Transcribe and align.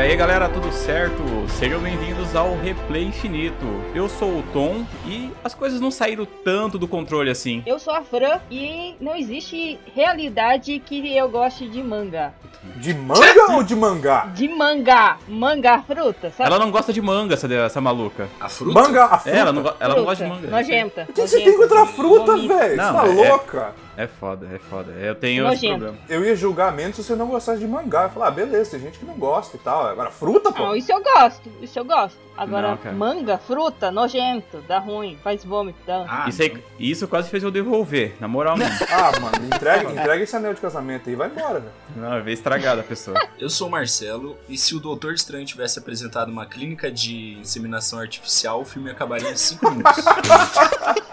aí 0.00 0.16
galera, 0.16 0.48
tudo 0.48 0.72
certo? 0.72 1.22
Sejam 1.58 1.78
bem-vindos 1.80 2.34
ao 2.34 2.56
Replay 2.56 3.04
Infinito. 3.04 3.66
Eu 3.94 4.08
sou 4.08 4.38
o 4.38 4.42
Tom 4.52 4.84
e 5.06 5.30
as 5.44 5.54
coisas 5.54 5.78
não 5.78 5.90
saíram 5.90 6.26
tanto 6.42 6.78
do 6.78 6.88
controle 6.88 7.30
assim. 7.30 7.62
Eu 7.66 7.78
sou 7.78 7.92
a 7.94 8.00
Fran 8.02 8.38
e 8.50 8.94
não 8.98 9.14
existe 9.14 9.78
realidade 9.94 10.78
que 10.80 11.14
eu 11.14 11.28
goste 11.28 11.68
de 11.68 11.82
manga. 11.82 12.32
De 12.76 12.94
manga 12.94 13.52
ou 13.52 13.62
de 13.62 13.76
mangá? 13.76 14.26
De 14.34 14.48
manga. 14.48 15.16
Manga, 15.28 15.82
fruta, 15.82 16.30
sabe? 16.30 16.48
Ela 16.48 16.58
não 16.58 16.70
gosta 16.70 16.92
de 16.92 17.00
manga, 17.00 17.34
essa, 17.34 17.52
essa 17.52 17.80
maluca. 17.80 18.28
A 18.40 18.48
fruta? 18.48 18.80
Manga, 18.80 19.04
a 19.04 19.18
fruta? 19.18 19.36
É, 19.36 19.40
ela 19.40 19.52
não, 19.52 19.60
ela 19.60 19.74
não 19.80 19.94
Fruta. 19.96 20.02
gosta 20.02 20.24
de 20.24 20.30
manga. 20.30 20.48
Nojenta. 20.48 21.02
O 21.02 21.06
que, 21.12 21.22
que 21.22 21.28
você 21.28 21.40
tem 21.42 21.56
contra 21.58 21.82
a 21.82 21.86
fruta, 21.86 22.36
velho? 22.36 22.48
Você 22.48 22.76
Não, 22.76 22.94
tá 22.94 23.06
é- 23.06 23.28
louca? 23.28 23.74
É 24.00 24.06
foda, 24.06 24.48
é 24.50 24.58
foda. 24.58 24.92
Eu 24.92 25.14
tenho 25.14 25.44
esse 25.52 25.66
Nojento. 25.66 25.84
problema. 25.84 25.98
Eu 26.08 26.24
ia 26.24 26.34
julgar 26.34 26.72
menos 26.72 26.96
se 26.96 27.04
você 27.04 27.14
não 27.14 27.26
gostasse 27.26 27.58
de 27.60 27.66
mangá. 27.68 28.00
Eu 28.00 28.04
ia 28.04 28.08
falar, 28.08 28.28
ah, 28.28 28.30
beleza, 28.30 28.70
tem 28.70 28.80
gente 28.80 28.98
que 28.98 29.04
não 29.04 29.14
gosta 29.14 29.56
e 29.56 29.60
tal. 29.60 29.86
Agora, 29.86 30.10
fruta, 30.10 30.50
pô. 30.50 30.62
Não, 30.68 30.76
isso 30.76 30.90
eu 30.90 31.02
gosto, 31.02 31.50
isso 31.60 31.78
eu 31.78 31.84
gosto. 31.84 32.18
Agora, 32.36 32.78
Não, 32.82 32.92
manga, 32.94 33.36
fruta, 33.36 33.90
nojento, 33.90 34.64
dá 34.66 34.78
ruim, 34.78 35.18
faz 35.22 35.44
vômito, 35.44 35.78
dá... 35.86 36.06
Ah, 36.08 36.26
Isso, 36.26 36.40
aí, 36.40 36.64
isso 36.78 37.06
quase 37.06 37.28
fez 37.28 37.42
eu 37.42 37.50
devolver, 37.50 38.14
na 38.18 38.26
moral 38.26 38.56
mesmo. 38.56 38.72
Ah, 38.90 39.12
mano, 39.20 39.44
entrega, 39.44 39.90
entrega 39.90 40.22
esse 40.24 40.34
anel 40.34 40.54
de 40.54 40.60
casamento 40.60 41.08
aí 41.08 41.12
e 41.12 41.16
vai 41.16 41.28
embora, 41.28 41.60
velho. 41.60 41.72
Não, 41.94 42.22
veio 42.22 42.32
estragada 42.32 42.80
a 42.80 42.84
pessoa. 42.84 43.18
Eu 43.38 43.50
sou 43.50 43.68
o 43.68 43.70
Marcelo, 43.70 44.38
e 44.48 44.56
se 44.56 44.74
o 44.74 44.80
Doutor 44.80 45.12
Estranho 45.12 45.44
tivesse 45.44 45.78
apresentado 45.78 46.30
uma 46.30 46.46
clínica 46.46 46.90
de 46.90 47.34
inseminação 47.40 47.98
artificial, 47.98 48.62
o 48.62 48.64
filme 48.64 48.90
acabaria 48.90 49.30
em 49.30 49.36
5 49.36 49.70
minutos. 49.70 50.04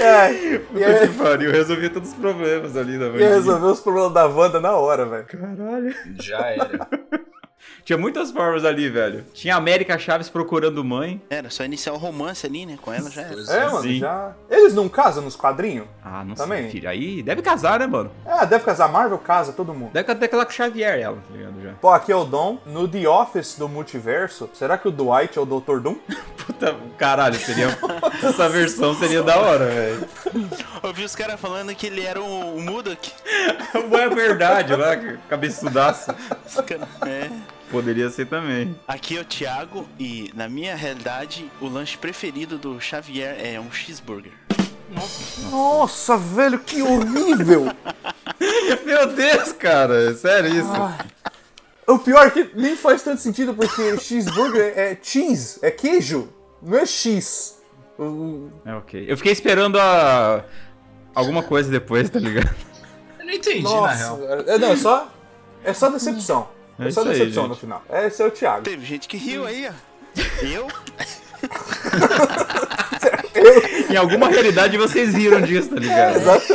É, 0.00 0.32
e 0.32 0.58
Que 0.58 0.84
aí, 0.84 1.08
pariu, 1.08 1.50
resolvi 1.76 1.90
todos 1.90 2.10
os 2.10 2.14
problemas 2.14 2.76
ali 2.76 2.98
da 2.98 3.06
ia 3.06 3.28
resolver 3.28 3.66
os 3.66 3.80
problemas 3.80 4.12
da 4.12 4.26
Wanda 4.26 4.60
na 4.60 4.72
hora, 4.72 5.04
velho. 5.04 5.26
Caralho. 5.26 5.94
Já 6.20 6.46
era. 6.46 6.88
Tinha 7.84 7.96
muitas 7.98 8.30
formas 8.30 8.64
ali, 8.64 8.88
velho. 8.88 9.24
Tinha 9.32 9.54
a 9.54 9.58
América 9.58 9.98
Chaves 9.98 10.28
procurando 10.28 10.82
mãe. 10.84 11.20
Era 11.30 11.50
só 11.50 11.64
iniciar 11.64 11.92
o 11.92 11.96
romance 11.96 12.46
ali, 12.46 12.66
né? 12.66 12.76
Com 12.80 12.92
ela 12.92 13.10
já 13.10 13.22
era. 13.22 13.34
É, 13.34 13.56
é. 13.56 13.66
mano, 13.66 13.82
Sim. 13.82 13.98
já. 13.98 14.32
Eles 14.50 14.74
não 14.74 14.88
casam 14.88 15.22
nos 15.24 15.36
quadrinhos? 15.36 15.86
Ah, 16.04 16.24
não 16.24 16.34
Também. 16.34 16.62
sei, 16.62 16.70
filho. 16.70 16.88
Aí 16.88 17.22
deve 17.22 17.42
casar, 17.42 17.78
né, 17.80 17.86
mano? 17.86 18.10
É, 18.24 18.44
deve 18.46 18.64
casar. 18.64 18.88
Marvel 18.88 19.18
casa 19.18 19.52
todo 19.52 19.72
mundo. 19.74 19.90
Deve 19.92 20.14
ter 20.14 20.24
aquela 20.26 20.44
com 20.44 20.52
Xavier, 20.52 20.98
ela, 21.00 21.16
tá 21.16 21.32
ligado? 21.34 21.62
Já. 21.62 21.72
Pô, 21.80 21.90
aqui 21.90 22.10
é 22.12 22.16
o 22.16 22.24
Dom. 22.24 22.58
No 22.66 22.86
The 22.88 23.08
Office 23.08 23.56
do 23.56 23.68
multiverso, 23.68 24.48
será 24.54 24.76
que 24.78 24.88
o 24.88 24.90
Dwight 24.90 25.38
é 25.38 25.40
o 25.42 25.46
Dr. 25.46 25.78
Doom? 25.80 25.96
Puta, 26.46 26.76
caralho, 26.96 27.34
seria. 27.36 27.66
Essa 28.22 28.48
versão 28.48 28.94
seria 28.94 29.22
da 29.22 29.36
hora, 29.38 29.66
velho. 29.66 30.08
Eu 30.82 30.92
vi 30.92 31.04
os 31.04 31.14
caras 31.16 31.40
falando 31.40 31.74
que 31.74 31.86
ele 31.86 32.02
era 32.04 32.20
o, 32.20 32.56
o 32.56 32.60
Mudok. 32.62 33.10
É 33.96 34.08
verdade, 34.08 34.74
lá, 34.74 34.96
cabeçudaço. 35.28 36.14
Os 36.46 36.54
cara- 36.60 36.88
É. 37.06 37.28
Poderia 37.70 38.08
ser 38.10 38.26
também. 38.26 38.78
Aqui 38.86 39.18
é 39.18 39.20
o 39.20 39.24
Thiago 39.24 39.88
e, 39.98 40.30
na 40.34 40.48
minha 40.48 40.76
realidade, 40.76 41.50
o 41.60 41.66
lanche 41.66 41.98
preferido 41.98 42.56
do 42.56 42.80
Xavier 42.80 43.36
é 43.38 43.58
um 43.58 43.70
cheeseburger. 43.72 44.32
Nossa, 45.50 46.16
velho, 46.16 46.60
que 46.60 46.80
horrível! 46.80 47.66
Meu 48.84 49.08
Deus, 49.08 49.52
cara, 49.52 50.10
é 50.10 50.14
sério 50.14 50.50
isso? 50.50 50.72
o 51.86 51.98
pior 51.98 52.28
é 52.28 52.30
que 52.30 52.50
nem 52.54 52.76
faz 52.76 53.02
tanto 53.02 53.20
sentido 53.20 53.52
porque 53.52 53.98
cheeseburger 53.98 54.72
é 54.76 54.96
cheese, 55.00 55.58
é 55.60 55.70
queijo, 55.70 56.28
não 56.62 56.78
é 56.78 56.86
X. 56.86 57.56
É 58.64 58.74
ok. 58.74 59.06
Eu 59.08 59.16
fiquei 59.16 59.32
esperando 59.32 59.78
a. 59.78 60.44
alguma 61.14 61.42
coisa 61.42 61.70
depois, 61.70 62.10
tá 62.10 62.18
ligado? 62.18 62.54
Eu 63.18 63.26
não 63.26 63.32
entendi, 63.32 63.62
na 63.62 63.70
Nossa, 63.70 63.94
real. 63.94 64.20
é, 64.46 64.58
não, 64.58 64.72
é 64.72 64.76
só, 64.76 65.10
é 65.64 65.72
só 65.72 65.88
decepção. 65.88 66.48
É, 66.78 66.88
É 66.88 66.90
só 66.90 67.04
decepção 67.04 67.48
no 67.48 67.54
final. 67.54 67.82
Esse 67.90 68.22
é 68.22 68.26
o 68.26 68.30
Thiago. 68.30 68.62
Teve 68.62 68.84
gente 68.84 69.08
que 69.08 69.16
riu 69.16 69.46
aí, 69.46 69.68
ó. 69.68 69.72
Eu? 70.44 70.66
Em 73.90 73.96
alguma 73.96 74.28
realidade 74.28 74.76
vocês 74.76 75.14
viram 75.14 75.40
disso, 75.40 75.68
tá 75.70 75.76
ligado? 75.76 76.16
Exato. 76.16 76.52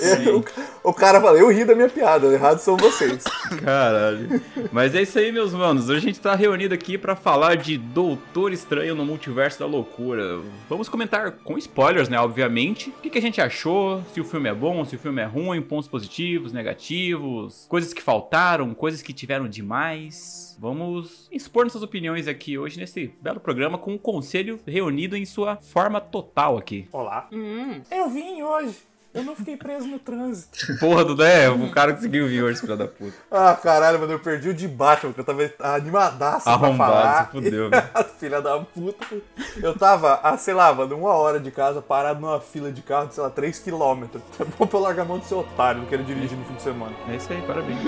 É, 0.00 0.79
o, 0.82 0.92
cara 0.92 1.20
fala, 1.20 1.38
eu 1.38 1.50
ri 1.50 1.64
da 1.64 1.74
minha 1.74 1.88
piada, 1.88 2.26
errado 2.28 2.58
são 2.58 2.76
vocês. 2.76 3.24
Caralho. 3.62 4.40
Mas 4.72 4.94
é 4.94 5.02
isso 5.02 5.18
aí, 5.18 5.30
meus 5.30 5.52
manos. 5.52 5.88
Hoje 5.88 5.98
a 5.98 6.00
gente 6.00 6.20
tá 6.20 6.34
reunido 6.34 6.74
aqui 6.74 6.96
pra 6.96 7.14
falar 7.14 7.56
de 7.56 7.76
Doutor 7.76 8.52
Estranho 8.52 8.94
no 8.94 9.04
Multiverso 9.04 9.58
da 9.60 9.66
Loucura. 9.66 10.40
Vamos 10.68 10.88
comentar 10.88 11.32
com 11.32 11.58
spoilers, 11.58 12.08
né? 12.08 12.18
Obviamente. 12.18 12.90
O 12.90 12.92
que, 13.02 13.10
que 13.10 13.18
a 13.18 13.22
gente 13.22 13.40
achou, 13.40 14.02
se 14.12 14.20
o 14.20 14.24
filme 14.24 14.48
é 14.48 14.54
bom, 14.54 14.84
se 14.84 14.96
o 14.96 14.98
filme 14.98 15.20
é 15.20 15.26
ruim, 15.26 15.60
pontos 15.60 15.88
positivos, 15.88 16.52
negativos, 16.52 17.66
coisas 17.68 17.92
que 17.92 18.02
faltaram, 18.02 18.72
coisas 18.74 19.02
que 19.02 19.12
tiveram 19.12 19.48
demais. 19.48 20.56
Vamos 20.58 21.28
expor 21.32 21.64
nossas 21.64 21.82
opiniões 21.82 22.28
aqui 22.28 22.58
hoje 22.58 22.78
nesse 22.78 23.14
belo 23.20 23.40
programa 23.40 23.78
com 23.78 23.94
o 23.94 23.98
conselho 23.98 24.60
reunido 24.66 25.16
em 25.16 25.24
sua 25.24 25.56
forma 25.56 26.00
total 26.00 26.58
aqui. 26.58 26.86
Olá. 26.92 27.28
Hum, 27.32 27.80
Eu 27.90 28.10
vim 28.10 28.42
hoje. 28.42 28.89
Eu 29.12 29.24
não 29.24 29.34
fiquei 29.34 29.56
preso 29.56 29.88
no 29.88 29.98
trânsito. 29.98 30.78
Porra 30.78 31.04
do 31.04 31.16
né? 31.16 31.48
O 31.48 31.70
cara 31.72 31.92
conseguiu 31.94 32.28
vir 32.28 32.44
hoje, 32.44 32.60
filho 32.60 32.76
da 32.76 32.86
puta. 32.86 33.12
Ah, 33.30 33.58
caralho, 33.60 33.98
mano, 33.98 34.12
eu 34.12 34.20
perdi 34.20 34.50
o 34.50 34.54
de 34.54 34.68
baixo, 34.68 35.08
porque 35.08 35.20
eu 35.20 35.24
tava 35.24 35.50
animadaço 35.76 36.44
pra 36.44 36.52
Arrombado, 36.52 36.92
falar. 36.92 37.24
se 37.26 37.30
fudeu, 37.32 37.68
velho. 37.70 37.88
Filha 38.20 38.40
da 38.40 38.58
puta. 38.60 39.06
Eu 39.60 39.76
tava, 39.76 40.20
ah, 40.22 40.36
sei 40.38 40.54
lá, 40.54 40.72
mano, 40.72 40.96
uma 40.96 41.12
hora 41.14 41.40
de 41.40 41.50
casa, 41.50 41.82
parado 41.82 42.20
numa 42.20 42.40
fila 42.40 42.70
de 42.70 42.82
carro 42.82 43.08
de, 43.08 43.14
sei 43.14 43.22
lá, 43.24 43.30
3km. 43.30 44.08
É 44.38 44.44
bom 44.44 44.66
pra 44.66 44.78
eu 44.78 44.82
largar 44.82 45.02
a 45.02 45.06
mão 45.06 45.18
do 45.18 45.24
seu 45.24 45.40
otário, 45.40 45.80
não 45.80 45.88
quero 45.88 46.04
dirigir 46.04 46.38
no 46.38 46.44
fim 46.44 46.54
de 46.54 46.62
semana. 46.62 46.92
É 47.08 47.16
isso 47.16 47.32
aí, 47.32 47.42
parabéns. 47.42 47.78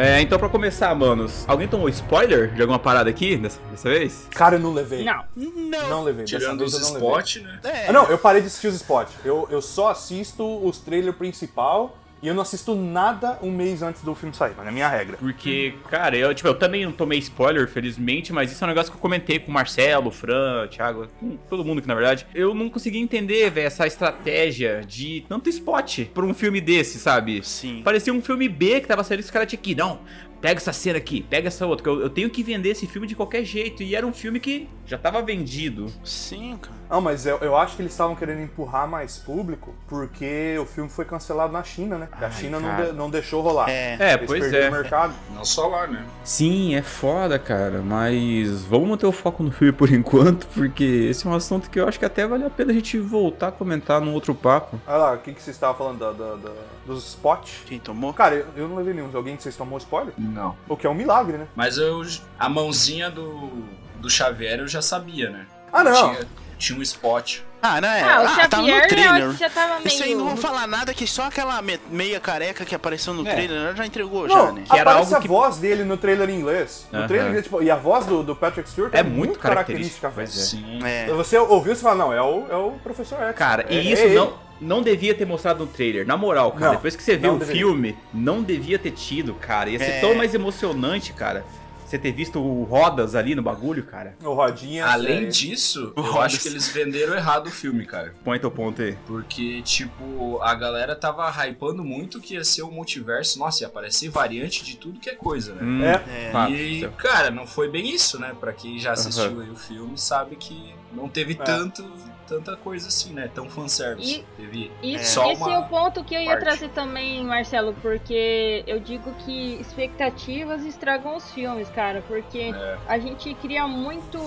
É, 0.00 0.20
então 0.22 0.38
pra 0.38 0.48
começar, 0.48 0.94
manos, 0.94 1.44
alguém 1.46 1.68
tomou 1.68 1.86
spoiler 1.90 2.54
de 2.54 2.62
alguma 2.62 2.78
parada 2.78 3.10
aqui 3.10 3.36
dessa, 3.36 3.60
dessa 3.70 3.90
vez? 3.90 4.26
Cara, 4.30 4.56
eu 4.56 4.60
não 4.60 4.72
levei. 4.72 5.04
não. 5.04 5.24
Não. 5.36 5.88
Não 5.90 6.02
levei. 6.02 6.24
Tirando 6.24 6.62
os 6.62 6.72
eu 6.72 6.80
não 6.80 6.92
levei. 6.92 7.08
spots, 7.08 7.42
né? 7.42 7.60
É. 7.64 7.86
Ah, 7.88 7.92
não, 7.92 8.06
eu 8.06 8.16
parei 8.16 8.40
de 8.40 8.46
assistir 8.46 8.68
os 8.68 8.76
spots. 8.76 9.12
Eu, 9.24 9.46
eu 9.50 9.60
só 9.60 9.90
assisto 9.90 10.42
os 10.66 10.78
trailers 10.78 11.16
principal 11.16 11.96
e 12.22 12.28
eu 12.28 12.34
não 12.34 12.42
assisto 12.42 12.74
nada 12.74 13.38
um 13.42 13.50
mês 13.50 13.82
antes 13.82 14.02
do 14.02 14.14
filme 14.14 14.34
sair, 14.34 14.54
mano. 14.54 14.68
É 14.68 14.72
minha 14.72 14.88
regra. 14.88 15.16
Porque, 15.16 15.74
cara, 15.88 16.16
eu, 16.16 16.34
tipo, 16.34 16.48
eu 16.48 16.54
também 16.54 16.84
não 16.84 16.92
tomei 16.92 17.18
spoiler, 17.18 17.66
felizmente, 17.68 18.32
mas 18.32 18.52
isso 18.52 18.62
é 18.62 18.66
um 18.66 18.68
negócio 18.68 18.90
que 18.90 18.96
eu 18.96 19.00
comentei 19.00 19.38
com 19.38 19.50
o 19.50 19.54
Marcelo, 19.54 20.08
o 20.08 20.10
Fran, 20.10 20.64
o 20.64 20.68
Thiago, 20.68 21.08
com 21.18 21.36
todo 21.48 21.64
mundo 21.64 21.78
aqui, 21.78 21.88
na 21.88 21.94
verdade. 21.94 22.26
Eu 22.34 22.54
não 22.54 22.68
consegui 22.68 22.98
entender, 22.98 23.50
velho, 23.50 23.66
essa 23.66 23.86
estratégia 23.86 24.82
de 24.86 25.24
tanto 25.28 25.48
spot 25.48 26.06
pra 26.12 26.24
um 26.24 26.34
filme 26.34 26.60
desse, 26.60 26.98
sabe? 26.98 27.42
Sim. 27.42 27.80
Parecia 27.82 28.12
um 28.12 28.20
filme 28.20 28.48
B 28.48 28.80
que 28.80 28.86
tava 28.86 29.02
saindo 29.02 29.20
esse 29.20 29.32
cara 29.32 29.46
tinha 29.46 29.58
aqui, 29.58 29.74
não. 29.74 30.00
Pega 30.40 30.58
essa 30.58 30.72
cena 30.72 30.98
aqui, 30.98 31.20
pega 31.22 31.48
essa 31.48 31.66
outra, 31.66 31.82
que 31.82 31.88
eu, 31.88 32.00
eu 32.00 32.08
tenho 32.10 32.30
que 32.30 32.42
vender 32.42 32.70
esse 32.70 32.86
filme 32.86 33.06
de 33.06 33.14
qualquer 33.14 33.44
jeito. 33.44 33.82
E 33.82 33.94
era 33.94 34.06
um 34.06 34.12
filme 34.12 34.40
que 34.40 34.68
já 34.86 34.96
tava 34.96 35.20
vendido. 35.22 35.92
Sim, 36.04 36.56
cara. 36.60 36.74
Não, 36.88 37.00
mas 37.00 37.26
eu, 37.26 37.36
eu 37.38 37.56
acho 37.56 37.76
que 37.76 37.82
eles 37.82 37.92
estavam 37.92 38.16
querendo 38.16 38.40
empurrar 38.42 38.88
mais 38.88 39.18
público 39.18 39.74
porque 39.88 40.56
o 40.60 40.66
filme 40.66 40.88
foi 40.90 41.04
cancelado 41.04 41.52
na 41.52 41.62
China, 41.62 41.98
né? 41.98 42.08
a 42.12 42.24
Ai, 42.26 42.32
China 42.32 42.58
não, 42.58 42.76
de- 42.84 42.92
não 42.92 43.10
deixou 43.10 43.42
rolar. 43.42 43.68
É. 43.70 43.96
É, 44.00 44.14
Eles 44.14 44.26
pois 44.26 44.52
é. 44.52 44.68
o 44.68 44.72
mercado. 44.72 45.14
Não 45.40 45.44
só 45.46 45.68
lá, 45.68 45.86
né? 45.86 46.04
Sim, 46.22 46.74
é 46.74 46.82
foda, 46.82 47.38
cara, 47.38 47.80
mas 47.80 48.62
vamos 48.64 48.90
manter 48.90 49.06
o 49.06 49.12
foco 49.12 49.42
no 49.42 49.50
filme 49.50 49.72
por 49.72 49.88
enquanto, 49.92 50.46
porque 50.48 50.84
esse 50.84 51.26
é 51.26 51.30
um 51.30 51.34
assunto 51.34 51.70
que 51.70 51.80
eu 51.80 51.88
acho 51.88 51.98
que 51.98 52.04
até 52.04 52.26
vale 52.26 52.44
a 52.44 52.50
pena 52.50 52.72
a 52.72 52.74
gente 52.74 52.98
voltar 52.98 53.48
a 53.48 53.52
comentar 53.52 54.02
num 54.02 54.12
outro 54.12 54.34
papo. 54.34 54.78
Olha 54.86 54.96
lá, 54.98 55.12
o 55.14 55.18
que, 55.18 55.32
que 55.32 55.42
vocês 55.42 55.56
estavam 55.56 55.76
falando 55.76 55.98
da, 55.98 56.12
da- 56.12 56.34
da- 56.36 56.52
dos 56.84 57.08
spots? 57.08 57.62
Quem 57.64 57.78
tomou? 57.80 58.12
Cara, 58.12 58.34
eu, 58.34 58.46
eu 58.54 58.68
não 58.68 58.76
levei 58.76 58.92
nenhum. 58.92 59.08
Alguém 59.14 59.34
de 59.34 59.42
vocês 59.42 59.56
tomou 59.56 59.78
spoiler? 59.78 60.12
Não. 60.18 60.54
O 60.68 60.76
que 60.76 60.86
é 60.86 60.90
um 60.90 60.94
milagre, 60.94 61.38
né? 61.38 61.46
Mas 61.56 61.78
eu. 61.78 62.02
A 62.38 62.46
mãozinha 62.50 63.10
do, 63.10 63.50
do 63.98 64.10
Xavier 64.10 64.58
eu 64.60 64.68
já 64.68 64.82
sabia, 64.82 65.30
né? 65.30 65.46
Ah, 65.72 65.82
não. 65.82 66.12
Tinha, 66.12 66.26
tinha 66.58 66.78
um 66.78 66.82
spot. 66.82 67.38
Ah, 67.62 67.80
não 67.80 67.88
é. 67.88 68.02
Ah, 68.02 68.22
o 68.22 68.26
ah, 68.26 68.48
tava 68.48 68.62
no 68.62 68.68
Xavier 68.68 69.12
acho 69.12 69.32
que 69.34 69.38
já 69.40 69.50
tava 69.50 69.74
meio... 69.80 69.86
Isso 69.88 70.02
aí 70.02 70.14
não 70.14 70.24
vou 70.28 70.36
falar 70.36 70.66
nada 70.66 70.94
que 70.94 71.06
só 71.06 71.24
aquela 71.24 71.60
me- 71.60 71.78
meia 71.90 72.18
careca 72.18 72.64
que 72.64 72.74
apareceu 72.74 73.12
no 73.12 73.26
É. 73.28 73.32
trailer 73.34 73.76
já 73.76 73.84
entregou 73.86 74.26
Não, 74.26 74.46
já, 74.46 74.52
né? 74.52 74.62
Que 74.70 74.78
era 74.78 74.92
algo 74.94 75.14
a 75.14 75.20
que- 75.20 75.28
voz 75.28 75.58
dele 75.58 75.84
no 75.84 75.96
trailer 75.96 76.30
em 76.30 76.38
inglês. 76.40 76.86
No 76.90 77.00
Aham. 77.00 77.08
trailer, 77.08 77.42
tipo, 77.42 77.62
e 77.62 77.70
a 77.70 77.76
voz 77.76 78.06
do, 78.06 78.22
do 78.22 78.34
Patrick 78.34 78.68
Stewart 78.68 78.94
É 78.94 79.02
muito 79.02 79.38
característica, 79.38 80.10
é. 80.16 80.26
Sim. 80.26 80.80
É. 80.84 81.06
Você 81.12 81.36
ouviu 81.38 81.74
e 81.74 81.76
fala, 81.76 81.94
não, 81.96 82.12
é 82.12 82.22
o, 82.22 82.46
é 82.50 82.56
o 82.56 82.72
Professor 82.82 83.18
X. 83.24 83.36
Cara, 83.36 83.66
É- 83.68 83.74
e 83.74 83.92
isso 83.92 84.02
é 84.02 84.08
não, 84.14 84.32
não 84.60 84.82
devia 84.82 85.14
ter 85.14 85.26
mostrado 85.26 85.60
no 85.60 85.66
trailer. 85.66 86.06
Na 86.06 86.16
moral, 86.16 86.52
cara, 86.52 86.66
Não, 86.66 86.72
depois 86.76 86.96
que 86.96 87.02
você 87.02 87.16
vê 87.16 87.28
o 87.28 87.36
deveria. 87.36 87.60
filme, 87.62 87.98
não 88.12 88.42
devia 88.42 88.78
ter 88.78 88.90
tido, 88.92 89.34
cara. 89.34 89.68
Ia 89.68 89.78
ser 89.78 89.84
É. 89.84 90.00
tão 90.00 90.14
mais 90.14 90.34
emocionante, 90.34 91.12
cara. 91.12 91.44
Você 91.90 91.98
ter 91.98 92.12
visto 92.12 92.40
o 92.40 92.64
Rodas 92.64 93.14
ali 93.14 93.34
no 93.34 93.42
bagulho, 93.42 93.82
cara. 93.84 94.14
O 94.22 94.32
Rodinha. 94.32 94.86
Além 94.86 95.24
é, 95.24 95.28
disso, 95.28 95.92
eu 95.96 96.02
Rodas. 96.02 96.34
acho 96.34 96.40
que 96.40 96.48
eles 96.48 96.68
venderam 96.68 97.14
errado 97.14 97.48
o 97.48 97.50
filme, 97.50 97.84
cara. 97.84 98.14
Põe 98.24 98.38
teu 98.38 98.50
ponto 98.50 98.80
aí. 98.80 98.96
Porque, 99.06 99.60
tipo, 99.62 100.38
a 100.42 100.54
galera 100.54 100.94
tava 100.96 101.28
hypando 101.46 101.84
muito 101.84 102.20
que 102.20 102.34
ia 102.34 102.44
ser 102.44 102.62
o 102.62 102.70
multiverso. 102.70 103.38
Nossa, 103.38 103.64
ia 103.64 103.68
aparecer 103.68 104.08
variante 104.08 104.64
de 104.64 104.76
tudo 104.76 105.00
que 105.00 105.10
é 105.10 105.14
coisa, 105.14 105.54
né? 105.54 105.62
Hum, 105.62 105.82
É. 105.82 106.30
É. 106.32 106.50
E, 106.50 106.88
cara, 106.96 107.30
não 107.30 107.46
foi 107.46 107.68
bem 107.68 107.92
isso, 107.94 108.18
né? 108.18 108.34
Pra 108.38 108.52
quem 108.52 108.78
já 108.78 108.92
assistiu 108.92 109.24
Aham. 109.24 109.42
aí 109.42 109.50
o 109.50 109.56
filme, 109.56 109.98
sabe 109.98 110.36
que 110.36 110.74
não 110.92 111.08
teve 111.08 111.32
É. 111.32 111.36
tanto, 111.36 111.84
tanta 112.30 112.56
coisa 112.56 112.86
assim, 112.86 113.12
né? 113.12 113.28
Tão 113.34 113.50
fanservice. 113.50 114.24
Teve 114.36 114.70
Isso, 114.80 115.14
Só 115.14 115.32
esse 115.32 115.42
uma 115.42 115.52
é 115.52 115.58
o 115.58 115.64
ponto 115.64 116.04
que 116.04 116.14
eu 116.14 116.20
ia 116.20 116.28
parte. 116.30 116.44
trazer 116.44 116.68
também, 116.68 117.24
Marcelo, 117.24 117.74
porque 117.82 118.62
eu 118.68 118.78
digo 118.78 119.12
que 119.24 119.54
expectativas 119.60 120.64
estragam 120.64 121.16
os 121.16 121.28
filmes, 121.32 121.68
cara, 121.70 122.04
porque 122.06 122.54
É. 122.54 122.78
a 122.86 122.98
gente 123.00 123.34
cria 123.34 123.66
muito 123.66 124.18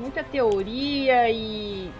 muita 0.00 0.22
teoria 0.22 1.28
e, 1.28 1.90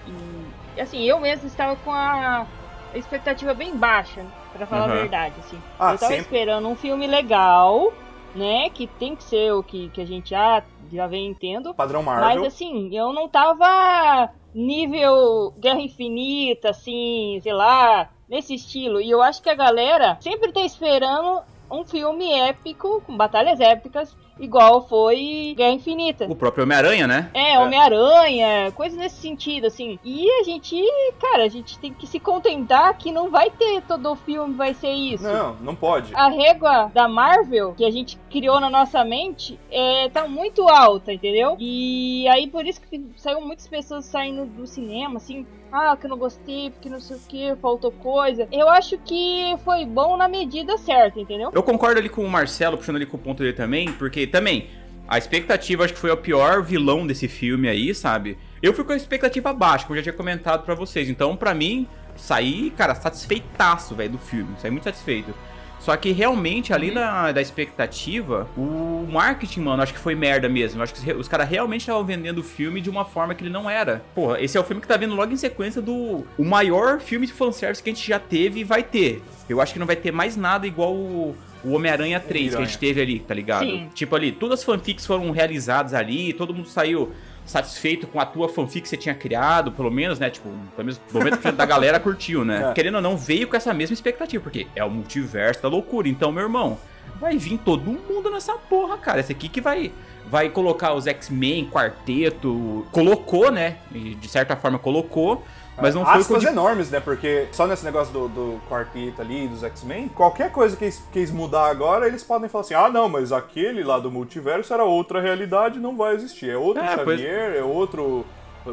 e, 0.76 0.80
assim, 0.80 1.02
eu 1.02 1.18
mesmo 1.18 1.48
estava 1.48 1.74
com 1.76 1.90
a 1.92 2.46
expectativa 2.94 3.52
bem 3.52 3.76
baixa, 3.76 4.24
pra 4.52 4.64
falar 4.66 4.84
Aham. 4.84 4.92
a 4.92 4.96
verdade, 5.00 5.34
assim. 5.40 5.60
Ah, 5.78 5.92
eu 5.92 5.98
tava 5.98 6.12
sempre. 6.12 6.22
esperando 6.22 6.68
um 6.68 6.76
filme 6.76 7.06
legal, 7.08 7.92
né, 8.34 8.70
que 8.70 8.86
tem 8.86 9.16
que 9.16 9.24
ser 9.24 9.52
o 9.52 9.62
que, 9.62 9.88
que 9.90 10.00
a 10.00 10.06
gente 10.06 10.30
já, 10.30 10.62
já 10.92 11.06
vem 11.06 11.32
tendo, 11.34 11.74
Padrão 11.74 12.02
mas 12.02 12.20
Marvel. 12.20 12.46
assim, 12.46 12.94
eu 12.94 13.12
não 13.12 13.28
tava 13.28 14.30
nível 14.54 15.52
Guerra 15.58 15.80
Infinita, 15.80 16.70
assim, 16.70 17.38
sei 17.42 17.52
lá, 17.52 18.10
nesse 18.28 18.54
estilo. 18.54 19.00
E 19.00 19.10
eu 19.10 19.22
acho 19.22 19.42
que 19.42 19.50
a 19.50 19.54
galera 19.54 20.18
sempre 20.20 20.52
tá 20.52 20.60
esperando 20.60 21.42
um 21.70 21.84
filme 21.84 22.32
épico, 22.32 23.00
com 23.06 23.16
batalhas 23.16 23.60
épicas, 23.60 24.16
igual 24.40 24.88
foi 24.88 25.54
Guerra 25.56 25.72
Infinita. 25.72 26.26
O 26.28 26.34
próprio 26.34 26.64
Homem-Aranha, 26.64 27.06
né? 27.06 27.30
É, 27.34 27.58
Homem-Aranha, 27.58 28.72
coisa 28.72 28.96
nesse 28.96 29.16
sentido, 29.16 29.66
assim. 29.66 29.98
E 30.04 30.28
a 30.40 30.42
gente, 30.42 30.76
cara, 31.20 31.44
a 31.44 31.48
gente 31.48 31.78
tem 31.78 31.92
que 31.92 32.06
se 32.06 32.18
contentar 32.18 32.96
que 32.96 33.12
não 33.12 33.30
vai 33.30 33.50
ter 33.50 33.82
todo 33.82 34.10
o 34.10 34.16
filme, 34.16 34.54
vai 34.54 34.74
ser 34.74 34.92
isso. 34.92 35.24
Não, 35.24 35.54
não 35.56 35.74
pode. 35.74 36.12
A 36.14 36.28
régua 36.28 36.90
da 36.92 37.06
Marvel 37.06 37.74
que 37.76 37.84
a 37.84 37.90
gente 37.90 38.18
criou 38.30 38.58
na 38.60 38.70
nossa 38.70 39.04
mente 39.04 39.58
é, 39.70 40.08
tá 40.08 40.26
muito 40.26 40.68
alta, 40.68 41.12
entendeu? 41.12 41.56
E 41.58 42.26
aí 42.28 42.46
por 42.46 42.66
isso 42.66 42.80
que 42.80 43.04
saiu 43.16 43.40
muitas 43.40 43.68
pessoas 43.68 44.04
saindo 44.06 44.46
do 44.46 44.66
cinema, 44.66 45.16
assim, 45.16 45.46
ah, 45.72 45.96
que 45.96 46.08
não 46.08 46.18
gostei, 46.18 46.70
porque 46.70 46.88
não 46.88 47.00
sei 47.00 47.16
o 47.16 47.20
que, 47.20 47.56
faltou 47.56 47.92
coisa. 47.92 48.48
Eu 48.50 48.68
acho 48.68 48.98
que 48.98 49.54
foi 49.64 49.84
bom 49.84 50.16
na 50.16 50.28
medida 50.28 50.76
certa, 50.78 51.20
entendeu? 51.20 51.50
Eu 51.52 51.62
concordo 51.62 51.98
ali 51.98 52.08
com 52.08 52.24
o 52.24 52.30
Marcelo, 52.30 52.76
puxando 52.76 52.96
ali 52.96 53.06
com 53.06 53.16
o 53.16 53.20
ponto 53.20 53.42
dele 53.42 53.54
também, 53.54 53.90
porque 53.92 54.26
também 54.26 54.68
a 55.08 55.18
expectativa 55.18 55.84
acho 55.84 55.94
que 55.94 55.98
foi 55.98 56.10
o 56.10 56.16
pior 56.16 56.62
vilão 56.62 57.06
desse 57.06 57.26
filme 57.26 57.68
aí, 57.68 57.94
sabe? 57.94 58.38
Eu 58.62 58.72
fui 58.72 58.84
com 58.84 58.92
a 58.92 58.96
expectativa 58.96 59.52
baixa, 59.52 59.84
como 59.84 59.94
eu 59.94 60.02
já 60.02 60.10
tinha 60.10 60.16
comentado 60.16 60.64
pra 60.64 60.74
vocês. 60.74 61.08
Então, 61.08 61.36
pra 61.36 61.54
mim, 61.54 61.88
saí, 62.16 62.70
cara, 62.70 62.94
satisfeitaço, 62.94 63.94
velho, 63.94 64.12
do 64.12 64.18
filme. 64.18 64.54
Saí 64.58 64.70
muito 64.70 64.84
satisfeito. 64.84 65.34
Só 65.80 65.96
que 65.96 66.12
realmente, 66.12 66.72
além 66.72 66.92
da, 66.92 67.32
da 67.32 67.40
expectativa, 67.40 68.46
o 68.56 69.06
marketing, 69.10 69.60
mano, 69.60 69.82
acho 69.82 69.94
que 69.94 69.98
foi 69.98 70.14
merda 70.14 70.48
mesmo. 70.48 70.82
Acho 70.82 70.94
que 70.94 71.12
os 71.12 71.26
caras 71.26 71.48
realmente 71.48 71.80
estavam 71.80 72.04
vendendo 72.04 72.38
o 72.38 72.44
filme 72.44 72.80
de 72.80 72.90
uma 72.90 73.04
forma 73.04 73.34
que 73.34 73.42
ele 73.42 73.50
não 73.50 73.68
era. 73.68 74.02
Porra, 74.14 74.40
esse 74.40 74.56
é 74.56 74.60
o 74.60 74.64
filme 74.64 74.80
que 74.80 74.86
tá 74.86 74.96
vindo 74.96 75.14
logo 75.14 75.32
em 75.32 75.36
sequência 75.36 75.80
do 75.80 76.24
o 76.36 76.44
maior 76.44 77.00
filme 77.00 77.26
de 77.26 77.32
fanservice 77.32 77.82
que 77.82 77.90
a 77.90 77.94
gente 77.94 78.06
já 78.06 78.18
teve 78.18 78.60
e 78.60 78.64
vai 78.64 78.82
ter. 78.82 79.22
Eu 79.48 79.60
acho 79.60 79.72
que 79.72 79.78
não 79.78 79.86
vai 79.86 79.96
ter 79.96 80.12
mais 80.12 80.36
nada 80.36 80.66
igual 80.66 80.94
o, 80.94 81.34
o 81.64 81.72
Homem-Aranha 81.72 82.20
3 82.20 82.54
que 82.54 82.60
a 82.60 82.64
gente 82.64 82.78
teve 82.78 83.00
ali, 83.00 83.18
tá 83.18 83.34
ligado? 83.34 83.64
Sim. 83.64 83.88
Tipo 83.94 84.14
ali, 84.16 84.32
todas 84.32 84.60
as 84.60 84.64
fanfics 84.64 85.06
foram 85.06 85.30
realizadas 85.30 85.94
ali, 85.94 86.32
todo 86.34 86.54
mundo 86.54 86.68
saiu 86.68 87.10
satisfeito 87.44 88.06
com 88.06 88.20
a 88.20 88.26
tua 88.26 88.48
fanfic 88.48 88.82
que 88.82 88.88
você 88.88 88.96
tinha 88.96 89.14
criado, 89.14 89.72
pelo 89.72 89.90
menos, 89.90 90.18
né? 90.18 90.30
Tipo, 90.30 90.48
pelo 90.76 90.86
menos 90.86 91.00
90% 91.12 91.52
da 91.52 91.66
galera 91.66 91.98
curtiu, 92.00 92.44
né? 92.44 92.70
É. 92.70 92.72
Querendo 92.72 92.96
ou 92.96 93.02
não, 93.02 93.16
veio 93.16 93.48
com 93.48 93.56
essa 93.56 93.74
mesma 93.74 93.94
expectativa, 93.94 94.42
porque 94.42 94.66
é 94.74 94.84
o 94.84 94.90
multiverso 94.90 95.62
da 95.62 95.68
loucura. 95.68 96.08
Então, 96.08 96.30
meu 96.30 96.44
irmão, 96.44 96.78
vai 97.20 97.36
vir 97.36 97.58
todo 97.58 97.82
mundo 97.82 98.30
nessa 98.30 98.54
porra, 98.54 98.96
cara. 98.96 99.20
Esse 99.20 99.32
aqui 99.32 99.48
que 99.48 99.60
vai 99.60 99.92
vai 100.30 100.48
colocar 100.48 100.94
os 100.94 101.06
X-Men, 101.08 101.68
quarteto, 101.68 102.86
colocou, 102.92 103.50
né? 103.50 103.78
De 103.90 104.28
certa 104.28 104.54
forma 104.56 104.78
colocou, 104.78 105.44
mas 105.76 105.94
não 105.94 106.04
foi 106.04 106.14
com 106.14 106.18
Aspas 106.20 106.40
de- 106.42 106.48
enormes, 106.48 106.90
né? 106.90 107.00
Porque 107.00 107.48
só 107.52 107.66
nesse 107.66 107.84
negócio 107.84 108.12
do, 108.12 108.28
do 108.28 108.60
quarteto 108.68 109.20
ali, 109.22 109.48
dos 109.48 109.62
X-Men, 109.62 110.08
qualquer 110.08 110.50
coisa 110.52 110.76
que 110.76 110.84
eles, 110.84 111.02
que 111.12 111.18
eles 111.18 111.30
mudar 111.30 111.66
agora, 111.70 112.06
eles 112.06 112.22
podem 112.22 112.48
falar 112.48 112.62
assim: 112.62 112.74
ah, 112.74 112.88
não, 112.88 113.08
mas 113.08 113.32
aquele 113.32 113.82
lá 113.82 113.98
do 113.98 114.10
multiverso 114.10 114.72
era 114.74 114.84
outra 114.84 115.20
realidade, 115.20 115.78
não 115.78 115.96
vai 115.96 116.14
existir. 116.14 116.50
É 116.50 116.56
outro 116.56 116.82
É, 116.82 116.96
pois- 116.98 117.20
Xavier, 117.20 117.56
é 117.56 117.62
outro 117.62 118.24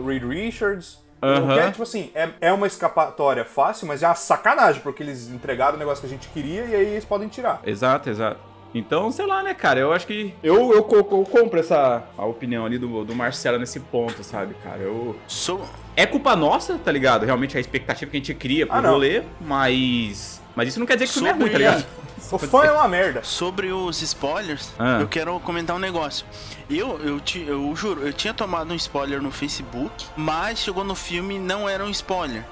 Reed 0.05 0.23
Richards. 0.23 1.05
Aham. 1.21 1.47
Qualquer, 1.47 1.71
tipo 1.71 1.81
assim, 1.83 2.11
é, 2.13 2.29
é 2.41 2.53
uma 2.53 2.67
escapatória 2.67 3.43
fácil, 3.43 3.87
mas 3.87 4.03
é 4.03 4.07
uma 4.07 4.13
sacanagem, 4.13 4.81
porque 4.83 5.01
eles 5.01 5.29
entregaram 5.29 5.75
o 5.75 5.79
negócio 5.79 6.01
que 6.01 6.05
a 6.05 6.09
gente 6.09 6.27
queria 6.29 6.63
e 6.65 6.75
aí 6.75 6.85
eles 6.91 7.05
podem 7.05 7.27
tirar. 7.27 7.59
Exato, 7.65 8.07
exato. 8.09 8.39
Então, 8.75 9.11
sei 9.11 9.25
lá, 9.25 9.41
né, 9.41 9.53
cara? 9.55 9.79
Eu 9.79 9.91
acho 9.93 10.05
que. 10.05 10.35
Eu, 10.43 10.71
eu, 10.73 10.87
eu 10.91 11.25
compro 11.25 11.59
essa 11.59 12.03
a 12.15 12.25
opinião 12.25 12.65
ali 12.65 12.77
do, 12.77 13.03
do 13.03 13.15
Marcelo 13.15 13.57
nesse 13.57 13.79
ponto, 13.79 14.23
sabe, 14.23 14.53
cara? 14.63 14.77
Eu. 14.79 15.15
So- 15.27 15.61
É 15.97 16.05
culpa 16.05 16.33
nossa, 16.35 16.77
tá 16.77 16.91
ligado? 16.91 17.25
Realmente 17.25 17.57
a 17.57 17.59
expectativa 17.59 18.09
que 18.09 18.15
a 18.15 18.19
gente 18.19 18.33
cria 18.35 18.65
pro 18.65 18.75
Ah, 18.77 18.81
não. 18.81 18.91
rolê, 18.91 19.23
mas. 19.41 20.39
Mas 20.55 20.69
isso 20.69 20.79
não 20.79 20.85
quer 20.87 20.93
dizer 20.95 21.05
que 21.05 21.11
o 21.11 21.13
filme 21.15 21.29
é 21.29 21.31
Sobre- 21.33 21.43
ruim, 21.43 21.51
tá 21.51 21.57
ligado? 21.57 21.85
O 22.31 22.37
fã 22.39 22.63
é 22.65 22.71
uma 22.71 22.87
merda. 22.87 23.23
Sobre 23.23 23.71
os 23.71 24.01
spoilers, 24.01 24.71
Ah. 24.79 24.97
eu 25.01 25.07
quero 25.07 25.39
comentar 25.41 25.75
um 25.75 25.79
negócio. 25.79 26.25
Eu, 26.69 26.99
eu, 27.03 27.19
ti- 27.19 27.45
eu 27.47 27.73
juro, 27.75 28.01
eu 28.05 28.11
tinha 28.11 28.33
tomado 28.33 28.71
um 28.71 28.75
spoiler 28.75 29.21
no 29.21 29.31
Facebook, 29.31 30.03
mas 30.15 30.59
chegou 30.59 30.83
no 30.83 30.95
filme 30.95 31.35
e 31.35 31.39
não 31.39 31.69
era 31.69 31.85
um 31.85 31.89
spoiler. 31.91 32.43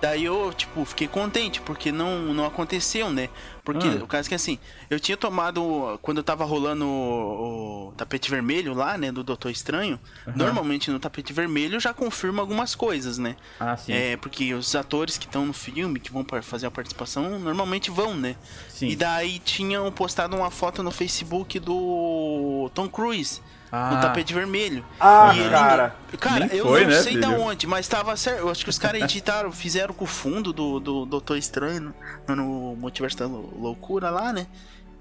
Daí 0.00 0.24
eu, 0.26 0.52
tipo, 0.54 0.84
fiquei 0.84 1.08
contente, 1.08 1.60
porque 1.62 1.90
não, 1.90 2.18
não 2.34 2.44
aconteceu, 2.44 3.10
né? 3.10 3.30
Porque 3.64 3.88
Ah. 3.88 4.04
o 4.04 4.06
caso 4.06 4.28
é 4.28 4.30
que 4.30 4.34
assim, 4.34 4.58
eu 4.90 5.00
tinha 5.00 5.16
tomado. 5.16 5.98
Quando 6.02 6.18
eu 6.18 6.22
tava 6.22 6.44
rolando 6.44 6.84
o, 6.86 7.88
o 7.88 7.92
tapete 7.92 8.30
vermelho 8.30 8.74
lá, 8.74 8.98
né, 8.98 9.10
do 9.10 9.24
Doutor 9.24 9.50
Estranho, 9.50 9.98
normalmente 10.36 10.90
no 10.90 11.00
tapete 11.00 11.32
vermelho 11.32 11.80
já 11.80 11.94
confirma 11.94 12.42
algumas 12.42 12.74
coisas, 12.74 13.16
né? 13.16 13.36
Ah, 13.58 13.74
sim. 13.76 13.92
É, 13.92 14.16
porque 14.18 14.52
os 14.52 14.74
atores 14.74 15.16
que 15.16 15.24
estão 15.24 15.46
no 15.46 15.54
filme, 15.54 15.98
que 15.98 16.12
vão 16.12 16.26
fazer 16.42 16.66
a 16.66 16.70
participação, 16.70 17.38
normalmente 17.38 17.90
vão, 17.90 18.14
né? 18.14 18.36
sim. 18.68 18.88
E 18.88 18.96
daí 18.96 19.38
tinham 19.38 19.90
postado 19.90 20.36
uma 20.36 20.50
foto 20.50 20.82
no 20.82 20.90
Facebook 20.90 21.58
do 21.58 22.70
Tom 22.74 22.88
Cruise, 22.88 23.40
Ah, 23.76 23.90
no 23.94 24.00
tapete 24.00 24.32
vermelho. 24.32 24.84
Ah, 25.00 25.32
E 25.34 25.40
ele- 25.40 25.50
cara. 25.50 25.96
Cara, 26.20 26.46
Nem 26.46 26.56
eu 26.58 26.64
foi, 26.66 26.82
não 26.84 26.90
né, 26.90 27.02
sei 27.02 27.18
da 27.18 27.28
filho? 27.28 27.40
onde, 27.40 27.66
mas 27.66 27.88
tava 27.88 28.16
certo. 28.16 28.38
Eu 28.40 28.50
acho 28.50 28.62
que 28.62 28.70
os 28.70 28.78
caras 28.78 29.02
editaram, 29.02 29.50
fizeram 29.52 29.92
com 29.92 30.04
o 30.04 30.06
fundo 30.06 30.52
do, 30.52 30.78
do 30.78 31.04
Doutor 31.06 31.36
Estranho 31.36 31.92
no, 32.28 32.36
no 32.36 32.76
Multiverso 32.76 33.16
da 33.18 33.26
Lou- 33.26 33.52
Loucura 33.58 34.10
lá, 34.10 34.32
né? 34.32 34.46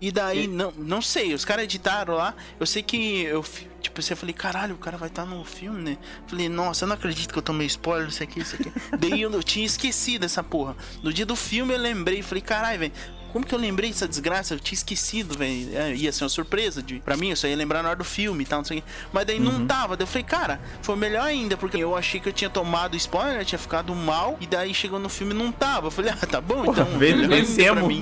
E 0.02 0.12
daí, 0.12 0.48
não, 0.48 0.74
não 0.76 1.02
sei, 1.02 1.34
os 1.34 1.46
caras 1.46 1.64
editaram 1.64 2.16
lá. 2.16 2.34
Eu 2.60 2.66
sei 2.66 2.84
que 2.84 3.22
eu, 3.24 3.42
tipo, 3.80 4.02
você 4.02 4.16
falei, 4.18 4.34
caralho, 4.34 4.76
o 4.76 4.78
cara 4.78 4.98
vai 4.98 5.08
estar 5.08 5.24
no 5.26 5.46
filme, 5.46 5.82
né? 5.82 5.98
Falei, 6.28 6.50
nossa, 6.50 6.84
eu 6.84 6.88
não 6.90 6.96
acredito 6.96 7.32
que 7.32 7.38
eu 7.40 7.44
tomei 7.44 7.68
spoiler, 7.68 8.10
isso 8.10 8.22
aqui, 8.22 8.42
isso 8.42 8.56
aqui. 8.56 8.70
daí 9.00 9.22
eu, 9.22 9.32
eu 9.32 9.42
tinha 9.44 9.66
esquecido 9.66 10.26
essa 10.26 10.44
porra. 10.44 10.76
No 11.02 11.14
dia 11.14 11.26
do 11.26 11.38
filme 11.38 11.74
eu 11.74 11.80
lembrei, 11.80 12.22
falei, 12.22 12.42
caralho, 12.42 12.80
velho. 12.80 12.92
Como 13.34 13.44
que 13.46 13.54
eu 13.54 13.60
lembrei 13.60 13.90
dessa 13.90 14.08
desgraça? 14.08 14.54
Eu 14.54 14.60
tinha 14.60 14.76
esquecido, 14.78 15.36
velho. 15.38 15.76
É, 15.76 15.94
ia 15.96 16.12
ser 16.12 16.24
uma 16.24 16.30
surpresa 16.30 16.84
de, 16.84 17.00
pra 17.00 17.18
mim, 17.18 17.32
eu 17.32 17.36
só 17.36 17.48
ia 17.48 17.56
lembrar 17.56 17.82
na 17.82 17.90
hora 17.90 17.98
do 17.98 18.04
filme 18.06 18.44
e 18.44 18.46
tal, 18.48 18.60
não 18.60 18.66
sei 18.66 18.78
o 18.78 18.82
quê. 18.82 18.88
Mas 19.12 19.26
daí 19.26 19.40
não 19.40 19.66
tava. 19.66 19.98
Daí 19.98 20.04
eu 20.04 20.08
falei, 20.08 20.24
cara, 20.24 20.62
foi 20.84 20.96
melhor 20.96 21.24
ainda, 21.26 21.58
porque 21.58 21.78
eu 21.78 21.96
achei 21.98 22.20
que 22.20 22.30
eu 22.30 22.34
tinha 22.34 22.50
tomado 22.50 22.96
spoiler, 22.96 23.44
tinha 23.44 23.58
ficado 23.58 23.94
mal, 23.96 24.38
e 24.40 24.46
daí 24.46 24.74
chegou 24.74 25.00
no 25.00 25.10
filme 25.10 25.34
e 25.34 25.38
não 25.38 25.52
tava. 25.52 25.88
Eu 25.88 25.92
falei, 25.92 26.12
ah, 26.12 26.26
tá 26.28 26.40
bom, 26.40 26.64
então. 26.66 26.86
ven- 26.86 27.16
melhor 27.16 27.24
ainda 27.24 27.36
vencemos. 27.36 27.84
mim. 27.88 28.02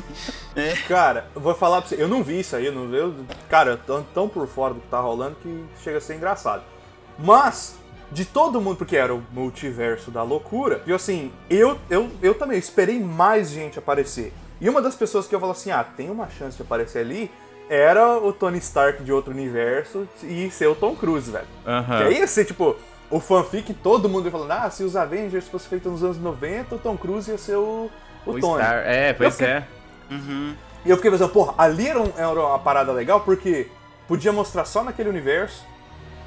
Cara, 0.88 1.28
eu 1.34 1.40
vou 1.40 1.56
falar 1.56 1.80
pra 1.82 1.90
você, 1.90 2.02
eu 2.02 2.10
não 2.10 2.22
vi 2.24 2.42
isso 2.42 2.54
aí, 2.56 2.66
eu 2.66 2.74
não 2.74 2.94
eu, 2.94 3.16
cara, 3.50 3.72
eu 3.72 3.78
tô 3.78 4.02
tão 4.14 4.28
por 4.28 4.46
fora 4.48 4.74
do 4.74 4.82
que 4.82 4.88
tá 4.88 5.00
rolando 5.00 5.38
que 5.42 5.64
chega 5.82 5.98
a 5.98 6.02
ser 6.02 6.16
engraçado. 6.16 6.64
Mas, 7.18 7.76
de 8.12 8.26
todo 8.26 8.60
mundo, 8.60 8.76
porque 8.76 8.98
era 8.98 9.16
o 9.16 9.24
multiverso 9.32 10.12
da 10.12 10.24
loucura, 10.24 10.84
e 10.86 10.92
assim, 10.92 11.32
eu, 11.50 11.80
eu, 11.90 12.12
eu 12.22 12.34
também 12.34 12.60
esperei 12.60 13.00
mais 13.00 13.50
gente 13.50 13.80
aparecer. 13.80 14.34
E 14.62 14.70
uma 14.70 14.82
das 14.82 14.96
pessoas 14.96 15.28
que 15.28 15.34
eu 15.36 15.40
falo 15.40 15.52
assim, 15.52 15.72
ah, 15.72 15.84
tem 15.84 16.10
uma 16.10 16.30
chance 16.30 16.56
de 16.56 16.62
aparecer 16.64 17.00
ali, 17.00 17.30
era 17.70 18.18
o 18.20 18.32
Tony 18.32 18.60
Stark 18.60 19.04
de 19.04 19.12
outro 19.12 19.32
universo 19.34 20.08
e 20.24 20.50
ser 20.52 20.68
o 20.68 20.76
Tom 20.76 20.96
Cruise, 20.96 21.30
velho. 21.32 21.48
Aham. 21.66 21.98
Que 21.98 22.04
aí 22.04 22.18
ia 22.20 22.28
ser, 22.28 22.46
tipo, 22.46 22.76
o 23.10 23.20
fanfic, 23.20 23.74
todo 23.74 24.08
mundo 24.08 24.26
ia 24.26 24.32
falando, 24.32 24.52
ah, 24.52 24.70
se 24.70 24.84
os 24.84 24.96
Avengers 24.96 25.48
fossem 25.48 25.68
feitos 25.70 25.92
nos 25.92 26.04
anos 26.04 26.18
90, 26.20 26.76
o 26.76 26.78
Tom 26.80 26.96
Cruise 26.96 27.30
ia 27.32 27.38
ser 27.38 27.56
o, 27.56 27.90
o, 28.26 28.32
O 28.32 28.40
Tony. 28.40 28.62
Star. 28.64 28.84
É, 28.86 29.14
pois 29.14 29.34
fiquei- 29.36 29.48
é. 29.48 29.68
Uhum. 30.12 30.54
E 30.86 30.90
eu 30.90 30.96
fiquei 30.98 31.10
pensando, 31.12 31.32
porra, 31.32 31.54
ali 31.58 31.88
era, 31.88 32.00
um- 32.02 32.12
era 32.16 32.30
uma 32.30 32.60
parada 32.60 32.92
legal 32.92 33.22
porque 33.22 33.68
podia 34.08 34.32
mostrar 34.32 34.66
só 34.66 34.84
naquele 34.84 35.10
universo, 35.10 35.66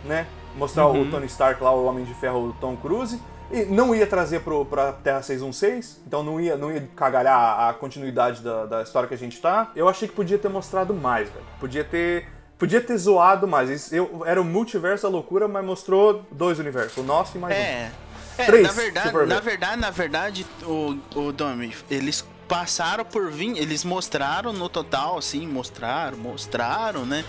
né? 0.04 0.26
Mostrar 0.56 0.86
Uhum. 0.86 1.02
o 1.02 1.10
Tony 1.10 1.26
Stark 1.26 1.62
lá, 1.62 1.72
o 1.72 1.84
Homem 1.84 2.04
de 2.04 2.14
Ferro, 2.14 2.48
o 2.48 2.52
Tom 2.60 2.76
Cruise. 2.76 3.20
E 3.54 3.64
não 3.66 3.94
ia 3.94 4.06
trazer 4.06 4.40
pro, 4.40 4.64
pra 4.64 4.92
Terra 4.92 5.22
616, 5.22 6.02
então 6.06 6.22
não 6.22 6.40
ia, 6.40 6.56
não 6.56 6.72
ia 6.72 6.88
cagalhar 6.96 7.68
a 7.68 7.74
continuidade 7.74 8.42
da, 8.42 8.66
da 8.66 8.82
história 8.82 9.08
que 9.08 9.14
a 9.14 9.18
gente 9.18 9.40
tá. 9.40 9.70
Eu 9.76 9.88
achei 9.88 10.08
que 10.08 10.14
podia 10.14 10.38
ter 10.38 10.48
mostrado 10.48 10.92
mais, 10.92 11.28
velho. 11.28 11.44
Podia 11.60 11.84
ter 11.84 12.26
podia 12.58 12.80
ter 12.80 12.96
zoado 12.96 13.46
mais. 13.46 13.92
Eu, 13.92 14.22
era 14.24 14.40
o 14.40 14.44
multiverso 14.44 15.04
da 15.04 15.08
loucura, 15.08 15.46
mas 15.46 15.64
mostrou 15.64 16.24
dois 16.30 16.58
universos, 16.58 16.96
o 16.98 17.02
nosso 17.02 17.36
e 17.36 17.40
mais 17.40 17.54
um. 17.54 17.60
É. 17.60 17.90
É, 18.36 18.46
Três, 18.46 18.66
na 18.66 18.72
verdade, 18.72 19.12
ver. 19.12 19.26
na 19.28 19.40
verdade, 19.40 19.80
na 19.80 19.90
verdade, 19.90 20.46
o, 20.64 20.98
o 21.14 21.32
Domi, 21.32 21.72
eles 21.88 22.26
passaram 22.48 23.04
por 23.04 23.30
20, 23.30 23.58
eles 23.58 23.84
mostraram 23.84 24.52
no 24.52 24.68
total, 24.68 25.18
assim, 25.18 25.46
mostraram, 25.46 26.18
mostraram, 26.18 27.06
né? 27.06 27.24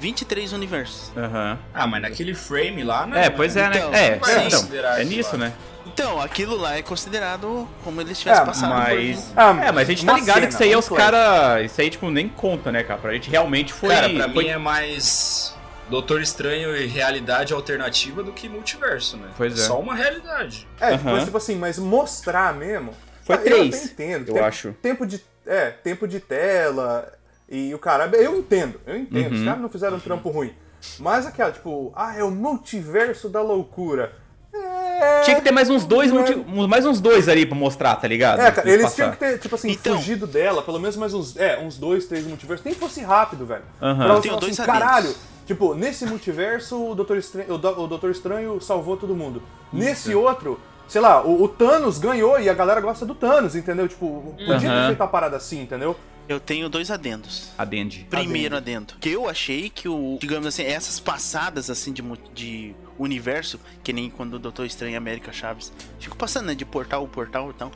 23 0.00 0.52
universos. 0.52 1.12
Aham. 1.16 1.58
Ah, 1.74 1.86
mas 1.86 2.02
naquele 2.02 2.34
frame 2.34 2.82
lá, 2.82 3.06
né? 3.06 3.26
É, 3.26 3.30
pois 3.30 3.54
é, 3.56 3.68
né? 3.68 3.76
Então, 3.76 3.94
É, 3.94 4.16
vai 4.16 4.46
então, 4.46 4.68
é 4.96 5.04
nisso, 5.04 5.32
lá. 5.34 5.38
né? 5.38 5.52
Então, 5.86 6.20
aquilo 6.20 6.56
lá 6.56 6.76
é 6.78 6.82
considerado 6.82 7.68
como 7.84 8.00
eles 8.00 8.18
tivessem 8.18 8.42
É, 8.42 8.46
passado 8.46 8.70
Mas. 8.74 9.32
Ah, 9.36 9.50
é, 9.66 9.72
mas 9.72 9.88
a 9.88 9.92
gente 9.92 10.06
tá 10.06 10.14
ligado 10.14 10.34
cena, 10.36 10.46
que 10.46 10.54
isso 10.54 10.62
aí 10.62 10.72
é 10.72 10.78
os 10.78 10.88
caras. 10.88 11.64
Isso 11.66 11.80
aí, 11.80 11.90
tipo, 11.90 12.10
nem 12.10 12.28
conta, 12.28 12.72
né, 12.72 12.82
cara? 12.82 12.98
Pra 13.00 13.12
gente 13.12 13.28
realmente 13.28 13.72
foi. 13.72 13.90
Cara, 13.90 14.08
pra 14.08 14.28
foi- 14.30 14.44
mim 14.44 14.48
é 14.50 14.56
mais 14.58 15.54
Doutor 15.90 16.22
Estranho 16.22 16.74
e 16.76 16.86
realidade 16.86 17.52
alternativa 17.52 18.22
do 18.22 18.32
que 18.32 18.48
multiverso, 18.48 19.16
né? 19.18 19.28
Pois 19.36 19.58
é. 19.58 19.62
Só 19.64 19.78
uma 19.80 19.94
realidade. 19.94 20.66
É, 20.80 20.94
Aham. 20.94 21.12
mas 21.12 21.24
tipo 21.24 21.36
assim, 21.36 21.56
mas 21.56 21.78
mostrar 21.78 22.54
mesmo. 22.54 22.94
Foi 23.24 23.34
Ah, 23.34 23.38
três, 23.38 23.84
Eu 23.84 23.90
entendo. 23.90 24.28
eu 24.28 24.34
tempo, 24.34 24.46
acho. 24.46 24.72
Tempo 24.80 25.06
de, 25.06 25.20
é, 25.46 25.70
tempo 25.70 26.06
de 26.08 26.20
tela 26.20 27.12
e 27.50 27.74
o 27.74 27.78
cara. 27.78 28.06
Eu 28.16 28.36
entendo, 28.38 28.80
eu 28.86 28.96
entendo. 28.96 29.32
Os 29.32 29.40
Uhum. 29.40 29.44
caras 29.46 29.60
não 29.62 29.68
fizeram 29.68 29.96
um 29.96 30.00
trampo 30.00 30.28
ruim. 30.30 30.52
Mas 30.98 31.26
aquela, 31.26 31.50
tipo, 31.52 31.92
ah, 31.94 32.16
é 32.16 32.22
o 32.24 32.30
multiverso 32.30 33.28
da 33.28 33.42
loucura. 33.42 34.12
É, 34.54 35.20
Tinha 35.22 35.36
que 35.36 35.42
ter 35.42 35.50
mais 35.52 35.70
uns 35.70 35.84
dois, 35.84 36.10
é- 36.10 36.14
multi- 36.14 36.68
mais 36.68 36.84
uns 36.84 37.00
dois 37.00 37.28
ali 37.28 37.46
pra 37.46 37.56
mostrar, 37.56 37.94
tá 37.96 38.08
ligado? 38.08 38.40
É, 38.40 38.50
cara, 38.50 38.68
Eles 38.68 38.80
eles 38.82 38.94
tinham 38.94 39.10
passar. 39.10 39.18
que 39.26 39.32
ter, 39.32 39.38
tipo 39.38 39.54
assim, 39.54 39.70
Então- 39.70 39.96
fugido 39.96 40.26
dela, 40.26 40.62
pelo 40.62 40.78
menos 40.80 40.96
mais 40.96 41.14
uns, 41.14 41.36
é, 41.36 41.58
uns 41.58 41.76
dois, 41.78 42.06
três 42.06 42.26
multiversos. 42.26 42.64
Nem 42.64 42.74
que 42.74 42.80
fosse 42.80 43.00
rápido, 43.00 43.46
velho. 43.46 43.62
Aham. 43.80 43.96
Pra 43.96 44.06
Eu 44.08 44.14
você 44.16 44.22
tenho 44.28 44.36
dois 44.40 44.58
assim, 44.60 44.66
caralho, 44.70 45.14
tipo, 45.46 45.74
nesse 45.74 46.04
multiverso 46.04 46.90
o 46.90 46.94
Doutor 46.94 47.16
Estranho, 47.16 47.54
o, 47.54 47.58
Do- 47.58 47.80
o 47.82 47.86
Doutor 47.86 48.10
Estranho 48.10 48.60
salvou 48.60 48.96
todo 48.96 49.14
mundo. 49.14 49.42
Nesse 49.72 50.14
outro, 50.14 50.58
sei 50.88 51.00
lá, 51.00 51.22
o, 51.24 51.42
o 51.44 51.48
Thanos 51.48 51.98
ganhou 51.98 52.38
e 52.40 52.48
a 52.48 52.54
galera 52.54 52.80
gosta 52.80 53.06
do 53.06 53.14
Thanos, 53.14 53.54
entendeu? 53.54 53.86
Tipo, 53.86 54.34
podia 54.36 54.58
ter 54.60 54.66
Aham. 54.66 54.86
feito 54.88 55.02
a 55.02 55.06
parada 55.06 55.36
assim, 55.36 55.62
entendeu? 55.62 55.96
Eu 56.30 56.38
tenho 56.38 56.68
dois 56.68 56.92
adendos. 56.92 57.48
Adende. 57.58 58.06
Primeiro 58.08 58.56
adendo. 58.56 58.94
Que 59.00 59.08
eu 59.08 59.28
achei 59.28 59.68
que 59.68 59.88
o. 59.88 60.16
Digamos 60.20 60.46
assim, 60.46 60.62
essas 60.62 61.00
passadas 61.00 61.68
assim 61.68 61.92
de, 61.92 62.04
de 62.32 62.72
universo, 62.96 63.58
que 63.82 63.92
nem 63.92 64.08
quando 64.08 64.34
o 64.34 64.38
Doutor 64.38 64.64
Estranho 64.64 64.92
e 64.92 64.96
América 64.96 65.32
Chaves. 65.32 65.72
Fico 65.98 66.16
passando, 66.16 66.46
né? 66.46 66.54
De 66.54 66.64
portal, 66.64 67.06
portal 67.08 67.50
e 67.50 67.54
tal. 67.54 67.72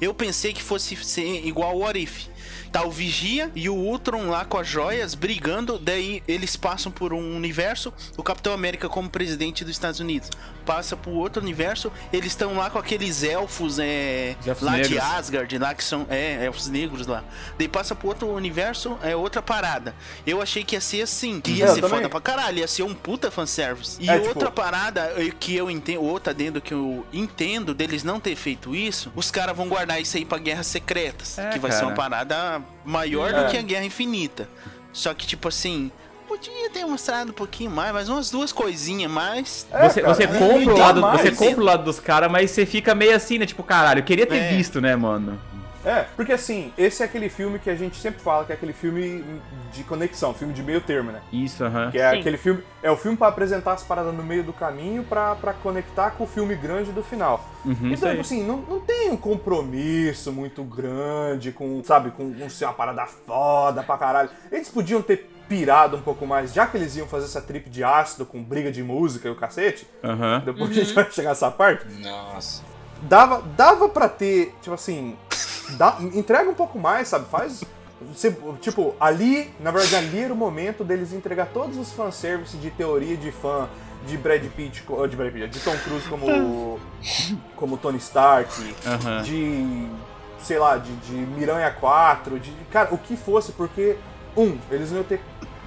Eu 0.00 0.14
pensei 0.14 0.52
que 0.52 0.62
fosse 0.62 0.94
ser 0.94 1.44
igual 1.44 1.74
o 1.74 1.80
What 1.80 2.00
If. 2.00 2.28
Tá 2.72 2.82
o 2.84 2.90
Vigia 2.90 3.50
e 3.54 3.68
o 3.68 3.74
Ultron 3.74 4.28
lá 4.28 4.44
com 4.44 4.58
as 4.58 4.66
joias 4.68 5.14
brigando, 5.14 5.78
daí 5.78 6.22
eles 6.28 6.56
passam 6.56 6.90
por 6.92 7.12
um 7.12 7.36
universo, 7.36 7.92
o 8.16 8.22
Capitão 8.22 8.52
América 8.52 8.88
como 8.88 9.08
presidente 9.08 9.64
dos 9.64 9.72
Estados 9.74 10.00
Unidos. 10.00 10.30
Passa 10.64 10.96
por 10.96 11.12
outro 11.12 11.40
universo, 11.40 11.92
eles 12.12 12.32
estão 12.32 12.56
lá 12.56 12.68
com 12.68 12.78
aqueles 12.78 13.22
elfos, 13.22 13.78
é, 13.78 14.34
Os 14.40 14.46
elfos 14.48 14.62
lá 14.64 14.72
de 14.72 14.90
negros. 14.90 14.98
Asgard, 15.10 15.58
lá 15.58 15.74
que 15.74 15.84
são, 15.84 16.06
é, 16.10 16.44
elfos 16.44 16.66
negros 16.68 17.06
lá. 17.06 17.22
Daí 17.56 17.68
passa 17.68 17.94
pro 17.94 18.08
outro 18.08 18.28
universo, 18.28 18.98
é 19.02 19.14
outra 19.14 19.40
parada. 19.40 19.94
Eu 20.26 20.42
achei 20.42 20.64
que 20.64 20.74
ia 20.74 20.80
ser 20.80 21.02
assim, 21.02 21.40
que 21.40 21.52
ia 21.52 21.66
É, 21.66 21.68
eu 21.68 21.74
ser 21.76 21.80
também. 21.82 21.96
foda 21.98 22.08
pra 22.08 22.20
caralho, 22.20 22.58
ia 22.58 22.66
ser 22.68 22.82
um 22.82 22.94
puta 22.94 23.30
fanservice. 23.30 23.96
E 24.02 24.10
É, 24.10 24.14
tipo- 24.16 24.28
outra 24.28 24.50
parada 24.50 25.12
eh, 25.16 25.30
que 25.38 25.54
eu 25.54 25.70
entendo, 25.70 26.02
outra 26.02 26.34
dentro 26.34 26.60
que 26.60 26.74
eu 26.74 27.06
entendo 27.12 27.72
deles 27.72 28.02
não 28.02 28.18
ter 28.18 28.34
feito 28.34 28.74
isso, 28.74 29.12
os 29.14 29.30
caras 29.30 29.56
vão 29.56 29.68
guardar 29.68 30.00
isso 30.00 30.16
aí 30.16 30.24
pra 30.24 30.38
Guerras 30.38 30.66
Secretas, 30.66 31.38
É, 31.38 31.50
que 31.50 31.58
vai 31.60 31.70
ser 31.70 31.78
cara. 31.78 31.86
uma 31.88 31.94
parada 31.96 32.62
maior 32.84 33.32
É. 33.32 33.44
do 33.44 33.50
que 33.50 33.56
a 33.56 33.62
Guerra 33.62 33.84
Infinita. 33.84 34.48
Só 34.92 35.12
que, 35.12 35.26
tipo 35.26 35.48
assim, 35.48 35.90
podia 36.26 36.70
ter 36.70 36.84
mostrado 36.86 37.30
um 37.30 37.34
pouquinho 37.34 37.70
mais, 37.70 37.92
mais 37.92 38.08
umas 38.08 38.30
duas 38.30 38.52
coisinhas 38.52 39.10
mais. 39.10 39.66
É, 39.70 39.88
Você, 39.88 40.00
cara, 40.00 40.14
você 40.14 40.26
compra 40.26 40.74
o 40.74 40.78
lado, 40.78 41.00
mais. 41.00 41.20
você 41.20 41.30
compra 41.32 41.60
o 41.60 41.64
lado 41.64 41.84
dos 41.84 42.00
caras, 42.00 42.30
mas 42.30 42.50
você 42.50 42.64
fica 42.64 42.94
meio 42.94 43.14
assim, 43.14 43.38
né? 43.38 43.46
Tipo, 43.46 43.62
caralho, 43.62 44.00
eu 44.00 44.04
queria 44.04 44.26
ter 44.26 44.36
É. 44.36 44.48
visto, 44.56 44.80
né, 44.80 44.96
mano? 44.96 45.38
É, 45.86 46.04
porque 46.16 46.32
assim, 46.32 46.72
esse 46.76 47.00
é 47.00 47.06
aquele 47.06 47.28
filme 47.28 47.60
que 47.60 47.70
a 47.70 47.76
gente 47.76 47.96
sempre 47.96 48.20
fala 48.20 48.44
que 48.44 48.50
é 48.50 48.56
aquele 48.56 48.72
filme 48.72 49.24
de 49.72 49.84
conexão, 49.84 50.34
filme 50.34 50.52
de 50.52 50.60
meio 50.60 50.80
termo, 50.80 51.12
né? 51.12 51.20
Isso, 51.32 51.64
aham. 51.64 51.92
Que 51.92 51.98
é 51.98 52.10
Sim. 52.10 52.18
aquele 52.18 52.36
filme. 52.36 52.60
É 52.82 52.90
o 52.90 52.96
filme 52.96 53.16
pra 53.16 53.28
apresentar 53.28 53.74
as 53.74 53.84
paradas 53.84 54.12
no 54.12 54.22
meio 54.24 54.42
do 54.42 54.52
caminho 54.52 55.04
pra, 55.04 55.36
pra 55.36 55.52
conectar 55.52 56.10
com 56.10 56.24
o 56.24 56.26
filme 56.26 56.56
grande 56.56 56.90
do 56.90 57.04
final. 57.04 57.48
Uhum, 57.64 57.92
então, 57.92 58.08
tipo 58.08 58.20
assim, 58.20 58.42
não, 58.42 58.56
não 58.58 58.80
tem 58.80 59.10
um 59.10 59.16
compromisso 59.16 60.32
muito 60.32 60.64
grande 60.64 61.52
com, 61.52 61.80
sabe, 61.84 62.10
com, 62.10 62.34
com 62.34 62.50
ser 62.50 62.64
uma 62.64 62.74
parada 62.74 63.06
foda 63.06 63.80
pra 63.84 63.96
caralho. 63.96 64.30
Eles 64.50 64.68
podiam 64.68 65.00
ter 65.00 65.30
pirado 65.48 65.96
um 65.96 66.02
pouco 66.02 66.26
mais, 66.26 66.52
já 66.52 66.66
que 66.66 66.76
eles 66.76 66.96
iam 66.96 67.06
fazer 67.06 67.26
essa 67.26 67.40
trip 67.40 67.70
de 67.70 67.84
ácido 67.84 68.26
com 68.26 68.42
briga 68.42 68.72
de 68.72 68.82
música 68.82 69.28
e 69.28 69.30
o 69.30 69.36
cacete. 69.36 69.86
Aham. 70.02 70.42
Depois 70.44 70.70
a 70.72 70.74
gente 70.74 70.92
vai 70.92 71.08
chegar 71.12 71.28
nessa 71.28 71.48
parte. 71.50 71.86
Nossa. 72.02 72.64
Dava, 73.02 73.42
dava 73.56 73.88
pra 73.88 74.08
ter, 74.08 74.52
tipo 74.60 74.74
assim. 74.74 75.16
Dá- 75.70 75.96
entrega 76.00 76.48
um 76.50 76.54
pouco 76.54 76.78
mais, 76.78 77.08
sabe? 77.08 77.26
Faz. 77.30 77.62
tipo, 78.60 78.94
ali, 79.00 79.50
na 79.60 79.70
verdade, 79.70 79.96
ali 79.96 80.20
era 80.22 80.32
o 80.32 80.36
momento 80.36 80.84
deles 80.84 81.12
entregar 81.12 81.46
todos 81.46 81.76
os 81.78 81.92
fanservice 81.92 82.56
de 82.58 82.70
teoria 82.70 83.16
de 83.16 83.32
fã 83.32 83.68
de 84.06 84.16
Brad 84.18 84.44
Pitt, 84.54 84.84
de 85.08 85.16
Brad 85.16 85.32
Pitt, 85.32 85.48
de 85.48 85.60
Tom 85.60 85.76
Cruise 85.78 86.06
como, 86.08 86.78
como 87.56 87.76
Tony 87.76 87.98
Stark, 87.98 88.50
de, 89.24 89.88
sei 90.42 90.58
lá, 90.58 90.76
de, 90.76 90.94
de 90.96 91.12
Miranha 91.14 91.70
4, 91.70 92.38
de, 92.38 92.52
cara, 92.70 92.94
o 92.94 92.98
que 92.98 93.16
fosse, 93.16 93.52
porque, 93.52 93.96
um, 94.36 94.56
eles 94.70 94.90
não 94.90 94.98
iam 94.98 95.04
ter 95.04 95.20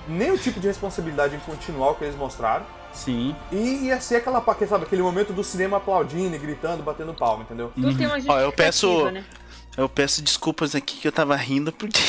nenhum 0.08 0.38
tipo 0.38 0.60
de 0.60 0.68
responsabilidade 0.68 1.36
em 1.36 1.40
continuar 1.40 1.90
o 1.92 1.96
que 1.96 2.04
eles 2.06 2.16
mostraram, 2.16 2.66
Sim. 2.94 3.36
e 3.52 3.88
ia 3.88 4.00
ser 4.00 4.18
aquela, 4.18 4.42
sabe, 4.68 4.86
aquele 4.86 5.02
momento 5.02 5.34
do 5.34 5.44
cinema 5.44 5.78
aplaudindo, 5.78 6.34
e 6.36 6.40
gritando, 6.40 6.82
batendo 6.84 7.14
palma, 7.14 7.44
entendeu? 7.44 7.72
Tudo 7.76 7.98
tem 7.98 8.08
uma 8.08 8.18
Ó, 8.28 8.40
eu 8.40 8.52
peço- 8.54 9.12
né? 9.12 9.26
Eu 9.80 9.88
peço 9.88 10.22
desculpas 10.22 10.76
aqui 10.76 10.98
que 10.98 11.08
eu 11.08 11.12
tava 11.12 11.38
rindo 11.38 11.72
porque. 11.72 12.02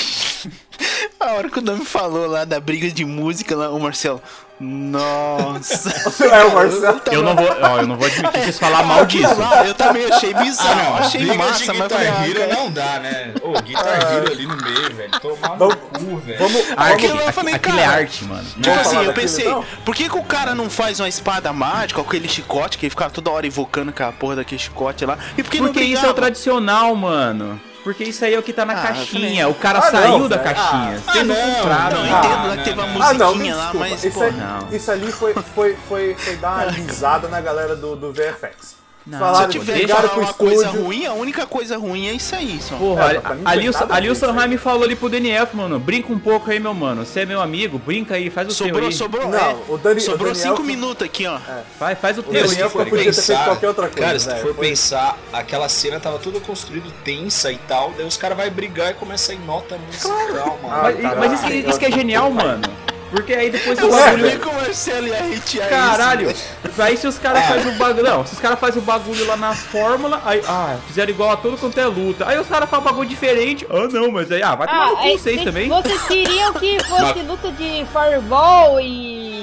A 1.21 1.35
hora 1.35 1.49
que 1.49 1.61
o 1.61 1.62
nome 1.62 1.85
falou 1.85 2.27
lá 2.27 2.45
da 2.45 2.59
briga 2.59 2.91
de 2.91 3.05
música 3.05 3.55
lá, 3.55 3.71
o 3.71 3.79
Marcelo. 3.79 4.21
Nossa. 4.61 5.90
É 6.31 6.45
o 6.45 6.55
Marcelo. 6.55 7.00
Eu 7.11 7.23
não 7.23 7.35
vou, 7.35 7.49
ó, 7.62 7.79
eu 7.79 7.87
não 7.87 7.97
vou 7.97 8.07
admitir 8.07 8.43
vocês 8.43 8.59
falar 8.59 8.83
mal 8.83 9.07
disso. 9.07 9.35
Eu 9.67 9.75
também 9.75 10.05
achei 10.05 10.35
bizarro. 10.35 10.97
achei 10.99 11.23
briga 11.23 11.35
massa, 11.35 11.73
mas 11.73 11.83
Guitar 11.83 12.00
ah, 12.00 12.29
Hero 12.29 12.40
cara. 12.40 12.55
não 12.55 12.71
dá, 12.71 12.99
né? 13.00 13.35
Ô, 13.43 13.52
Guitar 13.61 14.12
Hero 14.12 14.33
ali 14.33 14.47
no 14.47 14.57
meio, 14.57 14.95
velho. 14.95 15.11
Tomar 15.21 15.57
no 15.57 15.76
cu, 15.76 16.17
velho. 16.19 16.38
Vamos, 16.38 16.61
Arte, 16.76 16.93
Aquilo 16.93 17.09
vamos, 17.09 17.26
eu 17.26 17.33
falei, 17.33 17.55
aquilo 17.55 17.79
é 17.79 17.83
cara, 17.83 17.97
arte, 17.97 18.25
mano. 18.25 18.45
Tipo 18.45 18.62
Vamos 18.62 18.81
assim, 18.81 19.05
eu 19.05 19.12
pensei, 19.14 19.47
então? 19.47 19.64
por 19.85 19.95
que, 19.95 20.09
que 20.09 20.19
o 20.19 20.25
cara 20.25 20.55
não 20.55 20.69
faz 20.69 21.00
uma 21.00 21.09
espada 21.09 21.52
mágica 21.52 22.02
com 22.02 22.09
aquele 22.09 22.29
chicote 22.29 22.76
que 22.76 22.87
ele 22.87 22.90
ficava 22.90 23.11
toda 23.11 23.31
hora 23.31 23.47
invocando 23.47 23.93
com 23.93 24.05
a 24.05 24.12
porra 24.12 24.37
daquele 24.37 24.61
chicote 24.61 25.07
lá? 25.07 25.19
E 25.38 25.43
por 25.43 25.50
que 25.50 25.59
não 25.59 25.69
Porque 25.69 25.83
isso 25.83 26.05
é 26.05 26.11
o 26.11 26.14
tradicional, 26.14 26.95
mano. 26.95 27.61
Porque 27.83 28.05
isso 28.05 28.25
aí 28.25 28.35
é 28.35 28.39
o 28.39 28.43
que 28.43 28.53
tá 28.53 28.65
na 28.65 28.75
Ah, 28.75 28.83
caixinha. 28.83 29.49
O 29.49 29.55
cara 29.55 29.79
Ah, 29.79 29.83
saiu 29.91 30.19
não, 30.19 30.29
da 30.29 30.37
velho. 30.37 30.55
caixinha. 30.55 31.03
Ah, 31.07 31.13
Vocês 31.13 31.27
não 31.27 31.35
não, 31.35 31.55
compraram. 31.55 31.97
Não, 31.97 32.03
Ah, 32.03 32.19
entendo 32.19 32.33
lá 32.37 32.47
não, 32.49 32.57
que 32.57 32.65
teve 32.65 32.81
uma 32.81 32.87
não. 32.87 33.03
Ah, 33.03 33.15
não, 33.15 33.27
musiquinha 33.29 33.57
lá, 33.57 33.63
desculpa. 33.65 33.89
mas, 33.89 34.05
isso, 34.05 34.23
aí- 34.23 34.33
Não. 34.33 34.69
isso 34.73 34.91
ali 34.91 35.13
foi, 35.13 35.35
foi, 35.35 35.77
foi, 35.89 36.15
foi 36.15 36.37
dar 36.37 36.51
uma 36.65 36.71
risada 36.71 37.29
na 37.29 37.41
galera 37.41 37.75
do, 37.77 37.97
do 37.97 38.13
VFX. 38.13 38.80
Não, 39.07 39.19
Se 39.19 39.25
Falaram, 39.25 39.45
eu 39.47 39.50
tiver 39.50 39.80
que 39.80 39.88
falar 39.88 40.12
uma 40.19 40.33
coisa 40.35 40.69
ruim, 40.69 41.07
a 41.07 41.14
única 41.14 41.47
coisa 41.47 41.78
ruim 41.78 42.07
é 42.09 42.12
isso 42.12 42.35
aí, 42.35 42.61
só. 42.61 42.76
Porra, 42.76 43.12
É, 43.14 43.21
ali, 43.47 43.73
foi 43.73 43.87
o, 43.87 43.92
ali 43.92 44.11
o. 44.11 44.14
Sanheim 44.14 44.57
falou 44.59 44.85
ali 44.85 44.95
pro 44.95 45.09
Daniel, 45.09 45.49
mano, 45.54 45.78
brinca 45.78 46.12
um 46.12 46.19
pouco 46.19 46.50
aí, 46.50 46.61
meu 46.61 46.75
mano. 46.75 47.04
Você 47.07 47.21
é 47.21 47.26
meu 47.26 47.40
amigo, 47.40 47.78
brinca 47.78 48.14
aí, 48.14 48.28
faz 48.28 48.47
o 48.47 48.57
teu 48.57 48.66
Sobrou, 48.66 48.87
aí. 48.88 48.92
sobrou, 48.92 49.28
Não, 49.28 49.38
é, 49.38 49.57
o 49.69 49.78
Dani- 49.78 50.00
sobrou 50.02 50.30
o 50.30 50.35
Daniel- 50.35 50.54
cinco 50.57 50.62
minutos 50.66 51.02
aqui, 51.04 51.26
ó. 51.26 51.38
Faz, 51.78 51.99
faz 51.99 52.19
o 52.19 52.23
teu 52.23 52.47
Daniel 52.47 52.69
for 52.71 52.87
podia 52.87 53.04
ter 53.12 53.23
feito 53.23 53.45
qualquer 53.45 53.69
outra 53.69 53.88
coisa, 53.88 54.00
Cara, 54.07 54.19
se 54.21 54.28
tu 54.28 54.37
for 54.37 54.54
Foi- 54.54 54.69
pensar, 54.69 55.19
aquela 55.33 55.69
cena 55.69 55.99
tava 55.99 56.19
toda 56.19 56.38
construída 56.38 56.87
tensa 57.02 57.50
e 57.50 57.57
tal, 57.59 57.92
daí 57.97 58.07
os 58.07 58.16
caras 58.19 58.37
vão 58.37 58.50
brigar 58.50 58.90
e 58.90 58.95
começa 58.95 59.33
a 59.33 59.35
ir 59.35 59.38
nota 59.40 59.78
musical, 59.78 60.59
mano. 60.62 60.75
Ah, 60.75 60.83
Mas, 60.83 61.19
mas 61.19 61.33
isso, 61.40 61.52
isso 61.71 61.78
que 61.78 61.87
é 61.87 61.90
genial, 61.90 62.30
mano. 62.30 62.62
Porque 63.11 63.35
aí 63.35 63.50
depois 63.50 63.79
o 63.79 63.83
Eu 63.83 63.90
bagulho. 63.90 64.49
o 64.50 64.55
Marcelo 64.55 65.07
ia 65.09 65.19
hatear 65.19 65.69
Caralho! 65.69 66.31
isso. 66.31 66.45
Aí 66.79 66.97
se 66.97 67.07
os 67.07 67.19
caras 67.19 67.45
fazem 67.47 67.73
o 67.73 67.76
bagulho. 67.76 68.05
Não, 68.05 68.25
se 68.25 68.35
os 68.35 68.38
caras 68.38 68.59
fazem 68.59 68.81
o 68.81 68.85
bagulho 68.85 69.26
lá 69.26 69.37
na 69.37 69.52
fórmula, 69.55 70.23
aí. 70.25 70.40
Ah, 70.47 70.76
fizeram 70.87 71.11
igual 71.11 71.31
a 71.33 71.37
todo 71.37 71.59
quanto 71.59 71.79
é 71.79 71.87
luta. 71.87 72.26
Aí 72.29 72.38
os 72.38 72.47
caras 72.47 72.71
fazem 72.71 72.83
um 72.87 72.88
bagulho 72.88 73.09
diferente. 73.09 73.67
Ah, 73.69 73.88
não, 73.90 74.11
mas 74.12 74.31
aí. 74.31 74.43
Ah, 74.43 74.55
vai 74.55 74.67
tomar 74.69 74.87
no 74.90 74.97
cu 74.97 75.02
vocês 75.02 75.21
vocês- 75.23 75.45
também. 75.45 75.69
Vocês 75.69 76.02
queriam 76.02 76.52
que 76.55 76.79
fosse 76.88 77.19
luta 77.21 77.50
de 77.52 77.85
fireball 77.93 78.81
e 78.81 79.40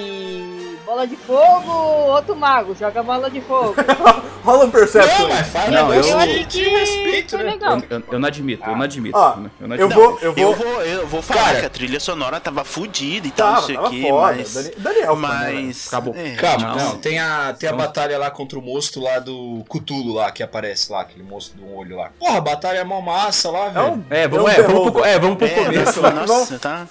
bola 0.87 1.05
de 1.05 1.15
fogo, 1.17 1.71
outro 1.71 2.35
mago 2.35 2.73
joga 2.73 3.03
bola 3.03 3.29
de 3.29 3.41
fogo. 3.41 3.75
Rola 4.43 4.63
um 4.65 4.71
Perception. 4.71 5.27
Não, 5.27 5.29
mas 5.35 5.47
faz 5.49 5.69
Não, 5.69 5.87
um 5.89 5.93
eu- 5.93 6.01
negócio 6.01 6.61
Eu 6.61 6.77
respeito, 6.79 7.29
foi 7.37 7.43
né? 7.43 7.57
Eu, 7.59 7.97
eu- 7.97 8.03
eu 8.13 8.19
não 8.19 8.27
admito, 8.29 8.63
eu 8.69 8.75
não 8.77 8.81
admito. 8.83 9.17
Ó, 9.17 9.35
eu 9.59 9.67
não 9.67 9.75
eu 9.75 9.85
admito. 9.87 9.89
vou, 10.01 10.19
eu 10.21 10.33
vou. 10.33 10.43
Eu 10.43 10.53
vou, 10.55 10.81
eu 10.83 11.07
vou 11.07 11.21
falar 11.21 11.43
Cara. 11.43 11.59
que 11.59 11.65
a 11.65 11.69
trilha 11.69 11.99
sonora 11.99 12.39
tava 12.39 12.63
fodida 12.63 13.27
e 13.27 13.31
tal, 13.31 13.47
não 13.47 13.53
Tava, 13.55 13.65
sei 13.67 13.75
o 13.75 13.81
tava 13.81 13.89
que, 13.93 14.01
foda. 14.07 14.33
mas... 14.37 14.53
Dani- 14.53 14.75
Daniel, 14.77 15.15
né, 15.17 15.21
mas... 15.21 15.87
Acabou. 15.87 16.15
É, 16.15 16.31
Calma, 16.35 16.67
Não. 16.69 16.75
não, 16.77 16.97
tem 16.97 17.19
a, 17.19 17.53
tem 17.59 17.67
a 17.67 17.71
Não. 17.73 17.77
batalha 17.79 18.17
lá 18.17 18.31
contra 18.31 18.57
o 18.57 18.61
monstro 18.61 19.01
lá 19.01 19.19
do 19.19 19.65
Cthulhu 19.69 20.13
lá, 20.13 20.31
que 20.31 20.41
aparece 20.41 20.89
lá, 20.93 21.01
aquele 21.01 21.23
monstro 21.23 21.57
do 21.59 21.75
olho 21.75 21.97
lá. 21.97 22.11
Porra, 22.17 22.37
a 22.37 22.41
batalha 22.41 22.77
é 22.77 22.83
mó 22.85 23.01
massa 23.01 23.51
lá, 23.51 23.65
É 23.65 23.69
velho. 23.71 24.05
É, 24.09 24.27
vamos, 24.29 24.51
é, 24.53 24.61
vamos 24.61 24.91
pro, 24.91 25.03
é, 25.03 25.19
vamos 25.19 25.37
pro 25.37 25.47
É, 25.47 25.49
começo. 25.65 26.01
nossa, 26.01 26.57
tá... 26.57 26.87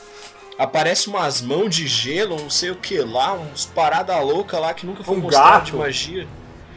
Aparece 0.58 1.08
umas 1.08 1.42
mãos 1.42 1.74
de 1.74 1.86
gelo, 1.86 2.36
não 2.40 2.48
sei 2.50 2.70
o 2.70 2.76
que 2.76 2.98
lá, 3.00 3.34
uns 3.34 3.66
parada 3.66 4.18
louca 4.20 4.58
lá 4.58 4.72
que 4.72 4.86
nunca 4.86 5.04
foi 5.04 5.16
Um 5.16 5.20
mostrado 5.20 5.50
gato. 5.52 5.64
de 5.66 5.76
magia. 5.76 6.26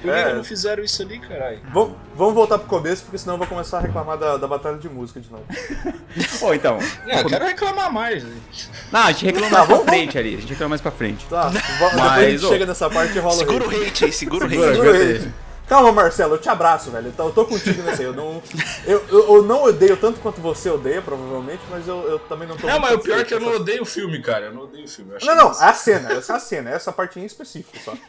Por 0.02 0.12
que 0.14 0.18
É. 0.18 0.24
que 0.30 0.34
não 0.34 0.44
fizeram 0.46 0.82
isso 0.84 1.02
ali, 1.02 1.20
caralho? 1.20 1.60
Vamos, 1.74 1.96
vamos 2.16 2.34
voltar 2.34 2.58
pro 2.58 2.68
começo, 2.70 3.04
porque 3.04 3.18
senão 3.18 3.34
eu 3.34 3.38
vou 3.40 3.48
começar 3.48 3.80
a 3.80 3.82
reclamar 3.82 4.18
da, 4.18 4.38
da 4.38 4.48
batalha 4.48 4.78
de 4.78 4.88
música 4.90 5.20
de 5.20 5.30
novo. 5.30 5.44
Ô, 6.42 6.54
então. 6.54 6.78
É, 7.06 7.20
eu 7.22 7.26
quero 7.26 7.46
reclamar 7.46 7.92
mais. 7.92 8.24
né? 8.24 8.34
Não, 8.94 9.02
a 9.02 9.12
gente 9.12 9.26
reclama 9.26 9.50
mais 9.58 9.68
pra 9.68 9.80
frente 9.80 10.18
ali. 10.18 10.36
A 10.36 10.40
gente 10.40 10.50
reclama 10.50 10.70
mais 10.70 10.82
pra 10.82 10.92
frente. 10.92 11.26
Tá, 11.26 11.48
vo- 11.50 11.54
depois 11.60 11.94
a 11.94 11.98
Mas, 11.98 12.32
gente 12.32 12.46
ô, 12.46 12.50
chega 12.50 12.66
nessa 12.66 12.90
parte 12.90 13.16
e 13.18 13.20
rola 13.20 13.36
Segura 13.36 13.66
o 13.68 13.70
hate. 13.70 14.06
aí, 14.06 14.12
segura 14.14 14.46
o 14.46 14.48
hate. 14.48 14.56
Segura. 14.58 14.90
O 14.90 14.96
hate. 15.16 15.30
Calma, 15.70 15.92
Marcelo, 15.92 16.34
eu 16.34 16.40
te 16.40 16.50
abraço, 16.50 16.90
velho. 16.90 17.14
Eu 17.16 17.32
tô 17.32 17.46
contigo 17.46 17.84
nessa 17.84 18.02
aí. 18.02 18.08
Eu 18.08 18.14
não, 18.14 18.42
eu, 18.88 19.06
eu, 19.08 19.36
eu 19.36 19.44
não 19.44 19.66
odeio 19.66 19.96
tanto 19.96 20.20
quanto 20.20 20.42
você 20.42 20.68
odeia, 20.68 21.00
provavelmente, 21.00 21.62
mas 21.70 21.88
eu, 21.88 22.02
eu 22.10 22.18
também 22.18 22.48
não 22.48 22.58
tô 22.58 22.66
Não, 22.66 22.80
mas 22.80 22.94
o 22.96 23.00
pior 23.00 23.20
é 23.20 23.24
que 23.24 23.36
eu 23.36 23.40
não 23.40 23.56
odeio 23.56 23.84
o 23.84 23.86
filme, 23.86 24.20
cara. 24.20 24.48
Eu 24.48 24.54
não 24.54 24.64
odeio 24.64 24.86
o 24.86 24.88
filme. 24.88 25.12
Não, 25.22 25.36
não, 25.36 25.48
massa. 25.50 25.68
a 25.68 25.74
cena, 25.74 26.12
essa 26.14 26.34
é 26.34 26.36
a 26.36 26.40
cena, 26.40 26.70
essa 26.72 26.92
parte 26.92 27.20
em 27.20 27.26
específico 27.26 27.78
só. 27.86 27.94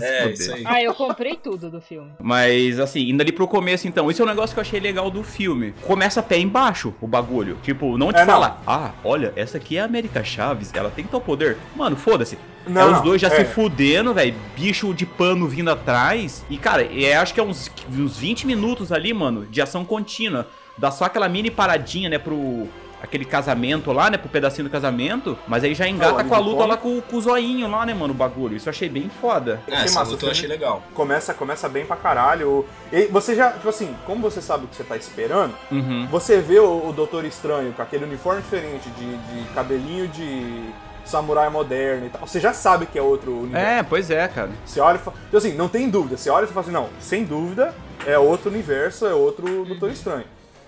É, 0.00 0.30
isso 0.30 0.54
aí. 0.54 0.62
Ah, 0.66 0.82
eu 0.82 0.94
comprei 0.94 1.36
tudo 1.36 1.70
do 1.70 1.80
filme. 1.80 2.10
Mas, 2.18 2.80
assim, 2.80 3.10
indo 3.10 3.20
ali 3.20 3.30
pro 3.30 3.46
começo, 3.46 3.86
então, 3.86 4.10
isso 4.10 4.22
é 4.22 4.24
um 4.24 4.28
negócio 4.28 4.54
que 4.54 4.58
eu 4.58 4.62
achei 4.62 4.80
legal 4.80 5.10
do 5.10 5.22
filme. 5.22 5.74
Começa 5.82 6.22
pé 6.22 6.38
embaixo 6.38 6.94
o 7.00 7.06
bagulho. 7.06 7.58
Tipo, 7.62 7.98
não 7.98 8.10
te 8.10 8.20
É, 8.20 8.24
não. 8.24 8.32
fala, 8.32 8.60
ah, 8.66 8.92
olha, 9.04 9.32
essa 9.36 9.58
aqui 9.58 9.76
é 9.76 9.82
a 9.82 9.84
América 9.84 10.24
Chaves, 10.24 10.70
ela 10.72 10.90
tem 10.90 11.04
tal 11.04 11.20
poder. 11.20 11.58
Mano, 11.76 11.94
foda-se. 11.94 12.38
Não, 12.66 12.80
é 12.82 12.86
os 12.96 13.02
dois 13.02 13.20
já 13.20 13.28
é. 13.28 13.30
se 13.30 13.44
fudendo, 13.44 14.12
velho. 14.14 14.34
Bicho 14.56 14.92
de 14.94 15.04
pano 15.06 15.46
vindo 15.48 15.70
atrás. 15.70 16.44
E, 16.48 16.56
cara, 16.58 16.82
é, 16.84 17.14
acho 17.16 17.34
que 17.34 17.40
é 17.40 17.42
uns, 17.42 17.70
uns 17.90 18.16
20 18.16 18.46
minutos 18.46 18.92
ali, 18.92 19.12
mano, 19.12 19.46
de 19.46 19.60
ação 19.60 19.84
contínua. 19.84 20.46
Dá 20.78 20.90
só 20.90 21.04
aquela 21.04 21.28
mini 21.28 21.50
paradinha, 21.50 22.08
né, 22.08 22.18
pro. 22.18 22.68
Aquele 23.02 23.24
casamento 23.24 23.90
lá, 23.90 24.08
né? 24.08 24.16
Pro 24.16 24.28
pedacinho 24.28 24.68
do 24.68 24.70
casamento. 24.70 25.36
Mas 25.48 25.64
aí 25.64 25.74
já 25.74 25.88
engata 25.88 26.22
com 26.22 26.34
a 26.36 26.38
luta 26.38 26.64
lá 26.64 26.76
com, 26.76 27.00
com 27.00 27.16
o 27.16 27.20
zoinho 27.20 27.68
lá, 27.68 27.84
né, 27.84 27.92
mano? 27.92 28.12
O 28.14 28.16
bagulho. 28.16 28.56
Isso 28.56 28.68
eu 28.68 28.70
achei 28.70 28.88
bem 28.88 29.10
foda. 29.20 29.60
É, 29.66 29.70
Que 29.72 29.76
essa 29.78 29.98
massa, 29.98 30.12
luta 30.12 30.26
eu 30.26 30.30
achei 30.30 30.48
legal. 30.48 30.80
Começa, 30.94 31.34
começa 31.34 31.68
bem 31.68 31.84
pra 31.84 31.96
caralho. 31.96 32.64
E 32.92 33.06
você 33.06 33.34
já, 33.34 33.50
tipo 33.50 33.68
assim, 33.68 33.92
como 34.06 34.22
você 34.22 34.40
sabe 34.40 34.66
o 34.66 34.68
que 34.68 34.76
você 34.76 34.84
tá 34.84 34.96
esperando, 34.96 35.52
Uhum. 35.72 36.06
você 36.12 36.40
vê 36.40 36.60
o, 36.60 36.88
o 36.88 36.92
Doutor 36.92 37.24
Estranho 37.24 37.72
com 37.72 37.82
aquele 37.82 38.04
uniforme 38.04 38.40
diferente 38.40 38.88
de, 38.90 39.16
de 39.16 39.48
cabelinho 39.52 40.06
de 40.06 40.70
samurai 41.04 41.48
moderno 41.50 42.06
e 42.06 42.08
tal. 42.08 42.26
Você 42.26 42.40
já 42.40 42.52
sabe 42.52 42.86
que 42.86 42.98
é 42.98 43.02
outro 43.02 43.32
universo. 43.32 43.66
É, 43.66 43.82
pois 43.82 44.10
é, 44.10 44.26
cara. 44.28 44.50
Você 44.64 44.80
olha 44.80 44.96
e 44.96 44.98
fala. 44.98 45.16
Então, 45.28 45.38
assim, 45.38 45.54
não 45.54 45.68
tem 45.68 45.88
dúvida. 45.88 46.16
Você 46.16 46.30
olha 46.30 46.44
e 46.44 46.48
fala 46.48 46.60
assim, 46.60 46.72
não, 46.72 46.88
sem 47.00 47.24
dúvida, 47.24 47.74
é 48.06 48.18
outro 48.18 48.50
universo, 48.50 49.06
é 49.06 49.14
outro 49.14 49.64
Doutor 49.64 49.90
Estranho. 49.90 50.24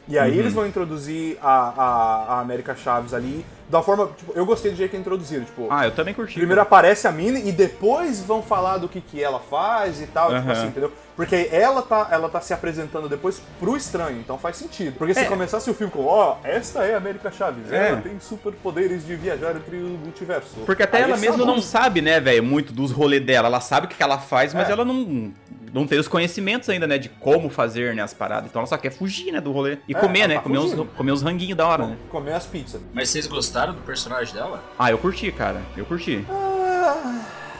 E 0.07 0.19
aí 0.19 0.33
Uhum. 0.33 0.39
eles 0.39 0.53
vão 0.53 0.67
introduzir 0.67 1.39
a, 1.43 1.49
a, 1.77 2.35
a 2.35 2.41
América 2.41 2.75
Chaves 2.77 3.15
ali 3.15 3.45
da 3.71 3.83
forma. 3.83 4.11
Tipo, 4.17 4.33
eu 4.37 4.45
gostei 4.45 4.71
do 4.71 4.77
jeito 4.77 4.91
que 4.91 4.97
introduziram. 4.99 5.45
Tipo, 5.45 5.67
Ah, 5.71 5.87
eu 5.87 5.93
também 5.93 6.13
curti. 6.13 6.35
primeiro 6.35 6.61
aparece 6.61 7.09
a 7.09 7.13
mina 7.13 7.39
e 7.39 7.51
depois 7.51 8.21
vão 8.23 8.43
falar 8.43 8.77
do 8.79 8.89
que, 8.89 9.01
que 9.01 9.23
ela 9.23 9.41
faz 9.41 10.01
e 10.03 10.07
tal, 10.07 10.27
tipo 10.29 10.41
Aham. 10.43 10.53
assim, 10.53 10.67
entendeu? 10.67 10.93
Porque 11.17 11.49
ela 11.53 11.81
tá, 11.81 12.09
ela 12.11 12.29
tá 12.29 12.41
se 12.41 12.53
apresentando 12.53 13.09
depois 13.09 13.41
pro 13.61 13.77
estranho, 13.77 14.19
então 14.19 14.37
faz 14.37 14.57
sentido. 14.57 14.97
Porque 14.99 15.15
se 15.15 15.21
É. 15.21 15.25
começasse 15.25 15.71
o 15.71 15.75
filme 15.75 15.91
com, 15.93 16.05
ó, 16.05 16.37
esta 16.45 16.85
é 16.85 16.95
a 16.95 16.97
América 16.99 17.31
Chaves, 17.31 17.71
É. 17.73 17.91
ela 17.91 18.01
tem 18.03 18.19
superpoderes 18.21 19.07
de 19.07 19.15
viajar 19.17 19.55
entre 19.57 19.77
o 19.77 19.99
multiverso. 20.03 20.57
Porque 20.67 20.83
até 20.83 20.99
Aí 20.99 21.03
ela 21.05 21.13
eles 21.13 21.21
mesma 21.23 21.47
não 21.47 21.63
sabe, 21.63 22.03
né, 22.03 22.21
velho, 22.21 22.43
muito 22.43 22.73
dos 22.73 22.91
rolês 22.91 23.25
dela. 23.25 23.47
Ela 23.49 23.61
sabe 23.61 23.87
o 23.87 23.89
que 23.89 23.97
que 23.97 24.03
ela 24.03 24.19
faz, 24.19 24.53
mas 24.53 24.69
É. 24.69 24.73
ela 24.73 24.85
não, 24.85 25.33
não 25.75 25.87
tem 25.87 25.99
os 25.99 26.09
conhecimentos 26.09 26.69
ainda, 26.71 26.87
né, 26.87 26.97
de 26.97 27.09
como 27.09 27.50
fazer, 27.50 27.95
né, 27.95 28.02
as 28.02 28.14
paradas. 28.14 28.47
Então 28.49 28.61
ela 28.61 28.66
só 28.66 28.76
quer 28.78 28.90
fugir, 28.90 29.33
né, 29.33 29.40
do 29.40 29.52
rolê. 29.52 29.78
E 29.88 29.95
É, 29.95 29.99
comer, 29.99 30.26
né, 30.28 30.37
tá 30.37 30.40
comer 30.43 30.59
uns, 30.59 30.73
comer 30.97 31.12
uns 31.12 31.21
ranguinhos 31.23 31.57
da 31.57 31.66
hora, 31.66 31.87
né. 31.87 31.97
Comer 32.11 32.33
as 32.33 32.47
pizzas. 32.47 32.81
Mas 32.95 33.11
vocês 33.11 33.26
gostaram 33.26 33.75
do 33.75 33.81
personagem 33.83 34.33
dela? 34.33 34.62
Ah, 34.78 34.90
eu 34.90 34.97
curti, 34.99 35.31
cara. 35.33 35.61
Eu 35.76 35.85
curti. 35.85 36.25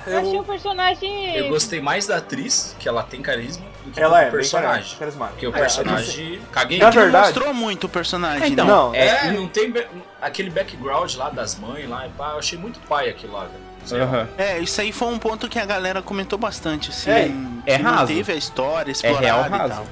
Eu 0.06 0.18
achei 0.18 0.38
o 0.38 0.44
personagem. 0.44 1.35
Eu 1.35 1.49
gostei 1.49 1.80
mais 1.80 2.06
da 2.06 2.18
atriz, 2.18 2.76
que 2.78 2.87
ela 2.87 3.02
tem 3.02 3.23
carisma, 3.23 3.64
do 3.85 3.90
que 3.90 3.99
Ela 3.99 4.21
do 4.21 4.26
é, 4.26 4.30
personagem. 4.30 4.99
carismática. 4.99 5.33
Porque 5.35 5.47
o 5.47 5.50
É, 5.56 5.59
personagem. 5.61 6.40
Caguei. 6.52 6.78
Na 6.78 6.90
verdade- 6.90 7.26
mostrou 7.28 7.54
muito 7.54 7.84
o 7.84 7.89
personagem, 7.89 8.52
Então, 8.52 8.67
né? 8.67 8.71
Não, 8.73 8.95
É, 8.95 9.28
é, 9.28 9.32
não 9.32 9.49
tem 9.49 9.73
aquele 10.21 10.50
background 10.50 11.15
lá 11.15 11.30
das 11.30 11.58
mães 11.58 11.89
lá, 11.89 12.06
e 12.06 12.10
pá, 12.10 12.32
eu 12.32 12.39
achei 12.39 12.58
muito 12.58 12.78
pai 12.80 13.08
aquilo 13.08 13.32
lá, 13.32 13.45
velho. 13.45 13.74
Aham. 13.92 14.28
É, 14.38 14.58
isso 14.58 14.80
aí 14.80 14.92
foi 14.92 15.08
um 15.08 15.18
ponto 15.18 15.49
que 15.49 15.58
a 15.58 15.66
galera 15.66 16.00
comentou 16.02 16.38
bastante, 16.38 16.90
assim. 16.90 17.10
É, 17.10 17.30
é 17.66 17.76
que 17.76 17.82
não 17.82 17.90
raso. 17.92 18.06
teve 18.06 18.32
a 18.32 18.36
história 18.36 18.90
É 18.90 18.92
explorada 18.92 19.20
real 19.25 19.47
e 19.47 19.68
tal. 19.68 19.86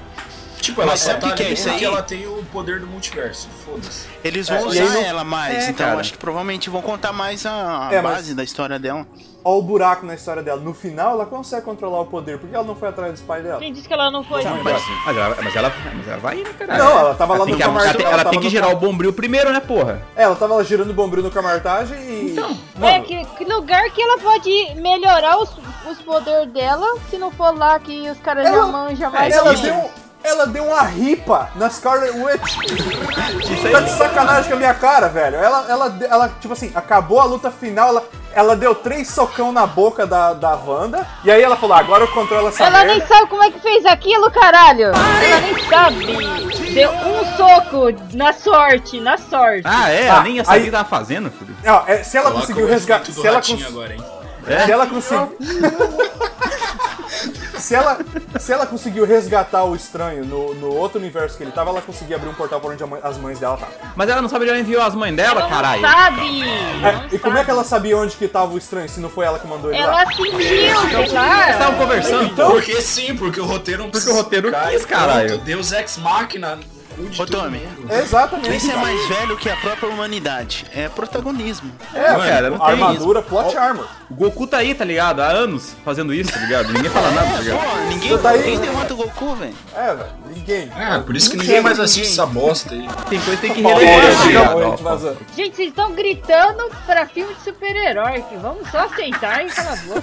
Tipo, 0.61 0.81
ela 0.83 0.92
Mas 0.92 1.00
só 1.00 1.11
sabe 1.11 1.20
tá 1.22 1.28
o 1.28 1.35
que 1.35 1.42
é 1.42 1.52
isso 1.52 1.68
aí? 1.68 1.85
ela 1.85 2.02
tem 2.05 2.24
o 2.26 2.42
poder 2.52 2.78
do 2.78 2.87
multiverso. 2.87 3.48
Foda-se. 3.64 4.07
Eles 4.22 4.48
É, 4.48 4.57
vão 4.59 4.70
aí 4.70 4.81
usar 4.81 4.94
não- 4.94 5.02
ela 5.05 5.24
mais, 5.24 5.55
É, 5.64 5.70
então 5.70 5.87
cara. 5.87 5.98
acho 6.00 6.12
que 6.12 6.18
provavelmente 6.18 6.70
vão 6.70 6.81
contar 6.81 7.12
mais 7.12 7.44
a, 7.44 7.88
a 7.88 7.92
É, 7.92 8.00
mas- 8.00 8.14
base 8.14 8.35
da 8.35 8.44
história 8.44 8.78
dela. 8.78 9.05
Ó 9.44 9.59
o 9.59 9.62
buraco 9.62 10.07
na 10.07 10.14
história 10.14 10.42
dela. 10.42 10.61
No 10.61 10.72
final, 10.72 11.12
ela 11.12 11.26
consegue 11.26 11.62
controlar 11.62 12.00
o 12.00 12.07
poder. 12.07 12.38
Por 12.38 12.48
que 12.48 12.55
ela 12.55 12.64
não 12.64 12.76
foi 12.76 12.88
atrás 12.88 13.12
dos 13.12 13.22
pais 13.22 13.42
dela? 13.42 13.59
Quem 13.59 13.72
disse 13.72 13.88
que 13.88 13.92
ela 13.94 14.11
não 14.11 14.22
foi? 14.22 14.44
Não, 14.44 14.62
mas, 14.62 14.83
mas 15.05 15.16
ela, 15.16 15.37
mas, 15.42 15.57
ela, 15.57 15.72
mas 15.96 16.09
ela 16.09 16.16
vai, 16.18 16.37
né, 16.37 16.50
cara? 16.59 16.78
Não, 16.78 16.98
ela 16.98 17.14
tava 17.14 17.33
lá 17.37 17.44
no 17.46 17.57
que, 17.57 17.62
ela, 17.62 17.83
ela 17.83 18.24
tem 18.24 18.40
que 18.40 18.61
cam- 18.61 18.68
o 18.72 18.76
bombril 18.76 19.12
primeiro, 19.12 19.52
né, 19.52 19.61
porra? 19.61 20.00
É, 20.14 20.22
ela 20.22 20.37
tava 20.37 20.55
lá 20.55 20.62
girando 20.62 20.90
o 20.90 20.94
bombril 20.94 21.22
no 21.24 21.31
camartagem 21.31 21.98
e. 21.98 22.31
Então. 22.33 22.57
É, 22.81 23.00
que, 23.00 23.24
que 23.37 23.44
lugar 23.44 23.83
que 23.90 24.00
ela 24.00 24.18
pode 24.18 24.74
melhorar 24.76 25.38
os, 25.38 25.50
os 25.90 25.98
poderes 26.02 26.52
dela 26.52 26.87
se 27.11 27.18
não 27.18 27.31
for 27.31 27.57
lá 27.57 27.78
que 27.81 28.09
os 28.11 28.18
caras 28.18 28.48
já 28.48 28.66
manjam 28.66 29.11
mais 29.11 29.35
ela 29.35 29.55
deu, 29.55 29.90
ela 30.25 30.47
deu 30.47 30.65
uma 30.65 30.83
ripa 30.83 31.51
na 31.57 31.69
Scarlet 31.71 32.13
Witch. 32.17 32.57
Isso 33.51 33.71
Tá 33.71 33.81
de 33.81 33.91
sacanagem 33.91 34.49
com 34.51 34.55
a 34.57 34.59
minha 34.59 34.75
cara, 34.75 35.09
velho. 35.09 35.37
Ela, 35.37 35.67
ela, 35.69 35.97
ela, 36.09 36.29
tipo 36.41 36.53
assim, 36.53 36.71
acabou 36.75 37.21
a 37.21 37.25
luta 37.25 37.51
final, 37.51 37.89
ela, 37.89 38.05
ela 38.35 38.57
deu 38.57 38.75
três 38.75 39.09
socão 39.09 39.51
na 39.53 39.67
boca 39.67 40.07
da, 40.07 40.33
da 40.33 40.55
Wanda. 40.55 41.07
E 41.25 41.31
aí 41.31 41.43
ela 41.43 41.57
falou, 41.57 41.77
agora 41.77 42.05
eu 42.05 42.09
controlo 42.09 42.49
essa 42.49 42.65
Ela 42.65 42.79
merda. 42.85 42.93
nem 42.95 43.07
sabe 43.07 43.27
como 43.29 43.43
é 43.43 43.51
que 43.51 43.61
fez 43.61 43.85
aquilo, 43.87 44.31
caralho! 44.31 44.87
Ela 44.87 45.41
nem 45.41 45.69
sabe! 45.69 46.73
Deu 46.73 46.91
um 46.91 47.37
soco 47.37 47.87
na 48.15 48.33
sorte, 48.33 49.01
na 49.01 49.19
sorte. 49.19 49.63
Ah, 49.65 49.91
é? 49.91 50.03
Ah, 50.05 50.07
ela 50.15 50.23
nem 50.23 50.37
ia 50.37 50.45
saber 50.45 50.57
o 50.57 50.61
aí- 50.61 50.65
que 50.67 50.71
tava 50.73 50.89
fazendo, 50.89 51.31
filho. 51.31 51.55
Ó, 51.67 51.83
é, 51.87 52.03
se 52.03 52.17
ela 52.17 52.27
Coloca 52.31 52.47
conseguiu 52.47 52.69
resgatar. 52.69 53.13
Se 53.13 53.27
ela, 53.27 53.43
cons- 53.43 53.67
agora, 53.67 53.95
hein? 53.95 54.05
É? 54.47 54.65
se 54.65 54.73
ela 54.73 54.87
conseguiu. 54.87 55.37
se, 57.59 57.75
ela, 57.75 57.99
se 58.39 58.53
ela 58.53 58.67
conseguiu 58.67 59.05
resgatar 59.05 59.65
o 59.65 59.75
estranho 59.75 60.25
no, 60.25 60.55
no 60.55 60.75
outro 60.75 60.99
universo 60.99 61.37
que 61.37 61.43
ele 61.43 61.53
tava, 61.53 61.71
ela 61.71 61.81
conseguia 61.83 62.17
abrir 62.17 62.29
um 62.29 62.35
portal 62.35 62.61
por 62.61 62.73
onde 62.73 62.85
mãe- 62.85 63.01
as 63.03 63.17
mães 63.19 63.39
dela 63.39 63.55
estavam. 63.55 63.75
Mas 63.97 64.09
ela 64.09 64.23
não 64.23 64.29
sabe 64.29 64.45
onde 64.45 64.51
ela 64.51 64.61
enviou 64.61 64.83
as 64.83 64.95
mães 64.95 65.15
dela, 65.15 65.41
Ela 65.43 65.49
caralho. 65.49 65.83
não 65.83 65.89
sabe! 65.91 66.43
É, 66.43 66.93
não 66.93 67.07
e 67.13 67.19
como 67.19 67.35
é 67.35 67.37
sabe. 67.39 67.45
que 67.45 67.51
ela 67.51 67.65
sabia 67.65 67.97
onde 67.97 68.17
que 68.17 68.29
tava 68.29 68.53
o 68.53 68.59
estranho, 68.59 68.89
se 68.89 69.01
não 69.01 69.09
foi 69.11 69.25
ela 69.27 69.39
que 69.39 69.47
mandou 69.47 69.71
ele 69.73 69.81
lá? 69.85 70.03
Ela 70.03 70.07
sentiu, 70.07 70.39
sei 70.39 70.71
Eles 70.99 71.13
lá. 71.13 71.51
estavam 71.51 71.75
conversando, 71.79 72.25
Então-. 72.25 72.51
Porque 72.51 72.81
sim, 72.81 73.15
porque 73.17 73.41
o 73.41 73.45
roteiro 73.47 73.83
não 73.85 73.91
Porque 73.91 74.09
o 74.09 74.15
roteiro 74.15 74.49
ficar 74.49 74.69
quis, 74.71 74.85
caralho. 74.85 75.39
Deus 75.39 75.73
Ex 75.73 75.99
Machina, 75.99 76.59
Ô, 77.19 77.25
Tommy. 77.27 77.59
mundo. 77.59 77.91
Exatamente. 77.93 78.55
Esse 78.55 78.71
é 78.71 78.77
mais 78.77 79.09
velho 79.09 79.37
que 79.39 79.49
a 79.49 79.57
própria 79.57 79.89
humanidade. 79.89 80.67
É 80.75 80.89
protagonismo. 80.91 81.73
É, 81.95 82.13
Mano, 82.13 82.25
cara, 82.25 82.51
não 82.51 82.59
tem 82.59 82.69
armadura, 82.69 83.23
plot 83.23 83.57
armor. 83.57 83.87
O 84.12 84.14
Goku 84.14 84.46
tá 84.46 84.59
aí, 84.59 84.75
tá 84.75 84.85
ligado? 84.85 85.20
Há 85.20 85.27
anos 85.29 85.75
fazendo 85.85 86.12
isso, 86.12 86.31
tá 86.33 86.38
ligado? 86.40 86.70
Ninguém 86.72 86.90
fala 86.90 87.11
nada, 87.12 87.31
tá 87.31 87.40
ligado? 87.40 87.59
Pô, 87.61 87.77
ninguém, 87.88 88.18
tá 88.18 88.29
aí? 88.31 88.38
ninguém 88.40 88.59
derrota 88.61 88.92
o 88.92 88.96
Goku, 88.98 89.35
velho. 89.37 89.55
É, 89.75 89.94
velho, 89.94 90.11
ninguém. 90.35 90.70
Ah, 90.77 91.03
por 91.05 91.16
isso 91.16 91.31
que 91.31 91.37
ninguém 91.38 91.51
chega 91.57 91.62
mais 91.62 91.79
ninguém. 91.79 91.85
assiste 91.92 92.12
essa 92.12 92.27
bosta 92.27 92.75
aí. 92.75 92.88
Tem 93.09 93.18
coisa 93.20 93.37
que 93.40 93.46
tem 93.46 93.55
que 93.55 93.62
relevar, 93.62 94.55
tá 94.55 94.68
gente 94.70 94.83
vazando. 94.83 95.18
Gente, 95.35 95.57
vocês 95.57 95.68
estão 95.70 95.92
gritando 95.92 96.70
pra 96.85 97.07
filme 97.07 97.33
de 97.35 97.40
super-herói. 97.42 98.22
que 98.29 98.37
Vamos 98.37 98.68
só 98.70 98.87
sentar 98.90 99.46
e 99.46 99.48
calar 99.51 99.72
a 99.72 99.77
boca. 99.77 100.03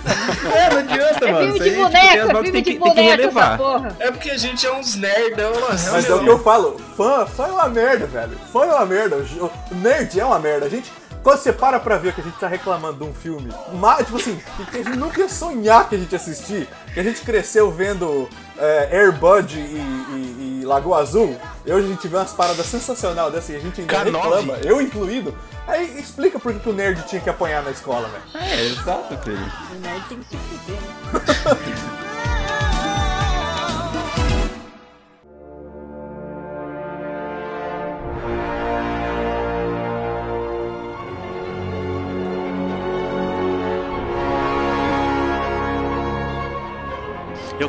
É, 0.55 0.69
não 0.73 0.79
adianta, 0.79 1.25
É 1.27 1.31
mano. 1.31 1.43
filme 1.53 1.59
Isso 1.59 1.69
de 1.69 1.75
boneca, 1.75 2.25
bagulhas 2.25 2.43
filme 2.45 2.61
de 2.63 2.79
boneca 2.79 3.01
essa 3.01 3.09
relevar. 3.15 3.57
porra. 3.57 3.95
É 3.99 4.11
porque 4.11 4.31
a 4.31 4.37
gente 4.37 4.65
é 4.65 4.73
uns 4.73 4.95
nerdão, 4.95 5.51
Mas 5.69 6.09
é 6.09 6.13
o 6.15 6.19
que 6.23 6.29
eu 6.29 6.39
falo, 6.39 6.77
fã, 6.97 7.25
fã 7.27 7.45
é 7.47 7.51
uma 7.51 7.69
merda, 7.69 8.07
velho. 8.07 8.37
Fã 8.51 8.63
é 8.65 8.73
uma 8.73 8.85
merda. 8.87 9.17
O 9.17 9.75
nerd 9.75 10.19
é 10.19 10.25
uma 10.25 10.39
merda. 10.39 10.65
A 10.65 10.69
gente, 10.69 10.91
quando 11.23 11.37
você 11.39 11.51
para 11.53 11.79
pra 11.79 11.97
ver 11.97 12.13
que 12.13 12.21
a 12.21 12.23
gente 12.23 12.37
tá 12.39 12.47
reclamando 12.47 12.97
de 12.97 13.03
um 13.03 13.13
filme, 13.13 13.51
mas, 13.73 14.05
tipo 14.05 14.17
assim, 14.17 14.41
que 14.71 14.77
a 14.79 14.83
gente 14.83 14.97
nunca 14.97 15.19
ia 15.21 15.29
sonhar 15.29 15.87
que 15.89 15.95
a 15.95 15.97
gente 15.97 16.11
ia 16.11 16.17
assistir, 16.17 16.67
que 16.93 16.99
a 16.99 17.03
gente 17.03 17.21
cresceu 17.21 17.71
vendo 17.71 18.27
é, 18.57 18.89
Air 18.97 19.11
Bud 19.13 19.57
e, 19.57 19.61
e- 19.61 20.59
e 20.61 20.65
Lagoa 20.65 20.99
Azul, 21.01 21.35
e 21.65 21.71
hoje 21.71 21.87
a 21.87 21.89
gente 21.89 22.07
vê 22.07 22.17
umas 22.17 22.31
paradas 22.33 22.65
sensacionais 22.65 23.31
dessa 23.33 23.51
e 23.51 23.55
a 23.55 23.59
gente 23.59 23.81
ainda 23.81 23.93
K9. 23.95 24.11
reclama, 24.11 24.53
eu 24.63 24.81
incluído. 24.81 25.35
Aí 25.67 25.99
explica 25.99 26.39
por 26.39 26.51
que 26.53 26.59
que 26.59 26.69
o 26.69 26.73
nerd 26.73 27.01
tinha 27.07 27.21
que 27.21 27.29
apanhar 27.29 27.63
na 27.63 27.71
escola, 27.71 28.09
velho. 28.09 28.43
É, 28.45 28.65
exato, 28.67 29.17
filho. 29.19 29.37
O 29.71 29.79
nerd 29.79 30.03
tem 30.09 30.19
que 30.19 30.29
se 30.29 30.37
fuder, 30.37 30.79
né? 30.81 32.08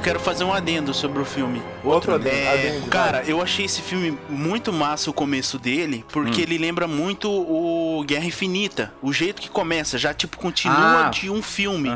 Eu 0.00 0.04
quero 0.04 0.18
fazer 0.18 0.44
um 0.44 0.52
adendo 0.52 0.94
sobre 0.94 1.20
o 1.20 1.26
filme. 1.26 1.60
Outro 1.84 2.14
adendo, 2.14 2.34
É, 2.34 2.52
adendo, 2.54 2.86
cara, 2.86 3.22
eu 3.26 3.42
achei 3.42 3.66
esse 3.66 3.82
filme 3.82 4.16
muito 4.30 4.72
massa 4.72 5.10
o 5.10 5.12
começo 5.12 5.58
dele, 5.58 6.02
porque 6.10 6.40
Hum. 6.40 6.44
ele 6.44 6.56
lembra 6.56 6.88
muito 6.88 7.30
o 7.30 8.02
Guerra 8.06 8.24
Infinita. 8.24 8.94
O 9.02 9.12
jeito 9.12 9.42
que 9.42 9.50
começa, 9.50 9.98
já 9.98 10.14
tipo 10.14 10.38
continua 10.38 11.08
Ah. 11.08 11.10
de 11.10 11.28
um 11.28 11.42
filme. 11.42 11.90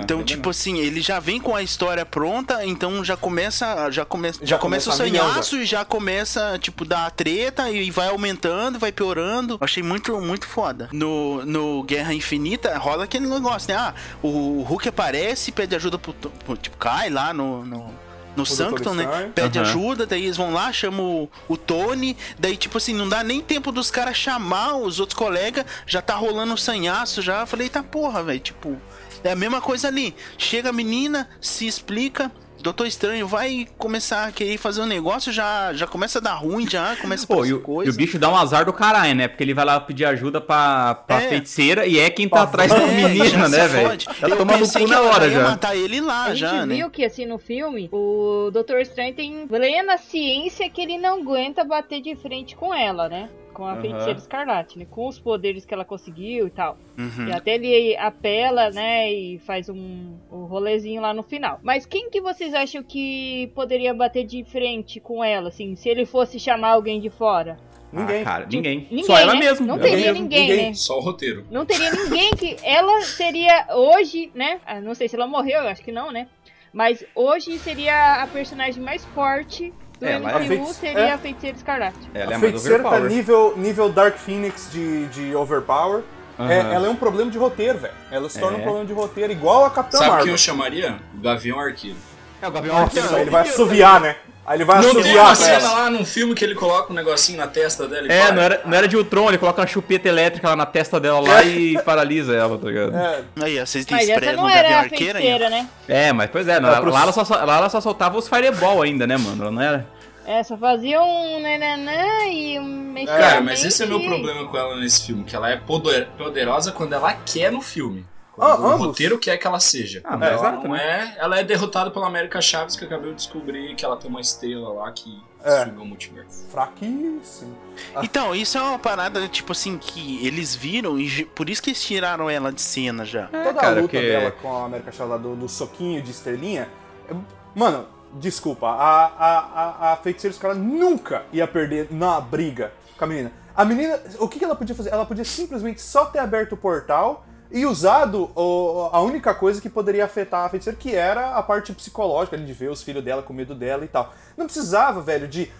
Então, 0.00 0.20
É 0.20 0.22
tipo 0.22 0.48
assim, 0.50 0.78
ele 0.78 1.00
já 1.00 1.18
vem 1.18 1.40
com 1.40 1.56
a 1.56 1.62
história 1.62 2.06
pronta, 2.06 2.64
então 2.64 3.04
já 3.04 3.16
começa, 3.16 3.90
já 3.90 4.04
começa, 4.04 4.38
já, 4.40 4.54
Já 4.54 4.58
começa, 4.58 4.90
começa 4.90 5.04
o 5.04 5.06
sanhaço 5.08 5.56
e 5.56 5.64
já 5.64 5.84
começa, 5.84 6.56
tipo, 6.60 6.84
dar 6.84 7.10
treta 7.10 7.68
e 7.68 7.90
vai 7.90 8.10
aumentando, 8.10 8.78
vai 8.78 8.92
piorando. 8.92 9.58
Achei 9.60 9.82
muito, 9.82 10.20
muito 10.20 10.46
foda. 10.46 10.88
No, 10.92 11.44
no 11.44 11.82
Guerra 11.82 12.14
Infinita 12.14 12.78
rola 12.78 13.02
aquele 13.04 13.26
negócio, 13.26 13.68
né? 13.74 13.76
Ah, 13.76 13.92
o 14.22 14.62
Hulk 14.62 14.88
aparece, 14.88 15.50
pede 15.50 15.74
ajuda 15.74 15.98
pro, 15.98 16.12
pro- 16.14 16.56
tipo, 16.56 16.76
cai 16.76 17.10
lá 17.10 17.23
no, 17.32 17.64
no, 17.64 17.78
no 17.78 17.94
Doutor 18.36 18.46
Sanctum, 18.46 18.94
né? 18.94 19.30
Pede 19.34 19.58
Aham. 19.58 19.68
ajuda, 19.68 20.06
daí 20.06 20.24
eles 20.24 20.36
vão 20.36 20.52
lá, 20.52 20.72
chamam 20.72 21.04
o, 21.22 21.30
o 21.48 21.56
Tony, 21.56 22.16
daí, 22.38 22.56
tipo 22.56 22.78
assim, 22.78 22.92
não 22.92 23.08
dá 23.08 23.22
nem 23.22 23.40
tempo 23.40 23.70
dos 23.70 23.90
caras 23.90 24.16
chamar 24.16 24.76
os 24.76 24.98
outros 25.00 25.16
colegas, 25.16 25.64
já 25.86 26.02
tá 26.02 26.14
rolando 26.14 26.54
o 26.54 26.58
sanhaço 26.58 27.22
já. 27.22 27.46
Falei, 27.46 27.68
tá 27.68 27.82
porra, 27.82 28.22
velho, 28.22 28.40
tipo, 28.40 28.76
é 29.22 29.32
a 29.32 29.36
mesma 29.36 29.60
coisa 29.60 29.88
ali. 29.88 30.14
Chega 30.36 30.70
a 30.70 30.72
menina, 30.72 31.28
se 31.40 31.66
explica. 31.66 32.30
Doutor 32.64 32.86
Estranho 32.86 33.28
vai 33.28 33.68
começar 33.78 34.24
a 34.26 34.32
querer 34.32 34.56
fazer 34.56 34.80
um 34.80 34.86
negócio, 34.86 35.30
já, 35.30 35.72
já 35.74 35.86
começa 35.86 36.18
a 36.18 36.22
dar 36.22 36.32
ruim, 36.34 36.66
já 36.68 36.96
começa 36.96 37.24
a 37.24 37.26
Pô, 37.28 37.36
fazer 37.36 37.50
e 37.50 37.52
o, 37.52 37.60
coisa. 37.60 37.90
e 37.90 37.94
o 37.94 37.96
bicho 37.96 38.18
dá 38.18 38.30
um 38.30 38.36
azar 38.36 38.64
do 38.64 38.72
caralho, 38.72 39.14
né? 39.14 39.28
Porque 39.28 39.44
ele 39.44 39.52
vai 39.52 39.64
lá 39.66 39.78
pedir 39.78 40.06
ajuda 40.06 40.40
pra, 40.40 40.94
pra 40.94 41.22
É. 41.22 41.28
feiticeira 41.28 41.86
e 41.86 41.98
é 41.98 42.08
quem 42.08 42.26
tá 42.28 42.42
atrás 42.42 42.72
da 42.72 42.80
É, 42.82 42.86
menina, 42.86 43.26
já 43.28 43.48
né, 43.50 43.68
velho? 43.68 43.98
Ela 44.22 44.36
toma 44.36 44.56
no 44.56 44.66
cu 44.66 44.78
que 44.78 44.86
na 44.86 44.96
ela 44.96 45.06
hora 45.14 45.30
já. 45.30 45.42
matar 45.44 45.76
ele 45.76 46.00
lá, 46.00 46.24
a 46.24 46.28
gente 46.30 46.38
já, 46.40 46.64
né? 46.66 46.74
viu 46.76 46.90
que 46.90 47.04
assim 47.04 47.26
no 47.26 47.38
filme, 47.38 47.88
o 47.92 48.50
Doutor 48.50 48.80
Estranho 48.80 49.14
tem 49.14 49.46
plena 49.46 49.98
ciência 49.98 50.68
que 50.70 50.80
ele 50.80 50.96
não 50.96 51.20
aguenta 51.20 51.62
bater 51.64 52.00
de 52.00 52.16
frente 52.16 52.56
com 52.56 52.72
ela, 52.74 53.08
né? 53.10 53.28
Com 53.54 53.64
a 53.64 53.72
Aham. 53.72 53.80
feiticeira 53.80 54.18
escarlate, 54.18 54.78
né? 54.78 54.86
Com 54.90 55.06
os 55.08 55.18
poderes 55.18 55.64
que 55.64 55.72
ela 55.72 55.84
conseguiu 55.84 56.46
e 56.46 56.50
tal. 56.50 56.76
Uhum. 56.98 57.28
E 57.28 57.32
até 57.32 57.54
ele 57.54 57.96
apela, 57.96 58.70
né? 58.70 59.12
E 59.12 59.38
faz 59.38 59.68
um, 59.68 60.16
um 60.30 60.44
rolezinho 60.44 61.00
lá 61.00 61.14
no 61.14 61.22
final. 61.22 61.60
Mas 61.62 61.86
quem 61.86 62.10
que 62.10 62.20
vocês 62.20 62.52
acham 62.52 62.82
que 62.82 63.50
poderia 63.54 63.94
bater 63.94 64.24
de 64.24 64.42
frente 64.44 64.98
com 65.00 65.22
ela, 65.24 65.48
assim? 65.48 65.76
Se 65.76 65.88
ele 65.88 66.04
fosse 66.04 66.38
chamar 66.38 66.70
alguém 66.70 67.00
de 67.00 67.08
fora? 67.10 67.56
Ninguém. 67.92 68.22
Ah, 68.22 68.24
cara, 68.24 68.46
ninguém. 68.50 68.78
Ninguém, 68.90 69.04
Só 69.04 69.16
ela 69.16 69.34
né? 69.34 69.38
mesmo. 69.38 69.66
Não 69.66 69.74
Ela 69.76 69.82
teria 69.84 70.06
mesmo, 70.06 70.22
ninguém, 70.24 70.48
ninguém. 70.48 70.66
né? 70.70 70.74
Só 70.74 70.98
o 70.98 71.00
roteiro. 71.00 71.46
Não 71.48 71.64
teria 71.64 71.92
ninguém 71.92 72.32
que. 72.32 72.56
Ela 72.64 73.00
seria 73.02 73.68
hoje, 73.72 74.32
né? 74.34 74.60
ah, 74.66 74.80
Não 74.80 74.94
sei 74.96 75.08
se 75.08 75.14
ela 75.14 75.28
morreu, 75.28 75.60
eu 75.62 75.68
acho 75.68 75.80
que 75.82 75.92
não, 75.92 76.10
né? 76.10 76.26
Mas 76.72 77.04
hoje 77.14 77.56
seria 77.60 78.20
a 78.20 78.26
personagem 78.26 78.82
mais 78.82 79.04
forte 79.04 79.72
do 79.98 80.06
Ela 80.06 80.30
é. 80.32 80.38
MCU, 80.48 80.72
seria 80.74 80.98
é. 81.00 81.12
a 81.12 81.18
feiticeira 81.18 81.56
escarlate. 81.56 81.98
Ela 82.12 82.32
é 82.32 82.36
a 82.36 82.40
feiticeira 82.40 82.82
tá 82.82 83.00
nível, 83.00 83.54
nível 83.56 83.88
Dark 83.90 84.16
Phoenix 84.16 84.68
de, 84.70 85.06
de 85.06 85.34
Overpower. 85.34 86.02
Aham. 86.38 86.50
É, 86.50 86.58
ela 86.74 86.86
é 86.86 86.90
um 86.90 86.96
problema 86.96 87.30
de 87.30 87.38
roteiro, 87.38 87.78
velho. 87.78 87.94
Ela 88.10 88.28
se 88.28 88.40
torna 88.40 88.58
É. 88.58 88.60
um 88.60 88.62
problema 88.64 88.86
de 88.86 88.92
roteiro 88.92 89.32
igual 89.32 89.64
a 89.64 89.70
Capitã 89.70 89.98
Sabe 89.98 90.08
quem 90.08 90.16
Marvel. 90.16 90.34
eu 90.34 90.38
chamaria? 90.38 90.98
O 91.16 91.20
Gavião 91.20 91.60
Arqueiro. 91.60 91.96
É, 92.42 92.48
o 92.48 92.50
Gavião 92.50 92.74
Nossa, 92.74 93.00
Arqueiro. 93.00 93.22
ele 93.22 93.30
vai 93.30 93.42
assoviar, 93.42 94.00
né? 94.00 94.16
Aí 94.46 94.58
ele 94.58 94.64
vai 94.64 94.82
Não 94.82 94.94
tem 95.00 95.16
uma 95.18 95.34
cena 95.34 95.70
lá 95.72 95.88
num 95.90 96.04
filme 96.04 96.34
que 96.34 96.44
ele 96.44 96.54
coloca 96.54 96.92
um 96.92 96.96
negocinho 96.96 97.38
na 97.38 97.46
testa 97.46 97.88
dela 97.88 98.06
e 98.06 98.12
É, 98.12 98.24
para? 98.24 98.32
não 98.34 98.42
era, 98.42 98.60
não 98.66 98.76
era 98.76 98.86
de 98.86 98.96
Ultron, 98.96 99.28
ele 99.28 99.38
coloca 99.38 99.60
uma 99.62 99.66
chupeta 99.66 100.06
elétrica 100.08 100.48
lá 100.50 100.54
na 100.56 100.66
testa 100.66 101.00
dela 101.00 101.18
lá 101.20 101.42
e 101.42 101.80
paralisa 101.82 102.34
ela, 102.34 102.58
tá 102.58 102.66
ligado? 102.66 102.94
É, 102.94 103.22
Aí, 103.42 103.58
vocês 103.66 103.86
Mas 103.90 104.02
essa 104.02 104.20
desprezam 104.20 104.36
não 104.36 104.44
o 104.44 104.48
Gavião 104.54 104.64
era 104.66 104.76
a 104.76 104.80
Arqueiro 104.80 105.18
aí. 105.18 105.24
feiticeira, 105.24 105.48
né? 105.50 105.68
É, 105.88 106.12
mas 106.12 106.28
pois 106.30 106.46
é, 106.46 106.60
não, 106.60 106.70
É, 106.70 106.80
pro- 106.80 106.90
lá, 106.90 107.02
ela 107.02 107.12
só, 107.12 107.22
lá 107.44 107.56
ela 107.56 107.68
só 107.70 107.80
soltava 107.80 108.18
os 108.18 108.28
fireball 108.28 108.82
ainda, 108.82 109.06
né, 109.06 109.16
mano? 109.16 109.42
Ela 109.44 109.50
não 109.50 109.62
era. 109.62 109.86
É, 110.26 110.42
só 110.42 110.56
fazia 110.56 111.02
um 111.02 111.40
nananã 111.40 112.24
e 112.30 112.58
um 112.58 112.94
Cara, 113.06 113.40
mas 113.42 113.62
esse 113.64 113.82
é 113.82 113.86
meu 113.86 113.98
mexicamente. 113.98 114.22
problema 114.26 114.50
com 114.50 114.56
ela 114.56 114.76
nesse 114.76 115.06
filme, 115.06 115.24
que 115.24 115.34
ela 115.36 115.50
é 115.50 115.56
poder- 115.56 116.08
poderosa 116.16 116.70
quando 116.72 116.92
ela 116.94 117.12
quer 117.26 117.50
no 117.52 117.60
filme. 117.60 118.06
Ah, 118.38 118.56
o 118.60 118.66
ambos? 118.66 118.86
roteiro 118.88 119.18
quer 119.18 119.36
que 119.38 119.46
ela 119.46 119.60
seja. 119.60 120.00
Ah, 120.04 120.16
mas 120.16 120.28
ela 120.32 120.38
exato, 120.38 120.68
não 120.68 120.74
é. 120.76 121.14
Ela 121.18 121.38
é 121.38 121.44
derrotada 121.44 121.90
pela 121.90 122.06
América 122.06 122.40
Chaves, 122.40 122.74
que 122.76 122.84
acabei 122.84 123.10
de 123.10 123.16
descobrir 123.16 123.74
que 123.76 123.84
ela 123.84 123.96
tem 123.96 124.10
uma 124.10 124.20
estrela 124.20 124.72
lá 124.72 124.90
que 124.92 125.22
É. 125.44 125.64
suga 125.64 125.80
o 125.80 125.84
multiverso. 125.86 126.46
fraquíssimo. 126.50 127.56
Então, 128.02 128.34
isso 128.34 128.58
é 128.58 128.60
uma 128.62 128.78
parada, 128.78 129.26
tipo 129.28 129.52
assim, 129.52 129.78
que 129.78 130.24
eles 130.26 130.54
viram 130.54 130.98
e 130.98 131.24
por 131.26 131.48
isso 131.48 131.62
que 131.62 131.70
eles 131.70 131.82
tiraram 131.82 132.28
ela 132.28 132.52
de 132.52 132.60
cena 132.62 133.04
já. 133.04 133.28
É, 133.32 133.44
Toda 133.44 133.54
cara, 133.54 133.66
a 133.66 133.70
luta 133.70 133.82
porque- 133.82 134.00
dela 134.08 134.30
com 134.32 134.56
a 134.56 134.64
América 134.66 134.90
Chaves 134.92 135.10
lá 135.12 135.16
do, 135.18 135.36
do 135.36 135.48
soquinho 135.48 136.02
de 136.02 136.10
estrelinha. 136.10 136.68
é- 137.08 137.14
Mano, 137.54 137.86
desculpa, 138.14 138.66
a, 138.68 139.04
a, 139.06 139.38
a, 139.38 139.92
a 139.92 139.96
feiticeira 139.96 140.34
Escarlate 140.34 140.60
nunca 140.60 141.24
ia 141.32 141.46
perder 141.46 141.88
na 141.90 142.20
briga 142.20 142.72
com 142.98 143.04
a 143.04 143.06
menina. 143.08 143.32
A 143.56 143.64
menina, 143.64 144.00
o 144.18 144.26
que, 144.28 144.40
que 144.40 144.44
ela 144.44 144.56
podia 144.56 144.74
fazer? 144.74 144.90
Ela 144.90 145.06
podia 145.06 145.24
simplesmente 145.24 145.80
só 145.80 146.06
ter 146.06 146.18
aberto 146.18 146.52
o 146.54 146.56
portal 146.56 147.24
e 147.54 147.64
usado 147.64 148.30
o- 148.34 148.90
a 148.92 149.00
única 149.00 149.32
coisa 149.32 149.60
que 149.60 149.70
poderia 149.70 150.04
afetar 150.04 150.44
a 150.44 150.48
feiticeira, 150.48 150.76
que 150.78 150.94
era 150.94 151.36
a 151.36 151.42
parte 151.42 151.72
psicológica, 151.72 152.34
ali, 152.36 152.44
de 152.44 152.52
ver 152.52 152.68
os 152.70 152.82
filhos 152.82 153.02
dela 153.04 153.22
com 153.22 153.32
medo 153.32 153.54
dela 153.54 153.84
e 153.84 153.88
tal. 153.88 154.12
Não 154.36 154.44
precisava, 154.46 155.00
velho, 155.00 155.28
de 155.28 155.50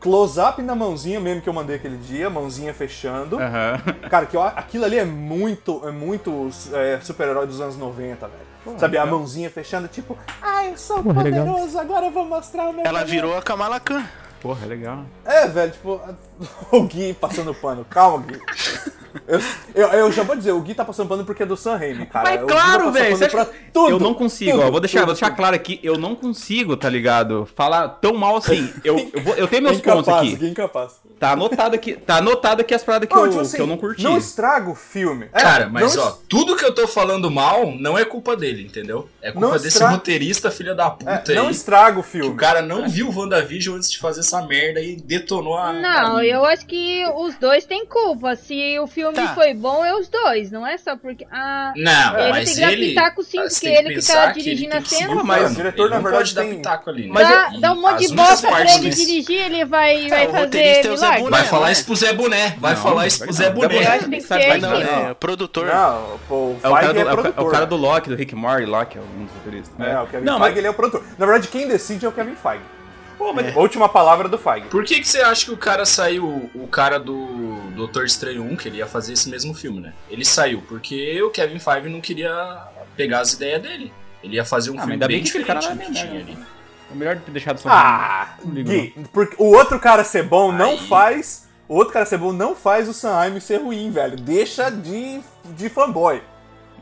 close-up 0.00 0.62
na 0.62 0.74
mãozinha 0.74 1.18
mesmo 1.20 1.42
que 1.42 1.48
eu 1.48 1.52
mandei 1.52 1.76
aquele 1.76 1.96
dia, 1.96 2.30
mãozinha 2.30 2.72
fechando. 2.72 3.36
Aham. 3.40 3.78
Cara, 4.08 4.26
que 4.26 4.36
eu- 4.36 4.42
aquilo 4.42 4.84
ali 4.84 4.96
é 4.98 5.04
muito, 5.04 5.80
é 5.86 5.90
muito 5.90 6.48
é, 6.72 7.00
super-herói 7.02 7.46
dos 7.46 7.60
anos 7.60 7.76
90, 7.76 8.28
velho. 8.28 8.78
Sabe, 8.78 8.98
a 8.98 9.04
legal. 9.04 9.18
mãozinha 9.18 9.48
fechando, 9.50 9.88
tipo, 9.88 10.16
ai, 10.42 10.70
eu 10.72 10.76
sou 10.78 10.98
legal. 10.98 11.14
poderoso, 11.14 11.78
agora 11.78 12.06
eu 12.06 12.10
vou 12.12 12.24
mostrar 12.26 12.68
o 12.68 12.72
meu 12.72 12.84
Ela 12.84 13.00
poder." 13.00 13.10
virou 13.10 13.36
a 13.36 13.42
Kamala 13.42 13.80
Khan. 13.80 14.04
Porra, 14.42 14.64
é 14.64 14.68
legal. 14.68 15.04
É, 15.24 15.46
velho, 15.48 15.72
tipo, 15.72 16.00
o 16.70 16.82
Gui 16.84 17.12
passando 17.14 17.52
pano. 17.54 17.84
Calma, 17.88 18.24
Gui. 18.26 18.40
Eu, 19.26 19.40
eu, 19.74 19.88
eu 19.88 20.12
já 20.12 20.22
vou 20.22 20.36
dizer, 20.36 20.52
o 20.52 20.60
Gui 20.60 20.74
tá 20.74 20.84
passando 20.84 21.08
pano 21.08 21.24
porque 21.24 21.42
é 21.42 21.46
do 21.46 21.56
Sam 21.56 21.76
Raimi, 21.76 22.06
cara. 22.06 22.30
Mas 22.30 22.40
claro, 22.50 22.52
tá 22.52 22.78
passando 22.78 22.92
velho. 22.92 23.14
acha 23.26 23.50
tudo, 23.72 23.90
eu 23.90 23.98
não 23.98 24.14
consigo, 24.14 24.52
tudo, 24.52 24.62
ó. 24.66 24.70
Vou 24.70 24.80
deixar, 24.80 24.98
tudo, 25.00 25.06
vou 25.06 25.14
deixar 25.14 25.30
claro 25.30 25.56
aqui, 25.56 25.80
eu 25.82 25.98
não 25.98 26.14
consigo, 26.14 26.76
tá 26.76 26.88
ligado? 26.88 27.48
Falar 27.54 27.88
tão 27.88 28.14
mal 28.14 28.36
assim. 28.36 28.72
Eu, 28.84 29.10
eu, 29.12 29.22
vou- 29.22 29.34
eu 29.34 29.46
tenho 29.48 29.62
meus 29.62 29.80
pontos 29.80 30.02
incapaz, 30.08 30.26
aqui. 30.28 30.36
Gui 30.36 30.48
incapaz. 30.50 30.92
Tá 31.18 31.32
anotado 31.32 31.74
aqui. 31.74 31.94
Tá 31.94 32.16
anotado 32.18 32.60
aqui 32.60 32.72
as 32.74 32.84
paradas 32.84 33.08
que, 33.08 33.14
Não, 33.14 33.24
eu, 33.24 33.30
tipo 33.30 33.40
assim, 33.42 33.56
que 33.56 33.62
eu 33.62 33.66
não 33.66 33.76
curti. 33.76 34.02
Não 34.04 34.16
estraga 34.16 34.70
o 34.70 34.74
filme. 34.74 35.28
É, 35.32 35.40
Cara, 35.40 35.68
mas 35.68 35.96
não 35.96 36.04
ó, 36.04 36.12
tudo 36.28 36.54
que 36.56 36.64
eu 36.64 36.72
tô 36.72 36.86
falando 36.86 37.28
mal 37.30 37.72
não 37.72 37.98
é 37.98 38.04
culpa 38.04 38.36
dele, 38.36 38.62
entendeu? 38.64 39.08
É 39.20 39.32
culpa 39.32 39.46
Não 39.48 39.52
desse 39.54 39.68
estra- 39.68 39.88
roteirista 39.90 40.48
filha 40.50 40.74
da 40.76 40.90
puta 40.90 41.32
é, 41.32 41.34
não 41.34 41.46
aí. 41.46 41.50
estraga 41.50 41.98
o 41.98 42.02
Que 42.04 42.10
filme. 42.10 42.28
o 42.30 42.34
cara 42.36 42.62
não 42.62 42.88
viu 42.88 43.08
o 43.08 43.16
WandaVision 43.18 43.76
antes 43.76 43.90
de 43.90 43.98
fazer 43.98 44.20
essa 44.20 44.40
merda 44.42 44.80
e 44.80 44.94
detonou 44.96 45.56
a. 45.58 45.72
Não, 45.72 46.18
a- 46.18 46.24
eu 46.24 46.44
acho 46.44 46.64
que 46.66 47.04
os 47.16 47.34
dois 47.36 47.64
têm 47.66 47.84
culpa. 47.84 48.36
Se 48.36 48.78
o 48.78 48.86
filme 48.86 49.07
Tá. 49.12 49.34
foi 49.34 49.54
bom, 49.54 49.84
é 49.84 49.94
os 49.94 50.08
dois, 50.08 50.50
não 50.50 50.66
é 50.66 50.76
só 50.78 50.96
porque. 50.96 51.26
Ah, 51.30 51.72
Não, 51.76 52.18
ele 52.18 52.30
mas 52.30 52.44
tem 52.46 52.54
que 52.54 52.60
dar 52.60 52.72
ele. 52.72 52.88
pitaco 52.88 53.22
sim, 53.22 53.38
você 53.38 53.48
porque 53.48 53.60
que 53.60 53.86
ele 53.88 53.94
que 54.00 54.06
tá 54.06 54.32
que 54.32 54.42
dirigindo 54.42 54.70
tem 54.70 54.78
a 54.78 54.82
que 54.82 54.88
cena. 54.88 55.08
seguir 55.08 55.20
o 55.20 55.24
Mas 55.26 55.50
o 55.50 55.54
diretor, 55.54 55.82
Ele 55.82 55.90
na 55.90 55.96
não 55.96 56.02
verdade, 56.02 56.24
pode 56.24 56.34
dar 56.34 56.42
tem- 56.42 56.56
pitaco 56.56 56.90
ali. 56.90 57.02
né? 57.06 57.10
Mas 57.12 57.28
dá, 57.28 57.50
E 57.54 57.60
dá 57.60 57.72
um 57.72 57.80
monte 57.80 58.06
de 58.08 58.14
bosta 58.14 58.46
pra 58.48 58.56
partes 58.56 58.74
ele 58.76 58.88
desse- 58.90 59.06
dirigir, 59.06 59.40
ele 59.44 59.64
vai, 59.64 60.08
vai 60.08 60.26
o 60.26 60.30
fazer 60.32 60.58
é. 60.58 60.82
Boné. 61.18 61.30
Vai 61.30 61.44
falar 61.44 61.72
isso 61.72 61.84
pro 61.84 61.96
Zé 61.96 62.12
Boné. 62.12 62.56
Vai 62.58 62.74
Não, 62.74 62.82
falar 62.82 63.06
isso 63.06 63.18
pro 63.18 63.26
não, 63.26 63.32
Zé 63.32 63.46
não. 63.48 63.54
Boné. 63.54 63.74
Eu 63.74 63.80
acho 63.88 63.98
que 64.04 64.10
tem 64.10 64.20
que 64.20 64.26
ser 64.26 64.58
não, 64.58 64.72
assim. 64.72 64.82
é. 64.82 65.10
É, 65.10 65.14
produtor. 65.14 65.66
Não, 65.66 66.18
pô, 66.28 66.34
o 66.34 66.60
É 66.62 66.68
o, 66.68 66.74
cara 66.74 66.92
do, 66.92 66.98
é 66.98 67.02
é, 67.02 67.06
é 67.06 67.12
produtor. 67.12 67.46
o 67.46 67.50
cara 67.50 67.66
do 67.66 67.76
Loki, 67.76 68.08
do 68.10 68.16
Rick 68.16 68.34
Morty 68.34 68.66
lá, 68.66 68.84
que 68.84 68.98
é 68.98 69.00
um 69.00 69.24
dos 69.24 69.32
roteiristas. 69.34 69.76
né? 69.78 69.92
É, 69.92 70.00
o 70.00 70.06
Kevin 70.06 70.24
Não, 70.24 70.34
Feige, 70.34 70.48
mas, 70.50 70.56
ele 70.58 70.66
é 70.66 70.70
o 70.70 70.74
produtor. 70.74 71.04
Na 71.18 71.26
verdade, 71.26 71.48
quem 71.48 71.68
decide 71.68 72.06
é 72.06 72.08
o 72.08 72.12
Kevin 72.12 72.34
Feige. 72.34 72.62
Pô, 73.18 73.32
mas 73.32 73.54
A 73.54 73.58
última 73.60 73.88
palavra 73.88 74.28
do 74.28 74.38
Feige. 74.38 74.66
Por 74.68 74.84
que, 74.84 75.00
que 75.00 75.06
você 75.08 75.20
acha 75.20 75.44
que 75.46 75.50
o 75.52 75.56
cara 75.56 75.84
saiu, 75.84 76.50
o 76.54 76.66
cara 76.68 76.98
do 76.98 77.26
Doutor 77.76 78.04
Estranho 78.06 78.42
1, 78.44 78.56
que 78.56 78.68
ele 78.68 78.78
ia 78.78 78.86
fazer 78.86 79.12
esse 79.12 79.28
mesmo 79.28 79.52
filme, 79.52 79.80
né? 79.80 79.92
Ele 80.08 80.24
saiu 80.24 80.62
porque 80.68 81.20
o 81.22 81.30
Kevin 81.30 81.58
Feige 81.58 81.88
não 81.88 82.00
queria 82.00 82.62
pegar 82.96 83.20
as 83.20 83.32
ideias 83.34 83.60
dele. 83.62 83.92
Ele 84.22 84.36
ia 84.36 84.44
fazer 84.44 84.70
um 84.70 84.74
Ah, 84.76 84.78
filme 84.78 84.92
ainda 84.94 85.06
bem 85.06 85.16
bem 85.18 85.24
diferente 85.24 85.46
cara 85.46 85.60
do 85.60 85.68
não 85.68 85.76
que 85.76 85.82
é 85.82 85.92
tinha 85.92 86.20
ali. 86.20 86.38
é 86.90 86.94
melhor 86.94 87.16
ter 87.18 87.30
deixado 87.30 87.58
só. 87.60 87.68
Ah, 87.70 88.34
Não 88.44 88.62
Gui, 88.64 88.94
porque 89.12 89.36
o 89.38 89.44
outro 89.54 89.78
cara 89.78 90.02
ser 90.04 90.22
bom 90.24 90.50
não 90.52 90.70
Aí. 90.70 90.88
faz. 90.88 91.46
O 91.68 91.74
outro 91.76 91.92
cara 91.92 92.06
ser 92.06 92.16
bom 92.18 92.32
não 92.32 92.56
faz 92.56 92.88
o 92.88 92.94
Sam 92.94 93.12
Raimi 93.14 93.40
ser 93.40 93.58
ruim, 93.58 93.90
velho. 93.90 94.16
Deixa 94.16 94.70
de, 94.70 95.20
de 95.44 95.68
fanboy. 95.68 96.22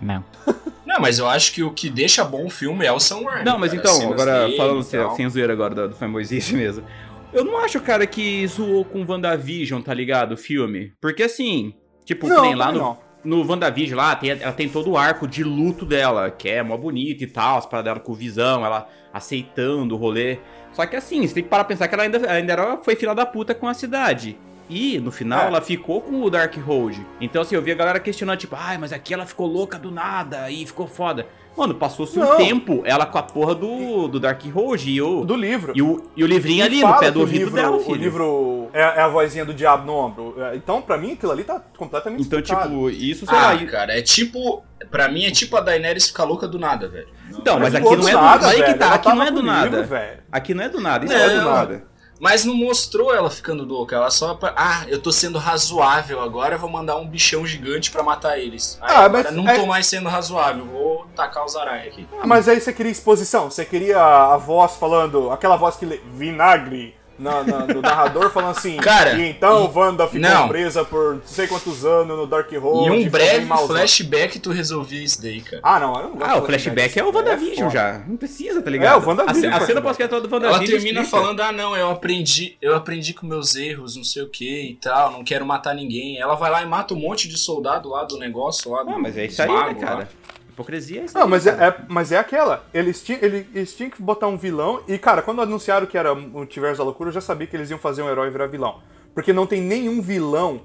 Não. 0.00 0.24
Não, 0.86 1.00
mas 1.00 1.18
eu 1.18 1.28
acho 1.28 1.52
que 1.52 1.62
o 1.62 1.70
que 1.72 1.90
deixa 1.90 2.24
bom 2.24 2.46
o 2.46 2.50
filme 2.50 2.86
é 2.86 2.92
o 2.92 2.98
Sam 3.00 3.24
Raimi. 3.24 3.44
Não, 3.44 3.58
mas 3.58 3.72
cara, 3.72 3.82
então, 3.82 4.12
agora 4.12 4.44
dele 4.44 4.56
falando 4.56 4.82
sem, 4.82 5.10
sem 5.16 5.28
zoeira 5.28 5.52
agora 5.52 5.74
do, 5.74 5.88
do 5.88 5.94
fanboyzice 5.94 6.54
mesmo. 6.56 6.84
Eu 7.32 7.44
não 7.44 7.58
acho, 7.58 7.80
cara, 7.80 8.06
que 8.06 8.46
zoou 8.46 8.84
com 8.84 9.04
WandaVision, 9.06 9.82
tá 9.82 9.92
ligado? 9.92 10.32
O 10.32 10.36
filme. 10.36 10.92
Porque 11.00 11.24
assim, 11.24 11.74
tipo, 12.04 12.28
Não, 12.28 12.42
tem 12.42 12.54
lá 12.54 12.72
no, 12.72 12.78
não. 12.78 12.98
no 13.24 13.46
WandaVision 13.46 13.98
lá, 13.98 14.14
tem, 14.16 14.30
ela 14.30 14.52
tem 14.52 14.68
todo 14.68 14.90
o 14.90 14.96
arco 14.96 15.26
de 15.26 15.42
luto 15.42 15.84
dela, 15.84 16.30
que 16.30 16.48
é 16.48 16.62
mó 16.62 16.76
bonito 16.76 17.24
e 17.24 17.26
tal, 17.26 17.58
as 17.58 17.66
paradas 17.66 17.92
dela 17.92 18.00
com 18.00 18.14
visão, 18.14 18.64
ela 18.64 18.88
aceitando 19.12 19.94
o 19.94 19.98
rolê. 19.98 20.38
Só 20.72 20.86
que 20.86 20.96
assim, 20.96 21.26
você 21.26 21.34
tem 21.34 21.42
que 21.42 21.48
parar 21.48 21.64
pra 21.64 21.74
pensar 21.74 21.88
que 21.88 21.94
ela 21.94 22.04
ainda, 22.04 22.30
ainda 22.30 22.52
era, 22.52 22.76
foi 22.78 22.94
fila 22.96 23.14
da 23.14 23.26
puta 23.26 23.54
com 23.54 23.66
a 23.66 23.74
cidade. 23.74 24.38
E 24.68 24.98
no 24.98 25.12
final 25.12 25.42
É. 25.44 25.46
ela 25.46 25.60
ficou 25.60 26.00
com 26.00 26.22
o 26.22 26.28
Darkhold. 26.30 27.04
Então 27.20 27.42
assim, 27.42 27.54
eu 27.54 27.62
vi 27.62 27.70
a 27.72 27.74
galera 27.74 28.00
questionando, 28.00 28.38
tipo, 28.38 28.56
ai, 28.58 28.76
mas 28.78 28.92
aqui 28.92 29.14
ela 29.14 29.24
ficou 29.26 29.46
louca 29.46 29.78
do 29.78 29.90
nada 29.90 30.50
e 30.50 30.66
ficou 30.66 30.86
foda. 30.86 31.26
Mano, 31.56 31.74
passou-se 31.74 32.18
um 32.18 32.22
Não. 32.22 32.36
tempo 32.36 32.82
ela 32.84 33.06
com 33.06 33.16
a 33.16 33.22
porra 33.22 33.54
do, 33.54 34.08
do 34.08 34.20
Darkhold 34.20 34.90
e 34.90 35.00
o, 35.00 35.24
Do 35.24 35.34
livro. 35.34 35.72
e 35.74 35.80
o, 35.80 36.02
e 36.14 36.22
o 36.22 36.26
livrinho 36.26 36.62
ali 36.62 36.82
Fala 36.82 36.94
no 36.94 37.00
pé 37.00 37.10
do 37.10 37.18
o 37.18 37.22
ouvido 37.22 37.38
livro, 37.44 37.54
dela, 37.54 37.76
O 37.76 37.80
filho. 37.80 37.94
livro 37.96 38.68
é, 38.74 38.80
é 38.82 39.00
a 39.00 39.08
vozinha 39.08 39.42
do 39.42 39.54
diabo 39.54 39.86
no 39.86 39.94
ombro. 39.94 40.34
É, 40.38 40.54
Então, 40.56 40.82
pra 40.82 40.98
mim, 40.98 41.12
aquilo 41.12 41.32
ali 41.32 41.44
tá 41.44 41.58
completamente 41.78 42.26
Então, 42.26 42.38
explicado. 42.40 42.68
tipo, 42.68 42.90
isso, 42.90 43.24
sei 43.24 43.38
Ah, 43.38 43.46
lá. 43.46 43.54
e- 43.54 43.66
cara, 43.66 43.98
é 43.98 44.02
tipo. 44.02 44.62
Pra 44.90 45.08
mim 45.08 45.24
é 45.24 45.30
tipo 45.30 45.56
a 45.56 45.60
Daenerys 45.60 46.08
ficar 46.08 46.24
louca 46.24 46.46
do 46.46 46.58
nada, 46.58 46.88
velho. 46.88 47.08
Então, 47.30 47.58
mas 47.58 47.72
Não 47.72 47.80
aqui 47.80 47.96
não 47.96 48.08
é 48.08 48.12
do 48.12 48.20
nada, 48.20 48.46
Aí 48.48 48.56
que 48.56 48.62
velho. 48.62 48.78
tá, 48.78 48.94
aqui 48.94 49.08
não 49.08 49.16
tava 49.16 49.28
é 49.28 49.32
do 49.32 49.40
o 49.40 49.42
nada. 49.42 49.64
livro, 49.70 49.84
velho. 49.86 50.18
Aqui 50.30 50.54
não 50.54 50.64
é 50.64 50.68
do 50.68 50.80
nada, 50.80 51.04
isso 51.06 51.14
não 51.14 51.20
é 51.24 51.28
do 51.30 51.36
Não. 51.36 51.44
nada. 51.54 51.84
Mas 52.18 52.44
não 52.44 52.54
mostrou 52.54 53.14
ela 53.14 53.28
ficando 53.30 53.64
louca. 53.64 53.96
Ela 53.96 54.10
só. 54.10 54.38
Ah, 54.56 54.84
eu 54.88 55.00
tô 55.00 55.12
sendo 55.12 55.38
razoável 55.38 56.20
agora, 56.20 56.56
vou 56.56 56.70
mandar 56.70 56.96
um 56.96 57.06
bichão 57.06 57.46
gigante 57.46 57.90
pra 57.90 58.02
matar 58.02 58.38
eles. 58.38 58.78
Aí, 58.80 58.94
Ah, 58.94 59.04
agora 59.04 59.30
não 59.30 59.48
é- 59.48 59.54
tô 59.58 59.66
mais 59.66 59.86
sendo 59.86 60.08
razoável, 60.08 60.64
vou 60.64 61.06
tacar 61.14 61.44
os 61.44 61.54
aranha 61.56 61.84
aqui. 61.88 62.06
Ah, 62.20 62.26
Mas 62.26 62.48
aí 62.48 62.60
você 62.60 62.72
queria 62.72 62.92
exposição, 62.92 63.50
você 63.50 63.64
queria 63.64 64.00
a 64.00 64.36
voz 64.36 64.76
falando, 64.76 65.30
aquela 65.30 65.56
voz 65.56 65.76
que 65.76 65.84
lê 65.84 66.00
vinagre 66.12 66.94
na, 67.18 67.42
na- 67.42 67.66
do 67.66 67.80
narrador 67.82 68.30
falando 68.30 68.56
assim, 68.56 68.76
Cara, 68.76 69.14
e 69.14 69.30
então 69.30 69.70
Wanda 69.74 70.06
ficou 70.06 70.20
não. 70.28 70.48
presa 70.48 70.84
por 70.84 71.14
não 71.16 71.22
sei 71.24 71.46
quantos 71.46 71.84
anos 71.84 72.16
no 72.16 72.26
Darkhold. 72.26 72.86
em 72.88 72.90
um 72.90 72.96
ficou 72.98 73.10
breve 73.10 73.46
flashback 73.66 74.38
tu 74.38 74.50
resolvia 74.50 75.02
isso 75.02 75.22
daí, 75.22 75.40
cara. 75.40 75.60
Ah, 75.62 75.78
não, 75.80 75.94
eu 75.96 76.02
não 76.08 76.16
gosto 76.16 76.30
Ah, 76.30 76.38
o 76.38 76.46
flashback 76.46 76.98
é 76.98 77.02
o 77.04 77.08
isso, 77.08 77.16
WandaVision 77.18 77.56
foda. 77.68 77.70
já. 77.70 77.98
Não 78.06 78.16
precisa, 78.16 78.60
tá 78.62 78.70
ligado? 78.70 78.94
É, 79.00 79.04
o 79.04 79.08
WandaVision, 79.08 79.52
A, 79.52 79.56
a 79.56 79.60
cena 79.60 79.80
pós-crédito 79.82 80.20
do 80.20 80.26
Ela 80.36 80.44
WandaVision 80.46 80.78
termina 80.78 81.00
explica. 81.02 81.22
falando, 81.24 81.40
ah 81.40 81.52
não, 81.52 81.76
eu 81.76 81.90
aprendi, 81.90 82.56
eu 82.60 82.74
aprendi 82.74 83.14
com 83.14 83.26
meus 83.26 83.54
erros, 83.56 83.96
não 83.96 84.04
sei 84.04 84.22
o 84.22 84.28
que 84.28 84.70
e 84.70 84.74
tal, 84.76 85.12
não 85.12 85.24
quero 85.24 85.44
matar 85.46 85.74
ninguém. 85.74 86.18
Ela 86.20 86.34
vai 86.34 86.50
lá 86.50 86.62
e 86.62 86.66
mata 86.66 86.94
um 86.94 86.98
monte 86.98 87.28
de 87.28 87.36
soldado 87.38 87.88
lá 87.88 88.04
do 88.04 88.18
negócio 88.18 88.70
lá 88.70 88.82
do 88.82 88.90
Ah, 88.90 88.98
mas 88.98 89.16
é 89.16 89.26
isso 89.26 89.40
aí, 89.42 89.48
né, 89.48 89.54
magos 89.54 89.82
lá. 89.82 90.08
Hipocrisia 90.56 91.02
é 91.02 91.04
isso 91.04 91.14
Não, 91.14 91.24
aí, 91.24 91.28
mas 91.28 91.46
é, 91.46 91.50
é- 91.50 91.76
mas 91.86 92.12
é 92.12 92.16
aquela. 92.18 92.64
Eles, 92.72 93.02
ti, 93.02 93.18
ele- 93.20 93.46
eles 93.54 93.74
tinham 93.76 93.90
que 93.90 94.00
botar 94.00 94.26
um 94.26 94.38
vilão. 94.38 94.80
E, 94.88 94.96
cara, 94.96 95.20
quando 95.20 95.42
anunciaram 95.42 95.86
que 95.86 95.98
era 95.98 96.14
o 96.14 96.16
Multiverso 96.16 96.78
da 96.78 96.84
Loucura, 96.84 97.10
eu 97.10 97.14
já 97.14 97.20
sabia 97.20 97.46
que 97.46 97.54
eles 97.54 97.68
iam 97.70 97.78
fazer 97.78 98.00
um 98.00 98.08
herói 98.08 98.30
virar 98.30 98.46
vilão. 98.46 98.80
Porque 99.14 99.34
não 99.34 99.46
tem 99.46 99.60
nenhum 99.60 100.00
vilão 100.00 100.62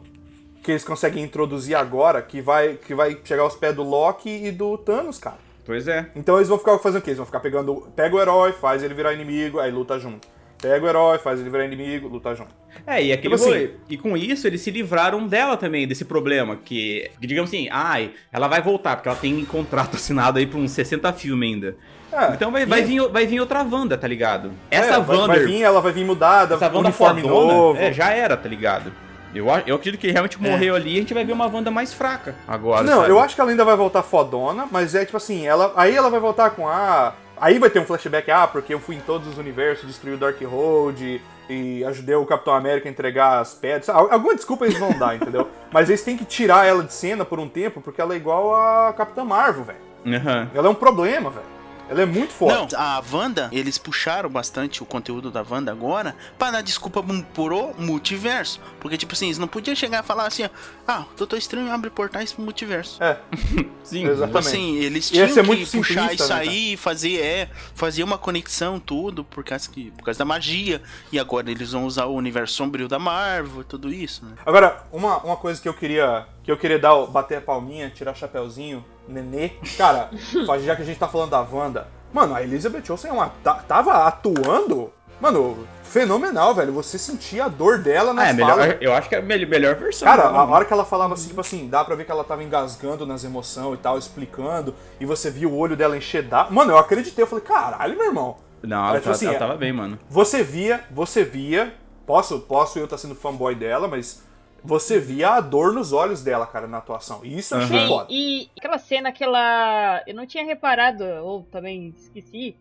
que 0.63 0.71
eles 0.71 0.83
conseguem 0.85 1.23
introduzir 1.23 1.75
agora 1.75 2.21
que 2.21 2.39
vai, 2.41 2.75
que 2.75 2.95
vai 2.95 3.19
chegar 3.23 3.43
aos 3.43 3.55
pés 3.55 3.75
do 3.75 3.83
Loki 3.83 4.29
e 4.29 4.51
do 4.51 4.77
Thanos, 4.77 5.17
cara. 5.17 5.37
Pois 5.65 5.87
é. 5.87 6.09
Então 6.15 6.37
eles 6.37 6.47
vão 6.47 6.57
ficar 6.57 6.77
fazendo 6.79 6.99
o 7.01 7.03
quê? 7.03 7.09
Eles 7.11 7.17
vão 7.17 7.25
ficar 7.25 7.39
pegando. 7.41 7.87
Pega 7.95 8.15
o 8.15 8.19
herói, 8.21 8.53
faz 8.53 8.81
ele 8.83 8.93
virar 8.93 9.13
inimigo, 9.13 9.59
aí 9.59 9.71
luta 9.71 9.99
junto. 9.99 10.27
Pega 10.61 10.85
o 10.85 10.89
herói, 10.89 11.17
faz 11.17 11.39
ele 11.39 11.49
virar 11.49 11.65
inimigo, 11.65 12.07
luta 12.07 12.35
junto. 12.35 12.53
É, 12.85 13.03
e 13.03 13.11
aquele 13.11 13.35
Tipo 13.35 13.49
assim-. 13.49 13.69
E 13.89 13.97
com 13.97 14.15
isso 14.15 14.45
eles 14.47 14.61
se 14.61 14.69
livraram 14.71 15.27
dela 15.27 15.57
também, 15.57 15.87
desse 15.87 16.05
problema. 16.05 16.55
Que, 16.55 17.09
digamos 17.19 17.49
assim, 17.49 17.67
ai, 17.71 18.11
ela 18.31 18.47
vai 18.47 18.61
voltar, 18.61 18.95
porque 18.95 19.09
ela 19.09 19.17
tem 19.17 19.43
contrato 19.45 19.95
assinado 19.97 20.37
aí 20.39 20.45
pra 20.45 20.59
uns 20.59 20.71
60 20.71 21.11
filmes 21.13 21.53
ainda. 21.53 21.75
É, 22.13 22.33
então 22.33 22.51
vai, 22.51 22.65
vai, 22.65 22.81
vir, 22.83 23.07
vai 23.09 23.25
vir 23.25 23.39
outra 23.39 23.63
Wanda, 23.63 23.97
tá 23.97 24.07
ligado? 24.07 24.51
Essa 24.69 24.95
é, 24.95 24.99
vai, 24.99 25.17
Wanda. 25.17 25.27
vai 25.33 25.45
vir, 25.45 25.61
ela 25.63 25.79
vai 25.81 25.93
vir 25.93 26.03
mudada, 26.05 26.55
essa 26.55 26.65
Wanda 26.67 26.79
uniforme 26.79 27.21
fodona, 27.21 27.53
novo. 27.53 27.79
É, 27.79 27.93
já 27.93 28.11
era, 28.11 28.35
tá 28.35 28.49
ligado? 28.49 28.91
Eu, 29.33 29.49
a- 29.49 29.63
eu 29.65 29.77
acredito 29.77 30.01
que 30.01 30.11
realmente 30.11 30.41
morreu 30.41 30.75
ali 30.75 30.91
e 30.91 30.97
a 30.97 30.99
gente 30.99 31.13
vai 31.13 31.23
ver 31.23 31.31
uma 31.31 31.47
Wanda 31.47 31.71
mais 31.71 31.93
fraca 31.93 32.35
agora. 32.45 32.83
Não, 32.83 32.97
sabe? 32.99 33.11
eu 33.11 33.17
acho 33.19 33.33
que 33.33 33.39
ela 33.39 33.49
ainda 33.49 33.63
vai 33.63 33.77
voltar 33.77 34.03
fodona, 34.03 34.67
mas 34.69 34.93
é 34.93 35.05
tipo 35.05 35.15
assim, 35.15 35.47
ela, 35.47 35.71
aí 35.77 35.95
ela 35.95 36.09
vai 36.09 36.19
voltar 36.19 36.49
com 36.49 36.67
ah, 36.67 37.13
aí 37.41 37.59
vai 37.59 37.69
ter 37.69 37.79
um 37.79 37.85
flashback, 37.85 38.29
ah, 38.31 38.47
porque 38.47 38.73
eu 38.73 38.79
fui 38.79 38.95
em 38.95 38.99
todos 39.01 39.27
os 39.27 39.37
universos, 39.37 39.85
destruí 39.87 40.13
o 40.13 40.17
Darkhold 40.17 41.21
e 41.49 41.83
ajudei 41.83 42.15
o 42.15 42.25
Capitão 42.25 42.53
América 42.53 42.87
a 42.87 42.91
entregar 42.91 43.39
as 43.39 43.53
pedras. 43.53 43.89
Al- 43.89 44.11
Alguma 44.13 44.35
desculpa 44.35 44.65
eles 44.65 44.79
vão 44.79 44.97
dar, 44.97 45.15
entendeu? 45.15 45.49
Mas 45.71 45.89
eles 45.89 46.01
têm 46.03 46.15
que 46.15 46.23
tirar 46.23 46.65
ela 46.65 46.83
de 46.83 46.93
cena 46.93 47.25
por 47.25 47.39
um 47.39 47.49
tempo, 47.49 47.81
porque 47.81 47.99
ela 47.99 48.13
é 48.13 48.17
igual 48.17 48.55
a 48.55 48.93
Capitã 48.93 49.25
Marvel, 49.25 49.63
velho. 49.65 49.79
Aham. 50.17 50.49
Ela 50.53 50.67
é 50.67 50.69
um 50.71 50.75
problema, 50.75 51.29
velho. 51.29 51.45
Ela 51.91 52.03
é 52.03 52.05
muito 52.05 52.31
forte. 52.31 52.73
Não, 52.73 52.79
a 52.79 53.03
Wanda, 53.11 53.49
eles 53.51 53.77
puxaram 53.77 54.29
bastante 54.29 54.81
o 54.81 54.85
conteúdo 54.85 55.29
da 55.29 55.43
Wanda 55.47 55.73
agora 55.73 56.15
pra 56.39 56.49
dar 56.49 56.61
desculpa 56.61 57.03
pro 57.33 57.73
multiverso. 57.77 58.61
Porque, 58.79 58.97
tipo 58.97 59.11
assim, 59.11 59.25
eles 59.25 59.37
não 59.37 59.47
podiam 59.47 59.75
chegar 59.75 60.01
e 60.01 60.07
falar 60.07 60.25
assim, 60.25 60.45
ó, 60.45 60.49
ah, 60.87 61.05
o 61.11 61.17
Doutor 61.17 61.37
Estranho 61.37 61.69
abre 61.69 61.89
portais 61.89 62.31
pro 62.31 62.41
multiverso. 62.43 63.03
É, 63.03 63.17
Sim. 63.83 64.03
Tipo 64.03 64.11
exatamente. 64.11 64.37
assim, 64.37 64.77
eles 64.77 65.09
tinham 65.09 65.27
que 65.27 65.41
muito 65.41 65.69
puxar 65.69 66.03
simplista, 66.03 66.23
isso 66.23 66.33
né, 66.33 66.39
aí 66.39 66.73
e 66.73 66.77
fazer, 66.77 67.19
é, 67.19 67.49
fazer 67.75 68.03
uma 68.03 68.17
conexão, 68.17 68.79
tudo, 68.79 69.25
por 69.25 69.43
causa, 69.43 69.69
que, 69.69 69.91
por 69.91 70.05
causa 70.05 70.19
da 70.19 70.25
magia. 70.25 70.81
E 71.11 71.19
agora 71.19 71.51
eles 71.51 71.73
vão 71.73 71.85
usar 71.85 72.05
o 72.05 72.15
universo 72.15 72.53
sombrio 72.53 72.87
da 72.87 72.99
Marvel, 72.99 73.65
tudo 73.65 73.91
isso, 73.91 74.23
né? 74.23 74.35
Agora, 74.45 74.81
uma, 74.93 75.17
uma 75.17 75.35
coisa 75.35 75.61
que 75.61 75.67
eu 75.67 75.73
queria. 75.73 76.25
Que 76.41 76.51
eu 76.51 76.57
queria 76.57 76.79
dar, 76.79 77.05
bater 77.07 77.37
a 77.37 77.41
palminha, 77.41 77.89
tirar 77.89 78.13
o 78.13 78.15
chapéuzinho, 78.15 78.83
nenê. 79.07 79.51
Cara, 79.77 80.09
já 80.63 80.75
que 80.75 80.81
a 80.81 80.85
gente 80.85 80.99
tá 80.99 81.07
falando 81.07 81.29
da 81.31 81.41
Wanda. 81.41 81.87
Mano, 82.13 82.35
a 82.35 82.43
Elizabeth 82.43 82.83
Olsen 82.89 83.09
é 83.09 83.13
uma, 83.13 83.29
ta- 83.43 83.63
tava 83.67 84.05
atuando. 84.05 84.91
Mano, 85.19 85.67
fenomenal, 85.83 86.53
velho. 86.55 86.73
Você 86.73 86.97
sentia 86.97 87.45
a 87.45 87.47
dor 87.47 87.77
dela 87.77 88.11
nas 88.13 88.25
Ah, 88.25 88.29
é, 88.29 88.33
melhor, 88.33 88.77
eu 88.81 88.93
acho 88.93 89.07
que 89.07 89.15
é 89.15 89.19
a 89.19 89.21
mel- 89.21 89.47
melhor 89.47 89.75
versão. 89.75 90.07
Cara, 90.07 90.27
a 90.29 90.31
né? 90.31 90.39
hora 90.53 90.65
que 90.65 90.73
ela 90.73 90.83
falava 90.83 91.13
assim, 91.13 91.27
tipo 91.29 91.39
assim, 91.41 91.69
dá 91.69 91.85
pra 91.85 91.95
ver 91.95 92.05
que 92.05 92.11
ela 92.11 92.23
tava 92.23 92.43
engasgando 92.43 93.05
nas 93.05 93.23
emoções 93.23 93.75
e 93.75 93.81
tal, 93.81 93.97
explicando, 93.97 94.73
e 94.99 95.05
você 95.05 95.29
via 95.29 95.47
o 95.47 95.55
olho 95.55 95.77
dela 95.77 95.95
encher 95.95 96.23
d'água. 96.23 96.51
Mano, 96.51 96.71
eu 96.71 96.77
acreditei, 96.77 97.23
eu 97.23 97.27
falei, 97.27 97.43
caralho, 97.45 97.95
meu 97.95 98.07
irmão. 98.07 98.37
Não, 98.63 98.89
ela, 98.89 98.97
tipo 98.99 99.11
assim, 99.11 99.27
ela 99.27 99.35
é- 99.35 99.39
tava 99.39 99.55
bem, 99.55 99.71
mano. 99.71 99.97
Você 100.09 100.43
via, 100.43 100.83
você 100.91 101.23
via, 101.23 101.73
posso, 102.05 102.39
posso 102.39 102.79
eu 102.79 102.85
estar 102.85 102.97
sendo 102.97 103.13
fanboy 103.15 103.53
dela, 103.55 103.87
mas 103.87 104.23
você 104.63 104.99
via 104.99 105.31
a 105.31 105.41
dor 105.41 105.73
nos 105.73 105.91
olhos 105.91 106.23
dela, 106.23 106.45
cara, 106.45 106.67
na 106.67 106.77
atuação. 106.77 107.21
E 107.23 107.37
isso 107.37 107.55
eu 107.55 107.59
achei 107.59 107.77
Aham. 107.77 107.87
foda. 107.87 108.07
E 108.09 108.49
aquela 108.57 108.77
cena, 108.77 109.09
aquela. 109.09 110.03
Eu 110.05 110.15
não 110.15 110.25
tinha 110.25 110.43
reparado, 110.45 111.03
ou 111.23 111.43
também 111.51 111.93
esqueci, 111.97 112.55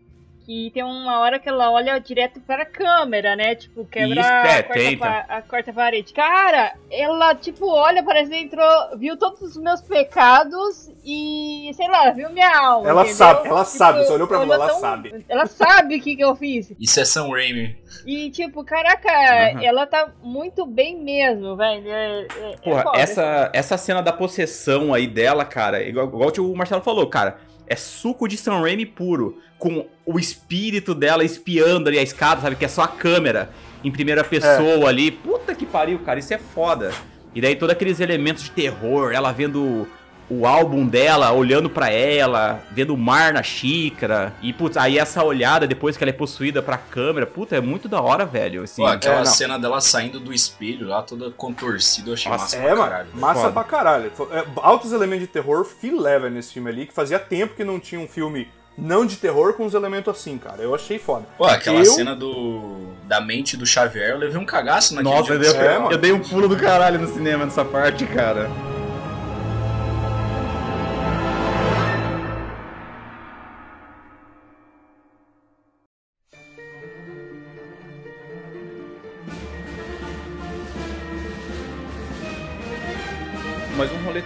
que 0.51 0.71
tem 0.75 0.83
uma 0.83 1.21
hora 1.21 1.39
que 1.39 1.49
ela 1.49 1.71
olha 1.71 1.97
direto 2.01 2.41
para 2.41 2.65
a 2.65 2.67
câmera, 2.67 3.37
né? 3.37 3.55
Tipo, 3.55 3.85
quebra 3.85 4.21
Isso, 4.21 4.29
é, 4.29 4.59
a, 4.59 4.63
quarta 4.65 5.25
a 5.29 5.43
quarta 5.43 5.73
parede. 5.73 6.13
Cara, 6.13 6.75
ela, 6.91 7.37
tipo, 7.37 7.69
olha, 7.71 8.03
parece 8.03 8.31
que 8.33 8.37
entrou, 8.37 8.67
viu 8.99 9.17
todos 9.17 9.41
os 9.43 9.57
meus 9.57 9.81
pecados 9.81 10.91
e, 11.05 11.71
sei 11.75 11.89
lá, 11.89 12.11
viu 12.11 12.31
minha 12.31 12.51
alma. 12.59 12.89
Ela 12.89 13.03
entendeu? 13.03 13.17
sabe, 13.17 13.49
ela 13.49 13.65
Tipo, 13.65 13.77
sabe, 13.79 13.99
você 14.05 14.13
olhou 14.13 14.27
pra 14.27 14.41
mim, 14.41 14.51
ela 14.51 14.69
tão- 14.69 14.81
sabe. 14.81 15.25
Ela 15.29 15.47
sabe 15.47 15.97
o 15.99 16.01
que, 16.03 16.17
que 16.17 16.25
eu 16.25 16.35
fiz. 16.35 16.73
Isso 16.81 16.99
é 16.99 17.05
Sam 17.05 17.29
Raimi. 17.31 17.79
E, 18.05 18.31
tipo, 18.31 18.65
caraca, 18.65 19.09
Aham. 19.09 19.63
ela 19.65 19.87
tá 19.87 20.09
muito 20.21 20.67
bem 20.67 20.99
mesmo, 21.01 21.55
velho. 21.57 21.89
É, 21.89 22.23
é- 22.23 22.27
é 22.53 22.57
Porra, 22.57 22.83
foda. 22.83 22.99
essa, 22.99 23.51
essa 23.53 23.79
cena 23.79 24.03
da 24.03 24.13
possessão 24.13 24.93
aí 24.93 25.07
dela, 25.07 25.45
cara, 25.45 25.81
igual, 25.81 26.07
igual 26.09 26.33
o 26.41 26.57
Marcelo 26.57 26.83
falou, 26.83 27.07
cara, 27.07 27.39
é 27.71 27.77
suco 27.77 28.27
de 28.27 28.37
Sam 28.37 28.63
Raimi 28.63 28.85
puro, 28.85 29.41
com 29.57 29.87
o 30.05 30.19
espírito 30.19 30.93
dela 30.93 31.25
espiando 31.25 31.89
ali 31.89 32.01
a 32.01 32.03
escada, 32.03 32.41
sabe? 32.41 32.57
Que 32.57 32.65
é 32.65 32.69
só 32.69 32.83
a 32.83 32.89
câmera 32.89 33.49
em 33.85 33.93
primeira 33.93 34.25
pessoa 34.25 34.89
ali. 34.89 35.13
Puta 35.13 35.55
que 35.55 35.65
pariu, 35.65 36.01
cara, 36.01 36.19
isso 36.19 36.35
é 36.35 36.39
foda. 36.39 36.93
E 37.33 37.41
daí 37.41 37.55
todos 37.55 37.73
aqueles 37.73 38.01
elementos 38.01 38.43
de 38.43 38.51
terror, 38.51 39.13
ela 39.13 39.31
vendo 39.31 39.87
o 40.31 40.47
álbum 40.47 40.87
dela, 40.87 41.33
olhando 41.33 41.69
pra 41.69 41.91
ela, 41.91 42.61
vendo 42.71 42.95
o 42.95 42.97
mar 42.97 43.33
na 43.33 43.43
xícara. 43.43 44.33
E, 44.41 44.53
putz, 44.53 44.77
aí 44.77 44.97
essa 44.97 45.25
olhada 45.25 45.67
depois 45.67 45.97
que 45.97 46.05
ela 46.05 46.11
é 46.11 46.13
possuída 46.13 46.63
pra 46.63 46.79
câmera, 46.79 47.27
puta, 47.27 47.57
é 47.57 47.61
muito 47.61 47.89
da 47.89 48.01
hora, 48.01 48.25
velho. 48.25 48.63
Assim, 48.63 48.83
Pô, 48.83 48.87
aquela 48.89 49.23
é, 49.23 49.25
cena 49.25 49.59
dela 49.59 49.81
saindo 49.81 50.21
do 50.21 50.33
espelho 50.33 50.87
lá, 50.87 51.03
toda 51.03 51.31
contorcida, 51.33 52.11
eu 52.11 52.15
achei 52.15 52.31
Nossa, 52.31 52.45
massa 52.45 52.57
É, 52.57 52.61
pra 52.61 52.77
mano, 52.77 52.91
caralho. 52.91 53.09
massa 53.15 53.41
Foda. 53.41 53.53
pra 53.53 53.65
caralho. 53.65 54.13
É, 54.31 54.45
altos 54.63 54.93
elementos 54.93 55.27
de 55.27 55.33
terror, 55.33 55.65
filé, 55.65 56.19
velho, 56.19 56.33
nesse 56.35 56.53
filme 56.53 56.71
ali, 56.71 56.87
que 56.87 56.93
fazia 56.95 57.19
tempo 57.19 57.55
que 57.57 57.65
não 57.65 57.81
tinha 57.81 58.01
um 58.01 58.07
filme 58.07 58.49
não 58.79 59.05
de 59.05 59.17
terror 59.17 59.55
com 59.55 59.65
uns 59.67 59.75
elementos 59.75 60.15
assim, 60.17 60.39
cara. 60.39 60.63
Eu 60.63 60.75
achei 60.75 60.99
foda. 60.99 61.25
Pô, 61.37 61.45
aquela 61.45 61.81
Eu- 61.81 61.85
cena 61.93 62.15
do 62.15 62.89
da 63.05 63.21
mente 63.21 63.57
do 63.57 63.67
Xavier, 63.67 64.11
eu 64.11 64.19
levei 64.19 64.39
um 64.39 64.47
cagaço 64.47 64.95
naquele 64.95 65.13
Nossa, 65.17 65.33
eu 65.35 65.39
dia. 65.41 65.53
dei, 65.53 65.61
É, 65.61 65.77
eu 65.93 65.99
dei 65.99 66.13
um 66.13 66.21
pulo 66.21 66.49
do 66.49 66.57
caralho 66.57 66.99
no 67.01 67.09
cinema 67.09 67.45
nessa 67.45 67.65
parte, 67.65 68.07
cara. 68.07 68.49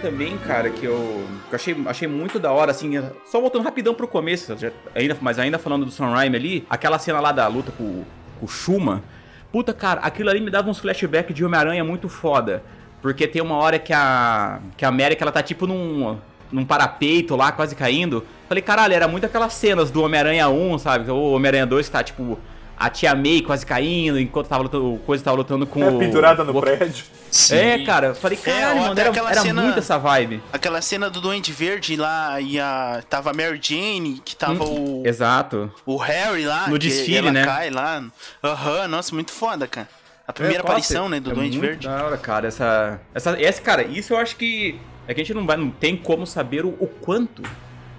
Também, 0.01 0.37
cara, 0.37 0.69
que 0.69 0.85
eu, 0.85 1.25
que 1.49 1.53
eu 1.53 1.55
achei, 1.55 1.75
achei 1.87 2.07
muito 2.07 2.37
da 2.39 2.51
hora, 2.51 2.71
assim, 2.71 2.91
só 3.25 3.39
voltando 3.41 3.63
rapidão 3.63 3.93
pro 3.93 4.07
começo, 4.07 4.55
já- 4.57 4.71
ainda, 4.93 5.17
mas 5.21 5.39
ainda 5.39 5.57
falando 5.57 5.85
do 5.85 5.91
Sam 5.91 6.07
Raimi 6.11 6.35
ali, 6.35 6.65
aquela 6.69 6.99
cena 6.99 7.19
lá 7.19 7.31
da 7.31 7.47
luta 7.47 7.71
com, 7.71 8.03
com 8.39 8.45
o 8.45 8.47
Shuma, 8.47 9.03
puta, 9.51 9.73
cara, 9.73 10.01
aquilo 10.01 10.29
ali 10.29 10.39
me 10.41 10.49
dava 10.51 10.69
uns 10.69 10.79
flashbacks 10.79 11.33
de 11.35 11.43
Homem-Aranha 11.45 11.83
muito 11.83 12.07
foda, 12.09 12.61
porque 13.01 13.27
tem 13.27 13.41
uma 13.41 13.55
hora 13.55 13.79
que 13.79 13.93
a, 13.93 14.59
que 14.77 14.83
a 14.85 14.89
América, 14.89 15.23
ela 15.23 15.31
tá 15.31 15.41
tipo 15.41 15.65
num, 15.65 16.17
num 16.51 16.65
parapeito 16.65 17.35
lá, 17.35 17.51
quase 17.51 17.75
caindo, 17.75 18.23
falei, 18.47 18.61
caralho, 18.61 18.93
era 18.93 19.07
muito 19.07 19.25
aquelas 19.25 19.53
cenas 19.53 19.89
do 19.91 20.03
Homem-Aranha 20.03 20.49
1, 20.49 20.77
sabe, 20.77 21.09
ou 21.09 21.33
Homem-Aranha 21.33 21.65
2 21.65 21.87
que 21.87 21.91
tá, 21.91 22.03
tipo, 22.03 22.37
a 22.77 22.89
tia 22.89 23.15
May 23.15 23.41
quase 23.41 23.65
caindo, 23.65 24.19
enquanto 24.19 24.47
tava 24.47 24.63
lutando, 24.63 24.93
o 24.93 24.99
coisa 24.99 25.23
tava 25.23 25.37
lutando 25.37 25.65
com 25.65 25.83
É, 25.83 25.89
o. 25.89 25.97
pendurada 25.99 26.43
no 26.43 26.57
o- 26.57 26.61
prédio. 26.61 27.05
Sim. 27.31 27.55
É, 27.55 27.83
cara, 27.85 28.07
eu 28.07 28.15
falei, 28.15 28.37
É, 28.41 28.45
caralho, 28.51 28.77
ou 28.79 28.87
mano, 28.87 28.99
era, 28.99 29.09
aquela 29.09 29.31
era 29.31 29.41
cena- 29.41 29.61
muito 29.61 29.79
essa 29.79 29.97
vibe. 29.97 30.41
Aquela 30.53 30.81
cena 30.81 31.09
do 31.09 31.19
Duende 31.19 31.51
Verde 31.51 31.95
lá 31.97 32.39
e 32.39 32.59
a. 32.59 33.03
Tava 33.09 33.31
a 33.31 33.33
Mary 33.33 33.59
Jane, 33.61 34.21
que 34.23 34.35
tava 34.35 34.63
o, 34.63 35.03
Exato. 35.05 35.71
o 35.85 35.97
Harry 35.97 36.45
lá. 36.45 36.67
No 36.69 36.79
desfile, 36.79 37.17
ela 37.17 37.31
né? 37.31 37.43
cai 37.45 37.69
lá. 37.69 38.03
Aham, 38.43 38.87
nossa, 38.87 39.13
muito 39.13 39.31
foda, 39.31 39.67
cara. 39.67 39.89
A 40.27 40.33
primeira 40.33 40.59
É, 40.59 40.65
aparição, 40.65 41.07
né, 41.09 41.19
do 41.19 41.31
é 41.31 41.33
Duende 41.33 41.57
muito 41.57 41.69
Verde. 41.69 41.87
Da 41.87 42.03
hora, 42.05 42.17
cara, 42.17 42.47
essa, 42.47 42.99
essa, 43.13 43.39
esse, 43.39 43.61
cara, 43.61 43.83
isso 43.83 44.13
eu 44.13 44.17
acho 44.17 44.35
que 44.37 44.79
é 45.07 45.13
que 45.13 45.21
a 45.21 45.23
gente 45.23 45.35
não 45.35 45.45
vai, 45.45 45.55
não 45.55 45.69
tem 45.69 45.95
como 45.95 46.25
saber 46.25 46.65
o, 46.65 46.69
o 46.69 46.87
quanto 46.87 47.43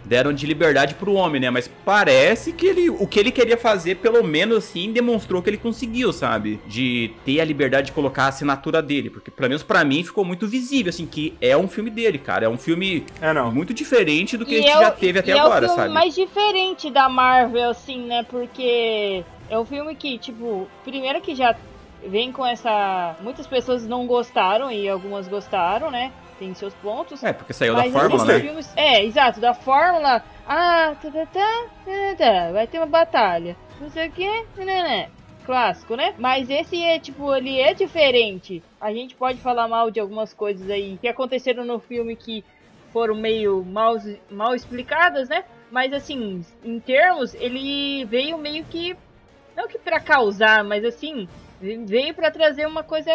deram 0.06 0.32
de 0.32 0.46
liberdade 0.46 0.94
pro 0.94 1.12
homem, 1.14 1.40
né? 1.40 1.50
Mas 1.50 1.68
parece 1.84 2.52
que 2.52 2.66
ele, 2.66 2.88
o 2.90 3.06
que 3.06 3.18
ele 3.18 3.30
queria 3.30 3.56
fazer, 3.56 3.96
pelo 3.96 4.22
menos 4.24 4.58
assim, 4.58 4.92
demonstrou 4.92 5.42
que 5.42 5.50
ele 5.50 5.56
conseguiu, 5.56 6.12
sabe? 6.12 6.60
De 6.66 7.10
ter 7.24 7.40
a 7.40 7.44
liberdade 7.44 7.88
de 7.88 7.92
colocar 7.92 8.24
a 8.24 8.28
assinatura 8.28 8.80
dele, 8.80 9.10
porque 9.10 9.30
pelo 9.30 9.48
menos 9.48 9.62
pra 9.62 9.84
mim 9.84 10.02
ficou 10.04 10.24
muito 10.24 10.46
visível, 10.46 10.90
assim, 10.90 11.06
que 11.06 11.34
é 11.40 11.56
um 11.56 11.68
filme 11.68 11.90
dele, 11.90 12.18
cara. 12.18 12.46
É 12.46 12.48
um 12.48 12.56
filme 12.58 13.04
É, 13.20 13.32
não. 13.32 13.50
muito 13.52 13.74
diferente 13.74 14.36
do 14.36 14.46
que 14.46 14.54
E 14.54 14.58
a 14.58 14.60
gente 14.62 14.70
é 14.70 14.78
o- 14.78 14.80
já 14.80 14.90
teve 14.90 15.18
até 15.18 15.32
e 15.32 15.38
agora, 15.38 15.66
é 15.66 15.68
o 15.68 15.72
filme 15.72 15.82
sabe? 15.82 15.94
mais 15.94 16.14
diferente 16.14 16.90
da 16.90 17.08
Marvel, 17.08 17.70
assim, 17.70 18.06
né? 18.06 18.22
Porque 18.28 19.24
é 19.50 19.58
um 19.58 19.64
filme 19.64 19.94
que, 19.94 20.18
tipo, 20.18 20.68
primeiro 20.84 21.20
que 21.20 21.34
já 21.34 21.54
vem 22.06 22.30
com 22.30 22.46
essa. 22.46 23.16
Muitas 23.22 23.46
pessoas 23.46 23.86
não 23.86 24.06
gostaram 24.06 24.70
e 24.70 24.88
algumas 24.88 25.26
gostaram, 25.26 25.90
né? 25.90 26.12
Tem 26.38 26.52
seus 26.54 26.74
pontos. 26.74 27.22
É, 27.22 27.32
porque 27.32 27.52
saiu 27.52 27.74
da 27.74 27.84
fórmula, 27.84 28.24
né? 28.24 28.40
filmes- 28.40 28.72
é, 28.76 29.04
exato, 29.04 29.40
da 29.40 29.54
fórmula. 29.54 30.22
Ah, 30.46 30.94
tá, 31.00 31.10
tá, 31.10 31.26
tá, 31.26 31.64
tá, 31.84 32.14
tá, 32.18 32.52
vai 32.52 32.66
ter 32.66 32.78
uma 32.78 32.86
batalha. 32.86 33.56
Não 33.80 33.88
sei 33.90 34.08
o 34.08 34.12
que, 34.12 34.28
né, 34.56 34.64
né. 34.64 35.08
Clássico, 35.44 35.94
né? 35.94 36.12
Mas 36.18 36.50
esse 36.50 36.82
é, 36.82 36.98
tipo, 36.98 37.32
ele 37.34 37.60
é 37.60 37.72
diferente. 37.72 38.62
A 38.80 38.92
gente 38.92 39.14
pode 39.14 39.38
falar 39.38 39.68
mal 39.68 39.90
de 39.90 40.00
algumas 40.00 40.34
coisas 40.34 40.68
aí 40.68 40.98
que 41.00 41.06
aconteceram 41.06 41.64
no 41.64 41.78
filme 41.78 42.16
que 42.16 42.44
foram 42.92 43.14
meio 43.14 43.64
mal, 43.64 43.96
mal 44.28 44.54
explicadas, 44.56 45.28
né? 45.28 45.44
Mas 45.70 45.92
assim, 45.92 46.44
em 46.64 46.80
termos, 46.80 47.34
ele 47.34 48.04
veio 48.06 48.36
meio 48.38 48.64
que. 48.64 48.96
Não 49.56 49.68
que 49.68 49.78
pra 49.78 50.00
causar, 50.00 50.64
mas 50.64 50.84
assim. 50.84 51.28
Veio 51.60 52.14
pra 52.14 52.30
trazer 52.30 52.66
uma 52.66 52.82
coisa 52.82 53.10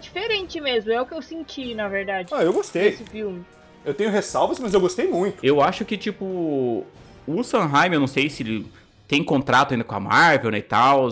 diferente 0.00 0.60
mesmo. 0.60 0.92
É 0.92 1.00
o 1.00 1.06
que 1.06 1.14
eu 1.14 1.22
senti, 1.22 1.74
na 1.74 1.88
verdade. 1.88 2.32
Ah, 2.32 2.42
eu 2.42 2.52
gostei. 2.52 2.90
Desse 2.92 3.04
filme. 3.04 3.44
Eu 3.84 3.94
tenho 3.94 4.10
ressalvas, 4.10 4.58
mas 4.60 4.74
eu 4.74 4.80
gostei 4.80 5.08
muito. 5.08 5.38
Eu 5.44 5.60
acho 5.60 5.84
que, 5.84 5.96
tipo, 5.96 6.84
o 7.26 7.42
Sanheim, 7.42 7.92
eu 7.94 8.00
não 8.00 8.06
sei 8.06 8.28
se 8.30 8.42
ele 8.42 8.66
tem 9.08 9.24
contrato 9.24 9.72
ainda 9.72 9.82
com 9.84 9.94
a 9.94 10.00
Marvel, 10.00 10.50
né, 10.52 10.58
e 10.58 10.62
tal, 10.62 11.08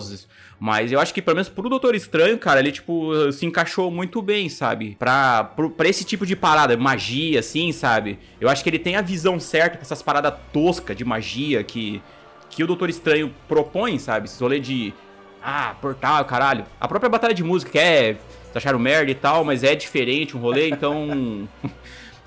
mas 0.57 0.89
eu 0.91 0.99
acho 1.01 1.13
que, 1.13 1.21
pelo 1.21 1.35
menos 1.35 1.49
pro 1.49 1.67
Doutor 1.67 1.95
Estranho, 1.95 2.37
cara, 2.37 2.59
ele, 2.61 2.71
tipo, 2.71 3.29
se 3.33 3.45
encaixou 3.45 3.89
muito 3.91 4.21
bem, 4.21 4.47
sabe? 4.47 4.95
Pra, 4.97 5.43
pro- 5.43 5.69
pra 5.71 5.89
esse 5.89 6.05
tipo 6.05 6.25
de 6.25 6.35
parada, 6.35 6.77
magia, 6.77 7.39
assim, 7.41 7.71
sabe? 7.73 8.17
Eu 8.39 8.47
acho 8.47 8.63
que 8.63 8.69
ele 8.69 8.79
tem 8.79 8.95
a 8.95 9.01
visão 9.01 9.37
certa 9.39 9.71
pra 9.77 9.81
essas 9.81 10.01
paradas 10.01 10.33
toscas 10.53 10.95
de 10.95 11.03
magia 11.03 11.61
que, 11.63 12.01
que 12.49 12.63
o 12.63 12.67
Doutor 12.67 12.89
Estranho 12.89 13.33
propõe, 13.49 13.97
sabe? 13.99 14.27
Esse 14.27 14.41
rolê 14.41 14.59
de, 14.59 14.93
ah, 15.41 15.75
portal, 15.81 16.23
caralho. 16.25 16.65
A 16.79 16.87
própria 16.87 17.09
batalha 17.09 17.33
de 17.33 17.43
música 17.43 17.79
é, 17.79 18.13
vocês 18.13 18.57
acharam 18.57 18.79
merda 18.79 19.11
e 19.11 19.15
tal, 19.15 19.43
mas 19.43 19.63
é 19.63 19.75
diferente 19.75 20.35
um 20.35 20.39
rolê, 20.39 20.69
então... 20.69 21.47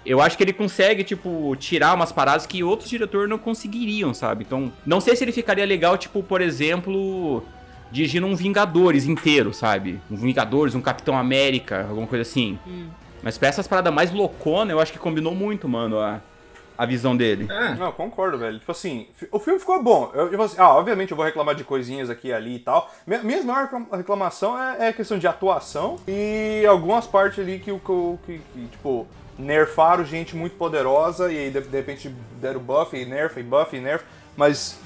Eu 0.04 0.20
acho 0.20 0.36
que 0.36 0.42
ele 0.42 0.52
consegue, 0.52 1.04
tipo, 1.04 1.54
tirar 1.54 1.94
umas 1.94 2.10
paradas 2.10 2.44
que 2.44 2.64
outros 2.64 2.90
diretores 2.90 3.30
não 3.30 3.38
conseguiriam, 3.38 4.12
sabe? 4.12 4.42
Então, 4.44 4.72
não 4.84 5.00
sei 5.00 5.14
se 5.14 5.22
ele 5.22 5.30
ficaria 5.30 5.64
legal, 5.64 5.96
tipo, 5.96 6.24
por 6.24 6.40
exemplo, 6.40 7.44
dirigindo 7.92 8.26
um 8.26 8.34
Vingadores 8.34 9.06
inteiro, 9.06 9.54
sabe? 9.54 10.00
Um 10.10 10.16
Vingadores, 10.16 10.74
um 10.74 10.80
Capitão 10.80 11.16
América, 11.16 11.86
alguma 11.88 12.08
coisa 12.08 12.22
assim. 12.22 12.58
Hum. 12.66 12.88
Mas 13.22 13.38
pra 13.38 13.48
essas 13.48 13.68
paradas 13.68 13.94
mais 13.94 14.10
loucona, 14.10 14.72
eu 14.72 14.80
acho 14.80 14.92
que 14.92 14.98
combinou 14.98 15.36
muito, 15.36 15.68
mano, 15.68 16.00
a, 16.00 16.20
a 16.76 16.86
visão 16.86 17.16
dele. 17.16 17.46
É. 17.50 17.74
Não, 17.74 17.92
concordo, 17.92 18.38
velho. 18.38 18.58
Tipo 18.58 18.72
assim, 18.72 19.06
o 19.30 19.38
filme 19.38 19.58
ficou 19.60 19.82
bom. 19.82 20.10
Eu, 20.14 20.30
tipo 20.30 20.42
assim, 20.42 20.56
ah, 20.58 20.70
obviamente 20.74 21.10
eu 21.10 21.16
vou 21.16 21.24
reclamar 21.26 21.54
de 21.54 21.64
coisinhas 21.64 22.08
aqui 22.10 22.28
e 22.28 22.32
ali 22.32 22.56
e 22.56 22.58
tal. 22.58 22.90
Mi- 23.06 23.18
Minha 23.18 23.42
maior 23.42 23.62
reclam- 23.64 23.86
reclamação 23.92 24.60
é, 24.60 24.88
é 24.88 24.92
questão 24.92 25.18
de 25.18 25.26
atuação 25.26 25.96
e 26.08 26.64
algumas 26.68 27.06
partes 27.06 27.38
ali 27.38 27.58
que, 27.58 27.70
o 27.70 27.78
que, 28.26 28.40
que, 28.54 28.66
tipo, 28.68 29.06
nerfaram 29.38 30.04
gente 30.04 30.34
muito 30.36 30.56
poderosa 30.56 31.30
e 31.32 31.38
aí 31.38 31.50
de, 31.50 31.60
de 31.60 31.76
repente 31.76 32.08
deram 32.40 32.60
buff 32.60 32.96
e 32.96 33.04
nerf 33.04 33.38
e 33.38 33.42
buff 33.42 33.76
e 33.76 33.80
nerf. 33.80 34.04
Mas 34.36 34.78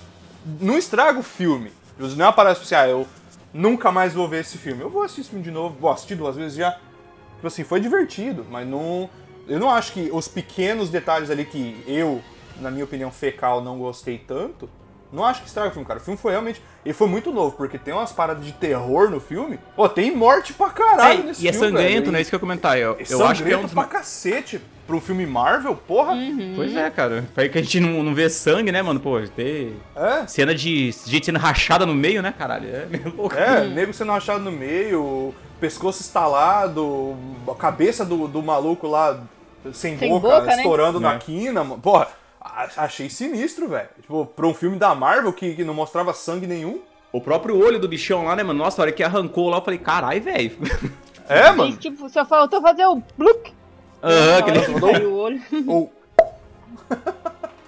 não 0.60 0.76
estraga 0.76 1.18
o 1.18 1.22
filme. 1.22 1.72
Não 1.98 2.26
é 2.28 2.32
parada 2.32 2.54
tipo 2.54 2.64
assim, 2.66 2.74
ah, 2.74 2.88
eu 2.88 3.06
nunca 3.54 3.90
mais 3.90 4.12
vou 4.12 4.28
ver 4.28 4.40
esse 4.40 4.58
filme. 4.58 4.82
Eu 4.82 4.90
vou 4.90 5.02
assistir 5.02 5.22
esse 5.22 5.30
filme 5.30 5.44
de 5.44 5.50
novo, 5.50 5.76
vou 5.80 5.90
assistir 5.90 6.14
duas 6.14 6.36
vezes 6.36 6.56
já. 6.58 6.72
Tipo 7.36 7.46
assim, 7.46 7.64
foi 7.64 7.80
divertido, 7.80 8.44
mas 8.50 8.66
não. 8.66 9.08
Eu 9.48 9.58
não 9.60 9.70
acho 9.70 9.92
que 9.92 10.10
os 10.12 10.26
pequenos 10.28 10.88
detalhes 10.90 11.30
ali 11.30 11.44
que 11.44 11.82
eu, 11.86 12.20
na 12.60 12.70
minha 12.70 12.84
opinião, 12.84 13.10
fecal, 13.10 13.62
não 13.62 13.78
gostei 13.78 14.18
tanto. 14.18 14.68
Não 15.12 15.24
acho 15.24 15.40
que 15.42 15.46
estraga 15.46 15.68
o 15.68 15.72
filme, 15.72 15.86
cara. 15.86 16.00
O 16.00 16.02
filme 16.02 16.18
foi 16.18 16.32
realmente. 16.32 16.60
Ele 16.84 16.92
foi 16.92 17.06
muito 17.06 17.30
novo, 17.32 17.56
porque 17.56 17.78
tem 17.78 17.94
umas 17.94 18.10
paradas 18.12 18.44
de 18.44 18.50
terror 18.52 19.08
no 19.08 19.20
filme. 19.20 19.58
Pô, 19.76 19.88
tem 19.88 20.14
morte 20.14 20.52
pra 20.52 20.68
caralho 20.70 21.20
É, 21.20 21.22
nesse 21.26 21.44
e 21.44 21.48
é 21.48 21.52
filme. 21.52 21.68
sangrento, 21.68 22.00
velho. 22.00 22.12
né? 22.12 22.20
Isso 22.20 22.28
que 22.30 22.34
eu 22.34 22.38
ia 22.38 22.40
comentar. 22.40 22.76
Eu, 22.76 22.96
É 22.98 23.04
eu 23.08 23.24
acho 23.24 23.44
que 23.44 23.52
é 23.52 23.56
um 23.56 23.62
dos 23.62 23.72
pra 23.72 23.84
cacete. 23.84 24.60
Um 24.88 25.00
filme 25.00 25.24
Marvel, 25.26 25.74
porra. 25.76 26.14
Pois 26.56 26.74
é, 26.76 26.90
cara. 26.90 27.24
Pra 27.34 27.48
que 27.48 27.56
a 27.58 27.62
gente 27.62 27.78
não, 27.80 28.02
não 28.02 28.14
vê 28.14 28.28
sangue, 28.28 28.70
né, 28.72 28.82
mano? 28.82 28.98
Pô, 29.00 29.20
ter 29.34 29.76
É. 29.94 30.26
cena 30.26 30.52
de 30.54 30.92
gente 31.06 31.26
sendo 31.26 31.38
rachada 31.38 31.86
no 31.86 31.94
meio, 31.94 32.20
né, 32.20 32.32
caralho? 32.36 32.68
É 32.68 32.86
meio 32.86 33.14
louco. 33.16 33.34
É, 33.34 33.64
nego 33.66 33.92
sendo 33.92 34.10
rachado 34.12 34.42
no 34.44 34.52
meio, 34.52 35.32
pescoço 35.60 36.02
estalado, 36.02 37.16
a 37.48 37.54
cabeça 37.54 38.04
do, 38.04 38.28
do 38.28 38.42
maluco 38.42 38.86
lá 38.86 39.20
sem, 39.72 39.98
Sem 39.98 40.08
boca, 40.08 40.28
boca, 40.28 40.46
né? 40.46 40.56
estourando 40.56 40.98
na 41.00 41.14
É. 41.14 41.18
quina. 41.18 41.62
mano. 41.64 41.80
Porra, 41.80 42.08
achei 42.76 43.08
sinistro, 43.10 43.68
velho. 43.68 43.88
Tipo, 44.00 44.26
pra 44.26 44.46
um 44.46 44.54
filme 44.54 44.78
da 44.78 44.94
Marvel 44.94 45.32
que, 45.32 45.54
que 45.54 45.64
não 45.64 45.74
mostrava 45.74 46.12
sangue 46.14 46.46
nenhum. 46.46 46.80
O 47.12 47.20
próprio 47.20 47.58
olho 47.58 47.78
do 47.78 47.88
bichão 47.88 48.24
lá, 48.24 48.36
né, 48.36 48.42
mano? 48.42 48.58
Nossa, 48.62 48.80
a 48.80 48.84
hora 48.84 48.92
que 48.92 49.02
arrancou 49.02 49.48
lá, 49.48 49.58
eu 49.58 49.62
falei, 49.62 49.78
carai, 49.78 50.20
velho. 50.20 50.56
É, 51.28 51.50
mano. 51.50 51.76
tipo, 51.76 52.08
só 52.08 52.24
faltou 52.24 52.62
fazer 52.62 52.86
o 52.86 53.02
bluk. 53.18 53.52
Aham, 54.00 54.38
aquele. 54.38 54.60
que 54.60 54.70
o 55.06 55.16
olho. 55.16 55.42
Ou, 55.66 55.92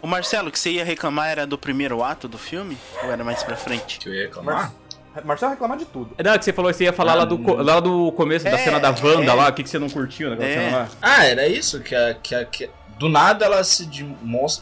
O 0.01 0.07
Marcelo, 0.07 0.51
que 0.53 0.59
você 0.59 0.71
ia 0.71 0.85
reclamar 0.85 1.29
era 1.29 1.45
do 1.45 1.59
primeiro 1.59 2.03
ato 2.05 2.29
do 2.29 2.39
filme? 2.39 2.79
Ou 3.03 3.11
era 3.11 3.25
mais 3.25 3.43
pra 3.43 3.57
frente? 3.57 3.99
Que 3.99 4.09
eu 4.09 4.15
ia 4.15 4.23
reclamar? 4.27 4.73
Mar... 5.19 5.25
Marcelo 5.25 5.53
reclamar 5.53 5.79
de 5.79 5.85
tudo. 5.85 6.11
Não, 6.23 6.33
é 6.33 6.39
que 6.39 6.45
você 6.45 6.53
falou 6.53 6.71
que 6.71 6.77
você 6.77 6.85
ia 6.85 6.93
falar 6.93 7.15
lá, 7.15 7.25
do, 7.25 7.55
lá 7.63 7.81
do 7.81 8.11
começo 8.13 8.45
da 8.45 8.53
É, 8.53 8.59
cena 8.59 8.79
da 8.81 8.91
Wanda 8.91 9.31
é. 9.31 9.35
lá, 9.35 9.49
o 9.49 9.53
que, 9.53 9.63
que 9.63 9.69
você 9.71 9.79
não 9.79 9.89
curtiu 9.89 10.31
naquela 10.31 10.49
É. 10.49 10.55
cena 10.55 10.77
lá? 10.79 10.89
Ah, 11.01 11.25
era 11.25 11.47
isso? 11.47 11.81
Que, 11.81 11.95
a, 11.95 12.15
que, 12.15 12.35
a, 12.35 12.45
que 12.45 12.71
do 12.99 13.09
nada 13.09 13.45
ela 13.45 13.63
se 13.63 13.89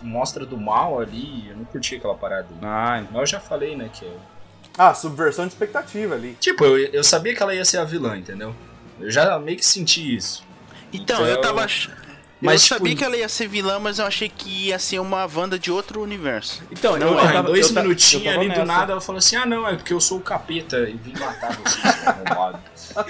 mostra 0.02 0.44
do 0.44 0.56
mal 0.58 1.00
ali. 1.00 1.48
Eu 1.48 1.56
não 1.56 1.64
curti 1.64 1.96
aquela 1.96 2.14
parada. 2.14 2.46
Ah, 2.62 3.02
Mas 3.10 3.20
eu 3.20 3.26
já 3.26 3.40
falei, 3.40 3.74
né? 3.76 3.88
Que 3.92 4.04
é- 4.04 4.16
Ah, 4.78 4.92
subversão 4.92 5.46
de 5.46 5.52
expectativa 5.54 6.14
ali. 6.14 6.36
Tipo, 6.40 6.64
eu, 6.64 6.76
eu 6.92 7.02
sabia 7.04 7.34
que 7.34 7.42
ela 7.42 7.54
ia 7.54 7.64
ser 7.64 7.78
a 7.78 7.84
vilã, 7.84 8.16
entendeu? 8.16 8.54
Eu 9.00 9.10
já 9.10 9.38
meio 9.38 9.56
que 9.56 9.64
senti 9.64 10.14
isso. 10.16 10.44
Então, 10.92 11.16
Então, 11.16 11.26
eu 11.26 11.40
tava. 11.40 11.64
ach- 11.64 11.90
mas, 12.40 12.62
eu 12.62 12.68
sabia 12.68 12.90
tipo, 12.90 12.98
que 12.98 13.04
ela 13.04 13.16
ia 13.16 13.28
ser 13.28 13.48
vilã, 13.48 13.78
mas 13.78 13.98
eu 13.98 14.04
achei 14.06 14.28
que 14.28 14.66
ia 14.66 14.78
ser 14.78 14.98
uma 14.98 15.26
Wanda 15.26 15.58
de 15.58 15.70
outro 15.72 16.02
universo. 16.02 16.62
então, 16.70 16.96
Não, 16.96 17.06
eu, 17.08 17.12
eu 17.14 17.24
em 17.24 17.32
tava- 17.32 17.42
dois 17.44 17.70
eu 17.70 17.76
eu 17.76 17.82
minutinhos 17.82 18.26
ali 18.36 18.44
do 18.44 18.48
nessa. 18.50 18.64
nada 18.64 18.92
ela 18.92 19.00
falou 19.00 19.18
assim: 19.18 19.36
ah, 19.36 19.46
não, 19.46 19.66
é 19.66 19.74
porque 19.76 19.92
eu 19.92 20.00
sou 20.00 20.18
o 20.18 20.20
capeta 20.20 20.78
e 20.88 20.94
vim 20.96 21.14
matar 21.18 21.56
você, 21.56 21.80
seu 21.80 22.08
arrombado." 22.10 22.58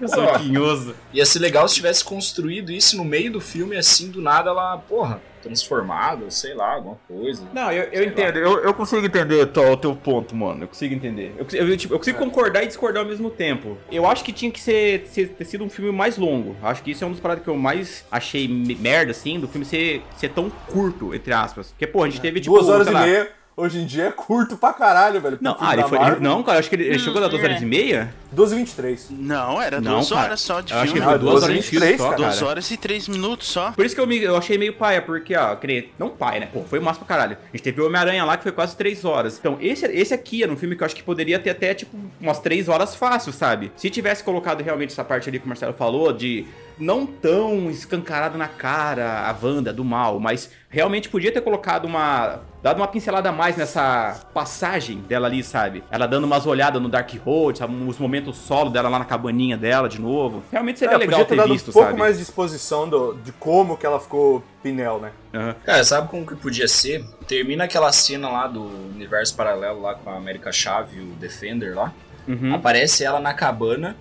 Eu 0.00 0.08
sou 0.08 0.24
Ó. 0.24 0.38
tinhoso. 0.38 0.94
Ia 1.14 1.24
ser 1.24 1.38
legal 1.38 1.66
se 1.68 1.76
tivesse 1.76 2.04
construído 2.04 2.70
isso 2.70 2.96
no 2.96 3.04
meio 3.04 3.32
do 3.32 3.40
filme, 3.40 3.76
assim, 3.76 4.10
do 4.10 4.20
nada 4.20 4.50
ela, 4.50 4.76
porra, 4.76 5.20
transformada, 5.48 6.30
sei 6.30 6.54
lá, 6.54 6.74
alguma 6.74 6.96
coisa. 7.08 7.42
Não, 7.52 7.72
eu, 7.72 7.84
eu 7.92 8.04
entendo, 8.04 8.38
eu, 8.38 8.58
eu 8.64 8.74
consigo 8.74 9.04
entender 9.04 9.42
o 9.42 9.76
teu, 9.76 9.96
ponto, 9.96 10.34
mano. 10.36 10.64
Eu 10.64 10.68
consigo 10.68 10.94
entender. 10.94 11.34
Eu, 11.36 11.44
consigo- 11.44 11.64
eu, 11.64 11.76
tipo, 11.76 11.94
eu 11.94 11.98
consigo 11.98 12.18
concordar 12.18 12.62
e 12.62 12.66
discordar 12.66 13.02
ao 13.02 13.08
mesmo 13.08 13.30
tempo. 13.30 13.76
Eu 13.90 14.06
acho 14.06 14.22
que 14.24 14.32
tinha 14.32 14.50
que 14.50 14.60
ser, 14.60 15.06
ser- 15.06 15.28
ter 15.30 15.44
sido 15.44 15.64
um 15.64 15.70
filme 15.70 15.90
mais 15.92 16.16
longo. 16.16 16.56
Acho 16.62 16.82
que 16.82 16.90
isso 16.90 17.02
é 17.02 17.06
uma 17.06 17.12
das 17.14 17.20
paradas 17.20 17.42
que 17.42 17.50
eu 17.50 17.56
mais 17.56 18.04
achei 18.10 18.46
me- 18.48 18.74
merda, 18.74 19.10
assim, 19.10 19.38
do 19.40 19.48
filme 19.48 19.64
ser, 19.64 20.02
ser 20.16 20.28
tão 20.30 20.50
curto, 20.70 21.14
entre 21.14 21.32
aspas. 21.32 21.68
Porque, 21.70 21.86
pô, 21.86 22.02
a 22.04 22.08
gente 22.08 22.20
teve, 22.20 22.40
tipo, 22.40 22.54
Duas 22.54 22.68
horas 22.68 22.86
e 22.86 22.90
meia. 22.92 23.30
Hoje 23.60 23.80
em 23.80 23.86
dia 23.86 24.04
é 24.04 24.12
curto 24.12 24.56
pra 24.56 24.72
caralho, 24.72 25.20
velho. 25.20 25.36
Não, 25.40 25.50
ah, 25.54 25.56
filme 25.58 25.72
ele 25.74 25.82
foi. 25.88 25.98
ele- 25.98 26.20
não, 26.20 26.44
cara, 26.44 26.58
eu 26.58 26.60
acho 26.60 26.68
que 26.68 26.76
ele, 26.76 26.84
ele 26.84 26.98
chegou 27.00 27.18
a 27.18 27.22
dar 27.22 27.28
duas 27.28 27.42
é. 27.42 27.46
horas 27.46 27.60
e 27.60 27.66
meia. 27.66 28.14
12 28.30 28.54
e 28.54 28.58
23. 28.58 29.06
Não, 29.10 29.60
era 29.60 29.80
Não, 29.80 29.94
duas 29.94 30.08
cara. 30.10 30.22
horas 30.22 30.40
só 30.40 30.60
de 30.60 30.72
Eu 30.72 30.78
acho 30.78 30.92
que 30.92 30.98
filme. 31.00 31.04
foi 31.04 31.14
Ah, 31.14 31.16
duas 31.18 31.32
duas 31.32 31.42
horas 31.42 31.56
e 31.56 31.60
de 31.60 31.66
filme 31.66 31.86
23, 31.86 32.00
só, 32.00 32.04
cara. 32.10 32.16
Duas 32.22 32.34
cara. 32.38 32.50
horas 32.50 32.70
e 32.70 32.76
três 32.76 33.08
minutos 33.08 33.48
só. 33.48 33.72
Por 33.72 33.84
isso 33.84 33.96
que 33.96 34.00
eu, 34.00 34.06
me, 34.06 34.16
eu 34.22 34.36
achei 34.36 34.56
meio 34.56 34.74
paia, 34.74 35.02
porque, 35.02 35.34
ó, 35.34 35.56
querer. 35.56 35.92
Não 35.98 36.08
paia, 36.08 36.38
né? 36.38 36.48
Pô, 36.52 36.62
foi 36.62 36.78
massa 36.78 37.00
pra 37.00 37.08
caralho. 37.08 37.36
A 37.52 37.56
gente 37.56 37.64
teve 37.64 37.80
o 37.80 37.86
Homem-Aranha 37.86 38.24
lá 38.24 38.36
que 38.36 38.44
foi 38.44 38.52
quase 38.52 38.76
três 38.76 39.04
horas. 39.04 39.36
Então, 39.38 39.58
esse, 39.60 39.84
esse 39.86 40.14
aqui 40.14 40.44
era 40.44 40.52
um 40.52 40.56
filme 40.56 40.76
que 40.76 40.82
eu 40.84 40.86
acho 40.86 40.94
que 40.94 41.02
poderia 41.02 41.40
ter 41.40 41.50
até, 41.50 41.74
tipo, 41.74 41.96
umas 42.20 42.38
três 42.38 42.68
horas 42.68 42.94
fácil, 42.94 43.32
sabe? 43.32 43.72
Se 43.76 43.90
tivesse 43.90 44.22
colocado 44.22 44.62
realmente 44.62 44.92
essa 44.92 45.02
parte 45.02 45.28
ali 45.28 45.40
que 45.40 45.46
o 45.46 45.48
Marcelo 45.48 45.72
falou, 45.72 46.12
de 46.12 46.46
não 46.78 47.04
tão 47.06 47.70
escancarado 47.70 48.38
na 48.38 48.48
cara 48.48 49.28
a 49.28 49.36
Wanda 49.44 49.72
do 49.72 49.84
mal, 49.84 50.18
mas 50.20 50.50
realmente 50.70 51.08
podia 51.08 51.32
ter 51.32 51.40
colocado 51.40 51.84
uma. 51.86 52.40
dado 52.62 52.76
uma 52.78 52.86
pincelada 52.86 53.30
a 53.30 53.32
mais 53.32 53.56
nessa 53.56 54.20
passagem 54.34 54.98
dela 55.00 55.26
ali, 55.26 55.42
sabe? 55.42 55.82
Ela 55.90 56.06
dando 56.06 56.24
umas 56.24 56.46
olhadas 56.46 56.80
no 56.80 56.88
Dark 56.88 57.10
Road, 57.24 57.58
sabe? 57.58 57.74
os 57.88 57.98
momentos 57.98 58.36
solo 58.38 58.70
dela 58.70 58.88
lá 58.88 58.98
na 58.98 59.04
cabaninha 59.04 59.56
dela 59.56 59.88
de 59.88 60.00
novo. 60.00 60.42
Realmente 60.52 60.78
seria 60.78 60.94
É, 60.94 60.98
legal 60.98 61.20
podia 61.20 61.24
ter, 61.26 61.34
ter 61.34 61.40
dado 61.40 61.52
visto, 61.52 61.70
um 61.70 61.72
pouco 61.72 61.88
sabe? 61.88 61.98
mais 61.98 62.16
de 62.16 62.22
exposição 62.22 62.88
do- 62.88 63.14
de 63.24 63.32
como 63.32 63.76
que 63.76 63.84
ela 63.86 63.98
ficou 63.98 64.42
Pinel, 64.62 65.00
né? 65.00 65.10
Aham. 65.34 65.54
Cara, 65.64 65.84
sabe 65.84 66.08
como 66.08 66.26
que 66.26 66.36
podia 66.36 66.68
ser? 66.68 67.04
Termina 67.26 67.64
aquela 67.64 67.90
cena 67.92 68.28
lá 68.28 68.46
do 68.46 68.62
universo 68.94 69.34
paralelo 69.36 69.80
lá 69.82 69.94
com 69.94 70.10
a 70.10 70.16
América 70.16 70.52
Chave 70.52 70.98
e 70.98 71.00
o 71.00 71.06
Defender 71.14 71.74
lá. 71.74 71.92
Uhum. 72.26 72.54
Aparece 72.54 73.04
ela 73.04 73.18
na 73.20 73.32
cabana, 73.32 73.96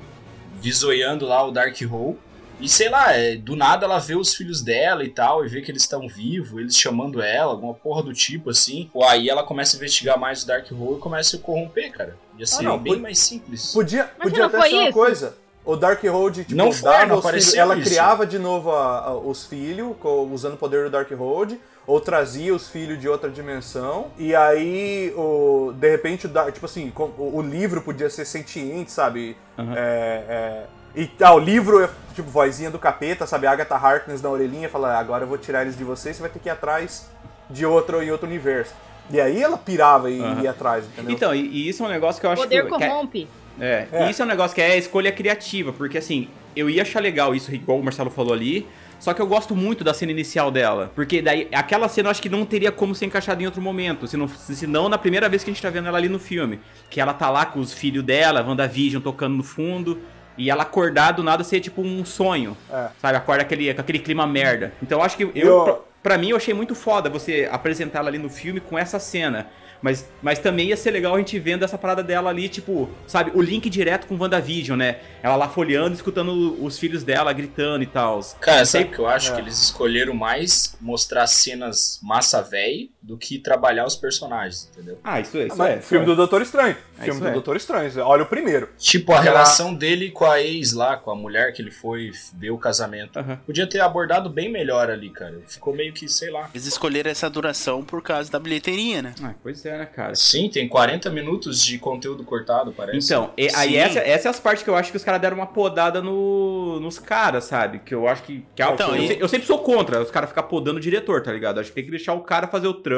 visoiando 0.59 1.25
lá 1.25 1.45
o 1.45 1.51
Dark 1.51 1.75
Hole. 1.89 2.17
E 2.59 2.67
sei 2.67 2.89
lá, 2.89 3.13
é, 3.13 3.35
do 3.35 3.55
nada 3.55 3.85
ela 3.85 3.99
vê 3.99 4.15
os 4.15 4.33
filhos 4.33 4.61
dela 4.63 5.03
e 5.03 5.09
tal, 5.09 5.45
e 5.45 5.47
vê 5.47 5.61
que 5.61 5.69
eles 5.69 5.83
estão 5.83 6.07
vivos, 6.07 6.59
eles 6.59 6.75
chamando 6.75 7.21
ela, 7.21 7.51
alguma 7.51 7.73
porra 7.73 8.01
do 8.01 8.13
tipo 8.13 8.49
assim. 8.49 8.89
Pô, 8.91 9.03
aí 9.03 9.29
ela 9.29 9.43
começa 9.43 9.75
a 9.75 9.77
investigar 9.77 10.17
mais 10.19 10.43
o 10.43 10.47
Dark 10.47 10.65
Hole 10.71 10.97
e 10.97 10.99
começa 10.99 11.35
a 11.35 11.39
se 11.39 11.43
corromper, 11.43 11.91
cara. 11.91 12.17
Ia 12.37 12.45
ser 12.47 12.63
não, 12.63 12.77
bem 12.79 12.93
pod- 12.93 13.01
mais 13.03 13.19
simples. 13.19 13.71
Podia, 13.73 14.09
Mas 14.17 14.29
podia 14.29 14.45
até 14.45 14.61
ser 14.61 14.75
uma 14.75 14.91
coisa. 14.93 15.37
O 15.63 15.75
Darkhold, 15.75 16.45
tipo, 16.45 16.55
Não 16.55 16.71
foi, 16.71 16.89
dava 16.89 17.05
não 17.07 17.21
filhos, 17.21 17.53
ela 17.53 17.75
isso. 17.75 17.89
criava 17.89 18.25
de 18.25 18.39
novo 18.39 18.71
a- 18.71 18.99
a- 19.07 19.17
os 19.17 19.45
filhos, 19.45 19.95
usando 20.31 20.53
o 20.53 20.57
poder 20.57 20.85
do 20.85 20.89
Darkhold, 20.91 21.59
ou 21.85 21.99
trazia 21.99 22.55
os 22.55 22.69
filhos 22.69 22.97
de 22.99 23.07
outra 23.09 23.29
dimensão, 23.29 24.07
e 24.17 24.33
aí, 24.33 25.13
o, 25.17 25.73
de 25.75 25.89
repente, 25.91 26.25
o 26.25 26.29
Dark, 26.29 26.53
tipo 26.53 26.65
assim, 26.65 26.91
o, 26.95 27.37
o 27.37 27.41
livro 27.41 27.81
podia 27.81 28.09
ser 28.09 28.23
sentiente, 28.23 28.91
sabe? 28.93 29.35
Aham. 29.57 29.73
É, 29.75 30.23
é, 30.29 30.63
e 30.97 31.09
ah, 31.23 31.33
o 31.35 31.39
livro 31.39 31.81
é 31.83 31.89
tipo 32.15 32.29
vozinha 32.29 32.71
do 32.71 32.79
capeta, 32.79 33.25
sabe? 33.27 33.45
Agatha 33.47 33.75
Harkness 33.75 34.21
na 34.21 34.29
orelhinha 34.29 34.67
fala: 34.67 34.95
"Ah, 34.95 34.99
agora 34.99 35.23
eu 35.23 35.27
vou 35.27 35.37
tirar 35.37 35.61
eles 35.61 35.77
de 35.77 35.83
você, 35.83 36.13
você 36.13 36.21
vai 36.21 36.29
ter 36.29 36.39
que 36.39 36.49
ir 36.49 36.51
atrás 36.51 37.09
de 37.49 37.65
outro 37.65 38.01
em 38.03 38.11
outro 38.11 38.27
universo. 38.27 38.73
E 39.09 39.21
aí 39.21 39.41
ela 39.41 39.57
pirava 39.57 40.09
e 40.09 40.19
Aham. 40.19 40.41
ia 40.41 40.51
atrás, 40.51 40.85
entendeu? 40.85 41.11
Então, 41.13 41.33
e, 41.33 41.39
e 41.47 41.69
isso 41.69 41.81
é 41.83 41.85
um 41.85 41.89
negócio 41.89 42.19
que 42.19 42.25
eu 42.27 42.31
acho 42.31 42.41
Poder 42.41 42.63
que. 42.65 42.75
que 42.75 42.83
é- 42.83 42.87
corrompe. 42.89 43.27
É, 43.59 43.87
É. 43.91 44.07
e 44.07 44.11
isso 44.11 44.21
é 44.21 44.25
um 44.25 44.27
negócio 44.27 44.53
que 44.53 44.61
é 44.61 44.77
escolha 44.77 45.11
criativa, 45.11 45.71
porque 45.71 45.97
assim, 45.97 46.27
eu 46.55 46.69
ia 46.69 46.81
achar 46.81 46.99
legal 47.01 47.33
isso, 47.33 47.53
igual 47.55 47.79
o 47.79 47.83
Marcelo 47.83 48.09
falou 48.09 48.33
ali, 48.33 48.67
só 48.99 49.13
que 49.13 49.21
eu 49.21 49.25
gosto 49.27 49.55
muito 49.55 49.83
da 49.83 49.93
cena 49.93 50.11
inicial 50.11 50.51
dela, 50.51 50.91
porque 50.93 51.21
daí 51.21 51.47
aquela 51.51 51.87
cena 51.87 52.07
eu 52.07 52.11
acho 52.11 52.21
que 52.21 52.29
não 52.29 52.45
teria 52.45 52.71
como 52.71 52.93
ser 52.93 53.05
encaixada 53.05 53.41
em 53.41 53.45
outro 53.45 53.61
momento, 53.61 54.07
se 54.07 54.15
não, 54.17 54.27
se 54.27 54.67
não 54.67 54.89
na 54.89 54.97
primeira 54.97 55.27
vez 55.29 55.43
que 55.43 55.49
a 55.49 55.53
gente 55.53 55.61
tá 55.61 55.69
vendo 55.69 55.87
ela 55.87 55.97
ali 55.97 56.09
no 56.09 56.19
filme, 56.19 56.59
que 56.89 56.99
ela 57.01 57.13
tá 57.13 57.29
lá 57.31 57.45
com 57.45 57.59
os 57.59 57.73
filhos 57.73 58.03
dela, 58.03 58.43
WandaVision 58.43 59.01
tocando 59.01 59.35
no 59.35 59.43
fundo, 59.43 59.99
e 60.37 60.49
ela 60.49 60.63
acordar 60.63 61.11
do 61.11 61.23
nada 61.23 61.43
ser 61.43 61.59
tipo 61.59 61.81
um 61.81 62.05
sonho, 62.05 62.55
É. 62.71 62.87
sabe? 63.01 63.17
Acorda 63.17 63.41
aquele, 63.43 63.73
com 63.73 63.81
aquele 63.81 63.99
clima 63.99 64.25
merda. 64.27 64.73
Então 64.81 64.99
eu 64.99 65.03
acho 65.03 65.17
que 65.17 65.23
eu, 65.23 65.31
Eu- 65.35 65.63
pra, 65.63 65.75
pra 66.03 66.17
mim 66.17 66.29
eu 66.29 66.37
achei 66.37 66.53
muito 66.53 66.75
foda 66.75 67.09
você 67.09 67.47
apresentar 67.51 67.99
ela 67.99 68.09
ali 68.09 68.17
no 68.17 68.29
filme 68.29 68.59
com 68.59 68.77
essa 68.77 68.99
cena. 68.99 69.47
Mas, 69.79 70.09
mas 70.23 70.39
também 70.39 70.69
ia 70.69 70.75
ser 70.75 70.89
legal 70.89 71.13
a 71.13 71.19
gente 71.19 71.37
vendo 71.37 71.63
essa 71.63 71.77
parada 71.77 72.01
dela 72.01 72.31
ali, 72.31 72.49
tipo, 72.49 72.89
sabe, 73.05 73.29
o 73.35 73.41
link 73.43 73.69
direto 73.69 74.07
com 74.07 74.17
WandaVision, 74.17 74.75
né? 74.75 74.97
Ela 75.21 75.35
lá 75.35 75.47
folheando, 75.47 75.93
escutando 75.93 76.57
os 76.65 76.79
filhos 76.79 77.03
dela 77.03 77.31
gritando 77.31 77.83
e 77.83 77.85
tal. 77.85 78.19
Cara, 78.41 78.65
sabe 78.65 78.85
o 78.85 78.91
que 78.91 78.97
eu 78.97 79.07
acho? 79.07 79.31
É. 79.31 79.35
Que 79.35 79.41
eles 79.41 79.61
escolheram 79.61 80.15
mais 80.15 80.75
mostrar 80.81 81.27
cenas 81.27 81.99
massa 82.01 82.41
véi 82.41 82.89
do 83.07 83.17
que 83.17 83.39
trabalhar 83.39 83.85
os 83.85 83.95
personagens, 83.95 84.69
entendeu? 84.73 84.99
Ah, 85.01 85.21
isso, 85.21 85.37
isso 85.37 85.57
Mas 85.57 85.77
é. 85.77 85.81
filme 85.81 86.05
do 86.05 86.13
Doutor 86.13 86.41
Estranho. 86.41 86.75
É, 86.99 87.03
filme 87.05 87.11
isso 87.11 87.21
do 87.21 87.27
é. 87.29 87.31
Doutor 87.31 87.55
Estranho. 87.55 87.89
Olha 88.03 88.23
o 88.23 88.25
primeiro. 88.25 88.67
Tipo, 88.77 89.13
a 89.13 89.21
relação 89.21 89.73
dele 89.73 90.11
com 90.11 90.25
a 90.25 90.41
ex 90.41 90.73
lá, 90.73 90.97
com 90.97 91.09
a 91.09 91.15
mulher 91.15 91.53
que 91.53 91.61
ele 91.61 91.71
foi 91.71 92.11
ver 92.33 92.51
o 92.51 92.57
casamento. 92.57 93.17
Podia 93.45 93.65
ter 93.65 93.79
abordado 93.79 94.29
bem 94.29 94.51
melhor 94.51 94.91
ali, 94.91 95.09
cara. 95.09 95.39
Ficou 95.47 95.73
meio 95.73 95.93
que, 95.93 96.09
sei 96.09 96.29
lá. 96.29 96.49
Eles 96.53 96.67
escolheram 96.67 97.09
essa 97.09 97.29
duração 97.29 97.81
por 97.81 98.01
causa 98.01 98.29
da 98.29 98.39
bilheteria, 98.39 99.01
né? 99.01 99.15
Ah, 99.23 99.33
pois 99.41 99.65
é, 99.65 99.77
né, 99.77 99.85
cara? 99.85 100.13
Sim, 100.13 100.49
tem 100.49 100.67
40 100.67 101.09
minutos 101.09 101.63
de 101.63 101.79
conteúdo 101.79 102.25
cortado, 102.25 102.73
parece. 102.73 102.97
Então, 102.97 103.31
e- 103.37 103.47
aí 103.55 103.77
essa, 103.77 103.99
essa 103.99 104.27
é 104.27 104.31
as 104.31 104.39
partes 104.39 104.63
que 104.63 104.69
eu 104.69 104.75
acho 104.75 104.91
que 104.91 104.97
os 104.97 105.03
caras 105.05 105.21
deram 105.21 105.37
uma 105.37 105.47
podada 105.47 106.01
no, 106.01 106.77
nos 106.81 106.99
caras, 106.99 107.45
sabe? 107.45 107.79
Que 107.79 107.95
eu 107.95 108.05
acho 108.05 108.23
que. 108.23 108.45
que 108.53 108.61
é- 108.61 108.69
Então, 108.69 108.93
eu, 108.93 109.01
e- 109.01 109.17
eu 109.21 109.29
sempre 109.29 109.47
sou 109.47 109.59
contra 109.59 110.01
os 110.01 110.11
caras 110.11 110.27
ficar 110.29 110.43
podando 110.43 110.75
o 110.77 110.81
diretor, 110.81 111.23
tá 111.23 111.31
ligado? 111.31 111.61
Acho 111.61 111.69
que 111.69 111.75
tem 111.75 111.85
que 111.85 111.91
deixar 111.91 112.13
o 112.13 112.19
cara 112.19 112.47
fazer 112.47 112.67
o 112.67 112.73
trampo. 112.73 112.96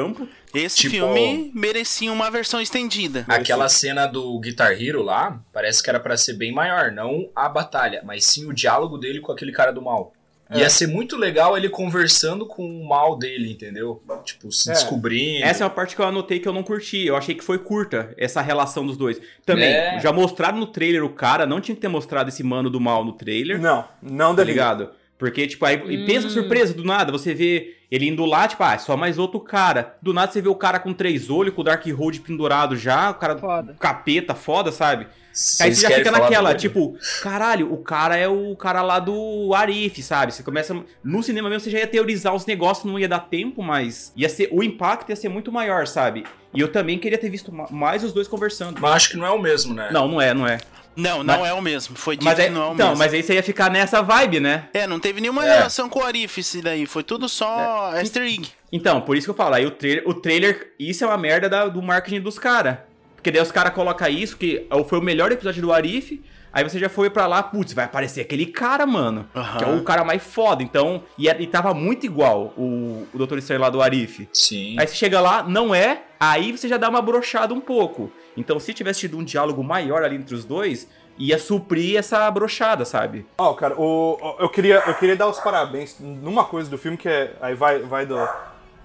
Esse 0.54 0.76
Tipo- 0.76 0.92
filme 0.96 1.50
merecia 1.54 2.12
uma 2.12 2.30
versão 2.30 2.60
estendida. 2.60 3.24
Aquela 3.28 3.68
cena 3.68 4.06
do 4.06 4.38
Guitar 4.40 4.72
Hero 4.72 5.02
lá, 5.02 5.40
parece 5.52 5.82
que 5.82 5.88
era 5.90 6.00
pra 6.00 6.16
ser 6.16 6.34
bem 6.34 6.52
maior. 6.52 6.90
Não 6.92 7.28
a 7.34 7.48
batalha, 7.48 8.02
mas 8.04 8.24
sim 8.24 8.46
o 8.48 8.52
diálogo 8.52 8.98
dele 8.98 9.20
com 9.20 9.32
aquele 9.32 9.52
cara 9.52 9.70
do 9.72 9.82
mal. 9.82 10.12
Ia 10.52 10.68
ser 10.68 10.88
muito 10.88 11.16
legal 11.16 11.56
ele 11.56 11.68
conversando 11.68 12.44
com 12.44 12.66
o 12.68 12.88
mal 12.88 13.16
dele, 13.16 13.52
entendeu? 13.52 14.02
Tipo, 14.24 14.50
se 14.50 14.68
É. 14.68 14.72
descobrindo. 14.72 15.44
Essa 15.44 15.62
é 15.62 15.64
uma 15.64 15.70
parte 15.70 15.94
que 15.94 16.02
eu 16.02 16.06
anotei 16.06 16.40
que 16.40 16.48
eu 16.48 16.52
não 16.52 16.64
curti. 16.64 17.06
Eu 17.06 17.14
achei 17.16 17.36
que 17.36 17.44
foi 17.44 17.56
curta 17.58 18.12
essa 18.18 18.40
relação 18.40 18.84
dos 18.84 18.96
dois. 18.96 19.20
Também, 19.46 19.68
É. 19.72 20.00
já 20.00 20.12
mostraram 20.12 20.58
no 20.58 20.66
trailer 20.66 21.04
o 21.04 21.10
cara, 21.10 21.46
não 21.46 21.60
tinha 21.60 21.76
que 21.76 21.80
ter 21.80 21.86
mostrado 21.86 22.30
esse 22.30 22.42
mano 22.42 22.68
do 22.68 22.80
mal 22.80 23.04
no 23.04 23.12
trailer. 23.12 23.60
Não, 23.60 23.84
não 24.02 24.34
Tá 24.34 24.42
ligado? 24.42 24.90
Porque, 25.16 25.46
tipo, 25.46 25.64
aí 25.64 25.76
e 25.88 26.04
pensa 26.04 26.26
Hum. 26.26 26.30
surpresa, 26.30 26.74
do 26.74 26.82
nada, 26.82 27.12
você 27.12 27.32
vê 27.32 27.76
ele 27.90 28.08
indo 28.08 28.24
lá, 28.24 28.46
tipo, 28.46 28.62
ah, 28.62 28.74
é 28.74 28.78
só 28.78 28.96
mais 28.96 29.18
outro 29.18 29.40
cara. 29.40 29.96
Do 30.00 30.12
nada 30.14 30.30
você 30.32 30.40
vê 30.40 30.48
o 30.48 30.54
cara 30.54 30.78
com 30.78 30.92
três 30.92 31.28
olhos, 31.30 31.54
com 31.54 31.60
o 31.60 31.64
Dark 31.64 31.84
Hold 31.86 32.18
pendurado 32.20 32.76
já, 32.76 33.10
o 33.10 33.14
cara 33.14 33.36
Foda. 33.36 33.76
capeta, 33.78 34.34
foda, 34.34 34.70
sabe? 34.70 35.04
Aí 35.04 35.36
Vocês 35.36 35.78
você 35.78 35.88
já 35.88 35.94
fica 35.94 36.10
naquela, 36.10 36.54
tipo, 36.56 36.96
caralho, 37.22 37.72
o 37.72 37.78
cara 37.78 38.16
é 38.16 38.26
o 38.26 38.56
cara 38.56 38.82
lá 38.82 38.98
do 38.98 39.52
Arif, 39.54 40.02
sabe? 40.02 40.32
Você 40.34 40.42
começa. 40.42 40.76
No 41.04 41.22
cinema 41.22 41.48
mesmo 41.48 41.60
você 41.60 41.70
já 41.70 41.78
ia 41.78 41.86
teorizar 41.86 42.34
os 42.34 42.44
negócios, 42.46 42.84
não 42.84 42.98
ia 42.98 43.08
dar 43.08 43.20
tempo, 43.20 43.62
mas 43.62 44.12
ia 44.16 44.28
ser. 44.28 44.48
O 44.50 44.60
impacto 44.62 45.08
ia 45.10 45.14
ser 45.16 45.28
muito 45.28 45.52
maior, 45.52 45.86
sabe? 45.86 46.24
E 46.52 46.58
eu 46.60 46.66
também 46.72 46.98
queria 46.98 47.16
ter 47.16 47.30
visto 47.30 47.52
ma- 47.52 47.68
mais 47.70 48.02
os 48.02 48.12
dois 48.12 48.26
conversando. 48.26 48.80
Mas 48.80 48.90
acho 48.92 49.10
que 49.10 49.16
não 49.16 49.24
é 49.24 49.30
o 49.30 49.38
mesmo, 49.40 49.72
né? 49.72 49.88
Não, 49.92 50.08
não 50.08 50.20
é, 50.20 50.34
não 50.34 50.46
é. 50.48 50.58
Não, 50.96 51.22
não 51.22 51.40
Mas- 51.40 51.48
é 51.50 51.52
o 51.54 51.62
mesmo. 51.62 51.96
Foi 51.96 52.16
dito 52.16 52.24
Mas 52.24 52.38
é, 52.38 52.44
que 52.44 52.50
não 52.50 52.62
é 52.62 52.68
o 52.70 52.74
então, 52.74 52.86
mesmo. 52.88 52.98
mas 52.98 53.14
aí 53.14 53.22
você 53.22 53.34
ia 53.34 53.42
ficar 53.42 53.70
nessa 53.70 54.02
vibe, 54.02 54.40
né? 54.40 54.68
É, 54.74 54.86
não 54.86 54.98
teve 55.00 55.20
nenhuma 55.20 55.46
É. 55.46 55.56
relação 55.56 55.88
com 55.88 56.00
o 56.00 56.04
Arif 56.04 56.38
esse 56.40 56.60
daí. 56.60 56.84
Foi 56.86 57.02
tudo 57.02 57.28
só 57.28 57.92
easter 57.96 58.22
egg. 58.24 58.48
Então, 58.72 59.00
por 59.00 59.16
isso 59.16 59.26
que 59.26 59.30
eu 59.30 59.34
falo, 59.34 59.54
aí 59.54 59.64
o 59.66 59.70
trailer, 59.70 60.02
o 60.06 60.14
trailer 60.14 60.72
isso 60.78 61.04
é 61.04 61.06
uma 61.06 61.16
merda 61.16 61.48
da- 61.48 61.66
do 61.68 61.80
marketing 61.80 62.20
dos 62.20 62.38
caras. 62.38 62.78
Porque 63.16 63.30
daí 63.30 63.42
os 63.42 63.52
caras 63.52 63.72
colocam 63.74 64.08
isso, 64.08 64.36
que 64.36 64.66
foi 64.88 64.98
o 64.98 65.02
melhor 65.02 65.30
episódio 65.30 65.60
do 65.62 65.72
Arif, 65.72 66.20
aí 66.52 66.62
você 66.64 66.78
já 66.78 66.88
foi 66.88 67.10
pra 67.10 67.26
lá, 67.26 67.42
putz, 67.42 67.72
vai 67.72 67.84
aparecer 67.84 68.20
aquele 68.20 68.46
cara, 68.46 68.86
mano. 68.86 69.26
Que 69.58 69.64
é 69.64 69.66
o 69.68 69.82
cara 69.82 70.04
mais 70.04 70.22
foda. 70.22 70.62
Então, 70.62 71.02
e, 71.18 71.28
é- 71.28 71.40
e 71.40 71.46
tava 71.46 71.72
muito 71.74 72.04
igual 72.06 72.52
o, 72.56 73.06
o 73.12 73.18
Doutor 73.18 73.38
Estranho 73.38 73.60
lá 73.60 73.70
do 73.70 73.80
Arif. 73.82 74.28
Sim. 74.32 74.76
Aí 74.78 74.86
você 74.86 74.94
chega 74.94 75.20
lá, 75.20 75.42
não 75.42 75.74
é, 75.74 76.02
aí 76.18 76.52
você 76.56 76.68
já 76.68 76.76
dá 76.76 76.88
uma 76.88 77.02
brochada 77.02 77.52
um 77.54 77.60
pouco. 77.60 78.10
Então, 78.36 78.58
se 78.60 78.72
tivesse 78.72 79.00
tido 79.00 79.18
um 79.18 79.24
diálogo 79.24 79.62
maior 79.62 80.02
ali 80.02 80.16
entre 80.16 80.34
os 80.34 80.44
dois, 80.44 80.88
ia 81.18 81.38
suprir 81.38 81.98
essa 81.98 82.30
brochada, 82.30 82.84
sabe? 82.84 83.26
Ó, 83.38 83.52
cara, 83.54 83.74
o, 83.78 84.16
o- 84.20 84.36
eu, 84.38 84.48
queria, 84.48 84.82
eu 84.86 84.94
queria 84.94 85.16
dar 85.16 85.26
os 85.28 85.38
parabéns 85.40 85.96
numa 86.00 86.44
coisa 86.44 86.70
do 86.70 86.78
filme 86.78 86.96
que 86.96 87.08
é. 87.08 87.34
Aí 87.40 87.54
vai, 87.54 87.80
vai 87.80 88.06
do. 88.06 88.16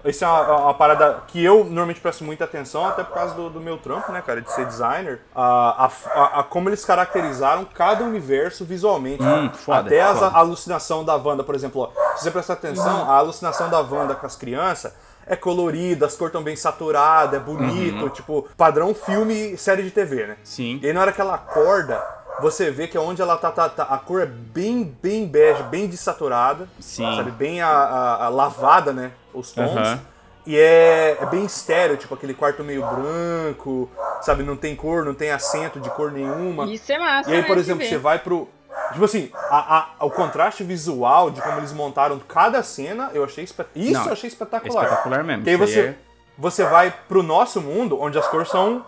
Isso 0.06 0.24
é 0.24 0.28
uma, 0.28 0.56
uma 0.58 0.74
parada 0.74 1.22
que 1.28 1.42
eu 1.44 1.64
normalmente 1.64 2.00
presto 2.00 2.24
muita 2.24 2.44
atenção, 2.44 2.86
até 2.86 3.02
por 3.04 3.14
causa 3.14 3.34
do, 3.34 3.50
do 3.50 3.60
meu 3.60 3.76
trampo, 3.78 4.12
né, 4.12 4.22
cara, 4.24 4.40
de 4.40 4.50
ser 4.52 4.64
designer. 4.66 5.20
A, 5.34 5.86
a- 6.14 6.40
a- 6.40 6.42
como 6.42 6.68
eles 6.68 6.84
caracterizaram 6.84 7.64
cada 7.64 8.04
universo 8.04 8.64
visualmente. 8.64 9.22
Hum, 9.22 9.50
foda, 9.52 9.80
até 9.80 10.04
foda. 10.14 10.26
a 10.28 10.38
alucinação 10.38 11.04
da 11.04 11.16
Wanda, 11.16 11.42
por 11.44 11.54
exemplo, 11.54 11.82
ó, 11.82 12.16
se 12.16 12.24
você 12.24 12.30
prestar 12.30 12.54
atenção, 12.54 13.10
a 13.10 13.14
alucinação 13.16 13.68
da 13.68 13.80
Wanda 13.80 14.14
com 14.14 14.26
as 14.26 14.36
crianças 14.36 14.92
é 15.26 15.34
colorida, 15.34 16.06
as 16.06 16.14
cores 16.16 16.30
estão 16.30 16.42
bem 16.42 16.54
saturadas, 16.54 17.34
é 17.40 17.42
bonito, 17.42 18.08
tipo, 18.10 18.46
padrão 18.56 18.94
filme, 18.94 19.56
série 19.56 19.82
de 19.82 19.90
TV, 19.90 20.26
né? 20.26 20.36
Sim. 20.44 20.78
E 20.82 20.86
aí 20.86 20.92
na 20.92 21.00
hora 21.00 21.10
que 21.12 21.20
ela 21.20 21.34
acorda, 21.34 22.00
você 22.40 22.70
vê 22.70 22.86
que 22.88 22.98
onde 22.98 23.20
ela 23.22 23.36
tá, 23.36 23.50
tá- 23.50 23.68
tá- 23.68 23.84
a 23.84 23.98
cor 23.98 24.20
é 24.22 24.26
bem, 24.26 24.84
bem 25.02 25.26
bege, 25.26 25.62
bem 25.64 25.86
desaturada. 25.86 26.68
Sim. 26.80 27.04
Sabe, 27.16 27.30
bem 27.30 27.60
a, 27.62 27.68
a- 27.68 28.24
a 28.26 28.28
lavada, 28.28 28.92
né? 28.92 29.12
Os 29.34 29.52
tons. 29.52 29.70
Aham. 29.76 30.00
E 30.46 30.56
é, 30.56 31.18
é 31.20 31.26
bem 31.26 31.44
estéreo, 31.44 31.96
tipo 31.96 32.14
aquele 32.14 32.32
quarto 32.32 32.62
meio 32.62 32.80
branco, 32.86 33.90
sabe? 34.22 34.44
Não 34.44 34.56
tem 34.56 34.76
cor, 34.76 35.04
não 35.04 35.12
tem 35.14 35.30
acento 35.32 35.80
de 35.80 35.90
cor 35.90 36.12
nenhuma. 36.12 36.66
Isso 36.66 36.92
é 36.92 36.98
massa. 36.98 37.28
E 37.30 37.34
aí, 37.34 37.40
né, 37.42 37.46
por 37.46 37.58
exemplo, 37.58 37.84
você 37.84 37.98
vai 37.98 38.18
pro. 38.20 38.48
Tipo 38.92 39.04
assim, 39.04 39.30
a- 39.50 39.94
a- 39.98 40.04
o 40.06 40.10
contraste 40.10 40.62
visual 40.62 41.30
de 41.32 41.42
como 41.42 41.58
eles 41.58 41.72
montaram 41.72 42.20
cada 42.20 42.62
cena, 42.62 43.10
eu 43.12 43.24
achei 43.24 43.42
espe- 43.42 43.66
Isso 43.74 43.94
Não, 43.94 44.06
eu 44.06 44.12
achei 44.12 44.28
É 44.28 44.32
espetacular. 44.32 44.84
espetacular 44.84 45.24
mesmo. 45.24 45.42
Que 45.42 45.50
aí 45.50 45.56
você, 45.56 45.80
é- 45.80 45.94
você 46.38 46.64
vai 46.64 46.92
pro 47.08 47.22
nosso 47.22 47.60
mundo, 47.60 48.00
onde 48.00 48.18
as 48.18 48.26
cores 48.28 48.48
são, 48.48 48.84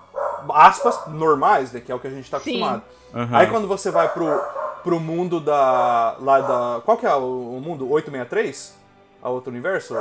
aspas, 0.52 1.06
normais, 1.06 1.72
né, 1.72 1.80
que 1.80 1.90
é 1.90 1.94
o 1.94 1.98
que 1.98 2.06
a 2.06 2.10
gente 2.10 2.30
tá 2.30 2.38
Sim. 2.40 2.62
acostumado. 2.62 2.82
Aham. 3.14 3.36
Aí 3.38 3.46
quando 3.46 3.66
você 3.66 3.90
vai 3.90 4.08
pro, 4.08 4.40
pro 4.82 5.00
mundo 5.00 5.40
da. 5.40 6.16
lá 6.20 6.40
da. 6.40 6.80
Qual 6.84 6.96
que 6.96 7.06
é 7.06 7.14
o, 7.14 7.60
mundo? 7.62 7.90
863? 7.90 8.76
A 9.22 9.28
outro 9.30 9.50
universo? 9.50 9.96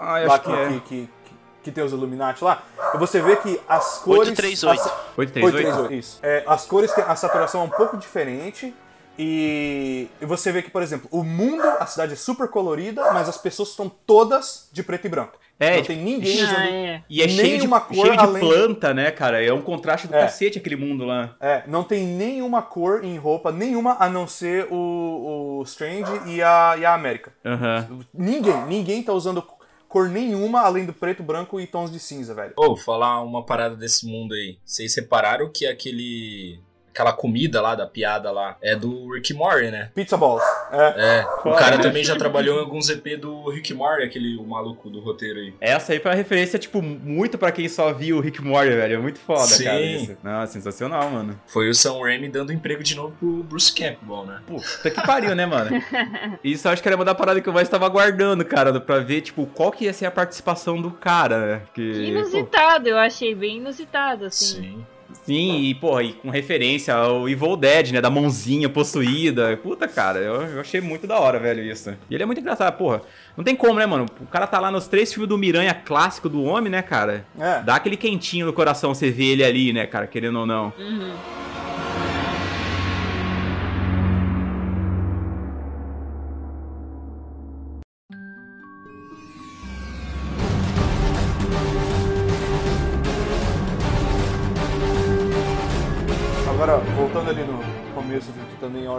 Ah, 0.00 0.20
eu 0.20 0.28
lá 0.28 0.34
acho 0.34 0.44
que 0.44 0.52
é. 0.52 0.66
que, 0.68 0.80
que, 0.80 1.10
que, 1.24 1.34
que 1.64 1.72
tem 1.72 1.82
os 1.82 1.92
Illuminati 1.92 2.44
lá. 2.44 2.62
E 2.94 2.98
você 2.98 3.20
vê 3.20 3.36
que 3.36 3.60
as 3.68 3.98
cores. 3.98 4.28
838. 4.28 4.68
as- 4.68 4.92
838? 5.16 5.16
838, 5.16 5.92
isso. 5.94 6.18
É, 6.22 6.44
as 6.46 6.66
cores 6.66 6.92
têm 6.92 7.04
a 7.04 7.16
saturação 7.16 7.62
é 7.62 7.64
um 7.64 7.70
pouco 7.70 7.96
diferente. 7.96 8.74
E, 9.18 10.08
e 10.20 10.24
você 10.26 10.50
vê 10.50 10.62
que, 10.62 10.70
por 10.70 10.82
exemplo, 10.82 11.08
o 11.10 11.22
mundo, 11.22 11.62
a 11.62 11.86
cidade 11.86 12.14
é 12.14 12.16
super 12.16 12.48
colorida, 12.48 13.12
mas 13.12 13.28
as 13.28 13.36
pessoas 13.38 13.70
estão 13.70 13.88
todas 13.88 14.68
de 14.72 14.82
preto 14.82 15.06
e 15.06 15.10
branco. 15.10 15.38
É, 15.60 15.76
não 15.76 15.82
tipo, 15.82 15.88
tem 15.88 16.02
ninguém 16.02 16.40
Ah, 16.40 16.44
usando. 16.44 16.58
é. 16.60 17.04
E 17.08 17.22
é 17.22 17.28
cheio 17.28 17.42
de, 17.46 17.52
Nenhuma 17.58 17.80
cor 17.80 17.94
cheio 18.06 18.16
de 18.16 18.24
além- 18.24 18.40
planta, 18.42 18.92
né, 18.94 19.10
cara? 19.12 19.44
É 19.44 19.52
um 19.52 19.62
contraste 19.62 20.08
do 20.08 20.14
É. 20.14 20.20
cacete 20.22 20.58
aquele 20.58 20.74
mundo 20.76 21.04
lá. 21.04 21.36
É, 21.40 21.62
não 21.68 21.84
tem 21.84 22.04
nenhuma 22.04 22.62
cor 22.62 23.04
em 23.04 23.16
roupa, 23.16 23.52
nenhuma 23.52 23.96
a 24.00 24.08
não 24.08 24.26
ser 24.26 24.66
o, 24.72 25.58
o 25.58 25.62
Strange 25.64 26.10
e 26.26 26.42
a, 26.42 26.74
e 26.78 26.84
a 26.84 26.94
América. 26.94 27.32
Aham. 27.44 28.00
Ninguém, 28.12 28.66
ninguém 28.66 29.02
tá 29.04 29.12
usando 29.12 29.44
cor 29.88 30.08
nenhuma 30.08 30.62
além 30.62 30.84
do 30.86 30.92
preto, 30.92 31.22
branco 31.22 31.60
e 31.60 31.66
tons 31.66 31.92
de 31.92 32.00
cinza, 32.00 32.34
velho. 32.34 32.54
Ô, 32.56 32.74
falar 32.76 33.22
uma 33.22 33.44
parada 33.44 33.76
desse 33.76 34.04
mundo 34.06 34.34
aí. 34.34 34.58
Vocês 34.64 34.94
repararam 34.96 35.48
que 35.54 35.66
aquele. 35.66 36.58
Aquela 36.92 37.12
comida 37.12 37.60
lá 37.60 37.74
da 37.74 37.86
piada 37.86 38.30
lá 38.30 38.56
é 38.60 38.76
do 38.76 39.12
Rick 39.14 39.32
Morty, 39.34 39.70
né? 39.70 39.90
Pizza 39.94 40.16
Balls. 40.16 40.42
É. 40.70 41.20
É, 41.20 41.48
o 41.48 41.54
cara 41.54 41.78
também 41.78 42.04
já 42.04 42.16
trabalhou 42.16 42.58
em 42.58 42.60
alguns 42.60 42.88
EP 42.88 43.18
do 43.18 43.50
Rick 43.50 43.72
Morty, 43.74 44.04
aquele 44.04 44.36
o 44.36 44.44
maluco 44.44 44.90
do 44.90 45.00
roteiro 45.00 45.38
aí. 45.38 45.54
Essa 45.60 45.92
aí 45.92 46.00
foi 46.00 46.10
uma 46.10 46.16
referência, 46.16 46.58
tipo, 46.58 46.82
muito 46.82 47.38
pra 47.38 47.52
quem 47.52 47.68
só 47.68 47.92
viu 47.92 48.18
o 48.18 48.20
Rick 48.20 48.42
Morty, 48.42 48.70
velho. 48.70 48.94
É 48.94 48.98
muito 48.98 49.18
foda, 49.18 49.40
Sim. 49.40 49.64
cara, 49.64 49.80
isso. 49.80 50.16
Não, 50.22 50.46
sensacional, 50.46 51.10
mano. 51.10 51.40
Foi 51.46 51.68
o 51.68 51.74
Sam 51.74 51.98
Raimi 52.00 52.28
dando 52.28 52.52
emprego 52.52 52.82
de 52.82 52.94
novo 52.94 53.14
pro 53.18 53.42
Bruce 53.42 53.72
Campbell, 53.72 54.24
né? 54.24 54.40
Puta 54.46 54.90
que 54.90 55.06
pariu, 55.06 55.34
né, 55.34 55.46
mano? 55.46 55.70
Isso 56.42 56.66
eu 56.68 56.72
acho 56.72 56.82
que 56.82 56.88
era 56.88 56.96
uma 56.96 57.04
da 57.04 57.14
parada 57.14 57.40
que 57.40 57.48
eu 57.48 57.52
mais 57.52 57.68
tava 57.68 57.86
aguardando, 57.86 58.44
cara, 58.44 58.78
pra 58.80 58.98
ver, 58.98 59.20
tipo, 59.22 59.46
qual 59.46 59.70
que 59.70 59.84
ia 59.84 59.92
ser 59.92 60.06
a 60.06 60.10
participação 60.10 60.80
do 60.80 60.90
cara, 60.90 61.38
né? 61.46 61.62
Que 61.74 61.92
Que, 61.92 61.92
pô, 61.92 62.18
inusitado, 62.18 62.88
eu 62.88 62.98
achei 62.98 63.34
bem 63.34 63.58
inusitado, 63.58 64.26
assim. 64.26 64.62
Sim. 64.62 64.86
Sim, 65.24 65.62
e, 65.64 65.74
porra, 65.74 66.02
e 66.02 66.12
com 66.12 66.30
referência 66.30 66.94
ao 66.94 67.28
Evil 67.28 67.56
Dead, 67.56 67.92
né? 67.92 68.00
Da 68.00 68.10
mãozinha 68.10 68.68
possuída. 68.68 69.56
Puta, 69.56 69.86
cara, 69.88 70.18
eu, 70.18 70.42
eu 70.42 70.60
achei 70.60 70.80
muito 70.80 71.06
da 71.06 71.18
hora, 71.18 71.38
velho, 71.38 71.62
isso. 71.62 71.90
E 72.10 72.14
ele 72.14 72.22
é 72.22 72.26
muito 72.26 72.40
engraçado, 72.40 72.76
porra. 72.76 73.02
Não 73.36 73.44
tem 73.44 73.56
como, 73.56 73.78
né, 73.78 73.86
mano? 73.86 74.06
O 74.20 74.26
cara 74.26 74.46
tá 74.46 74.58
lá 74.58 74.70
nos 74.70 74.86
três 74.86 75.12
filmes 75.12 75.28
do 75.28 75.38
Miranha 75.38 75.74
clássico 75.74 76.28
do 76.28 76.42
homem, 76.42 76.70
né, 76.70 76.82
cara? 76.82 77.24
É. 77.38 77.62
Dá 77.62 77.76
aquele 77.76 77.96
quentinho 77.96 78.46
no 78.46 78.52
coração 78.52 78.94
você 78.94 79.10
vê 79.10 79.26
ele 79.26 79.44
ali, 79.44 79.72
né, 79.72 79.86
cara, 79.86 80.06
querendo 80.06 80.40
ou 80.40 80.46
não. 80.46 80.72
Uhum. 80.78 81.41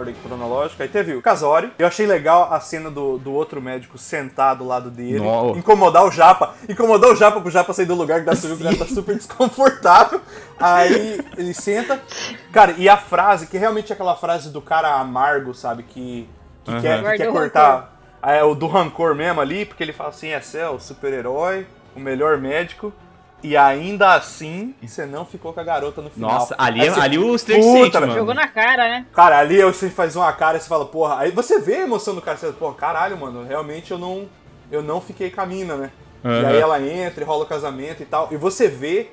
Ordem 0.04 0.14
cronológica, 0.22 0.84
aí 0.84 0.88
teve 0.88 1.14
o 1.14 1.22
Casori. 1.22 1.72
Eu 1.78 1.86
achei 1.86 2.06
legal 2.06 2.52
a 2.52 2.60
cena 2.60 2.90
do, 2.90 3.18
do 3.18 3.32
outro 3.32 3.60
médico 3.60 3.96
sentado 3.96 4.62
ao 4.62 4.68
lado 4.68 4.90
dele, 4.90 5.18
No. 5.20 5.56
incomodar 5.56 6.04
o 6.04 6.10
Japa, 6.10 6.54
incomodar 6.68 7.10
o 7.10 7.16
Japa 7.16 7.40
pro 7.40 7.50
Japa 7.50 7.72
sair 7.72 7.86
do 7.86 7.94
lugar 7.94 8.20
que 8.20 8.26
dá 8.26 8.32
o 8.32 8.58
cara 8.58 8.76
tá 8.76 8.86
super 8.86 9.16
desconfortável. 9.16 10.20
Aí 10.58 11.20
ele 11.36 11.54
senta. 11.54 12.00
Cara, 12.52 12.74
e 12.76 12.88
a 12.88 12.96
frase, 12.96 13.46
que 13.46 13.56
realmente 13.58 13.90
é 13.90 13.94
aquela 13.94 14.14
frase 14.14 14.50
do 14.50 14.60
cara 14.60 14.94
amargo, 14.94 15.54
sabe? 15.54 15.82
Que, 15.82 16.28
que 16.62 16.70
Aham. 16.70 16.80
quer, 16.80 17.02
que 17.02 17.16
quer 17.16 17.32
cortar. 17.32 17.92
É 18.22 18.42
o 18.42 18.54
do 18.54 18.66
rancor 18.66 19.14
mesmo 19.14 19.40
ali, 19.40 19.64
porque 19.64 19.82
ele 19.82 19.92
fala 19.92 20.10
assim: 20.10 20.28
é, 20.28 20.40
é 20.54 20.68
o 20.68 20.78
super-herói, 20.78 21.66
o 21.96 22.00
melhor 22.00 22.38
médico. 22.38 22.92
E 23.46 23.58
ainda 23.58 24.14
assim, 24.14 24.74
você 24.82 25.04
não 25.04 25.26
ficou 25.26 25.52
com 25.52 25.60
a 25.60 25.62
garota 25.62 26.00
no 26.00 26.08
final. 26.08 26.30
Nossa, 26.32 26.54
ali, 26.56 26.88
você- 26.88 26.98
ali 26.98 27.18
os 27.18 27.42
três 27.42 27.62
Puta, 27.64 27.78
sente, 27.78 27.92
velho. 27.92 28.06
mano. 28.06 28.18
Jogou 28.18 28.34
na 28.34 28.48
cara, 28.48 28.88
né? 28.88 29.06
Cara, 29.12 29.38
ali 29.38 29.62
você 29.62 29.90
faz 29.90 30.16
uma 30.16 30.32
cara 30.32 30.56
e 30.56 30.60
você 30.62 30.66
fala, 30.68 30.86
porra, 30.86 31.18
aí 31.18 31.30
você 31.30 31.60
vê 31.60 31.74
a 31.76 31.80
emoção 31.82 32.14
do 32.14 32.22
cara, 32.22 32.38
você 32.38 32.46
fala, 32.46 32.58
porra, 32.58 32.74
caralho, 32.74 33.18
mano, 33.18 33.44
realmente 33.44 33.90
eu 33.90 33.98
não, 33.98 34.26
eu 34.72 34.82
não 34.82 34.98
fiquei 34.98 35.30
com 35.30 35.42
a 35.42 35.46
mina, 35.46 35.76
né? 35.76 35.90
E 36.24 36.26
Aham. 36.26 36.46
aí 36.48 36.56
ela 36.56 36.80
entra 36.80 37.22
e 37.22 37.26
rola 37.26 37.44
o 37.44 37.46
casamento 37.46 38.02
e 38.02 38.06
tal, 38.06 38.28
e 38.30 38.36
você 38.38 38.66
vê 38.66 39.10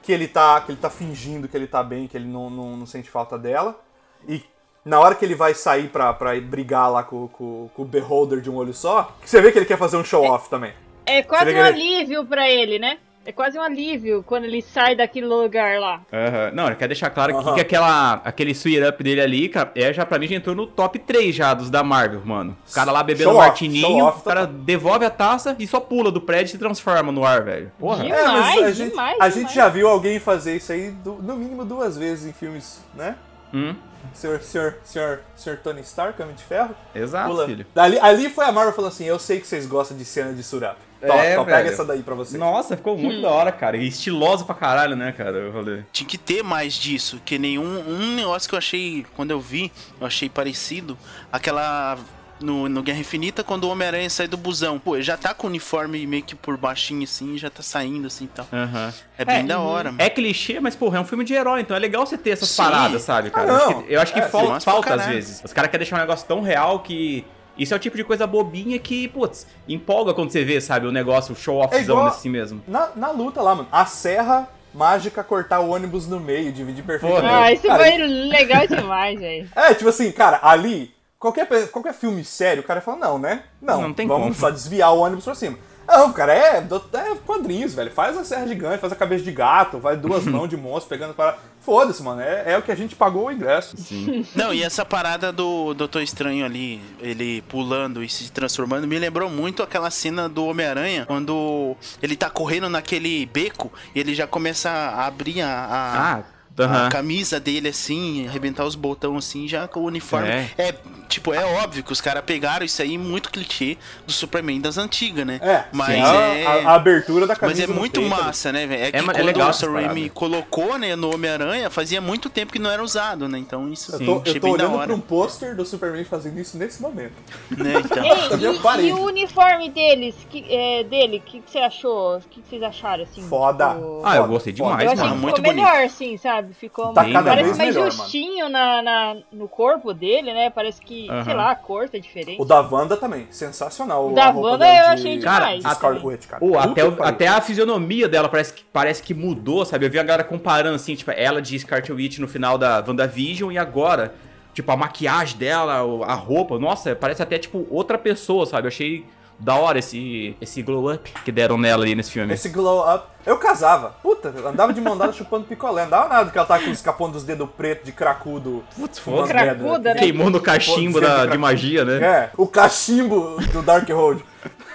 que 0.00 0.12
ele 0.12 0.28
tá, 0.28 0.60
que 0.60 0.70
ele 0.70 0.80
tá 0.80 0.88
fingindo 0.88 1.48
que 1.48 1.56
ele 1.56 1.66
tá 1.66 1.82
bem, 1.82 2.06
que 2.06 2.16
ele 2.16 2.28
não, 2.28 2.48
não, 2.48 2.76
não 2.76 2.86
sente 2.86 3.10
falta 3.10 3.36
dela, 3.36 3.80
e 4.28 4.44
na 4.84 5.00
hora 5.00 5.16
que 5.16 5.24
ele 5.24 5.34
vai 5.34 5.54
sair 5.54 5.88
pra, 5.88 6.12
pra 6.12 6.36
ir 6.36 6.40
brigar 6.40 6.88
lá 6.88 7.02
com, 7.02 7.26
com, 7.26 7.68
com 7.74 7.82
o 7.82 7.84
Beholder 7.84 8.40
de 8.40 8.48
um 8.48 8.54
olho 8.54 8.72
só, 8.72 9.10
você 9.24 9.40
vê 9.40 9.50
que 9.50 9.58
ele 9.58 9.66
quer 9.66 9.76
fazer 9.76 9.96
um 9.96 10.04
show-off 10.04 10.48
também. 10.48 10.72
É 11.04 11.20
quase 11.24 11.46
um 11.46 11.48
ele- 11.48 11.60
alívio 11.60 12.24
pra 12.24 12.48
ele, 12.48 12.78
né? 12.78 12.98
É 13.24 13.30
quase 13.30 13.56
um 13.56 13.62
alívio 13.62 14.24
quando 14.26 14.44
ele 14.44 14.60
sai 14.60 14.96
daquele 14.96 15.26
lugar 15.26 15.78
lá. 15.78 16.00
Aham. 16.12 16.50
Não, 16.52 16.66
ele 16.66 16.74
quer 16.74 16.88
deixar 16.88 17.08
claro 17.08 17.32
que, 17.34 17.38
Aham. 17.40 17.54
que 17.54 17.60
aquela, 17.60 18.14
aquele 18.24 18.50
sweet 18.52 18.82
up 18.84 19.02
dele 19.04 19.20
ali, 19.20 19.48
cara, 19.48 19.70
é, 19.76 19.92
já 19.92 20.04
pra 20.04 20.18
mim 20.18 20.26
já 20.26 20.34
entrou 20.34 20.56
no 20.56 20.66
top 20.66 20.98
3 20.98 21.32
já 21.34 21.54
dos 21.54 21.70
da 21.70 21.84
Marvel, 21.84 22.20
mano. 22.24 22.56
O 22.68 22.74
cara 22.74 22.90
lá 22.90 23.00
bebendo 23.02 23.24
Show 23.30 23.34
um 23.34 23.36
off, 23.38 23.46
martininho, 23.46 24.08
o 24.08 24.12
cara 24.22 24.44
devolve 24.46 25.04
a 25.04 25.10
taça 25.10 25.54
e 25.58 25.66
só 25.68 25.78
pula 25.78 26.10
do 26.10 26.20
prédio 26.20 26.46
e 26.46 26.48
se 26.52 26.58
transforma 26.58 27.12
no 27.12 27.24
ar, 27.24 27.42
velho. 27.44 27.70
Porra. 27.78 28.02
Demais, 28.02 28.20
É, 28.20 28.26
mas 28.26 28.64
a 28.64 28.70
gente, 28.72 28.90
demais, 28.90 29.10
a 29.10 29.12
demais. 29.14 29.34
gente 29.34 29.54
já 29.54 29.68
viu 29.68 29.86
alguém 29.88 30.18
fazer 30.18 30.56
isso 30.56 30.72
aí 30.72 30.90
do- 30.90 31.14
no 31.22 31.36
mínimo 31.36 31.64
duas 31.64 31.96
vezes 31.96 32.26
em 32.28 32.32
filmes, 32.32 32.82
né? 32.94 33.14
Hum, 33.54 33.74
Senhor, 34.14 34.40
senhor, 34.40 34.74
senhor, 34.82 35.20
senhor 35.36 35.58
Tony 35.58 35.80
Stark, 35.82 36.20
Homem 36.20 36.34
de 36.34 36.42
Ferro. 36.42 36.74
exato, 36.92 37.28
Pula. 37.30 37.46
filho. 37.46 37.64
Dali, 37.72 38.00
ali 38.00 38.28
foi 38.28 38.44
a 38.46 38.50
Marvel 38.50 38.74
falando 38.74 38.90
assim: 38.90 39.04
Eu 39.04 39.16
sei 39.18 39.38
que 39.40 39.46
vocês 39.46 39.64
gostam 39.64 39.96
de 39.96 40.04
cena 40.04 40.32
de 40.32 40.42
surap. 40.42 40.76
Tó, 41.06 41.14
É, 41.14 41.34
tó, 41.34 41.44
pega 41.44 41.56
velho. 41.58 41.68
essa 41.72 41.84
daí 41.84 42.02
pra 42.02 42.14
vocês. 42.14 42.38
Nossa, 42.38 42.76
ficou 42.76 42.96
muito 42.96 43.20
da 43.22 43.28
hora, 43.30 43.50
cara. 43.52 43.76
E 43.76 43.88
estiloso 43.88 44.44
pra 44.44 44.54
caralho, 44.54 44.94
né, 44.96 45.12
cara, 45.12 45.36
eu 45.38 45.52
falei. 45.52 45.84
Tinha 45.92 46.08
que 46.08 46.16
ter 46.18 46.42
mais 46.42 46.74
disso, 46.74 47.20
que 47.24 47.38
nenhum 47.38 47.64
um 47.88 48.14
negócio 48.14 48.48
que 48.48 48.54
eu 48.54 48.58
achei, 48.58 49.04
quando 49.16 49.30
eu 49.32 49.40
vi, 49.40 49.72
eu 50.00 50.06
achei 50.06 50.28
parecido, 50.28 50.96
aquela 51.32 51.98
no, 52.40 52.68
no 52.68 52.82
Guerra 52.82 52.98
Infinita, 52.98 53.44
quando 53.44 53.64
o 53.64 53.68
Homem-Aranha 53.68 54.10
sai 54.10 54.26
do 54.26 54.36
busão. 54.36 54.76
Pô, 54.78 54.96
ele 54.96 55.02
já 55.04 55.16
tá 55.16 55.32
com 55.32 55.46
o 55.46 55.50
uniforme 55.50 56.04
meio 56.08 56.24
que 56.24 56.34
por 56.34 56.56
baixinho 56.56 57.04
assim, 57.04 57.38
já 57.38 57.48
tá 57.48 57.62
saindo 57.62 58.06
assim 58.08 58.24
e 58.24 58.28
tal. 58.28 58.46
Aham. 58.52 58.92
É 59.16 59.24
bem 59.24 59.36
É, 59.36 59.42
da 59.44 59.60
hora, 59.60 59.92
mano. 59.92 60.02
É 60.02 60.10
clichê, 60.10 60.58
mas, 60.58 60.74
porra, 60.74 60.98
é 60.98 61.00
um 61.00 61.04
filme 61.04 61.24
de 61.24 61.34
herói, 61.34 61.60
então 61.60 61.76
é 61.76 61.80
legal 61.80 62.04
você 62.04 62.18
ter 62.18 62.30
essas 62.30 62.48
Sim. 62.48 62.62
paradas, 62.62 63.02
sabe, 63.02 63.30
cara? 63.30 63.46
Ah, 63.52 63.54
Eu 63.54 63.60
acho 63.68 63.82
que- 63.86 63.92
eu 63.94 64.00
acho 64.00 64.12
que 64.12 64.18
É, 64.20 64.28
fal- 64.28 64.40
sim, 64.42 64.48
mas 64.48 64.64
pra 64.64 64.72
falta 64.72 64.94
às 64.94 65.06
vezes. 65.06 65.42
Os 65.44 65.52
caras 65.52 65.70
querem 65.70 65.82
deixar 65.84 65.96
um 65.96 66.00
negócio 66.00 66.26
tão 66.26 66.40
real 66.42 66.80
que. 66.80 67.24
Isso 67.62 67.72
é 67.74 67.76
o 67.76 67.80
tipo 67.80 67.96
de 67.96 68.04
coisa 68.04 68.26
bobinha 68.26 68.78
que, 68.78 69.08
putz, 69.08 69.46
empolga 69.68 70.12
quando 70.12 70.30
você 70.30 70.44
vê, 70.44 70.60
sabe, 70.60 70.86
o 70.86 70.92
negócio, 70.92 71.32
o 71.32 71.36
show-offzão 71.36 72.04
É 72.04 72.08
assim 72.08 72.28
mesmo. 72.28 72.62
Na, 72.66 72.90
na 72.96 73.10
luta 73.10 73.40
lá, 73.40 73.54
mano, 73.54 73.68
a 73.70 73.86
serra 73.86 74.48
mágica 74.74 75.22
cortar 75.22 75.60
o 75.60 75.70
ônibus 75.70 76.08
no 76.08 76.18
meio, 76.18 76.50
dividir 76.52 76.82
perfeitamente. 76.84 77.34
Ah, 77.34 77.52
isso 77.52 77.66
Cara, 77.66 77.84
foi 77.84 77.98
legal 77.98 78.66
demais, 78.68 79.20
velho. 79.20 79.48
É, 79.54 79.74
tipo 79.74 79.90
assim, 79.90 80.10
cara, 80.10 80.40
ali, 80.42 80.94
qualquer, 81.18 81.46
qualquer 81.70 81.92
filme 81.94 82.24
sério, 82.24 82.62
o 82.62 82.66
cara 82.66 82.80
fala, 82.80 82.96
não, 82.96 83.18
né? 83.18 83.42
Não, 83.60 83.82
Não 83.82 83.92
tem 83.94 84.06
vamos 84.06 84.22
como. 84.28 84.34
só 84.34 84.50
desviar 84.50 84.92
o 84.94 84.98
ônibus 85.00 85.24
pra 85.24 85.34
cima. 85.34 85.58
Não, 85.86 86.12
cara, 86.12 86.32
é, 86.32 86.60
do- 86.60 86.82
é 86.94 87.14
quadrinhos, 87.26 87.74
velho. 87.74 87.90
Faz 87.90 88.16
a 88.16 88.24
serra 88.24 88.46
gigante, 88.46 88.78
faz 88.80 88.92
a 88.92 88.96
cabeça 88.96 89.24
de 89.24 89.32
gato, 89.32 89.78
vai 89.78 89.96
duas 89.96 90.24
mãos 90.26 90.48
de 90.48 90.56
monstro 90.56 90.88
pegando 90.88 91.14
para. 91.14 91.36
Foda-se, 91.60 92.02
mano. 92.02 92.20
É, 92.20 92.54
é 92.54 92.58
o 92.58 92.62
que 92.62 92.72
a 92.72 92.74
gente 92.74 92.96
pagou 92.96 93.26
o 93.26 93.30
ingresso. 93.30 93.76
Sim. 93.76 94.26
Não, 94.34 94.52
e 94.52 94.64
essa 94.64 94.84
parada 94.84 95.30
do 95.32 95.72
Doutor 95.74 96.02
Estranho 96.02 96.44
ali, 96.44 96.82
ele 96.98 97.40
pulando 97.42 98.02
e 98.02 98.08
se 98.08 98.32
transformando, 98.32 98.84
me 98.88 98.98
lembrou 98.98 99.30
muito 99.30 99.62
aquela 99.62 99.88
cena 99.88 100.28
do 100.28 100.44
Homem-Aranha, 100.46 101.06
quando 101.06 101.76
ele 102.02 102.16
tá 102.16 102.28
correndo 102.28 102.68
naquele 102.68 103.26
beco 103.26 103.72
e 103.94 104.00
ele 104.00 104.12
já 104.12 104.26
começa 104.26 104.70
a 104.70 105.06
abrir 105.06 105.40
a, 105.42 105.48
a- 105.48 106.12
Ah, 106.14 106.22
aham. 106.58 106.86
a 106.86 106.90
camisa 106.90 107.38
dele 107.40 107.68
assim, 107.68 108.26
arrebentar 108.28 108.64
os 108.64 108.74
botões 108.74 109.24
assim, 109.26 109.46
já 109.48 109.66
com 109.68 109.80
o 109.80 109.84
uniforme. 109.84 110.28
É. 110.28 110.50
É, 110.58 110.74
tipo, 111.08 111.32
é 111.32 111.44
óbvio 111.62 111.82
que 111.84 111.92
os 111.92 112.00
caras 112.00 112.22
pegaram 112.24 112.64
isso 112.64 112.80
aí 112.82 112.96
muito 112.98 113.30
clichê 113.30 113.76
do 114.06 114.12
Superman 114.12 114.60
das 114.60 114.78
antigas, 114.78 115.26
né? 115.26 115.40
É, 115.42 115.64
mas 115.72 115.94
sim, 115.94 116.00
é. 116.02 116.46
a, 116.46 116.70
a 116.70 116.74
abertura 116.74 117.26
da 117.26 117.34
camisa. 117.36 117.60
Mas 117.62 117.70
é 117.70 117.72
muito 117.72 118.00
peito, 118.00 118.08
massa, 118.10 118.52
né, 118.52 118.66
velho? 118.66 118.82
É 118.84 118.90
que 118.90 118.96
É 118.96 119.02
ma- 119.02 119.12
é 119.12 119.16
quando 119.16 119.26
legal 119.26 119.50
o 119.50 119.52
Sam 119.52 119.72
Raimi 119.72 120.10
colocou, 120.10 120.78
né, 120.78 120.94
no 120.96 121.12
Homem-Aranha, 121.14 121.70
fazia 121.70 122.00
muito 122.00 122.28
tempo 122.30 122.52
que 122.52 122.58
não 122.58 122.70
era 122.70 122.82
usado, 122.82 123.28
né? 123.28 123.38
Então 123.38 123.70
isso 123.72 123.92
Eu 123.94 123.98
Sim, 123.98 124.04
tô, 124.06 124.20
achei 124.20 124.36
eu 124.36 124.40
tô 124.40 124.46
bem 124.48 124.56
da 124.56 124.64
olhando 124.64 124.76
hora. 124.78 124.86
pra 124.86 124.94
um 124.96 125.00
pôster 125.00 125.54
do 125.56 125.64
Superman 125.64 126.04
fazendo 126.04 126.38
isso 126.38 126.56
nesse 126.56 126.80
momento. 126.80 127.12
Né, 127.50 127.72
então. 127.84 128.02
Ei, 128.04 128.28
Cadê 128.28 128.46
a 128.46 128.80
e, 128.82 128.88
e 128.88 128.92
o 128.92 129.04
uniforme 129.04 129.70
deles, 129.70 130.14
que, 130.30 130.44
é, 130.48 130.84
dele, 130.84 131.18
o 131.18 131.20
que, 131.20 131.40
que 131.40 131.50
você 131.50 131.58
achou? 131.58 132.16
O 132.16 132.20
que, 132.20 132.40
que 132.42 132.48
vocês 132.48 132.62
acharam, 132.62 133.04
assim? 133.04 133.22
Foda. 133.22 133.70
tipo- 133.74 134.02
Ah, 134.04 134.16
eu 134.16 134.26
gostei 134.26 134.52
demais, 134.52 134.82
Eu 134.84 134.92
achei 134.92 135.04
mano. 135.04 135.16
que 135.16 135.20
muito 135.22 135.36
ficou 135.36 135.52
bonito. 135.52 135.64
melhor, 135.66 135.84
assim, 135.84 136.16
sabe? 136.16 136.41
Ficou 136.52 136.92
Tá 136.92 137.04
cada 137.04 137.30
Parece 137.30 137.44
vez 137.44 137.58
mais 137.58 137.74
melhor, 137.74 137.80
mano. 137.90 138.02
justinho 138.02 138.48
na, 138.48 138.82
na- 138.82 139.16
no 139.32 139.48
corpo 139.48 139.92
dele, 139.94 140.32
né? 140.32 140.50
Parece 140.50 140.80
que, 140.82 141.08
Aham. 141.10 141.24
sei 141.24 141.34
lá, 141.34 141.50
a 141.50 141.54
cor 141.56 141.88
tá 141.88 141.98
diferente. 141.98 142.40
O 142.40 142.44
da 142.44 142.60
Wanda 142.60 142.96
também, 142.96 143.26
sensacional. 143.30 144.10
O 144.10 144.14
da 144.14 144.24
a 144.26 144.30
roupa 144.30 144.48
Wanda 144.50 144.64
dela 144.66 144.90
eu 144.92 144.94
de- 144.96 145.00
achei 145.02 145.18
Cara, 145.20 145.44
demais. 145.46 145.64
de 145.64 145.74
Scarlet 145.74 146.06
Witch, 146.06 146.26
cara. 146.26 146.40
Pô, 146.40 146.46
Puta 146.52 146.60
até, 146.64 146.84
o- 146.84 147.02
até 147.02 147.28
a 147.28 147.40
fisionomia 147.40 148.08
dela 148.08 148.28
parece 148.28 148.52
que, 148.54 148.64
parece 148.72 149.02
que 149.02 149.14
mudou, 149.14 149.64
sabe? 149.64 149.86
Eu 149.86 149.90
vi 149.90 149.98
a 149.98 150.02
galera 150.02 150.24
comparando, 150.24 150.76
assim, 150.76 150.94
tipo, 150.94 151.10
ela 151.10 151.40
de 151.42 151.58
Scarlet 151.58 151.92
Witch 151.92 152.18
no 152.18 152.28
final 152.28 152.56
da 152.58 152.82
WandaVision 152.86 153.52
e 153.52 153.58
agora, 153.58 154.14
tipo, 154.54 154.70
a 154.70 154.76
maquiagem 154.76 155.38
dela, 155.38 155.74
a 156.06 156.14
roupa, 156.14 156.58
nossa, 156.58 156.94
parece 156.94 157.22
até, 157.22 157.38
tipo, 157.38 157.66
outra 157.70 157.96
pessoa, 157.98 158.44
sabe? 158.46 158.66
Eu 158.66 158.68
achei 158.68 159.04
Da 159.42 159.56
hora 159.56 159.80
esse, 159.80 160.36
esse 160.40 160.62
glow 160.62 160.92
up 160.94 161.12
que 161.24 161.32
deram 161.32 161.58
nela 161.58 161.82
ali 161.82 161.96
nesse 161.96 162.12
filme. 162.12 162.32
Esse 162.32 162.48
glow 162.48 162.88
up. 162.88 163.08
Eu 163.26 163.38
casava. 163.38 163.96
Puta, 164.00 164.32
andava 164.46 164.72
de 164.72 164.80
mão 164.80 164.96
dada 164.96 165.12
chupando 165.12 165.44
picolé. 165.46 165.82
Não 165.82 165.90
dava 165.90 166.08
nada 166.08 166.30
que 166.30 166.38
ela 166.38 166.46
tava 166.46 166.62
com 166.62 166.70
escapando 166.70 167.14
dos 167.14 167.24
dedos 167.24 167.48
pretos 167.56 167.84
de 167.84 167.90
cracudo. 167.90 168.62
Putz, 168.76 169.00
foda. 169.00 169.34
merda. 169.34 169.56
Cracuda, 169.56 169.94
né? 169.94 170.00
Queimou 170.00 170.30
no 170.30 170.40
cachimbo 170.40 171.00
da, 171.00 171.26
de 171.26 171.36
magia, 171.36 171.84
né? 171.84 171.94
É, 172.06 172.30
o 172.36 172.46
cachimbo 172.46 173.36
do 173.52 173.62
Dark 173.62 173.88
Road. 173.90 174.24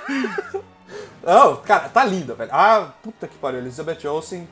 Não, 1.24 1.56
cara, 1.58 1.88
tá 1.88 2.04
linda, 2.04 2.36
velho. 2.36 2.50
Ah, 2.54 2.90
puta 3.02 3.26
que 3.26 3.38
pariu. 3.38 3.60
Elizabeth 3.60 4.06
Olsen, 4.06 4.46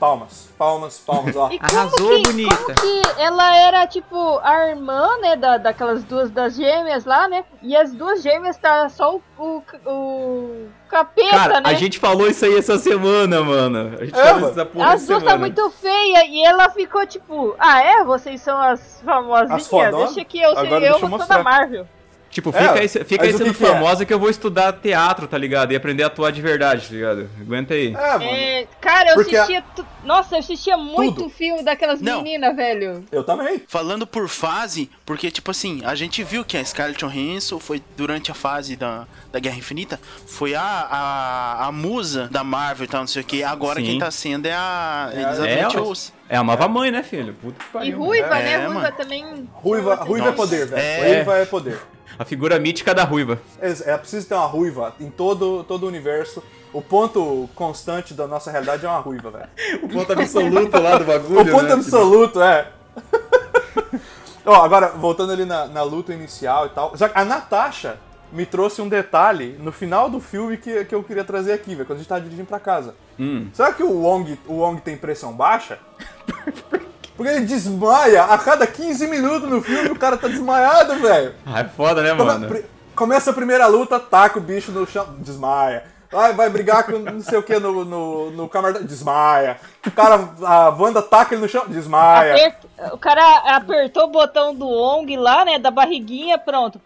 palmas, 0.00 0.48
palmas, 0.58 0.98
palmas, 0.98 1.36
ó. 1.36 1.48
E 1.52 1.58
como 1.58 1.70
Arrasou, 1.78 2.08
que, 2.16 2.22
bonita. 2.22 2.54
Como 2.56 2.74
que 2.80 3.02
ela 3.20 3.54
era, 3.56 3.86
tipo, 3.86 4.40
a 4.42 4.68
irmã, 4.68 5.08
né, 5.20 5.36
da, 5.36 5.58
daquelas 5.58 6.02
duas 6.02 6.30
das 6.30 6.56
gêmeas 6.56 7.04
lá, 7.04 7.28
né? 7.28 7.44
E 7.62 7.76
as 7.76 7.92
duas 7.92 8.22
gêmeas 8.22 8.56
tá 8.56 8.88
só 8.88 9.16
o, 9.16 9.22
o, 9.38 9.62
o 9.86 10.66
capeta, 10.88 11.30
Cara, 11.30 11.60
né? 11.60 11.70
a 11.70 11.74
gente 11.74 11.98
falou 11.98 12.26
isso 12.26 12.44
aí 12.44 12.56
essa 12.56 12.78
semana, 12.78 13.42
mano. 13.44 13.96
A 14.00 14.04
gente 14.04 14.18
É, 14.18 14.24
falou 14.34 14.52
da 14.54 14.66
porra 14.66 14.86
As 14.86 14.94
essa 15.02 15.06
duas 15.06 15.18
semana. 15.22 15.30
tá 15.32 15.38
muito 15.38 15.70
feia 15.70 16.26
e 16.26 16.42
ela 16.44 16.70
ficou 16.70 17.06
tipo, 17.06 17.54
ah 17.58 17.80
é? 17.82 18.02
Vocês 18.02 18.40
são 18.40 18.58
as 18.58 19.00
famosinhas? 19.04 19.94
As? 19.94 20.14
Deixa 20.14 20.24
que 20.24 20.40
eu 20.40 20.50
Agora 20.58 20.84
eu 20.86 20.94
eu 20.94 20.98
sou 20.98 21.08
mostrar. 21.08 21.36
da 21.38 21.42
Marvel. 21.44 21.86
Tipo, 22.30 22.50
É, 22.50 22.62
fica 22.62 22.74
aí, 22.74 22.88
fica 23.04 23.24
aí 23.24 23.32
sendo 23.32 23.52
que 23.52 23.58
que 23.58 23.64
é? 23.64 23.68
famosa 23.68 24.04
que 24.06 24.14
eu 24.14 24.18
vou 24.18 24.30
estudar 24.30 24.72
teatro, 24.74 25.26
tá 25.26 25.36
ligado? 25.36 25.72
E 25.72 25.76
aprender 25.76 26.04
a 26.04 26.06
atuar 26.06 26.30
de 26.30 26.40
verdade, 26.40 26.86
tá 26.86 26.94
ligado? 26.94 27.28
Aguenta 27.40 27.74
aí. 27.74 27.88
É, 27.88 28.12
mano. 28.12 28.22
É, 28.24 28.66
cara, 28.80 29.10
eu 29.10 29.14
Porque 29.16 29.36
a- 29.36 29.42
assistia. 29.42 29.64
tu- 29.74 29.84
Nossa, 30.04 30.36
eu 30.36 30.38
assistia 30.38 30.76
muito 30.76 31.22
Tudo. 31.22 31.30
filme 31.30 31.62
daquelas 31.64 32.00
Não. 32.00 32.22
meninas, 32.22 32.54
velho. 32.54 33.04
Eu 33.10 33.24
também. 33.24 33.60
Falando 33.66 34.06
por 34.06 34.28
fase, 34.28 34.88
porque, 35.04 35.28
tipo 35.30 35.50
assim, 35.50 35.82
a 35.84 35.94
gente 35.96 36.22
viu 36.22 36.44
que 36.44 36.56
a 36.56 36.64
Scarlett 36.64 37.04
Johansson 37.04 37.58
foi 37.58 37.82
durante 37.96 38.30
a 38.30 38.34
fase 38.34 38.76
da, 38.76 39.08
da 39.32 39.40
Guerra 39.40 39.56
Infinita, 39.58 40.00
foi 40.26 40.54
a, 40.54 40.62
a, 40.62 41.66
a 41.66 41.72
musa 41.72 42.28
da 42.30 42.44
Marvel 42.44 42.84
e 42.84 42.88
tal, 42.88 43.00
não 43.00 43.08
sei 43.08 43.22
o 43.22 43.24
que. 43.24 43.42
Agora 43.42 43.80
Sim. 43.80 43.86
quem 43.86 43.98
tá 43.98 44.10
sendo 44.10 44.46
é 44.46 44.52
a 44.54 45.10
É, 45.12 45.22
Elizabeth 45.22 45.76
é, 45.76 45.80
Olsen. 45.80 46.12
É 46.32 46.36
a 46.36 46.44
nova 46.44 46.68
mãe, 46.68 46.92
né, 46.92 47.02
filho? 47.02 47.34
Puta 47.34 47.58
que 47.58 47.64
E 47.64 47.72
pariu. 47.72 47.98
ruiva, 47.98 48.38
É, 48.38 48.42
né? 48.44 48.58
mano. 48.68 48.74
Ruiva 48.80 48.92
também. 48.92 49.48
Ruiva, 49.52 49.94
ruiva 49.96 50.28
é 50.28 50.32
poder, 50.32 50.66
velho. 50.66 50.80
É. 50.80 51.14
Ruiva 51.16 51.38
é 51.38 51.44
poder. 51.44 51.80
A 52.16 52.24
figura 52.24 52.56
mítica 52.60 52.94
da 52.94 53.02
ruiva. 53.02 53.40
É, 53.60 53.70
é 53.92 53.98
preciso 53.98 54.28
ter 54.28 54.34
uma 54.34 54.46
ruiva 54.46 54.94
em 55.00 55.10
todo, 55.10 55.64
todo 55.64 55.82
o 55.82 55.88
universo. 55.88 56.40
O 56.72 56.80
ponto 56.80 57.50
constante 57.56 58.14
da 58.14 58.28
nossa 58.28 58.48
realidade 58.48 58.86
é 58.86 58.88
uma 58.88 59.00
ruiva, 59.00 59.28
velho. 59.32 59.48
O 59.82 59.88
ponto 59.88 60.12
absoluto 60.12 60.78
lá 60.80 60.98
do 60.98 61.04
bagulho. 61.04 61.40
O 61.40 61.50
ponto 61.50 61.72
absoluto, 61.72 62.40
é. 62.40 62.68
Ó, 64.46 64.54
agora, 64.62 64.88
voltando 64.88 65.32
ali 65.32 65.44
na, 65.44 65.66
na 65.66 65.82
luta 65.82 66.12
inicial 66.14 66.66
e 66.66 66.68
tal. 66.70 66.96
Só 66.96 67.08
que 67.08 67.18
a 67.18 67.24
Natasha 67.24 67.98
me 68.32 68.46
trouxe 68.46 68.80
um 68.80 68.88
detalhe 68.88 69.56
no 69.58 69.72
final 69.72 70.08
do 70.08 70.20
filme 70.20 70.56
que, 70.56 70.84
que 70.84 70.94
eu 70.94 71.02
queria 71.02 71.24
trazer 71.24 71.52
aqui, 71.52 71.74
velho, 71.74 71.84
quando 71.86 71.96
a 71.98 72.00
gente 72.00 72.08
tava 72.08 72.20
dirigindo 72.20 72.46
pra 72.46 72.60
casa. 72.60 72.94
Hum. 73.20 73.48
Será 73.52 73.72
que 73.72 73.82
o 73.82 73.92
Wong, 74.00 74.38
o 74.46 74.54
Wong 74.54 74.80
tem 74.80 74.96
pressão 74.96 75.32
baixa? 75.34 75.78
Porque 77.16 77.30
ele 77.32 77.44
desmaia 77.44 78.24
a 78.24 78.38
cada 78.38 78.66
15 78.66 79.06
minutos 79.06 79.48
no 79.48 79.60
filme, 79.60 79.90
o 79.90 79.96
cara 79.98 80.16
tá 80.16 80.26
desmaiado, 80.26 80.94
velho. 81.00 81.34
Ah, 81.44 81.60
é 81.60 81.64
foda, 81.64 82.02
né, 82.02 82.10
Come- 82.10 82.24
mano? 82.24 82.48
pri- 82.48 82.64
Começa 82.96 83.30
a 83.30 83.34
primeira 83.34 83.66
luta, 83.66 83.98
taca 84.00 84.38
o 84.38 84.42
bicho 84.42 84.72
no 84.72 84.86
chão, 84.86 85.06
desmaia. 85.18 85.84
Vai, 86.10 86.32
vai 86.32 86.50
brigar 86.50 86.84
com 86.84 86.98
não 86.98 87.20
sei 87.20 87.38
o 87.38 87.42
que 87.42 87.56
no, 87.60 87.84
no, 87.84 88.30
no 88.32 88.48
camarada, 88.48 88.84
desmaia. 88.84 89.58
O 89.86 89.90
cara, 89.92 90.28
a 90.42 90.68
Wanda 90.70 91.00
taca 91.00 91.34
ele 91.34 91.42
no 91.42 91.48
chão, 91.48 91.64
desmaia. 91.68 92.34
Aper- 92.34 92.92
O 92.92 92.98
cara 92.98 93.56
apertou 93.56 94.04
o 94.04 94.10
botão 94.10 94.52
do 94.52 94.68
Ong 94.68 95.16
lá, 95.16 95.44
né? 95.44 95.58
Da 95.58 95.70
barriguinha, 95.70 96.36
pronto. 96.36 96.80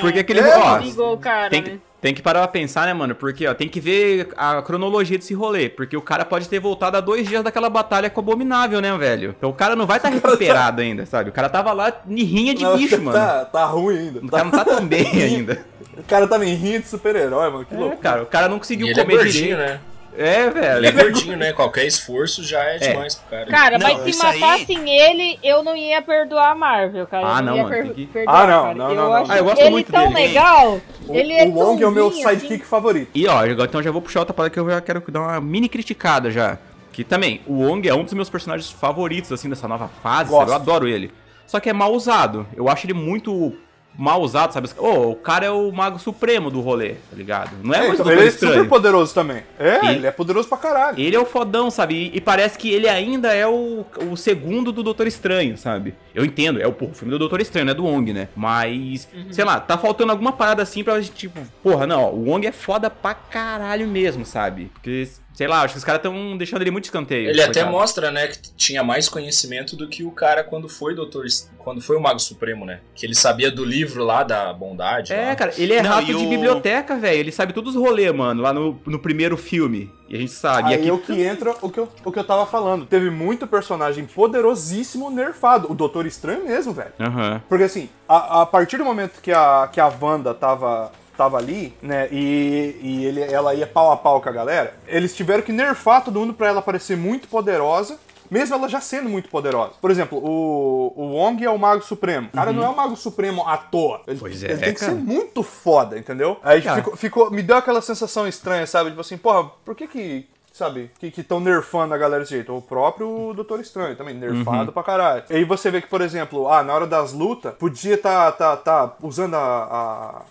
Porque 0.00 0.18
aquele. 0.18 0.40
É, 0.40 0.58
ó, 0.58 0.78
Ligou 0.78 1.14
o 1.14 1.18
cara, 1.18 1.48
tem, 1.48 1.62
né? 1.62 1.70
que, 1.70 1.80
tem 2.00 2.12
que 2.14 2.20
parar 2.20 2.40
pra 2.40 2.48
pensar, 2.48 2.86
né, 2.86 2.92
mano? 2.92 3.14
Porque, 3.14 3.46
ó, 3.46 3.54
tem 3.54 3.68
que 3.68 3.78
ver 3.78 4.30
a 4.36 4.60
cronologia 4.62 5.16
desse 5.16 5.32
rolê. 5.32 5.68
Porque 5.68 5.96
o 5.96 6.02
cara 6.02 6.24
pode 6.24 6.48
ter 6.48 6.58
voltado 6.58 6.96
há 6.96 7.00
dois 7.00 7.28
dias 7.28 7.44
daquela 7.44 7.70
batalha 7.70 8.10
com 8.10 8.20
o 8.20 8.24
Abominável, 8.24 8.80
né, 8.80 8.96
velho? 8.98 9.32
Então 9.38 9.50
o 9.50 9.54
cara 9.54 9.76
não 9.76 9.86
vai 9.86 9.98
estar 9.98 10.08
tá 10.08 10.14
recuperado 10.16 10.80
ainda, 10.80 11.06
sabe? 11.06 11.30
O 11.30 11.32
cara 11.32 11.48
tava 11.48 11.72
lá 11.72 11.92
em 12.08 12.24
rinha 12.24 12.52
de 12.52 12.64
Não, 12.64 12.76
bicho, 12.76 12.96
tá, 12.96 13.02
mano. 13.02 13.46
Tá 13.46 13.64
ruim 13.66 13.96
ainda. 13.96 14.18
O 14.26 14.28
cara 14.28 14.44
não 14.44 14.50
tá 14.50 14.64
tão 14.64 14.84
bem 14.84 15.06
ainda. 15.22 15.64
O 15.96 16.02
cara 16.04 16.26
tava 16.26 16.46
em 16.46 16.54
rinha 16.54 16.80
de 16.80 16.88
super-herói, 16.88 17.50
mano. 17.50 17.64
Que 17.64 17.74
É, 17.74 17.78
louco. 17.78 17.96
cara, 17.98 18.22
o 18.22 18.26
cara 18.26 18.48
não 18.48 18.56
E 18.56 18.60
conseguiu 18.60 18.86
ele 18.88 18.98
é 18.98 19.02
comer 19.02 19.16
gordinho, 19.16 19.32
direito. 19.56 19.58
né? 19.58 19.80
É, 20.18 20.50
velho. 20.50 20.78
Ele 20.78 20.86
é 20.88 20.92
gordinho, 20.92 21.36
né? 21.36 21.52
Qualquer 21.52 21.86
esforço 21.86 22.42
já 22.42 22.60
é 22.64 22.78
demais 22.78 23.14
pro 23.14 23.30
cara. 23.30 23.46
Cara, 23.46 23.78
Não, 23.78 23.86
mas 23.88 24.02
se 24.02 24.10
isso 24.10 24.26
aí- 24.26 24.40
matassem 24.40 24.90
ele, 24.90 25.38
eu 25.42 25.62
não 25.62 25.76
ia 25.76 26.02
perdoar 26.02 26.50
a 26.50 26.54
Marvel, 26.54 27.06
cara. 27.06 27.36
Ah, 27.36 27.38
eu 27.38 27.42
não, 27.44 27.56
ia 27.56 27.62
mano, 27.62 27.94
que- 27.94 28.06
perdoar, 28.06 28.36
Ah, 28.42 28.46
não, 28.46 28.62
cara. 28.62 28.74
não, 28.74 28.88
eu 28.90 28.94
não, 28.96 29.04
não. 29.04 29.14
acho 29.14 29.32
Ah, 29.32 29.36
eu 29.38 29.44
gosto 29.44 29.60
ele 29.60 29.70
muito 29.70 29.92
tão 29.92 30.12
dele. 30.12 30.26
legal. 30.28 30.80
O, 31.06 31.14
ele 31.14 31.32
é 31.32 31.44
o 31.44 31.52
Wong 31.54 31.82
é 31.82 31.86
o 31.86 31.90
meu 31.92 32.08
assim. 32.08 32.22
sidekick 32.26 32.66
favorito. 32.66 33.10
E 33.14 33.26
ó, 33.28 33.46
então 33.46 33.82
já 33.82 33.90
vou 33.92 34.02
puxar 34.02 34.20
outra 34.20 34.34
parada 34.34 34.52
que 34.52 34.58
eu 34.58 34.68
já 34.68 34.80
quero 34.80 35.00
dar 35.08 35.20
uma 35.20 35.40
mini 35.40 35.68
criticada 35.68 36.30
já. 36.30 36.58
Que 36.92 37.04
também, 37.04 37.40
o 37.46 37.62
Wong 37.64 37.88
é 37.88 37.94
um 37.94 38.02
dos 38.02 38.12
meus 38.12 38.28
personagens 38.28 38.68
favoritos, 38.68 39.30
assim, 39.30 39.48
dessa 39.48 39.68
nova 39.68 39.88
fase, 40.02 40.28
Gosto. 40.30 40.48
Eu 40.48 40.54
adoro 40.54 40.88
ele. 40.88 41.12
Só 41.46 41.60
que 41.60 41.70
é 41.70 41.72
mal 41.72 41.92
usado. 41.92 42.46
Eu 42.56 42.68
acho 42.68 42.84
ele 42.84 42.94
muito 42.94 43.54
mal 43.98 44.22
usado, 44.22 44.52
sabe? 44.52 44.68
Ô, 44.78 45.10
o 45.10 45.16
cara 45.16 45.44
é 45.46 45.50
o 45.50 45.70
mago 45.70 45.98
supremo 45.98 46.50
do 46.50 46.60
rolê, 46.60 46.94
tá 47.10 47.16
ligado? 47.16 47.50
Não 47.62 47.74
é, 47.74 47.86
É, 47.86 47.90
então, 47.90 48.10
ele 48.10 48.22
é 48.22 48.26
Estranho. 48.26 48.54
super 48.54 48.68
poderoso 48.68 49.12
também. 49.14 49.42
É, 49.58 49.76
Ele- 49.84 49.94
ele... 49.96 50.06
é 50.06 50.10
poderoso 50.10 50.48
pra 50.48 50.56
caralho. 50.56 50.98
Ele 50.98 51.14
é 51.14 51.20
o 51.20 51.26
fodão, 51.26 51.70
sabe? 51.70 51.94
E, 52.12 52.16
e 52.16 52.20
parece 52.20 52.56
que 52.58 52.70
ele 52.70 52.88
ainda 52.88 53.34
é 53.34 53.46
o, 53.46 53.84
o 54.10 54.16
segundo 54.16 54.72
do 54.72 54.82
Doutor 54.82 55.06
Estranho, 55.06 55.56
sabe? 55.58 55.94
Eu 56.14 56.24
entendo, 56.24 56.60
é 56.60 56.66
o, 56.66 56.72
porra, 56.72 56.92
o 56.92 56.94
filme 56.94 57.10
do 57.12 57.18
Doutor 57.18 57.40
Estranho, 57.40 57.66
não 57.66 57.72
é 57.72 57.74
do 57.74 57.84
Wong, 57.84 58.12
né? 58.12 58.28
Mas, 58.34 59.06
sei 59.30 59.44
lá, 59.44 59.60
tá 59.60 59.76
faltando 59.76 60.12
alguma 60.12 60.32
parada 60.32 60.62
assim 60.62 60.82
pra 60.82 61.00
gente, 61.00 61.12
tipo, 61.14 61.38
porra, 61.62 61.86
não, 61.86 62.02
ó, 62.04 62.10
o 62.10 62.24
Wong 62.30 62.46
é 62.46 62.52
foda 62.52 62.88
pra 62.88 63.12
caralho 63.14 63.86
mesmo, 63.86 64.24
sabe? 64.24 64.70
Porque, 64.72 65.08
sei 65.40 65.48
lá, 65.48 65.62
acho 65.62 65.72
que 65.72 65.78
os 65.78 65.84
caras 65.84 66.02
tão 66.02 66.36
deixando 66.36 66.60
ele 66.60 66.70
muito 66.70 66.84
escanteio. 66.84 67.30
Ele 67.30 67.40
até 67.40 67.54
coitado. 67.54 67.70
mostra, 67.70 68.10
né, 68.10 68.26
que 68.26 68.38
tinha 68.58 68.84
mais 68.84 69.08
conhecimento 69.08 69.74
do 69.74 69.88
que 69.88 70.04
o 70.04 70.10
cara 70.10 70.44
quando 70.44 70.68
foi 70.68 70.94
doutor, 70.94 71.24
quando 71.56 71.80
foi 71.80 71.96
o 71.96 72.00
Mago 72.00 72.18
Supremo, 72.20 72.66
né? 72.66 72.80
Que 72.94 73.06
ele 73.06 73.14
sabia 73.14 73.50
do 73.50 73.64
livro 73.64 74.04
lá 74.04 74.22
da 74.22 74.52
bondade. 74.52 75.14
É, 75.14 75.28
lá. 75.28 75.36
cara, 75.36 75.54
ele 75.56 75.72
é 75.72 75.82
Não, 75.82 75.88
rato 75.92 76.04
de 76.04 76.14
o- 76.14 76.28
biblioteca, 76.28 76.98
velho. 76.98 77.18
Ele 77.20 77.32
sabe 77.32 77.54
todos 77.54 77.74
os 77.74 77.80
rolês, 77.80 78.14
mano, 78.14 78.42
lá 78.42 78.52
no, 78.52 78.78
no 78.84 78.98
primeiro 78.98 79.38
filme. 79.38 79.90
E 80.10 80.14
a 80.16 80.18
gente 80.18 80.32
sabe. 80.32 80.68
E 80.68 80.74
Aí 80.74 80.80
aqui 80.80 80.88
é 80.90 80.92
o 80.92 80.98
que 80.98 81.22
entra 81.22 81.54
o 81.62 81.70
que, 81.70 81.78
eu, 81.80 81.88
o 82.04 82.12
que 82.12 82.18
eu 82.18 82.24
tava 82.24 82.44
falando. 82.44 82.84
Teve 82.84 83.08
muito 83.08 83.46
personagem 83.46 84.04
poderosíssimo 84.04 85.10
nerfado. 85.10 85.70
O 85.72 85.74
Doutor 85.74 86.04
Estranho 86.04 86.44
mesmo, 86.44 86.74
velho. 86.74 86.92
Aham. 87.00 87.40
Porque 87.48 87.64
assim, 87.64 87.88
a, 88.06 88.42
a 88.42 88.46
partir 88.46 88.76
do 88.76 88.84
momento 88.84 89.20
que 89.22 89.32
a, 89.32 89.68
que 89.72 89.80
a 89.80 89.86
Wanda 90.00 90.34
tava, 90.34 90.92
tava 91.20 91.36
ali, 91.36 91.74
né, 91.82 92.08
e, 92.10 92.78
e 92.82 93.04
ele, 93.04 93.20
ela 93.20 93.54
ia 93.54 93.66
pau 93.66 93.92
a 93.92 93.96
pau 93.96 94.22
com 94.22 94.28
a 94.30 94.32
galera, 94.32 94.72
eles 94.86 95.14
tiveram 95.14 95.42
que 95.42 95.52
nerfar 95.52 96.02
todo 96.02 96.18
mundo 96.18 96.32
pra 96.32 96.48
ela 96.48 96.62
parecer 96.62 96.96
muito 96.96 97.28
poderosa. 97.28 97.98
Mesmo 98.30 98.54
ela 98.54 98.68
já 98.68 98.80
sendo 98.80 99.08
muito 99.08 99.28
poderosa. 99.28 99.72
Por 99.80 99.90
exemplo, 99.90 100.16
o, 100.16 100.92
o 100.96 101.02
Wong 101.16 101.44
é 101.44 101.50
o 101.50 101.58
Mago 101.58 101.82
Supremo. 101.82 102.28
O 102.28 102.36
cara 102.36 102.52
não 102.52 102.62
é 102.64 102.68
o 102.68 102.76
Mago 102.76 102.94
Supremo 102.94 103.44
à 103.44 103.56
toa. 103.56 104.02
Ele, 104.06 104.20
Pois 104.20 104.44
é, 104.44 104.52
ele 104.52 104.58
tem 104.60 104.72
que 104.72 104.78
cara. 104.78 104.92
ser 104.92 104.98
muito 104.98 105.42
foda, 105.42 105.98
entendeu? 105.98 106.36
Aí 106.44 106.62
ficou, 106.62 106.96
ficou- 106.96 107.30
me 107.32 107.42
deu 107.42 107.56
aquela 107.56 107.82
sensação 107.82 108.28
estranha, 108.28 108.68
sabe? 108.68 108.90
Tipo 108.90 109.00
assim, 109.00 109.18
porra, 109.18 109.50
por 109.64 109.74
que 109.74 109.88
que, 109.88 110.28
sabe, 110.52 110.92
que 111.00 111.08
estão 111.20 111.40
nerfando 111.40 111.92
a 111.92 111.98
galera 111.98 112.22
desse 112.22 112.36
jeito? 112.36 112.54
O 112.56 112.62
próprio 112.62 113.32
Doutor 113.34 113.58
Estranho 113.58 113.96
também, 113.96 114.14
nerfado 114.14 114.70
pra 114.72 114.84
caralho. 114.84 115.24
E 115.28 115.34
aí 115.34 115.44
você 115.44 115.68
vê 115.68 115.80
que, 115.80 115.88
por 115.88 116.00
exemplo, 116.00 116.48
ah, 116.48 116.62
na 116.62 116.72
hora 116.72 116.86
das 116.86 117.12
lutas, 117.12 117.52
podia 117.58 117.98
tá, 117.98 118.30
tá, 118.30 118.56
tá 118.56 118.92
usando 119.02 119.34
a... 119.34 119.40
a- 119.40 120.22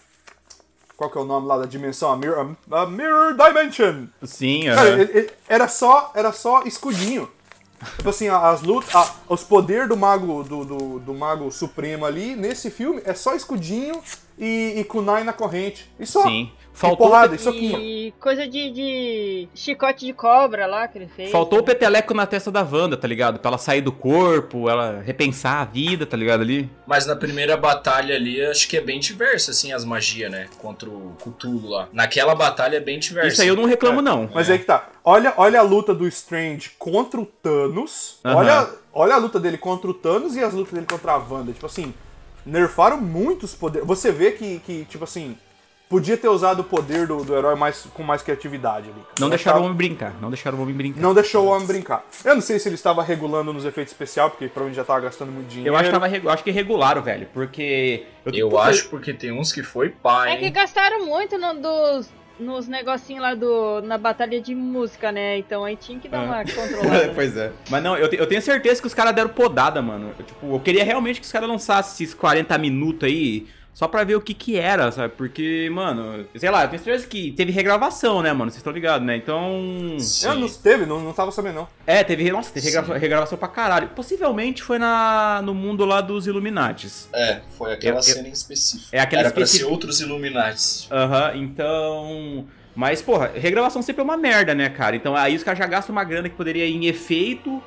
Qual 1.00 1.10
que 1.10 1.18
é 1.18 1.22
o 1.22 1.24
nome 1.24 1.48
lá 1.48 1.58
da 1.58 1.66
dimensão? 1.66 2.12
A 2.12 2.18
Mirror, 2.18 2.48
a 2.70 2.86
Mirror 2.86 3.34
Dimension. 3.34 4.08
Sim, 4.22 4.66
Cara, 4.66 4.82
aham. 4.82 5.00
ele- 5.00 5.18
ele- 5.18 5.32
era 5.48 5.66
só, 5.70 6.12
era 6.14 6.34
só 6.34 6.64
escudinho. 6.64 7.32
Tipo 7.96 8.10
assim, 8.10 8.28
as 8.28 8.62
lutas, 8.62 8.94
a- 8.94 9.10
os 9.30 9.42
poderes 9.42 9.88
do 9.88 9.96
mago 9.96 10.44
do, 10.44 10.66
do, 10.66 11.00
do 11.00 11.14
mago 11.14 11.50
supremo 11.54 12.06
ali 12.06 12.36
nesse 12.36 12.70
filme 12.70 13.02
é 13.06 13.14
só 13.14 13.34
escudinho 13.34 14.02
e, 14.38 14.74
e 14.76 14.84
kunai 14.84 15.24
na 15.24 15.32
corrente. 15.32 15.90
E 15.98 16.06
só. 16.06 16.22
Sim. 16.24 16.52
E 16.80 16.82
Faltou, 16.82 17.08
porrada, 17.08 17.36
e 17.36 17.38
soquinho. 17.38 17.78
E 17.78 18.14
coisa 18.22 18.48
de, 18.48 18.72
de 18.72 19.50
chicote 19.54 20.06
de 20.06 20.14
cobra 20.14 20.66
lá 20.66 20.88
que 20.88 20.98
ele 20.98 21.10
fez. 21.14 21.30
faltou 21.30 21.60
o 21.60 21.62
né? 21.62 21.68
peteleco 21.68 22.14
na 22.14 22.26
testa 22.26 22.50
da 22.50 22.64
Wanda, 22.64 22.96
tá 22.96 23.06
ligado? 23.06 23.38
Pra 23.38 23.50
ela 23.50 23.58
sair 23.58 23.82
do 23.82 23.92
corpo, 23.92 24.70
ela 24.70 25.02
repensar 25.02 25.62
a 25.62 25.66
vida, 25.66 26.06
tá 26.06 26.16
ligado 26.16 26.40
ali? 26.40 26.70
Mas 26.88 27.06
na 27.06 27.18
primeira 27.18 27.58
batalha 27.58 28.16
ali, 28.16 28.42
acho 28.46 28.66
que 28.70 28.78
é 28.78 28.82
bem 28.82 28.98
diversa, 28.98 29.52
assim, 29.52 29.74
as 29.74 29.84
magias, 29.84 30.32
né? 30.32 30.48
Contra 30.58 30.90
o 30.90 31.18
Cthulhu 31.22 31.68
lá. 31.68 31.90
Naquela 31.92 32.34
batalha 32.34 32.78
é 32.78 32.80
bem 32.80 32.98
diversa. 32.98 33.28
Isso 33.28 33.42
aí 33.42 33.50
eu 33.50 33.58
não 33.58 33.66
reclamo, 33.66 34.02
não. 34.02 34.30
Mas 34.34 34.50
aí 34.50 34.58
que 34.58 34.66
tá. 34.66 34.88
Olha, 35.04 35.34
olha 35.36 35.60
a 35.60 35.64
luta 35.64 35.94
do 35.94 36.08
Strange 36.08 36.72
contra 36.80 37.20
o 37.20 37.26
Thanos. 37.26 38.20
Aham. 38.24 38.36
Olha, 38.38 38.70
olha 38.94 39.16
a 39.16 39.18
luta 39.18 39.38
dele 39.38 39.58
contra 39.58 39.92
o 39.92 39.94
Thanos 39.94 40.34
e 40.38 40.42
as 40.42 40.54
lutas 40.54 40.74
dele 40.74 40.86
contra 40.86 41.12
a 41.12 41.18
Wanda. 41.18 41.52
Tipo 41.52 41.66
assim, 41.66 41.94
nerfaram 42.46 43.02
muitos 43.02 43.54
poderes. 43.54 43.86
Você 43.86 44.14
vê 44.14 44.32
que, 44.32 44.60
que 44.60 44.86
tipo 44.86 45.04
assim, 45.04 45.36
podia 45.90 46.16
ter 46.16 46.28
usado 46.30 46.60
o 46.60 46.64
poder 46.64 47.08
do, 47.08 47.24
do 47.26 47.36
herói 47.36 47.56
mais, 47.56 47.88
com 47.94 48.04
mais 48.04 48.22
criatividade 48.22 48.86
ali. 48.86 48.94
cara. 49.02 49.16
Não 49.20 49.28
Eu 49.28 49.32
deixaram 49.32 49.62
o 49.62 49.64
homem 49.66 49.76
brincar. 49.76 50.14
Não 50.22 50.30
deixaram 50.30 50.58
o 50.58 50.62
homem 50.62 50.76
brincar. 50.76 51.02
Não 51.02 51.14
deixou 51.14 51.46
o 51.46 51.50
homem 51.50 51.66
brincar. 51.68 52.06
Eu 52.24 52.36
não 52.36 52.42
sei 52.42 52.60
se 52.60 52.70
ele 52.70 52.76
estava 52.76 53.02
regulando 53.04 53.52
nos 53.52 53.66
efeitos 53.66 53.92
especiais, 53.92 54.32
porque 54.32 54.46
provavelmente 54.48 54.78
já 54.78 54.84
tava 54.84 55.00
gastando 55.02 55.32
muito 55.32 55.48
dinheiro. 55.48 55.72
Eu 55.74 55.76
acho 55.76 55.86
que, 55.86 55.92
tava, 55.92 56.08
regu- 56.08 56.28
eu 56.28 56.32
acho 56.32 56.44
que 56.44 56.52
regularam, 56.52 57.02
velho. 57.02 57.28
Porque. 57.34 58.04
Eu 58.26 58.50
Putz, 58.50 58.64
acho 58.68 58.90
porque 58.90 59.14
tem 59.14 59.32
uns 59.32 59.52
que 59.52 59.64
foi 59.64 59.90
pai, 59.90 60.34
É 60.34 60.38
que 60.38 60.50
gastaram 60.52 61.06
muito 61.08 61.38
no- 61.40 61.56
dos, 61.56 62.10
nos 62.40 62.68
negocinhos 62.68 63.24
lá 63.24 63.34
do, 63.34 63.82
na 63.82 63.98
batalha 63.98 64.40
de 64.40 64.54
música, 64.54 65.12
né? 65.12 65.40
Então 65.40 65.66
aí 65.66 65.76
tinha 65.76 66.00
que 66.00 66.08
dar 66.08 66.20
Ah. 66.20 66.24
uma 66.24 66.46
controlada. 66.46 67.12
pois 67.16 67.36
é. 67.36 67.52
Mas 67.70 67.82
não, 67.84 67.98
eu, 67.98 68.08
te- 68.08 68.16
eu 68.18 68.28
tenho 68.28 68.42
certeza 68.44 68.80
que 68.80 68.86
os 68.88 68.94
caras 68.94 69.16
deram 69.16 69.30
podada, 69.30 69.82
mano. 69.82 70.12
Eu, 70.20 70.24
tipo, 70.26 70.54
eu 70.56 70.60
queria 70.60 70.84
realmente 70.84 71.20
que 71.20 71.26
os 71.26 71.32
caras 71.32 71.50
lançassem 71.50 72.04
esses 72.06 72.14
40 72.14 72.56
minutos 72.60 73.08
aí. 73.10 73.48
Só 73.80 73.88
pra 73.88 74.04
ver 74.04 74.16
o 74.16 74.20
que 74.20 74.34
que 74.34 74.58
era, 74.58 74.92
sabe? 74.92 75.14
Porque, 75.16 75.70
mano, 75.72 76.26
sei 76.36 76.50
lá, 76.50 76.66
eu 76.66 76.68
tenho 76.68 76.84
certeza 76.84 77.08
que 77.08 77.32
teve 77.32 77.50
regravação, 77.54 78.22
né, 78.22 78.34
mano? 78.34 78.52
Vocês 78.52 78.58
estão 78.60 78.74
ligados, 78.74 79.08
né? 79.08 79.16
Então. 79.16 79.96
Eu 80.22 80.36
não 80.36 80.50
teve, 80.50 80.86
não, 80.86 81.00
não 81.00 81.14
tava 81.14 81.32
sabendo 81.32 81.56
não. 81.56 81.68
É, 81.88 82.04
teve. 82.04 82.30
Nossa, 82.30 82.52
teve 82.52 82.60
Sim. 82.66 82.68
regravação, 82.74 83.00
regravação 83.00 83.38
pra 83.38 83.48
caralho. 83.48 83.88
Possivelmente 83.96 84.62
foi 84.62 84.78
na, 84.80 85.42
no 85.46 85.54
mundo 85.54 85.86
lá 85.86 86.02
dos 86.02 86.28
Illuminates. 86.28 87.08
É, 87.14 87.40
foi 87.58 87.72
aquela 87.72 87.94
Eu- 87.94 88.00
eu- 88.00 88.04
cena 88.04 88.28
em 88.28 88.32
específico. 88.34 88.90
É 88.92 89.00
aquela 89.00 89.22
Era 89.22 89.32
pra 89.32 89.44
específica- 89.44 89.70
ser 89.70 89.72
outros 89.74 90.02
Illuminati. 90.02 90.90
Aham, 90.92 91.38
então. 91.38 92.46
Mas, 92.76 93.02
porra, 93.02 93.32
regravação 93.34 93.82
sempre 93.82 94.02
é 94.02 94.04
uma 94.04 94.18
merda, 94.18 94.54
né, 94.54 94.68
cara? 94.68 94.98
Então 94.98 95.16
aí 95.16 95.38
os 95.38 95.44
caras 95.44 95.58
já 95.58 95.66
gastam 95.66 95.96
uma 95.96 96.04
grana 96.04 96.28
que 96.28 96.36
poderia 96.36 96.66
ir 96.66 96.76
em 96.76 96.86
efeito, 96.88 97.64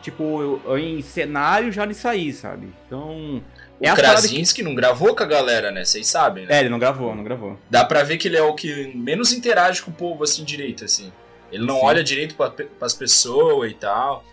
tipo, 0.00 0.60
em 0.78 1.02
cenário 1.02 1.72
já 1.72 1.84
nisso 1.84 2.06
aí, 2.06 2.32
sabe? 2.32 2.68
Então. 2.86 3.42
O 3.80 3.84
as 3.88 3.94
paradas 3.94 4.20
que- 4.22 4.28
Krasinski 4.28 4.62
não 4.62 4.74
gravou 4.74 5.14
com 5.14 5.22
a 5.22 5.26
galera, 5.26 5.70
né? 5.70 5.84
Vocês 5.84 6.06
sabem, 6.06 6.46
né? 6.46 6.56
É, 6.56 6.60
ele 6.60 6.68
não 6.68 6.78
gravou, 6.78 7.14
não 7.14 7.22
gravou. 7.22 7.58
Dá 7.70 7.84
pra 7.84 8.02
ver 8.02 8.16
que 8.16 8.26
ele 8.28 8.36
é 8.36 8.42
o 8.42 8.54
que 8.54 8.92
menos 8.94 9.32
interage 9.32 9.82
com 9.82 9.90
o 9.90 9.94
povo 9.94 10.24
assim 10.24 10.44
direito, 10.44 10.84
assim. 10.84 11.12
Ele 11.52 11.64
não 11.66 11.76
Sim. 11.80 11.84
olha 11.84 12.02
direito 12.02 12.34
pra, 12.34 12.50
pras 12.50 12.94
pessoas 12.94 13.70
e 13.70 13.74
tal. 13.74 14.24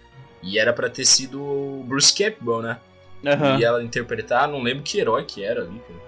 E 0.41 0.57
era 0.59 0.71
pra 0.73 0.89
ter 0.89 1.05
sido 1.05 1.41
o 1.41 1.83
Bruce 1.87 2.13
Campbell, 2.15 2.61
né? 2.61 2.77
Aham. 3.25 3.57
E 3.59 3.63
ela 3.63 3.83
interpretar, 3.83 4.47
não 4.47 4.61
lembro 4.61 4.83
que 4.83 4.99
herói 4.99 5.23
que 5.25 5.43
era 5.43 5.61
ali. 5.61 5.79
cara. 5.79 6.03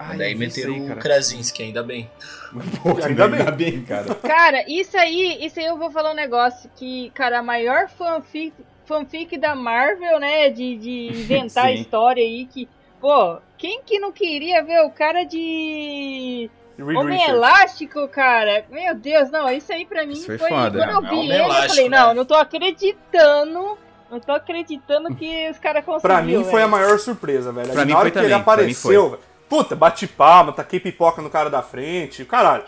Ai, 0.00 0.16
Daí 0.16 0.34
meteram 0.36 0.74
sei, 0.74 0.90
o. 0.92 0.96
Krasinski, 0.96 1.62
ainda 1.64 1.82
bem. 1.82 2.08
Pô, 2.82 2.90
Ainda 3.04 3.24
ainda 3.26 3.50
bem, 3.50 3.82
cara. 3.82 4.14
Cara, 4.14 4.64
isso 4.70 4.96
aí, 4.96 5.38
isso 5.44 5.58
aí 5.58 5.66
eu 5.66 5.76
vou 5.76 5.90
falar 5.90 6.12
um 6.12 6.16
negócio 6.16 6.70
que, 6.76 7.10
cara, 7.10 7.40
a 7.40 7.42
maior 7.42 7.88
fanfic, 7.88 8.52
fanfic 8.88 9.36
da 9.38 9.54
Marvel, 9.54 10.18
né, 10.18 10.50
de, 10.50 10.76
de 10.76 11.08
inventar 11.20 11.66
Sim. 11.68 11.74
história 11.74 12.22
aí 12.24 12.46
que, 12.46 12.68
pô, 13.00 13.38
quem 13.56 13.82
que 13.82 13.98
não 13.98 14.10
queria 14.10 14.62
ver 14.64 14.80
o 14.84 14.90
cara 14.90 15.24
de 15.24 16.50
Reed 16.78 16.96
Homem. 16.96 17.22
Elástico, 17.22 18.08
cara? 18.08 18.64
Meu 18.70 18.94
Deus, 18.94 19.30
não, 19.30 19.50
isso 19.50 19.72
aí 19.72 19.84
pra 19.84 20.06
mim 20.06 20.12
Isso 20.14 20.26
foi 20.26 20.38
foi, 20.38 20.48
foda. 20.48 20.78
quando 20.78 20.90
eu 20.90 21.00
Não, 21.02 21.06
é 21.06 21.10
vi 21.10 21.16
Homem 21.16 21.30
ele, 21.30 21.40
eu 21.40 21.44
Elástico, 21.44 21.68
falei, 21.68 21.88
né? 21.88 21.98
não, 21.98 22.14
não 22.14 22.24
tô 22.24 22.34
acreditando, 22.34 23.78
não 24.10 24.20
tô 24.20 24.32
acreditando 24.32 25.14
que 25.14 25.48
os 25.50 25.58
caras 25.58 25.84
conseguiram, 25.84 26.16
Pra 26.16 26.22
mim 26.24 26.44
foi 26.44 26.62
a 26.62 26.68
maior 26.68 26.98
surpresa, 26.98 27.52
velho. 27.52 27.68
Pra 27.68 27.80
Na 27.80 27.84
mim 27.84 27.92
hora 27.92 28.02
foi 28.02 28.10
que 28.10 28.18
ele 28.18 28.24
também, 28.28 28.36
mim 28.36 28.42
apareceu, 28.42 29.10
velho. 29.10 29.22
Puta, 29.48 29.74
bati 29.74 30.06
palma, 30.06 30.52
taquei 30.52 30.78
pipoca 30.78 31.22
no 31.22 31.30
cara 31.30 31.48
da 31.50 31.62
frente, 31.62 32.24
caralho. 32.24 32.64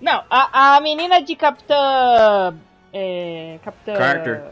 Não, 0.00 0.22
a, 0.28 0.76
a 0.76 0.80
menina 0.80 1.22
de 1.22 1.34
Capitã... 1.36 2.54
É, 2.92 3.58
Capitã... 3.64 3.94
Carter. 3.94 4.42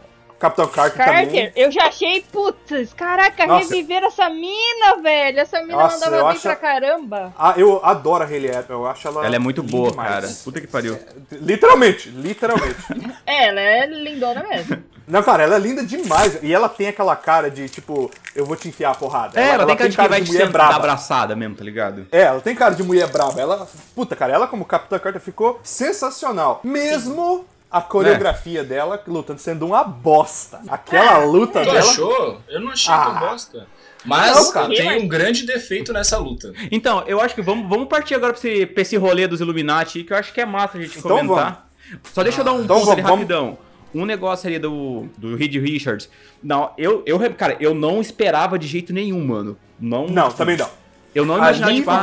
Capitão 0.44 0.66
Carter, 0.68 0.96
Carter, 1.04 1.26
também. 1.26 1.52
eu 1.56 1.70
já 1.72 1.86
achei, 1.86 2.20
putz, 2.30 2.92
caraca, 2.92 3.46
Nossa. 3.46 3.64
reviveram 3.74 4.08
essa 4.08 4.28
mina, 4.28 4.96
velho. 5.02 5.40
Essa 5.40 5.60
mina 5.62 5.74
Nossa, 5.76 6.04
mandava 6.04 6.22
bem 6.28 6.32
acho- 6.32 6.42
pra 6.42 6.56
caramba. 6.56 7.32
Ah, 7.38 7.54
eu 7.56 7.80
adoro 7.84 8.24
a 8.24 8.26
Hayley 8.26 8.50
Atwell, 8.54 8.80
eu 8.80 8.86
acho 8.86 9.08
ela 9.08 9.24
Ela 9.24 9.36
é 9.36 9.38
muito 9.38 9.62
boa, 9.62 9.90
demais. 9.90 10.08
cara. 10.10 10.28
Puta 10.44 10.60
que 10.60 10.66
pariu. 10.66 10.98
Literalmente, 11.32 12.08
literalmente. 12.10 12.74
É, 13.26 13.48
ela 13.48 13.60
é 13.60 13.86
lindona 13.86 14.42
mesmo. 14.48 14.82
Não, 15.08 15.22
cara, 15.22 15.42
ela 15.44 15.56
é 15.56 15.58
linda 15.58 15.82
demais. 15.84 16.38
E 16.42 16.52
ela 16.52 16.68
tem 16.68 16.88
aquela 16.88 17.16
cara 17.16 17.50
de, 17.50 17.68
tipo, 17.68 18.10
eu 18.34 18.44
vou 18.44 18.54
te 18.56 18.68
enfiar 18.68 18.90
a 18.90 18.94
porrada. 18.94 19.38
É, 19.40 19.50
ela, 19.50 19.66
tem 19.66 19.76
cara 19.76 19.88
de 19.90 19.96
quem 19.96 20.08
vai 20.08 20.22
te 20.22 20.30
mulher 20.32 20.48
braba. 20.48 20.76
abraçada 20.76 21.34
mesmo, 21.34 21.54
tá 21.56 21.64
ligado? 21.64 22.06
É, 22.12 22.22
ela 22.22 22.40
tem 22.40 22.54
cara 22.54 22.74
de 22.74 22.82
mulher 22.82 23.06
braba. 23.08 23.40
Ela, 23.40 23.66
puta, 23.94 24.14
cara, 24.14 24.32
ela 24.34 24.46
como 24.46 24.64
Capitã 24.64 24.98
Carter 24.98 25.20
ficou 25.20 25.58
sensacional. 25.62 26.60
Mesmo 26.64 27.44
a 27.78 27.80
coreografia 27.82 28.62
dela 28.64 29.02
lutando 29.06 29.40
sendo 29.40 29.66
uma 29.66 29.82
bosta. 29.84 30.60
Aquela 30.68 31.18
luta 31.24 31.60
Tu 31.62 31.66
dela. 31.66 31.78
achou? 31.80 32.40
Eu 32.48 32.60
não 32.60 32.70
achei 32.70 32.92
Ah. 32.94 33.10
bosta. 33.28 33.66
Mas 34.04 34.34
Não, 34.36 34.52
cara. 34.52 34.68
tem 34.68 35.02
um 35.02 35.08
grande 35.08 35.46
defeito 35.46 35.92
nessa 35.92 36.18
luta. 36.18 36.52
Então, 36.70 37.02
eu 37.06 37.20
acho 37.20 37.34
que 37.34 37.40
vamos, 37.42 37.68
vamos 37.68 37.88
partir 37.88 38.14
agora 38.14 38.32
pra 38.34 38.38
esse, 38.50 38.66
pra 38.66 38.82
esse 38.82 38.96
rolê 38.96 39.26
dos 39.26 39.40
Illuminati, 39.40 40.04
que 40.04 40.12
eu 40.12 40.16
acho 40.16 40.32
que 40.32 40.40
é 40.40 40.44
massa 40.46 40.76
a 40.76 40.80
gente 40.80 40.98
Então 40.98 41.10
comentar. 41.26 41.68
Só 42.12 42.22
deixa 42.22 42.40
eu 42.40 42.44
dar 42.44 42.52
um 42.52 42.62
Então 42.64 42.78
ponto 42.80 42.90
ali 42.92 43.02
vamos, 43.02 43.26
vamos. 43.26 43.28
rapidão. 43.48 43.58
Um 43.94 44.04
negócio 44.04 44.48
ali 44.48 44.58
do, 44.58 45.06
do 45.16 45.36
Reed 45.36 45.54
Richards. 45.56 46.10
Não, 46.42 46.72
eu, 46.76 47.02
eu, 47.06 47.18
cara, 47.34 47.56
eu 47.60 47.74
não 47.74 48.00
esperava 48.00 48.58
de 48.58 48.66
jeito 48.66 48.92
nenhum, 48.92 49.24
mano. 49.24 49.56
Não, 49.80 50.06
Não, 50.06 50.30
também 50.30 50.56
não. 50.56 50.68
Eu 51.14 51.24
não 51.24 51.36
imaginava, 51.38 51.72
tipo, 51.72 51.90
ah, 51.90 51.98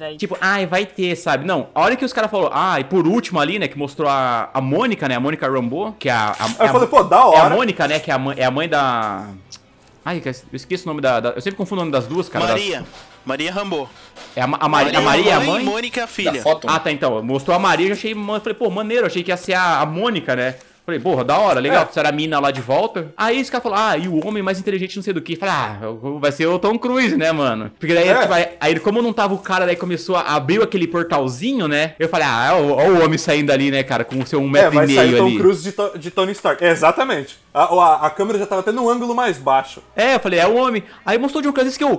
Vai. 0.00 0.16
Tipo, 0.16 0.38
ai, 0.40 0.66
vai 0.66 0.86
ter, 0.86 1.14
sabe? 1.16 1.44
Não, 1.46 1.68
a 1.74 1.80
hora 1.82 1.94
que 1.94 2.04
os 2.04 2.12
caras 2.12 2.30
falaram, 2.30 2.52
ah, 2.54 2.80
e 2.80 2.84
por 2.84 3.06
último 3.06 3.38
ali, 3.38 3.58
né, 3.58 3.68
que 3.68 3.76
mostrou 3.76 4.08
a, 4.08 4.48
a 4.54 4.60
Mônica, 4.60 5.06
né, 5.08 5.14
a 5.14 5.20
Mônica 5.20 5.46
Rambeau, 5.46 5.94
que 5.98 6.08
é 6.08 6.12
a... 6.12 6.28
a- 6.30 6.34
Aí 6.44 6.54
é 6.60 6.62
eu 6.62 6.66
a- 6.66 6.72
falei, 6.72 6.88
pô, 6.88 7.02
da 7.02 7.16
É 7.16 7.20
a 7.20 7.24
hora. 7.26 7.54
Mônica, 7.54 7.86
né, 7.86 7.98
que 7.98 8.10
é 8.10 8.14
a 8.14 8.18
mãe, 8.18 8.34
é 8.38 8.44
a 8.44 8.50
mãe 8.50 8.68
da... 8.68 9.28
Ai, 10.04 10.22
eu 10.24 10.32
esqueci 10.52 10.84
o 10.84 10.88
nome 10.88 11.00
da, 11.02 11.20
da- 11.20 11.28
Eu 11.30 11.40
sempre 11.42 11.56
confundo 11.58 11.82
o 11.82 11.84
nome 11.84 11.92
das 11.92 12.06
duas, 12.06 12.28
cara. 12.28 12.46
das- 12.46 12.54
Maria. 12.54 12.84
Maria 13.26 13.52
Rambo. 13.52 13.90
é 14.36 14.40
a, 14.40 14.44
a, 14.44 14.68
Maria, 14.68 14.98
a 14.98 15.02
Maria 15.02 15.30
é 15.32 15.34
a 15.34 15.40
mãe? 15.40 15.62
e 15.62 15.64
Mônica 15.66 16.04
a 16.04 16.06
filha. 16.06 16.40
foto. 16.42 16.66
Ah, 16.70 16.78
tá, 16.78 16.92
então. 16.92 17.20
Mostrou 17.22 17.56
a 17.56 17.58
Maria, 17.58 17.88
eu 17.88 17.92
achei... 17.92 18.14
Falei, 18.14 18.54
pô, 18.54 18.70
maneiro, 18.70 19.04
achei 19.04 19.22
que 19.24 19.30
ia 19.32 19.36
ser 19.36 19.54
a, 19.54 19.80
a 19.80 19.86
Mônica, 19.86 20.34
né? 20.36 20.54
Falei, 20.86 21.00
porra, 21.00 21.24
da 21.24 21.36
hora, 21.36 21.58
legal, 21.58 21.82
É. 21.82 21.92
será 21.92 22.10
a 22.10 22.12
mina 22.12 22.38
lá 22.38 22.52
de 22.52 22.60
volta. 22.60 23.12
Aí 23.16 23.40
esse 23.40 23.50
cara 23.50 23.60
falou, 23.60 23.76
ah, 23.76 23.98
e 23.98 24.06
o 24.06 24.24
homem 24.24 24.40
mais 24.40 24.60
inteligente 24.60 24.94
não 24.94 25.02
sei 25.02 25.12
do 25.12 25.20
que. 25.20 25.34
Falei, 25.34 25.52
ah, 25.52 25.78
vai 26.20 26.30
ser 26.30 26.46
o 26.46 26.60
Tom 26.60 26.78
Cruise, 26.78 27.16
né, 27.16 27.32
mano? 27.32 27.72
Porque 27.78 27.92
daí, 27.92 28.08
É. 28.08 28.56
aí, 28.60 28.78
como 28.78 29.02
não 29.02 29.12
tava 29.12 29.34
o 29.34 29.38
cara, 29.38 29.66
daí 29.66 29.74
começou 29.74 30.14
a 30.14 30.20
abrir 30.36 30.62
aquele 30.62 30.86
portalzinho, 30.86 31.66
né? 31.66 31.94
Eu 31.98 32.08
falei, 32.08 32.26
ah, 32.28 32.50
ó 32.54 32.60
o 32.88 33.04
homem 33.04 33.18
saindo 33.18 33.50
ali, 33.50 33.70
né, 33.70 33.82
cara, 33.82 34.04
com 34.04 34.16
o 34.20 34.26
seu 34.26 34.40
um 34.40 34.46
É, 34.48 34.50
metro 34.52 34.70
vai 34.76 34.86
e 34.86 34.94
sair 34.94 35.06
meio 35.08 35.18
Tom 35.18 35.26
ali. 35.26 35.38
Cruise 35.38 35.62
de, 35.64 35.72
To- 35.72 35.98
de 35.98 36.10
Tony 36.12 36.30
Stark. 36.32 36.64
É, 36.64 36.70
exatamente. 36.70 37.36
A, 37.56 37.62
a, 37.62 38.06
a 38.08 38.10
câmera 38.10 38.38
já 38.38 38.46
tava 38.46 38.62
tendo 38.62 38.82
um 38.82 38.90
ângulo 38.90 39.14
mais 39.14 39.38
baixo. 39.38 39.82
É, 39.96 40.16
eu 40.16 40.20
falei, 40.20 40.38
é 40.38 40.46
o 40.46 40.56
homem. 40.56 40.84
Aí 41.06 41.16
mostrou 41.16 41.40
de 41.40 41.48
um 41.48 41.52
caso 41.52 41.74
que 41.74 41.82
eu. 41.82 41.98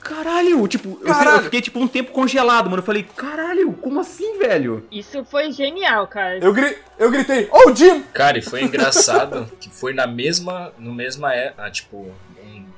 Caralho, 0.00 0.66
tipo, 0.66 0.98
eu- 1.00 1.06
Caralho. 1.06 1.36
Eu, 1.36 1.42
fiquei 1.44 1.60
tipo 1.60 1.78
um 1.78 1.86
tempo 1.86 2.10
congelado, 2.10 2.64
mano. 2.68 2.78
Eu 2.80 2.86
falei, 2.86 3.06
caralho, 3.16 3.72
como 3.74 4.00
assim, 4.00 4.38
velho? 4.40 4.84
Isso 4.90 5.24
foi 5.24 5.52
genial, 5.52 6.08
cara. 6.08 6.38
Eu, 6.38 6.52
gri, 6.52 6.76
eu 6.98 7.12
gritei, 7.12 7.48
oh, 7.52 7.72
Jim! 7.72 8.02
Cara, 8.12 8.38
e 8.38 8.42
foi 8.42 8.64
engraçado 8.64 9.48
que 9.60 9.70
foi 9.70 9.92
na 9.94 10.04
mesma. 10.04 10.72
No 10.76 10.92
mesma 10.92 11.32
é, 11.32 11.54
ah, 11.56 11.70
tipo, 11.70 12.10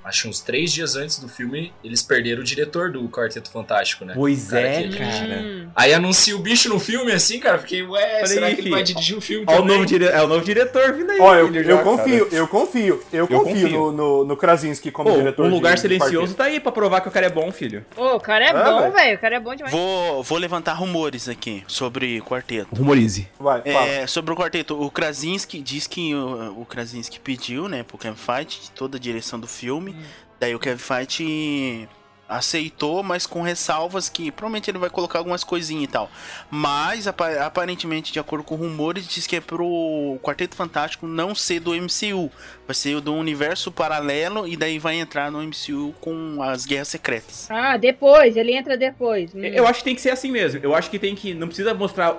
acho 0.04 0.28
uns 0.28 0.40
três 0.40 0.72
dias 0.72 0.96
antes 0.96 1.18
do 1.18 1.28
filme, 1.28 1.72
eles 1.84 2.02
perderam 2.02 2.40
o 2.40 2.44
diretor 2.44 2.90
do 2.90 3.08
Quarteto 3.08 3.50
Fantástico, 3.50 4.04
né? 4.04 4.12
Pois 4.14 4.52
é, 4.52 4.82
que- 4.84 4.98
cara. 4.98 5.70
Aí 5.76 5.94
anuncia 5.94 6.34
o 6.34 6.38
bicho 6.38 6.68
no 6.68 6.78
filme 6.80 7.12
assim, 7.12 7.38
cara. 7.38 7.58
Fiquei, 7.58 7.82
ué, 7.82 8.20
Falei, 8.20 8.26
será 8.26 8.54
que 8.54 8.60
ele 8.60 8.70
vai 8.70 8.82
dirigir 8.82 9.16
o 9.16 9.20
filme 9.20 9.44
Ó, 9.48 9.60
o 9.60 9.64
novo 9.64 9.86
dire... 9.86 10.04
É 10.06 10.20
o 10.22 10.26
novo 10.26 10.44
diretor 10.44 10.92
vindo 10.92 11.10
aí. 11.10 11.20
Ó, 11.20 11.34
eu, 11.34 11.54
eu 11.54 11.64
já, 11.64 11.82
confio, 11.82 12.28
eu 12.32 12.48
confio, 12.48 13.02
eu 13.12 13.28
confio, 13.28 13.52
confio. 13.54 13.68
no, 13.70 13.92
no, 13.92 14.24
no 14.24 14.36
Krasinski 14.36 14.90
como 14.90 15.10
Pô, 15.10 15.16
diretor. 15.16 15.46
um 15.46 15.50
lugar 15.50 15.74
de- 15.74 15.80
silencioso 15.82 16.34
tá 16.34 16.44
aí 16.44 16.58
pra 16.60 16.72
provar 16.72 17.00
que 17.00 17.08
o 17.08 17.10
cara 17.10 17.26
é 17.26 17.30
bom, 17.30 17.50
filho. 17.52 17.84
Ô, 17.96 18.16
o 18.16 18.20
cara 18.20 18.44
é, 18.44 18.48
É, 18.48 18.52
bom, 18.52 18.80
velho. 18.80 18.92
velho. 18.92 19.16
O 19.16 19.20
cara 19.20 19.36
é 19.36 19.40
bom 19.40 19.54
demais. 19.54 19.72
Vou, 19.72 20.22
vou 20.22 20.38
levantar 20.38 20.72
rumores 20.74 21.28
aqui 21.28 21.62
sobre 21.66 22.20
quarteto. 22.22 22.74
Rumorize. 22.74 23.28
Vai, 23.38 23.62
fala. 23.62 23.86
É, 23.86 24.06
sobre 24.06 24.32
o 24.32 24.36
quarteto, 24.36 24.80
o 24.80 24.90
Krasinski 24.90 25.60
diz 25.60 25.86
que 25.86 26.14
o, 26.14 26.60
o 26.62 26.64
Krasinski 26.66 27.20
pediu, 27.20 27.68
né, 27.68 27.82
pro 27.82 27.96
Kevin 27.98 28.16
Feige 28.16 28.58
toda 28.74 28.96
a 28.96 29.00
direção 29.00 29.38
do 29.38 29.46
filme. 29.46 29.89
Daí 30.38 30.54
o 30.54 30.58
Kevin 30.58 30.78
Feige 30.78 31.88
aceitou, 32.28 33.02
mas 33.02 33.26
com 33.26 33.42
ressalvas 33.42 34.08
que 34.08 34.30
provavelmente 34.30 34.70
ele 34.70 34.78
vai 34.78 34.88
colocar 34.88 35.18
algumas 35.18 35.42
coisinhas 35.42 35.82
e 35.84 35.86
tal. 35.88 36.08
Mas 36.48 37.08
apa- 37.08 37.44
aparentemente, 37.44 38.12
de 38.12 38.20
acordo 38.20 38.44
com 38.44 38.54
rumores, 38.54 39.04
diz 39.08 39.26
que 39.26 39.34
é 39.34 39.40
pro 39.40 40.16
Quarteto 40.22 40.54
Fantástico 40.54 41.08
não 41.08 41.34
ser 41.34 41.58
do 41.58 41.74
MCU, 41.74 42.30
vai 42.68 42.74
ser 42.74 43.00
do 43.00 43.12
universo 43.14 43.72
paralelo 43.72 44.46
e 44.46 44.56
daí 44.56 44.78
vai 44.78 44.94
entrar 44.94 45.28
no 45.30 45.42
MCU 45.42 45.92
com 46.00 46.40
as 46.40 46.64
Guerras 46.64 46.86
Secretas. 46.88 47.48
Ah, 47.50 47.76
depois, 47.76 48.36
ele 48.36 48.52
entra 48.54 48.76
depois. 48.76 49.34
Hum. 49.34 49.42
Eu 49.44 49.66
acho 49.66 49.80
que 49.80 49.84
tem 49.86 49.94
que 49.96 50.00
ser 50.00 50.10
assim 50.10 50.30
mesmo. 50.30 50.60
Eu 50.62 50.72
acho 50.72 50.88
que 50.88 51.00
tem 51.00 51.16
que. 51.16 51.34
Não 51.34 51.48
precisa 51.48 51.74
mostrar. 51.74 52.12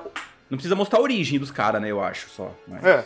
Não 0.49 0.57
precisa 0.57 0.75
mostrar 0.75 0.99
a 0.99 1.01
origem 1.01 1.39
dos 1.39 1.51
caras, 1.51 1.81
né? 1.81 1.89
Eu 1.89 2.03
acho 2.03 2.27
só. 2.35 2.53
Mas- 2.67 2.83
É, 2.83 3.05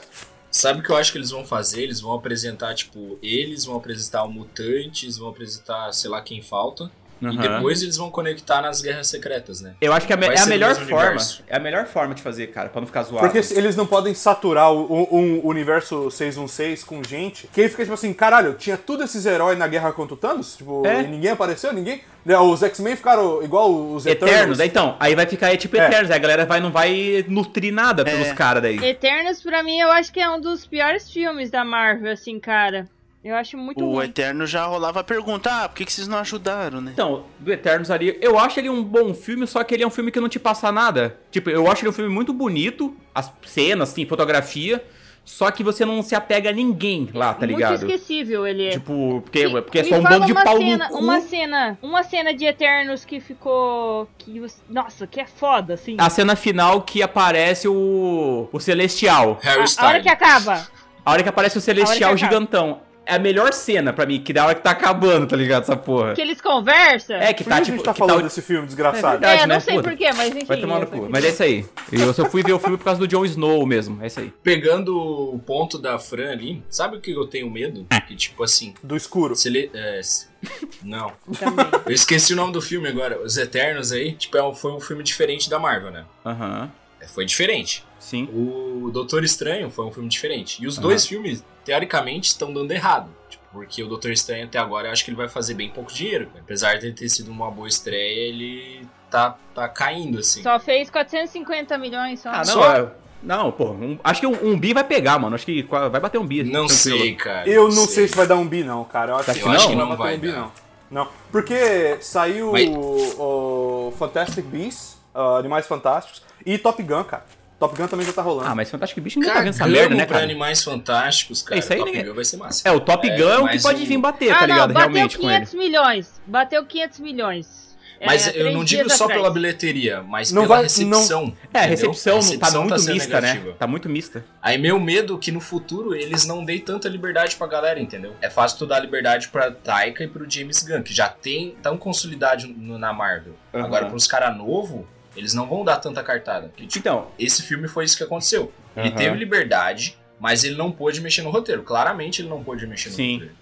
Sabe 0.56 0.80
o 0.80 0.84
que 0.84 0.89
eu 0.89 0.95
acho 0.95 1.12
que 1.12 1.18
eles 1.18 1.32
vão 1.32 1.43
fazer? 1.43 1.84
Eles 1.84 1.99
vão 1.99 2.14
apresentar, 2.14 2.74
tipo, 2.74 3.20
eles 3.22 3.66
vão 3.66 3.76
apresentar 3.76 4.24
o 4.24 4.32
Mutantes, 4.32 5.18
vão 5.18 5.28
apresentar, 5.28 5.91
sei 5.91 6.10
lá 6.10 6.22
quem 6.22 6.41
falta. 6.41 6.89
E 7.22 7.26
Aham. 7.28 7.38
depois 7.55 7.82
eles 7.82 7.95
vão 7.97 8.11
conectar 8.11 8.61
nas 8.61 8.82
guerras 8.82 9.07
secretas, 9.07 9.61
né? 9.61 9.74
Eu 9.80 9.93
acho 9.93 10.05
que 10.05 10.11
é, 10.13 10.16
a 10.16 10.20
me- 10.20 10.28
é 10.28 10.39
a 10.39 10.45
melhor 10.45 10.76
forma. 10.76 10.97
universo. 11.01 11.43
É 11.47 11.55
a 11.55 11.59
melhor 11.59 11.86
forma 11.86 12.13
de 12.13 12.22
fazer, 12.22 12.47
cara, 12.47 12.70
pra 12.70 12.82
não 12.82 12.88
ficar 12.88 13.03
zoado. 13.03 13.26
Porque 13.30 13.53
eles 13.53 13.76
não 13.76 13.86
podem 13.86 14.13
saturar 14.13 14.72
o, 14.74 14.86
o- 14.86 15.16
um 15.18 15.45
universo 15.47 16.11
616 16.11 16.84
com 16.84 17.01
gente. 17.03 17.47
Que 17.53 17.61
aí 17.61 17.70
fica 17.70 17.84
tipo 17.84 17.93
assim, 17.93 18.13
caralho, 18.13 18.53
tinha 18.55 18.78
todos 18.78 19.05
esses 19.05 19.26
heróis 19.26 19.57
na 19.57 19.68
guerra 19.68 19.91
contra 19.93 20.13
o 20.13 20.18
Thanos? 20.18 20.57
Tipo, 20.57 20.86
É. 20.86 21.03
e 21.03 21.07
ninguém 21.07 21.32
apareceu, 21.32 21.72
ninguém. 21.74 22.01
Né, 22.26 22.36
Os 22.39 22.63
X-Men 22.63 22.95
ficaram 22.95 23.43
igual 23.43 23.72
os 23.72 24.05
Eternos. 24.05 24.34
Eternos, 24.36 24.59
aí 24.59 24.68
então, 24.68 24.97
aí 24.99 25.13
vai 25.16 25.28
ficar 25.28 25.55
tipo 25.57 25.78
É. 25.78 25.86
Eternos, 25.86 26.09
aí 26.09 26.18
a 26.18 26.20
galera 26.20 26.45
vai, 26.45 26.59
não 26.59 26.72
vai 26.72 27.24
nutrir 27.28 27.72
nada 27.72 28.03
pelos 28.03 28.32
caras 28.34 28.63
daí. 28.63 28.84
Eternos, 28.84 29.41
pra 29.43 29.61
mim, 29.61 29.80
eu 29.80 29.91
acho 29.91 30.11
que 30.11 30.20
é 30.20 30.28
um 30.30 30.41
dos 30.41 30.66
piores 30.66 31.09
filmes 31.09 31.51
da 31.51 31.63
Marvel, 31.63 32.11
assim, 32.11 32.39
cara. 32.39 32.88
Eu 33.26 33.36
acho 33.36 33.57
muito 33.57 33.84
O 33.84 33.93
ruim. 33.95 34.05
Eterno 34.05 34.45
já 34.45 34.65
rolava 34.67 34.99
a 34.99 35.03
pergunta, 35.03 35.49
ah, 35.51 35.67
por 35.67 35.76
que, 35.78 35.84
que 35.86 35.91
vocês 35.91 36.07
não 36.07 36.19
ajudaram, 36.19 36.80
né? 36.80 36.91
Então, 36.93 37.23
do 37.39 37.51
Eternos 37.51 37.89
ali, 37.89 38.15
eu 38.21 38.38
acho 38.38 38.59
ele 38.59 38.69
um 38.69 38.84
bom 38.84 39.15
filme, 39.15 39.47
só 39.47 39.63
que 39.63 39.73
ele 39.73 39.82
é 39.82 39.88
um 39.88 39.89
filme 39.89 40.11
que 40.11 40.19
não 40.19 40.30
te 40.30 40.38
passa 40.38 40.71
nada. 40.71 41.17
Tipo, 41.32 41.49
eu 41.49 41.69
acho 41.69 41.82
ele 41.82 41.89
um 41.89 41.93
filme 41.93 42.13
muito 42.13 42.32
bonito, 42.32 42.95
as 43.15 43.32
cenas, 43.43 43.89
assim, 43.89 44.05
fotografia, 44.05 44.86
só 45.23 45.49
que 45.49 45.63
você 45.63 45.84
não 45.84 46.03
se 46.03 46.13
apega 46.13 46.51
a 46.51 46.53
ninguém 46.53 47.09
lá, 47.15 47.34
tá 47.34 47.47
muito 47.47 47.55
ligado? 47.57 47.89
esquecível 47.91 48.45
ele 48.45 48.67
é. 48.67 48.69
Tipo, 48.69 49.21
porque, 49.23 49.47
Me- 49.47 49.61
porque 49.63 49.80
é 49.80 49.84
só 49.86 49.95
um 49.95 50.03
bando 50.03 50.28
de 50.28 50.34
pau 50.36 50.57
cena, 50.59 50.86
no 50.88 50.91
cu. 50.91 51.03
Uma 51.03 51.19
cena, 51.21 51.80
uma 51.82 52.03
cena 52.03 52.32
de 52.32 52.45
Eternos 52.45 53.03
que 53.05 53.19
ficou... 53.19 54.07
que 54.19 54.39
você- 54.39 54.61
Nossa, 54.69 55.07
que 55.07 55.19
é 55.19 55.26
foda, 55.26 55.73
assim. 55.73 55.95
A 55.97 56.11
cena 56.11 56.36
final 56.36 56.84
que 56.84 57.01
aparece 57.01 57.67
o, 57.67 58.47
o 58.53 58.59
Celestial. 58.59 59.39
Harry 59.41 59.63
a, 59.80 59.84
a 59.84 59.88
hora 59.88 59.99
que 59.99 60.09
acaba. 60.09 60.67
A 61.03 61.11
hora 61.11 61.23
que 61.23 61.30
aparece 61.30 61.57
o 61.57 61.61
Celestial 61.61 62.15
gigantão. 62.15 62.84
É 63.06 63.16
a 63.16 63.20
melhor 63.20 63.53
cena 63.53 63.93
pra 63.93 64.06
mim, 64.06 64.20
que 64.20 64.34
da 64.34 64.45
hora 64.45 64.56
que 64.56 64.62
tá 64.62 64.72
acabando, 64.72 65.28
tá 65.28 65.36
ligado? 65.36 65.62
Essa 65.64 65.76
porra. 65.78 66.14
Que 66.16 66.22
eles 66.22 66.41
conversam. 66.41 67.16
É, 67.18 67.34
que 67.34 67.43
Por 67.43 67.49
tá 67.51 67.56
que 67.58 67.62
a 67.62 67.66
tipo. 67.66 67.78
gente 67.78 67.86
tá 67.86 67.93
que 67.93 67.99
falando 67.99 68.20
o- 68.20 68.24
desse 68.24 68.41
filme 68.41 68.64
É 68.64 68.66
desgraçado? 68.66 69.20
verdade. 69.20 69.41
É, 69.43 69.47
não 69.47 69.56
né? 69.56 69.60
sei 69.60 69.82
porquê, 69.82 70.12
mas 70.14 70.36
enfim. 70.36 70.45
Vai 70.45 70.58
tomar 70.60 70.76
no 70.80 70.84
eu- 70.86 70.88
cu. 70.88 71.08
Mas 71.10 71.24
é 71.24 71.30
isso 71.30 71.43
aí. 71.43 71.66
Eu 71.91 72.14
só 72.14 72.26
fui 72.30 72.41
ver 72.41 72.53
o 72.53 72.60
filme 72.60 72.78
por 72.78 72.84
causa 72.84 72.99
do 72.99 73.08
Jon 73.08 73.24
Snow 73.26 73.66
mesmo. 73.66 74.01
É 74.03 74.08
isso 74.08 74.20
aí. 74.20 74.34
Pegando 74.41 74.97
o 74.97 75.38
ponto 75.39 75.78
da 75.78 75.99
Fran 75.99 76.32
ali, 76.32 76.64
sabe 76.70 76.97
o 76.97 77.01
que 77.01 77.12
eu 77.12 77.28
tenho 77.28 77.49
medo? 77.49 77.86
Que 78.08 78.16
tipo 78.16 78.43
assim, 78.43 78.74
Do 78.84 78.95
escuro. 78.95 79.36
se 79.36 79.49
ele. 79.49 79.70
é, 79.74 80.01
se- 80.01 80.28
não. 80.84 81.12
Também. 81.39 81.66
Eu 81.86 81.91
esqueci 81.91 82.34
o 82.34 82.36
nome 82.36 82.53
do 82.53 82.62
filme 82.62 82.88
agora. 82.88 83.20
Os 83.22 83.38
Eternos 83.38 83.91
aí, 83.91 84.14
tipo, 84.14 84.36
é 84.38 84.43
um- 84.43 84.53
foi 84.53 84.72
um 84.72 84.80
filme 84.80 85.03
diferente 85.03 85.49
da 85.49 85.60
Marvel, 85.60 85.91
né? 85.91 86.06
Aham. 86.26 86.72
É, 86.99 87.08
Foi 87.08 87.24
diferente. 87.26 87.84
Sim. 88.06 88.30
O 88.32 88.91
Doutor 88.91 89.24
Estranho 89.24 89.72
foi 89.72 89.84
um 89.84 89.91
filme 89.91 90.08
diferente. 90.08 90.62
E 90.64 90.68
os 90.68 90.78
Aham. 90.78 90.88
dois 90.89 91.08
filmes, 91.08 91.43
teoricamente, 91.64 92.28
estão 92.28 92.53
dando 92.53 92.72
errado. 92.72 93.10
Tipo, 93.28 93.43
porque 93.51 93.82
o 93.84 93.88
Doutor 93.88 94.12
Estranho 94.12 94.45
até 94.45 94.60
agora 94.60 94.88
eu 94.88 94.91
acho 94.91 95.03
que 95.03 95.10
ele 95.10 95.18
vai 95.18 95.28
fazer 95.28 95.56
bem 95.56 95.70
pouco 95.72 95.91
dinheiro. 95.91 96.28
cara. 96.28 96.39
Apesar 96.41 96.76
de 96.78 96.86
ele 96.86 96.93
ter 96.95 97.10
sido 97.10 97.32
uma 97.32 97.49
boa 97.49 97.68
estreia, 97.68 98.30
ele 98.30 98.88
tá, 99.10 99.36
tá 99.56 99.68
caindo, 99.68 100.20
assim. 100.20 100.43
Só 100.43 100.60
fez 100.60 100.88
450 100.91 101.78
milhões 101.80 102.20
só. 102.20 102.30
Ah, 102.30 102.38
não. 102.38 102.45
Só- 102.45 102.76
é- 102.78 102.91
Não, 103.24 103.51
pô. 103.51 103.72
um- 103.72 103.97
acho 104.03 104.20
que 104.22 104.28
um, 104.28 104.49
um 104.51 104.60
bi 104.60 104.72
vai 104.72 104.84
pegar, 104.84 105.18
mano. 105.18 105.34
Acho 105.36 105.45
que 105.47 105.64
vai 105.64 105.89
bater 105.99 106.20
um 106.20 106.28
bi. 106.28 106.43
Não 106.43 106.68
tranquilo. 106.68 106.99
sei, 106.99 107.16
cara. 107.16 107.49
Eu 107.49 107.64
não 107.70 107.88
sei 107.88 108.08
se 108.08 108.16
vai 108.16 108.28
dar 108.28 108.36
um 108.36 108.47
bi, 108.47 108.64
não, 108.64 108.84
cara. 108.84 109.14
Eu 109.14 109.16
acho, 109.18 109.32
Acho 109.32 109.39
que, 109.39 109.45
que 109.49 109.51
não? 109.76 109.82
não 109.86 109.89
Não 109.89 109.97
vai 109.97 110.10
vai 110.10 110.18
um 110.18 110.20
bi, 110.20 110.32
dar. 110.32 110.39
não. 110.41 110.51
Não. 110.91 111.10
Porque 111.32 111.97
saiu 112.01 112.51
Mas- 112.51 112.70
o, 112.70 113.88
o 113.89 113.93
Fantastic 113.97 114.45
Beasts, 114.45 114.95
uh, 115.16 115.38
Animais 115.39 115.66
Fantásticos, 115.66 116.22
e 116.45 116.60
Top 116.60 116.82
Gun, 116.84 117.03
cara. 117.03 117.26
Top 117.60 117.76
Gun 117.76 117.88
também 117.88 118.06
já 118.06 118.12
tá 118.14 118.22
rolando. 118.22 118.49
Ah, 118.49 118.56
mas 118.56 118.70
Fantástico 118.70 118.99
Bicho 119.01 119.18
ninguém 119.20 119.32
tá 119.34 119.39
Cagamos 119.39 119.58
vendo 119.58 119.66
essa 119.68 119.80
merda, 119.82 119.95
né, 119.95 120.06
pra 120.06 120.14
cara? 120.16 120.26
Animais 120.26 120.64
Fantásticos, 120.64 121.41
cara. 121.41 121.56
É, 121.56 121.60
isso 121.60 121.72
aí 121.74 121.80
Top 121.80 121.89
ninguém- 121.91 122.06
Gun 122.08 122.14
vai 122.16 122.26
ser 122.26 122.38
massa. 122.38 122.68
É, 122.68 122.72
o 122.72 122.80
Top 122.80 123.10
Gun 123.10 123.30
é 123.30 123.39
o 123.39 123.47
que 123.47 123.62
pode 123.62 123.84
o- 123.84 123.86
vir 123.86 123.97
bater, 123.97 124.32
ah, 124.32 124.39
tá 124.39 124.45
ligado? 124.45 124.68
não, 124.68 124.74
bateu 124.74 124.80
Realmente 124.93 125.18
com 125.18 125.24
ele. 125.30 125.45
500 125.45 125.53
milhões. 125.53 126.22
Bateu 126.28 126.66
500 126.66 126.99
milhões. 126.99 127.66
Mas 128.06 128.28
É, 128.28 128.41
eu 128.41 128.51
não 128.51 128.64
digo 128.66 128.89
só 128.89 129.06
atrás. 129.06 129.22
pela 129.22 129.34
bilheteria, 129.34 130.01
mas 130.03 130.30
Não 130.30 130.41
pela 130.43 130.56
vai- 130.56 130.64
recepção. 130.64 131.34
É, 131.53 131.60
a 131.60 131.62
recepção, 131.66 132.20
não 132.20 132.38
tá 132.38 132.51
muito 132.51 132.78
sendo 132.80 132.93
mista, 132.93 133.22
né? 133.22 133.28
negativa. 133.34 133.56
Tá 133.58 133.66
muito 133.66 133.88
mista. 133.89 134.26
Aí 134.41 134.58
meu 134.58 134.78
medo 134.82 135.16
é 135.16 135.18
que 135.18 135.32
no 135.32 135.39
futuro 135.39 135.95
eles 135.95 136.28
não 136.28 136.43
deem 136.43 136.60
tanta 136.60 136.89
liberdade 136.89 137.38
pra 137.38 137.47
galera, 137.47 137.80
entendeu? 137.80 138.14
É 138.22 138.30
fácil 138.30 138.58
tu 138.60 138.66
dar 138.68 138.80
liberdade 138.80 139.30
pra 139.30 139.49
Taika 139.49 140.03
e 140.03 140.08
pro 140.10 140.30
James 140.30 140.62
Gunn, 140.62 140.84
que 140.84 140.93
já 140.93 141.08
tem 141.08 141.56
tão 141.64 141.78
consolidado 141.78 142.45
no- 142.47 142.78
na 142.78 142.91
Marvel. 142.91 143.34
Aham. 143.53 143.64
Agora, 143.64 143.86
pros 143.86 144.06
caras 144.06 144.38
novos, 144.38 144.82
eles 145.16 145.34
não 145.34 145.47
vão 145.47 145.63
dar 145.63 145.78
tanta 145.78 146.03
cartada. 146.03 146.51
Que, 146.55 146.66
tipo, 146.68 146.80
Então, 146.80 147.07
esse 147.18 147.41
filme 147.43 147.68
foi 147.68 147.86
isso 147.86 147.97
que 147.97 148.03
aconteceu. 148.03 148.51
Ele 148.76 148.89
Aham. 148.89 148.95
teve 148.97 149.18
liberdade, 149.18 149.97
mas 150.20 150.43
ele 150.43 150.55
não 150.55 150.72
pôde 150.72 151.01
mexer 151.01 151.22
no 151.22 151.30
roteiro. 151.30 151.63
Claramente 151.63 152.22
ele 152.22 152.30
não 152.30 152.43
pôde 152.43 152.66
mexer 152.68 152.89
no 152.89 152.95
Sim. 152.95 153.13
roteiro. 153.13 153.36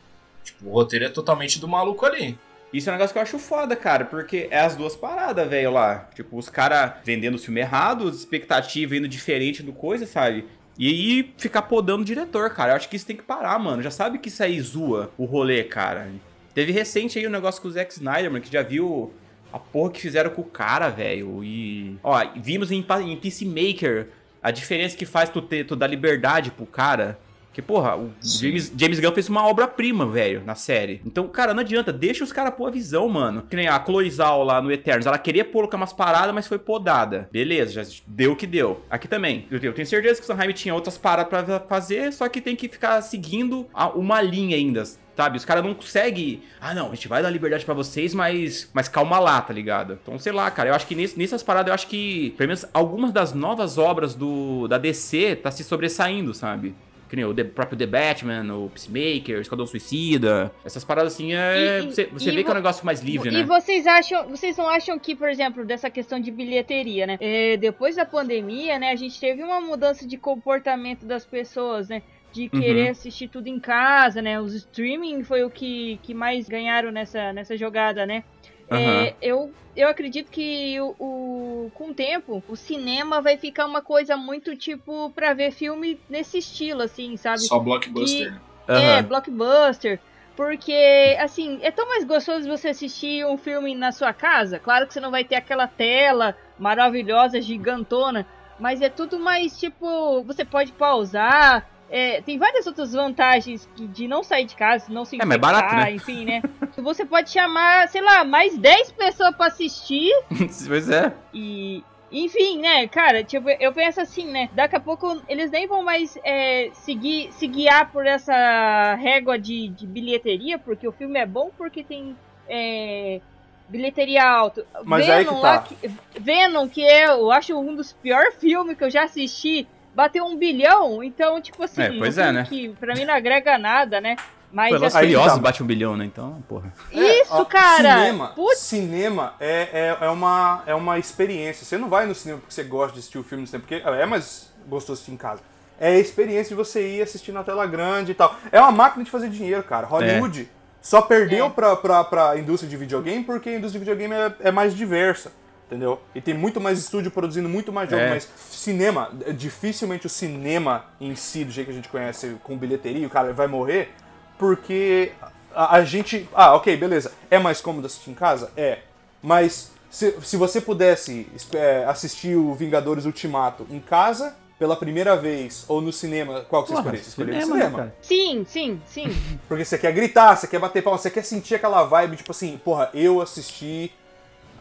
Tipo, 0.43 0.69
o 0.69 0.73
roteiro 0.73 1.05
é 1.05 1.09
totalmente 1.09 1.59
do 1.59 1.67
maluco 1.67 2.05
ali. 2.05 2.37
Isso 2.73 2.89
é 2.89 2.91
um 2.91 2.95
negócio 2.95 3.13
que 3.13 3.19
eu 3.19 3.23
acho 3.23 3.37
foda, 3.37 3.75
cara, 3.75 4.03
porque 4.05 4.47
é 4.49 4.59
as 4.59 4.75
duas 4.75 4.95
paradas, 4.95 5.47
velho, 5.47 5.71
lá. 5.71 6.09
Tipo, 6.15 6.37
os 6.37 6.49
caras 6.49 6.93
vendendo 7.05 7.35
o 7.35 7.39
filme 7.39 7.61
errado, 7.61 8.07
as 8.07 8.15
expectativas 8.15 8.97
indo 8.97 9.07
diferente 9.07 9.61
do 9.61 9.71
coisa, 9.71 10.07
sabe? 10.07 10.45
E 10.77 10.87
aí 10.87 11.33
ficar 11.37 11.61
podando 11.63 12.01
o 12.01 12.05
diretor, 12.05 12.49
cara. 12.49 12.71
Eu 12.71 12.75
acho 12.75 12.89
que 12.89 12.95
isso 12.95 13.05
tem 13.05 13.15
que 13.15 13.21
parar, 13.21 13.59
mano. 13.59 13.83
Já 13.83 13.91
sabe 13.91 14.17
que 14.17 14.27
isso 14.29 14.41
aí 14.41 14.59
zoa 14.59 15.11
o 15.19 15.25
rolê, 15.25 15.63
cara. 15.63 16.09
Teve 16.55 16.71
recente 16.71 17.19
aí 17.19 17.27
um 17.27 17.31
negócio 17.31 17.61
com 17.61 17.67
o 17.67 17.71
Zack 17.71 17.93
Snyder, 17.93 18.31
mano, 18.31 18.43
que 18.43 18.51
já 18.51 18.63
viu 18.63 19.13
a 19.53 19.59
porra 19.59 19.91
que 19.91 20.01
fizeram 20.01 20.31
com 20.31 20.41
o 20.41 20.45
cara, 20.45 20.89
velho. 20.89 21.43
E. 21.43 21.95
Ó, 22.03 22.19
vimos 22.35 22.71
em, 22.71 22.83
em 23.05 23.15
Peacemaker 23.17 24.09
a 24.41 24.51
diferença 24.51 24.97
que 24.97 25.05
faz 25.05 25.29
tu, 25.29 25.41
ter, 25.41 25.65
tu 25.65 25.75
dar 25.75 25.87
liberdade 25.87 26.51
pro 26.51 26.65
cara. 26.65 27.17
Que, 27.53 27.61
porra, 27.61 27.95
o 27.95 28.09
Sim. 28.19 28.47
James, 28.47 28.73
James 28.75 28.99
Gunn 28.99 29.11
fez 29.13 29.29
uma 29.29 29.45
obra-prima, 29.47 30.07
velho, 30.07 30.41
na 30.43 30.55
série. 30.55 30.99
Então, 31.05 31.27
cara, 31.27 31.53
não 31.53 31.61
adianta, 31.61 31.93
deixa 31.93 32.23
os 32.23 32.33
caras 32.33 32.55
pôr 32.55 32.65
a 32.65 32.71
visão, 32.71 33.07
mano. 33.07 33.43
Que 33.47 33.55
nem 33.55 33.67
a 33.67 33.79
Chloe 33.85 34.09
Zhao 34.09 34.43
lá 34.43 34.59
no 34.59 34.71
Eternos, 34.71 35.05
ela 35.05 35.19
queria 35.19 35.45
colocar 35.45 35.77
umas 35.77 35.93
paradas, 35.93 36.33
mas 36.33 36.47
foi 36.47 36.57
podada. 36.57 37.29
Beleza, 37.31 37.83
já 37.83 37.91
deu 38.07 38.31
o 38.31 38.35
que 38.35 38.47
deu. 38.47 38.81
Aqui 38.89 39.07
também, 39.07 39.45
eu 39.51 39.59
tenho, 39.59 39.69
eu 39.69 39.75
tenho 39.75 39.85
certeza 39.87 40.15
que 40.19 40.23
o 40.23 40.25
Sanheim 40.35 40.51
tinha 40.51 40.73
outras 40.73 40.97
paradas 40.97 41.29
pra 41.29 41.59
fazer, 41.59 42.11
só 42.11 42.27
que 42.27 42.41
tem 42.41 42.55
que 42.55 42.67
ficar 42.67 42.99
seguindo 43.03 43.67
a- 43.71 43.89
uma 43.89 44.19
linha 44.19 44.57
ainda, 44.57 44.83
sabe? 45.15 45.37
Os 45.37 45.45
caras 45.45 45.63
não 45.63 45.73
conseguem. 45.73 46.41
Ah, 46.59 46.73
não, 46.73 46.91
a 46.91 46.95
gente 46.95 47.07
vai 47.07 47.21
dar 47.21 47.29
liberdade 47.29 47.65
pra 47.65 47.73
vocês, 47.73 48.13
mas, 48.13 48.69
mas 48.73 48.87
calma 48.87 49.19
lá, 49.19 49.41
tá 49.41 49.53
ligado? 49.53 49.99
Então, 50.01 50.17
sei 50.19 50.31
lá, 50.31 50.49
cara, 50.51 50.69
eu 50.69 50.73
acho 50.75 50.87
que 50.87 50.95
nesse- 50.95 51.17
nessas 51.17 51.43
paradas, 51.43 51.67
eu 51.69 51.73
acho 51.73 51.87
que, 51.87 52.31
pelo 52.37 52.47
menos, 52.47 52.65
algumas 52.73 53.11
das 53.11 53.33
novas 53.33 53.77
obras 53.77 54.15
do, 54.15 54.67
da 54.67 54.77
DC 54.77 55.35
tá 55.35 55.51
se 55.51 55.63
sobressaindo, 55.63 56.33
sabe? 56.33 56.73
Que 57.09 57.15
nem 57.15 57.25
o 57.25 57.33
The- 57.33 57.43
próprio 57.43 57.77
The 57.77 57.85
Batman, 57.85 58.55
o 58.55 58.69
Peacemaker, 58.71 59.37
o 59.37 59.41
Esquadrão 59.41 59.67
Suicida. 59.67 60.51
Essas 60.65 60.83
paradas 60.83 61.13
assim 61.13 61.35
é. 61.35 61.81
E- 61.81 61.83
e- 61.83 61.91
você 61.91 62.05
você 62.05 62.29
e 62.31 62.35
vê 62.35 62.41
que 62.41 62.47
é 62.47 62.51
um 62.51 62.53
vo- 62.55 62.59
negócio 62.59 62.83
mais 62.83 63.01
livre, 63.03 63.29
e 63.29 63.31
né? 63.31 63.43
vocês 63.43 63.85
acham, 63.85 64.27
vocês 64.29 64.57
não 64.57 64.67
acham 64.67 64.97
que, 64.97 65.15
por 65.15 65.29
exemplo, 65.29 65.63
dessa 65.63 65.91
questão 65.91 66.19
de 66.19 66.31
bilheteria, 66.31 67.05
né? 67.05 67.17
É, 67.21 67.55
depois 67.57 67.95
da 67.97 68.03
pandemia, 68.05 68.79
né, 68.79 68.89
a 68.89 68.95
gente 68.95 69.19
teve 69.19 69.43
uma 69.43 69.61
mudança 69.61 70.07
de 70.07 70.17
comportamento 70.17 71.05
das 71.05 71.23
pessoas, 71.23 71.87
né? 71.87 72.01
De 72.33 72.49
Uhum. 72.53 72.59
querer 72.61 72.89
assistir 72.89 73.27
tudo 73.27 73.47
em 73.47 73.59
casa, 73.59 74.21
né? 74.21 74.39
Os 74.41 74.53
streaming 74.55 75.23
foi 75.23 75.43
o 75.43 75.49
que, 75.49 75.99
que 76.03 76.13
mais 76.13 76.47
ganharam 76.49 76.91
nessa, 76.91 77.31
nessa 77.31 77.55
jogada, 77.55 78.05
né? 78.05 78.23
Aham. 78.71 79.03
É, 79.03 79.13
eu, 79.21 79.53
eu 79.75 79.87
acredito 79.87 80.31
que 80.31 80.79
o, 80.81 80.95
o- 80.99 81.71
com 81.75 81.89
o 81.89 81.93
tempo 81.93 82.43
o 82.47 82.55
cinema 82.55 83.21
vai 83.21 83.37
ficar 83.37 83.65
uma 83.67 83.81
coisa 83.81 84.17
muito 84.17 84.55
tipo 84.55 85.11
pra 85.11 85.33
ver 85.33 85.51
filme 85.51 85.99
nesse 86.09 86.39
estilo, 86.39 86.81
assim, 86.81 87.15
sabe? 87.17 87.41
Só 87.41 87.59
blockbuster. 87.59 88.31
né? 88.31 88.39
É, 88.67 88.73
Aham. 88.73 89.03
blockbuster. 89.03 89.99
Porque, 90.35 91.15
assim, 91.19 91.59
é 91.61 91.69
tão 91.69 91.87
mais 91.87 92.03
gostoso 92.03 92.47
você 92.47 92.69
assistir 92.69 93.23
um 93.27 93.37
filme 93.37 93.75
na 93.75 93.91
sua 93.91 94.11
casa. 94.11 94.57
Claro 94.57 94.87
que 94.87 94.93
você 94.93 94.99
não 94.99 95.11
vai 95.11 95.23
ter 95.23 95.35
aquela 95.35 95.67
tela 95.67 96.35
maravilhosa, 96.57 97.39
gigantona. 97.39 98.25
Mas 98.59 98.81
é 98.81 98.89
tudo 98.89 99.19
mais, 99.19 99.55
tipo, 99.59 100.23
você 100.23 100.43
pode 100.43 100.71
pausar. 100.71 101.69
É, 101.95 102.21
tem 102.23 102.39
várias 102.39 102.65
outras 102.65 102.91
vantagens 102.93 103.69
que- 103.75 103.85
de 103.87 104.07
não 104.07 104.23
sair 104.23 104.45
de 104.45 104.55
casa, 104.55 104.85
não 104.91 105.05
se 105.05 105.15
É, 105.15 105.19
mas 105.23 105.35
é 105.35 105.39
infectar, 105.39 105.61
barato, 105.61 105.75
né? 105.75 105.91
enfim, 105.93 106.25
né? 106.25 106.41
Você 106.77 107.05
pode 107.05 107.29
chamar, 107.29 107.87
sei 107.87 108.01
lá, 108.01 108.23
mais 108.23 108.57
10 108.57 108.91
pessoas 108.93 109.35
pra 109.35 109.45
assistir 109.45 110.09
pois 110.67 110.89
é. 110.89 111.13
e. 111.31 111.83
Enfim, 112.15 112.59
né, 112.59 112.87
cara, 112.87 113.23
tipo, 113.23 113.49
eu 113.49 113.73
penso 113.73 113.99
assim, 113.99 114.25
né? 114.27 114.47
Daqui 114.53 114.75
a 114.75 114.79
pouco 114.79 115.19
eles 115.27 115.49
nem 115.49 115.65
vão 115.67 115.81
mais 115.83 116.15
é, 116.23 116.69
seguir, 116.73 117.31
se 117.33 117.47
guiar 117.47 117.91
por 117.91 118.05
essa 118.05 118.93
régua 118.95 119.37
de, 119.39 119.67
de 119.69 119.87
bilheteria, 119.87 120.59
porque 120.59 120.87
o 120.87 120.91
filme 120.91 121.19
é 121.19 121.25
bom 121.25 121.49
porque 121.57 121.83
tem 121.83 122.15
é, 122.47 123.19
bilheteria 123.67 124.23
alta. 124.23 124.63
Mas 124.83 125.09
aí 125.09 125.25
que 125.25 125.33
lá 125.33 125.41
tá. 125.41 125.59
que- 125.63 125.91
Venom, 126.19 126.67
que 126.69 126.83
é, 126.85 127.07
eu 127.07 127.31
acho 127.31 127.57
um 127.59 127.73
dos 127.75 127.93
piores 127.93 128.35
filmes 128.35 128.77
que 128.77 128.83
eu 128.83 128.91
já 128.91 129.05
assisti, 129.05 129.67
bateu 129.95 130.25
um 130.25 130.35
bilhão, 130.37 131.03
então, 131.03 131.39
tipo 131.41 131.63
assim, 131.63 131.81
É, 131.81 131.91
pois 131.97 132.17
é, 132.17 132.31
né? 132.31 132.45
que 132.47 132.69
pra 132.79 132.93
mim 132.95 133.05
não 133.05 133.13
agrega 133.13 133.57
nada, 133.57 133.99
né? 134.01 134.15
Mas 134.51 134.69
Foi 134.69 134.77
Velozes 134.77 134.95
assim, 134.95 135.05
Furiosos 135.07 135.33
tá. 135.33 135.39
bate 135.39 135.63
um 135.63 135.65
bilhão, 135.65 135.97
né? 135.97 136.05
Então, 136.05 136.43
porra. 136.47 136.71
isso, 136.91 137.31
ó, 137.33 137.43
cara! 137.43 137.97
Cinema, 137.97 138.27
Putz, 138.35 138.59
cinema 138.59 139.33
é, 139.39 139.97
é, 139.99 140.05
é, 140.05 140.09
uma, 140.09 140.61
é 140.67 140.75
uma 140.75 140.99
experiência. 140.99 141.65
Você 141.65 141.75
não 141.75 141.89
vai 141.89 142.05
no 142.05 142.13
cinema 142.13 142.39
porque 142.39 142.53
você 142.53 142.63
gosta 142.63 142.93
de 142.93 142.99
assistir 142.99 143.17
o 143.17 143.23
filme 143.23 143.41
no 143.41 143.47
cinema, 143.47 143.65
porque 143.67 143.81
é 143.83 144.05
mais 144.05 144.53
gostoso 144.67 144.93
assistir 144.93 145.11
em 145.11 145.17
casa. 145.17 145.41
É 145.79 145.87
a 145.87 145.99
experiência 145.99 146.49
de 146.49 146.55
você 146.55 146.87
ir 146.87 147.01
assistir 147.01 147.31
na 147.31 147.43
tela 147.43 147.65
grande 147.65 148.11
e 148.11 148.13
tal. 148.13 148.35
É 148.51 148.59
uma 148.61 148.71
máquina 148.71 149.03
de 149.03 149.09
fazer 149.09 149.27
dinheiro, 149.27 149.63
cara. 149.63 149.87
Hollywood 149.87 150.47
Só 150.79 151.01
perdeu 151.01 151.47
É. 151.47 151.49
pra, 151.49 151.75
pra, 151.75 152.03
pra 152.03 152.37
indústria 152.37 152.69
de 152.69 152.77
videogame 152.77 153.23
porque 153.23 153.49
a 153.49 153.55
indústria 153.57 153.83
de 153.83 153.89
videogame 153.91 154.13
é, 154.13 154.49
é 154.49 154.51
mais 154.51 154.75
diversa. 154.75 155.31
Entendeu? 155.73 155.99
E 156.13 156.21
tem 156.21 156.35
muito 156.35 156.61
mais 156.61 156.77
estúdio 156.77 157.09
produzindo 157.09 157.49
muito 157.49 157.73
mais 157.73 157.89
jogo, 157.89 158.01
É. 158.03 158.09
mas 158.09 158.29
cinema, 158.51 159.09
dificilmente 159.35 160.05
o 160.05 160.09
cinema 160.09 160.85
em 161.01 161.15
si, 161.15 161.43
do 161.43 161.51
jeito 161.51 161.65
que 161.65 161.71
a 161.71 161.75
gente 161.75 161.89
conhece, 161.89 162.37
com 162.43 162.55
bilheteria, 162.55 163.07
o 163.07 163.09
cara 163.09 163.33
vai 163.33 163.47
morrer, 163.47 163.91
porque 164.37 165.11
a, 165.55 165.77
a 165.77 165.83
gente. 165.83 166.29
Ah, 166.33 166.53
ok, 166.53 166.77
beleza. 166.77 167.11
É 167.31 167.39
mais 167.39 167.59
cômodo 167.59 167.87
assistir 167.87 168.11
em 168.11 168.13
casa? 168.13 168.51
É. 168.55 168.79
Mas 169.19 169.71
se, 169.89 170.15
se 170.21 170.37
você 170.37 170.61
pudesse 170.61 171.27
é, 171.53 171.85
assistir 171.85 172.35
o 172.35 172.53
Vingadores 172.53 173.05
Ultimato 173.05 173.65
em 173.71 173.79
casa, 173.79 174.35
pela 174.59 174.75
primeira 174.75 175.15
vez, 175.15 175.65
ou 175.67 175.81
no 175.81 175.91
cinema, 175.91 176.41
qual 176.41 176.63
que 176.63 176.71
você? 176.71 176.81
Você 176.83 177.09
escolheria 177.09 177.41
cinema, 177.41 177.55
no 177.55 177.57
né, 177.57 177.65
cinema. 177.65 177.77
cara? 177.79 177.95
Sim, 177.99 178.45
sim, 178.47 178.81
sim. 178.85 179.07
Porque 179.49 179.65
você 179.65 179.77
quer 179.79 179.91
gritar, 179.91 180.35
você 180.35 180.45
quer 180.47 180.59
bater 180.59 180.83
palma, 180.83 180.99
você 180.99 181.09
quer 181.09 181.23
sentir 181.23 181.55
aquela 181.55 181.83
vibe, 181.83 182.17
tipo 182.17 182.31
assim, 182.31 182.59
porra, 182.63 182.91
eu 182.93 183.21
assisti. 183.21 183.91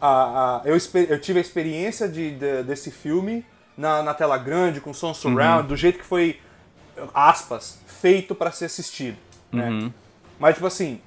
A, 0.05 0.57
a- 0.57 0.61
eu, 0.65 0.75
eu 1.09 1.19
tive 1.21 1.39
a 1.39 1.41
experiência 1.41 2.09
de, 2.09 2.31
de- 2.31 2.63
desse 2.63 2.91
filme 2.91 3.45
na, 3.77 4.03
na 4.03 4.13
tela 4.13 4.37
grande, 4.37 4.81
com 4.81 4.93
som 4.93 5.13
surround, 5.13 5.67
do 5.69 5.77
jeito 5.77 5.99
que 5.99 6.05
foi, 6.05 6.39
aspas, 7.13 7.79
feito 7.87 8.35
pra 8.35 8.51
ser 8.51 8.65
assistido. 8.65 9.17
Né? 9.51 9.69
Uhum. 9.69 9.93
Mas, 10.39 10.55
tipo 10.55 10.67
assim, 10.67 10.99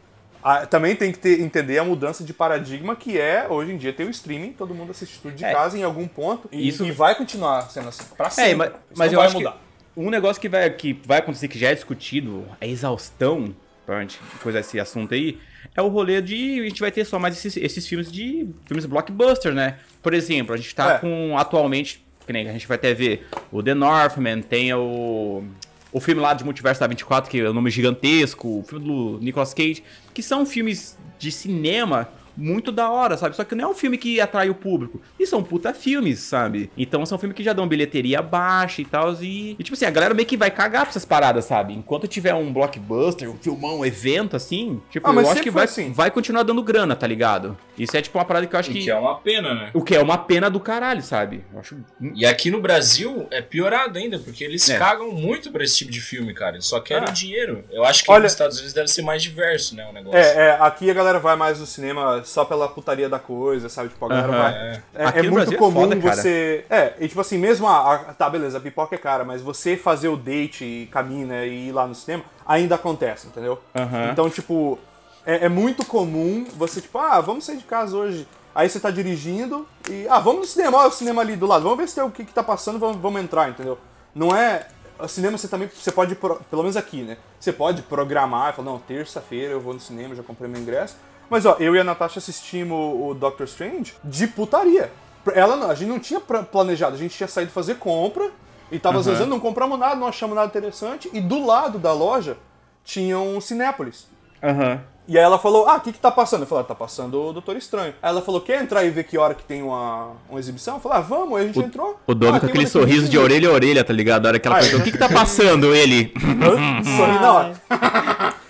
a- 0.43 0.65
também 0.67 0.97
tem 0.97 1.13
que 1.13 1.19
ter- 1.19 1.41
entender 1.41 1.79
a 1.79 1.85
mudança 1.85 2.25
de 2.25 2.33
paradigma 2.33 2.97
que 2.97 3.19
é, 3.19 3.47
hoje 3.49 3.73
em 3.73 3.77
dia, 3.77 3.93
ter 3.93 4.05
o 4.05 4.11
streaming, 4.11 4.53
todo 4.53 4.75
mundo 4.75 4.91
assiste 4.93 5.19
tudo 5.21 5.35
de 5.35 5.45
É. 5.45 5.53
casa 5.53 5.77
em 5.79 5.83
algum 5.83 6.07
ponto. 6.09 6.49
E, 6.51 6.67
Isso- 6.69 6.85
e 6.85 6.91
vai 6.91 7.15
continuar 7.15 7.71
sendo 7.71 7.89
assim, 7.89 8.05
pra 8.17 8.31
sempre. 8.31 8.53
É, 8.53 8.55
mas, 8.55 8.73
mas 8.97 9.13
eu 9.13 9.19
vai 9.19 9.27
acho 9.27 9.37
mudar. 9.39 9.53
que 9.53 9.59
um 10.01 10.11
negócio 10.11 10.41
que 10.41 10.49
vai, 10.49 10.69
que 10.71 11.01
vai 11.07 11.19
acontecer, 11.19 11.49
que 11.49 11.59
já 11.59 11.69
é 11.71 11.75
discutido, 11.75 12.47
a 12.61 12.67
exaustão, 12.67 13.55
pra 13.85 14.01
gente 14.01 14.19
coisar 14.43 14.61
esse 14.61 14.81
assunto 14.81 15.15
aí, 15.15 15.39
é 15.75 15.83
o 15.83 15.89
rolê 15.89 16.21
de. 16.21 16.61
A 16.61 16.65
gente 16.65 16.81
vai 16.81 16.91
ter 16.93 17.05
só 17.05 17.19
mais 17.19 17.37
esses, 17.37 17.57
esses 17.57 17.87
filmes 17.87 18.11
de. 18.11 18.47
filmes 18.67 18.85
blockbuster, 18.87 19.53
né? 19.55 19.79
Por 20.03 20.15
exemplo, 20.15 20.55
a 20.55 20.57
gente 20.57 20.75
tá 20.75 20.95
É. 20.95 20.99
com 20.99 21.37
atualmente. 21.39 22.05
Que 22.27 22.33
nem 22.33 22.49
a 22.49 22.53
gente 22.53 22.67
vai 22.67 22.77
até 22.77 22.93
ver 22.93 23.27
o 23.53 23.63
The 23.63 23.75
Northman, 23.75 24.43
tem 24.43 24.73
o. 24.75 25.45
O 25.93 26.01
filme 26.01 26.21
lá 26.21 26.35
de 26.35 26.45
Multiverso 26.45 26.81
da 26.81 26.87
24, 26.87 27.31
que 27.31 27.41
é 27.41 27.49
o 27.49 27.55
nome 27.55 27.71
gigantesco, 27.71 28.59
o 28.59 28.63
filme 28.63 28.85
do 28.85 29.19
Nicolas 29.23 29.55
Cage, 29.55 29.83
que 30.13 30.23
são 30.23 30.45
filmes 30.45 30.99
de 31.19 31.31
cinema 31.33 32.09
muito 32.37 32.71
da 32.71 32.91
hora, 32.91 33.17
sabe? 33.17 33.35
Só 33.37 33.45
que 33.45 33.55
não 33.55 33.65
é 33.65 33.69
um 33.69 33.75
filme 33.75 33.97
que 33.99 34.21
atrai 34.21 34.49
o 34.51 34.55
público. 34.55 35.01
E 35.19 35.27
são 35.27 35.43
puta 35.43 35.73
filmes, 35.73 36.21
sabe? 36.21 36.71
Então 36.77 37.05
são 37.07 37.19
filmes 37.19 37.37
que 37.37 37.43
já 37.43 37.53
dão 37.53 37.67
bilheteria 37.67 38.21
baixa 38.23 38.83
e 38.83 38.85
tal. 38.85 39.13
E, 39.23 39.53
e, 39.59 39.63
tipo 39.63 39.75
assim, 39.75 39.85
a 39.87 39.91
galera 39.91 40.15
meio 40.15 40.27
que 40.29 40.37
vai 40.37 40.51
cagar 40.51 40.83
pra 40.83 40.91
essas 40.91 41.05
paradas, 41.05 41.45
sabe? 41.45 41.73
Enquanto 41.75 42.07
tiver 42.09 42.35
um 42.35 42.53
blockbuster, 42.53 43.31
um 43.31 43.37
filmão, 43.37 43.79
um 43.81 43.85
evento 43.87 44.37
assim, 44.37 44.81
tipo, 44.91 45.09
Ah, 45.09 45.13
eu 45.15 45.31
acho 45.31 45.43
que 45.43 45.51
vai, 45.51 45.65
assim. 45.65 45.93
vai 45.93 46.11
continuar 46.11 46.43
dando 46.43 46.63
grana, 46.63 46.95
tá 46.97 47.07
ligado? 47.07 47.57
Isso 47.79 47.97
é 47.97 48.03
tipo 48.03 48.19
uma 48.19 48.25
parada 48.25 48.47
que 48.47 48.55
eu 48.55 48.61
acho 48.61 48.71
O 48.71 48.73
que. 48.73 48.81
que 48.85 48.91
é 48.91 48.99
uma 48.99 49.17
pena, 49.19 49.55
né? 49.55 49.71
O 49.75 49.83
que 49.83 49.95
é 49.95 50.01
uma 50.03 50.19
pena 50.19 50.51
do 50.51 50.59
caralho, 50.61 51.03
sabe? 51.03 51.45
Eu 51.53 51.61
acho. 51.61 51.77
E 52.15 52.25
aqui 52.27 52.51
no 52.51 52.61
Brasil 52.61 53.27
é 53.31 53.41
piorado 53.43 53.99
ainda, 53.99 54.19
porque 54.19 54.45
eles 54.45 54.69
É. 54.69 54.79
cagam 54.79 55.13
muito 55.13 55.51
pra 55.51 55.63
esse 55.63 55.77
tipo 55.79 55.91
de 55.91 56.01
filme, 56.01 56.33
cara. 56.35 56.57
Eles 56.57 56.67
só 56.67 56.81
querem 56.81 57.09
Ah. 57.09 57.13
dinheiro. 57.13 57.65
Eu 57.71 57.85
acho 57.85 58.03
que 58.05 58.11
Olha- 58.11 58.23
nos 58.25 58.33
Estados 58.33 58.57
Unidos 58.57 58.73
deve 58.75 58.89
ser 58.89 59.03
mais 59.03 59.23
diverso, 59.23 59.75
né, 59.77 59.87
o 59.89 59.93
negócio. 59.93 60.19
É, 60.19 60.49
é, 60.49 60.51
aqui 60.61 60.91
a 60.91 60.95
galera 60.95 61.19
vai 61.19 61.37
mais 61.37 61.61
no 61.61 61.67
cinema 61.67 62.23
só 62.27 62.45
pela 62.45 62.69
putaria 62.69 63.09
da 63.09 63.19
coisa, 63.19 63.69
sabe? 63.69 63.89
Tipo, 63.89 64.05
a 64.05 64.09
galera 64.09 64.29
Aham. 64.29 64.39
vai. 64.43 64.53
É. 64.53 64.83
É, 64.95 65.05
é 65.19 65.23
muito 65.23 65.35
Brasil 65.35 65.55
é 65.55 65.59
comum 65.59 65.81
foda, 65.83 65.97
cara. 65.97 66.17
você. 66.17 66.65
É, 66.69 66.95
e 67.01 67.09
tipo 67.09 67.21
assim, 67.21 67.39
mesmo 67.39 67.67
a, 67.67 67.95
a- 67.95 67.99
Tá, 68.15 68.29
beleza, 68.29 68.59
a 68.59 68.61
pipoca 68.61 68.95
é 68.95 68.99
cara, 68.99 69.25
mas 69.25 69.41
você 69.43 69.77
fazer 69.77 70.09
o 70.09 70.17
date 70.17 70.65
e 70.65 70.87
caminha 70.93 71.45
e 71.47 71.69
ir 71.69 71.73
lá 71.73 71.87
no 71.87 71.95
cinema 71.95 72.25
ainda 72.47 72.75
acontece, 72.75 73.27
entendeu? 73.29 73.59
Aham. 73.75 74.11
Então, 74.13 74.29
tipo, 74.31 74.79
é, 75.25 75.47
é 75.47 75.49
muito 75.49 75.85
comum 75.85 76.47
você, 76.57 76.81
tipo, 76.81 76.99
ah, 76.99 77.21
vamos 77.21 77.45
sair 77.45 77.57
de 77.59 77.65
casa 77.65 77.97
hoje. 77.97 78.27
Aí 78.55 78.69
você 78.71 78.81
tá 78.81 78.91
dirigindo 78.91 79.67
e. 79.91 80.07
Ah, 80.09 80.19
vamos 80.19 80.41
no 80.41 80.47
cinema, 80.47 80.79
olha 80.79 80.89
o 80.89 80.93
cinema 80.93 81.21
ali 81.23 81.37
do 81.37 81.47
lado, 81.47 81.63
vamos 81.63 81.79
ver 81.79 81.89
se 81.89 81.95
tem 81.95 82.05
o 82.05 82.11
que, 82.11 82.25
que 82.25 82.33
tá 82.33 82.43
passando, 82.43 82.79
vamos, 82.79 82.97
vamos 82.97 83.21
entrar, 83.23 83.49
entendeu? 83.51 83.79
Não 84.15 84.35
é. 84.35 84.67
O 84.99 85.07
cinema 85.07 85.37
você 85.37 85.47
também. 85.47 85.69
Você 85.69 85.93
pode, 85.93 86.15
pelo 86.15 86.63
menos 86.63 86.75
aqui, 86.75 87.03
né? 87.03 87.19
Você 87.39 87.53
pode 87.53 87.83
programar 87.83 88.51
e 88.51 88.57
falar, 88.57 88.71
não, 88.71 88.79
terça-feira 88.79 89.53
eu 89.53 89.61
vou 89.61 89.75
no 89.75 89.81
cinema, 89.81 90.15
já 90.15 90.23
comprei 90.23 90.51
meu 90.51 90.59
ingresso. 90.59 90.97
Mas 91.29 91.45
ó, 91.47 91.57
eu 91.59 91.75
e 91.75 91.81
a 91.81 91.85
Natasha 91.85 92.19
assistimos 92.19 92.77
o 92.79 93.15
Doctor 93.15 93.45
Strange 93.47 93.95
de 94.05 94.27
putaria. 94.27 94.91
Ela 95.35 95.57
não, 95.57 95.71
a 95.71 95.75
gente 95.75 95.89
não 95.89 95.99
tinha 95.99 96.21
planejado, 96.21 96.95
a 96.95 96.99
gente 96.99 97.17
tinha 97.17 97.27
saído 97.29 97.51
fazer 97.51 97.77
compra 97.77 98.31
e 98.71 98.79
tava 98.79 98.97
Aham. 98.97 99.03
zazando, 99.03 99.31
não 99.31 99.41
compramos 99.41 99.79
nada, 99.79 99.97
não 99.97 100.07
achamos 100.07 100.37
nada 100.37 100.47
interessante. 100.47 101.11
E 101.13 101.21
do 101.21 101.45
lado 101.45 101.79
da 101.79 101.93
loja 101.93 102.37
tinha 102.85 103.19
um 103.19 103.41
Cinépolis. 103.41 104.07
Aham. 104.43 104.81
E 105.09 105.17
aí 105.17 105.23
ela 105.23 105.39
falou, 105.39 105.69
ah, 105.69 105.77
o 105.77 105.81
que 105.81 105.93
que 105.93 106.01
tá 106.01 106.11
passando? 106.11 106.41
Eu 106.43 106.47
falei, 106.49 106.63
ah, 106.65 106.67
tá 106.67 106.75
passando 106.75 107.21
o 107.29 107.33
Doutor 107.33 107.57
Estranho. 107.57 107.95
Aí 108.03 108.11
ela 108.11 108.21
falou, 108.23 108.41
quer 108.41 108.61
entrar 108.61 108.83
e 108.85 108.91
ver 108.91 109.05
que 109.05 109.17
hora 109.17 109.35
que 109.35 109.45
tem 109.45 109.63
uma, 109.63 110.13
uma 110.29 110.39
exibição? 110.41 110.75
Eu 110.75 110.81
falei, 110.81 110.99
ah, 110.99 111.01
vamos. 111.01 111.39
Aí 111.39 111.45
a 111.45 111.47
gente 111.47 111.61
entrou. 111.61 112.01
O 112.09 112.13
Domi 112.15 112.37
ah, 112.37 112.41
com 112.41 112.47
aquele 112.47 112.67
sorriso 112.67 113.09
de 113.09 113.17
orelha 113.17 113.49
a 113.49 113.53
orelha, 113.53 113.85
tá 113.85 113.93
ligado? 113.93 114.27
A 114.27 114.31
hora 114.31 114.39
que 114.41 114.49
ela 114.49 114.57
Ah, 114.59 114.61
perguntou, 114.61 114.81
é. 114.81 114.83
o 114.83 114.85
que 114.85 114.93
que 114.93 114.99
tá 114.99 115.09
passando, 115.09 115.73
ele? 115.73 116.13
Sorri 116.97 117.21
na 117.21 117.33
hora. 117.33 117.53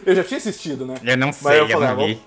Eu 0.06 0.14
já 0.14 0.22
tinha 0.22 0.38
assistido, 0.38 0.86
né? 0.86 0.94
Eu 1.02 1.16
não 1.16 1.26
Mas 1.26 1.36
sei, 1.36 1.60
eu 1.60 1.68
eu 1.68 1.80
falei, 1.80 1.88
não 1.88 2.02
ah, 2.02 2.06
vi. 2.06 2.20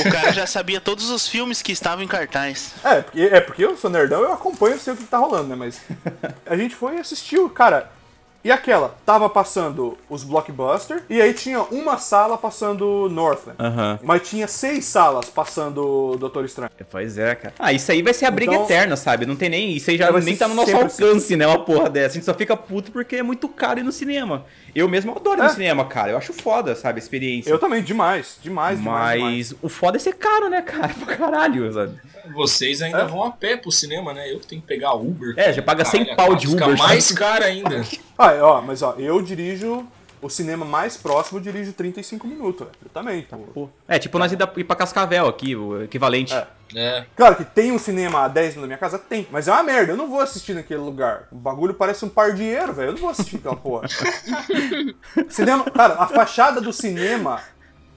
O 0.00 0.10
cara 0.10 0.32
já 0.32 0.46
sabia 0.46 0.80
todos 0.80 1.08
os 1.10 1.28
filmes 1.28 1.62
que 1.62 1.70
estavam 1.70 2.04
em 2.04 2.08
cartaz. 2.08 2.74
É, 2.84 3.00
porque, 3.00 3.20
é 3.22 3.40
porque 3.40 3.64
eu 3.64 3.76
sou 3.76 3.88
nerdão, 3.88 4.22
eu 4.22 4.32
acompanho, 4.32 4.74
eu 4.74 4.80
sei 4.80 4.94
o 4.94 4.96
que 4.96 5.04
tá 5.04 5.16
rolando, 5.18 5.48
né? 5.48 5.54
Mas 5.54 5.80
a 6.44 6.56
gente 6.56 6.74
foi 6.74 6.96
e 6.96 6.98
assistiu, 6.98 7.48
cara. 7.48 7.88
E 8.44 8.52
aquela, 8.52 8.94
tava 9.04 9.28
passando 9.28 9.98
os 10.08 10.22
blockbuster, 10.22 11.02
e 11.10 11.20
aí 11.20 11.34
tinha 11.34 11.60
uma 11.60 11.98
sala 11.98 12.38
passando 12.38 13.08
Northland. 13.10 13.60
Aham. 13.60 13.98
Mas 14.02 14.28
tinha 14.28 14.46
seis 14.46 14.84
salas 14.84 15.28
passando 15.28 16.16
Doutor 16.18 16.44
Estranho. 16.44 16.70
Pois 16.88 17.18
é, 17.18 17.34
cara. 17.34 17.54
Ah, 17.58 17.72
isso 17.72 17.90
aí 17.90 18.00
vai 18.00 18.14
ser 18.14 18.26
a 18.26 18.30
briga 18.30 18.52
Então- 18.52 18.64
eterna, 18.64 18.96
sabe? 18.96 19.26
Não 19.26 19.34
tem 19.34 19.50
nem. 19.50 19.72
Isso 19.76 19.90
aí 19.90 19.98
já 19.98 20.10
nem 20.12 20.36
tá 20.36 20.46
no 20.46 20.54
nosso 20.54 20.74
alcance, 20.74 21.36
né? 21.36 21.46
Uma 21.48 21.58
porra 21.64 21.90
dessa. 21.90 22.12
A 22.12 22.14
gente 22.14 22.24
só 22.24 22.32
fica 22.32 22.56
puto 22.56 22.92
porque 22.92 23.16
é 23.16 23.22
muito 23.24 23.48
caro 23.48 23.80
ir 23.80 23.82
no 23.82 23.92
cinema. 23.92 24.46
Eu 24.78 24.88
mesmo 24.88 25.12
adoro 25.16 25.38
ir 25.40 25.42
no 25.42 25.44
É. 25.46 25.48
cinema, 25.48 25.84
cara. 25.84 26.12
Eu 26.12 26.18
acho 26.18 26.32
foda, 26.32 26.74
sabe? 26.76 26.98
A 26.98 27.02
experiência. 27.02 27.50
Eu 27.50 27.58
também, 27.58 27.82
demais, 27.82 28.38
demais, 28.42 28.78
demais. 28.78 29.20
Mas 29.20 29.48
demais. 29.48 29.54
o 29.62 29.68
foda 29.68 29.96
é 29.96 30.00
ser 30.00 30.14
caro, 30.14 30.48
né, 30.48 30.62
cara? 30.62 30.88
Pra 31.04 31.16
caralho, 31.16 31.72
sabe? 31.72 31.98
Vocês 32.34 32.82
ainda 32.82 32.98
É. 33.00 33.04
vão 33.06 33.24
a 33.24 33.30
pé 33.30 33.56
pro 33.56 33.72
cinema, 33.72 34.12
né? 34.12 34.30
Eu 34.32 34.38
que 34.38 34.46
tenho 34.46 34.60
que 34.60 34.66
pegar 34.68 34.94
Uber. 34.94 35.34
É, 35.36 35.52
já 35.52 35.62
paga 35.62 35.84
100 35.84 36.14
pau 36.14 36.34
de 36.34 36.46
Fica 36.46 36.64
Uber, 36.66 36.78
mais 36.78 37.04
sabe? 37.04 37.18
caro 37.18 37.44
ainda. 37.44 37.82
Ah, 38.18 38.32
ó, 38.42 38.60
mas 38.60 38.82
ó, 38.82 38.94
eu 38.98 39.22
dirijo 39.22 39.86
o 40.20 40.28
cinema 40.28 40.64
mais 40.64 40.96
próximo, 40.96 41.38
eu 41.38 41.42
dirijo 41.42 41.72
35 41.72 42.26
minutos, 42.26 42.66
velho. 42.66 42.72
Eu 42.84 42.90
também, 42.90 43.22
pô. 43.22 43.36
Pô. 43.54 43.68
É, 43.86 43.96
tipo 43.98 44.18
nós 44.18 44.32
ir 44.32 44.64
pra 44.64 44.74
Cascavel 44.76 45.28
aqui, 45.28 45.54
o 45.54 45.84
equivalente. 45.84 46.34
É. 46.34 46.46
É. 46.74 47.04
Claro 47.16 47.36
que 47.36 47.44
tem 47.44 47.72
um 47.72 47.78
cinema 47.78 48.24
a 48.24 48.28
10 48.28 48.54
minutos 48.56 48.62
da 48.62 48.66
minha 48.66 48.78
casa? 48.78 48.98
Tem. 48.98 49.26
Mas 49.30 49.48
é 49.48 49.52
uma 49.52 49.62
merda, 49.62 49.92
eu 49.92 49.96
não 49.96 50.08
vou 50.08 50.20
assistir 50.20 50.54
naquele 50.54 50.80
lugar. 50.80 51.28
O 51.32 51.36
bagulho 51.36 51.74
parece 51.74 52.04
um 52.04 52.08
par 52.08 52.32
de 52.32 52.38
dinheiro, 52.38 52.72
velho. 52.72 52.88
Eu 52.88 52.92
não 52.92 53.00
vou 53.00 53.10
assistir 53.10 53.36
aquela 53.36 53.56
porra. 53.56 53.88
cinema, 55.28 55.64
cara, 55.70 55.94
a 55.94 56.06
fachada 56.06 56.60
do 56.60 56.72
cinema 56.72 57.40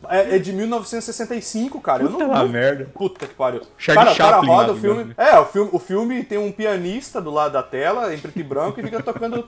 é, 0.10 0.36
é 0.36 0.40
de 0.40 0.52
1965, 0.54 1.80
cara. 1.82 2.04
Eu 2.04 2.10
não 2.10 2.20
Puta 2.20 2.40
vou. 2.40 2.50
merda. 2.50 2.90
Puta 2.94 3.28
que 3.28 3.34
pariu. 3.34 3.62
Charlie 3.78 4.04
cara, 4.06 4.14
o 4.14 4.18
cara 4.18 4.32
Chaplin 4.38 4.50
roda 4.50 4.68
lá, 4.68 4.74
o 4.74 4.78
filme. 4.80 5.04
né? 5.04 5.14
É, 5.18 5.40
o 5.40 5.46
filme, 5.46 5.70
o 5.74 5.80
filme 5.80 6.24
tem 6.24 6.38
um 6.38 6.52
pianista 6.52 7.22
do 7.22 7.30
lado 7.30 7.54
da 7.54 7.64
tela, 7.64 8.14
em 8.14 8.18
preto 8.18 8.40
e 8.40 8.44
branco, 8.44 8.80
e 8.80 8.84
fica 8.84 9.02
tocando. 9.04 9.46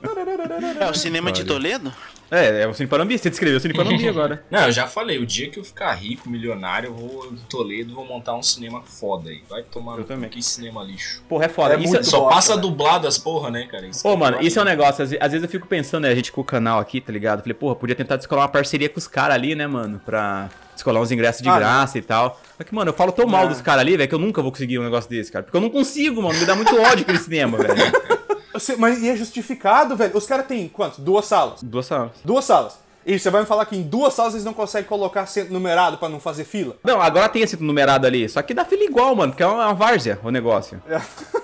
É 0.80 0.90
o 0.90 0.94
cinema 0.94 1.32
de 1.32 1.44
Toledo? 1.44 1.94
É, 2.32 2.62
é 2.64 2.68
o 2.68 2.74
Cine 2.74 2.88
Panambi. 2.90 3.18
Você 3.18 3.30
descreveu 3.30 3.58
o 3.58 3.62
Cine 3.62 3.74
Panambi 3.74 4.08
agora. 4.10 4.44
Não, 4.50 4.62
eu 4.66 4.72
já 4.72 4.88
falei, 4.88 5.20
o 5.20 5.26
dia 5.26 5.50
que 5.50 5.60
eu 5.60 5.64
ficar 5.64 5.94
rico, 5.94 6.30
milionário, 6.30 6.88
eu 6.88 6.94
vou 6.94 7.26
em 7.32 7.36
Toledo 7.50 7.94
vou 7.94 8.06
montar 8.06 8.34
um 8.36 8.42
cinema 8.42 8.82
foda 8.82 9.30
aí. 9.30 9.44
Vai 9.50 9.62
tomar 9.64 9.98
Eu 9.98 10.04
também. 10.04 10.30
que 10.30 10.42
cinema 10.42 10.84
lixo. 10.84 11.22
Porra, 11.30 11.46
é 11.46 11.50
foda. 11.50 11.76
É 11.76 11.80
Isso 11.80 11.90
muito 11.94 12.06
Só 12.08 12.20
bosta, 12.22 12.36
passa 12.36 12.50
velho. 12.56 12.62
dublado 12.62 13.08
as 13.08 13.18
porra, 13.18 13.52
né, 13.52 13.68
cara? 13.70 13.86
Isso 13.88 14.08
Ô, 14.08 14.14
que 14.14 14.18
mano, 14.18 14.42
isso 14.42 14.58
é 14.58 14.62
um 14.62 14.66
negócio. 14.66 15.04
Às 15.04 15.12
ve- 15.12 15.18
às 15.22 15.32
vezes 15.32 15.44
eu 15.44 15.50
fico 15.50 15.68
pensando, 15.68 16.04
né? 16.04 16.10
A 16.10 16.16
gente 16.16 16.32
com 16.32 16.42
o 16.42 16.44
canal 16.44 16.80
aqui, 16.80 17.00
tá 17.00 17.12
ligado? 17.12 17.42
Falei, 17.42 17.54
porra, 17.54 17.76
podia 17.76 17.96
tentar 17.96 18.16
descolar 18.18 18.44
uma 18.44 18.50
parceria 18.50 18.90
com 18.90 18.98
os 18.98 19.08
caras 19.08 19.36
ali, 19.36 19.54
né, 19.54 19.68
mano? 19.68 20.02
Pra 20.06 20.50
descolar 20.74 21.02
uns 21.02 21.12
ingressos 21.12 21.42
de 21.44 21.50
Ah, 21.50 21.60
graça 21.60 21.98
e 22.00 22.02
tal. 22.02 22.42
Só 22.58 22.64
que, 22.64 22.74
mano, 22.74 22.90
eu 22.90 22.96
falo 22.96 23.12
tão 23.12 23.28
mal 23.28 23.44
Não. 23.44 23.50
dos 23.52 23.62
caras 23.62 23.82
ali, 23.82 23.96
velho, 23.96 24.10
que 24.10 24.16
eu 24.16 24.20
nunca 24.20 24.42
vou 24.42 24.52
conseguir 24.52 24.80
um 24.80 24.84
negócio 24.84 25.08
desse, 25.10 25.32
cara. 25.32 25.44
Porque 25.44 25.56
eu 25.56 25.62
não 25.62 25.70
consigo, 25.70 26.22
mano. 26.22 26.38
Me 26.40 26.46
dá 26.46 26.56
muito 26.56 26.76
ódio 26.82 27.04
aquele 27.04 27.20
cinema, 27.20 27.58
velho. 27.60 27.76
Você- 28.54 28.76
Mas 28.76 29.02
e 29.02 29.10
é 29.10 29.16
justificado, 29.16 29.96
velho. 29.96 30.16
Os 30.16 30.26
caras 30.26 30.46
têm 30.48 30.68
quantos? 30.70 31.00
Duas 31.00 31.26
salas. 31.26 31.62
Duas 31.64 31.86
salas. 31.86 32.12
Duas 32.24 32.46
salas. 32.46 32.83
E 33.06 33.18
você 33.20 33.30
vai 33.30 33.42
me 33.42 33.48
falar 33.48 33.66
que 33.66 33.76
em 33.76 33.82
duas 33.84 34.14
salas 34.14 34.34
eles 34.34 34.46
não 34.46 34.54
conseguem 34.54 34.88
colocar 34.88 35.22
assento 35.22 35.52
numerado 35.52 35.98
pra 35.98 36.08
não 36.10 36.20
fazer 36.20 36.44
fila? 36.44 36.76
Não, 36.84 37.02
agora 37.02 37.28
tem 37.30 37.42
esse 37.42 37.62
numerado 37.62 38.08
ali. 38.08 38.28
Só 38.30 38.42
que 38.42 38.54
dá 38.54 38.64
fila 38.66 38.84
igual, 38.84 39.16
mano, 39.16 39.32
porque 39.34 39.44
é 39.44 39.48
uma 39.48 39.74
várzea 39.74 40.20
o 40.24 40.30
negócio. 40.32 40.82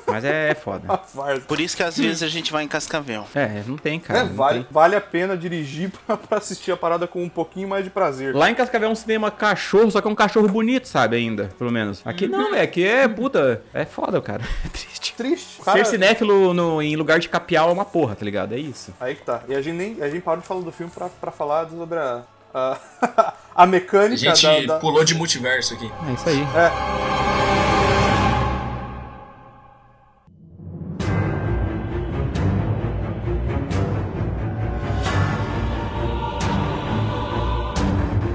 Mas 0.07 0.23
é 0.25 0.55
foda. 0.55 0.83
A 0.91 0.97
farsa. 0.97 1.41
Por 1.47 1.59
isso 1.59 1.75
que 1.77 1.83
às 1.83 1.97
vezes 1.97 2.23
a 2.23 2.27
gente 2.27 2.51
vai 2.51 2.63
em 2.63 2.67
Cascavel. 2.67 3.25
É, 3.35 3.61
não 3.67 3.77
tem, 3.77 3.99
cara. 3.99 4.19
É, 4.21 4.23
não 4.23 4.33
vale, 4.33 4.59
tem. 4.59 4.67
vale 4.71 4.95
a 4.95 5.01
pena 5.01 5.37
dirigir 5.37 5.91
pra, 6.07 6.17
pra 6.17 6.37
assistir 6.37 6.71
a 6.71 6.77
parada 6.77 7.07
com 7.07 7.23
um 7.23 7.29
pouquinho 7.29 7.67
mais 7.67 7.83
de 7.83 7.89
prazer. 7.89 8.35
Lá 8.35 8.49
em 8.49 8.55
Cascavel 8.55 8.89
é 8.89 8.91
um 8.91 8.95
cinema 8.95 9.29
cachorro, 9.29 9.91
só 9.91 10.01
que 10.01 10.07
é 10.07 10.11
um 10.11 10.15
cachorro 10.15 10.47
bonito, 10.47 10.87
sabe, 10.87 11.15
ainda, 11.17 11.49
pelo 11.57 11.71
menos. 11.71 12.01
Aqui 12.05 12.27
não, 12.27 12.51
velho. 12.51 12.63
Aqui 12.63 12.85
é, 12.85 13.07
puta, 13.07 13.61
é 13.73 13.85
foda, 13.85 14.19
cara. 14.21 14.43
É 14.65 14.69
triste. 14.69 15.13
Triste. 15.15 15.61
Cara, 15.61 15.77
Ser 15.79 15.91
cinéfilo 15.91 16.53
no- 16.53 16.81
em 16.81 16.95
lugar 16.95 17.19
de 17.19 17.27
capial 17.29 17.69
é 17.69 17.73
uma 17.73 17.83
porra, 17.85 18.15
tá 18.15 18.23
ligado? 18.23 18.53
É 18.53 18.57
isso. 18.57 18.93
Aí 18.99 19.15
que 19.15 19.21
tá. 19.23 19.41
E 19.47 19.55
a 19.55 19.61
gente 19.61 19.75
nem 19.75 20.01
a 20.01 20.09
gente 20.09 20.21
parou 20.21 20.39
de 20.41 20.47
falar 20.47 20.61
do 20.61 20.71
filme 20.71 20.91
pra, 20.93 21.09
pra 21.09 21.31
falar 21.31 21.48
sobre 21.77 21.97
a, 21.99 22.21
a, 22.53 22.77
a 23.55 23.65
mecânica 23.65 24.31
A 24.31 24.35
gente 24.35 24.67
da, 24.67 24.75
da- 24.75 24.79
pulou 24.79 25.03
de 25.03 25.15
multiverso 25.15 25.73
aqui. 25.73 25.91
É 26.07 26.13
isso 26.13 26.29
aí. 26.29 26.45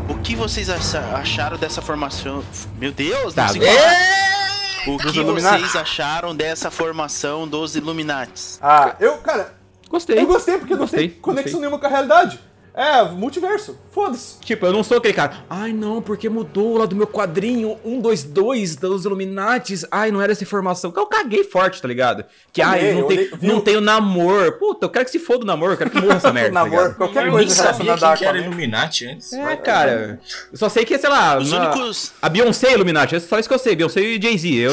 O 0.09 0.19
que 0.23 0.35
vocês 0.37 0.69
acha- 0.71 1.01
acharam 1.17 1.57
dessa 1.57 1.81
formação? 1.83 2.43
Meu 2.79 2.93
Deus, 2.93 3.35
Tá 3.35 3.47
não. 3.53 4.95
O 4.95 4.99
que 4.99 5.23
vocês 5.23 5.77
acharam 5.77 6.35
dessa 6.35 6.71
formação 6.71 7.49
dos 7.49 7.75
Illuminates? 7.75 8.59
Ah, 8.62 8.95
eu, 9.01 9.17
cara, 9.19 9.55
Gostei. 9.89 10.19
eu 10.19 10.27
gostei 10.27 10.59
porque 10.59 10.75
não 10.75 10.81
Gostei, 10.81 11.09
tem 11.09 11.19
conexão 11.21 11.45
gostei. 11.45 11.61
nenhuma 11.61 11.79
com 11.79 11.87
a 11.87 11.89
realidade. 11.89 12.39
É, 12.77 13.05
multiverso. 13.05 13.79
Foda-se. 13.93 14.41
Tipo, 14.41 14.66
eu 14.66 14.72
não 14.72 14.83
sou 14.83 14.97
aquele 14.99 15.14
cara. 15.14 15.45
Ai, 15.49 15.72
não, 15.72 16.03
porque 16.03 16.29
mudou 16.29 16.77
lá 16.77 16.87
do 16.87 16.97
meu 16.97 17.07
quadrinho 17.07 17.79
122 17.85 18.75
dos 18.75 19.05
Illuminates. 19.05 19.85
Ai, 19.93 20.11
não 20.11 20.20
era 20.20 20.33
essa 20.33 20.43
informação. 20.43 20.93
Eu 20.97 21.07
caguei 21.07 21.45
forte, 21.45 21.81
tá 21.81 21.87
ligado? 21.87 22.25
Que, 22.53 22.61
ai, 22.61 22.93
não, 22.93 23.01
eu 23.01 23.07
tem, 23.07 23.18
olhei- 23.18 23.31
não 23.43 23.61
tem 23.61 23.77
o 23.77 23.81
namor. 23.81 24.59
Puta, 24.59 24.87
eu 24.87 24.91
quero 24.91 25.05
que 25.05 25.11
se 25.12 25.20
foda 25.20 25.45
o 25.45 25.47
namoro, 25.47 25.75
eu 25.75 25.77
quero 25.77 25.91
que 25.91 26.01
morra 26.01 26.16
essa 26.16 26.33
merda. 26.35 26.49
tá 26.53 26.64
Namoro, 26.64 26.83
ligado? 26.83 26.97
qualquer 26.97 27.27
Eu 27.27 27.31
coisa 27.33 27.47
nem 27.47 27.55
sabia 27.55 27.72
relacionada 27.72 28.07
a 28.07 28.16
quem 28.16 28.18
que 28.18 28.25
era. 28.25 28.39
Illuminati 28.39 29.07
antes. 29.07 29.33
É, 29.33 29.57
cara. 29.57 30.20
Eu 30.51 30.59
só 30.59 30.68
sei 30.68 30.85
que, 30.85 30.99
sei 30.99 31.11
lá, 31.11 31.39
Os 31.39 31.53
na- 31.53 31.70
únicos- 31.75 32.12
a 32.20 32.29
Beyoncé 32.29 32.68
é 32.70 32.72
Illuminati. 32.75 33.14
É 33.14 33.20
só 33.20 33.39
isso 33.39 33.49
que 33.49 33.55
eu 33.55 33.59
sei. 33.59 33.77
Beyoncé 33.77 34.01
e 34.01 34.20
Jay-Z. 34.20 34.49
Eu, 34.53 34.72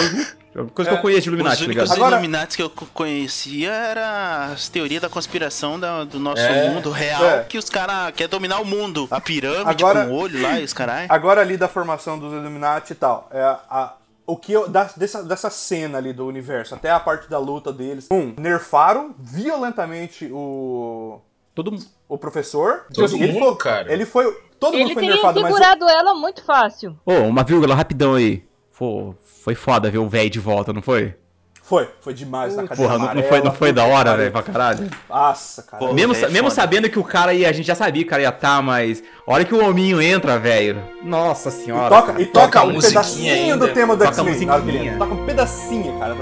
é 0.56 0.64
coisa 0.74 0.92
que 0.92 0.98
eu 0.98 1.02
conheço 1.02 1.22
de 1.22 1.30
Os 1.30 1.34
Illuminati, 1.34 1.64
únicos 1.64 1.84
ligado? 1.84 1.96
Agora- 1.98 2.16
Illuminates 2.16 2.56
que 2.56 2.62
eu 2.64 2.70
co- 2.70 2.88
conhecia 2.94 3.72
era 3.72 4.46
as 4.54 4.68
teorias 4.70 5.02
da 5.02 5.10
conspiração 5.10 5.80
da- 5.80 6.04
do 6.04 6.20
nosso 6.20 6.42
É. 6.42 6.70
mundo 6.70 6.90
real, 6.92 7.24
É. 7.24 7.44
que 7.44 7.58
os 7.58 7.70
caras 7.70 8.12
querem 8.14 8.30
dominar 8.30 8.60
o 8.62 8.66
mundo. 8.66 9.08
A 9.12 9.22
pirâmide 9.22 9.84
Agora- 9.84 10.06
com 10.06 10.12
o 10.12 10.16
olho 10.16 10.42
lá 10.42 10.60
e 10.60 10.64
os 10.64 10.74
carai. 10.74 11.06
Agora 11.10 11.42
ali 11.42 11.58
da 11.58 11.68
formação 11.68 12.18
dos 12.20 12.34
Illuminati 12.34 12.94
e 12.94 12.96
tal, 12.96 13.30
é 13.32 13.42
a, 13.42 13.94
o 14.28 14.36
que 14.38 14.52
eu, 14.54 14.68
da- 14.70 14.90
dessa, 14.96 15.24
dessa 15.24 15.50
cena 15.50 15.98
ali 15.98 16.14
do 16.14 16.26
universo, 16.28 16.76
até 16.76 16.92
a 16.92 17.00
parte 17.00 17.30
da 17.30 17.38
luta 17.40 17.72
deles. 17.74 18.08
Um, 18.12 18.34
nerfaram 18.38 19.16
violentamente 19.20 20.30
o, 20.32 21.20
Todo 21.56 21.72
mundo. 21.72 21.86
o 22.08 22.18
professor. 22.18 22.86
Tipo 22.92 23.08
Todo 23.08 23.16
ele 23.24 23.32
mundo, 23.34 23.46
foi, 23.46 23.56
cara. 23.58 23.92
Ele 23.94 24.06
foi. 24.06 24.26
Todo 24.60 24.74
mundo 24.74 24.82
Ele 24.86 24.94
foi 24.94 25.02
teria 25.04 25.16
nerfado, 25.16 25.42
mas. 25.42 25.52
o- 25.52 25.56
segurado 25.56 25.90
ela 25.90 26.14
muito 26.14 26.44
fácil. 26.44 26.98
Ô, 27.06 27.14
uma 27.14 27.44
vírgula 27.44 27.74
rapidão 27.76 28.14
aí. 28.16 28.44
Pô, 28.78 29.14
foi 29.44 29.56
foda 29.56 29.90
ver 29.90 29.98
o 30.00 30.08
velho 30.08 30.30
de 30.30 30.40
volta, 30.40 30.72
não 30.74 30.82
foi? 30.82 31.16
Foi, 31.64 31.88
foi 32.02 32.14
demais 32.14 32.56
na 32.56 32.64
cadeira 32.68 32.76
Porra, 32.76 32.94
não, 32.98 33.06
não 33.06 33.12
amarela, 33.12 33.30
foi, 33.30 33.42
não 33.42 33.54
foi 33.54 33.72
da 33.72 33.86
hora, 33.86 34.18
velho, 34.18 34.32
pra 34.32 34.44
caralho. 34.44 34.90
Nossa, 35.08 35.64
cara. 35.64 35.78
Pô, 35.78 35.94
Mesmo, 35.94 36.14
velho, 36.14 36.32
mesmo 36.32 36.50
foda. 36.50 36.56
sabendo 36.62 36.90
que 36.90 37.00
o 37.00 37.04
cara 37.04 37.34
ia, 37.34 37.48
a 37.48 37.52
gente 37.54 37.66
já 37.66 37.76
sabia 37.76 38.02
que 38.04 38.08
o 38.08 38.10
cara 38.10 38.22
ia 38.24 38.30
estar, 38.30 38.62
mas 38.62 39.02
a 39.26 39.32
hora 39.32 39.46
que 39.46 39.54
o 39.54 39.64
hominho 39.66 40.02
entra, 40.02 40.38
velho. 40.38 40.82
Nossa 41.02 41.50
senhora. 41.50 41.86
E 41.86 41.90
toca, 41.90 42.08
cara. 42.12 42.22
e 42.22 42.26
toca, 42.26 42.60
Toca 42.60 42.64
um 42.66 42.80
pedacinho 42.82 43.34
ainda. 43.34 43.68
do 43.68 43.74
tema 43.74 43.96
do 43.96 44.04
X-Men. 44.04 44.98
Toca 44.98 45.14
um 45.14 45.26
pedacinho, 45.26 45.98
cara. 45.98 46.16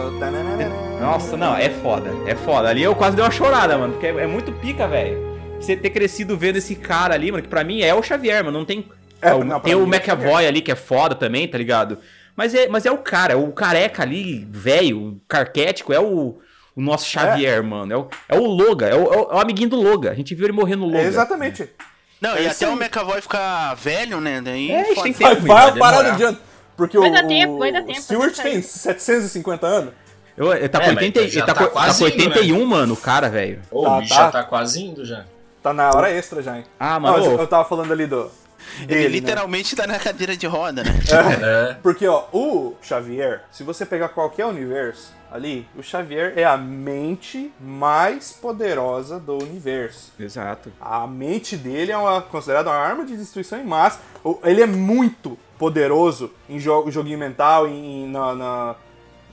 Nossa, 1.01 1.35
não, 1.35 1.55
é 1.55 1.69
foda, 1.69 2.11
é 2.27 2.35
foda. 2.35 2.69
Ali 2.69 2.83
eu 2.83 2.93
quase 2.93 3.15
dei 3.15 3.25
uma 3.25 3.31
chorada, 3.31 3.77
mano, 3.77 3.93
porque 3.93 4.07
é, 4.07 4.09
é 4.23 4.27
muito 4.27 4.51
pica, 4.51 4.87
velho. 4.87 5.17
Você 5.59 5.75
ter 5.75 5.89
crescido 5.89 6.37
vendo 6.37 6.57
esse 6.57 6.75
cara 6.75 7.15
ali, 7.15 7.31
mano, 7.31 7.41
que 7.41 7.49
pra 7.49 7.63
mim 7.63 7.81
é 7.81 7.93
o 7.95 8.03
Xavier, 8.03 8.43
mano, 8.43 8.59
não 8.59 8.65
tem... 8.65 8.85
É, 9.21 9.29
é 9.29 9.33
o- 9.33 9.43
não, 9.43 9.59
tem 9.59 9.73
o 9.75 9.79
é 9.79 9.83
o 9.83 9.87
McAvoy 9.87 10.45
ali, 10.45 10.61
que 10.61 10.71
é 10.71 10.75
foda 10.75 11.15
também, 11.15 11.47
tá 11.47 11.57
ligado? 11.57 11.97
Mas 12.39 12.55
é, 12.55 12.69
mas 12.69 12.85
é 12.85 12.91
o 12.91 12.97
cara, 12.99 13.33
é 13.33 13.35
o 13.35 13.51
careca 13.51 14.01
ali, 14.01 14.47
velho, 14.49 15.19
carquético, 15.27 15.91
é 15.91 15.99
o, 15.99 16.39
o 16.73 16.81
nosso 16.81 17.05
Xavier, 17.05 17.61
mano. 17.61 17.91
É 17.93 17.97
o, 17.97 18.07
é 18.29 18.39
o 18.39 18.45
Loga, 18.45 18.85
é 18.87 18.95
o, 18.95 19.13
é 19.13 19.17
o- 19.17 19.31
é 19.31 19.35
o 19.35 19.39
amiguinho 19.39 19.67
do 19.69 19.75
Loga. 19.75 20.09
A 20.11 20.13
gente 20.15 20.33
viu 20.33 20.45
ele 20.45 20.53
morrer 20.53 20.77
no 20.77 20.85
Loga. 20.85 20.99
É, 20.99 21.03
exatamente. 21.03 21.69
Não, 22.21 22.29
É 22.37 22.43
e 22.43 22.47
isso 22.47 22.63
até 22.63 22.67
o 22.67 22.77
aí. 22.77 22.79
McAvoy 22.85 23.21
ficar 23.21 23.73
velho, 23.75 24.21
né? 24.21 24.39
Daí 24.41 24.71
É, 24.71 24.83
tem 24.85 24.95
Vai, 24.95 25.03
tempo, 25.11 25.19
vai 25.19 25.35
vai 25.35 25.45
parada 25.77 26.03
demorar. 26.03 26.13
adiante. 26.13 26.39
Porque 26.77 26.97
Vai 26.97 27.09
o, 27.09 27.13
dar 27.13 27.27
tempo, 27.27 27.57
vai 27.57 27.71
dar 27.73 27.83
tempo, 27.83 28.01
Stewart 28.01 28.33
tem 28.37 28.61
sair. 28.61 28.63
750 28.63 29.67
anos. 29.67 29.93
Eu, 30.37 30.53
ele 30.53 30.69
tá 30.69 30.79
É, 30.81 30.85
com 30.85 30.93
mas 30.93 31.03
80, 31.03 31.27
já 31.27 31.39
ele 31.39 31.39
tá, 31.41 31.45
tá 31.47 31.53
com- 31.55 31.65
tá 31.65 31.69
quase 31.71 31.99
com 31.99 32.07
indo, 32.07 32.23
81, 32.29 32.65
mano, 32.65 32.93
o 32.93 32.97
cara, 32.97 33.27
velho. 33.29 33.61
Ô, 33.69 33.83
Tá, 33.83 33.97
o 33.97 33.99
bicho 33.99 34.13
tá. 34.15 34.21
já 34.21 34.31
tá 34.31 34.43
quase 34.43 34.81
indo 34.81 35.03
já. 35.03 35.25
Tá 35.61 35.73
na 35.73 35.89
hora 35.89 36.09
extra 36.09 36.41
já, 36.41 36.55
hein? 36.57 36.63
Ah, 36.79 36.93
Não, 36.93 37.01
mano, 37.01 37.17
mas 37.17 37.25
eu, 37.25 37.37
eu 37.37 37.47
tava 37.47 37.65
falando 37.65 37.91
ali 37.91 38.05
do. 38.07 38.31
Ele 38.87 39.03
né? 39.03 39.07
literalmente 39.07 39.75
tá 39.75 39.85
na 39.87 39.99
cadeira 39.99 40.35
de 40.37 40.45
roda, 40.47 40.83
né? 40.83 40.91
É. 41.71 41.73
Porque, 41.81 42.07
ó, 42.07 42.25
o 42.31 42.75
Xavier, 42.81 43.43
se 43.51 43.63
você 43.63 43.85
pegar 43.85 44.09
qualquer 44.09 44.45
universo 44.45 45.13
ali, 45.31 45.67
o 45.77 45.83
Xavier 45.83 46.33
é 46.35 46.43
a 46.43 46.57
mente 46.57 47.51
mais 47.59 48.31
poderosa 48.31 49.19
do 49.19 49.37
universo. 49.37 50.11
Exato. 50.19 50.71
A 50.81 51.05
mente 51.05 51.55
dele 51.55 51.91
é 51.91 51.97
uma, 51.97 52.21
considerada 52.21 52.69
uma 52.69 52.77
arma 52.77 53.05
de 53.05 53.15
destruição 53.15 53.59
em 53.59 53.63
massa. 53.65 53.99
Ele 54.43 54.61
é 54.61 54.65
muito 54.67 55.37
poderoso 55.57 56.31
em 56.49 56.57
jo 56.59 56.89
joguinho 56.89 57.17
mental, 57.19 57.67
em, 57.67 58.05
em- 58.05 58.09
na, 58.11 58.33
na- 58.33 58.75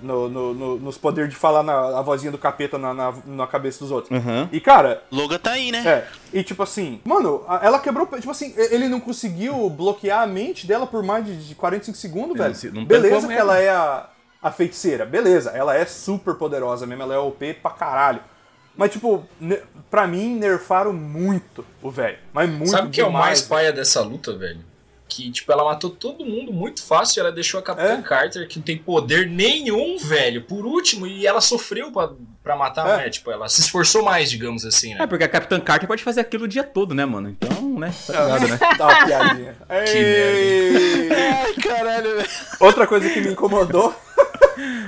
no- 0.03 0.29
no- 0.29 0.55
no- 0.55 0.77
nos 0.79 0.99
poderes 0.99 1.31
de 1.31 1.37
falar 1.37 1.63
na, 1.63 1.99
a 1.99 2.03
vozinha 2.03 2.31
do 2.33 2.39
capeta 2.39 2.77
na, 2.79 2.93
na, 2.95 3.15
na 3.25 3.47
cabeça 3.47 3.79
dos 3.81 3.91
outros. 3.91 4.11
Uhum. 4.17 4.49
E, 4.53 4.61
cara, 4.61 5.03
Logan 5.11 5.39
tá 5.39 5.53
aí, 5.53 5.71
né? 5.73 5.83
é, 5.87 6.07
e 6.33 6.43
tipo 6.45 6.63
assim, 6.63 7.01
mano, 7.05 7.45
a- 7.49 7.61
ela 7.63 7.79
quebrou. 7.79 8.07
Tipo 8.07 8.31
assim, 8.31 8.55
ele 8.57 8.89
não 8.89 9.01
conseguiu 9.01 9.69
bloquear 9.71 10.23
a 10.23 10.27
mente 10.27 10.67
dela 10.67 10.87
por 10.87 11.03
mais 11.03 11.25
de, 11.25 11.37
de 11.49 11.55
45 11.55 11.97
segundos, 11.97 12.37
velho. 12.37 12.75
não 12.75 12.85
beleza 12.85 13.21
que 13.23 13.27
mesmo. 13.29 13.33
ela 13.41 13.59
é 13.59 13.71
a, 13.71 14.09
a 14.43 14.51
feiticeira, 14.51 15.05
beleza, 15.07 15.51
ela 15.51 15.75
é 15.77 15.85
super 15.87 16.35
poderosa 16.35 16.87
mesmo, 16.87 17.03
ela 17.03 17.15
é 17.15 17.19
OP 17.19 17.55
pra 17.55 17.71
caralho. 17.71 18.21
Mas, 18.77 18.93
tipo, 18.93 19.27
pra 19.91 20.07
mim, 20.07 20.35
nerfaram 20.37 20.93
muito 20.93 21.65
o 21.83 21.91
velho. 21.91 22.19
Mas 22.31 22.51
muito 22.51 22.69
Sabe 22.71 22.89
o 22.89 22.91
que 22.91 23.01
é 23.01 23.07
o 23.07 23.11
mais 23.11 23.41
paia 23.41 23.73
dessa 23.73 24.03
luta, 24.03 24.37
velho? 24.37 24.61
Que, 25.09 25.31
tipo, 25.31 25.53
ela 25.53 25.65
matou 25.65 25.89
todo 25.91 26.25
mundo 26.25 26.53
muito 26.53 26.83
fácil 26.83 27.19
e 27.19 27.21
ela 27.21 27.31
deixou 27.33 27.61
a 27.61 27.63
Capitã 27.63 27.95
É? 27.99 28.03
Carter, 28.03 28.49
que 28.49 28.59
não 28.59 28.65
tem 28.65 28.77
poder 28.77 29.29
nenhum, 29.29 29.97
velho, 29.99 30.43
por 30.43 30.67
último, 30.67 31.07
e 31.07 31.25
ela 31.27 31.41
sofreu 31.41 31.93
pra, 31.93 32.11
pra 32.43 32.57
matar, 32.57 32.89
É. 32.89 33.05
né? 33.05 33.11
Tipo, 33.11 33.31
ela 33.31 33.49
se 33.49 33.61
esforçou 33.61 34.03
mais, 34.03 34.29
digamos 34.29 34.65
assim, 34.67 34.95
né? 34.95 35.05
É, 35.05 35.07
porque 35.07 35.23
a 35.23 35.29
Capitã 35.29 35.61
Carter 35.61 35.87
pode 35.87 36.03
fazer 36.03 36.21
aquilo 36.21 36.45
o 36.45 36.49
dia 36.49 36.65
todo, 36.65 36.93
né, 36.93 37.05
mano? 37.07 37.29
Então, 37.31 37.79
né, 37.79 37.95
tá 38.07 38.13
ligado, 38.13 38.49
né? 38.49 38.59
Tá 38.77 38.85
uma 38.89 39.07
piadinha. 39.07 39.57
Ei! 39.71 41.09
Ai, 41.15 41.53
caralho, 41.55 42.17
velho. 42.17 42.29
Outra 42.61 42.87
coisa 42.87 43.09
que 43.09 43.21
me 43.21 43.29
incomodou. 43.29 43.95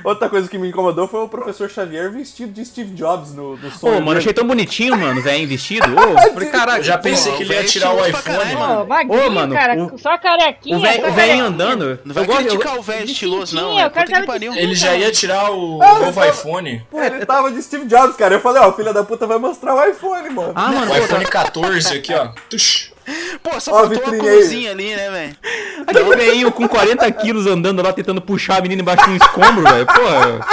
Outra 0.04 0.28
coisa 0.28 0.48
que 0.48 0.58
me 0.58 0.68
incomodou 0.68 1.06
foi 1.08 1.20
o 1.20 1.28
professor 1.28 1.68
Xavier 1.68 2.10
vestido 2.10 2.52
de 2.52 2.64
Steve 2.64 2.94
Jobs 2.94 3.32
no, 3.34 3.56
no 3.56 3.70
Pô, 3.70 3.78
sonho. 3.78 3.94
mano, 3.94 4.06
dele. 4.06 4.18
achei 4.18 4.32
tão 4.32 4.46
bonitinho, 4.46 4.96
mano, 4.96 5.20
velho, 5.20 5.46
vestido. 5.48 5.86
Ô, 5.98 6.00
eu 6.00 6.32
falei, 6.34 6.82
já 6.82 6.98
pensei 6.98 7.32
Pô, 7.32 7.38
que 7.38 7.42
ele 7.44 7.52
ia 7.52 7.58
velho, 7.60 7.68
tirar 7.70 7.92
o 7.94 8.06
iPhone, 8.06 8.54
mano. 8.54 8.80
Ó, 8.82 8.86
magrinho, 8.86 9.26
Ô, 9.26 9.30
mano, 9.30 9.54
cara, 9.54 9.76
o- 9.84 9.98
só 9.98 10.16
carequinha. 10.18 10.76
O 10.76 10.80
velho 10.80 11.02
carequinha. 11.02 11.44
andando. 11.44 11.98
Não 12.04 12.14
vai 12.14 12.22
eu 12.24 12.26
gosto, 12.26 12.40
eu- 12.42 12.48
criticar 12.50 12.78
o 12.78 12.82
velho 12.82 13.04
estiloso, 13.04 13.54
não. 13.56 13.78
É, 13.78 13.86
o 13.86 13.90
cara 13.90 13.90
puta 13.90 14.06
que 14.06 14.12
tava 14.12 14.26
pariu. 14.26 14.54
Ele 14.54 14.74
já 14.74 14.94
ia 14.96 15.10
tirar 15.10 15.50
o 15.52 15.80
Ah, 15.82 15.98
novo 16.00 16.22
eu- 16.22 16.30
iPhone. 16.30 16.82
Ele 16.92 17.26
tava 17.26 17.50
de 17.50 17.62
Steve 17.62 17.86
Jobs, 17.86 18.16
cara. 18.16 18.34
Eu 18.34 18.40
falei, 18.40 18.62
ó, 18.62 18.72
filha 18.72 18.92
da 18.92 19.02
puta 19.04 19.26
vai 19.26 19.38
mostrar 19.38 19.74
o 19.74 19.84
iPhone, 19.90 20.30
mano. 20.30 20.52
Ah, 20.54 20.68
mano, 20.72 20.92
O 20.92 20.94
pô, 20.96 21.04
iPhone 21.04 21.24
14 21.24 21.96
aqui, 21.96 22.14
ó. 22.14 22.28
Tux. 22.50 22.92
Pô, 23.42 23.60
só 23.60 23.72
Ó, 23.72 23.78
a 23.78 23.90
faltou 23.90 24.14
uma 24.14 24.18
cozinha 24.18 24.70
ali, 24.72 24.94
né, 24.94 25.10
velho? 25.10 25.36
aquele 25.86 26.16
velhinho 26.16 26.52
com 26.52 26.68
40 26.68 27.10
quilos 27.12 27.46
andando 27.46 27.82
lá 27.82 27.92
tentando 27.92 28.20
puxar 28.20 28.58
a 28.58 28.60
menina 28.62 28.82
embaixo 28.82 29.04
de 29.04 29.10
um 29.12 29.16
escombro, 29.16 29.62
velho. 29.62 29.86
Pô, 29.86 30.52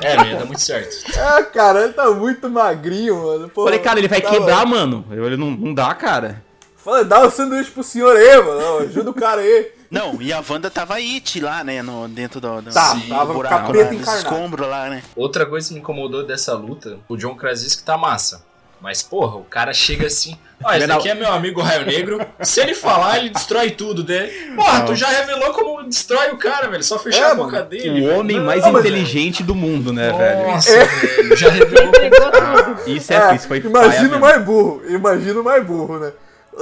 É, 0.00 0.16
não 0.16 0.26
ia 0.26 0.36
dar 0.36 0.44
muito 0.46 0.60
certo. 0.60 0.96
Ah, 1.18 1.42
cara, 1.42 1.84
ele 1.84 1.92
tá 1.92 2.10
muito 2.10 2.48
magrinho, 2.48 3.22
mano. 3.22 3.48
Pô, 3.48 3.64
falei, 3.64 3.78
cara, 3.78 3.98
ele 3.98 4.08
vai 4.08 4.20
tá, 4.20 4.30
quebrar, 4.30 4.64
mano. 4.66 5.04
mano. 5.08 5.26
Ele 5.26 5.36
não, 5.36 5.50
não 5.50 5.74
dá, 5.74 5.94
cara. 5.94 6.42
Fala, 6.76 7.04
dá 7.04 7.20
um 7.20 7.30
sanduíche 7.30 7.70
pro 7.70 7.82
senhor 7.84 8.16
aí, 8.16 8.42
mano. 8.42 8.78
Ajuda 8.78 9.10
o 9.10 9.14
cara 9.14 9.42
aí. 9.42 9.70
Não, 9.90 10.22
e 10.22 10.32
a 10.32 10.42
Wanda 10.48 10.70
tava 10.70 10.94
it 10.94 11.40
lá, 11.40 11.62
né? 11.64 11.82
No, 11.82 12.08
dentro 12.08 12.40
do, 12.40 12.62
do 12.62 12.72
Tá, 12.72 12.94
do 12.94 13.08
tava 13.08 13.34
buraco 13.34 13.66
capeta 13.72 14.10
lá, 14.10 14.16
escombros 14.16 14.66
lá, 14.68 14.88
né? 14.88 15.02
Outra 15.16 15.44
coisa 15.44 15.68
que 15.68 15.74
me 15.74 15.80
incomodou 15.80 16.24
dessa 16.24 16.54
luta, 16.54 16.98
o 17.08 17.16
John 17.16 17.34
Krasinski 17.34 17.82
tá 17.82 17.98
massa. 17.98 18.46
Mas, 18.80 19.02
porra, 19.02 19.36
o 19.36 19.44
cara 19.44 19.72
chega 19.74 20.06
assim. 20.06 20.36
Ó, 20.62 20.72
esse 20.72 20.90
aqui 20.90 21.08
é 21.08 21.14
meu 21.14 21.32
amigo 21.32 21.60
Raio 21.60 21.86
Negro. 21.86 22.18
Se 22.42 22.60
ele 22.60 22.74
falar, 22.74 23.18
ele 23.18 23.30
destrói 23.30 23.70
tudo, 23.70 24.04
né? 24.04 24.28
Porra, 24.56 24.82
tu 24.84 24.94
já 24.94 25.08
revelou 25.08 25.52
como 25.52 25.82
destrói 25.84 26.30
o 26.30 26.36
cara, 26.38 26.68
velho. 26.68 26.82
Só 26.82 26.98
fechar 26.98 27.28
É, 27.28 27.30
a 27.32 27.34
boca 27.34 27.56
mano. 27.56 27.66
dele. 27.68 28.00
O 28.08 28.18
homem 28.18 28.38
Não, 28.38 28.44
mais 28.46 28.62
mas- 28.62 28.74
inteligente 28.84 29.42
do 29.42 29.54
mundo, 29.54 29.92
né, 29.92 30.12
velho? 30.12 30.46
Nossa, 30.48 30.70
velho. 30.86 31.36
Já 31.36 31.50
revelou. 31.50 31.90
Tudo. 31.92 32.90
Isso 32.90 33.12
é, 33.12 33.34
isso 33.34 33.48
foi 33.48 33.58
imagina 33.58 34.16
o 34.16 34.20
mais 34.20 34.44
burro. 34.44 34.82
Imagina 34.88 35.40
o 35.40 35.44
mais 35.44 35.64
burro, 35.64 35.98
né? 35.98 36.12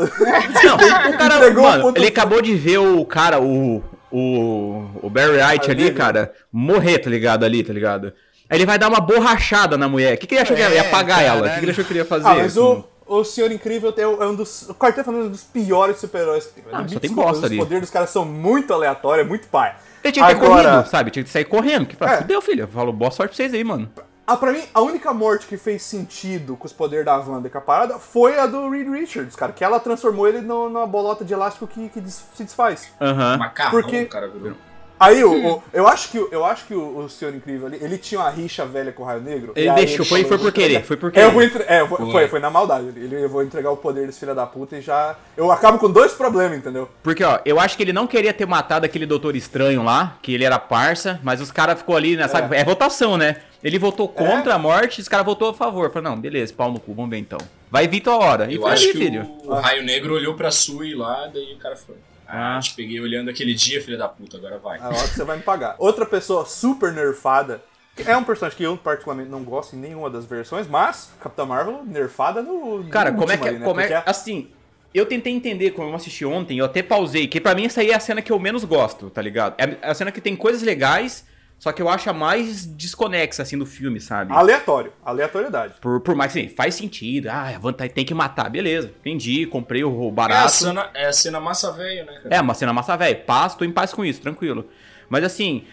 Não, 0.64 0.74
o 1.10 1.18
cara, 1.18 1.50
mano, 1.52 1.82
ponto- 1.82 1.98
ele 1.98 2.06
acabou 2.08 2.40
de 2.42 2.54
ver 2.54 2.78
o 2.78 3.04
cara, 3.04 3.40
o. 3.40 3.82
O, 4.10 4.86
o 5.02 5.10
Barry 5.10 5.32
White 5.36 5.70
ali, 5.70 5.82
Negro. 5.84 5.98
cara, 5.98 6.32
morrer, 6.50 6.96
tá 6.98 7.10
ligado? 7.10 7.44
Ali, 7.44 7.62
tá 7.62 7.74
ligado? 7.74 8.10
Aí 8.50 8.56
ele 8.58 8.66
vai 8.66 8.78
dar 8.78 8.88
uma 8.88 9.00
borrachada 9.00 9.76
na 9.76 9.88
mulher. 9.88 10.14
O 10.14 10.18
que, 10.18 10.26
que 10.26 10.34
ele 10.34 10.42
achou 10.42 10.56
que 10.56 10.62
ele 10.62 10.74
ia 10.74 10.82
É, 10.82 10.88
apagar 10.88 11.22
ela? 11.22 11.30
O 11.30 11.34
que, 11.36 11.42
caralho. 11.44 11.58
que 11.60 11.64
ele 11.64 11.72
achou 11.72 11.84
que 11.84 11.92
ele 11.92 11.98
ia 11.98 12.04
fazer? 12.04 12.26
Ah, 12.26 12.34
mas 12.34 12.56
assim? 12.56 12.84
o, 13.06 13.18
o 13.18 13.24
Senhor 13.24 13.52
Incrível 13.52 13.92
é 13.96 14.06
um 14.06 14.32
é 14.32 14.36
dos. 14.36 14.68
O 14.68 14.74
quarteto 14.74 15.04
falando 15.04 15.26
um 15.26 15.30
dos 15.30 15.42
piores 15.42 15.98
super-heróis 15.98 16.46
que 16.46 16.60
tem. 16.60 16.64
Ah, 16.72 16.82
Me 16.82 16.88
só 16.90 16.98
tem 17.00 17.10
bosta 17.12 17.38
Os 17.38 17.44
ali. 17.44 17.58
poderes 17.58 17.82
dos 17.82 17.90
caras 17.90 18.10
são 18.10 18.24
muito 18.24 18.72
aleatórios, 18.72 19.26
é 19.26 19.28
muito 19.28 19.48
pai. 19.48 19.74
Ele 20.02 20.12
tinha 20.12 20.26
que 20.26 20.34
ter 20.34 20.44
Agora- 20.46 20.70
corrido, 20.70 20.88
sabe? 20.90 21.10
Tinha 21.10 21.22
que 21.24 21.28
sair 21.30 21.44
correndo. 21.44 21.86
Que 21.86 21.96
fala, 21.96 22.12
É. 22.12 22.16
fudeu, 22.18 22.40
filho. 22.40 22.66
Falou, 22.68 22.92
boa 22.92 23.10
sorte 23.10 23.30
pra 23.30 23.36
vocês 23.36 23.52
aí, 23.52 23.64
mano. 23.64 23.90
a, 24.26 24.36
pra 24.36 24.52
mim, 24.52 24.62
a 24.74 24.80
única 24.80 25.12
morte 25.12 25.46
que 25.46 25.56
fez 25.56 25.82
sentido 25.82 26.54
com 26.56 26.66
os 26.66 26.72
poderes 26.72 27.04
da 27.04 27.16
Wanda 27.18 27.48
e 27.48 27.50
com 27.50 27.58
a 27.58 27.60
parada 27.62 27.98
foi 27.98 28.38
a 28.38 28.46
do 28.46 28.68
Reed 28.70 28.86
Richards, 28.88 29.34
cara. 29.34 29.52
Que 29.52 29.64
ela 29.64 29.80
transformou 29.80 30.28
ele 30.28 30.40
no- 30.40 30.68
numa 30.70 30.86
bolota 30.86 31.24
de 31.24 31.32
elástico 31.34 31.66
que, 31.66 31.88
que 31.88 32.00
des- 32.00 32.24
se 32.34 32.44
desfaz. 32.44 32.88
Aham. 33.00 33.36
Macarrão, 33.38 33.70
Porque- 33.72 34.04
cara 34.06 34.28
virou. 34.28 34.56
Aí, 35.00 35.22
o, 35.22 35.46
o- 35.56 35.62
eu 35.72 35.86
acho 35.86 36.10
que, 36.10 36.18
o- 36.18 36.28
eu 36.32 36.44
acho 36.44 36.66
que 36.66 36.74
o, 36.74 36.98
o 36.98 37.08
Senhor 37.08 37.34
Incrível 37.34 37.66
ali, 37.68 37.78
ele 37.80 37.96
tinha 37.98 38.20
uma 38.20 38.30
rixa 38.30 38.66
velha 38.66 38.90
com 38.92 39.02
o 39.02 39.06
Raio 39.06 39.20
Negro. 39.20 39.52
Ele 39.54 39.70
deixou, 39.72 40.04
foi, 40.04 40.24
foi 40.24 40.36
"Eu 40.36 40.40
por 40.40 40.52
querer, 40.52 40.82
foi 40.84 40.96
por 40.96 41.12
É, 41.14 41.24
eu 41.24 41.30
vou 41.30 41.40
querer. 41.42 41.54
entre... 41.62 41.72
é, 41.72 41.86
foi, 41.86 41.96
Foi. 41.98 42.10
foi, 42.10 42.28
foi 42.28 42.40
na 42.40 42.50
maldade. 42.50 42.88
Ele, 42.96 43.22
eu 43.24 43.28
vou 43.28 43.42
entregar 43.42 43.70
o 43.70 43.76
poder 43.76 44.06
desse 44.06 44.18
filho 44.20 44.34
da 44.34 44.46
puta 44.46 44.76
e 44.76 44.80
já. 44.80 45.16
Eu 45.36 45.50
acabo 45.52 45.78
com 45.78 45.90
dois 45.90 46.12
problemas, 46.12 46.58
entendeu? 46.58 46.88
Porque, 47.02 47.22
ó, 47.22 47.38
eu 47.44 47.60
acho 47.60 47.76
que 47.76 47.82
ele 47.82 47.92
não 47.92 48.06
queria 48.06 48.32
ter 48.32 48.46
matado 48.46 48.84
aquele 48.86 49.06
doutor 49.06 49.36
estranho 49.36 49.82
lá, 49.84 50.16
que 50.20 50.34
ele 50.34 50.44
era 50.44 50.58
parça, 50.58 51.20
mas 51.22 51.40
os 51.40 51.50
caras 51.52 51.78
ficou 51.78 51.96
ali, 51.96 52.16
né, 52.16 52.26
sabe? 52.28 52.56
É. 52.56 52.64
votação, 52.64 53.16
né? 53.16 53.36
Ele 53.62 53.78
votou 53.78 54.08
contra 54.08 54.54
a 54.54 54.58
morte, 54.58 55.00
os 55.00 55.08
caras 55.08 55.26
votou 55.26 55.50
a 55.50 55.54
favor. 55.54 55.90
Falou, 55.92 56.10
não, 56.10 56.20
beleza, 56.20 56.52
pau 56.56 56.70
no 56.72 56.78
cu, 56.78 56.94
vamos 56.94 57.10
ver 57.10 57.18
então. 57.18 57.38
Vai 57.70 57.86
vir 57.88 58.00
tua 58.00 58.16
hora. 58.16 58.50
E 58.50 58.54
Eu 58.56 58.62
foi 58.62 58.70
acho 58.72 58.84
ali, 58.84 58.92
que 58.92 58.98
filho. 58.98 59.22
o, 59.44 59.50
o 59.50 59.54
Raio 59.54 59.82
Negro 59.84 60.14
olhou 60.14 60.34
pra 60.34 60.50
Sui 60.50 60.94
lá, 60.94 61.28
daí 61.32 61.54
o 61.54 61.58
cara 61.58 61.76
foi. 61.76 61.96
Ah, 62.28 62.60
te 62.62 62.74
peguei 62.74 63.00
olhando 63.00 63.30
aquele 63.30 63.54
dia, 63.54 63.82
filha 63.82 63.96
da 63.96 64.06
puta, 64.06 64.36
agora 64.36 64.58
vai. 64.58 64.78
A 64.78 64.88
hora 64.88 65.08
que 65.08 65.14
você 65.14 65.24
vai 65.24 65.38
me 65.38 65.42
pagar. 65.42 65.76
Outra 65.78 66.04
pessoa 66.04 66.44
super 66.44 66.92
nerfada. 66.92 67.62
que 67.96 68.02
É 68.02 68.14
um 68.14 68.22
personagem 68.22 68.58
que 68.58 68.62
eu 68.62 68.76
particularmente 68.76 69.30
não 69.30 69.42
gosto 69.42 69.74
em 69.74 69.78
nenhuma 69.78 70.10
das 70.10 70.26
versões, 70.26 70.68
mas 70.68 71.10
Capitã 71.20 71.46
Marvel 71.46 71.82
nerfada 71.86 72.42
no. 72.42 72.82
no 72.82 72.90
Cara, 72.90 73.12
como 73.12 73.32
é 73.32 73.38
que. 73.38 73.48
ali, 73.48 73.58
né? 73.58 73.64
como 73.64 73.80
é, 73.80 73.88
Porque 73.88 74.10
assim, 74.10 74.50
eu 74.92 75.06
tentei 75.06 75.32
entender 75.32 75.70
como 75.70 75.88
eu 75.88 75.94
assisti 75.94 76.24
ontem, 76.24 76.58
eu 76.58 76.64
até 76.64 76.82
pausei, 76.82 77.26
que 77.26 77.40
pra 77.40 77.54
mim 77.54 77.64
essa 77.64 77.80
aí 77.80 77.90
é 77.90 77.94
a 77.94 78.00
cena 78.00 78.20
que 78.20 78.30
eu 78.30 78.38
menos 78.38 78.64
gosto, 78.64 79.08
tá 79.10 79.22
ligado? 79.22 79.54
É 79.58 79.78
a 79.82 79.94
cena 79.94 80.12
que 80.12 80.20
tem 80.20 80.36
coisas 80.36 80.62
legais, 80.62 81.26
só 81.58 81.72
que 81.72 81.82
eu 81.82 81.88
acho 81.88 82.08
a 82.08 82.12
mais 82.12 82.64
desconexa, 82.64 83.42
assim, 83.42 83.58
do 83.58 83.66
filme, 83.66 84.00
sabe? 84.00 84.32
Aleatório. 84.32 84.92
Aleatoriedade. 85.04 85.74
Por, 85.80 86.00
por 86.00 86.14
mais 86.14 86.32
que 86.32 86.38
assim, 86.38 86.48
faz 86.48 86.74
sentido. 86.76 87.28
Ah, 87.28 87.48
a 87.56 87.58
Wanda 87.66 87.88
tem 87.88 88.04
que 88.04 88.14
matar, 88.14 88.48
beleza. 88.48 88.92
Entendi, 89.00 89.44
comprei 89.46 89.82
o 89.82 90.04
É 90.04 90.08
a 90.08 90.12
barato. 90.12 90.52
cena, 90.52 90.88
é 90.94 91.06
a 91.06 91.12
cena 91.12 91.40
massa 91.40 91.72
velha, 91.72 92.04
né, 92.04 92.12
cara? 92.22 92.34
É, 92.36 92.40
uma 92.40 92.54
cena 92.54 92.72
massa 92.72 92.96
velho. 92.96 93.20
Paz, 93.24 93.54
tô 93.54 93.64
em 93.64 93.72
paz 93.72 93.92
com 93.92 94.04
isso, 94.04 94.20
tranquilo. 94.20 94.66
Mas 95.10 95.24
assim, 95.24 95.64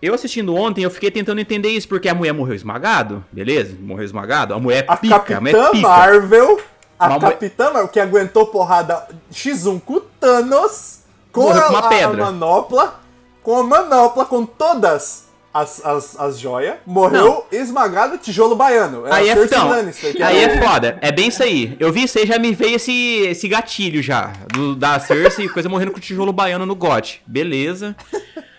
eu 0.00 0.14
assistindo 0.14 0.54
ontem, 0.54 0.82
eu 0.82 0.90
fiquei 0.90 1.10
tentando 1.10 1.40
entender 1.40 1.68
isso, 1.68 1.88
porque 1.88 2.08
a 2.08 2.14
mulher 2.14 2.32
morreu 2.32 2.54
esmagado, 2.54 3.22
beleza? 3.30 3.76
Morreu 3.78 4.04
esmagado. 4.04 4.54
A 4.54 4.58
mulher 4.58 4.84
A 4.88 4.96
pica, 4.96 5.36
a 5.36 5.40
mulher 5.40 5.52
Capitã 5.54 5.70
pica. 5.72 5.88
Marvel. 5.88 6.60
A 6.98 7.06
Uma 7.08 7.14
mulher- 7.18 7.32
Capitã 7.32 7.64
Marvel, 7.64 7.88
que 7.88 8.00
aguentou 8.00 8.46
porrada 8.46 9.08
X1 9.30 9.78
com 9.80 9.94
o 9.94 10.00
Thanos. 10.00 11.00
Com 11.32 11.50
a, 11.50 11.60
com 11.62 11.68
uma 11.70 11.78
a- 11.80 11.88
pedra. 11.88 12.22
a 12.22 12.30
manopla. 12.32 13.00
Com 13.42 13.58
a 13.58 13.62
manopla, 13.64 14.24
com 14.24 14.46
todas 14.46 15.28
as, 15.54 15.86
as, 15.86 16.18
as 16.18 16.38
joias. 16.40 16.74
Morreu 16.84 17.46
esmagado 17.52 18.18
tijolo 18.18 18.56
baiano. 18.56 19.04
Aí 19.06 19.30
a 19.30 19.32
é, 19.32 19.36
Cersei 19.36 19.56
então, 19.56 19.68
Lannister, 19.68 20.16
que 20.16 20.22
aí 20.22 20.38
era 20.42 20.54
é 20.54 20.60
foda. 20.60 20.98
É 21.00 21.12
bem 21.12 21.28
isso 21.28 21.42
aí. 21.44 21.76
Eu 21.78 21.92
vi 21.92 22.02
isso 22.02 22.18
aí, 22.18 22.26
já 22.26 22.38
me 22.40 22.52
veio 22.52 22.74
esse, 22.74 22.92
esse 23.28 23.46
gatilho 23.46 24.02
já. 24.02 24.32
Do, 24.52 24.74
da 24.74 24.98
Cersei, 24.98 25.48
coisa 25.48 25.68
morrendo 25.68 25.92
com 25.92 26.00
tijolo 26.00 26.32
baiano 26.32 26.66
no 26.66 26.74
gote. 26.74 27.22
Beleza. 27.24 27.94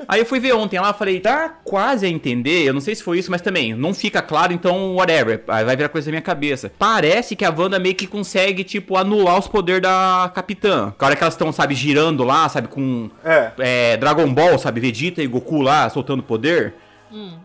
Aí 0.08 0.20
eu 0.20 0.26
fui 0.26 0.40
ver 0.40 0.54
ontem 0.54 0.80
lá, 0.80 0.94
falei, 0.94 1.20
tá 1.20 1.50
quase 1.64 2.06
a 2.06 2.10
entender, 2.10 2.64
eu 2.64 2.74
não 2.74 2.82
sei 2.82 2.94
se 2.94 3.04
foi 3.04 3.18
isso, 3.18 3.32
mas 3.32 3.42
também, 3.42 3.74
não 3.74 3.92
fica 3.92 4.22
claro, 4.22 4.54
então 4.54 4.96
whatever, 4.96 5.44
aí 5.48 5.66
vai 5.66 5.76
virar 5.76 5.90
coisa 5.90 6.06
da 6.06 6.12
minha 6.12 6.22
cabeça. 6.22 6.72
Parece 6.78 7.36
que 7.36 7.44
a 7.44 7.50
Wanda 7.50 7.80
meio 7.80 7.96
que 7.96 8.06
consegue, 8.06 8.64
tipo, 8.64 8.98
anular 8.98 9.40
os 9.40 9.48
poderes 9.48 9.82
da 9.82 10.32
Capitã. 10.34 10.94
A 11.00 11.06
hora 11.06 11.16
que 11.16 11.24
elas 11.24 11.34
estão, 11.34 11.52
sabe, 11.52 11.74
girando 11.74 12.24
lá, 12.24 12.48
sabe, 12.50 12.68
com 12.68 13.10
É. 13.24 13.52
é, 13.58 13.98
Dragon 13.98 14.32
Ball, 14.32 14.60
sabe, 14.60 14.80
Vegeta 14.80 15.24
e 15.24 15.28
Goku 15.28 15.62
lá, 15.62 15.90
soltando 15.90 16.22
poder, 16.22 16.76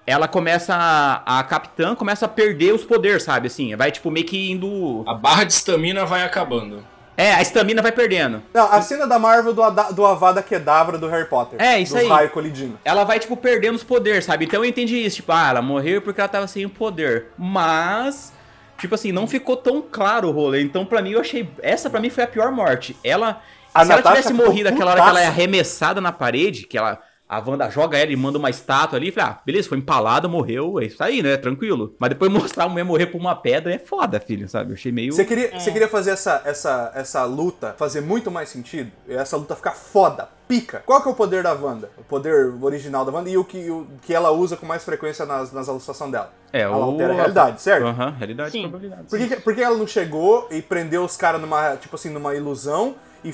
ela 0.07 0.27
começa, 0.29 0.75
a, 0.75 1.39
a 1.39 1.43
Capitã 1.45 1.95
começa 1.95 2.27
a 2.27 2.29
perder 2.29 2.75
os 2.75 2.85
poderes, 2.85 3.23
sabe, 3.23 3.47
assim, 3.47 3.75
vai, 3.77 3.91
tipo, 3.91 4.11
meio 4.11 4.27
que 4.27 4.51
indo... 4.51 5.05
A 5.07 5.15
barra 5.15 5.45
de 5.45 5.53
estamina 5.53 6.05
vai 6.05 6.23
acabando. 6.23 6.85
É, 7.21 7.35
a 7.35 7.43
estamina 7.43 7.83
vai 7.83 7.93
perdendo. 7.93 8.43
Não, 8.55 8.73
a 8.73 8.81
cena 8.81 9.07
da 9.07 9.19
Marvel 9.19 9.53
do, 9.53 9.63
do 9.93 10.07
Avada 10.07 10.43
Kedavra 10.43 10.97
do 10.97 11.07
Harry 11.07 11.29
Potter. 11.29 11.61
É, 11.61 11.79
isso 11.79 11.93
do 11.93 12.01
aí. 12.01 12.09
raio 12.09 12.31
colidindo. 12.31 12.79
ela 12.83 13.05
vai, 13.05 13.19
tipo, 13.19 13.37
perdendo 13.37 13.75
os 13.75 13.85
poderes, 13.85 14.25
sabe? 14.25 14.47
Então 14.47 14.65
eu 14.65 14.69
entendi 14.69 14.97
isso, 15.05 15.17
tipo, 15.17 15.31
ah, 15.31 15.51
ela 15.51 15.61
morreu 15.61 16.01
porque 16.01 16.19
ela 16.19 16.29
tava 16.29 16.47
sem 16.47 16.65
o 16.65 16.71
poder. 16.71 17.27
Mas, 17.37 18.33
tipo 18.79 18.95
assim, 18.95 19.13
não 19.13 19.27
ficou 19.27 19.55
tão 19.55 19.83
claro 19.83 20.29
o 20.29 20.33
rolê. 20.33 20.63
Então, 20.63 20.87
pra 20.87 21.03
mim, 21.03 21.11
eu 21.11 21.21
achei. 21.21 21.47
Essa 21.63 21.91
pra 21.91 22.01
mim 22.01 22.09
foi 22.09 22.25
a 22.25 22.27
pior 22.27 22.51
morte. 22.51 22.97
Ela. 23.05 23.43
A 23.75 23.85
se 23.85 23.93
ela 23.93 23.97
Natasha 23.97 24.17
tivesse 24.17 24.33
ficou 24.33 24.47
morrido 24.47 24.69
aquela 24.71 24.93
hora 24.93 25.03
que 25.03 25.09
ela 25.11 25.21
é 25.21 25.27
arremessada 25.27 26.01
na 26.01 26.13
parede, 26.13 26.67
que 26.67 26.79
ela. 26.79 27.03
A 27.31 27.39
Wanda 27.39 27.70
joga 27.70 27.97
ela 27.97 28.11
e 28.11 28.16
manda 28.16 28.39
uma 28.39 28.51
estátua 28.51 28.98
ali. 28.98 29.12
Falei, 29.12 29.31
ah, 29.31 29.39
beleza, 29.47 29.69
foi 29.69 29.78
empalada, 29.78 30.27
morreu, 30.27 30.81
é 30.81 30.86
isso 30.86 31.01
aí, 31.02 31.23
né? 31.23 31.36
Tranquilo. 31.36 31.94
Mas 31.97 32.09
depois 32.11 32.28
mostrar 32.32 32.65
a 32.65 32.69
mulher 32.69 32.82
morrer 32.82 33.07
por 33.07 33.19
uma 33.20 33.36
pedra 33.36 33.73
é 33.73 33.78
foda, 33.78 34.19
filho, 34.19 34.48
sabe? 34.48 34.70
Eu 34.70 34.74
achei 34.74 34.90
meio. 34.90 35.12
Você 35.12 35.24
queria, 35.24 35.57
você 35.57 35.70
queria 35.70 35.86
fazer 35.86 36.11
essa, 36.11 36.43
essa, 36.44 36.90
essa 36.93 37.24
luta 37.24 37.73
fazer 37.78 38.01
muito 38.01 38.32
mais 38.32 38.48
sentido? 38.48 38.90
E 39.09 39.12
essa 39.15 39.36
luta 39.36 39.55
ficar 39.55 39.73
foda, 39.77 40.28
pica. 40.48 40.82
Qual 40.85 41.01
que 41.01 41.09
é 41.09 41.12
o 41.12 41.15
poder 41.15 41.44
da 41.44 41.52
Wanda? 41.55 41.89
O 41.97 42.02
poder 42.02 42.52
original 42.61 43.05
da 43.05 43.12
Wanda 43.12 43.31
e 43.31 43.39
o 43.39 43.44
que, 43.44 43.70
o 43.70 43.86
que 44.02 44.12
ela 44.12 44.32
usa 44.32 44.57
com 44.57 44.66
mais 44.66 44.82
frequência 44.82 45.24
nas, 45.24 45.52
nas 45.52 45.69
alucinações 45.69 46.11
dela. 46.11 46.32
É, 46.52 46.62
ela 46.62 46.77
o- 46.77 46.82
altera 46.82 47.12
a 47.12 47.16
realidade, 47.16 47.62
certo? 47.62 47.86
Aham, 47.86 48.11
realidade 48.19 48.48
e 48.48 48.52
Sim. 48.52 48.62
probabilidade. 48.62 49.02
Por, 49.09 49.19
que, 49.20 49.36
por 49.36 49.55
que 49.55 49.62
ela 49.62 49.77
não 49.78 49.86
chegou 49.86 50.48
e 50.51 50.61
prendeu 50.61 51.05
os 51.05 51.16
caras 51.16 51.40
numa, 51.40 51.77
tipo 51.77 51.94
assim, 51.94 52.11
numa 52.11 52.35
ilusão 52.35 52.97
e 53.24 53.32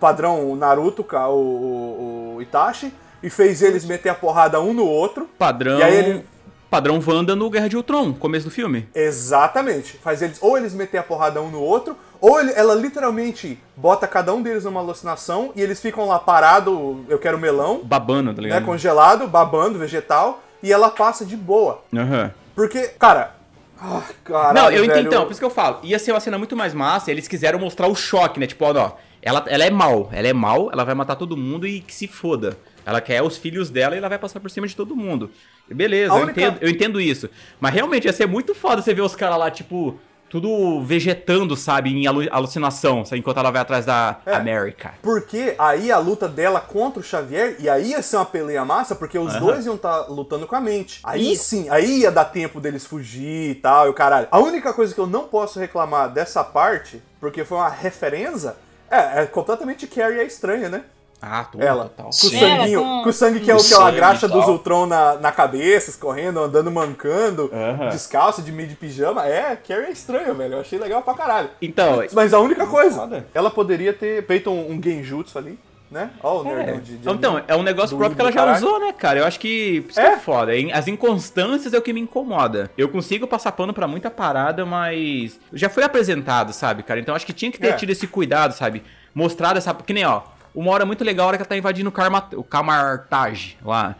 padrão 0.00 0.56
Naruto, 0.56 1.04
o, 1.12 1.16
o, 1.36 2.34
o 2.36 2.42
Itachi, 2.42 2.90
e 3.24 3.30
fez 3.30 3.62
eles 3.62 3.84
meter 3.84 4.10
a 4.10 4.14
porrada 4.14 4.60
um 4.60 4.72
no 4.74 4.84
outro? 4.86 5.28
Padrão. 5.38 5.78
E 5.78 5.82
aí 5.82 5.96
ele- 5.96 6.24
Padrão 6.70 7.00
Wanda 7.06 7.34
no 7.36 7.48
Guerra 7.48 7.68
de 7.68 7.76
Ultron, 7.76 8.12
começo 8.12 8.46
do 8.46 8.50
filme. 8.50 8.88
Exatamente. 8.94 9.96
Faz 10.02 10.20
eles 10.20 10.38
ou 10.40 10.58
eles 10.58 10.74
meter 10.74 10.98
a 10.98 11.02
porrada 11.02 11.40
um 11.40 11.48
no 11.50 11.60
outro, 11.60 11.96
ou 12.20 12.38
ele- 12.40 12.52
ela 12.54 12.74
literalmente 12.74 13.58
bota 13.76 14.06
cada 14.06 14.34
um 14.34 14.42
deles 14.42 14.64
numa 14.64 14.80
alucinação 14.80 15.52
e 15.56 15.62
eles 15.62 15.80
ficam 15.80 16.06
lá 16.06 16.18
parado, 16.18 17.04
eu 17.08 17.18
quero 17.18 17.38
melão, 17.38 17.80
Babando, 17.84 18.34
tá 18.34 18.42
né, 18.42 18.48
ligado? 18.48 18.64
congelado, 18.64 19.26
babando, 19.28 19.78
vegetal, 19.78 20.42
e 20.62 20.72
ela 20.72 20.90
passa 20.90 21.24
de 21.24 21.36
boa. 21.36 21.82
Aham. 21.96 22.32
Porque, 22.56 22.88
cara, 22.98 23.36
ah, 23.80 24.02
caralho, 24.24 24.54
Não, 24.54 24.64
eu 24.70 24.84
entendo, 24.84 24.94
velho, 24.96 25.06
então, 25.06 25.24
por 25.24 25.30
isso 25.30 25.40
que 25.40 25.44
eu 25.46 25.50
falo. 25.50 25.78
Ia 25.82 25.98
ser 25.98 26.10
uma 26.12 26.20
cena 26.20 26.38
muito 26.38 26.56
mais 26.56 26.74
massa, 26.74 27.10
eles 27.10 27.28
quiseram 27.28 27.58
mostrar 27.58 27.86
o 27.86 27.94
choque, 27.94 28.40
né? 28.40 28.46
Tipo, 28.46 28.64
ó, 28.64 28.72
ó, 28.76 28.92
ela, 29.22 29.44
ela 29.46 29.64
é 29.64 29.70
mal, 29.70 30.08
ela 30.12 30.26
é 30.28 30.32
mal, 30.32 30.70
ela 30.72 30.84
vai 30.84 30.94
matar 30.94 31.14
todo 31.16 31.36
mundo 31.36 31.66
e 31.66 31.80
que 31.80 31.94
se 31.94 32.06
foda. 32.08 32.56
Ela 32.86 33.00
quer 33.00 33.22
os 33.22 33.36
filhos 33.36 33.70
dela 33.70 33.94
e 33.94 33.98
ela 33.98 34.08
vai 34.08 34.18
passar 34.18 34.40
por 34.40 34.50
cima 34.50 34.66
de 34.66 34.76
todo 34.76 34.94
mundo. 34.96 35.30
Beleza, 35.68 36.12
A 36.12 36.16
eu, 36.18 36.22
única- 36.24 36.40
entendo, 36.40 36.58
eu 36.60 36.68
entendo 36.68 37.00
isso. 37.00 37.28
Mas 37.60 37.72
realmente 37.74 38.04
ia 38.06 38.12
ser 38.12 38.26
muito 38.26 38.54
foda 38.54 38.82
você 38.82 38.92
ver 38.92 39.02
os 39.02 39.14
caras 39.16 39.38
lá, 39.38 39.50
tipo, 39.50 39.98
tudo 40.28 40.82
vegetando, 40.82 41.54
sabe, 41.56 41.90
em 41.90 42.06
alu- 42.08 42.28
alucinação, 42.30 43.04
enquanto 43.12 43.38
ela 43.38 43.52
vai 43.52 43.60
atrás 43.62 43.86
da 43.86 44.18
É. 44.26 44.34
América. 44.34 44.94
Porque 45.00 45.54
aí 45.58 45.92
a 45.92 45.98
luta 45.98 46.26
dela 46.28 46.60
contra 46.60 46.98
o 46.98 47.02
Xavier, 47.04 47.56
e 47.60 47.68
aí 47.68 47.90
ia 47.90 48.02
ser 48.02 48.16
uma 48.16 48.26
peleia 48.26 48.64
massa, 48.64 48.94
porque 48.96 49.16
os 49.18 49.32
dois 49.36 49.64
iam 49.64 49.76
estar 49.76 50.08
lutando 50.08 50.46
com 50.46 50.56
a 50.56 50.60
mente. 50.60 51.00
Aí 51.04 51.32
Isso. 51.34 51.44
sim, 51.44 51.68
aí 51.70 52.00
ia 52.00 52.10
dar 52.10 52.24
tempo 52.24 52.60
deles 52.60 52.84
fugir 52.84 53.50
e 53.50 53.54
tal, 53.54 53.86
e 53.86 53.90
o 53.90 53.94
caralho. 53.94 54.26
A 54.30 54.38
única 54.40 54.72
coisa 54.72 54.92
que 54.92 55.00
eu 55.00 55.06
não 55.06 55.24
posso 55.24 55.58
reclamar 55.60 56.10
dessa 56.12 56.42
parte, 56.42 57.00
porque 57.20 57.44
foi 57.44 57.58
uma 57.58 57.68
referência, 57.70 58.56
é, 58.90 59.22
é 59.22 59.26
completamente 59.26 59.86
Carrie 59.86 60.18
é 60.18 60.24
estranha, 60.24 60.68
né? 60.68 60.82
Ah, 61.26 61.44
tudo, 61.44 61.62
Ela, 61.64 61.84
total. 61.84 62.04
com 62.06 62.10
o 62.10 62.12
Sim. 62.12 62.38
sanguinho, 62.38 62.80
Ela 62.80 62.88
com- 62.98 63.02
com 63.04 63.08
o 63.08 63.12
sangue 63.12 63.40
que 63.40 63.50
é 63.50 63.54
O 63.54 63.58
o 63.58 63.60
que 63.64 63.72
ela 63.72 63.84
sangue 63.86 63.96
graxa 63.96 64.28
dos. 64.28 64.46
Ultron 64.46 64.86
na, 64.86 65.14
na 65.16 65.32
cabeça, 65.32 65.88
escorrendo, 65.90 66.40
andando 66.40 66.70
mancando, 66.70 67.50
Aham. 67.52 67.88
descalço, 67.88 68.42
de 68.42 68.52
meio 68.52 68.68
de 68.68 68.74
pijama. 68.74 69.26
É, 69.26 69.56
Carrie 69.56 69.86
é 69.86 69.90
estranha, 69.90 70.34
velho. 70.34 70.54
Eu 70.54 70.60
achei 70.60 70.78
legal 70.78 71.00
pra 71.02 71.14
caralho. 71.14 71.48
Então, 71.62 72.02
Mas 72.12 72.34
a 72.34 72.40
única 72.40 72.66
coisa, 72.66 73.00
Foda. 73.00 73.26
ela 73.32 73.50
poderia 73.50 73.92
ter 73.92 74.26
feito 74.26 74.50
um, 74.50 74.72
um 74.72 74.82
genjutsu 74.82 75.38
ali, 75.38 75.58
né? 75.90 76.10
Ó, 76.22 76.42
o 76.42 76.46
É. 76.50 76.54
nerdão 76.56 76.80
de, 76.80 76.96
de 76.98 77.08
Então, 77.08 77.40
é 77.48 77.54
um 77.56 77.62
negócio 77.62 77.96
próprio 77.96 78.16
que 78.16 78.20
ela 78.22 78.32
já 78.32 78.40
caralho. 78.40 78.56
usou, 78.66 78.80
né, 78.80 78.92
cara? 78.92 79.20
Eu 79.20 79.24
acho 79.26 79.38
que 79.40 79.84
isso 79.88 79.98
É. 80.00 80.14
é 80.14 80.16
foda. 80.18 80.52
As 80.72 80.88
inconstâncias 80.88 81.72
é 81.72 81.78
o 81.78 81.82
que 81.82 81.92
me 81.92 82.00
incomoda. 82.00 82.70
Eu 82.76 82.88
consigo 82.88 83.26
passar 83.26 83.52
pano 83.52 83.72
pra 83.72 83.86
muita 83.88 84.10
parada, 84.10 84.66
mas 84.66 85.38
já 85.52 85.68
foi 85.70 85.84
apresentado, 85.84 86.52
sabe, 86.52 86.82
cara? 86.82 87.00
Então 87.00 87.14
acho 87.14 87.24
que 87.26 87.32
tinha 87.32 87.50
que 87.50 87.58
ter 87.58 87.68
É. 87.68 87.72
tido 87.72 87.90
esse 87.90 88.06
cuidado, 88.06 88.52
sabe? 88.52 88.82
Mostrado 89.14 89.58
essa. 89.58 89.72
Que 89.72 89.92
nem, 89.92 90.04
ó. 90.04 90.22
Uma 90.54 90.70
hora 90.70 90.86
muito 90.86 91.02
legal 91.04 91.24
a 91.24 91.28
hora 91.28 91.36
que 91.36 91.42
ela 91.42 91.48
tá 91.48 91.56
invadindo 91.56 91.88
o, 91.88 91.92
Karma... 91.92 92.28
o 92.34 92.44
Camartage 92.44 93.56
lá. 93.64 93.96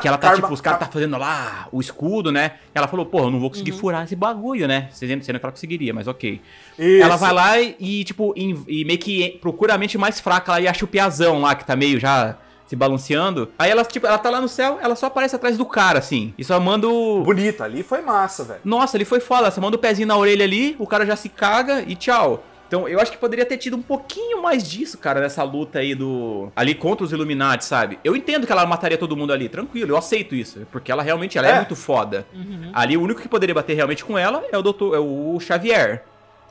Que 0.00 0.08
ela 0.08 0.18
tá, 0.18 0.34
tipo, 0.36 0.52
os 0.52 0.60
caras 0.60 0.80
tá 0.80 0.86
fazendo 0.86 1.16
lá 1.16 1.68
o 1.70 1.80
escudo, 1.80 2.32
né? 2.32 2.52
Ela 2.74 2.88
falou, 2.88 3.06
porra, 3.06 3.26
eu 3.26 3.30
não 3.30 3.38
vou 3.40 3.48
conseguir 3.50 3.72
furar 3.72 4.04
esse 4.04 4.16
bagulho, 4.16 4.66
né? 4.66 4.88
Sendo 4.90 5.22
sendo 5.22 5.38
que 5.38 5.44
ela 5.46 5.52
conseguiria, 5.52 5.94
mas 5.94 6.08
ok. 6.08 6.40
Isso. 6.78 7.02
Ela 7.04 7.16
vai 7.16 7.32
lá 7.32 7.60
e, 7.60 8.02
tipo, 8.04 8.34
em- 8.36 8.64
e 8.66 8.84
meio 8.84 8.98
que 8.98 9.38
procura 9.40 9.74
a 9.74 9.78
mente 9.78 9.96
mais 9.96 10.18
fraca 10.20 10.52
lá 10.52 10.60
e 10.60 10.66
acha 10.68 10.84
o 10.84 10.88
piazão 10.88 11.40
lá, 11.40 11.54
que 11.54 11.64
tá 11.64 11.76
meio 11.76 12.00
já 12.00 12.36
se 12.66 12.74
balanceando. 12.74 13.50
Aí 13.58 13.70
ela, 13.70 13.84
tipo, 13.84 14.06
ela 14.06 14.18
tá 14.18 14.30
lá 14.30 14.40
no 14.40 14.48
céu, 14.48 14.78
ela 14.82 14.96
só 14.96 15.06
aparece 15.06 15.36
atrás 15.36 15.56
do 15.56 15.64
cara, 15.66 15.98
assim. 15.98 16.34
E 16.36 16.42
só 16.42 16.58
manda 16.58 16.88
o. 16.88 17.22
Bonita, 17.22 17.62
ali 17.64 17.82
foi 17.82 18.00
massa, 18.00 18.42
velho. 18.42 18.60
Nossa, 18.64 18.96
ele 18.96 19.04
foi 19.04 19.20
foda. 19.20 19.50
Você 19.50 19.60
manda 19.60 19.76
o 19.76 19.78
pezinho 19.78 20.08
na 20.08 20.16
orelha 20.16 20.44
ali, 20.44 20.74
o 20.78 20.86
cara 20.86 21.06
já 21.06 21.14
se 21.14 21.28
caga 21.28 21.84
e 21.86 21.94
tchau. 21.94 22.42
Então 22.74 22.88
eu 22.88 22.98
acho 22.98 23.12
que 23.12 23.18
poderia 23.18 23.46
ter 23.46 23.56
tido 23.56 23.76
um 23.76 23.82
pouquinho 23.82 24.42
mais 24.42 24.68
disso, 24.68 24.98
cara, 24.98 25.20
nessa 25.20 25.44
luta 25.44 25.78
aí 25.78 25.94
do. 25.94 26.50
Ali 26.56 26.74
contra 26.74 27.04
os 27.04 27.12
Illuminati, 27.12 27.64
sabe? 27.64 28.00
Eu 28.02 28.16
entendo 28.16 28.46
que 28.46 28.52
ela 28.52 28.66
mataria 28.66 28.98
todo 28.98 29.16
mundo 29.16 29.32
ali, 29.32 29.48
tranquilo, 29.48 29.92
eu 29.92 29.96
aceito 29.96 30.34
isso. 30.34 30.66
Porque 30.72 30.90
ela 30.90 31.00
realmente 31.00 31.38
ela 31.38 31.46
é, 31.46 31.52
É. 31.52 31.56
muito 31.56 31.76
foda. 31.76 32.26
Uhum. 32.34 32.72
Ali 32.74 32.96
o 32.96 33.02
único 33.02 33.20
que 33.22 33.28
poderia 33.28 33.54
bater 33.54 33.74
realmente 33.74 34.04
com 34.04 34.18
ela 34.18 34.42
é 34.50 34.58
o 34.58 34.62
doutor, 34.62 34.96
é 34.96 34.98
o 34.98 35.38
Xavier. 35.38 36.02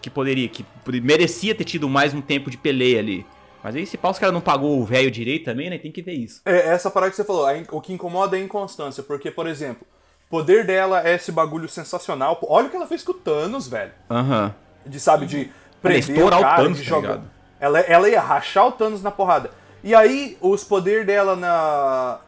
Que 0.02 0.10
poderia, 0.10 0.48
que 0.48 0.66
merecia 1.02 1.54
ter 1.54 1.66
tido 1.66 1.90
mais 1.90 2.14
um 2.14 2.22
tempo 2.22 2.50
de 2.50 2.58
peleia 2.58 3.00
ali. 3.00 3.26
Mas 3.62 3.76
aí, 3.76 3.86
se 3.86 3.98
pá, 3.98 4.10
os 4.10 4.18
caras 4.20 4.34
não 4.34 4.42
pagou 4.42 4.80
o 4.80 4.86
velho 4.86 5.12
direito 5.12 5.44
também, 5.44 5.70
né? 5.70 5.78
Tem 5.78 5.92
que 5.92 6.02
ver 6.02 6.14
isso. 6.14 6.42
É, 6.46 6.70
essa 6.70 6.90
parada 6.90 7.10
que 7.10 7.18
você 7.18 7.26
falou, 7.26 7.48
o 7.72 7.82
que 7.82 7.92
incomoda 7.92 8.38
é 8.38 8.42
a 8.42 8.44
inconstância, 8.44 9.04
porque, 9.04 9.30
por 9.30 9.46
exemplo, 9.46 9.86
o 10.28 10.30
poder 10.30 10.66
dela 10.66 11.06
é 11.06 11.16
esse 11.16 11.34
bagulho 11.34 11.68
sensacional. 11.68 12.40
Olha 12.44 12.68
o 12.68 12.70
que 12.70 12.76
ela 12.78 12.88
fez 12.88 13.04
com 13.04 13.12
o 13.12 13.16
Thanos, 13.16 13.68
velho. 13.68 13.92
Aham. 14.10 14.54
De, 14.86 15.00
sabe, 15.00 15.26
de 15.26 15.50
prender 15.84 16.00
estourar 16.16 16.40
o 16.40 16.42
o 16.42 16.46
cara, 16.46 16.64
Thanos, 16.64 16.78
de 16.78 16.84
tá 16.84 16.90
jogar. 16.90 17.08
ligado? 17.10 17.24
ela, 17.60 17.80
ela 17.82 18.10
ia 18.10 18.20
rachar 18.22 18.68
o 18.68 18.72
Thanos 18.72 19.02
na 19.04 19.12
porrada. 19.12 19.52
E 19.84 19.94
aí, 19.94 20.38
os 20.42 20.64
poderes 20.64 21.06
dela 21.06 21.36
na, 21.36 22.20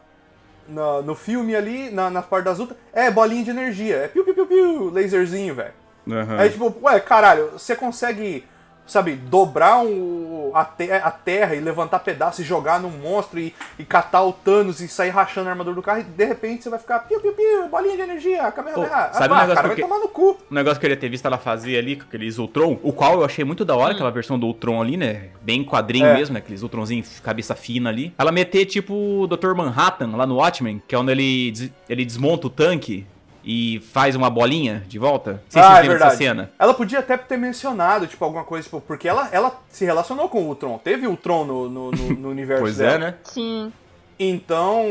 na- 0.68 1.02
no 1.02 1.14
filme 1.14 1.54
ali, 1.56 1.90
na, 1.90 2.08
na 2.10 2.22
parte 2.22 2.44
das 2.44 2.58
lutas, 2.58 2.76
é 2.92 3.10
bolinha 3.10 3.44
de 3.44 3.50
energia. 3.50 3.96
É 3.96 4.08
piu, 4.08 4.24
piu, 4.24 4.34
piu, 4.34 4.46
piu, 4.46 4.90
laserzinho, 4.90 5.54
velho. 5.54 5.72
Aham. 6.10 6.38
Aí, 6.38 6.50
tipo, 6.50 6.74
ué, 6.82 7.00
caralho, 7.00 7.50
você 7.52 7.74
consegue, 7.74 8.44
sabe, 8.86 9.14
dobrar 9.16 9.78
um, 9.78 10.50
a, 10.54 10.64
te- 10.64 10.90
a 10.92 11.10
terra 11.10 11.54
e 11.54 11.60
levantar 11.60 11.98
pedaço 12.00 12.40
e 12.40 12.44
jogar 12.44 12.80
num 12.80 12.90
monstro 12.90 13.38
e, 13.38 13.54
e 13.78 13.84
catar 13.84 14.22
o 14.22 14.32
Thanos 14.32 14.80
e 14.80 14.88
sair 14.88 15.10
rachando 15.10 15.48
a 15.48 15.52
armadura 15.52 15.74
do 15.76 15.82
carro 15.82 16.00
e 16.00 16.04
de 16.04 16.24
repente 16.24 16.62
você 16.64 16.70
vai 16.70 16.78
ficar 16.78 17.00
piu, 17.00 17.20
piu, 17.20 17.32
piu, 17.32 17.68
bolinha 17.68 17.96
de 17.96 18.02
energia. 18.02 18.50
Pô, 18.52 18.86
sabe 19.12 19.34
um 19.34 19.36
ah, 19.36 19.40
negócio 19.42 19.54
cara, 19.54 19.68
que 19.74 19.80
vai 19.80 19.88
tomar 19.90 19.98
no 20.00 20.08
cu. 20.08 20.36
Um 20.50 20.54
negócio 20.54 20.78
que 20.80 20.86
eu 20.86 20.90
queria 20.90 20.96
ter 20.96 21.08
visto 21.08 21.26
ela 21.26 21.38
fazer 21.38 21.76
ali 21.78 21.96
com 21.96 22.04
aqueles 22.04 22.38
Ultron, 22.38 22.78
o 22.82 22.92
qual 22.92 23.14
eu 23.14 23.24
achei 23.24 23.44
muito 23.44 23.64
da 23.64 23.74
hora, 23.76 23.92
aquela 23.92 24.10
versão 24.10 24.38
do 24.38 24.46
Ultron 24.46 24.80
ali, 24.80 24.96
né? 24.96 25.30
Bem 25.42 25.64
quadrinho 25.64 26.06
É. 26.06 26.14
mesmo, 26.14 26.34
né? 26.34 26.38
Aqueles 26.38 26.62
Ultronzinhos 26.62 27.20
cabeça 27.20 27.54
fina 27.54 27.90
ali. 27.90 28.14
Ela 28.16 28.30
meter 28.32 28.66
tipo 28.66 28.94
o 28.94 29.26
Dr. 29.26 29.54
Manhattan 29.54 30.16
lá 30.16 30.26
no 30.26 30.36
Watchmen, 30.36 30.80
que 30.86 30.94
é 30.94 30.98
onde 30.98 31.10
ele, 31.12 31.50
des- 31.50 31.70
ele 31.88 32.04
desmonta 32.04 32.46
o 32.46 32.50
tanque 32.50 33.06
e 33.48 33.78
faz 33.92 34.16
uma 34.16 34.28
bolinha 34.28 34.82
de 34.88 34.98
volta. 34.98 35.34
Não 35.34 35.40
sei 35.48 35.62
se 35.62 35.66
Ah, 35.68 35.70
vocês 35.70 35.78
é 35.78 35.82
viram 35.82 35.94
essa 35.94 36.04
verdade. 36.08 36.18
cena. 36.18 36.50
Ela 36.58 36.74
podia 36.74 36.98
até 36.98 37.16
ter 37.16 37.36
mencionado, 37.36 38.06
tipo, 38.08 38.24
alguma 38.24 38.42
coisa, 38.42 38.64
tipo, 38.64 38.80
porque 38.80 39.08
ela, 39.08 39.28
ela 39.30 39.60
se 39.68 39.84
relacionou 39.84 40.28
com 40.28 40.42
o 40.42 40.48
Ultron. 40.48 40.78
Teve 40.78 41.06
Ultron 41.06 41.44
no, 41.44 41.68
no, 41.70 41.90
no, 41.92 42.10
no 42.14 42.28
universo 42.30 42.62
Pois 42.62 42.76
dela. 42.78 42.92
é, 42.94 42.98
né? 42.98 43.14
Sim. 43.22 43.72
Então, 44.18 44.82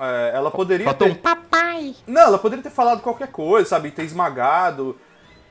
é, 0.00 0.32
ela 0.34 0.50
poderia 0.50 0.86
Faltou 0.86 1.06
ter... 1.08 1.12
um 1.12 1.16
papai. 1.16 1.94
Não, 2.06 2.22
ela 2.22 2.38
poderia 2.38 2.62
ter 2.62 2.70
falado 2.70 3.00
qualquer 3.00 3.28
coisa, 3.28 3.68
sabe? 3.68 3.90
Ter 3.90 4.02
esmagado. 4.04 4.96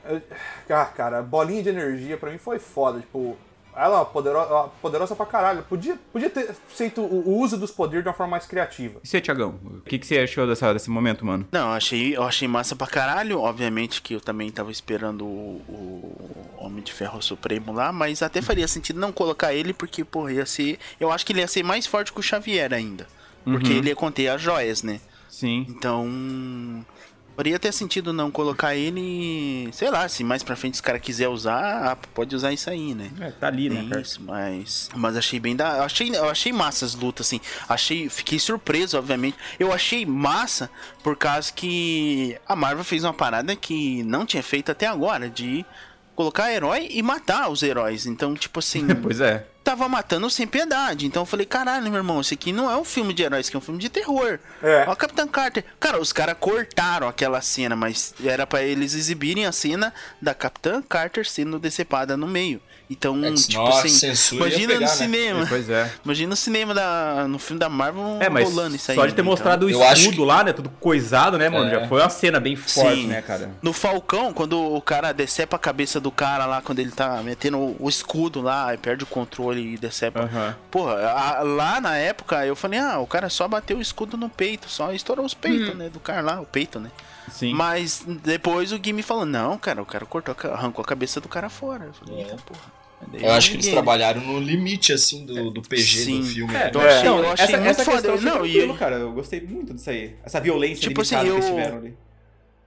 É, 0.04 0.20
Ah, 0.68 0.84
cara, 0.84 1.22
bolinha 1.22 1.62
de 1.62 1.68
energia 1.70 2.16
pra 2.16 2.30
mim 2.30 2.38
foi 2.38 2.58
foda. 2.58 3.00
Tipo, 3.00 3.36
ela 3.76 4.00
é 4.02 4.04
poderosa, 4.04 4.68
poderosa 4.82 5.16
pra 5.16 5.26
caralho. 5.26 5.62
Podia, 5.62 5.98
podia 6.12 6.28
ter 6.30 6.54
feito 6.68 7.00
o 7.00 7.38
uso 7.38 7.56
dos 7.56 7.70
poderes 7.70 8.02
de 8.04 8.08
uma 8.08 8.14
forma 8.14 8.32
mais 8.32 8.46
criativa. 8.46 9.00
E 9.02 9.06
você, 9.08 9.20
Tiagão? 9.20 9.58
O 9.64 9.80
que, 9.82 9.98
que 9.98 10.06
você 10.06 10.18
achou 10.18 10.46
dessa, 10.46 10.72
desse 10.72 10.90
momento, 10.90 11.24
mano? 11.24 11.46
Não, 11.52 11.68
eu 11.68 11.74
achei, 11.74 12.16
eu 12.16 12.22
achei 12.22 12.46
massa 12.48 12.74
pra 12.76 12.86
caralho. 12.86 13.40
Obviamente 13.40 14.02
que 14.02 14.14
eu 14.14 14.20
também 14.20 14.50
tava 14.50 14.70
esperando 14.70 15.24
o, 15.24 15.62
o 15.68 16.46
Homem 16.58 16.82
de 16.82 16.92
Ferro 16.92 17.20
Supremo 17.22 17.72
lá, 17.72 17.92
mas 17.92 18.22
até 18.22 18.42
faria 18.42 18.68
sentido 18.68 19.00
não 19.00 19.12
colocar 19.12 19.54
ele, 19.54 19.72
porque, 19.72 20.04
porra, 20.04 20.32
ia 20.32 20.46
ser. 20.46 20.78
Eu 20.98 21.10
acho 21.10 21.24
que 21.24 21.32
ele 21.32 21.40
ia 21.40 21.48
ser 21.48 21.62
mais 21.62 21.86
forte 21.86 22.12
que 22.12 22.20
o 22.20 22.22
Xavier 22.22 22.72
ainda. 22.72 23.06
Porque 23.44 23.70
Uhum. 23.72 23.78
ele 23.78 23.88
ia 23.88 23.96
conter 23.96 24.28
as 24.28 24.42
joias, 24.42 24.82
né? 24.82 25.00
Sim. 25.28 25.64
Então. 25.68 26.84
Faria 27.40 27.58
ter 27.58 27.72
sentido 27.72 28.12
não 28.12 28.30
colocar 28.30 28.76
ele. 28.76 29.70
Sei 29.72 29.90
lá, 29.90 30.06
se 30.10 30.22
mais 30.22 30.42
pra 30.42 30.54
frente 30.54 30.74
os 30.74 30.82
caras 30.82 31.00
quiser 31.00 31.26
usar, 31.28 31.92
ah, 31.92 31.96
pode 31.96 32.36
usar 32.36 32.52
isso 32.52 32.68
aí, 32.68 32.94
né? 32.94 33.10
É, 33.18 33.30
tá 33.30 33.46
ali, 33.46 33.70
né, 33.70 33.80
Tem 33.80 33.88
cara? 33.88 34.02
isso, 34.02 34.20
mas. 34.22 34.90
Mas 34.94 35.16
achei 35.16 35.40
bem 35.40 35.56
da. 35.56 35.78
Eu 35.78 35.84
achei, 35.84 36.14
eu 36.14 36.28
achei 36.28 36.52
massa 36.52 36.84
as 36.84 36.94
lutas, 36.94 37.26
assim. 37.26 37.40
Achei. 37.66 38.10
Fiquei 38.10 38.38
surpreso, 38.38 38.98
obviamente. 38.98 39.38
Eu 39.58 39.72
achei 39.72 40.04
massa 40.04 40.68
por 41.02 41.16
causa 41.16 41.50
que 41.50 42.36
a 42.46 42.54
Marvel 42.54 42.84
fez 42.84 43.04
uma 43.04 43.14
parada 43.14 43.56
que 43.56 44.02
não 44.02 44.26
tinha 44.26 44.42
feito 44.42 44.70
até 44.70 44.86
agora, 44.86 45.30
de 45.30 45.64
colocar 46.20 46.52
herói 46.52 46.86
e 46.90 47.02
matar 47.02 47.48
os 47.48 47.62
heróis. 47.62 48.04
Então, 48.04 48.34
tipo 48.34 48.58
assim. 48.58 48.86
Pois 49.00 49.20
é. 49.20 49.46
tava 49.64 49.88
matando 49.88 50.28
sem 50.28 50.46
piedade. 50.46 51.06
Então 51.06 51.22
eu 51.22 51.26
falei, 51.26 51.46
caralho, 51.46 51.84
meu 51.84 51.96
irmão, 51.96 52.20
isso 52.20 52.34
aqui 52.34 52.52
não 52.52 52.70
é 52.70 52.76
um 52.76 52.84
filme 52.84 53.14
de 53.14 53.22
heróis, 53.22 53.48
aqui 53.48 53.56
é 53.56 53.58
um 53.58 53.62
filme 53.62 53.80
de 53.80 53.88
terror. 53.88 54.38
É. 54.62 54.84
Ó, 54.86 54.94
Capitão 54.94 55.26
Carter. 55.26 55.64
Cara, 55.78 55.98
os 55.98 56.12
caras 56.12 56.36
cortaram 56.38 57.08
aquela 57.08 57.40
cena, 57.40 57.74
mas 57.74 58.14
era 58.22 58.46
pra 58.46 58.62
eles 58.62 58.94
exibirem 58.94 59.46
a 59.46 59.52
cena 59.52 59.94
da 60.20 60.34
Capitã 60.34 60.82
Carter 60.82 61.26
sendo 61.26 61.58
decepada 61.58 62.16
no 62.16 62.26
meio. 62.26 62.60
Então, 62.92 63.24
É 63.24 63.30
que 63.30 63.36
tipo 63.46 63.64
assim, 63.68 63.88
censura 63.88 64.48
imagina 64.48 64.66
pegar, 64.66 64.80
no 64.80 64.86
né? 64.86 64.86
cinema. 64.88 65.46
Pois 65.48 65.70
é. 65.70 65.92
Imagina 66.04 66.30
no 66.30 66.36
cinema 66.36 66.74
da. 66.74 67.26
no 67.28 67.38
filme 67.38 67.60
da 67.60 67.68
Marvel 67.68 68.16
É, 68.18 68.28
mas 68.28 68.48
rolando 68.48 68.74
isso 68.74 68.90
aí. 68.90 68.96
só 68.96 69.06
de 69.06 69.14
ter 69.14 69.22
né? 69.22 69.28
mostrado 69.28 69.66
o 69.66 69.70
Eu 69.70 69.80
acho 69.84 70.00
escudo 70.02 70.24
lá, 70.24 70.42
né? 70.42 70.52
Tudo 70.52 70.68
coisado, 70.80 71.38
né, 71.38 71.48
mano? 71.48 71.68
É. 71.70 71.80
Já 71.80 71.86
foi 71.88 72.00
uma 72.00 72.10
cena 72.10 72.40
bem 72.40 72.56
forte, 72.56 73.02
Sim. 73.02 73.06
né, 73.06 73.22
cara? 73.22 73.48
No 73.62 73.72
Falcão, 73.72 74.32
quando 74.32 74.58
o 74.60 74.82
cara 74.82 75.12
decepa 75.12 75.54
a 75.54 75.58
cabeça 75.60 76.00
do 76.00 76.10
cara 76.10 76.46
lá, 76.46 76.60
quando 76.60 76.80
ele 76.80 76.90
tá 76.90 77.22
metendo 77.22 77.58
o- 77.58 77.76
o 77.78 77.88
escudo 77.88 78.40
lá, 78.42 78.74
e 78.74 78.76
perde 78.76 79.04
o 79.04 79.06
controle 79.06 79.74
e 79.74 79.78
decepa. 79.78 80.22
Aham. 80.24 80.56
Porra, 80.68 80.94
a- 81.12 81.42
lá 81.44 81.80
na 81.80 81.96
época 81.96 82.44
eu 82.44 82.56
falei, 82.56 82.80
ah, 82.80 82.98
o 82.98 83.06
cara 83.06 83.28
só 83.28 83.46
bateu 83.46 83.78
o 83.78 83.80
escudo 83.80 84.16
no 84.16 84.28
peito, 84.28 84.68
só 84.68 84.92
estourou 84.92 85.24
os 85.24 85.32
peitos, 85.34 85.76
né? 85.76 85.88
Do 85.88 86.00
cara 86.00 86.22
lá, 86.22 86.40
o 86.40 86.44
peito, 86.46 86.80
né? 86.80 86.90
Sim. 87.30 87.54
Mas 87.54 88.02
depois 88.24 88.72
o 88.72 88.78
Gui 88.80 89.00
falou, 89.04 89.24
não, 89.24 89.56
cara, 89.56 89.80
o 89.80 89.86
cara 89.86 90.04
cortou, 90.04 90.34
arrancou 90.52 90.82
a 90.82 90.86
cabeça 90.88 91.20
do 91.20 91.28
cara 91.28 91.48
fora. 91.48 91.84
Eu 91.84 91.92
falei, 91.94 92.22
eita 92.24 92.36
porra. 92.44 92.79
Eu 93.14 93.32
acho 93.32 93.50
que 93.50 93.56
eles 93.56 93.68
trabalharam 93.68 94.20
no 94.20 94.38
limite, 94.38 94.92
assim, 94.92 95.24
do, 95.26 95.50
do 95.50 95.62
PG 95.62 96.04
Sim. 96.04 96.20
do 96.20 96.26
filme. 96.26 96.54
É? 96.54 96.70
Eu 96.72 96.80
achei, 96.80 97.08
É. 97.08 97.10
eu 97.10 97.30
achei 97.32 97.56
muito 97.56 97.82
foda. 97.84 98.02
questão 98.12 98.14
eu 98.14 98.20
Não, 98.20 98.46
e 98.46 98.78
cara. 98.78 98.96
Eu 98.96 99.12
gostei 99.12 99.40
muito 99.40 99.74
disso 99.74 99.90
aí. 99.90 100.14
Essa 100.24 100.40
violência 100.40 100.86
Tipo 100.88 101.02
limitada 101.02 101.22
assim, 101.22 101.30
que 101.30 101.36
eles 101.36 101.44
eu- 101.48 101.54
tiveram 101.56 101.76
ali. 101.78 101.94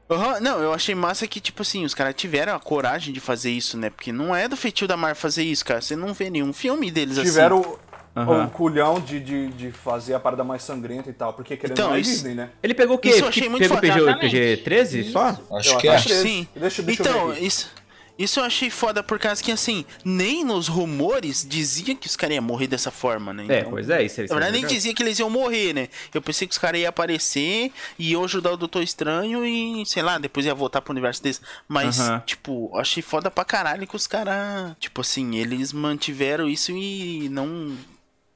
Aham, 0.10 0.40
não, 0.42 0.60
eu 0.62 0.74
achei 0.74 0.94
massa 0.94 1.26
que, 1.26 1.40
tipo 1.40 1.62
assim, 1.62 1.86
os 1.86 1.94
caras 1.94 2.14
tiveram 2.16 2.54
a 2.54 2.60
coragem 2.60 3.14
de 3.14 3.20
fazer 3.20 3.52
isso, 3.52 3.78
né? 3.78 3.90
Porque 3.90 4.12
não 4.12 4.36
é 4.36 4.48
do 4.48 4.58
feitio 4.58 4.88
da 4.88 4.98
Marvel 4.98 5.16
fazer 5.16 5.44
isso, 5.44 5.64
cara. 5.64 5.82
Você 5.82 5.96
não 5.96 6.14
vê 6.14 6.30
nenhum 6.30 6.52
filme 6.52 6.92
deles 6.92 7.18
Tiveram 7.18 7.62
assim. 7.62 7.70
o- 7.70 7.80
Aham. 8.16 8.46
o 8.46 8.50
culhão 8.52 9.00
de, 9.00 9.20
de, 9.20 9.48
de 9.48 9.72
fazer 9.72 10.14
a 10.14 10.20
parada 10.20 10.44
mais 10.44 10.62
sangrenta 10.62 11.10
e 11.10 11.14
tal, 11.14 11.34
porque 11.34 11.56
querendo 11.58 11.74
Então, 11.74 11.86
ou 11.86 11.92
não 11.92 11.98
é 11.98 12.02
isso- 12.02 12.12
Disney, 12.12 12.36
né? 12.36 12.50
Ele 12.62 12.74
pegou 12.76 12.98
o 12.98 13.00
quê? 13.00 13.10
Isso 13.10 13.22
eu 13.24 13.28
achei 13.30 13.44
Que- 13.44 13.50
muito 13.50 13.62
pegou 13.64 13.78
foda. 13.78 13.88
PG, 13.88 14.00
Exatamente. 14.02 14.36
PG-13 14.64 15.12
só? 15.12 15.38
Acho 15.58 15.70
Eu 15.70 15.78
que 15.78 15.88
é. 15.88 15.96
acho 15.96 16.08
que- 16.10 16.14
Sim. 16.16 16.48
Deixa- 16.56 16.84
deixa 16.84 17.02
eu 17.02 17.06
ver 17.06 17.12
então, 17.32 17.34
isso. 17.34 17.72
Isso 18.18 18.40
eu 18.40 18.44
achei 18.44 18.70
foda 18.70 19.02
por 19.02 19.18
causa 19.18 19.42
que, 19.44 19.52
assim, 19.52 19.84
nem 20.06 20.44
nos 20.44 20.68
rumores 20.68 21.44
dizia 21.48 21.96
que 21.96 22.06
os 22.06 22.16
caras 22.16 22.36
iam 22.36 22.44
morrer 22.44 22.68
dessa 22.68 22.92
forma, 22.92 23.34
né? 23.34 23.46
É, 23.50 23.60
Então, 23.62 23.72
pois 23.72 23.90
é, 23.90 24.04
isso 24.04 24.22
aí. 24.22 24.28
Na 24.28 24.36
verdade, 24.36 24.58
nem 24.60 24.68
dizia 24.68 24.94
que 24.94 25.02
eles 25.02 25.18
iam 25.18 25.30
morrer, 25.32 25.74
né? 25.74 25.88
Eu 26.14 26.22
pensei 26.22 26.48
que 26.48 26.52
os 26.52 26.58
caras 26.60 26.80
iam 26.80 26.90
aparecer 26.90 27.72
e 27.98 28.12
iam 28.12 28.24
ajudar 28.24 28.52
o 28.52 28.58
Doutor 28.58 28.84
Estranho 28.84 29.44
e, 29.46 29.84
sei 29.88 30.04
lá, 30.04 30.20
depois 30.20 30.46
ia 30.46 30.54
voltar 30.54 30.82
pro 30.82 30.92
universo 30.92 31.24
deles. 31.24 31.42
Mas, 31.68 32.00
Aham. 32.00 32.22
tipo, 32.26 32.70
eu 32.74 32.80
achei 32.80 33.02
foda 33.02 33.32
pra 33.32 33.44
caralho 33.44 33.88
que 33.88 33.96
os 33.96 34.06
caras. 34.06 34.76
Tipo 34.80 35.02
assim, 35.02 35.36
eles 35.38 35.74
mantiveram 35.74 36.48
isso 36.48 36.72
e 36.72 37.28
não 37.30 37.76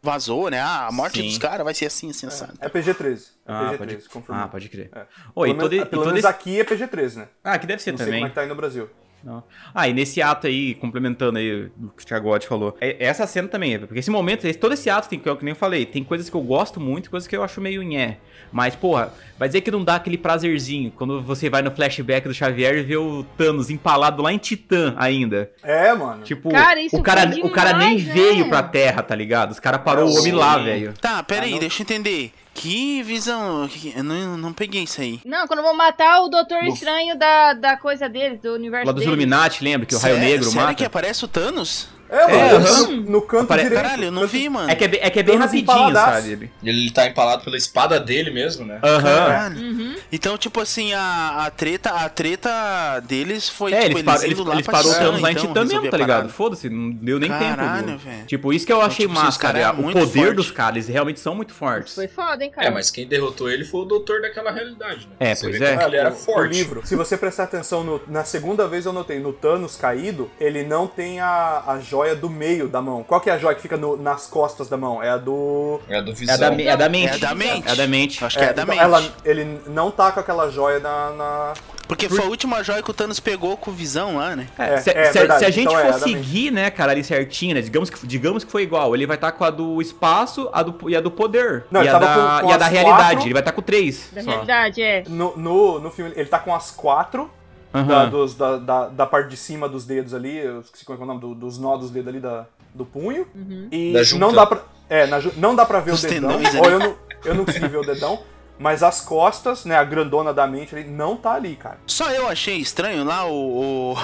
vazou, 0.01 0.49
né? 0.49 0.59
Ah, 0.59 0.87
a 0.87 0.91
morte 0.91 1.19
Sim. 1.21 1.27
dos 1.27 1.37
caras 1.37 1.63
vai 1.63 1.73
ser 1.73 1.85
assim, 1.85 2.09
assim, 2.09 2.25
assado. 2.27 2.53
É 2.61 2.69
PG-13. 2.69 3.25
É 3.45 3.51
Ah, 3.51 3.59
PG-13, 3.73 3.77
pode, 3.77 3.95
confirmado. 4.09 4.45
ah, 4.45 4.47
pode 4.47 4.69
crer. 4.69 4.89
É. 4.95 5.05
Oi, 5.35 5.49
pelo 5.49 5.59
todo, 5.61 5.71
menos, 5.71 5.85
e 5.87 5.89
pelo 5.89 6.01
todo 6.03 6.05
menos 6.13 6.19
esse... 6.19 6.27
aqui 6.27 6.59
é 6.59 6.63
PG-13, 6.63 7.15
né? 7.15 7.27
Ah, 7.43 7.59
que 7.59 7.67
deve 7.67 7.81
ser 7.81 7.91
Não 7.91 7.97
sei 7.97 8.05
também. 8.07 8.19
como 8.21 8.27
é 8.27 8.29
que 8.29 8.35
tá 8.35 8.41
aí 8.41 8.47
no 8.47 8.55
Brasil. 8.55 8.89
Não. 9.23 9.43
Ah, 9.73 9.87
e 9.87 9.93
nesse 9.93 10.21
ato 10.21 10.47
aí, 10.47 10.73
complementando 10.75 11.37
aí 11.37 11.65
o 11.81 11.89
que 11.89 12.03
o 12.03 12.05
Thiago 12.05 12.39
falou, 12.41 12.77
é- 12.79 12.95
essa 13.03 13.25
cena 13.27 13.47
também, 13.47 13.73
é, 13.73 13.79
porque 13.79 13.99
esse 13.99 14.11
momento, 14.11 14.45
esse- 14.45 14.57
todo 14.57 14.73
esse 14.73 14.89
ato, 14.89 15.09
tem, 15.09 15.19
que 15.19 15.27
é 15.27 15.31
o 15.31 15.35
que 15.35 15.43
nem 15.43 15.51
eu 15.51 15.55
falei, 15.55 15.85
tem 15.85 16.03
coisas 16.03 16.29
que 16.29 16.35
eu 16.35 16.41
gosto 16.41 16.79
muito 16.79 17.07
e 17.07 17.09
coisas 17.09 17.27
que 17.27 17.35
eu 17.35 17.43
acho 17.43 17.59
meio 17.59 17.81
nhé. 17.83 18.17
Mas, 18.51 18.75
porra, 18.75 19.13
vai 19.37 19.49
dizer 19.49 19.61
que 19.61 19.69
não 19.71 19.83
dá 19.83 19.95
aquele 19.95 20.17
prazerzinho 20.17 20.91
quando 20.91 21.21
você 21.21 21.49
vai 21.49 21.61
no 21.61 21.71
flashback 21.71 22.27
do 22.27 22.33
Xavier 22.33 22.77
e 22.77 22.83
vê 22.83 22.95
o 22.95 23.23
Thanos 23.37 23.69
empalado 23.69 24.21
lá 24.21 24.31
em 24.31 24.37
Titã 24.37 24.95
ainda. 24.97 25.51
É, 25.61 25.93
mano. 25.93 26.23
Tipo, 26.23 26.49
Cara, 26.49 26.79
isso 26.79 26.95
o, 26.95 27.03
cara, 27.03 27.29
foi 27.29 27.41
o 27.41 27.49
cara 27.49 27.73
nem 27.77 27.97
demais, 27.97 28.13
veio 28.15 28.43
né? 28.45 28.49
pra 28.49 28.63
Terra, 28.63 29.03
tá 29.03 29.13
ligado? 29.15 29.51
Os 29.51 29.59
caras 29.59 29.81
parou 29.81 30.07
o 30.09 30.17
homem 30.17 30.31
lá, 30.31 30.57
velho. 30.57 30.93
Tá, 31.01 31.21
pera 31.23 31.43
aí, 31.43 31.49
Ah, 31.49 31.53
não. 31.53 31.59
deixa 31.59 31.81
eu 31.81 31.83
entender. 31.83 32.31
Que 32.59 33.03
visão. 33.03 33.67
que- 33.67 33.93
Eu 33.95 34.03
não, 34.03 34.35
não 34.37 34.51
peguei 34.53 34.83
isso 34.83 34.99
aí. 34.99 35.19
Não, 35.23 35.45
quando 35.47 35.61
vão 35.61 35.75
matar 35.75 36.21
o 36.21 36.27
Doutor 36.27 36.63
No- 36.63 36.73
Estranho 36.73 37.15
da, 37.17 37.53
da 37.53 37.77
coisa 37.77 38.09
deles, 38.09 38.39
do 38.41 38.53
universo 38.55 38.87
Lá 38.87 38.91
dos 38.91 39.01
deles. 39.03 39.07
Illuminati, 39.15 39.63
lembra? 39.63 39.85
Que 39.85 39.93
o 39.95 39.99
Raio 39.99 40.17
Negro 40.17 40.45
sério 40.45 40.61
mata. 40.61 40.73
que 40.73 40.83
aparece 40.83 41.23
o 41.23 41.27
Thanos? 41.27 41.87
É, 42.09 42.27
mano. 42.27 42.67
É, 42.67 43.09
no- 43.09 43.21
canto 43.21 43.43
Apare- 43.45 43.63
direito. 43.63 43.81
Caralho, 43.81 44.03
eu 44.05 44.11
não 44.11 44.27
vi, 44.27 44.47
mano. 44.49 44.69
É 44.69 44.75
que 44.75 44.83
é 44.83 44.87
bem, 44.87 44.99
é, 45.03 45.09
que 45.09 45.19
é 45.19 45.23
bem 45.23 45.35
rapidinho, 45.37 45.93
sabe? 45.93 46.51
Ele 46.63 46.91
tá 46.91 47.05
empalado 47.07 47.43
pela 47.43 47.57
espada 47.57 47.99
dele 47.99 48.31
mesmo, 48.31 48.65
né? 48.65 48.79
Aham. 48.83 49.01
Caralho. 49.03 49.57
Uhum. 49.57 49.95
Então, 50.11 50.37
tipo 50.37 50.61
assim, 50.61 50.93
a, 50.93 51.45
a 51.45 51.51
treta, 51.51 51.89
a 51.91 52.07
treta 52.09 52.99
deles 53.01 53.49
foi 53.49 53.73
É, 53.73 53.81
tipo, 53.83 53.91
eles, 53.97 54.03
par, 54.03 54.23
eles, 54.23 54.37
lá 54.39 54.53
eles 54.53 54.65
parou 54.65 54.91
o 54.91 54.95
Thanos 54.95 55.21
lá 55.21 55.29
em 55.29 55.33
então, 55.33 55.47
Titã 55.47 55.59
mesmo, 55.61 55.69
resolver 55.71 55.89
tá 55.89 55.97
ligado? 55.97 56.29
Foda-se, 56.29 56.69
não 56.69 56.91
deu 56.91 57.19
nem 57.19 57.29
Caralho, 57.29 57.85
tempo. 57.87 57.97
velho. 57.99 58.25
Tipo, 58.25 58.53
isso 58.53 58.65
que 58.65 58.71
eu 58.73 58.81
achei 58.81 59.05
tipo 59.05 59.13
assim, 59.17 59.25
massa, 59.25 59.39
cara 59.39 59.59
cara. 59.61 59.77
é 59.77 59.79
o 59.89 59.91
poder 59.91 60.05
forte. 60.25 60.33
dos 60.35 60.51
caras, 60.51 60.75
eles 60.77 60.87
realmente 60.87 61.19
são 61.19 61.35
muito 61.35 61.53
fortes. 61.53 61.93
Foi 61.95 62.07
foda, 62.07 62.43
hein, 62.43 62.51
cara? 62.51 62.67
É, 62.67 62.71
mas 62.71 62.89
quem 62.89 63.07
derrotou 63.07 63.49
ele 63.49 63.65
foi 63.65 63.81
o 63.81 63.85
doutor 63.85 64.21
daquela 64.21 64.51
realidade, 64.51 65.07
né? 65.07 65.15
É, 65.19 65.35
Você 65.35 65.47
pois 65.49 65.61
é. 65.61 65.75
que 65.77 65.83
Ele 65.83 65.95
era 65.97 66.09
o- 66.11 66.15
forte. 66.15 66.53
Livro, 66.53 66.81
se 66.85 66.95
você 66.95 67.17
prestar 67.17 67.43
atenção 67.43 67.99
na 68.07 68.23
segunda 68.23 68.67
vez 68.67 68.85
eu 68.85 68.93
notei, 68.93 69.19
no 69.19 69.33
Thanos 69.33 69.75
caído, 69.75 70.29
ele 70.39 70.63
não 70.63 70.87
tem 70.87 71.19
a, 71.19 71.63
as 71.67 71.85
joia 71.97 72.15
do 72.15 72.29
meio 72.29 72.67
da 72.67 72.79
mão. 72.81 73.03
Qual 73.03 73.19
que 73.19 73.29
é 73.29 73.33
a 73.33 73.37
joia 73.39 73.55
que 73.55 73.61
fica 73.61 73.75
no- 73.75 73.97
nas 73.97 74.27
costas 74.27 74.69
da 74.69 74.77
mão? 74.77 75.01
É 75.01 75.09
a 75.09 75.17
do. 75.17 75.79
É 75.89 75.99
do 76.01 76.11
É 76.11 76.13
visão. 76.13 76.37
da, 76.37 76.61
é 76.61 76.77
da 76.77 76.89
mente. 76.89 77.15
É 77.15 77.17
da 77.17 77.33
mente. 77.35 77.69
É 77.69 77.75
da 77.75 77.87
mente. 77.87 78.23
Acho 78.25 78.37
que 78.37 78.43
é, 78.43 78.53
da 78.53 78.61
então 78.63 78.75
mente. 78.75 78.83
ela, 78.83 79.03
ele 79.25 79.59
não 79.67 79.89
tá 79.89 80.11
com 80.11 80.19
aquela 80.19 80.49
joia 80.51 80.79
na. 80.79 81.09
na- 81.11 81.53
Porque 81.87 82.07
foi 82.09 82.19
a 82.23 82.27
última 82.27 82.61
joia 82.63 82.83
que 82.83 82.91
o 82.91 82.93
Thanos 82.93 83.19
pegou 83.19 83.55
com 83.57 83.71
visão 83.71 84.17
lá, 84.17 84.35
né? 84.35 84.47
É, 84.59 84.73
É, 84.73 84.77
se, 84.77 84.89
é 84.91 85.05
se- 85.05 85.37
se 85.39 85.45
a 85.45 85.49
gente 85.49 85.69
então 85.69 85.79
é, 85.79 85.93
for 85.93 86.01
é 86.01 86.05
mente. 86.05 86.23
seguir, 86.25 86.51
né, 86.51 86.69
cara, 86.69 86.91
ali 86.91 87.03
certinho, 87.03 87.55
né? 87.55 87.61
Digamos 87.61 87.89
que, 87.89 88.05
digamos 88.05 88.43
que 88.43 88.51
foi 88.51 88.61
igual. 88.63 88.93
Ele 88.93 89.07
vai 89.07 89.15
estar 89.15 89.31
com 89.31 89.43
a 89.43 89.49
do 89.49 89.81
espaço 89.81 90.49
a 90.53 90.61
do, 90.63 90.89
e 90.89 90.95
a 90.95 91.01
do 91.01 91.09
poder. 91.09 91.65
Não, 91.71 91.81
e, 91.81 91.83
ele 91.87 91.89
a 91.89 91.99
tava 91.99 92.05
da, 92.05 92.13
com- 92.41 92.45
com 92.45 92.51
e 92.51 92.53
a 92.53 92.57
da 92.57 92.67
realidade. 92.67 93.01
quatro. 93.09 93.23
Ele 93.25 93.33
vai 93.33 93.41
estar 93.41 93.51
com 93.53 93.61
três. 93.61 94.09
Da 94.11 94.21
só. 94.21 94.29
realidade, 94.29 94.81
é. 94.83 95.03
No, 95.07 95.35
no, 95.37 95.79
no 95.79 95.89
filme, 95.89 96.11
ele 96.15 96.27
tá 96.29 96.37
com 96.39 96.53
as 96.53 96.69
quatro 96.71 97.31
Aham. 97.79 97.87
da, 97.87 98.05
dos- 98.05 98.35
da, 98.35 98.57
da, 98.57 98.87
da 98.87 99.05
parte 99.05 99.29
de 99.29 99.37
cima 99.37 99.67
dos 99.69 99.85
dedos 99.85 100.13
ali. 100.13 100.37
Eu 100.37 100.61
esqueci 100.61 100.83
qual 100.85 100.97
é 100.97 101.01
o 101.01 101.05
nome 101.05 101.19
do- 101.19 101.35
dos 101.35 101.57
nó 101.57 101.77
dos 101.77 101.89
dedos 101.91 102.07
ali 102.09 102.19
da, 102.19 102.45
do 102.73 102.85
punho. 102.85 103.27
E 103.71 103.93
Da 103.93 104.03
junta. 104.03 104.25
não 104.25 104.33
dá 104.33 104.45
pra. 104.45 104.61
É, 104.89 105.05
na 105.07 105.19
não 105.35 105.55
dá 105.55 105.65
pra 105.65 105.79
ver 105.79 105.91
Os 105.91 106.03
o 106.03 106.07
dedão. 106.07 106.29
ali. 106.31 106.45
eu 106.73 106.79
não, 106.79 106.95
eu 107.25 107.35
não 107.35 107.45
consegui 107.45 107.67
ver 107.67 107.77
o 107.77 107.85
dedão. 107.85 108.19
Mas 108.59 108.81
as 108.81 109.01
costas, 109.01 109.65
né, 109.65 109.75
a 109.77 109.83
grandona 109.83 110.33
da 110.33 110.47
mente 110.47 110.73
ali, 110.75 110.83
não 110.89 111.15
tá 111.15 111.33
ali, 111.33 111.55
cara. 111.55 111.77
Só 111.85 112.09
eu 112.11 112.27
achei 112.27 112.57
estranho 112.57 113.03
lá 113.03 113.25
o. 113.27 113.95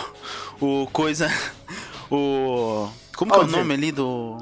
O, 0.62 0.84
o 0.84 0.88
coisa. 0.92 1.28
O. 2.12 2.88
Como 3.16 3.32
que 3.32 3.40
é 3.40 3.44
o 3.44 3.48
nome 3.48 3.74
ali 3.74 3.92
do. 3.92 4.38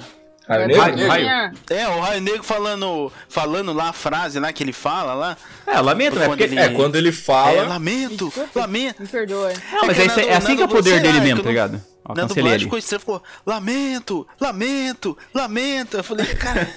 Raio 0.57 0.78
Raio- 0.78 0.95
Negro? 0.95 1.10
raio. 1.10 1.23
Tinha- 1.26 1.53
É, 1.82 1.88
o 1.88 1.99
Raio 1.99 2.22
Negro 2.22 2.44
falando, 2.44 3.11
falando 3.30 3.73
lá 3.73 3.90
a 3.90 3.94
frase 3.94 4.40
lá 4.40 4.52
que 4.53 4.64
ele 4.64 4.73
fala 4.73 5.14
lá. 5.14 5.38
É, 5.68 5.80
lamento, 5.80 6.18
né? 6.19 6.28
Porque, 6.28 6.44
ele- 6.44 6.60
É, 6.60 6.69
quando 6.69 6.95
ele 6.95 7.10
É, 7.10 7.11
fala. 7.11 7.64
lamento, 7.68 8.26
Desculpa. 8.26 8.60
lamento. 8.61 9.02
Me 9.02 9.07
perdoa. 9.07 9.53
Não, 9.72 9.88
mas 9.88 9.98
que 9.98 10.02
é, 10.02 10.06
é 10.06 10.07
du- 10.07 10.34
assim 10.38 10.56
que 10.56 10.61
é 10.61 10.65
o 10.65 10.69
poder 10.69 10.99
dele 11.02 11.19
mesmo, 11.22 11.38
tá 11.38 11.44
não- 11.44 11.49
ligado? 11.52 11.82
Ó, 12.03 12.15
Na 12.15 12.23
dublagem 12.26 12.60
ficou 12.61 12.80
estranho, 12.80 12.99
ficou 12.99 13.23
lamento, 13.45 14.28
lamento, 14.40 15.18
lamento. 15.34 15.98
Eu 15.98 16.03
falei, 16.03 16.26
cara, 16.36 16.68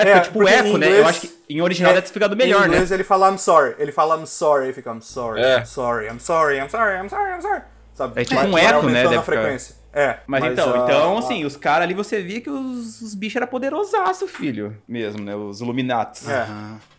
É, 0.00 0.10
É, 0.10 0.20
tipo 0.20 0.46
eco, 0.46 0.68
em 0.68 0.78
né? 0.78 0.86
inglês- 0.86 0.98
Eu 0.98 1.06
acho 1.08 1.20
que 1.22 1.30
em 1.50 1.60
original 1.60 1.92
deve 1.92 2.06
ter 2.06 2.12
ficado 2.12 2.36
melhor, 2.36 2.58
em 2.58 2.68
né? 2.68 2.74
inglês 2.76 2.92
ele 2.92 3.02
fala 3.02 3.28
I'm 3.32 3.36
sorry. 3.38 3.74
Ele 3.80 3.90
fala 3.90 4.16
I'm 4.16 4.26
sorry, 4.28 4.72
fica 4.72 4.90
I'm 4.92 5.00
sorry, 5.02 5.40
É. 5.42 5.58
I'm 5.58 5.66
sorry, 5.66 6.06
I'm 6.06 6.20
sorry, 6.20 6.58
I'm 6.58 6.68
sorry, 6.70 6.98
I'm 7.00 7.08
sorry, 7.08 7.32
I'm 7.34 7.42
sorry. 7.42 7.62
Sabe? 7.96 8.20
É 8.20 8.24
tipo 8.24 8.40
um 8.40 8.56
eco, 8.56 8.86
né, 8.86 9.02
deve 9.02 9.08
ficar. 9.08 9.22
frequência. 9.24 9.74
É. 9.98 10.20
Mas, 10.26 10.44
então, 10.44 10.74
ah, 10.74 10.84
então, 10.84 11.18
assim, 11.18 11.44
os 11.44 11.56
caras 11.56 11.82
ali 11.84 11.94
você 11.94 12.22
via 12.22 12.40
que 12.40 12.50
os, 12.50 13.00
os 13.00 13.14
bichos 13.14 13.36
eram 13.36 13.46
poderosaço, 13.48 14.26
filho. 14.28 14.76
Mesmo, 14.86 15.24
né? 15.24 15.34
Os 15.34 15.60
Illuminatis. 15.60 16.28
É. 16.28 16.46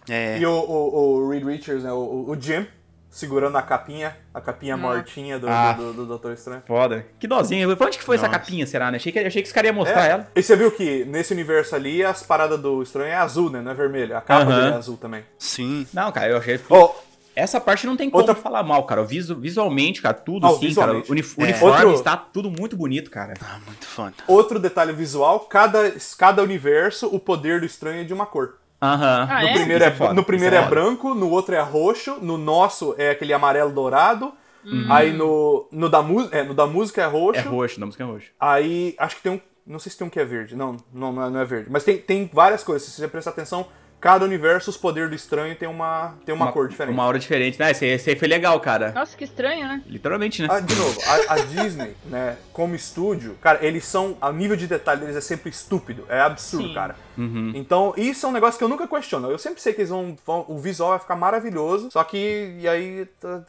é. 0.09 0.38
E 0.39 0.45
o, 0.45 0.51
o, 0.51 1.15
o 1.23 1.30
Reed 1.30 1.43
Richards, 1.45 1.84
né? 1.84 1.91
O, 1.93 2.26
o 2.30 2.38
Jim, 2.39 2.67
segurando 3.09 3.57
a 3.57 3.61
capinha, 3.61 4.15
a 4.34 4.41
capinha 4.41 4.76
mortinha 4.77 5.39
do, 5.39 5.47
Ah. 5.49 5.73
do, 5.73 5.85
do, 5.88 5.93
do 5.93 6.05
Doutor 6.05 6.34
Estranho. 6.34 6.61
Foda. 6.67 7.05
Que 7.19 7.27
dozinho. 7.27 7.76
Pra 7.77 7.88
onde 7.88 7.97
que 7.97 8.03
foi 8.03 8.17
essa 8.17 8.27
Nossa. 8.27 8.38
capinha, 8.39 8.67
será, 8.67 8.91
né? 8.91 8.97
Achei 8.97 9.11
que, 9.11 9.19
achei 9.19 9.41
que 9.41 9.47
os 9.47 9.53
caras 9.53 9.69
iam 9.69 9.76
mostrar 9.76 10.05
É. 10.05 10.11
ela. 10.11 10.27
E 10.35 10.43
você 10.43 10.55
viu 10.55 10.71
que 10.71 11.05
nesse 11.05 11.34
universo 11.34 11.76
ali, 11.76 12.03
as 12.03 12.21
paradas 12.23 12.59
do 12.59 12.84
Estranho 12.84 13.09
é 13.11 13.15
azul, 13.15 13.49
né? 13.49 13.61
Não 13.61 13.71
é 13.71 13.73
vermelho. 13.76 14.15
A 14.17 14.21
capa 14.21 14.43
Aham. 14.43 14.59
dele 14.61 14.73
é 14.73 14.77
azul 14.77 14.97
também. 14.97 15.23
Sim. 15.38 15.88
Não, 15.93 16.11
cara, 16.11 16.27
eu 16.30 16.38
achei. 16.38 16.59
Oh, 16.69 16.91
Essa 17.40 17.60
parte 17.60 17.86
não 17.88 17.95
tem 17.98 18.10
como 18.10 18.22
Outra- 18.22 18.36
falar 18.36 18.64
mal, 18.64 18.84
cara. 18.84 19.02
O 19.02 19.06
visu- 19.06 19.36
visualmente, 19.40 20.02
cara, 20.02 20.14
tudo 20.14 20.45
Ah, 20.45 20.49
assim, 20.49 20.74
cara. 20.74 20.91
uni- 21.10 21.22
É. 21.22 21.41
uniforme 21.44 21.78
Outro- 21.86 21.94
está 21.94 22.16
tudo 22.18 22.49
muito 22.52 22.76
bonito, 22.78 23.10
cara. 23.10 23.34
Ah, 23.41 23.60
muito 23.66 23.86
foda. 23.86 24.14
outro 24.28 24.60
detalhe 24.60 24.94
visual, 24.94 25.40
cada, 25.41 25.91
cada 26.18 26.44
universo, 26.44 27.07
o 27.07 27.20
poder 27.20 27.60
do 27.60 27.66
Estranho 27.66 28.02
é 28.02 28.03
de 28.03 28.14
uma 28.14 28.26
cor. 28.26 28.57
Aham. 28.82 29.28
Ah, 29.30 29.41
No 29.41 29.48
é? 29.49 29.53
primeiro, 29.53 29.84
é, 29.84 29.88
é 29.88 29.91
foda, 29.91 30.14
no 30.14 30.24
primeiro 30.24 30.56
é 30.56 30.60
é 30.60 30.66
branco, 30.66 31.14
no 31.14 31.30
outro 31.30 31.53
é 31.53 31.60
roxo, 31.61 32.18
no 32.22 32.38
nosso 32.38 32.95
é 32.98 33.10
aquele 33.10 33.34
amarelo 33.34 33.72
dourado. 33.72 34.32
Hum. 34.66 34.86
Aí 34.90 35.11
no, 35.14 35.68
no, 35.72 35.90
da 35.90 35.99
é, 36.32 36.44
no 36.44 36.53
da 36.53 36.68
música 36.68 37.02
é 37.02 37.06
roxo. 37.06 37.40
É 37.40 37.44
roxo, 37.44 37.80
da 37.80 37.86
música 37.86 38.03
é 38.03 38.07
roxo. 38.07 38.28
Aí 38.40 38.95
acho 38.98 39.16
que 39.18 39.22
tem 39.24 39.32
um. 39.34 39.41
Não 39.66 39.80
sei 39.80 39.91
se 39.91 39.98
tem 39.98 40.07
um 40.07 40.10
que 40.10 40.20
é 40.20 40.26
verde. 40.26 40.56
Não, 40.56 40.76
não, 40.94 41.11
não 41.14 41.26
é, 41.26 41.30
não 41.30 41.40
é 41.40 41.45
verde. 41.45 41.70
Mas 41.70 41.84
tem, 41.84 41.98
tem 41.98 42.30
várias 42.34 42.64
coisas. 42.64 42.88
Se 42.88 42.99
você 42.99 43.07
prestar 43.07 43.32
atenção, 43.32 43.68
cada 43.99 44.26
universo, 44.26 44.69
os 44.69 44.77
poderes 44.77 45.09
do 45.09 45.15
estranho 45.15 45.55
tem 45.55 45.67
uma, 45.67 46.15
tem 46.26 46.34
uma, 46.34 46.51
cor 46.51 46.67
diferente. 46.67 46.93
Uma 46.93 47.05
hora 47.05 47.19
diferente. 47.19 47.59
né? 47.59 47.71
esse, 47.71 47.85
esse 47.85 48.09
aí 48.09 48.15
foi 48.15 48.27
legal, 48.27 48.59
cara. 48.59 48.91
Nossa, 48.91 49.15
que 49.15 49.23
estranho, 49.23 49.67
né? 49.67 49.84
Literalmente, 49.85 50.41
né? 50.41 50.47
Ah, 50.51 50.59
de 50.59 50.76
novo, 50.76 50.99
a, 51.05 51.34
a 51.34 51.39
Disney, 51.39 51.95
né, 52.05 52.38
como 52.53 52.76
estúdio, 52.76 53.35
cara, 53.41 53.59
eles 53.65 53.85
são. 53.85 54.17
A 54.21 54.31
nível 54.31 54.55
de 54.55 54.67
detalhe 54.67 55.01
deles 55.01 55.15
é 55.15 55.21
sempre 55.21 55.49
estúpido. 55.49 56.05
É 56.09 56.19
absurdo, 56.21 56.67
Sim. 56.69 56.73
cara. 56.73 56.95
Uhum. 57.17 57.51
Então, 57.55 57.93
isso 57.97 58.26
é 58.26 58.30
um 58.30 58.31
negócio 58.31 58.57
que 58.57 58.63
eu 58.63 58.69
nunca 58.69 58.88
questiono. 58.88 59.30
Eu 59.30 59.38
sempre 59.38 59.61
sei 59.61 59.73
que 59.73 59.81
eles 59.81 59.89
vão. 59.89 60.15
vão- 60.26 60.45
o 60.47 60.57
visual 60.57 60.91
vai 60.91 60.99
ficar 60.99 61.15
maravilhoso. 61.15 61.89
Só 61.91 62.03
que. 62.03 62.55
E 62.59 62.67
aí. 62.67 63.05
tá- 63.19 63.43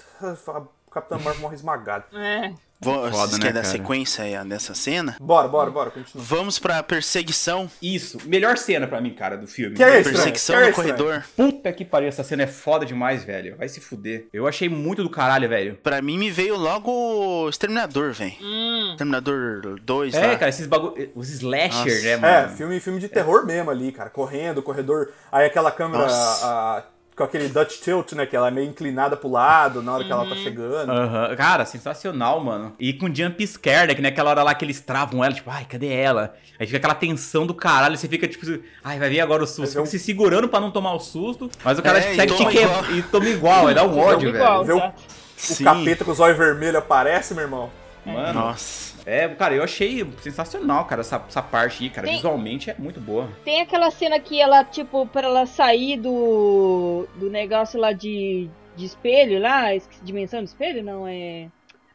tá- 0.45 0.63
O 0.87 0.91
Capitão 0.91 1.21
Marvel 1.21 1.41
morre 1.43 1.55
esmagado. 1.55 2.05
É. 2.13 2.53
Foda, 2.83 3.11
vocês 3.11 3.33
né, 3.33 3.39
querem 3.39 3.53
dar 3.55 3.63
cara? 3.63 3.73
sequência 3.73 4.25
aí 4.25 4.49
dessa 4.49 4.75
cena? 4.75 5.17
Bora, 5.21 5.47
bora, 5.49 5.71
bora, 5.71 5.91
continua. 5.91 6.25
Vamos 6.25 6.59
pra 6.59 6.83
perseguição. 6.83 7.71
Isso. 7.83 8.19
Melhor 8.25 8.57
cena 8.57 8.87
pra 8.87 9.01
mim, 9.01 9.13
cara, 9.15 9.37
do 9.37 9.47
filme. 9.47 9.77
Que 9.77 9.83
é 9.85 10.01
isso? 10.01 10.11
Perseguição 10.11 10.57
no 10.57 10.63
Que 10.63 10.67
é 10.67 10.71
estranho. 10.71 10.95
corredor. 10.97 11.25
Puta 11.37 11.73
que 11.73 11.85
pariu, 11.85 12.09
essa 12.09 12.25
cena 12.25 12.45
é 12.45 12.47
foda 12.47 12.87
demais, 12.87 13.23
velho. 13.25 13.57
Vai 13.57 13.69
se 13.69 13.81
fuder. 13.81 14.27
Eu 14.33 14.47
achei 14.47 14.69
muito 14.69 15.03
do 15.03 15.11
caralho, 15.11 15.49
velho. 15.49 15.79
Pra 15.83 16.01
mim 16.01 16.17
me 16.19 16.31
veio 16.31 16.57
logo 16.57 16.91
o 16.91 17.49
Exterminador, 17.49 18.13
velho. 18.15 18.33
Hum. 18.41 18.91
Exterminador 18.93 19.79
2 19.83 20.15
É, 20.15 20.27
lá. 20.29 20.37
cara, 20.37 20.49
esses 20.49 20.67
bagulho. 20.67 21.11
Os 21.15 21.29
slasher, 21.31 21.71
Nossa. 21.71 22.03
né, 22.03 22.11
É, 22.13 22.17
mano? 22.43 22.57
filme, 22.57 22.81
filme 22.81 22.99
de 23.01 23.09
terror 23.09 23.45
mesmo 23.45 23.71
ali, 23.71 23.93
cara. 23.93 24.09
Correndo, 24.11 24.63
corredor. 24.63 25.13
Aí 25.31 25.47
aquela 25.47 25.71
câmera 25.71 26.05
Nossa. 26.05 26.47
a- 26.47 26.85
com 27.21 27.25
aquele 27.25 27.49
Dutch 27.49 27.81
tilt, 27.81 28.13
né? 28.13 28.25
Que 28.27 28.35
ela 28.35 28.49
é 28.49 28.51
meio 28.51 28.67
inclinada 28.69 29.17
pro 29.17 29.31
lado 29.31 29.83
na 29.83 29.93
hora 29.93 30.05
que 30.05 30.11
ela 30.11 30.27
tá 30.27 30.35
chegando. 30.35 30.91
Aham. 30.91 31.37
Cara, 31.37 31.65
sensacional, 31.67 32.41
mano. 32.41 32.73
E 32.81 32.93
com 32.93 33.13
jump 33.15 33.47
scare, 33.47 33.89
né? 33.89 33.95
Que 33.95 34.03
naquela 34.03 34.31
hora 34.31 34.43
lá 34.43 34.55
que 34.55 34.65
eles 34.65 34.81
travam 34.81 35.23
ela, 35.25 35.35
tipo, 35.35 35.51
ai, 35.51 35.65
cadê 35.65 35.89
ela? 35.93 36.35
Aí 36.59 36.67
fica 36.67 36.79
aquela 36.79 36.95
tensão 36.95 37.47
do 37.47 37.55
caralho, 37.55 37.97
você 37.97 38.09
fica 38.09 38.27
tipo, 38.27 38.45
ai, 38.83 38.99
vai 38.99 39.09
vir 39.11 39.21
agora 39.21 39.43
o 39.43 39.47
susto. 39.47 39.79
É 39.79 39.83
um- 39.83 39.87
se 39.87 39.99
segurando 39.99 40.49
pra 40.49 40.61
não 40.61 40.71
tomar 40.71 40.95
o 40.95 40.99
susto, 41.01 41.51
mas 41.65 41.79
o 41.79 41.83
cara 41.83 41.99
É, 41.99 42.03
e 42.03 42.05
consegue 42.11 42.33
te 42.33 42.39
toma 42.39 42.51
quebrar 42.51 42.79
igual. 42.85 42.99
e 42.99 43.03
toma 43.03 43.29
igual, 43.29 43.67
aí 43.69 43.75
dá 43.75 43.85
um 43.85 43.99
ódio, 43.99 44.33
Jogo 44.33 44.37
igual? 44.37 44.65
O 44.65 44.93
Sim. 45.37 45.65
capeta 45.65 46.05
com 46.05 46.11
os 46.11 46.21
olhos 46.21 46.37
vermelhos 46.37 46.77
aparece, 46.77 47.33
meu 47.35 47.45
irmão. 47.45 47.71
velho. 48.05 48.17
Mano, 48.19 48.41
Nossa. 48.41 48.90
É, 49.11 49.29
cara, 49.29 49.55
eu 49.55 49.63
achei 49.63 50.07
sensacional, 50.21 50.85
cara, 50.85 51.01
essa, 51.01 51.23
essa 51.29 51.43
parte 51.43 51.85
aí, 51.85 51.91
cara. 51.91 52.07
Tem- 52.07 52.17
Visualmente 52.17 52.71
é 52.71 52.75
muito 52.79 53.01
boa. 53.01 53.29
Tem 53.45 53.61
aquela 53.61 53.91
cena 53.91 54.19
que 54.21 54.41
ela, 54.41 54.65
tipo, 54.65 55.07
pra 55.07 55.27
ela 55.27 55.47
sair 55.47 55.97
do, 55.97 57.07
do 57.17 57.29
negócio 57.31 57.79
lá 57.81 57.93
de, 57.93 58.49
de 58.77 58.85
espelho 58.85 59.41
lá, 59.41 59.65
dimensão 60.03 60.43
de 60.43 60.49
espelho? 60.51 60.83
Não, 60.83 61.07
é... 61.07 61.49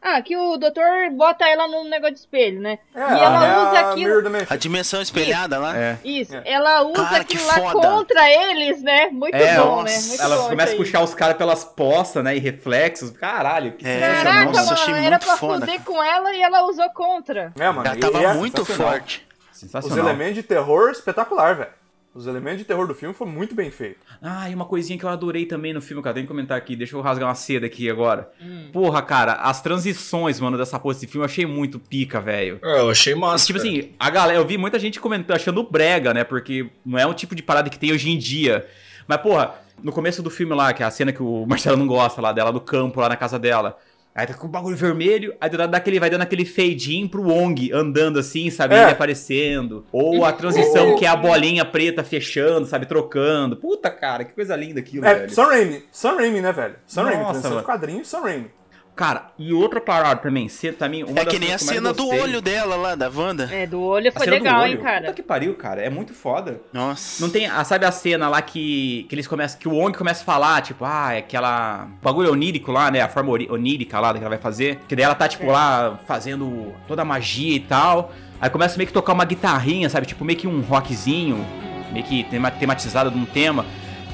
Ah, 0.08 0.22
que 0.22 0.38
o 0.38 0.56
doutor 0.58 1.10
bota 1.14 1.48
ela 1.50 1.68
num 1.68 1.90
negócio 1.90 2.14
de 2.14 2.20
espelho, 2.20 2.62
né? 2.62 2.78
É, 2.94 3.00
e 3.00 3.02
ela 3.04 3.46
é 3.48 3.58
usa 3.58 3.80
a 3.80 3.92
aquilo... 3.92 4.14
A 4.52 4.56
dimensão 4.56 5.02
espelhada 5.02 5.58
lá. 5.58 5.76
É. 5.76 5.98
Isso, 6.06 6.36
É. 6.36 6.44
ela 6.46 6.84
usa 6.84 6.94
Cara, 6.94 7.24
que 7.24 7.36
aquilo 7.36 7.48
lá 7.48 7.54
foda. 7.72 7.88
contra 7.90 8.30
eles, 8.30 8.84
né? 8.84 9.08
Muito 9.08 9.34
É, 9.36 9.58
bom, 9.58 9.82
nossa. 9.82 9.84
né? 10.00 10.08
Muito 10.08 10.22
Ela 10.22 10.36
bom 10.38 10.50
começa 10.50 10.72
a 10.72 10.76
isso 10.76 10.84
puxar 10.84 11.02
os 11.02 11.16
caras 11.16 11.38
pelas 11.38 11.64
postas, 11.66 12.24
né? 12.24 12.36
E 12.36 12.40
reflexos. 12.40 13.10
Caralho, 13.10 13.72
que 13.72 13.88
É. 13.88 14.00
Caraca, 14.00 14.46
Nossa, 14.46 14.60
mano, 14.62 14.74
achei 14.74 14.94
era 14.94 15.10
muito 15.10 15.26
pra 15.26 15.38
foda. 15.38 15.66
fuder 15.66 15.82
com 15.84 16.04
ela 16.04 16.34
e 16.36 16.42
ela 16.44 16.64
usou 16.70 16.90
contra. 16.92 17.52
É, 17.60 17.70
mano. 17.72 17.86
Já 17.86 17.96
e 17.96 18.00
tava 18.00 18.22
é 18.22 18.34
muito 18.36 18.58
sensacional. 18.64 18.92
forte. 18.94 19.28
Os 19.52 19.60
Sensacional. 19.60 20.06
elementos 20.06 20.36
de 20.36 20.44
terror 20.44 20.92
espetacular, 20.92 21.56
velho. 21.56 21.70
Os 22.16 22.28
elementos 22.28 22.60
de 22.60 22.64
terror 22.64 22.88
do 22.88 22.96
filme 22.96 23.14
foram 23.14 23.30
muito 23.30 23.54
bem 23.54 23.70
feitos. 23.70 24.02
Ah, 24.22 24.50
e 24.50 24.56
uma 24.56 24.64
coisinha 24.64 24.98
que 24.98 25.04
eu 25.04 25.10
adorei 25.10 25.46
também 25.46 25.74
no 25.74 25.82
filme, 25.82 26.02
cara. 26.02 26.14
Tem 26.14 26.24
que 26.24 26.30
comentar 26.30 26.58
aqui. 26.58 26.74
Deixa 26.74 26.96
eu 26.96 27.02
rasgar 27.02 27.28
uma 27.28 27.36
seda 27.36 27.66
aqui 27.66 27.90
agora. 27.90 28.32
Hum. 28.42 28.70
Porra, 28.72 29.02
cara, 29.02 29.34
as 29.34 29.62
transições, 29.62 30.40
mano, 30.40 30.58
dessa 30.58 30.80
porra 30.80 30.94
desse 30.94 31.08
filme 31.08 31.24
eu 31.24 31.30
achei 31.30 31.46
muito 31.46 31.78
pica, 31.78 32.22
velho. 32.22 32.58
É, 32.64 32.80
eu 32.80 32.90
achei 32.90 33.14
massa. 33.14 33.46
Tipo 33.46 33.60
cara. 33.60 33.70
assim, 33.70 33.92
a 34.00 34.10
galera, 34.10 34.40
eu 34.40 34.48
vi 34.48 34.58
muita 34.58 34.80
gente 34.80 34.98
comentando, 34.98 35.36
achando 35.36 35.62
brega, 35.62 36.14
né? 36.14 36.24
Porque 36.24 36.70
não 36.86 36.98
é 36.98 37.06
um 37.06 37.14
tipo 37.14 37.36
de 37.36 37.44
parada 37.44 37.70
que 37.70 37.78
tem 37.78 37.92
hoje 37.92 38.10
em 38.10 38.18
dia. 38.18 38.66
Mas, 39.06 39.18
porra, 39.18 39.56
no 39.84 39.92
começo 39.92 40.24
do 40.24 40.30
filme 40.30 40.56
lá, 40.56 40.72
que 40.72 40.84
é 40.84 40.86
a 40.86 40.92
cena 40.92 41.12
que 41.12 41.22
o 41.22 41.46
Marcelo 41.46 41.76
não 41.76 41.86
gosta 41.86 42.22
lá 42.22 42.32
dela, 42.32 42.50
no 42.50 42.62
campo, 42.62 43.02
lá 43.02 43.10
na 43.10 43.18
casa 43.18 43.38
dela. 43.38 43.78
Aí 44.16 44.26
tá 44.26 44.34
com 44.34 44.48
o 44.48 44.50
bagulho 44.50 44.78
vermelho, 44.78 45.36
aí 45.42 45.50
do 45.50 45.58
lado 45.58 45.72
daquele, 45.72 46.00
vai 46.00 46.10
dando 46.10 46.22
aquele 46.22 46.46
fade 46.46 46.96
in 46.96 47.06
pro 47.06 47.22
Wong 47.22 47.70
andando 47.74 48.18
assim, 48.18 48.50
sabe? 48.50 48.74
É. 48.74 48.84
Ele 48.84 48.92
aparecendo. 48.92 49.86
Ou 49.92 50.24
a 50.24 50.32
transição 50.32 50.94
Oh. 50.94 50.96
que 50.96 51.06
é 51.06 51.10
a 51.10 51.18
bolinha 51.18 51.66
preta 51.66 52.02
fechando, 52.02 52.66
sabe? 52.66 52.86
Trocando. 52.86 53.58
Puta, 53.58 53.92
cara, 53.92 54.24
que 54.24 54.34
coisa 54.34 54.56
linda 54.56 54.80
aquilo, 54.80 55.06
É, 55.06 55.16
velho. 55.16 55.30
Sam 55.34 55.48
Raimi. 55.48 55.84
Sam 55.92 56.16
Raimi, 56.16 56.40
né, 56.40 56.54
velho? 56.54 56.76
Sam 56.88 57.04
Raimi, 57.04 57.24
transição 57.24 57.50
mano. 57.52 57.62
de 57.62 57.66
quadrinhos, 57.66 58.08
Sam 58.08 58.22
Raimi. 58.22 58.48
Cara, 58.96 59.32
e 59.38 59.52
outra 59.52 59.82
parada 59.82 60.22
também, 60.22 60.48
cê, 60.48 60.72
também 60.72 61.04
uma 61.04 61.20
É 61.20 61.26
que 61.26 61.38
nem 61.38 61.52
a 61.54 61.58
cena 61.58 61.92
do 61.92 62.08
olho 62.08 62.42
dela 62.42 62.78
lá, 62.78 62.96
da 62.96 63.10
Wanda. 63.14 63.50
É, 63.52 63.68
do 63.68 63.82
olho 63.82 64.10
foi 64.12 64.26
legal, 64.26 64.62
olho. 64.62 64.72
hein, 64.72 64.78
cara. 64.78 65.02
Puta 65.02 65.14
que 65.14 65.22
pariu, 65.24 65.54
cara. 65.56 65.82
É 65.82 65.90
muito 65.90 66.14
foda. 66.14 66.62
Nossa. 66.72 67.22
Não 67.22 67.30
tem. 67.30 67.46
ah, 67.46 67.62
sabe 67.66 67.86
a 67.86 67.92
cena 67.92 68.30
lá 68.30 68.42
que, 68.42 69.06
que 69.10 69.14
eles 69.16 69.28
começam. 69.28 69.60
Que 69.60 69.68
o 69.68 69.74
Wong 69.74 69.98
começa 69.98 70.22
a 70.22 70.26
falar, 70.26 70.62
tipo, 70.62 70.86
ah, 70.86 71.14
é 71.14 71.18
aquela. 71.18 71.90
Bagulho 72.02 72.32
onírico 72.32 72.72
lá, 72.72 72.90
né? 72.90 73.02
A 73.02 73.10
forma 73.10 73.32
onírica 73.50 74.00
lá 74.00 74.14
que 74.14 74.20
ela 74.20 74.30
vai 74.30 74.38
fazer. 74.38 74.80
Que 74.88 74.96
daí 74.96 75.04
ela 75.04 75.16
tá, 75.16 75.28
tipo, 75.28 75.46
lá 75.48 76.00
fazendo 76.08 76.74
toda 76.88 77.02
a 77.02 77.06
magia 77.06 77.56
e 77.56 77.60
tal. 77.60 78.14
Aí 78.40 78.50
começa 78.50 78.78
meio 78.78 78.88
que 78.88 78.94
tocar 78.94 79.12
uma 79.12 79.26
guitarrinha, 79.26 79.90
sabe? 79.90 80.06
Tipo, 80.06 80.24
meio 80.24 80.40
que 80.40 80.48
um 80.48 80.62
rockzinho, 80.62 81.46
meio 81.92 82.06
que 82.06 82.24
tema- 82.26 82.52
tematizado 82.52 83.12
de 83.12 83.18
um 83.18 83.26
tema. 83.26 83.66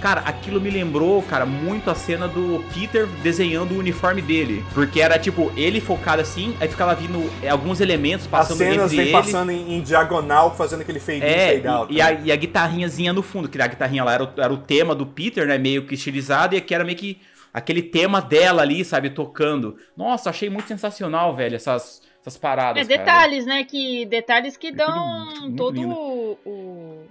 Cara, 0.02 0.22
aquilo 0.22 0.60
me 0.60 0.70
lembrou, 0.72 1.22
cara, 1.22 1.46
muito 1.46 1.90
a 1.92 1.96
cena 1.96 2.28
do 2.28 2.66
Peter 2.74 3.06
desenhando 3.22 3.76
o 3.76 3.78
uniforme 3.78 4.20
dele. 4.22 4.66
Porque 4.74 5.00
era 5.00 5.20
tipo, 5.20 5.52
ele 5.56 5.80
focado 5.80 6.22
assim, 6.22 6.58
aí 6.60 6.68
ficava 6.68 6.96
vindo 6.96 7.32
é, 7.44 7.50
alguns 7.50 7.80
elementos 7.80 8.26
As 8.26 8.32
passando 8.32 8.58
cenas 8.58 8.92
entre 8.92 8.98
vem 8.98 9.06
ele. 9.06 9.12
passando 9.12 9.52
em, 9.52 9.76
em 9.76 9.82
diagonal, 9.82 10.56
fazendo 10.56 10.82
aquele 10.82 11.00
fade 11.00 11.30
in, 11.30 11.30
É, 11.30 11.54
fade 11.54 11.68
out. 11.68 11.94
e, 11.94 11.98
e 11.98 12.02
a, 12.02 12.12
e 12.14 12.32
a 12.32 12.36
guitarrinhazinha 12.36 13.14
no 13.14 13.22
fundo, 13.22 13.48
que 13.48 13.62
a 13.62 13.68
guitarrinha 13.68 14.04
lá 14.04 14.14
era 14.14 14.24
o, 14.24 14.30
era 14.38 14.52
o 14.52 14.58
tema 14.58 14.96
do 14.96 15.06
Peter, 15.06 15.46
né? 15.46 15.58
Meio 15.60 15.86
que 15.86 15.94
estilizado, 15.94 16.56
e 16.56 16.58
aqui 16.58 16.74
era 16.74 16.84
meio 16.84 16.98
que 16.98 17.22
aquele 17.54 17.84
tema 17.84 18.20
dela 18.22 18.64
ali, 18.64 18.84
sabe, 18.84 19.12
tocando. 19.12 19.78
Nossa, 19.96 20.30
achei 20.32 20.50
muito 20.50 20.68
sensacional, 20.68 21.36
velho, 21.36 21.56
essas, 21.56 22.02
essas 22.22 22.38
paradas. 22.38 22.90
É 22.90 22.98
cara. 22.98 23.06
detalhes, 23.06 23.46
né? 23.46 23.64
Que 23.66 24.06
detalhes 24.06 24.58
que 24.58 24.72
tudo 24.72 24.78
dão 24.78 25.26
muito 25.42 25.56
todo 25.56 25.76
lindo. 25.76 25.94
o, 25.94 26.40
o 26.46 27.06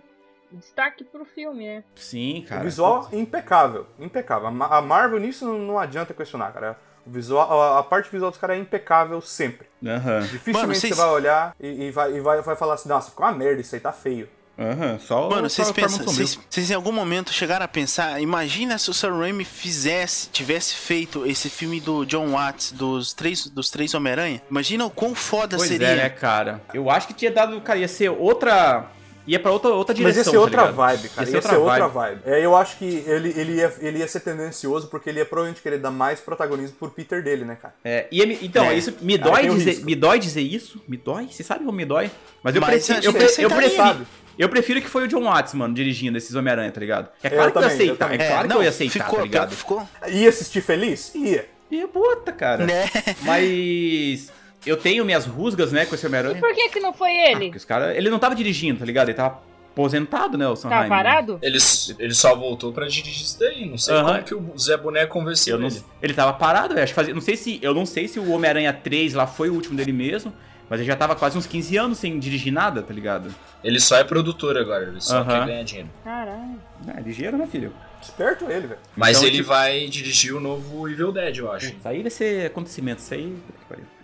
destaque 0.52 1.04
pro 1.04 1.24
filme, 1.24 1.64
né? 1.66 1.84
Sim, 1.94 2.44
cara. 2.48 2.60
o 2.60 2.64
visual 2.64 3.08
impecável, 3.12 3.86
impecável. 3.98 4.48
A 4.48 4.50
Ma- 4.50 4.66
A 4.66 4.80
Marvel 4.80 5.18
nisso 5.20 5.44
não, 5.44 5.58
não 5.58 5.78
adianta 5.78 6.12
questionar, 6.14 6.52
cara. 6.52 6.78
O 7.06 7.10
visual, 7.10 7.60
a, 7.60 7.78
a 7.78 7.82
parte 7.82 8.10
visual 8.10 8.30
dos 8.30 8.38
caras 8.38 8.56
é 8.56 8.60
impecável 8.60 9.20
sempre. 9.20 9.66
Aham, 9.84 10.20
Dificilmente 10.20 10.52
Mano, 10.60 10.74
vocês- 10.74 10.94
você 10.94 11.00
vai 11.02 11.10
olhar 11.10 11.54
e, 11.58 11.84
e 11.84 11.90
vai, 11.90 12.12
e 12.14 12.20
vai, 12.20 12.42
vai 12.42 12.54
falar 12.56 12.74
assim, 12.74 12.88
nossa, 12.88 13.10
ficou 13.10 13.24
uma 13.24 13.32
merda, 13.32 13.60
isso 13.60 13.74
aí 13.74 13.80
tá 13.80 13.90
feio. 13.92 14.28
aham. 14.58 14.98
Só 14.98 15.30
Mano, 15.30 15.48
vocês 15.48 15.72
pensam, 15.72 16.04
vocês, 16.04 16.38
vocês 16.48 16.70
em 16.70 16.74
algum 16.74 16.92
momento 16.92 17.32
chegaram 17.32 17.64
a 17.64 17.68
pensar, 17.68 18.20
imagina 18.20 18.76
se 18.76 18.90
o 18.90 18.94
Sam 18.94 19.16
Raimi 19.18 19.44
fizesse, 19.46 20.28
tivesse 20.28 20.74
feito 20.74 21.24
esse 21.26 21.48
filme 21.48 21.80
do 21.80 22.04
John 22.04 22.32
Watts, 22.32 22.72
dos 22.72 23.14
três, 23.14 23.46
dos 23.48 23.70
três 23.70 23.94
Homem-Aranha? 23.94 24.42
Imagina 24.50 24.84
o 24.84 24.90
quão 24.90 25.14
foda 25.14 25.56
Pois 25.56 25.68
seria. 25.70 25.86
é, 25.88 25.96
né, 25.96 26.10
cara? 26.10 26.60
Eu 26.74 26.90
acho 26.90 27.06
que 27.06 27.14
tinha 27.14 27.30
dado, 27.30 27.58
cara, 27.62 27.78
ia 27.78 27.88
ser 27.88 28.10
outra... 28.10 28.90
Ia 29.26 29.38
pra 29.38 29.50
outra, 29.52 29.70
outra 29.70 29.94
direção, 29.94 30.08
Mas 30.08 30.16
ia 30.18 30.24
ser 30.24 30.36
tá 30.36 30.40
outra 30.40 30.60
ligado? 30.62 30.74
vibe, 30.76 31.08
cara. 31.10 31.28
Ia, 31.28 31.34
Ia 31.36 31.42
ser 31.42 31.56
outra 31.56 31.86
vibe. 31.88 32.20
É, 32.24 32.44
eu 32.44 32.56
acho 32.56 32.76
que 32.78 33.04
ele, 33.06 33.34
ele, 33.36 33.52
ia, 33.54 33.72
ele 33.80 33.98
ia 33.98 34.08
ser 34.08 34.20
tendencioso 34.20 34.88
porque 34.88 35.08
ele 35.10 35.18
ia 35.20 35.26
provavelmente 35.26 35.62
querer 35.62 35.78
dar 35.78 35.90
mais 35.90 36.20
protagonismo 36.20 36.76
pro 36.78 36.90
Peter 36.90 37.22
dele, 37.22 37.44
né, 37.44 37.56
cara? 37.60 37.74
É, 37.84 38.06
e 38.10 38.20
é- 38.22 38.38
então, 38.42 38.64
É. 38.64 38.74
isso 38.76 38.94
me 39.00 39.16
dói, 39.18 39.48
dizer, 39.48 39.84
me 39.84 39.94
dói 39.94 40.18
dizer 40.18 40.40
isso. 40.40 40.82
Me 40.88 40.96
dói? 40.96 41.28
Você 41.30 41.42
sabe 41.42 41.64
como 41.64 41.76
me 41.76 41.84
dói? 41.84 42.10
Mas 42.42 42.54
eu, 42.56 42.64
acho 42.64 42.92
eu, 42.92 43.12
que 43.12 43.18
pre- 43.18 43.44
eu 43.44 43.50
prefiro. 43.50 44.06
Eu 44.38 44.48
prefiro 44.48 44.80
que 44.80 44.88
foi 44.88 45.04
o 45.04 45.08
John 45.08 45.24
Watts, 45.24 45.52
mano, 45.52 45.74
dirigindo 45.74 46.16
esses 46.16 46.34
Homem-Aranha, 46.34 46.72
tá 46.72 46.80
ligado? 46.80 47.10
É 47.22 47.26
Eu 47.26 47.32
claro 47.32 47.52
que 47.52 47.58
eu 47.58 47.62
ia 47.62 47.68
também, 47.68 47.86
eu 47.86 47.92
aceitar. 47.94 48.14
É, 48.14 48.28
claro 48.30 48.48
que 48.48 48.54
eu 48.56 48.62
ia 48.62 48.68
aceitar, 48.70 49.04
ficou, 49.04 49.18
tá 49.18 49.22
ligado? 49.24 49.48
que 49.50 49.56
ficou. 49.56 49.88
Ia 50.08 50.28
assistir 50.30 50.60
feliz? 50.62 51.14
Ia. 51.14 51.46
E 51.70 51.86
puta, 51.86 52.32
cara. 52.32 52.64
Né? 52.66 52.88
Mas 53.22 54.32
eu 54.66 54.76
tenho 54.76 55.04
minhas 55.04 55.26
rusgas, 55.26 55.72
né, 55.72 55.86
com 55.86 55.94
esse 55.94 56.06
Homem-Aranha. 56.06 56.38
Por 56.40 56.54
que 56.54 56.68
que 56.68 56.80
não 56.80 56.92
foi 56.92 57.10
Ah, 57.10 57.30
ele? 57.32 57.44
porque 57.46 57.56
os 57.58 57.64
cara, 57.64 57.96
ele 57.96 58.10
não 58.10 58.18
tava 58.18 58.34
dirigindo, 58.34 58.78
tá 58.80 58.84
ligado? 58.84 59.08
Ele 59.08 59.16
tava 59.16 59.40
aposentado, 59.72 60.36
né, 60.36 60.46
o 60.48 60.56
Sam 60.56 60.68
Tá 60.68 60.74
Raimi. 60.76 60.88
parado? 60.90 61.38
Ele, 61.40 61.58
ele 61.98 62.14
só 62.14 62.34
voltou 62.34 62.72
pra 62.72 62.86
dirigir 62.86 63.22
isso 63.24 63.38
daí. 63.38 63.64
Não 63.68 63.78
sei 63.78 63.94
Aham. 63.94 64.12
como 64.12 64.24
que 64.24 64.34
o 64.34 64.58
Zé 64.58 64.76
Boneco 64.76 65.12
convenceu 65.12 65.58
não, 65.58 65.68
ele. 65.68 65.82
ele 66.02 66.12
tava 66.14 66.32
parado, 66.32 66.74
velho. 66.74 66.82
Acho 66.84 66.92
que 66.92 66.96
fazia, 66.96 67.14
não 67.14 67.20
sei 67.20 67.36
se, 67.36 67.58
eu 67.62 67.72
não 67.72 67.86
sei 67.86 68.08
se 68.08 68.18
o 68.18 68.30
Homem-Aranha 68.32 68.72
3 68.72 69.14
lá 69.14 69.26
foi 69.26 69.48
o 69.48 69.54
último 69.54 69.76
dele 69.76 69.92
mesmo, 69.92 70.32
mas 70.68 70.80
ele 70.80 70.86
já 70.88 70.96
tava 70.96 71.14
quase 71.16 71.38
uns 71.38 71.46
15 71.46 71.76
anos 71.76 71.98
sem 71.98 72.18
dirigir 72.18 72.52
nada, 72.52 72.82
tá 72.82 72.92
ligado? 72.92 73.32
Ele 73.62 73.78
só 73.80 73.96
é 73.96 74.04
produtor 74.04 74.56
agora, 74.58 74.84
ele 74.88 75.00
só 75.00 75.18
Aham. 75.18 75.26
quer 75.40 75.46
ganhar 75.46 75.62
dinheiro. 75.64 75.90
Caralho. 76.04 76.60
Ah, 76.88 76.94
é 76.98 77.00
ligeiro, 77.00 77.36
né, 77.38 77.46
filho? 77.50 77.72
Esperto 78.02 78.44
ele, 78.50 78.66
velho. 78.66 78.80
Mas 78.96 79.18
Então, 79.18 79.28
ele 79.28 79.36
tipo- 79.38 79.48
vai 79.48 79.86
dirigir 79.88 80.34
o 80.34 80.40
novo 80.40 80.88
Evil 80.88 81.12
Dead, 81.12 81.36
eu 81.38 81.52
acho. 81.52 81.66
Isso 81.66 81.76
aí 81.88 82.02
vai 82.02 82.10
ser 82.10 82.46
acontecimento, 82.46 82.98
isso 83.00 83.12
aí. 83.14 83.34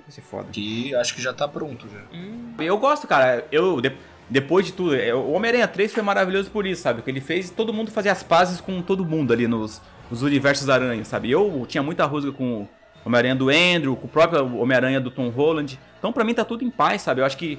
Que 0.07 0.11
Vai 0.11 0.15
ser 0.15 0.21
foda. 0.23 0.49
Que 0.53 0.95
acho 0.95 1.15
que 1.15 1.21
já 1.23 1.33
tá 1.33 1.47
pronto 1.49 1.87
já. 1.89 2.65
Eu 2.65 2.79
gosto, 2.79 3.07
cara. 3.07 3.45
Eu, 3.51 3.81
de- 3.81 3.93
depois 4.31 4.67
de 4.67 4.73
tudo, 4.73 4.95
o 4.95 5.33
Homem-Aranha 5.33 5.69
3 5.69 5.93
foi 5.93 6.03
maravilhoso 6.03 6.51
por 6.51 6.67
isso, 6.67 6.83
sabe? 6.83 6.99
Porque 7.01 7.11
ele 7.11 7.21
fez 7.21 7.51
todo 7.51 7.73
mundo 7.73 7.91
fazer 7.91 8.09
as 8.09 8.23
pazes 8.23 8.61
com 8.61 8.83
todo 8.83 9.05
mundo 9.05 9.33
ali 9.33 9.47
nos, 9.47 9.81
nos 10.11 10.23
universos 10.23 10.69
aranha, 10.69 11.05
sabe? 11.05 11.31
Eu 11.31 11.65
tinha 11.69 11.83
muita 11.83 12.05
rusga 12.07 12.33
com 12.33 12.63
o 12.63 12.69
Homem-Aranha 13.05 13.37
do 13.37 13.49
Andrew, 13.51 13.95
com 13.97 14.07
o 14.07 14.11
próprio 14.11 14.57
Homem-Aranha 14.59 15.01
do 15.01 15.11
Tom 15.11 15.29
Holland. 15.29 15.79
Então, 15.99 16.13
pra 16.13 16.25
mim, 16.25 16.35
tá 16.35 16.45
tudo 16.45 16.65
em 16.65 16.71
paz, 16.71 17.03
sabe? 17.03 17.21
Eu 17.21 17.25
acho 17.25 17.37
que. 17.37 17.59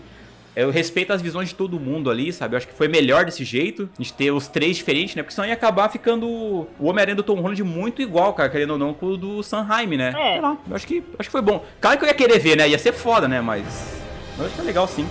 Eu 0.59 0.71
respeito 0.71 1.13
as 1.13 1.21
visões 1.21 1.49
de 1.49 1.55
todo 1.55 1.79
mundo 1.79 2.09
ali, 2.09 2.33
sabe? 2.33 2.55
Eu 2.55 2.57
acho 2.57 2.67
que 2.67 2.73
foi 2.73 2.87
melhor 2.87 3.23
desse 3.23 3.43
jeito, 3.43 3.87
a 3.93 4.01
gente 4.01 4.11
ter 4.11 4.31
os 4.31 4.47
três 4.47 4.75
diferentes, 4.75 5.15
né? 5.15 5.21
Porque 5.21 5.35
senão 5.35 5.47
ia 5.47 5.53
acabar 5.53 5.87
ficando 5.87 6.27
o 6.27 6.67
Homem-Aranha 6.79 7.15
do 7.15 7.21
Tom 7.21 7.39
Holland 7.39 7.63
muito 7.63 8.01
igual, 8.01 8.33
cara, 8.33 8.49
querendo 8.49 8.71
ou 8.71 8.77
não, 8.79 8.91
com 8.91 9.05
o 9.05 9.17
do 9.17 9.43
Sanheim, 9.43 9.95
né? 9.95 10.09
É. 10.17 10.31
Sei 10.33 10.41
lá, 10.41 10.57
eu 10.67 10.75
acho 10.75 10.87
que, 10.87 11.03
acho 11.19 11.29
que 11.29 11.31
foi 11.31 11.43
bom. 11.43 11.63
Claro 11.79 11.99
que 11.99 12.05
eu 12.05 12.07
ia 12.07 12.13
querer 12.15 12.39
ver, 12.39 12.57
né? 12.57 12.67
Ia 12.67 12.79
ser 12.79 12.91
foda, 12.91 13.27
né? 13.27 13.39
Mas. 13.39 14.01
Eu 14.35 14.45
acho 14.45 14.49
que 14.49 14.57
foi 14.57 14.65
legal 14.65 14.87
sim. 14.87 15.07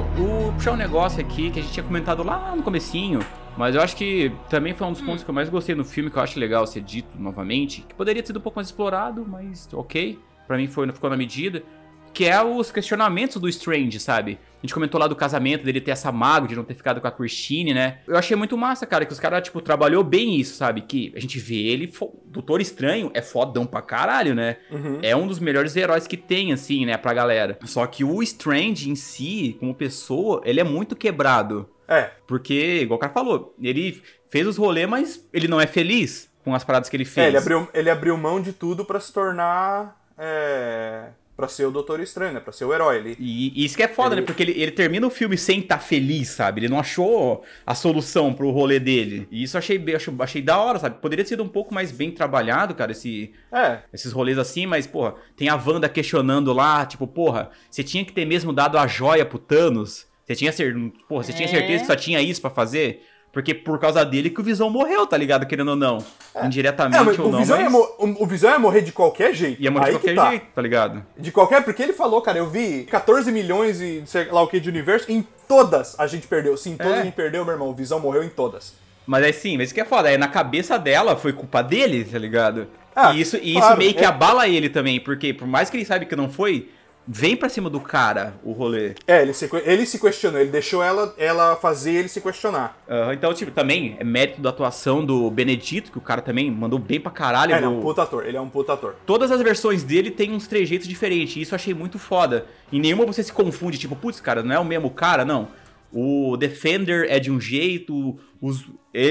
Pô, 0.00 0.06
vou 0.16 0.52
puxar 0.54 0.72
um 0.72 0.76
negócio 0.76 1.20
aqui 1.20 1.50
que 1.50 1.58
a 1.58 1.62
gente 1.62 1.74
tinha 1.74 1.84
comentado 1.84 2.22
lá 2.22 2.56
no 2.56 2.62
comecinho, 2.62 3.20
mas 3.56 3.74
eu 3.74 3.82
acho 3.82 3.94
que 3.96 4.32
também 4.48 4.72
foi 4.72 4.86
um 4.86 4.92
dos 4.92 5.02
pontos 5.02 5.22
que 5.22 5.28
eu 5.28 5.34
mais 5.34 5.48
gostei 5.50 5.74
no 5.74 5.84
filme, 5.84 6.10
que 6.10 6.16
eu 6.16 6.22
acho 6.22 6.38
legal 6.38 6.66
ser 6.66 6.80
dito 6.80 7.18
novamente, 7.18 7.82
que 7.82 7.94
poderia 7.94 8.22
ter 8.22 8.28
sido 8.28 8.38
um 8.38 8.42
pouco 8.42 8.56
mais 8.56 8.68
explorado, 8.68 9.26
mas 9.28 9.68
ok, 9.72 10.18
pra 10.46 10.56
mim 10.56 10.68
foi, 10.68 10.90
ficou 10.90 11.10
na 11.10 11.16
medida, 11.18 11.62
que 12.12 12.24
é 12.24 12.42
os 12.42 12.70
questionamentos 12.70 13.36
do 13.36 13.48
Strange, 13.48 13.98
sabe? 14.00 14.38
A 14.62 14.66
gente 14.66 14.74
comentou 14.74 15.00
lá 15.00 15.06
do 15.06 15.16
casamento 15.16 15.64
dele 15.64 15.80
ter 15.80 15.90
essa 15.92 16.12
mago, 16.12 16.46
de 16.46 16.54
não 16.54 16.64
ter 16.64 16.74
ficado 16.74 17.00
com 17.00 17.06
a 17.06 17.10
Christine, 17.10 17.72
né? 17.72 18.00
Eu 18.06 18.16
achei 18.16 18.36
muito 18.36 18.58
massa, 18.58 18.86
cara, 18.86 19.06
que 19.06 19.12
os 19.12 19.18
caras, 19.18 19.42
tipo, 19.42 19.60
trabalhou 19.62 20.04
bem 20.04 20.38
isso, 20.38 20.54
sabe? 20.54 20.82
Que 20.82 21.12
a 21.16 21.20
gente 21.20 21.38
vê 21.38 21.54
ele, 21.54 21.90
Doutor 22.26 22.60
Estranho 22.60 23.10
é 23.14 23.22
fodão 23.22 23.64
pra 23.64 23.80
caralho, 23.80 24.34
né? 24.34 24.58
Uhum. 24.70 24.98
é 25.02 25.16
um 25.16 25.26
dos 25.26 25.38
melhores 25.38 25.74
heróis 25.76 26.06
que 26.06 26.16
tem, 26.16 26.52
assim, 26.52 26.84
né, 26.84 26.96
pra 26.98 27.14
galera. 27.14 27.58
Só 27.64 27.86
que 27.86 28.04
o 28.04 28.22
Strange 28.22 28.90
em 28.90 28.94
si, 28.94 29.56
como 29.58 29.74
pessoa, 29.74 30.42
ele 30.44 30.60
é 30.60 30.64
muito 30.64 30.94
quebrado. 30.94 31.70
É, 31.88 32.10
Porque, 32.26 32.80
igual 32.82 32.98
o 32.98 33.00
cara 33.00 33.12
falou, 33.12 33.54
ele 33.60 34.02
fez 34.28 34.46
os 34.46 34.56
rolês, 34.56 34.88
mas 34.88 35.28
ele 35.32 35.48
não 35.48 35.60
é 35.60 35.66
feliz 35.66 36.30
com 36.44 36.54
as 36.54 36.62
paradas 36.62 36.88
que 36.88 36.96
ele 36.96 37.02
é, 37.02 37.06
fez. 37.06 37.26
ele, 37.28 37.36
abriu, 37.36 37.68
ele 37.74 37.90
abriu 37.90 38.16
mão 38.16 38.40
de 38.40 38.52
tudo 38.52 38.84
pra 38.84 39.00
se 39.00 39.12
tornar. 39.12 39.98
É, 40.16 41.08
pra 41.40 41.48
ser 41.48 41.64
o 41.64 41.70
Doutor 41.70 42.00
Estranho, 42.00 42.34
né? 42.34 42.40
Pra 42.40 42.52
ser 42.52 42.66
o 42.66 42.74
herói. 42.74 42.98
Ele, 42.98 43.16
E, 43.18 43.62
e 43.62 43.64
isso 43.64 43.74
que 43.76 43.82
é 43.82 43.88
foda, 43.88 44.14
Ele- 44.14 44.20
né? 44.20 44.26
Porque 44.26 44.42
ele, 44.42 44.52
ele 44.60 44.70
termina 44.70 45.06
o 45.06 45.10
filme 45.10 45.38
sem 45.38 45.60
estar 45.60 45.78
feliz, 45.78 46.28
sabe? 46.28 46.60
Ele 46.60 46.68
não 46.68 46.78
achou 46.78 47.42
a 47.66 47.74
solução 47.74 48.34
pro 48.34 48.50
rolê 48.50 48.78
dele. 48.78 49.26
E 49.30 49.42
isso 49.42 49.56
eu 49.56 49.58
achei, 49.58 49.78
bem- 49.78 49.94
achei, 49.94 50.12
achei 50.18 50.42
da 50.42 50.58
hora, 50.58 50.78
sabe? 50.78 51.00
Poderia 51.00 51.24
ter 51.24 51.30
sido 51.30 51.42
um 51.42 51.48
pouco 51.48 51.72
mais 51.72 51.90
bem 51.90 52.10
trabalhado, 52.10 52.74
cara, 52.74 52.92
esse, 52.92 53.32
é, 53.50 53.78
esses 53.92 54.12
rolês 54.12 54.36
assim, 54.38 54.66
mas, 54.66 54.86
porra, 54.86 55.14
tem 55.34 55.48
a 55.48 55.56
Wanda 55.56 55.88
questionando 55.88 56.52
lá, 56.52 56.84
tipo, 56.84 57.06
porra, 57.06 57.50
você 57.70 57.82
tinha 57.82 58.04
que 58.04 58.12
ter 58.12 58.26
mesmo 58.26 58.52
dado 58.52 58.76
a 58.76 58.86
joia 58.86 59.24
pro 59.24 59.38
Thanos? 59.38 60.06
Você 60.26 60.36
tinha, 60.36 60.52
cer 60.52 60.74
porra, 61.08 61.24
você 61.24 61.32
tinha 61.32 61.48
É. 61.48 61.50
certeza 61.50 61.80
que 61.80 61.86
só 61.86 61.96
tinha 61.96 62.20
isso 62.22 62.40
pra 62.40 62.50
fazer? 62.50 63.02
Porque 63.32 63.54
por 63.54 63.78
causa 63.78 64.04
dele 64.04 64.28
que 64.28 64.40
o 64.40 64.44
Visão 64.44 64.68
morreu, 64.68 65.06
tá 65.06 65.16
ligado? 65.16 65.46
Querendo 65.46 65.68
ou 65.68 65.76
não. 65.76 65.98
Indiretamente 66.42 66.96
É, 66.98 67.22
ou 67.22 67.28
o, 67.28 67.30
não, 67.30 67.38
Visão 67.38 67.58
mas 67.70 68.20
o, 68.20 68.26
Visão 68.26 68.50
ia 68.50 68.58
morrer 68.58 68.80
de 68.82 68.90
qualquer 68.92 69.32
jeito. 69.32 69.62
ia 69.62 69.70
morrer 69.70 69.84
de 69.84 69.90
Aí 69.90 69.98
que 69.98 70.00
qualquer 70.08 70.20
tá. 70.20 70.30
jeito, 70.30 70.46
tá 70.54 70.62
ligado? 70.62 71.06
De 71.16 71.30
qualquer, 71.30 71.64
porque 71.64 71.80
ele 71.82 71.92
falou, 71.92 72.20
cara, 72.22 72.38
eu 72.38 72.48
vi 72.48 72.84
14 72.90 73.30
milhões 73.30 73.80
e 73.80 74.02
sei 74.06 74.24
lá 74.26 74.42
o 74.42 74.48
que 74.48 74.58
de 74.58 74.68
universo, 74.68 75.10
em 75.10 75.24
todas 75.46 75.98
a 75.98 76.06
gente 76.08 76.26
perdeu. 76.26 76.56
Sim, 76.56 76.76
todas 76.76 76.92
É. 76.94 77.00
a 77.00 77.04
gente 77.04 77.14
perdeu, 77.14 77.44
meu 77.44 77.52
irmão. 77.54 77.68
O 77.68 77.74
Visão 77.74 78.00
morreu 78.00 78.24
em 78.24 78.28
todas. 78.28 78.74
Mas 79.06 79.24
aí 79.24 79.32
sim, 79.32 79.56
mas 79.56 79.66
isso 79.68 79.74
que 79.74 79.80
é 79.80 79.84
foda. 79.84 80.08
Aí 80.08 80.18
na 80.18 80.28
cabeça 80.28 80.76
dela 80.78 81.16
foi 81.16 81.32
culpa 81.32 81.62
dele, 81.62 82.04
tá 82.04 82.18
ligado? 82.18 82.66
Ah, 82.94 83.12
e 83.12 83.20
isso, 83.20 83.36
e 83.36 83.52
claro, 83.52 83.68
isso 83.68 83.78
meio 83.78 83.94
que 83.94 84.04
é. 84.04 84.06
abala 84.06 84.48
ele 84.48 84.68
também, 84.68 84.98
porque 84.98 85.32
por 85.32 85.46
mais 85.46 85.70
que 85.70 85.76
ele 85.76 85.84
saiba 85.84 86.04
que 86.04 86.16
não 86.16 86.28
foi, 86.28 86.68
vem 87.12 87.34
pra 87.36 87.48
cima 87.48 87.68
do 87.68 87.80
cara 87.80 88.34
o 88.44 88.52
rolê. 88.52 88.94
É, 89.04 89.20
ele 89.22 89.32
se, 89.34 89.50
ele 89.64 89.84
se 89.84 89.98
questionou, 89.98 90.40
ele 90.40 90.50
deixou 90.50 90.80
ela, 90.80 91.12
ela 91.18 91.56
fazer 91.56 91.92
ele 91.94 92.08
se 92.08 92.20
questionar. 92.20 92.78
Aham, 92.88 93.12
então, 93.14 93.34
tipo, 93.34 93.50
também 93.50 93.96
é 93.98 94.04
mérito 94.04 94.40
da 94.40 94.50
atuação 94.50 95.04
do 95.04 95.28
Benedito, 95.28 95.90
que 95.90 95.98
o 95.98 96.00
cara 96.00 96.22
também 96.22 96.48
mandou 96.48 96.78
bem 96.78 97.00
pra 97.00 97.10
caralho. 97.10 97.52
É, 97.52 97.56
ele 97.56 97.66
é 97.66 97.68
um 97.68 97.80
puta 97.80 98.02
ator, 98.04 98.24
ele 98.24 98.36
é 98.36 98.40
um 98.40 98.48
puta 98.48 98.74
ator. 98.74 98.94
Todas 99.04 99.32
as 99.32 99.42
versões 99.42 99.82
dele 99.82 100.08
tem 100.12 100.30
uns 100.32 100.46
trejeitos 100.46 100.86
diferentes, 100.86 101.34
e 101.36 101.40
isso 101.40 101.52
eu 101.52 101.56
achei 101.56 101.74
muito 101.74 101.98
foda. 101.98 102.46
Em 102.72 102.78
nenhuma 102.78 103.04
você 103.04 103.24
se 103.24 103.32
confunde, 103.32 103.76
tipo, 103.76 103.96
putz, 103.96 104.20
cara, 104.20 104.40
não 104.44 104.54
é 104.54 104.58
o 104.60 104.64
mesmo 104.64 104.88
cara, 104.90 105.24
não. 105.24 105.48
O 105.92 106.36
Defender 106.36 107.06
é 107.10 107.18
de 107.18 107.32
um 107.32 107.40
jeito, 107.40 108.16
os- 108.40 108.64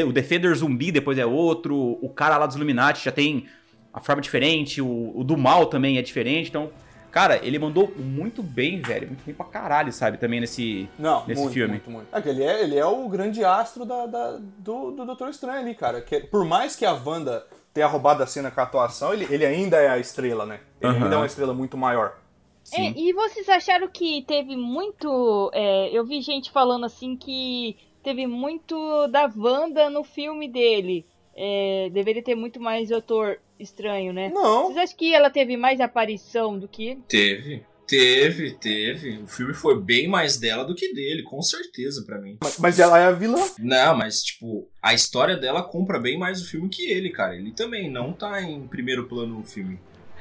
o 0.08 0.14
Defender 0.14 0.56
zumbi 0.56 0.90
depois 0.94 1.18
é 1.18 1.26
outro, 1.26 1.76
o 2.02 2.08
cara 2.10 2.38
lá 2.38 2.46
dos 2.46 2.56
Illuminati 2.56 3.04
já 3.04 3.12
tem 3.12 3.46
a 3.94 4.00
forma 4.00 4.22
diferente, 4.22 4.82
o, 4.82 5.12
o 5.14 5.22
do 5.26 5.36
mal 5.36 5.66
também 5.66 5.98
é 5.98 6.02
diferente, 6.02 6.48
então, 6.50 6.70
cara, 7.12 7.40
ele 7.46 7.58
mandou 7.60 7.92
muito 7.98 8.42
bem, 8.44 8.82
velho, 8.82 9.08
muito 9.08 9.24
bem 9.26 9.34
pra 9.36 9.46
caralho, 9.46 9.92
sabe, 9.92 10.18
também 10.18 10.40
nesse, 10.40 10.88
Não, 10.98 11.26
nesse 11.26 11.40
muito, 11.42 11.54
filme. 11.54 11.72
muito, 11.74 11.90
muito. 11.92 12.08
É 12.16 12.22
que 12.22 12.30
ele 12.30 12.44
é, 12.44 12.64
ele 12.64 12.78
é 12.78 12.86
o 12.86 13.08
grande 13.10 13.44
astro 13.44 13.86
da, 13.86 14.06
da- 14.06 14.38
do, 14.58 14.92
do 14.92 15.06
Doutor 15.06 15.30
Estranho 15.30 15.60
ali, 15.60 15.74
cara. 15.76 16.02
Que, 16.02 16.20
por 16.22 16.46
mais 16.46 16.76
que 16.76 16.86
a 16.86 16.94
Wanda 16.94 17.46
tenha 17.74 17.88
roubado 17.88 18.22
a 18.24 18.28
cena 18.28 18.50
com 18.52 18.60
a 18.60 18.64
atuação, 18.64 19.14
ele, 19.14 19.28
ele 19.30 19.46
ainda 19.46 19.78
é 19.78 19.88
a 19.90 19.98
estrela, 19.98 20.46
né? 20.46 20.60
Ele 20.82 20.92
Aham. 20.94 21.04
ainda 21.04 21.16
é 21.16 21.18
uma 21.20 21.26
estrela 21.26 21.54
muito 21.54 21.78
maior. 21.78 22.18
Sim. 22.64 22.88
É, 22.88 22.94
e 23.00 23.14
vocês 23.14 23.48
acharam 23.50 23.88
que 23.88 24.22
teve 24.28 24.56
muito. 24.56 25.50
é, 25.54 25.90
eu 25.92 26.06
vi 26.06 26.22
gente 26.22 26.52
falando 26.52 26.86
assim 26.86 27.16
que 27.16 27.76
teve 28.04 28.28
muito 28.28 29.08
da 29.08 29.30
Wanda 29.36 29.90
no 29.90 30.04
filme 30.04 30.48
dele. 30.48 31.06
É, 31.42 31.90
deveria 31.92 32.22
ter 32.22 32.36
muito 32.36 32.60
mais 32.60 32.90
Doutor 32.90 33.40
Estranho, 33.58 34.12
né? 34.12 34.30
Não. 34.30 34.66
Vocês 34.66 34.78
acham 34.78 34.98
que 34.98 35.16
ela 35.16 35.30
teve 35.30 35.56
mais 35.56 35.80
aparição 35.80 36.60
do 36.60 36.68
que 36.68 36.88
ele? 36.88 37.02
Teve. 37.08 37.64
Teve, 37.88 38.52
teve. 38.52 39.18
O 39.20 39.28
filme 39.28 39.54
foi 39.54 39.82
bem 39.82 40.06
mais 40.06 40.38
dela 40.38 40.66
do 40.66 40.76
que 40.76 40.94
dele, 40.94 41.24
com 41.24 41.42
certeza, 41.42 42.04
pra 42.06 42.20
mim. 42.20 42.38
Mas, 42.44 42.60
mas 42.60 42.78
ela 42.78 43.00
é 43.00 43.06
a 43.06 43.12
vilã. 43.12 43.44
Não, 43.58 43.98
mas, 43.98 44.22
tipo, 44.22 44.70
a 44.84 44.94
história 44.94 45.36
dela 45.36 45.64
compra 45.64 45.98
bem 45.98 46.18
mais 46.18 46.42
o 46.42 46.48
filme 46.48 46.70
que 46.70 46.88
ele, 46.88 47.10
cara. 47.10 47.36
Ele 47.36 47.52
também 47.52 47.90
não 47.90 48.14
tá 48.14 48.44
em 48.44 48.68
primeiro 48.68 49.08
plano 49.08 49.38
no 49.38 49.44
filme. 49.44 49.80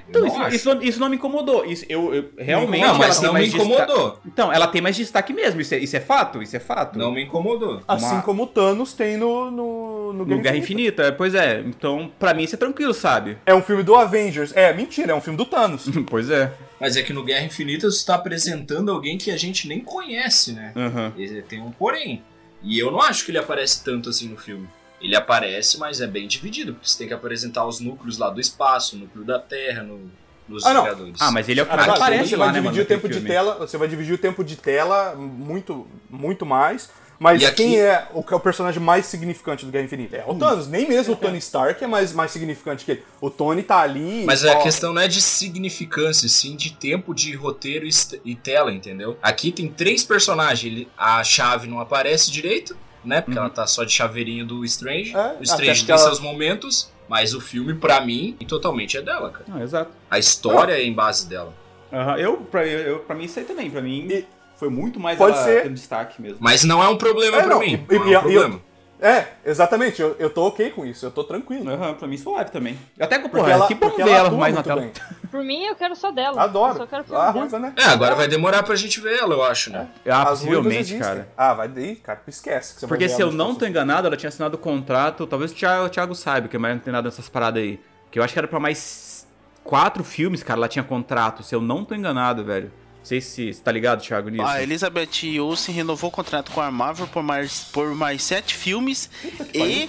Então, 0.08 0.26
isso, 0.26 0.48
isso, 0.70 0.82
isso 0.82 1.00
não 1.00 1.08
me 1.08 1.16
incomodou. 1.16 1.64
Isso, 1.64 1.84
eu, 1.88 2.14
eu- 2.14 2.30
realmente. 2.38 2.80
não, 2.82 2.96
mas 2.96 3.20
não 3.20 3.32
me 3.34 3.40
destaque- 3.44 3.64
incomodou. 3.64 4.18
Então, 4.26 4.52
ela 4.52 4.66
tem 4.66 4.80
mais 4.80 4.96
destaque 4.96 5.32
mesmo. 5.32 5.60
Isso 5.60 5.74
é, 5.74 5.78
isso 5.78 5.96
é 5.96 6.00
fato? 6.00 6.42
Isso 6.42 6.56
é 6.56 6.60
fato. 6.60 6.98
Não 6.98 7.12
me 7.12 7.24
incomodou. 7.24 7.82
Assim 7.86 8.06
Uma- 8.14 8.22
como 8.22 8.44
o 8.44 8.46
Thanos 8.46 8.92
tem 8.92 9.16
no, 9.16 9.50
no, 9.50 10.12
no, 10.14 10.24
No 10.24 10.40
Guerra 10.40 10.56
Infinita. 10.56 11.12
Pois 11.12 11.34
é. 11.34 11.60
Então, 11.60 12.10
pra 12.18 12.32
mim, 12.34 12.44
isso 12.44 12.54
é 12.54 12.58
tranquilo, 12.58 12.94
sabe? 12.94 13.36
É 13.44 13.54
um 13.54 13.62
filme 13.62 13.82
do 13.82 13.94
Avengers. 13.94 14.52
É, 14.56 14.72
mentira, 14.72 15.12
é 15.12 15.14
um 15.14 15.20
filme 15.20 15.36
do 15.36 15.44
Thanos. 15.44 15.86
pois 16.08 16.30
é. 16.30 16.52
Mas 16.80 16.96
é 16.96 17.02
que 17.02 17.12
no 17.12 17.24
Guerra 17.24 17.44
Infinita 17.44 17.90
você 17.90 18.06
tá 18.06 18.14
apresentando 18.14 18.90
alguém 18.90 19.18
que 19.18 19.30
a 19.30 19.36
gente 19.36 19.66
nem 19.68 19.80
conhece, 19.80 20.52
né? 20.52 20.72
Esse 21.18 21.42
Tem 21.42 21.60
um 21.60 21.70
porém. 21.72 22.22
E 22.62 22.78
eu 22.78 22.90
não 22.90 23.00
acho 23.00 23.24
que 23.24 23.30
ele 23.30 23.38
aparece 23.38 23.84
tanto 23.84 24.08
assim 24.08 24.28
no 24.28 24.36
filme. 24.36 24.68
Ele 25.00 25.14
aparece, 25.16 25.78
mas 25.78 26.00
é 26.00 26.06
bem 26.06 26.26
dividido, 26.26 26.74
porque 26.74 26.88
você 26.88 26.98
tem 26.98 27.08
que 27.08 27.14
apresentar 27.14 27.64
os 27.66 27.78
núcleos 27.80 28.18
lá 28.18 28.30
do 28.30 28.40
espaço, 28.40 28.96
o 28.96 28.98
núcleo 28.98 29.24
da 29.24 29.38
Terra, 29.38 29.82
no, 29.82 30.10
nos 30.48 30.64
Ah. 30.66 30.80
Vingadores. 30.82 31.14
Ah, 31.20 31.30
mas 31.30 31.48
ele 31.48 31.60
é 31.60 31.62
o 31.62 31.66
que 31.66 31.72
Ah, 31.72 31.76
mais 31.76 31.88
aparece 31.88 32.28
você 32.30 32.36
lá, 32.36 32.46
vai 32.46 32.54
né, 32.54 32.60
dividir 32.60 32.76
mano? 32.78 32.84
o 32.84 32.86
tempo 32.88 33.08
de 33.08 33.20
tela, 33.20 33.54
você 33.54 33.76
vai 33.78 33.86
dividir 33.88 34.14
o 34.14 34.18
tempo 34.18 34.42
de 34.42 34.56
tela 34.56 35.14
muito, 35.14 35.86
muito 36.10 36.44
mais. 36.44 36.90
Mas 37.20 37.42
E 37.42 37.46
aqui- 37.46 37.56
quem 37.64 37.80
é 37.80 38.06
o, 38.14 38.24
é 38.30 38.34
o 38.36 38.38
personagem 38.38 38.80
mais 38.80 39.04
significante 39.06 39.66
do 39.66 39.72
Guerra 39.72 39.84
Infinita? 39.86 40.16
É 40.18 40.24
o 40.24 40.36
Thanos. 40.36 40.68
Nem 40.68 40.86
mesmo 40.88 41.14
o 41.14 41.16
Tony 41.16 41.38
Stark 41.38 41.82
é 41.82 41.86
mais, 41.88 42.12
mais 42.12 42.30
significante 42.30 42.84
que 42.84 42.92
ele. 42.92 43.04
O 43.20 43.28
Tony 43.28 43.64
tá 43.64 43.78
ali. 43.80 44.22
Mas 44.24 44.44
a 44.44 44.54
questão 44.62 44.92
não 44.92 45.02
é 45.02 45.08
de 45.08 45.20
significância, 45.20 46.28
sim 46.28 46.54
de 46.54 46.72
tempo 46.74 47.12
de 47.12 47.34
roteiro 47.34 47.84
e 47.86 47.90
e 48.24 48.36
tela, 48.36 48.72
entendeu? 48.72 49.18
Aqui 49.20 49.50
tem 49.50 49.68
três 49.68 50.04
personagens. 50.04 50.72
Ele, 50.72 50.88
a 50.96 51.22
chave 51.24 51.66
não 51.66 51.80
aparece 51.80 52.30
direito, 52.30 52.76
né? 53.04 53.20
Porque 53.20 53.38
Uhum. 53.38 53.44
ela 53.46 53.54
tá 53.54 53.66
só 53.66 53.84
de 53.84 53.92
chaveirinho 53.92 54.44
do 54.46 54.64
Strange. 54.64 55.14
É, 55.16 55.36
o 55.38 55.42
Strange 55.42 55.84
tem 55.86 55.94
ela- 55.94 56.02
seus 56.04 56.20
momentos, 56.20 56.92
mas 57.08 57.34
o 57.34 57.40
filme, 57.40 57.74
pra 57.74 58.00
mim, 58.00 58.36
totalmente 58.46 58.96
é 58.96 59.02
dela, 59.02 59.30
cara. 59.30 59.44
Ah, 59.52 59.62
exato. 59.62 59.90
A 60.10 60.18
história 60.18 60.72
é 60.74 60.82
em 60.84 60.92
base 60.92 61.28
dela. 61.28 61.54
Aham, 61.92 62.16
Eu, 62.18 62.36
pra, 62.38 62.66
eu, 62.66 62.98
pra 63.00 63.14
mim, 63.16 63.24
isso 63.24 63.38
aí 63.38 63.44
também. 63.44 63.70
Pra 63.70 63.80
mim, 63.80 64.06
E- 64.10 64.24
foi 64.56 64.68
muito 64.68 64.98
mais 65.00 65.16
Pode 65.16 65.36
ela 65.36 65.44
ser. 65.44 65.62
tendo 65.62 65.74
destaque 65.74 66.20
mesmo. 66.20 66.38
Mas 66.40 66.64
não 66.64 66.82
é 66.82 66.88
um 66.88 66.96
problema 66.98 67.36
É, 67.38 67.40
pra 67.40 67.48
não, 67.48 67.60
mim. 67.60 67.84
e- 67.90 67.94
não 67.98 68.08
e- 68.08 68.12
é 68.14 68.18
um 68.18 68.20
e 68.20 68.32
problema. 68.32 68.60
É, 69.00 69.28
exatamente. 69.44 70.02
Eu, 70.02 70.16
eu 70.18 70.28
tô 70.28 70.46
ok 70.48 70.70
com 70.70 70.84
isso. 70.84 71.06
Eu 71.06 71.10
tô 71.10 71.22
tranquilo. 71.24 71.70
Aham, 71.70 71.94
pra 71.94 72.08
mim, 72.08 72.16
suave 72.16 72.50
também. 72.50 72.78
Até 72.98 73.16
que, 73.16 73.22
Porque 73.28 73.38
porra, 73.38 73.52
ela, 73.52 73.66
que 73.68 73.74
bom 73.74 73.90
ver 73.90 74.08
ela 74.08 74.30
mais 74.30 74.54
na 74.54 74.62
tela. 74.62 74.80
bem. 74.80 74.92
Por 75.30 75.44
mim, 75.44 75.64
eu 75.66 75.74
quero 75.76 75.94
só 75.94 76.10
dela. 76.10 76.36
Eu 76.36 76.40
Adoro. 76.40 76.76
só 76.78 76.86
quero 76.86 77.04
filme 77.04 77.20
A 77.20 77.30
ruiva, 77.30 77.58
né? 77.58 77.74
É, 77.76 77.84
agora 77.84 78.14
vai 78.14 78.26
demorar 78.26 78.62
pra 78.62 78.74
gente 78.74 78.98
ver 79.00 79.18
ela, 79.18 79.34
eu 79.34 79.44
acho, 79.44 79.70
né? 79.70 79.88
Ah, 80.08 80.22
As 80.30 80.42
ruivas 80.42 80.64
possivelmente, 80.64 80.98
cara. 80.98 81.28
Ah, 81.36 81.54
vai 81.54 81.68
daí, 81.68 81.96
cara. 81.96 82.20
Esquece. 82.26 82.74
que 82.74 82.80
você 82.80 82.86
vai 82.86 82.98
Porque 82.98 83.08
se 83.08 83.20
eu 83.20 83.30
não 83.30 83.54
tô 83.54 83.66
enganado, 83.66 84.06
ela 84.06 84.16
tinha 84.16 84.28
assinado 84.28 84.56
o 84.56 84.58
contrato, 84.58 85.26
talvez 85.26 85.52
o 85.52 85.54
Thiago, 85.54 85.84
o 85.86 85.88
Thiago 85.90 86.14
saiba, 86.14 86.48
que 86.48 86.56
mais 86.58 86.74
não 86.74 86.80
tem 86.82 86.92
nada 86.92 87.06
nessas 87.08 87.28
paradas 87.28 87.62
aí. 87.62 87.78
Que 88.10 88.18
eu 88.18 88.22
acho 88.24 88.32
que 88.32 88.38
era 88.38 88.48
pra 88.48 88.58
mais 88.58 89.28
quatro 89.62 90.02
filmes, 90.02 90.42
cara, 90.42 90.58
ela 90.58 90.68
tinha 90.68 90.82
contrato, 90.82 91.42
se 91.42 91.54
eu 91.54 91.60
não 91.60 91.84
tô 91.84 91.94
enganado, 91.94 92.42
velho. 92.42 92.72
Não 93.08 93.20
sei 93.20 93.20
se 93.22 93.54
você 93.54 93.62
tá 93.62 93.72
ligado, 93.72 94.02
Thiago, 94.02 94.28
nisso. 94.28 94.44
A 94.44 94.62
Elizabeth 94.62 95.40
Olsen 95.40 95.74
renovou 95.74 96.08
o 96.08 96.12
contrato 96.12 96.52
com 96.52 96.60
a 96.60 96.70
Marvel 96.70 97.06
por 97.06 97.22
mais, 97.22 97.64
por 97.72 97.94
mais 97.94 98.22
sete 98.22 98.54
filmes 98.54 99.08
e 99.54 99.88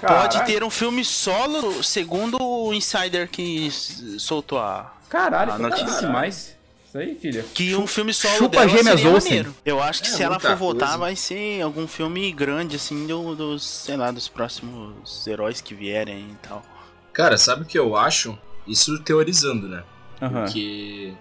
pode 0.00 0.34
Caralho. 0.34 0.44
ter 0.46 0.64
um 0.64 0.70
filme 0.70 1.04
solo, 1.04 1.80
segundo 1.84 2.36
o 2.42 2.74
insider 2.74 3.28
que 3.28 3.70
soltou 4.18 4.58
a. 4.58 4.92
Caralho, 5.08 5.52
que 5.54 5.62
notícia. 5.62 6.00
demais. 6.00 6.56
Isso 6.88 6.98
aí, 6.98 7.14
filha. 7.14 7.44
Que 7.54 7.76
um 7.76 7.86
filme 7.86 8.12
solo 8.12 8.34
chupa 8.36 8.56
dela 8.58 8.68
gêmeas 8.68 8.98
seria 9.00 9.14
Olsen. 9.14 9.30
maneiro. 9.30 9.54
Eu 9.64 9.80
acho 9.80 10.02
que 10.02 10.08
É, 10.08 10.10
se 10.10 10.22
ela 10.24 10.40
for 10.40 10.56
voltar, 10.56 10.86
coisa. 10.86 10.98
vai 10.98 11.14
ser 11.14 11.62
algum 11.62 11.86
filme 11.86 12.32
grande, 12.32 12.74
assim, 12.74 13.06
do- 13.06 13.36
dos, 13.36 13.62
sei 13.64 13.96
lá, 13.96 14.10
dos 14.10 14.26
próximos 14.26 15.24
heróis 15.24 15.60
que 15.60 15.72
vierem 15.72 16.18
e 16.32 16.34
tal. 16.48 16.64
Cara, 17.12 17.38
sabe 17.38 17.62
o 17.62 17.64
que 17.64 17.78
eu 17.78 17.96
acho? 17.96 18.36
Isso 18.66 18.98
teorizando, 19.04 19.68
né? 19.68 19.84
Aham. 20.20 20.42
Porque 20.42 21.14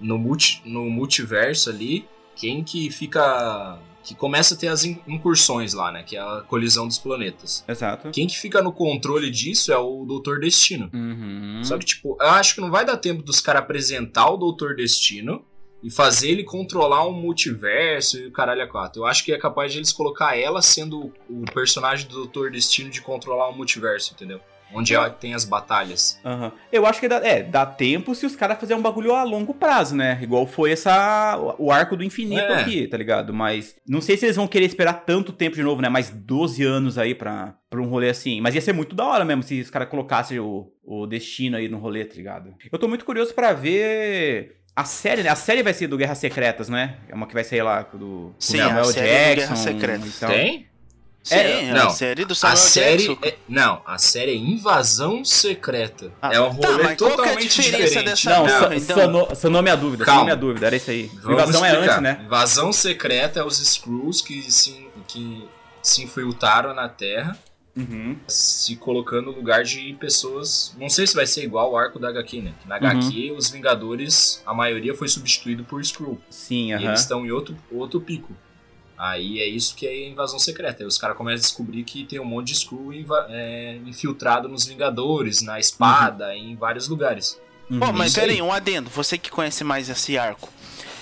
no, 0.00 0.18
multi, 0.18 0.62
no 0.64 0.88
multiverso 0.90 1.70
ali, 1.70 2.06
quem 2.34 2.62
que 2.62 2.90
fica. 2.90 3.78
que 4.02 4.14
começa 4.14 4.54
a 4.54 4.56
ter 4.56 4.68
as 4.68 4.84
in- 4.84 5.00
incursões 5.06 5.72
lá, 5.74 5.90
né? 5.90 6.02
Que 6.02 6.16
é 6.16 6.20
a 6.20 6.42
colisão 6.46 6.86
dos 6.86 6.98
planetas. 6.98 7.64
Exato. 7.66 8.10
Quem 8.10 8.26
que 8.26 8.38
fica 8.38 8.62
no 8.62 8.72
controle 8.72 9.30
disso 9.30 9.72
é 9.72 9.78
o 9.78 10.04
Doutor 10.04 10.38
Destino. 10.40 10.88
Uhum. 10.92 11.60
Só 11.64 11.76
que, 11.78 11.84
tipo, 11.84 12.16
eu 12.20 12.28
acho 12.28 12.54
que 12.54 12.60
não 12.60 12.70
vai 12.70 12.84
dar 12.84 12.96
tempo 12.98 13.22
dos 13.22 13.40
caras 13.40 13.62
apresentar 13.62 14.30
o 14.30 14.36
Doutor 14.36 14.76
Destino 14.76 15.44
e 15.82 15.90
fazer 15.90 16.30
ele 16.30 16.44
controlar 16.44 17.06
um 17.06 17.12
multiverso 17.12 18.18
e 18.18 18.26
o 18.26 18.32
caralho 18.32 18.62
a 18.62 18.66
quatro. 18.66 19.02
Eu 19.02 19.06
acho 19.06 19.24
que 19.24 19.32
é 19.32 19.38
capaz 19.38 19.72
de 19.72 19.78
eles 19.78 19.92
colocar 19.92 20.36
ela 20.36 20.60
sendo 20.62 21.12
o 21.28 21.44
personagem 21.52 22.06
do 22.08 22.14
Doutor 22.14 22.50
Destino 22.50 22.90
de 22.90 23.00
controlar 23.02 23.48
um 23.50 23.56
multiverso, 23.56 24.12
entendeu? 24.14 24.40
Onde 24.72 24.94
ela 24.94 25.08
tem 25.08 25.32
as 25.32 25.44
batalhas. 25.44 26.20
Aham. 26.24 26.52
Eu 26.72 26.84
acho 26.86 27.00
que 27.00 27.08
dá, 27.08 27.16
é, 27.24 27.42
dá 27.42 27.64
tempo 27.64 28.14
se 28.14 28.26
os 28.26 28.34
caras 28.36 28.58
fizerem 28.58 28.78
um 28.78 28.82
bagulho 28.82 29.14
a 29.14 29.22
longo 29.22 29.54
prazo, 29.54 29.94
né? 29.94 30.18
Igual 30.20 30.46
foi 30.46 30.72
essa 30.72 31.38
o 31.58 31.70
arco 31.70 31.96
do 31.96 32.02
infinito 32.04 32.40
É. 32.42 32.60
aqui, 32.62 32.86
tá 32.86 32.96
ligado? 32.96 33.32
Mas 33.32 33.76
não 33.88 34.00
sei 34.00 34.16
se 34.16 34.26
eles 34.26 34.36
vão 34.36 34.46
querer 34.48 34.66
esperar 34.66 35.04
tanto 35.04 35.32
tempo 35.32 35.54
de 35.56 35.62
novo, 35.62 35.80
né? 35.80 35.88
Mais 35.88 36.10
12 36.10 36.62
anos 36.64 36.98
aí 36.98 37.14
pra, 37.14 37.54
pra 37.70 37.80
um 37.80 37.88
rolê 37.88 38.08
assim. 38.10 38.40
Mas 38.40 38.54
ia 38.54 38.60
ser 38.60 38.72
muito 38.72 38.94
da 38.96 39.04
hora 39.06 39.24
mesmo 39.24 39.42
se 39.42 39.60
os 39.60 39.70
caras 39.70 39.88
colocassem 39.88 40.38
o, 40.40 40.70
o 40.84 41.06
destino 41.06 41.56
aí 41.56 41.68
no 41.68 41.78
rolê, 41.78 42.04
tá 42.04 42.14
ligado? 42.14 42.54
Eu 42.70 42.78
tô 42.78 42.88
muito 42.88 43.04
curioso 43.04 43.32
pra 43.34 43.52
ver 43.52 44.56
a 44.74 44.84
série, 44.84 45.22
né? 45.22 45.30
A 45.30 45.36
série 45.36 45.62
vai 45.62 45.72
ser 45.72 45.86
do 45.86 45.96
Guerras 45.96 46.18
Secretas, 46.18 46.68
né? 46.68 46.96
É 47.08 47.14
uma 47.14 47.26
que 47.26 47.32
vai 47.34 47.44
sair 47.44 47.62
lá 47.62 47.82
do 47.82 48.34
Sim, 48.38 48.58
Samuel 48.58 48.80
a 48.80 48.84
série 48.92 49.06
do 49.06 49.40
Jackson 49.40 49.54
Guerras 49.54 49.58
Secretas. 49.60 50.18
Tem? 50.18 50.66
Sim, 51.26 51.34
É, 51.34 51.70
a 51.70 51.74
não. 51.74 51.90
série 51.90 52.24
do 52.24 52.32
A 52.40 52.54
série. 52.56 53.08
Jackson. 53.08 53.18
É, 53.26 53.34
não, 53.48 53.82
a 53.84 53.98
série 53.98 54.30
é 54.30 54.36
Invasão 54.36 55.24
Secreta. 55.24 56.12
Ah, 56.22 56.32
é 56.32 56.40
um 56.40 56.54
tá, 56.54 56.68
rolê 56.68 56.84
mas 56.84 56.96
qual 56.96 56.96
que 56.96 57.04
é 57.04 57.06
a 57.06 57.16
totalmente 57.16 57.48
diferença 57.48 57.84
diferente. 57.88 58.04
dessa- 58.04 58.30
Não, 58.30 58.46
Não, 58.46 58.72
então- 58.72 59.34
sanou 59.34 59.62
minha 59.62 59.76
dúvida, 59.76 60.04
Calma. 60.04 60.20
sanou 60.20 60.24
minha 60.24 60.36
dúvida, 60.36 60.66
era 60.68 60.76
isso 60.76 60.88
aí. 60.90 61.10
Vamos 61.20 61.42
Invasão 61.42 61.64
é 61.64 61.68
explicar. 61.72 61.90
antes, 61.98 62.02
né? 62.02 62.20
Invasão 62.24 62.72
secreta 62.72 63.40
é 63.40 63.44
os 63.44 63.58
Skrulls 63.60 64.22
que 64.22 64.40
se, 64.52 64.86
que 65.08 65.44
se 65.82 66.04
infiltraram 66.04 66.72
na 66.72 66.88
Terra, 66.88 67.36
Uhum. 67.76 68.16
se 68.28 68.76
colocando 68.76 69.26
no 69.32 69.36
lugar 69.36 69.62
de 69.64 69.94
pessoas. 70.00 70.74
Não 70.78 70.88
sei 70.88 71.06
se 71.08 71.14
vai 71.14 71.26
ser 71.26 71.42
igual 71.44 71.72
o 71.72 71.76
arco 71.76 71.98
da 71.98 72.08
HQ, 72.08 72.40
né? 72.40 72.54
Que 72.62 72.68
Na 72.68 72.76
Uhum. 72.76 72.86
HQ, 72.86 73.32
os 73.36 73.50
Vingadores, 73.50 74.42
a 74.46 74.54
maioria 74.54 74.94
foi 74.94 75.08
substituído 75.08 75.64
por 75.64 75.80
Skrull. 75.80 76.18
Sim, 76.30 76.70
E 76.70 76.72
aham. 76.74 76.84
eles 76.86 77.00
estão 77.00 77.26
em 77.26 77.30
outro, 77.32 77.54
outro 77.70 78.00
pico. 78.00 78.32
Aí 78.98 79.40
é 79.40 79.46
isso 79.48 79.74
que 79.74 79.86
é 79.86 80.08
invasão 80.08 80.38
secreta. 80.38 80.82
Aí 80.82 80.86
os 80.86 80.96
caras 80.96 81.16
começam 81.16 81.38
a 81.38 81.40
descobrir 81.42 81.84
que 81.84 82.04
tem 82.04 82.18
um 82.18 82.24
monte 82.24 82.48
de 82.48 82.52
Skrull 82.54 82.92
é, 83.28 83.78
infiltrado 83.86 84.48
nos 84.48 84.64
Vingadores, 84.66 85.42
na 85.42 85.58
espada, 85.60 86.34
em 86.34 86.56
vários 86.56 86.88
lugares. 86.88 87.38
Uhum. 87.70 87.80
Pô, 87.80 87.92
mas 87.92 88.08
Isso 88.12 88.20
pera 88.20 88.32
aí. 88.32 88.36
aí, 88.38 88.42
um 88.42 88.52
adendo. 88.52 88.88
Você 88.90 89.18
que 89.18 89.30
conhece 89.30 89.62
mais 89.64 89.88
esse 89.88 90.16
arco. 90.16 90.48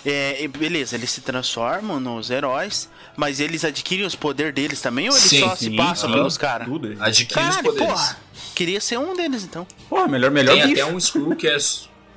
É, 0.04 0.46
beleza, 0.48 0.96
eles 0.96 1.10
se 1.10 1.22
transformam 1.22 1.98
nos 1.98 2.28
heróis, 2.28 2.90
mas 3.16 3.40
eles 3.40 3.64
adquirem 3.64 4.04
os 4.04 4.14
poderes 4.14 4.52
deles 4.54 4.80
também 4.82 5.08
ou 5.08 5.14
eles 5.14 5.24
Sim, 5.24 5.40
só 5.40 5.56
se 5.56 5.70
passam 5.70 6.10
aham. 6.10 6.18
pelos 6.18 6.36
caras? 6.36 6.68
Tudo. 6.68 6.94
Adquire 7.00 7.48
os 7.48 7.56
poderes. 7.58 7.88
porra! 7.88 8.18
Queria 8.54 8.80
ser 8.80 8.98
um 8.98 9.16
deles 9.16 9.44
então. 9.44 9.66
Porra, 9.88 10.06
melhor, 10.06 10.30
melhor 10.30 10.54
Tem 10.56 10.68
bicho. 10.68 10.82
até 10.82 10.92
um 10.92 10.98
Skrull 10.98 11.34
que 11.36 11.48
é. 11.48 11.56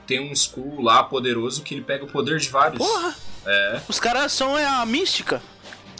Tem 0.05 0.19
um 0.19 0.31
Skrull 0.33 0.81
lá 0.81 1.03
poderoso 1.03 1.61
que 1.63 1.73
ele 1.75 1.81
pega 1.81 2.03
o 2.03 2.07
poder 2.07 2.39
de 2.39 2.49
vários. 2.49 2.77
Porra! 2.77 3.15
É. 3.45 3.81
Os 3.87 3.99
caras 3.99 4.33
são 4.33 4.55
a 4.55 4.85
mística. 4.85 5.41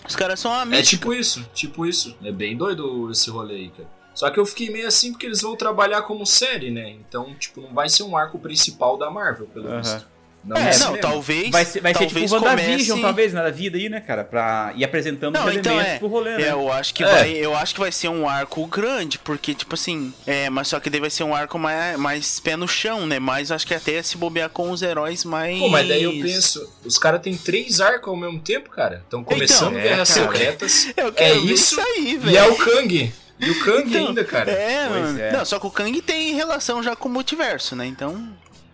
Os 0.07 0.15
caras 0.15 0.39
são 0.39 0.51
a 0.53 0.65
É 0.75 0.81
tipo 0.81 1.13
isso, 1.13 1.45
tipo 1.53 1.85
isso. 1.85 2.15
É 2.23 2.31
bem 2.31 2.55
doido 2.55 3.11
esse 3.11 3.29
rolê 3.29 3.55
aí, 3.55 3.69
cara. 3.69 3.89
Só 4.13 4.29
que 4.31 4.39
eu 4.39 4.45
fiquei 4.45 4.71
meio 4.71 4.87
assim 4.87 5.11
porque 5.11 5.27
eles 5.27 5.41
vão 5.41 5.55
trabalhar 5.55 6.01
como 6.01 6.25
série, 6.25 6.71
né? 6.71 6.89
Então, 6.89 7.35
tipo, 7.35 7.61
não 7.61 7.73
vai 7.73 7.87
ser 7.87 8.03
um 8.03 8.17
arco 8.17 8.39
principal 8.39 8.97
da 8.97 9.11
Marvel, 9.11 9.45
pelo 9.47 9.67
Aham. 9.67 9.81
visto. 9.81 10.07
Não, 10.47 10.55
É, 10.55 10.77
não, 10.77 10.97
talvez. 10.97 11.49
Vai 11.49 11.65
ser, 11.65 11.81
vai 11.81 11.93
ser 11.93 12.07
tipo 12.07 12.13
talvez 12.13 12.31
WandaVision, 12.31 12.87
comece- 12.87 13.01
talvez, 13.01 13.33
na 13.33 13.49
vida 13.49 13.77
aí, 13.77 13.89
né, 13.89 13.99
cara? 13.99 14.23
Pra 14.23 14.71
ir 14.75 14.83
apresentando 14.85 15.33
Não, 15.33 15.45
os 15.45 15.55
então 15.55 15.73
elementos 15.73 15.95
é. 15.95 15.99
pro 15.99 16.07
rolê, 16.07 16.31
É, 16.31 16.37
né? 16.37 16.51
eu 16.51 16.71
acho 16.71 16.93
que 16.93 17.03
É. 17.03 17.07
vai, 17.07 17.31
eu 17.33 17.55
acho 17.55 17.73
que 17.73 17.79
vai 17.81 17.91
ser 17.91 18.07
um 18.07 18.27
arco 18.29 18.65
grande, 18.67 19.19
porque 19.19 19.53
tipo 19.53 19.75
assim, 19.75 20.13
é, 20.25 20.49
mas 20.49 20.69
só 20.69 20.79
que 20.79 20.89
daí 20.89 21.01
vai 21.01 21.09
ser 21.09 21.23
um 21.23 21.35
arco 21.35 21.59
mais, 21.59 21.97
mais 21.99 22.39
pé 22.39 22.55
no 22.55 22.67
chão, 22.67 23.05
né? 23.05 23.19
Mas 23.19 23.51
acho 23.51 23.67
que 23.67 23.73
até 23.73 24.01
se 24.01 24.15
bobear 24.17 24.49
com 24.49 24.71
os 24.71 24.81
heróis 24.81 25.25
mais 25.25 25.59
Pô, 25.59 25.67
mas 25.67 25.87
daí 25.87 26.03
eu 26.03 26.11
penso, 26.13 26.65
os 26.85 26.97
caras 26.97 27.21
têm 27.21 27.35
três 27.35 27.81
arcos 27.81 28.07
ao 28.09 28.15
mesmo 28.15 28.39
tempo, 28.39 28.69
cara. 28.69 29.01
Estão 29.03 29.23
começando 29.23 29.71
Então, 29.73 29.79
é, 29.79 29.83
Guerras 29.83 30.09
cara. 30.13 30.31
Secretas. 30.31 30.87
Eu 30.97 31.11
quero 31.11 31.41
ver 31.45 31.53
isso, 31.53 31.81
aí, 31.81 32.17
velho. 32.17 32.33
E 32.33 32.37
é 32.37 32.47
o 32.47 32.55
Kang. 32.55 33.13
E 33.39 33.49
o 33.51 33.59
Kang 33.63 33.83
Então, 33.89 34.07
ainda, 34.07 34.23
cara. 34.23 34.51
É, 34.51 34.87
Pois 34.87 35.01
mano. 35.01 35.19
é. 35.21 35.31
Não, 35.31 35.45
só 35.45 35.59
que 35.59 35.67
o 35.67 35.69
Kang 35.71 36.01
tem 36.01 36.33
relação 36.33 36.81
já 36.81 36.95
com 36.95 37.07
o 37.07 37.11
multiverso, 37.11 37.75
né? 37.75 37.85
Então, 37.85 38.27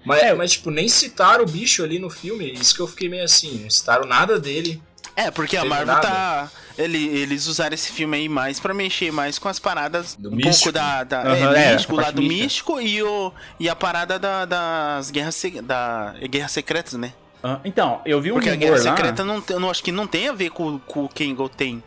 Mas, 0.05 0.21
É. 0.23 0.33
mas, 0.33 0.51
tipo, 0.53 0.69
nem 0.71 0.87
citaram 0.87 1.43
o 1.43 1.47
bicho 1.47 1.83
ali 1.83 1.99
no 1.99 2.09
filme. 2.09 2.51
Isso 2.53 2.75
que 2.75 2.81
eu 2.81 2.87
fiquei 2.87 3.07
meio 3.09 3.23
assim. 3.23 3.59
Não 3.63 3.69
citaram 3.69 4.05
nada 4.05 4.39
dele. 4.39 4.81
É, 5.15 5.29
porque 5.29 5.55
a 5.55 5.63
Marvel 5.63 5.87
nada. 5.93 6.07
tá. 6.07 6.51
ele- 6.75 7.07
eles 7.07 7.45
usaram 7.45 7.75
esse 7.75 7.91
filme 7.91 8.17
aí 8.17 8.27
mais 8.27 8.59
pra 8.59 8.73
mexer 8.73 9.11
mais 9.11 9.37
com 9.37 9.47
as 9.47 9.59
paradas. 9.59 10.15
Do 10.17 10.29
um 10.31 10.35
místico. 10.35 10.55
pouco 10.55 10.71
da. 10.71 11.03
da 11.03 11.21
Aham, 11.21 11.55
é, 11.55 11.65
é, 11.65 11.73
místico, 11.73 11.95
lá 11.95 12.09
do 12.09 12.21
místico 12.21 12.81
e, 12.81 13.03
o, 13.03 13.31
e 13.59 13.69
a 13.69 13.75
parada 13.75 14.17
da- 14.17 14.43
das 14.45 15.11
guerras, 15.11 15.39
da, 15.63 16.15
guerras 16.27 16.51
secretas, 16.51 16.93
né? 16.93 17.13
Ah, 17.43 17.59
então, 17.63 18.01
eu 18.05 18.19
vi 18.21 18.31
um 18.31 18.35
Porque 18.35 18.49
a 18.49 18.55
guerra 18.55 18.71
lá. 18.77 18.77
secreta 18.81 19.23
não, 19.23 19.39
tem- 19.39 19.55
eu 19.55 19.59
não 19.59 19.69
acho 19.69 19.83
que 19.83 19.91
não 19.91 20.07
tem 20.07 20.29
a 20.29 20.33
ver 20.33 20.49
com, 20.49 20.79
com 20.79 21.03
o 21.05 21.09
Kang 21.09 21.35
tem. 21.55 21.83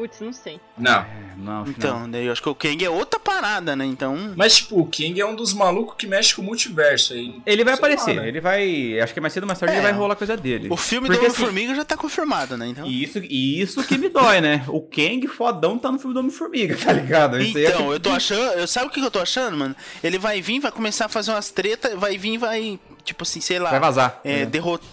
Putz, 0.00 0.18
não 0.20 0.32
sei. 0.32 0.58
Não. 0.78 1.00
É, 1.00 1.06
Não, 1.36 1.66
Então, 1.66 2.10
daí 2.10 2.24
eu 2.24 2.32
acho 2.32 2.40
que 2.42 2.48
o 2.48 2.54
Kang 2.54 2.82
é 2.82 2.88
outra 2.88 3.20
parada, 3.20 3.76
né? 3.76 3.84
Então. 3.84 4.32
Mas, 4.34 4.56
tipo, 4.56 4.80
o 4.80 4.86
King 4.86 5.20
é 5.20 5.26
um 5.26 5.34
dos 5.34 5.52
malucos 5.52 5.94
que 5.98 6.06
mexe 6.06 6.34
com 6.34 6.40
o 6.40 6.44
multiverso 6.46 7.12
aí. 7.12 7.40
Ele 7.44 7.62
vai 7.64 7.74
Sei 7.76 7.82
lá, 7.82 7.94
aparecer, 7.94 8.16
né? 8.22 8.28
ele 8.28 8.40
vai. 8.40 8.98
Acho 8.98 9.12
que 9.12 9.20
mais 9.20 9.34
cedo 9.34 9.42
ou 9.42 9.46
mais 9.48 9.58
tarde 9.58 9.74
É. 9.74 9.78
ele 9.78 9.82
vai 9.82 9.92
rolar 9.92 10.16
coisa 10.16 10.38
dele. 10.38 10.68
O 10.70 10.76
filme 10.78 11.06
Porque, 11.08 11.20
do 11.20 11.26
assim, 11.26 11.42
Homem-Formiga 11.42 11.74
já 11.74 11.84
tá 11.84 11.98
confirmado, 11.98 12.56
né? 12.56 12.66
Então. 12.68 12.86
E 12.86 13.02
isso, 13.04 13.18
e 13.18 13.60
isso 13.60 13.84
que 13.84 13.98
me 13.98 14.08
dói, 14.08 14.40
né? 14.40 14.64
O 14.68 14.80
Kang 14.80 15.26
fodão 15.28 15.78
tá 15.78 15.92
no 15.92 15.98
filme 15.98 16.14
do 16.14 16.20
Homem-Formiga, 16.20 16.76
tá 16.78 16.92
ligado? 16.94 17.38
Isso 17.38 17.58
aí 17.58 17.66
é 17.66 17.68
Então, 17.68 17.86
que- 17.88 17.92
eu 17.92 18.00
tô 18.00 18.10
achando. 18.10 18.40
Eu, 18.58 18.66
sabe 18.66 18.86
o 18.86 18.90
que 18.90 19.00
eu 19.00 19.10
tô 19.10 19.18
achando, 19.18 19.54
mano? 19.56 19.76
Ele 20.02 20.18
vai 20.18 20.40
vir, 20.40 20.60
vai 20.60 20.72
começar 20.72 21.04
a 21.04 21.08
fazer 21.10 21.30
umas 21.30 21.50
tretas, 21.50 21.92
vai 21.98 22.16
vir, 22.16 22.38
vai. 22.38 22.80
Tipo 23.04 23.22
assim, 23.24 23.40
sei 23.40 23.58
lá. 23.58 23.70
Vai 23.70 23.80
vazar. 23.80 24.18
É, 24.24 24.40
né? 24.40 24.46
derrotar. 24.46 24.88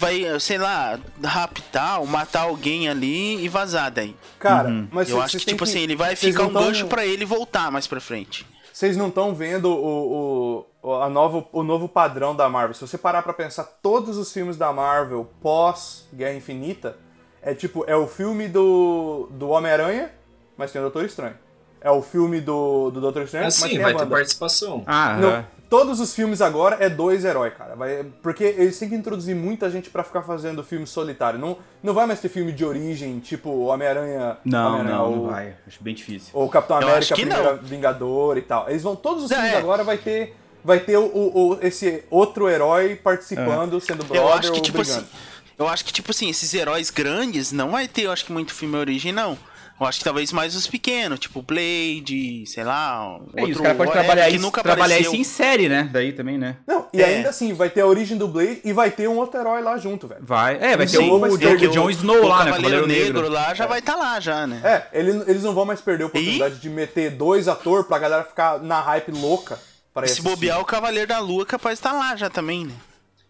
Vai, 0.00 0.38
sei 0.38 0.58
lá, 0.58 0.98
raptar 1.24 2.00
ou 2.00 2.06
matar 2.06 2.42
alguém 2.42 2.88
ali 2.88 3.42
e 3.44 3.48
vazar 3.48 3.90
daí. 3.90 4.14
Cara, 4.38 4.68
Uhum. 4.68 4.88
mas 4.92 5.08
eu 5.08 5.16
cês- 5.16 5.24
acho 5.24 5.32
cês 5.32 5.44
que, 5.44 5.50
tipo 5.50 5.64
assim, 5.64 5.80
ele 5.80 5.96
vai 5.96 6.14
ficar 6.14 6.44
um 6.44 6.52
tão- 6.52 6.62
gancho 6.62 6.86
pra 6.86 7.04
ele 7.04 7.24
voltar 7.24 7.70
mais 7.72 7.86
pra 7.86 8.00
frente. 8.00 8.46
Vocês 8.72 8.96
não 8.96 9.08
estão 9.08 9.34
vendo 9.34 9.68
o, 9.68 10.64
o, 10.84 10.92
a 10.94 11.08
novo, 11.08 11.48
o 11.52 11.64
novo 11.64 11.88
padrão 11.88 12.34
da 12.36 12.48
Marvel. 12.48 12.74
Se 12.74 12.80
você 12.80 12.96
parar 12.96 13.22
pra 13.22 13.32
pensar, 13.32 13.64
todos 13.82 14.16
os 14.16 14.32
filmes 14.32 14.56
da 14.56 14.72
Marvel 14.72 15.28
pós 15.42 16.06
Guerra 16.14 16.34
Infinita 16.34 16.96
é 17.42 17.52
tipo, 17.54 17.84
é 17.88 17.96
o 17.96 18.06
filme 18.06 18.46
do, 18.46 19.28
do 19.32 19.48
Homem-Aranha, 19.48 20.12
mas 20.56 20.70
tem 20.70 20.80
o 20.80 20.84
Doutor 20.84 21.04
Estranho. 21.06 21.34
É 21.80 21.90
o 21.90 22.02
filme 22.02 22.40
do, 22.40 22.90
do 22.92 23.00
Doutor 23.00 23.22
Estranho, 23.22 23.46
mas 23.46 23.58
Assim, 23.58 23.70
tem 23.70 23.78
vai 23.80 23.92
a 23.94 23.96
ter 23.98 24.06
participação. 24.06 24.84
Ah, 24.86 25.16
Não, 25.20 25.30
é. 25.30 25.44
Todos 25.68 26.00
os 26.00 26.14
filmes 26.14 26.40
agora 26.40 26.76
é 26.80 26.88
dois 26.88 27.24
heróis, 27.24 27.52
cara. 27.56 27.74
Vai- 27.76 28.04
porque 28.22 28.44
eles 28.44 28.78
têm 28.78 28.88
que 28.88 28.94
introduzir 28.94 29.34
muita 29.36 29.70
gente 29.70 29.90
pra 29.90 30.02
ficar 30.02 30.22
fazendo 30.22 30.62
filme 30.64 30.86
solitário. 30.86 31.38
Não, 31.38 31.58
não 31.82 31.92
vai 31.94 32.06
mais 32.06 32.20
ter 32.20 32.28
filme 32.28 32.52
de 32.52 32.64
origem, 32.64 33.18
tipo 33.20 33.50
Homem-Aranha. 33.66 34.38
Não, 34.44 34.68
Homem-Aranha, 34.68 34.94
não, 34.96 35.04
ou, 35.10 35.16
não 35.16 35.26
vai. 35.26 35.54
Acho 35.66 35.82
bem 35.82 35.94
difícil. 35.94 36.30
Ou 36.32 36.48
Capitão 36.48 36.80
Eu 36.80 36.88
América, 36.88 37.14
Primeira 37.14 37.52
não. 37.56 37.62
Vingador 37.62 38.36
e 38.38 38.42
tal. 38.42 38.68
Eles 38.68 38.82
vão. 38.82 38.96
Todos 38.96 39.24
os 39.24 39.30
É. 39.30 39.34
filmes 39.34 39.54
agora 39.54 39.84
vai 39.84 39.98
ter. 39.98 40.34
Vai 40.64 40.80
ter 40.80 40.96
o, 40.98 41.04
o- 41.06 41.48
o- 41.52 41.58
esse 41.62 42.02
outro 42.10 42.48
herói 42.48 42.96
participando, 42.96 43.80
sendo 43.80 44.04
brother 44.04 44.16
eu 44.22 44.32
acho 44.32 44.50
que, 44.50 44.58
ou 44.58 44.62
tipo 44.62 44.78
brigando. 44.78 45.00
assim. 45.02 45.08
Eu 45.56 45.66
acho 45.68 45.84
que, 45.84 45.92
tipo 45.92 46.10
assim, 46.10 46.28
esses 46.30 46.52
heróis 46.54 46.90
grandes 46.90 47.52
não 47.52 47.70
vai 47.70 47.86
ter, 47.88 48.02
eu 48.02 48.12
acho 48.12 48.24
que 48.24 48.32
muito 48.32 48.52
filme 48.54 48.76
origem, 48.76 49.12
não. 49.12 49.36
Eu 49.80 49.86
acho 49.86 49.98
que 50.00 50.04
talvez 50.04 50.32
mais 50.32 50.56
os 50.56 50.66
pequenos, 50.66 51.20
tipo 51.20 51.40
Blade, 51.40 52.44
sei 52.46 52.64
lá. 52.64 53.18
É, 53.36 53.40
e 53.40 53.42
outro 53.44 53.56
os 53.56 53.60
caras 53.60 53.76
podem 53.76 53.76
whatever 53.76 53.92
trabalhar, 53.92 54.24
que 54.28 54.34
isso, 54.34 54.42
nunca 54.44 54.62
trabalhar 54.62 54.84
apareceu. 54.96 55.12
isso 55.12 55.20
em 55.20 55.24
série, 55.24 55.68
né? 55.68 55.88
Daí 55.92 56.12
também, 56.12 56.36
né? 56.36 56.56
Não, 56.66 56.88
e 56.92 57.00
É. 57.00 57.04
ainda 57.04 57.28
assim, 57.28 57.52
vai 57.52 57.70
ter 57.70 57.82
a 57.82 57.86
origem 57.86 58.16
do 58.18 58.26
Blade 58.26 58.60
e 58.64 58.72
vai 58.72 58.90
ter 58.90 59.08
um 59.08 59.16
outro 59.16 59.38
herói 59.38 59.62
lá 59.62 59.78
junto, 59.78 60.08
velho. 60.08 60.20
Vai. 60.24 60.56
É, 60.56 60.76
vai 60.76 60.86
ter 60.86 60.96
Sim, 60.98 61.10
o, 61.10 61.18
mas 61.20 61.32
o, 61.34 61.38
tem 61.38 61.54
o 61.54 61.58
que 61.58 61.68
Jon 61.68 61.84
o- 61.86 61.90
Snow 61.90 62.16
o 62.24 62.26
lá, 62.26 62.44
né? 62.44 62.50
Cavaleiro 62.50 62.80
Cavaleiro 62.82 62.86
Negro, 62.88 63.20
Negro. 63.22 63.32
lá 63.32 63.54
já 63.54 63.66
vai 63.66 63.78
estar 63.78 63.94
lá, 63.94 64.18
já, 64.18 64.46
né? 64.48 64.60
É, 64.64 64.98
ele- 64.98 65.22
eles 65.28 65.42
não 65.44 65.54
vão 65.54 65.64
mais 65.64 65.80
perder 65.80 66.02
a 66.04 66.06
oportunidade 66.08 66.56
de 66.58 66.68
meter 66.68 67.10
dois 67.12 67.46
atores 67.46 67.86
pra 67.86 68.00
galera 68.00 68.24
ficar 68.24 68.58
na 68.60 68.80
hype 68.80 69.12
louca 69.12 69.60
para 69.94 70.08
Se 70.08 70.20
bobear, 70.22 70.60
o 70.60 70.64
Cavaleiro 70.64 71.06
da 71.06 71.20
Lua 71.20 71.42
é 71.44 71.46
capaz 71.46 71.78
de 71.78 71.86
estar 71.86 71.92
lá 71.96 72.16
já 72.16 72.28
também, 72.28 72.64
né? 72.66 72.74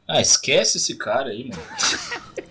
Ah, 0.08 0.20
esquece 0.22 0.78
esse 0.78 0.96
cara 0.96 1.28
aí, 1.28 1.50
mano. 1.50 1.62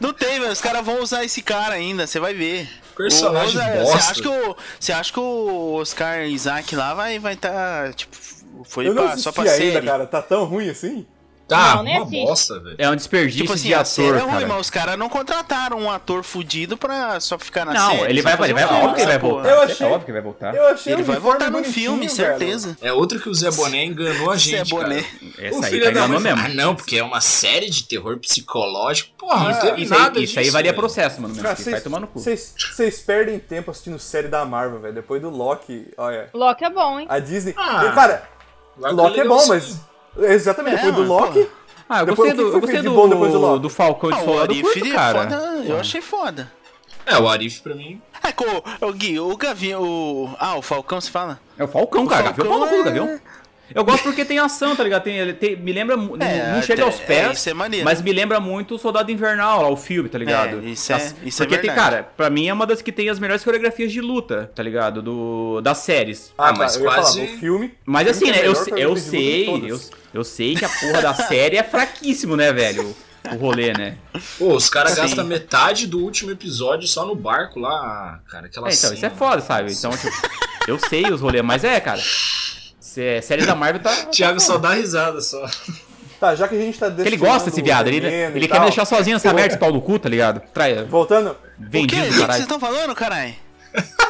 Não 0.00 0.12
tem, 0.12 0.40
os 0.40 0.60
caras 0.60 0.84
vão 0.84 1.02
usar 1.02 1.24
esse 1.24 1.42
cara 1.42 1.74
ainda, 1.74 2.06
você 2.06 2.18
vai 2.18 2.34
ver. 2.34 2.68
Personagem. 2.96 3.60
Você 3.80 3.96
acha 4.10 4.22
que 4.22 4.28
o, 4.28 4.56
você 4.78 4.92
acha 4.92 5.12
que 5.12 5.20
o 5.20 5.74
Oscar 5.74 6.26
Isaac 6.26 6.74
lá 6.74 6.94
vai 6.94 7.18
vai 7.18 7.36
tá, 7.36 7.92
tipo, 7.94 8.16
foi 8.64 8.92
pra, 8.92 9.16
só 9.16 9.30
pra 9.30 9.44
ainda, 9.44 9.56
série? 9.56 9.86
cara. 9.86 10.06
Tá 10.06 10.20
tão 10.22 10.44
ruim 10.44 10.68
assim? 10.68 11.06
Tá, 11.48 11.76
Não, 11.76 11.82
uma 11.82 12.02
assiste. 12.02 12.24
bosta, 12.26 12.60
velho. 12.60 12.76
É 12.78 12.90
um 12.90 12.94
desperdício 12.94 13.40
Tipo 13.40 13.54
assim, 13.54 13.68
de 13.68 13.74
ator, 13.74 14.16
é 14.16 14.20
ruim, 14.20 14.30
cara. 14.32 14.46
mas 14.48 14.60
os 14.60 14.70
caras 14.70 14.98
não 14.98 15.08
contrataram 15.08 15.78
um 15.78 15.90
ator 15.90 16.22
fudido 16.22 16.76
pra 16.76 17.18
só 17.20 17.38
ficar 17.38 17.64
na 17.64 17.72
Não, 17.72 17.90
série. 17.92 18.10
ele 18.12 18.22
só 18.22 18.36
vai, 18.36 18.46
ele 18.48 18.54
vai, 18.54 18.64
um 18.64 18.68
filme, 18.68 18.82
óbvio 18.82 18.94
que 18.94 19.00
ele 19.00 19.06
vai 19.08 19.18
voltar. 19.18 19.48
Eu 19.48 19.62
É 19.62 19.64
achei- 19.64 19.86
óbvio 19.86 20.00
que 20.00 20.10
ele 20.10 20.12
vai 20.12 20.22
voltar. 20.22 20.54
Eu 20.54 20.66
achei 20.68 20.92
Ele 20.92 21.02
vai 21.02 21.16
voltar 21.18 21.46
no 21.46 21.52
bonitinho, 21.52 21.72
filme, 21.74 22.00
velho. 22.06 22.10
certeza. 22.16 22.76
É 22.82 22.92
outro 22.92 23.18
que 23.18 23.30
o 23.30 23.34
Zé 23.34 23.50
Boné 23.50 23.84
enganou 23.86 24.30
a 24.30 24.36
gente, 24.36 24.58
Zé 24.58 24.64
Boné. 24.64 25.02
cara. 25.02 25.46
Essa 25.48 25.58
o 25.58 25.64
aí 25.64 25.70
filho 25.70 25.84
tá 25.84 25.90
da 25.90 26.08
mãe 26.08 26.20
mesmo. 26.20 26.42
Ah, 26.44 26.48
não, 26.50 26.74
porque 26.76 26.98
é 26.98 27.02
uma 27.02 27.20
série 27.22 27.70
de 27.70 27.82
terror 27.84 28.18
psicológico. 28.18 29.10
Porra, 29.18 29.44
não 29.44 29.50
Isso, 29.50 29.60
teve 29.62 29.82
isso 29.82 29.94
aí, 29.94 30.00
nada 30.00 30.20
isso 30.20 30.38
aí 30.38 30.44
disso, 30.44 30.52
valia 30.52 30.70
velho. 30.72 30.80
processo, 30.82 31.20
mano. 31.22 31.34
Cara, 31.34 31.54
vai 31.54 31.80
tomar 31.80 32.00
no 32.00 32.06
cu. 32.08 32.20
Vocês 32.20 33.00
perdem 33.06 33.38
tempo 33.38 33.70
assistindo 33.70 33.98
série 33.98 34.28
da 34.28 34.44
Marvel, 34.44 34.80
velho. 34.80 34.94
Depois 34.94 35.22
do 35.22 35.30
Loki, 35.30 35.88
olha. 35.96 36.28
Loki 36.34 36.62
é 36.64 36.70
bom, 36.70 37.00
hein? 37.00 37.06
A 37.08 37.18
Disney. 37.18 37.54
Ah, 37.56 37.90
cara, 37.94 38.28
Loki 38.76 39.20
é 39.20 39.24
bom, 39.24 39.34
legalzinho. 39.40 39.48
mas. 39.48 39.87
Exatamente, 40.18 40.74
É, 40.80 40.84
depois 40.86 40.94
do 40.94 41.00
mano, 41.14 41.26
Loki. 41.26 41.40
pô. 41.44 41.48
Ah, 41.88 42.00
eu 42.00 42.06
Depois, 42.06 42.28
gostei 42.28 42.44
o 42.44 42.50
do, 42.50 42.56
eu 42.56 42.60
gostei 42.60 42.80
de 42.80 42.88
do, 42.88 42.94
bom 42.94 43.08
depois 43.08 43.32
do 43.32 43.38
Loki? 43.38 43.62
do 43.62 43.70
Falcão 43.70 44.10
de 44.10 44.16
Ah, 44.18 44.22
o 44.22 44.38
Arif 44.40 44.62
curto, 44.62 44.86
é 44.86 44.90
cara. 44.90 45.18
foda, 45.22 45.36
eu 45.66 45.80
achei 45.80 46.00
foda. 46.02 46.52
É, 47.06 47.16
o 47.18 47.26
Arif 47.26 47.62
pra 47.62 47.74
mim. 47.74 48.02
É, 48.22 48.30
com 48.32 48.44
o, 48.44 48.88
o 48.88 48.92
Gui, 48.92 49.18
o 49.18 49.34
Gavinho, 49.36 49.80
o... 49.82 50.30
Ah, 50.38 50.56
o 50.56 50.62
Falcão, 50.62 51.00
você 51.00 51.10
fala? 51.10 51.40
É 51.56 51.64
o 51.64 51.68
Falcão, 51.68 52.06
cara. 52.06 52.24
Gavião, 52.24 52.46
Falcão 52.58 52.68
do 52.68 52.80
é- 52.80 52.84
Gavião. 52.84 53.20
Eu 53.74 53.84
gosto 53.84 54.02
porque 54.02 54.24
tem 54.24 54.38
ação, 54.38 54.74
tá 54.74 54.82
ligado? 54.82 55.02
Tem, 55.02 55.18
ele 55.18 55.34
tem- 55.34 55.54
me 55.54 55.72
lembra. 55.72 55.94
É, 56.20 56.52
não 56.54 56.62
chega 56.62 56.82
é, 56.82 56.84
aos 56.86 57.00
pés. 57.00 57.26
é, 57.28 57.32
isso 57.32 57.50
é 57.50 57.54
maneiro. 57.54 57.84
Mas 57.84 58.00
me 58.00 58.12
lembra 58.14 58.40
muito 58.40 58.74
o 58.74 58.78
Soldado 58.78 59.12
Invernal, 59.12 59.60
lá, 59.62 59.68
o 59.68 59.76
filme, 59.76 60.08
tá 60.08 60.16
ligado? 60.18 60.60
É, 60.64 60.70
isso 60.70 60.90
é- 60.90 60.94
As- 60.96 61.14
isso 61.22 61.42
é 61.42 61.46
Porque 61.46 61.60
tem, 61.66 61.74
cara, 61.74 62.08
pra 62.16 62.30
mim 62.30 62.48
é 62.48 62.52
uma 62.52 62.66
das 62.66 62.80
que 62.80 62.90
tem 62.90 63.10
as 63.10 63.18
melhores 63.18 63.44
coreografias 63.44 63.92
de 63.92 64.00
luta, 64.00 64.50
tá 64.54 64.62
ligado? 64.62 65.02
Do, 65.02 65.60
das 65.60 65.78
séries. 65.78 66.32
Ah, 66.38 66.52
mas 66.54 66.76
eu 66.76 66.82
ia 66.82 66.88
falar, 66.90 67.02
quase- 67.02 67.20
o 67.22 67.26
filme. 67.38 67.74
Mas 67.84 68.06
o 68.06 68.10
assim, 68.10 68.24
filme 68.26 68.40
né? 68.40 68.46
Eu, 68.48 68.54
se- 68.54 68.70
eu 68.74 68.94
de 68.94 69.00
sei, 69.00 69.48
eu, 69.70 69.80
eu 70.12 70.24
sei 70.24 70.54
que 70.54 70.64
a 70.64 70.68
porra 70.68 71.02
da 71.02 71.14
série 71.14 71.56
é 71.56 71.62
fraquíssimo, 71.62 72.36
né, 72.36 72.52
velho? 72.52 72.94
O 73.32 73.36
rolê, 73.36 73.72
né? 73.72 73.96
Pô, 74.38 74.54
os 74.54 74.70
caras 74.70 74.94
gastam 74.94 75.24
metade 75.24 75.86
do 75.86 75.98
último 75.98 76.30
episódio 76.30 76.86
só 76.88 77.04
no 77.04 77.14
barco 77.14 77.58
lá, 77.60 77.70
Ah, 77.70 78.30
cara. 78.30 78.46
Aquela 78.46 78.68
É, 78.68 78.72
então, 78.72 78.80
cena. 78.90 78.94
isso 78.94 79.06
é 79.06 79.10
foda, 79.10 79.42
sabe? 79.42 79.72
Então, 79.72 79.90
tipo, 79.90 80.16
eu 80.66 80.78
sei 80.88 81.04
os 81.12 81.20
rolês, 81.20 81.44
mas 81.44 81.62
é, 81.64 81.78
cara. 81.80 82.00
Sé- 82.80 83.20
Série 83.20 83.44
da 83.44 83.54
Marvel 83.54 83.82
tá. 83.82 83.90
Thiago 84.06 84.40
só 84.40 84.56
dá 84.56 84.70
risada 84.74 85.20
só. 85.20 85.44
Tá, 86.18 86.34
já 86.34 86.48
que 86.48 86.56
a 86.56 86.58
gente 86.58 86.78
tá 86.78 86.90
Porque 86.90 87.08
ele 87.08 87.16
gosta 87.16 87.48
desse 87.50 87.62
viado, 87.62 87.86
ele, 87.88 87.98
ele 88.04 88.48
quer 88.48 88.58
me 88.58 88.66
deixar 88.66 88.84
sozinho 88.84 89.14
nessa 89.16 89.32
merda, 89.32 89.50
esse 89.50 89.58
pau 89.58 89.70
do 89.70 89.80
cu, 89.80 89.98
tá 89.98 90.08
ligado? 90.08 90.40
Trai, 90.52 90.84
Voltando, 90.84 91.30
O 91.30 91.34
quê? 91.34 91.38
O 91.60 91.70
vendido, 91.70 91.94
que 92.02 92.08
vocês 92.08 92.18
caralho. 92.20 92.42
estão 92.42 92.58
falando, 92.58 92.94
caralho? 92.94 93.34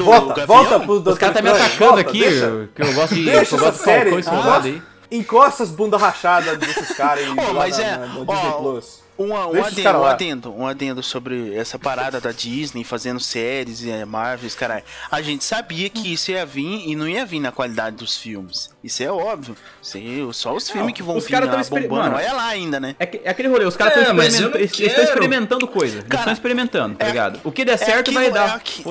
Volta, 0.01 0.47
volta 0.47 0.81
pro 0.81 1.01
Dr. 1.01 1.11
Os 1.11 1.19
caras 1.19 1.35
tá 1.37 1.43
me 1.43 1.49
atacando 1.51 1.79
volta, 1.79 2.01
aqui, 2.01 2.21
deixa. 2.21 2.69
que 2.75 2.83
eu 2.83 2.93
gosto 2.95 3.15
de. 3.15 3.25
Deixa 3.25 3.55
eu 3.57 3.59
gosto 3.59 3.69
essa 3.69 3.79
de 3.79 3.85
Falcão 3.85 4.05
série. 4.11 4.21
e 4.21 4.23
soldado 4.23 4.67
aí. 4.69 4.83
Encosta 5.11 5.63
as 5.63 5.71
bunda 5.71 5.97
rachadas 5.97 6.59
desses 6.59 6.95
caras 6.97 7.25
aí 7.25 7.31
Ô, 7.39 7.53
lá 7.53 7.53
mas 7.55 7.79
na, 7.79 7.85
é, 7.85 7.97
na- 7.97 8.07
no 8.07 8.25
ó, 8.27 8.35
Disney 8.35 8.53
Plus. 8.59 9.09
Uma- 9.19 9.47
um, 9.49 9.51
os 9.61 9.67
adendo, 9.67 9.99
um 9.99 10.05
adendo, 10.05 10.55
um 10.59 10.67
adendo 10.69 11.03
sobre 11.03 11.53
essa 11.57 11.77
parada 11.77 12.21
da 12.21 12.31
Disney 12.31 12.85
fazendo 12.85 13.19
séries 13.19 13.83
e 13.83 13.91
é, 13.91 14.05
Marvels, 14.05 14.55
caralho. 14.55 14.85
A 15.11 15.21
gente 15.21 15.43
sabia 15.43 15.91
que 15.91 16.13
isso 16.13 16.31
ia 16.31 16.47
vir 16.47 16.89
e 16.89 16.95
não 16.95 17.09
ia 17.09 17.27
vir 17.27 17.41
na 17.41 17.51
qualidade 17.51 17.97
dos 17.97 18.17
filmes. 18.17 18.71
Isso 18.85 19.03
é 19.03 19.11
óbvio. 19.11 19.57
Aí, 19.93 20.21
só 20.33 20.55
os 20.55 20.71
filmes 20.71 20.95
que 20.95 21.03
vão 21.03 21.17
os 21.17 21.25
vir 21.25 21.33
caras 21.33 21.47
lá 21.49 21.53
tão 21.55 21.61
exper- 21.63 21.83
bombando. 21.89 22.03
mano, 22.13 22.17
Olha 22.17 22.33
lá 22.33 22.47
ainda, 22.47 22.79
né? 22.79 22.95
É, 23.01 23.21
é 23.25 23.31
aquele 23.31 23.49
rolê, 23.49 23.65
os 23.65 23.77
caras 23.77 23.95
É, 23.97 24.01
estão 24.03 24.15
não 24.15 24.23
quero. 24.23 25.03
experimentando 25.03 25.67
coisa. 25.67 25.97
Eles 25.97 26.07
Cara, 26.09 26.21
estão 26.21 26.33
experimentando, 26.35 26.95
tá 26.95 27.05
é- 27.07 27.09
ligado? 27.09 27.41
O 27.43 27.51
que 27.51 27.65
der 27.65 27.73
é 27.73 27.77
certo 27.77 28.11
aquilo- 28.11 28.15
vai 28.15 28.27
é 28.27 28.31
dar. 28.31 28.55
aqui-. 28.55 28.85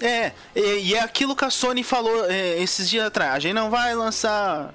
É, 0.00 0.30
e, 0.54 0.60
e 0.90 0.94
é 0.94 1.00
aquilo 1.00 1.34
que 1.34 1.44
a 1.44 1.50
Sony 1.50 1.82
falou 1.82 2.26
é, 2.30 2.62
esses 2.62 2.88
dias 2.88 3.06
atrás. 3.06 3.34
A 3.34 3.38
gente 3.40 3.54
não 3.54 3.70
vai 3.70 3.92
lançar. 3.92 4.72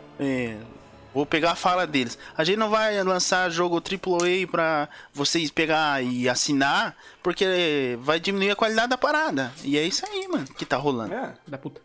É, 1.10 1.14
vou 1.14 1.26
pegar 1.26 1.52
a 1.52 1.56
fala 1.56 1.86
deles. 1.88 2.18
A 2.38 2.44
gente 2.44 2.58
não 2.58 2.70
vai 2.70 3.02
lançar 3.04 3.50
jogo 3.50 3.78
AAA 3.82 4.48
pra 4.50 4.88
vocês 5.14 5.50
pegar 5.52 6.04
e 6.04 6.28
assinar, 6.30 6.96
porque 7.24 7.98
vai 8.02 8.20
diminuir 8.20 8.52
a 8.52 8.56
qualidade 8.56 8.90
da 8.90 8.98
parada. 8.98 9.52
E 9.64 9.78
é 9.78 9.84
isso 9.86 10.06
aí, 10.06 10.28
mano, 10.28 10.46
que 10.58 10.66
tá 10.66 10.78
rolando. 10.78 11.14
É. 11.14 11.34
Da 11.48 11.58
puta. 11.58 11.82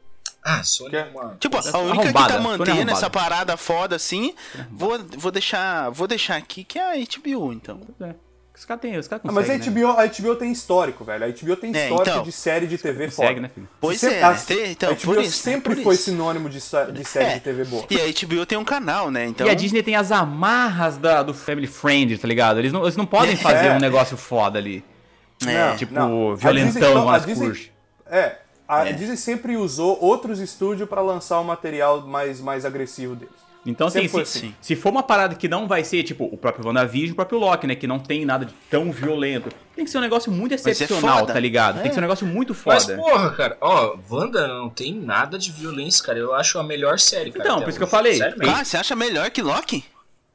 Ah, 0.46 0.62
Sony 0.62 0.90
Que- 0.90 0.96
é 0.96 1.04
uma. 1.04 1.36
Tipo, 1.40 1.56
a 1.56 1.78
única 1.78 2.02
Arrombada, 2.02 2.10
que 2.12 2.12
tá 2.12 2.28
Sony 2.42 2.42
mantendo 2.58 2.90
essa 2.92 3.08
parada 3.08 3.56
foda 3.56 3.96
assim, 3.96 4.34
vou, 4.70 4.98
vou 5.16 5.32
deixar, 5.32 5.88
vou 5.90 6.06
deixar 6.06 6.36
aqui 6.36 6.62
que 6.64 6.78
é 6.78 6.92
a 6.92 6.96
HBO, 6.96 7.50
então. 7.52 7.80
É. 8.00 8.14
Os 8.56 8.64
caras 8.64 8.80
têm, 8.80 8.96
os 8.96 9.08
caras 9.08 9.24
Ah, 9.28 9.32
mas 9.32 9.50
a 9.50 9.52
conseguem, 9.54 9.74
né? 9.74 9.80
HBO, 9.82 10.00
a 10.00 10.06
HBO 10.06 10.36
tem 10.36 10.52
histórico, 10.52 11.04
velho. 11.04 11.24
A 11.24 11.28
HBO 11.28 11.56
tem 11.56 11.74
É, 11.74 11.82
histórico 11.84 12.08
então. 12.10 12.22
de 12.22 12.30
série 12.32 12.66
de 12.68 12.78
TV 12.78 13.10
foda. 13.10 13.16
Consegue, 13.26 13.40
né, 13.40 13.50
filho? 13.52 13.68
Pois 13.80 13.98
Sempre- 13.98 14.16
é, 14.16 14.22
a- 14.22 14.30
né? 14.30 14.40
Tem- 14.46 14.70
então, 14.70 14.90
a 14.90 14.92
HBO 14.94 15.14
por 15.14 15.22
isso, 15.24 15.38
sempre 15.38 15.74
por 15.74 15.82
foi 15.82 15.94
isso. 15.96 16.04
sinônimo 16.04 16.48
de, 16.48 16.54
de 16.58 16.60
série 17.04 17.26
É. 17.26 17.34
de 17.34 17.40
TV 17.40 17.64
boa. 17.64 17.84
E 17.90 18.00
a 18.00 18.06
HBO 18.06 18.46
tem 18.46 18.56
um 18.56 18.64
canal, 18.64 19.10
né? 19.10 19.26
Então, 19.26 19.44
E 19.46 19.50
a 19.50 19.54
Disney 19.54 19.82
tem 19.82 19.96
as 19.96 20.12
amarras 20.12 20.96
da, 20.96 21.22
do 21.24 21.34
Family 21.34 21.66
Friend, 21.66 22.16
tá 22.16 22.28
ligado? 22.28 22.58
Eles 22.60 22.72
não, 22.72 22.82
eles 22.82 22.96
não 22.96 23.06
podem 23.06 23.36
fazer 23.36 23.66
É. 23.66 23.72
um 23.72 23.80
negócio 23.80 24.16
foda 24.16 24.56
ali. 24.58 24.84
É, 25.44 25.74
Tipo, 25.76 25.92
não. 25.92 26.36
Violentão 26.36 27.04
nas 27.06 27.24
curte. 27.26 27.72
É, 28.06 28.36
a 28.68 28.88
É. 28.88 28.92
Disney 28.92 29.16
sempre 29.16 29.56
usou 29.56 29.98
outros 30.00 30.38
estúdios 30.38 30.88
pra 30.88 31.02
lançar 31.02 31.40
o 31.40 31.44
material 31.44 32.02
mais, 32.06 32.40
mais 32.40 32.64
agressivo 32.64 33.16
deles. 33.16 33.34
Então, 33.66 33.86
assim, 33.86 34.06
se, 34.06 34.20
assim. 34.20 34.54
se 34.60 34.76
for 34.76 34.90
uma 34.90 35.02
parada 35.02 35.34
que 35.34 35.48
não 35.48 35.66
vai 35.66 35.82
ser, 35.84 36.02
tipo, 36.02 36.24
o 36.24 36.36
próprio 36.36 36.66
WandaVision, 36.66 37.12
o 37.12 37.14
próprio 37.16 37.38
Loki, 37.38 37.66
né? 37.66 37.74
Que 37.74 37.86
não 37.86 37.98
tem 37.98 38.24
nada 38.24 38.44
de 38.44 38.52
tão 38.70 38.92
violento. 38.92 39.48
Tem 39.74 39.84
que 39.84 39.90
ser 39.90 39.98
um 39.98 40.02
negócio 40.02 40.30
muito 40.30 40.52
excepcional, 40.54 41.26
tá 41.26 41.38
ligado? 41.40 41.76
Tem 41.76 41.86
É. 41.86 41.88
que 41.88 41.94
ser 41.94 42.00
um 42.00 42.02
negócio 42.02 42.26
muito 42.26 42.54
Mas, 42.66 42.84
foda. 42.84 42.96
porra, 42.96 43.30
cara, 43.30 43.56
ó, 43.60 43.96
Wanda 44.10 44.46
não 44.46 44.68
tem 44.68 44.94
nada 44.94 45.38
de 45.38 45.50
violência, 45.50 46.04
cara. 46.04 46.18
Eu 46.18 46.34
acho 46.34 46.58
a 46.58 46.62
melhor 46.62 46.98
série, 46.98 47.32
cara. 47.32 47.44
Então, 47.44 47.60
por 47.62 47.68
isso 47.70 47.78
que 47.78 47.82
eu 47.82 47.86
hoje. 47.86 47.90
falei. 47.96 48.14
Sério 48.18 48.38
mesmo. 48.38 48.52
Cara, 48.52 48.64
você 48.64 48.76
acha 48.76 48.94
melhor 48.94 49.30
que 49.30 49.40
Loki? 49.42 49.84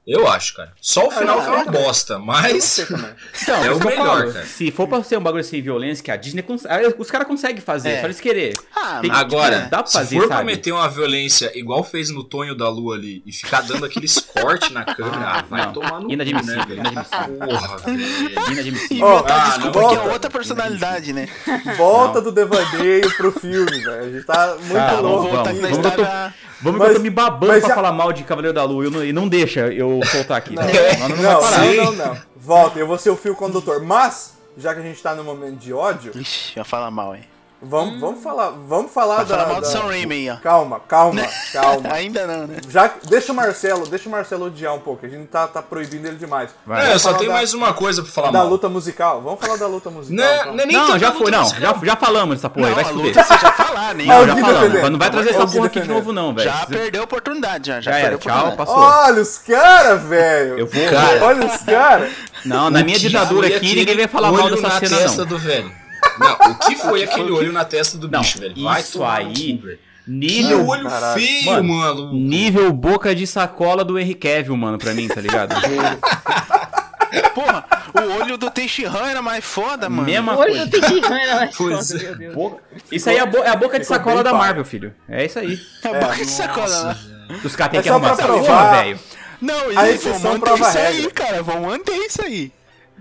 Eu 0.10 0.28
acho, 0.28 0.56
cara. 0.56 0.72
Só 0.82 1.08
o 1.08 1.12
final 1.12 1.38
eu 1.38 1.44
que 1.44 1.50
é 1.50 1.54
uma 1.54 1.66
bosta, 1.66 2.14
Eu 2.14 2.20
não 2.20 2.26
mas. 2.26 2.80
Então, 2.80 3.64
É 3.64 3.72
o 3.72 3.80
melhor, 3.80 4.20
falo, 4.20 4.34
cara. 4.34 4.46
Se 4.46 4.72
for 4.72 4.88
pra 4.88 5.04
ser 5.04 5.18
um 5.18 5.22
bagulho 5.22 5.44
sem 5.44 5.62
violência, 5.62 6.04
que 6.04 6.10
a 6.12 6.16
Disney 6.16 6.42
consegue. 6.42 6.96
Os 6.98 7.12
caras 7.12 7.28
conseguem 7.28 7.62
fazer, 7.62 7.90
É. 7.92 8.00
só 8.00 8.08
eles 8.08 8.20
querer. 8.20 8.58
Ah, 8.76 9.00
Tem- 9.02 9.12
Agora, 9.12 9.68
dá 9.70 9.78
pra 9.80 9.88
se 9.88 9.94
fazer, 9.94 10.16
for 10.16 10.22
sabe? 10.28 10.36
pra 10.36 10.44
meter 10.44 10.72
uma 10.72 10.90
violência 10.90 11.52
igual 11.58 11.84
fez 11.84 12.10
no 12.10 12.24
Tonho 12.24 12.56
da 12.56 12.70
Lua 12.70 12.96
ali 12.96 13.22
e 13.26 13.32
ficar 13.32 13.62
dando 13.62 13.86
aqueles 13.86 14.20
cortes 14.34 14.72
na 14.72 14.84
câmera, 14.86 15.18
ah, 15.28 15.44
vai 15.48 15.66
Não, 15.66 15.74
tomar 15.74 16.00
no 16.00 16.12
inadmissível, 16.12 16.58
né, 16.58 16.66
velho? 16.68 16.80
inadmissível. 16.82 17.38
Porra, 17.48 17.78
velho. 17.78 18.00
Inadmissível. 18.52 19.06
Ó, 19.06 19.14
Inventar 19.20 19.40
Ah, 19.40 19.50
desculpa 19.50 19.82
não. 19.82 19.88
que 19.90 19.94
é 19.94 19.98
Volta. 19.98 20.14
outra 20.14 20.30
personalidade, 20.30 21.14
né? 21.14 21.30
Volta 21.78 22.22
do 22.22 22.32
devaneio 22.32 23.16
pro 23.16 23.32
filme, 23.32 23.80
velho. 23.80 24.00
A 24.04 24.10
gente 24.10 24.26
tá 24.26 24.56
muito 24.60 24.74
Tá, 24.74 24.96
Vamos 24.96 25.02
louco. 25.04 25.18
vamos, 25.28 25.32
voltar 25.36 25.50
aqui 25.52 25.60
na 25.60 25.68
vamos, 25.70 25.84
vamos, 25.84 26.00
história. 26.00 26.34
Vamos 26.62 26.80
Mas- 26.80 26.90
eu 26.90 26.96
tô 26.96 27.02
me 27.02 27.10
babando 27.10 27.48
mas 27.54 27.60
pra 27.62 27.70
já- 27.70 27.76
falar 27.76 27.92
mal 27.92 28.12
de 28.12 28.24
Cavaleiro 28.24 28.54
da 28.54 28.64
Lua 28.64 28.86
e 28.86 28.90
não, 28.90 29.04
e 29.06 29.14
não 29.14 29.28
deixa 29.28 29.68
eu 29.68 30.00
soltar 30.12 30.38
aqui. 30.38 30.56
Não, 30.56 30.64
não 30.64 31.16
não, 31.16 31.42
não, 31.42 31.84
não, 31.96 32.06
não. 32.08 32.18
Volta, 32.36 32.78
eu 32.80 32.88
vou 32.88 32.98
ser 32.98 33.10
o 33.12 33.16
fio 33.16 33.36
condutor. 33.36 33.82
Mas, 33.84 34.34
já 34.58 34.74
que 34.74 34.80
a 34.80 34.84
gente 34.84 35.02
tá 35.02 35.16
no 35.16 35.24
momento 35.24 35.58
de 35.58 35.72
ódio, 35.74 36.12
Ixi, 36.16 36.54
ia 36.58 36.64
falar 36.66 36.92
mal, 36.92 37.16
hein? 37.16 37.24
Vamos, 37.62 38.00
vamos 38.00 38.24
falar, 38.24 38.50
vamos 38.68 38.92
falar 38.92 39.16
Vai 39.18 39.26
da. 39.26 39.36
falar 39.38 39.48
mal 39.48 39.56
do 39.58 39.62
da- 39.62 39.68
Sam 39.68 39.88
Raimi 39.88 40.16
aí, 40.16 40.30
ó. 40.30 40.36
Calma, 40.38 40.80
calma, 40.88 41.22
calma. 41.54 41.90
Ainda 41.94 42.26
não, 42.28 42.48
né? 42.48 42.58
Já, 42.70 42.92
deixa 43.08 43.32
o 43.32 43.36
Marcelo, 43.36 43.86
deixa 43.88 44.08
o 44.08 44.12
Marcelo 44.12 44.46
odiar 44.46 44.74
um 44.76 44.80
pouco. 44.80 45.06
A 45.06 45.10
gente 45.10 45.28
tá, 45.28 45.48
tá 45.48 45.62
proibindo 45.62 46.06
ele 46.08 46.18
demais. 46.18 46.50
Vai. 46.66 46.92
É, 46.94 46.98
só 46.98 47.12
da- 47.14 47.24
mais 47.26 47.54
uma 47.54 47.74
coisa 47.74 48.02
pra 48.02 48.12
falar 48.12 48.32
Da 48.32 48.40
mal. 48.40 48.48
luta 48.50 48.68
musical. 48.70 49.22
Vamos 49.22 49.40
falar 49.40 49.58
da 49.58 49.68
luta 49.68 49.90
musical. 49.90 50.26
Não, 50.26 50.36
então. 50.42 50.54
não 50.56 50.64
é 50.64 50.66
nem 50.66 50.76
Não, 50.78 51.00
já 51.00 51.12
foi, 51.12 51.32
não. 51.32 51.40
musical. 51.42 51.76
Já, 51.80 51.86
já 51.86 51.96
falamos 51.96 52.36
dessa 52.38 52.50
porra 52.50 52.68
aí, 52.68 52.70
Não, 52.70 52.76
vai 52.76 52.84
a 52.84 52.88
se 52.88 52.94
fuder. 52.94 53.14
você 53.26 53.38
já 53.38 53.52
falar, 53.52 53.96
nem. 53.96 54.08
Não, 54.08 54.26
já 54.28 54.36
falamos. 54.36 54.90
não 54.92 55.00
vai 55.00 55.10
trazer 55.10 55.30
É 55.30 55.34
essa 55.34 55.48
porra 55.48 55.66
aqui 55.68 55.82
de 55.82 55.88
novo, 55.88 56.12
não, 56.14 56.34
velho. 56.34 56.50
Já 56.50 56.66
perdeu 56.66 57.02
a 57.02 57.04
oportunidade, 57.06 57.68
já. 57.68 57.82
Já, 57.82 57.92
Já 57.92 57.98
era, 58.00 58.18
perdeu 58.18 58.20
tchau, 58.32 58.52
passou. 58.56 58.76
Olha 58.78 59.22
os 59.22 59.38
caras, 59.38 60.02
velho. 60.04 60.60
Eu 60.60 60.68
vou. 60.68 60.90
Cara, 60.90 61.26
Olha 61.26 61.46
os 61.46 61.58
caras. 61.64 62.12
Não, 62.46 62.70
na 62.70 62.84
minha 62.84 62.98
ditadura 62.98 63.48
aqui, 63.48 63.76
ninguém 63.76 63.98
vai 63.98 64.08
falar 64.08 64.32
mal 64.32 64.50
dessa 64.50 64.62
na 64.62 64.80
cena, 64.80 65.16
não. 65.18 65.26
do 65.26 65.38
velho. 65.38 65.72
Não, 66.20 66.52
o 66.52 66.56
que 66.60 66.76
foi 66.76 67.04
aquele 67.04 67.32
olho 67.32 67.52
na 67.52 67.64
testa 67.66 67.98
do 67.98 68.10
Não, 68.10 68.22
bicho, 68.22 68.40
velho? 68.40 68.62
Vai 68.64 68.82
isso 68.82 69.04
aí- 69.04 69.58
cu, 69.58 69.66
velho. 69.66 69.80
Que 70.06 70.12
Nível, 70.12 70.66
olho 70.68 70.90
Caralho. 70.90 71.22
feio, 71.22 71.46
Mano, 71.46 71.64
mano. 71.76 72.14
nível 72.14 72.74
boca 72.74 73.14
de 73.14 73.28
sacola 73.28 73.84
do 73.86 74.00
Henry 74.00 74.16
Cavill, 74.16 74.58
mano, 74.58 74.78
pra 74.80 74.92
mim, 74.96 75.08
tá 75.08 75.22
ligado? 75.22 75.54
Porra, 77.34 77.66
o 77.94 78.22
olho 78.22 78.38
do 78.38 78.50
Tenshinhan 78.52 79.08
era 79.10 79.22
mais 79.22 79.44
foda, 79.46 79.90
mano. 79.90 80.04
Mesma 80.04 80.34
O 80.36 80.40
olho 80.40 80.50
coisa. 80.52 80.66
do 80.66 80.72
Tenshinhan 80.82 81.20
era 81.20 81.36
mais 81.36 81.56
Pois 81.56 81.88
foda, 81.92 82.00
é. 82.02 82.04
meu 82.08 82.16
Deus. 82.18 82.34
Boca- 82.34 82.64
Isso 82.92 83.10
aí 83.10 83.18
é 83.18 83.20
a, 83.20 83.26
bo- 83.26 83.38
é 83.44 83.50
a 83.50 83.56
boca 83.56 83.80
de 83.80 83.86
Ficou 83.86 83.98
sacola 83.98 84.24
da 84.24 84.32
pai. 84.32 84.40
Marvel, 84.40 84.66
filho. 84.66 84.94
É 85.08 85.26
isso 85.26 85.40
aí. 85.40 85.60
A 85.84 85.88
boca 85.94 86.16
de 86.18 86.26
sacola 86.26 86.68
lá. 86.80 86.98
Os 87.44 87.56
caras 87.56 87.72
têm 87.72 87.80
É 87.80 87.84
que 87.84 87.90
arrumar 87.90 88.12
essa 88.12 88.28
porra, 88.28 88.72
velho. 88.84 89.00
Não, 89.42 89.72
e 89.72 89.90
exceção 89.92 90.20
vão 90.20 90.38
manter 90.40 90.54
isso 90.60 90.78
aí, 90.78 91.12
cara. 91.12 91.44
Vão 91.44 91.62
manter 91.62 91.96
isso 91.98 92.22
aí. 92.24 92.52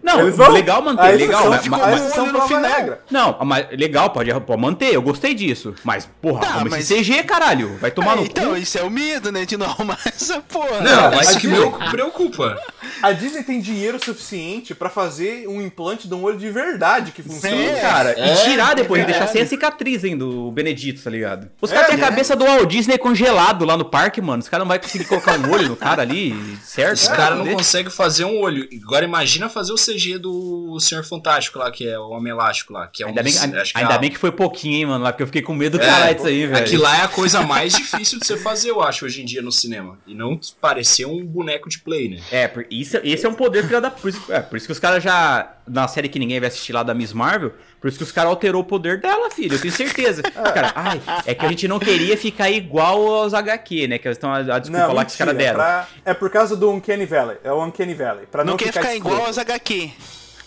Não, 0.03 0.21
Eles 0.21 0.37
vão- 0.37 0.51
legal 0.53 0.83
manter, 0.83 1.13
legal. 1.17 1.41
exceção 1.41 1.51
Mas, 1.51 1.63
ficou- 1.63 1.79
mas- 1.79 2.33
no 2.33 2.41
final. 2.43 2.71
regra. 2.71 3.01
não, 3.11 3.39
mas 3.45 3.67
legal, 3.73 4.11
pode, 4.11 4.33
pode 4.41 4.61
manter, 4.61 4.95
eu 4.95 5.03
gostei 5.03 5.35
disso. 5.35 5.75
Mas, 5.85 6.09
porra, 6.21 6.41
Tá, 6.41 6.65
mas- 6.69 6.91
esse 6.91 6.95
CG, 7.03 7.23
caralho. 7.25 7.77
Vai 7.81 7.91
tomar 7.91 8.13
É, 8.13 8.17
no 8.17 8.23
então, 8.25 8.51
cu. 8.51 8.57
isso 8.57 8.79
é 8.79 8.83
o 8.83 8.91
medo, 8.91 9.31
né? 9.33 9.45
De 9.45 9.57
não 9.57 9.67
arrumar 9.67 9.99
essa 10.07 10.41
porra. 10.41 10.81
Não, 10.81 11.11
vai 11.11 11.21
isso 11.21 11.39
que 11.39 11.47
me 11.49 11.59
preocupa. 11.91 12.57
A 13.03 13.13
Disney 13.13 13.43
tem 13.43 13.61
dinheiro 13.61 13.99
suficiente 14.03 14.75
pra 14.75 14.89
fazer 14.91 15.47
um 15.49 15.61
implante 15.61 16.09
de 16.09 16.15
um 16.15 16.23
olho 16.23 16.39
de 16.39 16.51
verdade 16.51 17.13
que 17.13 17.23
funciona. 17.23 17.57
É. 17.57 17.81
Cara, 17.81 18.11
É, 18.17 18.33
e 18.35 18.45
tirar 18.51 18.75
depois, 18.75 19.03
é 19.03 19.07
deixar 19.07 19.27
sem 19.29 19.43
a 19.43 19.47
cicatriz, 19.47 20.05
hein, 20.05 20.17
do 20.17 20.51
Benedito, 20.51 21.03
tá 21.03 21.11
ligado? 21.11 21.49
Os 21.61 21.71
É, 21.71 21.75
caras 21.75 21.89
têm 21.91 21.97
a 21.97 22.01
né? 22.01 22.09
cabeça 22.09 22.35
do 22.37 22.45
Walt 22.45 22.69
Disney 22.69 22.99
congelado 22.99 23.65
lá 23.65 23.77
no 23.77 23.85
parque, 23.85 24.21
mano. 24.21 24.41
Os 24.43 24.49
caras 24.49 24.67
não 24.67 24.73
vão 24.75 24.79
conseguir 24.83 25.05
colocar 25.05 25.39
um 25.39 25.51
olho 25.53 25.69
no 25.69 25.77
cara 25.77 26.03
ali, 26.03 26.35
certo? 26.65 26.95
Os 26.99 27.09
caras 27.09 27.39
não 27.39 27.47
conseguem 27.47 27.91
fazer 27.91 28.25
um 28.25 28.41
olho. 28.41 28.69
Agora 28.85 29.05
imagina 29.05 29.49
fazer 29.49 29.73
o 29.73 29.77
CG 29.77 29.98
do 30.19 30.79
Senhor 30.81 31.03
Fantástico 31.05 31.59
lá, 31.59 31.71
que 31.71 31.87
é 31.89 31.99
o 31.99 32.11
Homem 32.11 32.31
Elástico 32.33 32.73
lá, 32.73 32.87
que 32.87 33.03
é 33.03 33.07
um 33.07 33.09
Ainda 33.11 33.23
bem, 33.23 33.37
ainda 33.39 33.63
acho 33.63 33.73
que 33.75 33.81
é 33.81 33.85
a- 33.85 33.99
bem 33.99 34.11
que 34.11 34.19
foi 34.19 34.31
pouquinho, 34.31 34.75
hein, 34.77 34.87
mano, 34.87 35.03
lá, 35.05 35.13
porque 35.13 35.23
eu 35.23 35.27
fiquei 35.27 35.43
com 35.43 35.55
medo 35.55 35.79
do 35.79 35.83
É, 35.83 35.87
caralho 35.87 36.15
disso 36.15 36.27
aí, 36.27 36.47
velho. 36.47 36.65
Aquilo 36.65 36.83
lá 36.83 36.99
é 36.99 37.03
a 37.03 37.09
coisa 37.09 37.43
mais 37.43 37.73
difícil 37.73 38.19
de 38.21 38.27
você 38.27 38.37
fazer, 38.37 38.71
eu 38.71 38.81
acho, 38.83 39.05
hoje 39.05 39.23
em 39.23 39.25
dia 39.25 39.43
no 39.43 39.51
cinema. 39.51 39.99
E 40.07 40.15
não 40.15 40.39
parecer 40.61 41.07
um 41.07 41.25
boneco 41.25 41.69
de 41.69 41.79
play, 41.81 42.09
né? 42.09 42.21
É, 42.31 42.47
por- 42.49 42.67
isso, 42.71 42.99
esse 43.03 43.27
é 43.27 43.29
um 43.29 43.35
poder 43.35 43.65
filha 43.67 43.81
da. 43.81 43.91
Por 43.91 44.09
isso, 44.09 44.23
é, 44.33 44.41
por 44.41 44.57
isso 44.57 44.67
que 44.67 44.73
os 44.73 44.79
caras 44.79 45.03
já. 45.03 45.55
Na 45.69 45.87
série 45.89 46.09
que 46.09 46.19
ninguém 46.19 46.41
vai 46.41 46.49
assistir 46.49 46.73
lá 46.73 46.83
da 46.83 46.95
Miss 46.95 47.13
Marvel, 47.13 47.53
por 47.81 47.89
isso 47.89 47.99
que 47.99 48.05
os 48.05 48.13
caras 48.13 48.31
alterou 48.31 48.63
o 48.63 48.65
poder 48.65 49.01
dela, 49.01 49.31
filho. 49.31 49.55
Eu 49.55 49.61
tenho 49.61 49.73
certeza. 49.73 50.23
cara, 50.33 50.73
ai, 50.75 51.01
é 51.27 51.35
que 51.35 51.45
a 51.45 51.49
gente 51.49 51.69
não 51.69 51.79
queria 51.79 52.17
ficar 52.17 52.51
igual 52.51 53.15
aos 53.23 53.35
HQ, 53.35 53.87
né? 53.89 53.99
Que 53.99 54.09
eles 54.09 54.17
estão 54.17 54.33
a, 54.33 54.39
a 54.39 54.59
desculpa 54.59 54.87
Não, 54.87 54.95
lá 54.95 55.05
que 55.05 55.11
os 55.11 55.17
caras 55.17 55.35
mentira, 55.35 55.53
deram. 55.53 55.65
pra- 55.65 55.89
É 56.05 56.15
por 56.15 56.31
causa 56.31 56.57
do 56.57 56.71
Uncanny 56.71 57.07
Valley. 57.07 57.37
É 57.45 57.53
o 57.53 57.65
Uncanny 57.65 57.95
Valley. 57.95 58.27
Pra 58.31 58.45
não, 58.45 58.53
Não, 58.53 58.57
quer 58.59 58.67
ficar, 58.67 58.81
ficar 58.83 58.95
igual 58.95 59.27
aos 59.27 59.39
HQ. 59.39 59.91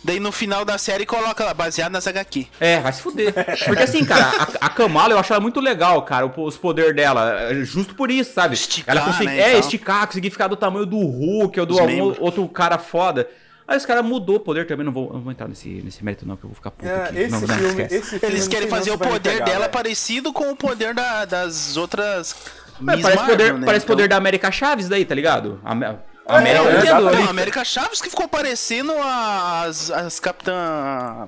Daí 0.03 0.19
no 0.19 0.31
final 0.31 0.65
da 0.65 0.79
série 0.79 1.05
coloca 1.05 1.45
lá, 1.45 1.53
baseado 1.53 1.91
nas 1.91 2.07
HQ. 2.07 2.47
É, 2.59 2.79
vai 2.79 2.91
se 2.91 3.03
fuder. 3.03 3.31
Porque 3.67 3.83
assim, 3.83 4.03
cara, 4.03 4.25
a, 4.59 4.65
a 4.65 4.69
Kamala 4.69 5.13
eu 5.13 5.19
acho 5.19 5.31
ela 5.31 5.39
muito 5.39 5.59
legal, 5.59 6.01
cara, 6.01 6.25
os 6.25 6.57
poderes 6.57 6.95
dela. 6.95 7.39
é 7.51 7.53
Justo 7.63 7.93
por 7.93 8.09
isso, 8.09 8.33
sabe? 8.33 8.55
Esticar, 8.55 8.97
ela 8.97 9.05
consegue, 9.05 9.25
né, 9.29 9.53
é, 9.53 9.59
esticar, 9.59 10.07
conseguir 10.07 10.31
ficar 10.31 10.47
do 10.47 10.55
tamanho 10.55 10.87
do 10.87 10.97
Hulk 10.97 11.59
ou 11.59 11.65
do 11.67 11.77
algum 11.79 12.15
outro 12.19 12.47
cara 12.49 12.79
foda. 12.79 13.29
Aí 13.71 13.77
os 13.77 13.85
caras 13.85 14.03
mudou 14.03 14.35
o 14.35 14.39
poder 14.41 14.67
também, 14.67 14.85
não 14.85 14.91
vou, 14.91 15.13
não 15.13 15.21
vou 15.21 15.31
entrar 15.31 15.47
nesse, 15.47 15.69
nesse 15.69 16.03
mérito 16.03 16.27
não, 16.27 16.35
que 16.35 16.43
eu 16.43 16.49
vou 16.49 16.55
ficar 16.55 16.71
puto 16.71 16.89
É, 16.89 17.03
aqui. 17.05 17.19
esse, 17.19 17.31
não, 17.31 17.39
não, 17.39 17.47
filme, 17.47 17.83
esse 17.83 18.19
filme 18.19 18.35
Eles 18.35 18.47
querem 18.49 18.67
fazer 18.67 18.91
o 18.91 18.97
poder 18.97 19.31
pegar, 19.31 19.45
dela 19.45 19.59
velho. 19.59 19.71
parecido 19.71 20.33
com 20.33 20.51
o 20.51 20.55
poder 20.57 20.93
da- 20.93 21.23
das 21.23 21.77
outras. 21.77 22.35
É, 22.35 22.83
Miss 22.83 23.01
parece 23.01 23.15
Marvel, 23.15 23.37
poder, 23.37 23.53
né? 23.53 23.65
parece 23.65 23.85
Então- 23.85 23.95
poder 23.95 24.07
da 24.09 24.17
América 24.17 24.51
Chaves 24.51 24.89
daí, 24.89 25.05
tá 25.05 25.15
ligado? 25.15 25.61
A, 25.63 25.71
a 25.73 25.75
É, 25.75 26.37
América 26.37 26.63
é, 26.87 26.91
ali. 26.91 27.15
Não, 27.15 27.29
América 27.29 27.63
Chaves 27.63 28.01
que 28.01 28.09
ficou 28.09 28.27
parecendo 28.27 28.91
as, 29.01 29.89
as 29.89 30.19
Capitã 30.19 30.53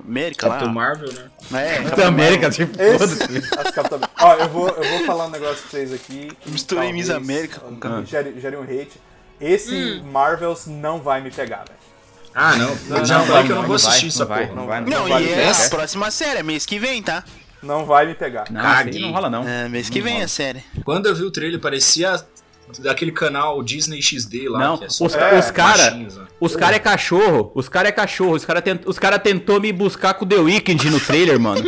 América 0.04 0.48
Capitão 0.48 0.68
lá. 0.68 0.72
Marvel, 0.74 1.12
né? 1.50 1.76
É, 1.78 1.82
Capitã 1.84 2.06
América, 2.08 2.50
tipo, 2.50 2.76
foda-se. 2.76 3.40
Capitã- 3.72 4.00
Ó, 4.20 4.34
eu 4.34 4.48
vou, 4.50 4.68
eu 4.68 4.84
vou 4.98 5.06
falar 5.06 5.26
um 5.26 5.30
negócio 5.30 5.58
pra 5.62 5.70
vocês 5.70 5.92
aqui. 5.94 6.30
Misturei 6.46 6.92
Miss 6.92 7.08
América 7.10 7.60
com 7.60 7.76
Capitã. 7.76 8.04
gere, 8.06 8.56
um 8.56 8.62
hate. 8.62 9.00
Esse 9.40 10.00
Marvels 10.04 10.66
não 10.66 11.00
vai 11.00 11.20
me 11.20 11.30
pegar, 11.30 11.64
velho. 11.68 11.83
Ah, 12.34 12.56
não. 12.56 12.76
Eu 12.96 13.04
já 13.06 13.18
Não, 13.18 13.26
falei 13.26 13.32
vai, 13.32 13.44
que 13.44 13.52
eu 13.52 13.54
não 13.54 13.62
não 13.62 13.68
vou 13.68 13.76
assistir 13.76 14.02
não 14.02 14.08
essa 14.08 14.24
vai, 14.24 14.46
porra. 14.46 14.60
não 14.60 14.66
vai, 14.66 14.80
Não, 14.80 15.08
vai 15.08 15.22
e 15.22 15.32
é 15.32 15.36
pegar. 15.36 15.66
a 15.66 15.68
próxima 15.70 16.10
série, 16.10 16.40
é 16.40 16.42
mês 16.42 16.66
que 16.66 16.78
vem, 16.78 17.02
tá? 17.02 17.22
Não 17.62 17.86
vai 17.86 18.06
me 18.06 18.14
pegar. 18.14 18.44
Não, 18.50 18.60
não 19.00 19.12
rola 19.12 19.30
não. 19.30 19.48
É, 19.48 19.68
mês 19.68 19.88
que 19.88 19.98
Não 19.98 20.04
vem 20.04 20.14
rola. 20.14 20.24
a 20.26 20.28
série. 20.28 20.62
Quando 20.84 21.06
eu 21.06 21.14
vi 21.14 21.22
o 21.22 21.30
trailer, 21.30 21.60
parecia 21.60 22.20
daquele 22.78 23.12
canal 23.12 23.62
Disney 23.62 24.00
XD 24.02 24.48
lá. 24.48 24.58
Não, 24.58 24.78
que 24.78 24.84
é 24.84 24.88
só 24.88 25.04
os, 25.06 25.14
É, 25.14 25.38
os 25.38 25.50
cara, 25.50 25.84
machinhos, 25.90 26.16
né? 26.16 26.24
os 26.40 26.56
cara 26.56 26.76
é 26.76 26.78
cachorro, 26.78 27.52
os 27.54 27.68
cara 27.68 27.88
é 27.88 27.92
cachorro, 27.92 28.32
os 28.34 28.44
cara, 28.44 28.60
tent, 28.62 28.82
os 28.86 28.98
cara 28.98 29.18
tentou 29.18 29.60
me 29.60 29.72
buscar 29.72 30.14
com 30.14 30.26
The 30.26 30.36
Weeknd 30.36 30.90
no 30.90 31.00
trailer, 31.00 31.38
mano. 31.40 31.62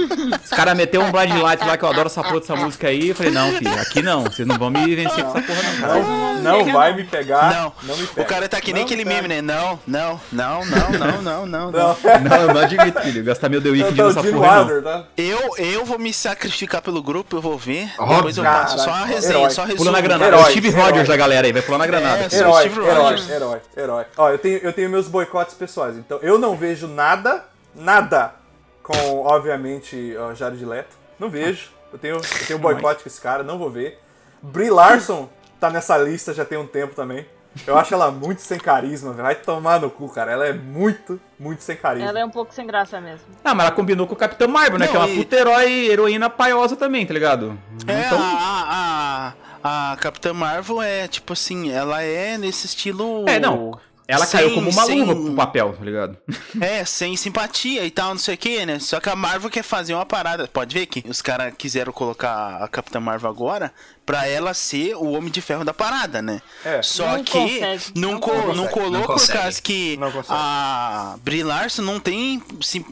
Os 0.45 0.51
cara 0.51 0.75
meteu 0.75 1.01
um 1.03 1.11
Blind 1.11 1.41
Light 1.41 1.65
lá 1.65 1.77
que 1.77 1.85
eu 1.85 1.89
adoro 1.89 2.07
essa 2.07 2.23
porra 2.23 2.41
dessa 2.41 2.57
música 2.57 2.89
aí, 2.89 3.09
eu 3.09 3.15
falei, 3.15 3.33
não, 3.33 3.53
filho, 3.53 3.73
aqui 3.81 4.03
não, 4.03 4.25
vocês 4.25 4.47
não 4.47 4.59
vão 4.59 4.71
me 4.71 4.95
vencer 4.95 5.25
com 5.25 5.31
essa 5.39 5.43
porra 5.43 5.63
não. 5.81 6.27
Não, 6.37 6.65
não 6.67 6.73
vai 6.73 6.95
me 6.95 7.05
pegar. 7.05 7.53
Não, 7.55 7.73
Não, 7.83 7.97
me 7.97 8.05
o 8.05 8.09
pega. 8.09 8.29
cara 8.29 8.49
tá 8.49 8.61
que 8.61 8.73
nem 8.73 8.83
Não 8.83 8.87
aquele 8.87 9.05
meme, 9.05 9.29
né? 9.29 9.43
Não, 9.43 9.79
não, 9.87 10.21
não, 10.33 10.65
não, 10.65 10.91
não, 10.91 11.23
não, 11.23 11.47
não, 11.47 11.71
não. 11.71 11.71
Não, 11.73 11.97
Não, 12.21 12.37
eu 12.43 12.55
não 12.55 12.61
admito, 12.61 13.01
filho, 13.01 13.25
gastar 13.25 13.49
meu 13.49 13.61
The 13.61 13.69
não, 13.69 13.75
Weeknd 13.77 14.01
o 14.03 14.07
nessa 14.07 14.23
porra 14.23 14.33
não. 14.57 14.61
Wilder, 14.67 14.83
tá? 14.83 15.05
Eu, 15.17 15.57
eu 15.59 15.85
vou 15.85 15.99
me 15.99 16.13
sacrificar 16.13 16.83
pelo 16.83 17.03
grupo, 17.03 17.37
eu 17.37 17.41
vou 17.41 17.57
ver. 17.59 17.89
Depois 17.99 18.37
eu 18.37 18.45
faço 18.45 18.79
só 18.79 18.91
a 18.91 18.93
Caralho, 18.93 19.07
resenha, 19.15 19.39
herói. 19.39 19.51
só 19.51 19.63
resumo. 19.63 19.79
Pula 19.79 19.93
na 19.93 20.01
granada, 20.01 20.27
Herói, 20.37 20.43
o 20.43 20.51
Steve 20.51 20.69
herói. 20.69 20.83
Rogers 21.01 21.09
da 21.09 21.17
galera 21.17 21.47
aí, 21.47 21.53
vai 21.53 21.63
pular 21.63 21.79
na 21.79 21.87
granada. 21.87 22.29
É, 22.31 22.37
Herói, 22.37 22.61
Steve 22.63 22.81
herói, 22.81 22.95
Rogers. 23.03 23.31
herói, 23.31 23.61
herói. 23.77 24.05
Ó, 24.17 24.31
eu 24.31 24.39
tenho, 24.39 24.59
eu 24.59 24.73
tenho 24.73 24.91
meus 24.91 25.09
boicotes 25.09 25.55
pessoais. 25.55 25.97
Então, 25.97 26.19
eu 26.23 26.39
não 26.39 26.57
vejo 26.57 26.87
nada, 26.89 27.45
nada 27.75 28.35
com, 28.83 29.21
obviamente, 29.25 30.15
ó, 30.19 30.35
Jared 30.35 30.65
Leto. 30.65 30.97
Não 31.19 31.29
vejo. 31.31 31.71
Eu 31.93 31.99
tenho, 31.99 32.17
eu 32.17 32.47
tenho 32.47 32.59
boicote 32.59 33.03
com 33.03 33.09
esse 33.09 33.21
cara, 33.21 33.43
não 33.43 33.59
vou 33.59 33.71
ver. 33.71 33.99
Brie 34.43 34.71
Larson 34.71 35.29
tá 35.59 35.71
nessa 35.71 35.97
lista 35.97 36.35
já 36.35 36.45
tem 36.45 36.59
um 36.59 36.67
tempo 36.67 36.95
também. 36.95 37.27
Eu 37.67 37.79
acho 37.79 37.95
ela 37.95 38.11
muito 38.11 38.43
sem 38.43 38.59
carisma, 38.59 39.13
velho. 39.13 39.23
Vai 39.23 39.35
tomar 39.35 39.81
no 39.81 39.89
cu, 39.89 40.11
cara. 40.11 40.31
Ela 40.31 40.47
é 40.47 40.53
muito, 40.53 41.19
muito 41.41 41.63
sem 41.63 41.75
carisma. 41.75 42.07
Ela 42.11 42.21
é 42.21 42.25
um 42.25 42.29
pouco 42.29 42.53
sem 42.53 42.67
graça 42.67 43.01
mesmo. 43.01 43.25
Ah, 43.43 43.55
mas 43.55 43.67
ela 43.69 43.75
combinou 43.75 44.07
com 44.07 44.13
o 44.13 44.17
Capitão 44.17 44.47
Marvel, 44.47 44.79
né, 44.79 44.85
Não, 44.85 44.93
que 44.93 44.97
é 44.99 45.01
uma 45.01 45.09
e- 45.09 45.17
puta 45.17 45.37
herói, 45.37 45.87
heroína 45.87 46.29
paiosa 46.29 46.77
também, 46.77 47.07
tá 47.07 47.15
ligado? 47.15 47.59
É, 47.87 48.07
Então, 48.07 48.19
a, 48.21 49.33
a, 49.33 49.33
a 49.67 49.97
Capitã 49.97 50.33
Marvel 50.33 50.81
é, 50.81 51.09
tipo 51.09 51.33
assim, 51.33 51.71
ela 51.71 52.03
é 52.03 52.39
nesse 52.39 52.67
estilo... 52.67 53.25
É, 53.29 53.39
não. 53.41 53.79
Ela 54.09 54.25
sem- 54.25 54.39
caiu 54.39 54.55
como 54.55 54.71
uma 54.71 54.85
sem- 54.85 55.01
luva 55.01 55.17
pro 55.17 55.35
papel, 55.35 55.73
tá 55.77 55.85
ligado? 55.85 56.17
É, 56.61 56.85
sem 56.85 57.17
simpatia 57.17 57.85
e 57.85 57.91
tal, 57.91 58.11
não 58.11 58.19
sei 58.19 58.37
o 58.37 58.39
que, 58.39 58.65
né? 58.65 58.79
Só 58.79 59.01
que 59.01 59.09
a 59.09 59.17
Marvel 59.17 59.51
quer 59.51 59.65
fazer 59.65 59.95
uma 59.95 60.07
parada. 60.07 60.47
Pode 60.47 60.73
ver 60.73 60.87
que 60.87 61.03
os 61.09 61.21
caras 61.21 61.53
quiseram 61.59 61.93
colocar 61.93 62.63
a 62.63 62.69
Capitã 62.69 63.01
Marvel 63.01 63.29
agora 63.29 63.73
pra 64.07 64.27
ela 64.29 64.55
ser 64.55 64.95
o 64.95 65.11
Homem 65.11 65.31
de 65.31 65.41
Ferro 65.41 65.65
da 65.65 65.75
parada, 65.75 66.23
né? 66.23 66.41
É. 66.65 66.81
Só 66.83 67.17
Não 67.17 67.25
que 67.25 67.33
consegue, 67.33 67.83
não, 67.97 68.13
não 68.13 68.21
co- 68.21 68.31
consegue. 68.31 68.57
não 68.57 68.67
colou 68.69 68.91
Não 68.93 69.03
por 69.03 69.27
causa 69.27 69.61
que 69.61 69.99
a 70.29 71.17
Brie 71.23 71.43
Larson 71.43 71.83
não 71.83 71.99
tem 71.99 72.41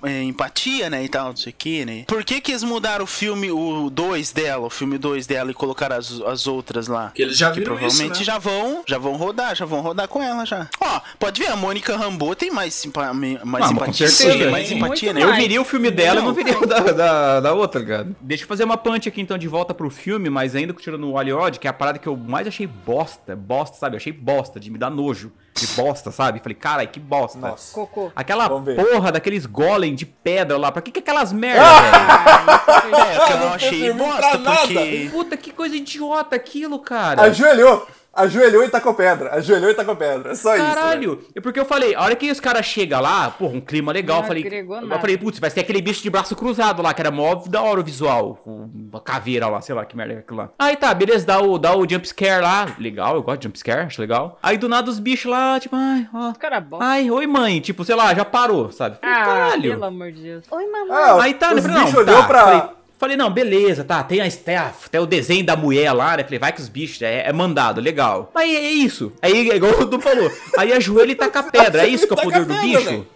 é, 0.03 0.23
empatia, 0.23 0.91
né, 0.91 1.05
e 1.05 1.09
tal, 1.09 1.29
não 1.29 1.37
sei 1.37 1.53
o 1.53 1.57
que, 1.57 1.85
né? 1.85 2.05
Por 2.07 2.25
que 2.25 2.41
que 2.41 2.51
eles 2.53 2.63
mudaram 2.63 3.05
o 3.05 3.07
filme, 3.07 3.51
o 3.51 3.89
2 3.91 4.33
dela, 4.33 4.67
o 4.67 4.71
filme 4.71 4.99
2 4.99 5.27
dela 5.27 5.51
e 5.51 5.55
colocaram 5.55 5.97
as, 5.97 6.21
as 6.23 6.47
outras 6.47 6.89
lá? 6.89 7.07
Porque 7.07 7.23
eles 7.23 7.37
já 7.37 7.51
Que 7.53 7.61
viram 7.61 7.75
isso, 7.75 7.81
provavelmente 7.99 8.19
né? 8.19 8.25
já 8.25 8.39
vão, 8.39 8.83
já 8.87 8.99
vão 8.99 9.15
rodar, 9.17 9.55
já 9.55 9.65
vão 9.65 9.81
rodar 9.81 10.09
com 10.09 10.23
ela 10.23 10.45
já. 10.45 10.69
Ó, 10.81 11.01
pode 11.19 11.41
ver, 11.41 11.49
a 11.51 11.57
Mônica 11.57 11.97
Rambeau 11.97 12.35
tem 12.35 12.51
mais, 12.51 12.75
simpa, 12.75 13.13
mais 13.15 13.37
Ah, 13.41 13.45
mas 13.45 13.67
com 13.69 13.73
empatia, 13.75 14.09
certeza. 14.09 14.51
mais 14.51 14.71
empatia, 14.71 15.13
né? 15.13 15.23
Eu 15.23 15.33
viria 15.35 15.61
o 15.61 15.65
filme 15.65 15.91
dela 15.91 16.19
e 16.21 16.23
não 16.23 16.29
Não. 16.31 16.35
viria 16.35 16.59
o 16.59 16.67
da, 16.67 16.81
da, 16.81 17.41
da 17.41 17.53
outra, 17.53 17.81
ligado? 17.81 18.17
Deixa 18.21 18.45
eu 18.45 18.49
fazer 18.49 18.65
uma 18.65 18.77
punch 18.77 19.09
aqui 19.09 19.21
então 19.21 19.39
de 19.39 19.47
volta 19.47 19.73
pro 19.73 19.89
filme, 19.91 20.29
mas 20.29 20.55
ainda 20.57 20.73
continuando 20.73 21.04
no 21.05 21.13
Hollywood, 21.13 21.59
que 21.59 21.67
é 21.67 21.71
a 21.71 21.73
parada 21.73 21.99
que 21.99 22.07
eu 22.09 22.17
mais 22.17 22.47
achei 22.47 22.67
bosta, 22.67 23.37
bosta, 23.37 23.77
sabe? 23.77 23.95
Eu 23.95 23.99
achei 23.99 24.13
bosta, 24.13 24.59
de 24.59 24.71
me 24.71 24.79
dar 24.79 24.91
nojo. 24.91 25.33
De 25.55 25.67
bosta, 25.69 26.11
sabe? 26.11 26.41
Falei, 26.41 26.57
carai, 26.57 26.87
que 26.89 26.99
bosta. 26.99 27.39
Nossa. 27.39 27.73
Cocô. 27.75 28.11
Aquela 28.17 28.49
porra 28.51 29.13
daqueles 29.13 29.47
golem 29.47 29.95
de 29.95 30.05
pedra 30.05 30.57
lá, 30.59 30.73
pra 30.73 30.83
que 30.83 30.91
que 30.91 30.99
aquelas 30.99 31.33
merda, 31.33 31.63
Ah! 31.65 32.81
velho? 32.83 32.95
É, 32.95 33.27
que 33.27 33.33
eu 33.33 33.39
Não 33.39 33.53
achei 33.55 33.71
serviu 33.81 33.95
pra 33.97 34.07
bosta, 34.07 34.39
nada. 34.39 34.57
porque... 34.67 35.09
Puta, 35.13 35.37
que 35.37 35.51
coisa 35.53 35.77
idiota 35.77 36.37
aquilo, 36.37 36.79
cara. 36.79 37.23
Ajoelhou! 37.23 37.87
Ajoelhou 38.17 38.63
e 38.65 38.69
tacou 38.69 38.95
pedra. 38.95 39.35
Ajoelhou 39.35 39.71
e 39.71 39.75
tacou 39.75 39.97
pedra. 39.97 40.33
É 40.33 40.35
só 40.35 40.55
isso. 40.55 40.65
velho. 40.65 40.75
Caralho, 40.77 41.25
é 41.35 41.41
porque 41.41 41.59
eu 41.61 41.65
falei, 41.65 41.95
a 41.95 42.03
hora 42.03 42.15
que 42.17 42.31
os 42.31 42.41
caras 42.41 42.65
chegam 42.67 43.01
lá, 43.01 43.31
porra, 43.31 43.55
um 43.57 43.61
clima 43.61 43.93
legal, 43.93 44.17
Não 44.19 44.25
eu 44.25 44.29
falei, 44.29 44.45
eu 44.93 44.99
falei, 45.01 45.19
putz, 45.19 45.39
vai 45.39 45.51
ser 45.51 45.61
aquele 45.61 45.83
bicho 45.83 46.03
de 46.03 46.11
braço 46.11 46.35
cruzado 46.37 46.83
lá, 46.83 46.95
que 46.95 47.01
era 47.03 47.11
mó 47.11 47.35
da 47.35 47.61
hora 47.63 47.81
o 47.81 47.85
visual, 47.85 48.37
com 48.45 48.69
uma 48.91 49.01
caveira 49.01 49.49
lá, 49.49 49.61
sei 49.61 49.75
lá 49.75 49.85
que 49.85 49.97
merda 49.97 50.15
é 50.15 50.19
aquilo 50.19 50.39
lá. 50.39 50.51
Aí 50.59 50.77
tá, 50.77 50.93
beleza, 50.95 51.27
dá 51.27 51.41
o, 51.41 51.59
dá 51.59 51.77
o 51.77 51.89
jump 51.89 52.07
scare 52.07 52.43
lá, 52.43 52.67
legal, 52.79 53.17
eu 53.17 53.23
gosto 53.23 53.41
de 53.41 53.45
jump 53.45 53.59
scare, 53.59 53.81
acho 53.87 54.01
legal. 54.01 54.39
Aí 54.43 54.57
do 54.57 54.69
nada 54.69 54.89
os 54.91 54.99
bichos 54.99 55.31
lá, 55.31 55.59
tipo, 55.59 55.75
ai, 55.77 56.09
ó, 56.15 56.33
Cara 56.35 56.61
bom. 56.61 56.79
ai, 56.81 57.11
oi 57.11 57.27
mãe, 57.27 57.61
tipo, 57.61 57.85
sei 57.85 57.95
lá, 57.97 58.15
já 58.15 58.25
parou, 58.25 58.71
sabe? 58.71 58.97
Falei, 59.01 59.15
Ah, 59.17 59.25
caralho. 59.25 59.71
pelo 59.73 59.85
amor 59.85 60.13
de 60.13 60.23
Deus. 60.23 60.45
Oi, 60.51 60.67
mamãe. 60.67 60.89
Ah, 60.97 61.23
Aí 61.23 61.35
tá, 61.35 61.53
né? 61.55 61.61
os 61.61 61.67
bichos 61.67 61.95
olhou 61.95 62.17
tá. 62.21 62.27
pra. 62.27 62.45
Falei, 62.45 62.63
falei, 62.99 63.17
não, 63.17 63.31
beleza, 63.31 63.85
tá. 63.85 64.03
Tem, 64.03 64.21
a, 64.21 64.31
tem 64.31 64.57
a- 64.57 64.73
até 64.87 65.01
o 65.01 65.07
desenho 65.07 65.45
da 65.45 65.57
mulher 65.57 65.93
lá, 65.93 66.17
né? 66.17 66.25
Falei, 66.25 66.39
vai 66.39 66.53
que 66.53 66.61
os 66.61 66.69
bichos, 66.69 67.01
é, 67.03 67.29
é 67.29 67.33
mandado, 67.33 67.81
legal. 67.81 68.31
Mas 68.35 68.51
é 68.55 68.61
isso. 68.71 69.13
Aí, 69.21 69.51
é 69.51 69.57
igual 69.57 69.73
o 69.81 69.85
Du 69.85 70.01
falou, 70.01 70.31
aí 70.59 70.73
ajoelha 70.73 71.13
e 71.13 71.15
taca 71.15 71.41
a 71.41 71.43
pedra. 71.43 71.83
É 71.85 71.89
isso 71.89 72.07
que 72.07 72.13
é 72.13 72.17
o 72.17 72.23
poder 72.23 72.45
do 72.45 72.55
bicho? 72.61 73.07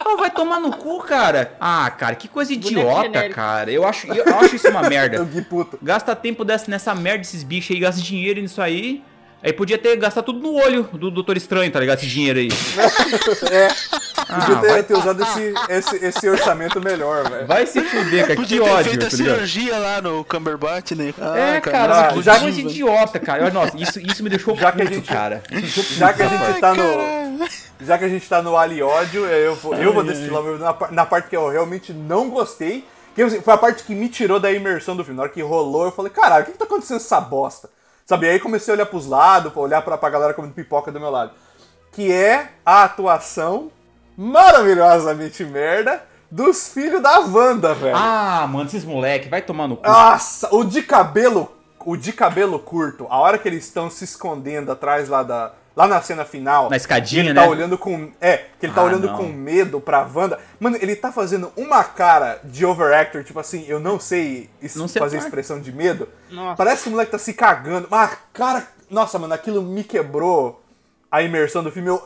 Ah, 0.00 0.16
vai 0.16 0.30
tomar 0.30 0.60
no 0.60 0.70
cu, 0.70 1.00
cara. 1.00 1.54
Ah, 1.60 1.90
cara, 1.90 2.14
que 2.14 2.28
coisa 2.28 2.52
idiota, 2.52 3.28
cara. 3.28 3.70
Eu 3.70 3.86
acho, 3.86 4.06
eu 4.06 4.24
acho 4.38 4.56
isso 4.56 4.68
uma 4.68 4.82
merda. 4.88 5.18
Gasta 5.82 6.14
tempo 6.16 6.44
dessa, 6.44 6.70
nessa 6.70 6.94
merda 6.94 7.18
desses 7.18 7.42
bichos 7.42 7.74
aí, 7.74 7.80
gasta 7.80 8.00
dinheiro 8.00 8.40
nisso 8.40 8.62
aí. 8.62 9.02
Aí 9.42 9.52
podia 9.52 9.78
ter 9.78 9.96
gastado 9.96 10.24
tudo 10.26 10.40
no 10.40 10.54
olho 10.54 10.82
do 10.94 11.10
Doutor 11.12 11.36
Estranho, 11.36 11.70
tá 11.70 11.78
ligado? 11.78 11.98
Esse 11.98 12.06
dinheiro 12.08 12.38
aí. 12.40 12.48
É. 13.50 13.68
Ah, 14.30 14.40
Podia 14.40 14.56
ter, 14.60 14.68
vai, 14.68 14.82
ter 14.82 14.94
usado 14.94 15.22
esse, 15.22 15.54
esse, 15.70 16.04
esse 16.04 16.28
orçamento 16.28 16.80
melhor, 16.82 17.30
velho. 17.30 17.46
vai 17.46 17.66
se 17.66 17.80
fuder, 17.80 18.22
cara. 18.22 18.34
Que 18.36 18.42
Podia 18.42 18.62
ter 18.62 18.70
ódio, 18.70 18.84
feito 18.90 19.06
a 19.06 19.10
tá 19.10 19.16
cirurgia 19.16 19.78
lá 19.78 20.02
no 20.02 20.22
Cumberbatch, 20.24 20.90
né? 20.92 21.14
É, 21.36 21.56
Ah, 21.56 21.60
cara, 21.62 22.08
Ah, 22.08 22.12
que 22.12 22.20
já- 22.22 22.38
coisa 22.40 22.60
idiota, 22.60 23.18
cara. 23.18 23.48
Nossa, 23.50 23.74
isso, 23.76 23.98
isso 24.00 24.22
me 24.22 24.28
deixou 24.28 24.54
Já 24.56 24.70
que 24.72 24.82
a 24.82 24.84
puto, 24.84 24.94
gente- 24.96 25.08
cara. 25.08 25.42
Isso 25.50 25.82
puto, 25.82 25.94
Já 25.94 26.12
que 26.12 26.22
a 26.22 26.28
gente 26.28 26.60
tá 26.60 26.74
no. 26.74 27.48
Já 27.80 27.96
que 27.96 28.04
a 28.04 28.08
gente 28.08 28.28
tá 28.28 28.42
no 28.42 28.56
Ali 28.56 28.78
e 28.78 28.82
ódio, 28.82 29.24
eu 29.24 29.54
vou, 29.54 29.74
eu 29.76 29.94
vou 29.94 30.02
destilar 30.04 30.42
meu 30.42 30.58
na, 30.58 30.76
na 30.90 31.06
parte 31.06 31.28
que 31.28 31.36
eu 31.36 31.48
realmente 31.48 31.92
não 31.92 32.28
gostei. 32.28 32.84
Que 33.14 33.40
foi 33.40 33.54
a 33.54 33.58
parte 33.58 33.82
que 33.84 33.94
me 33.94 34.08
tirou 34.08 34.38
da 34.38 34.52
imersão 34.52 34.94
do 34.94 35.02
filme. 35.04 35.16
Na 35.16 35.22
hora 35.22 35.32
que 35.32 35.40
rolou, 35.40 35.86
eu 35.86 35.92
falei, 35.92 36.10
caralho, 36.12 36.42
o 36.42 36.46
que, 36.46 36.52
que 36.52 36.58
tá 36.58 36.64
acontecendo 36.66 36.98
essa 36.98 37.20
bosta? 37.20 37.70
Sabe? 38.08 38.26
E 38.26 38.30
aí 38.30 38.40
comecei 38.40 38.72
a 38.72 38.74
olhar 38.74 38.86
pros 38.86 39.06
lados, 39.06 39.52
pra 39.52 39.60
olhar 39.60 39.82
pra, 39.82 39.98
pra 39.98 40.08
galera 40.08 40.32
comendo 40.32 40.54
pipoca 40.54 40.90
do 40.90 40.98
meu 40.98 41.10
lado. 41.10 41.32
Que 41.92 42.10
é 42.10 42.52
a 42.64 42.84
atuação 42.84 43.70
maravilhosamente 44.16 45.44
merda 45.44 46.02
dos 46.30 46.68
filhos 46.68 47.02
da 47.02 47.20
Wanda, 47.20 47.74
velho. 47.74 47.94
Ah, 47.94 48.46
mano, 48.48 48.66
esses 48.66 48.82
moleque, 48.82 49.28
vai 49.28 49.42
tomar 49.42 49.68
no 49.68 49.76
cu. 49.76 49.86
Nossa, 49.86 50.48
o 50.54 50.64
de 50.64 50.80
cabelo, 50.80 51.52
o 51.84 51.98
de 51.98 52.14
cabelo 52.14 52.58
curto, 52.58 53.06
a 53.10 53.18
hora 53.18 53.36
que 53.36 53.46
eles 53.46 53.64
estão 53.64 53.90
se 53.90 54.04
escondendo 54.04 54.72
atrás 54.72 55.10
lá 55.10 55.22
da 55.22 55.52
lá 55.78 55.86
na 55.86 56.02
cena 56.02 56.24
final, 56.24 56.68
Na 56.68 56.76
escadinha, 56.76 57.22
ele 57.22 57.32
tá 57.34 57.42
né? 57.42 57.46
olhando 57.48 57.78
com, 57.78 58.10
é, 58.20 58.38
que 58.58 58.66
ele 58.66 58.72
tá 58.72 58.80
Ah, 58.80 58.84
olhando 58.84 59.06
não. 59.06 59.16
com 59.16 59.22
medo 59.28 59.80
pra 59.80 60.04
Wanda. 60.12 60.36
Mano, 60.58 60.76
ele 60.80 60.96
tá 60.96 61.12
fazendo 61.12 61.52
uma 61.56 61.84
cara 61.84 62.40
de 62.42 62.66
overactor, 62.66 63.22
tipo 63.22 63.38
assim, 63.38 63.64
eu 63.68 63.78
não 63.78 64.00
sei 64.00 64.50
Não 64.74 64.88
sei 64.88 64.98
fazer 65.00 65.18
expressão 65.18 65.60
de 65.60 65.70
medo. 65.70 66.08
Nossa. 66.30 66.56
Parece 66.56 66.82
que 66.82 66.88
o 66.88 66.92
moleque 66.92 67.12
tá 67.12 67.18
se 67.18 67.32
cagando. 67.32 67.86
Mas 67.88 68.18
cara, 68.32 68.66
nossa, 68.90 69.20
mano, 69.20 69.32
aquilo 69.34 69.62
me 69.62 69.84
quebrou 69.84 70.60
a 71.12 71.22
imersão 71.22 71.62
do 71.62 71.70
filme. 71.70 71.88
Eu, 71.90 72.02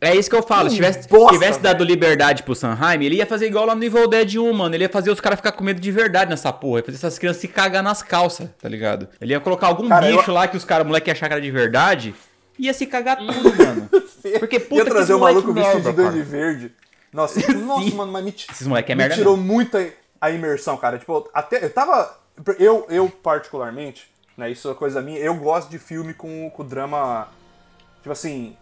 É 0.00 0.14
isso 0.16 0.28
que 0.28 0.34
eu 0.36 0.42
falo. 0.42 0.68
Se 0.68 0.74
tivesse, 0.76 1.08
bosta, 1.08 1.32
tivesse 1.34 1.60
dado 1.60 1.78
velho. 1.78 1.88
liberdade 1.90 2.42
pro 2.42 2.54
Sanheim, 2.56 3.04
ele 3.04 3.16
ia 3.16 3.26
fazer 3.26 3.46
igual 3.46 3.64
lá 3.64 3.74
no 3.76 3.82
Evil 3.84 4.08
Dead 4.08 4.36
1, 4.36 4.52
mano. 4.52 4.74
Ele 4.74 4.84
ia 4.84 4.88
fazer 4.88 5.10
os 5.10 5.20
caras 5.20 5.38
ficar 5.38 5.52
com 5.52 5.62
medo 5.62 5.80
de 5.80 5.90
verdade 5.92 6.30
nessa 6.30 6.52
porra. 6.52 6.78
Ia 6.80 6.84
fazer 6.84 6.96
essas 6.98 7.16
crianças 7.18 7.40
se 7.40 7.46
cagar 7.48 7.82
nas 7.82 8.02
calças, 8.02 8.48
tá 8.60 8.68
ligado? 8.68 9.08
Ele 9.20 9.32
ia 9.34 9.40
colocar 9.40 9.68
algum 9.68 9.88
Cara, 9.88 10.06
bicho 10.06 10.30
eu- 10.30 10.34
lá 10.34 10.46
que 10.48 10.56
os 10.56 10.64
caras, 10.64 10.84
moleque, 10.86 11.08
ia 11.10 11.12
achar 11.12 11.26
que 11.28 11.32
era 11.34 11.40
de 11.42 11.50
verdade. 11.50 12.14
Ia 12.58 12.74
se 12.74 12.86
cagar 12.86 13.16
tudo, 13.18 13.32
mano. 13.56 13.88
Porque 14.40 14.58
puta 14.60 14.74
ia 14.76 14.84
que 14.84 14.90
trazer 14.90 15.04
esse 15.04 15.12
o 15.14 15.18
maluco 15.20 15.52
vestido 15.52 15.92
de 15.92 16.02
cara. 16.02 16.10
verde. 16.22 16.72
Nossa, 17.12 17.40
nossa, 17.54 17.94
mano, 17.94 18.12
mas 18.12 18.24
me, 18.24 18.34
Esses 18.50 18.66
moleque 18.66 18.92
é 18.92 18.94
me 18.94 18.98
merda 19.02 19.14
tirou 19.14 19.36
mesmo. 19.36 19.52
muito 19.52 19.78
a, 19.78 19.84
a 20.20 20.30
imersão, 20.30 20.76
cara. 20.76 20.98
Tipo, 20.98 21.28
até 21.32 21.64
eu 21.64 21.70
tava. 21.72 22.16
Eu, 22.58 22.86
eu 22.88 23.08
particularmente, 23.08 24.08
né, 24.36 24.50
isso 24.50 24.70
é 24.70 24.74
coisa 24.74 25.00
minha, 25.00 25.18
eu 25.18 25.34
gosto 25.34 25.70
de 25.70 25.78
filme 25.78 26.12
com, 26.14 26.50
com 26.50 26.64
drama. 26.64 27.28
Tipo 28.02 28.12
assim. 28.12 28.56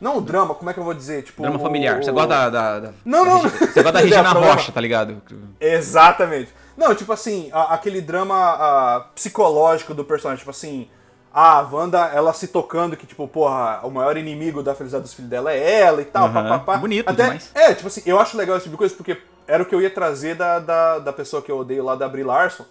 Não 0.00 0.16
o 0.16 0.20
drama, 0.22 0.54
como 0.54 0.70
é 0.70 0.72
que 0.72 0.80
eu 0.80 0.84
vou 0.84 0.94
dizer? 0.94 1.22
Tipo, 1.24 1.42
Drama 1.42 1.58
o- 1.58 1.62
familiar. 1.62 2.02
Você 2.02 2.10
o- 2.10 2.14
gosta 2.14 2.28
da. 2.28 2.48
da, 2.48 2.80
da- 2.80 2.92
Não, 3.04 3.22
da 3.24 3.30
não. 3.32 3.40
Regi- 3.42 3.58
Você 3.58 3.82
gosta 3.82 3.92
da 3.92 4.00
Regina. 4.00 4.30
Rocha, 4.32 4.72
tá 4.72 4.80
ligado? 4.80 5.20
Exatamente. 5.60 6.48
Não, 6.76 6.94
tipo 6.94 7.12
assim, 7.12 7.50
a- 7.52 7.74
aquele 7.74 8.00
drama 8.00 8.34
ah, 8.34 9.06
psicológico 9.14 9.92
do 9.92 10.02
personagem, 10.04 10.38
tipo 10.38 10.50
assim, 10.50 10.88
a 11.32 11.60
Wanda, 11.60 12.06
ela 12.12 12.32
se 12.32 12.48
tocando 12.48 12.96
que, 12.96 13.06
tipo, 13.06 13.26
porra, 13.28 13.80
o 13.84 13.90
maior 13.90 14.16
inimigo 14.16 14.62
da 14.62 14.74
felicidade 14.74 15.04
dos 15.04 15.14
filhos 15.14 15.30
dela 15.30 15.52
é 15.52 15.80
ela 15.80 16.00
e 16.02 16.04
tal, 16.04 16.26
Aham. 16.26 16.42
papapá. 16.48 16.76
Bonito 16.78 17.08
Até, 17.08 17.22
demais. 17.24 17.50
É, 17.54 17.72
tipo 17.74 17.86
assim, 17.86 18.02
eu 18.04 18.18
acho 18.18 18.36
legal 18.36 18.56
esse 18.56 18.64
tipo 18.64 18.74
de 18.74 18.78
coisa, 18.78 18.94
porque 18.94 19.16
era 19.46 19.62
o 19.62 19.66
que 19.66 19.74
eu 19.74 19.80
ia 19.80 19.90
trazer 19.90 20.34
da, 20.34 20.58
da, 20.58 20.98
da 20.98 21.12
pessoa 21.12 21.40
que 21.42 21.50
eu 21.50 21.58
odeio 21.58 21.84
lá, 21.84 21.94
da 21.94 22.08
Brie 22.08 22.24
Larson, 22.24 22.64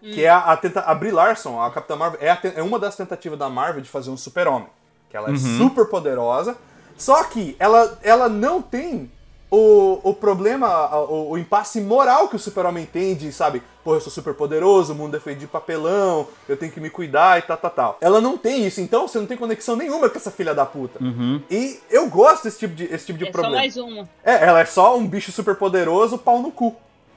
que 0.00 0.24
é 0.24 0.28
a, 0.28 0.38
a, 0.38 0.56
tenta, 0.56 0.80
a 0.80 0.94
Brie 0.94 1.10
Larson, 1.10 1.60
a 1.60 1.70
Capitã 1.70 1.96
Marvel, 1.96 2.18
é, 2.22 2.30
a 2.30 2.38
é 2.56 2.62
uma 2.62 2.78
das 2.78 2.94
tentativas 2.96 3.38
da 3.38 3.48
Marvel 3.48 3.82
de 3.82 3.88
fazer 3.88 4.10
um 4.10 4.16
super-homem. 4.16 4.68
Que 5.10 5.16
ela 5.16 5.28
é 5.28 5.32
Uhum. 5.32 5.36
super 5.58 5.86
poderosa, 5.86 6.56
só 6.96 7.22
que 7.24 7.56
ela, 7.58 7.98
ela 8.02 8.28
não 8.28 8.62
tem 8.62 9.10
o, 9.50 10.00
o 10.02 10.14
problema, 10.14 10.94
o, 10.96 11.30
o 11.30 11.38
impasse 11.38 11.80
moral 11.80 12.28
que 12.28 12.36
o 12.36 12.38
super-homem 12.38 12.84
tem 12.84 13.14
de, 13.14 13.32
sabe, 13.32 13.62
pô, 13.84 13.94
eu 13.94 14.00
sou 14.00 14.10
super 14.10 14.34
poderoso, 14.34 14.92
o 14.92 14.96
mundo 14.96 15.16
é 15.16 15.20
feito 15.20 15.38
de 15.38 15.46
papelão, 15.46 16.26
eu 16.48 16.56
tenho 16.56 16.72
que 16.72 16.80
me 16.80 16.90
cuidar 16.90 17.38
e 17.38 17.42
tal, 17.42 17.56
tal, 17.56 17.70
tal. 17.70 17.98
Ela 18.00 18.20
não 18.20 18.36
tem 18.36 18.66
isso, 18.66 18.80
então 18.80 19.06
você 19.06 19.18
não 19.18 19.26
tem 19.26 19.36
conexão 19.36 19.76
nenhuma 19.76 20.08
com 20.08 20.16
essa 20.16 20.30
filha 20.30 20.54
da 20.54 20.66
puta. 20.66 21.02
Uhum. 21.02 21.40
E 21.50 21.78
eu 21.90 22.08
gosto 22.08 22.44
desse 22.44 22.58
tipo 22.58 22.74
de, 22.74 22.84
esse 22.84 23.06
tipo 23.06 23.18
de 23.18 23.24
É 23.24 23.28
só 23.28 23.32
problema. 23.32 23.56
mais 23.56 23.76
uma. 23.76 24.08
É, 24.24 24.46
ela 24.46 24.60
é 24.60 24.64
só 24.64 24.96
um 24.96 25.06
bicho 25.06 25.30
super 25.30 25.54
poderoso, 25.54 26.18
pau 26.18 26.42
no 26.42 26.50
cu. 26.50 26.74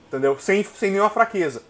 Entendeu? 0.08 0.38
Sem, 0.40 0.64
sem 0.64 0.92
nenhuma 0.92 1.10
fraqueza. 1.10 1.64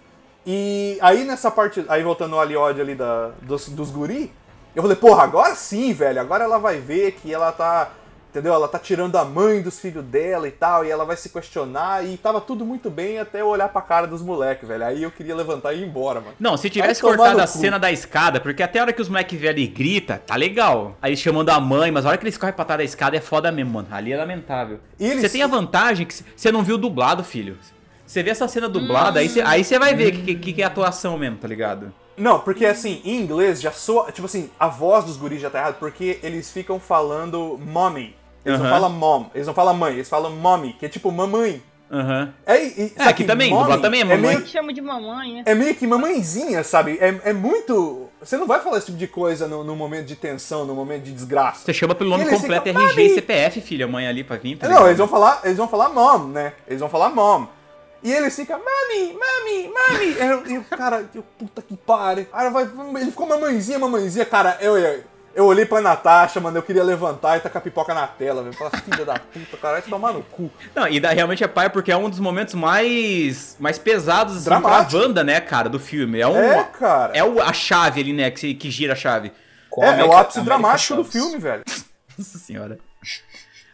E 0.45 0.98
aí 1.02 1.23
nessa 1.23 1.52
parte, 1.52 1.86
aí 1.88 2.03
voltando 2.03 2.36
ao 2.36 2.41
Aliod 2.41 2.80
ali 2.80 2.95
da, 2.95 3.31
dos, 3.41 3.69
dos 3.69 3.91
guri, 3.91 4.31
eu 4.76 4.81
falei, 4.81 4.98
porra, 4.98 5.23
agora 5.23 5.56
sim, 5.56 5.94
velho, 5.94 6.22
agora 6.22 6.44
ela 6.44 6.57
vai 6.57 6.80
ver 6.80 7.14
que 7.14 7.34
ela 7.34 7.52
tá, 7.52 7.91
entendeu? 8.30 8.53
Ela 8.53 8.68
tá 8.68 8.77
tirando 8.80 9.15
a 9.18 9.26
mãe 9.26 9.61
dos 9.61 9.80
filhos 9.80 10.03
dela 10.06 10.47
e 10.47 10.51
tal, 10.51 10.85
e 10.85 10.89
ela 10.91 11.03
vai 11.06 11.18
se 11.18 11.30
questionar, 11.30 12.06
e 12.06 12.15
tava 12.18 12.39
tudo 12.39 12.65
muito 12.65 12.89
bem 12.89 13.19
até 13.19 13.41
eu 13.41 13.47
olhar 13.47 13.69
pra 13.69 13.81
cara 13.81 14.07
dos 14.07 14.22
moleques, 14.22 14.68
velho. 14.68 14.85
Aí 14.85 15.03
eu 15.03 15.11
queria 15.11 15.35
levantar 15.35 15.73
e 15.73 15.81
ir 15.81 15.85
embora, 15.88 16.19
mano. 16.22 16.34
Não, 16.39 16.56
se 16.57 16.69
tivesse 16.69 17.01
cortado 17.01 17.39
a 17.41 17.47
cu. 17.47 17.57
cena 17.57 17.80
da 17.80 17.91
escada, 17.91 18.39
porque 18.39 18.61
até 18.64 18.80
a 18.80 18.84
hora 18.84 18.93
que 18.93 19.01
os 19.01 19.10
moleques 19.10 19.39
vêm 19.39 19.49
ali 19.49 19.64
e 19.64 19.68
grita, 19.68 20.22
tá 20.26 20.35
legal. 20.35 20.95
Aí 21.01 21.15
chamando 21.18 21.49
a 21.49 21.60
mãe, 21.60 21.91
mas 21.91 22.06
a 22.06 22.10
hora 22.10 22.18
que 22.18 22.23
eles 22.23 22.38
correm 22.38 22.53
pra 22.53 22.65
trás 22.65 22.77
da 22.77 22.84
escada 22.84 23.18
é 23.18 23.22
foda 23.22 23.51
mesmo, 23.51 23.73
mano. 23.73 23.88
Ali 23.91 24.14
é 24.14 24.18
lamentável. 24.18 24.80
Eles- 24.99 25.22
Você 25.22 25.30
tem 25.30 25.43
a 25.43 25.47
vantagem 25.47 26.06
que 26.06 26.14
você 26.35 26.51
não 26.51 26.64
viu 26.64 26.77
dublado, 26.77 27.23
filho. 27.23 27.57
Você 28.06 28.23
vê 28.23 28.31
essa 28.31 28.47
cena 28.47 28.68
dublada, 28.68 29.19
aí 29.19 29.30
você 29.30 29.41
aí 29.41 29.64
você 29.64 29.77
vai 29.77 29.93
ver 29.93 30.07
o 30.07 30.11
que, 30.23 30.35
que, 30.35 30.53
que 30.53 30.61
é 30.64 30.65
atuação 30.65 31.15
mesmo, 31.18 31.38
tá 31.38 31.47
ligado? 31.47 31.93
Não, 32.18 32.39
porque 32.39 32.65
assim, 32.65 33.01
em 33.06 33.15
inglês 33.22 33.61
já 33.61 33.72
soa. 33.72 34.11
Tipo 34.11 34.26
assim, 34.26 34.49
a 34.60 34.68
voz 34.68 35.06
dos 35.06 35.15
guris 35.15 35.39
já 35.39 35.49
tá 35.49 35.60
errada, 35.60 35.77
porque 35.80 36.19
eles 36.23 36.51
ficam 36.51 36.80
falando 36.80 37.57
mommy. 37.64 38.15
Eles 38.50 38.62
não 38.62 38.70
falam 38.70 38.90
mom, 38.90 39.26
eles 39.34 39.48
não 39.48 39.54
falam 39.54 39.74
mãe, 39.74 39.94
eles 39.94 40.10
falam 40.10 40.32
mommy, 40.36 40.74
que 40.74 40.86
é 40.86 40.90
tipo 40.90 41.12
mamãe. 41.12 41.62
Aham. 41.92 42.32
É, 42.46 42.64
e, 42.64 42.94
É, 42.96 43.04
aqui 43.04 43.24
que 43.24 43.28
também, 43.28 43.50
dublado 43.50 43.82
também 43.82 44.02
é 44.02 44.04
mamãe. 44.04 44.36
meio, 44.36 44.48
Chama 44.48 44.72
de 44.72 44.80
mamãe, 44.82 45.34
né? 45.34 45.44
é 45.46 45.56
meio 45.56 45.74
que 45.74 45.88
mamãezinha, 45.88 46.64
sabe? 46.64 47.00
É, 47.02 47.30
é 47.30 47.34
muito. 47.34 48.08
Você 48.22 48.38
não 48.38 48.46
vai 48.46 48.60
falar 48.60 48.78
esse 48.78 48.88
tipo 48.88 48.98
de 48.98 49.08
coisa 49.08 49.48
no, 49.48 49.64
no 49.64 49.76
momento 49.76 50.06
de 50.06 50.16
tensão, 50.16 50.66
no 50.66 50.76
momento 50.76 51.04
de 51.04 51.12
desgraça. 51.14 51.66
Você 51.66 51.74
chama 51.74 51.96
pelo 51.96 52.12
nome 52.12 52.26
completo 52.26 52.68
ficam, 52.68 52.84
RG 52.84 53.02
e. 53.02 53.10
CPF, 53.16 53.62
filha, 53.62 53.88
mãe 53.88 54.08
ali 54.08 54.24
pra 54.24 54.38
vir, 54.38 54.58
tá 54.58 54.68
Não, 54.70 54.86
eles 54.86 54.98
vão 55.00 55.08
falar, 55.08 55.42
eles 55.44 55.58
vão 55.58 55.68
falar 55.68 55.90
mom, 55.90 56.28
né? 56.28 56.54
Eles 56.68 56.80
vão 56.80 56.90
falar 56.90 57.10
mom. 57.10 57.48
E 58.04 58.14
ele 58.14 58.30
fica, 58.30 58.58
mami, 58.58 59.14
mami, 59.14 59.74
mami. 59.74 60.16
Eu, 60.20 60.56
eu, 60.56 60.64
cara, 60.70 61.10
eu, 61.14 61.24
puta 61.38 61.62
que 61.62 61.76
pare. 61.76 62.28
Aí 62.32 62.50
vai, 62.50 62.70
ele 63.02 63.12
ficou 63.12 63.28
mamãezinha, 63.28 63.80
mamãezinha. 63.80 64.26
Cara, 64.26 64.58
eu, 64.62 64.78
eu, 64.78 65.04
eu 65.40 65.45
olhei 65.45 65.66
pra 65.66 65.80
Natasha, 65.82 66.40
mano, 66.40 66.57
eu 66.57 66.64
queria 66.64 66.84
levantar 66.84 67.38
e 67.38 67.40
tacar 67.40 67.61
pipoca 67.61 67.94
na 67.94 68.06
tela, 68.06 68.44
velho. 68.44 68.53
Falar, 68.56 68.72
filha 68.72 69.06
da 69.06 69.18
puta, 69.18 69.57
cara, 69.57 69.74
vai 69.80 69.82
tomar 69.84 70.11
no 70.14 70.22
cu. 70.22 70.52
Não, 70.76 70.88
e 70.88 70.99
da, 70.99 71.10
realmente 71.11 71.44
é 71.44 71.48
pai 71.48 71.70
porque 71.70 71.91
é 71.91 71.98
um 71.98 72.10
dos 72.10 72.20
momentos 72.20 72.53
mais 72.53 73.56
mais 73.60 73.78
pesados 73.80 74.36
assim, 74.36 74.45
pra 74.45 74.60
Dramático. 74.60 74.98
Wanda, 74.98 75.24
né, 75.24 75.40
cara, 75.41 75.70
do 75.70 75.80
filme. 75.80 76.20
É, 76.20 76.28
um, 76.28 76.38
É, 76.38 76.64
cara. 76.66 77.14
é 77.18 77.24
o, 77.24 77.41
a 77.41 77.53
chave 77.53 78.02
ali, 78.02 78.14
né, 78.14 78.30
que, 78.32 78.53
que 78.53 78.70
gira 78.70 78.94
a 78.94 78.95
chave. 78.95 79.32
É, 79.78 79.86
é 79.86 79.86
o 79.86 79.90
América- 79.90 80.20
ápice 80.20 80.40
América 80.40 80.44
dramático 80.60 80.95
do 80.95 81.03
Chaves. 81.03 81.11
filme, 81.22 81.38
velho. 81.40 81.64
Nossa 82.18 82.38
senhora. 82.38 82.78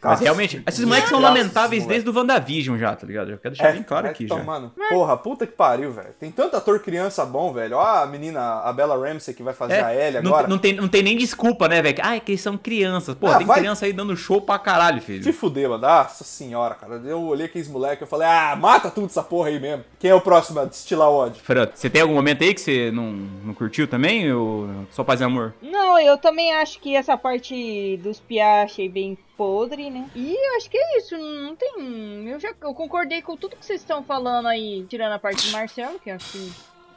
Mas 0.09 0.19
realmente, 0.19 0.63
esses 0.67 0.85
moleques 0.85 1.09
são 1.09 1.19
lamentáveis 1.19 1.83
moleque. 1.83 2.01
desde 2.03 2.09
o 2.09 2.19
WandaVision 2.21 2.77
já, 2.77 2.95
tá 2.95 3.05
ligado? 3.07 3.31
Eu 3.31 3.37
quero 3.37 3.55
deixar 3.55 3.71
bem 3.73 3.83
claro 3.83 4.07
aqui 4.07 4.27
já. 4.27 4.35
tomar 4.37 4.59
no- 4.59 4.71
Porra, 4.89 5.17
puta 5.17 5.45
que 5.47 5.53
pariu, 5.53 5.91
velho. 5.91 6.09
Tem 6.19 6.31
tanto 6.31 6.55
ator 6.57 6.79
criança 6.79 7.25
bom, 7.25 7.51
velho. 7.53 7.77
Ó 7.77 7.81
a 8.03 8.05
menina, 8.05 8.61
a 8.61 8.71
Bella 8.73 8.95
Ramsey, 8.97 9.33
que 9.33 9.43
vai 9.43 9.53
fazer 9.53 9.75
É, 9.75 9.81
a 9.83 9.95
Ellie 9.95 10.21
não, 10.21 10.31
agora. 10.31 10.47
não 10.47 10.57
tem, 10.57 10.73
não 10.73 10.87
tem 10.87 11.01
nem 11.03 11.17
desculpa, 11.17 11.67
né, 11.67 11.81
velho? 11.81 11.97
Ah, 12.01 12.15
é 12.15 12.19
que 12.19 12.31
eles 12.31 12.41
são 12.41 12.57
crianças. 12.57 13.15
Pô, 13.15 13.27
Ah, 13.27 13.37
tem 13.37 13.45
vai- 13.47 13.59
criança 13.59 13.85
aí 13.85 13.93
dando 13.93 14.15
show 14.15 14.41
pra 14.41 14.57
caralho, 14.59 15.01
filho. 15.01 15.23
Te 15.23 15.33
fudeu, 15.33 15.69
mano. 15.71 15.81
Nossa 15.81 16.23
senhora, 16.23 16.75
cara. 16.75 16.95
Eu 17.05 17.21
olhei 17.21 17.45
aqueles 17.47 17.67
moleques 17.67 18.05
e 18.07 18.09
falei, 18.09 18.27
ah, 18.27 18.55
mata 18.55 18.89
tudo 18.91 19.07
essa 19.07 19.23
porra 19.23 19.49
aí 19.49 19.59
mesmo. 19.59 19.83
Quem 19.99 20.11
é 20.11 20.15
o 20.15 20.21
próximo 20.21 20.59
a 20.59 20.65
destilar 20.65 21.09
ódio? 21.09 21.41
Fran, 21.43 21.67
você 21.73 21.89
tem 21.89 22.01
algum 22.01 22.13
momento 22.13 22.43
aí 22.43 22.53
que 22.53 22.61
você 22.61 22.91
não, 22.91 23.11
não 23.43 23.53
curtiu 23.53 23.87
também? 23.87 24.31
Ou 24.31 24.67
só 24.91 25.03
paz 25.03 25.21
e 25.21 25.23
amor? 25.23 25.53
Não, 25.61 25.97
eu 25.99 26.17
também 26.17 26.53
acho 26.53 26.79
que 26.79 26.95
essa 26.95 27.17
parte 27.17 27.97
dos 28.03 28.19
piá 28.19 28.63
achei 28.63 28.87
bem 28.89 29.17
podre, 29.37 29.89
né? 29.89 30.09
E 30.15 30.33
eu 30.33 30.57
acho 30.57 30.69
que 30.69 30.77
é 30.77 30.97
isso, 30.97 31.17
não 31.17 31.55
tem. 31.55 32.27
Eu 32.27 32.39
já 32.39 32.53
eu 32.61 32.73
concordei 32.73 33.21
com 33.21 33.35
tudo 33.35 33.55
que 33.55 33.65
vocês 33.65 33.81
estão 33.81 34.03
falando 34.03 34.47
aí, 34.47 34.85
tirando 34.89 35.13
a 35.13 35.19
parte 35.19 35.45
do 35.45 35.51
Marcelo, 35.51 35.99
que 35.99 36.09
eu 36.09 36.15
acho 36.15 36.31
que 36.31 36.51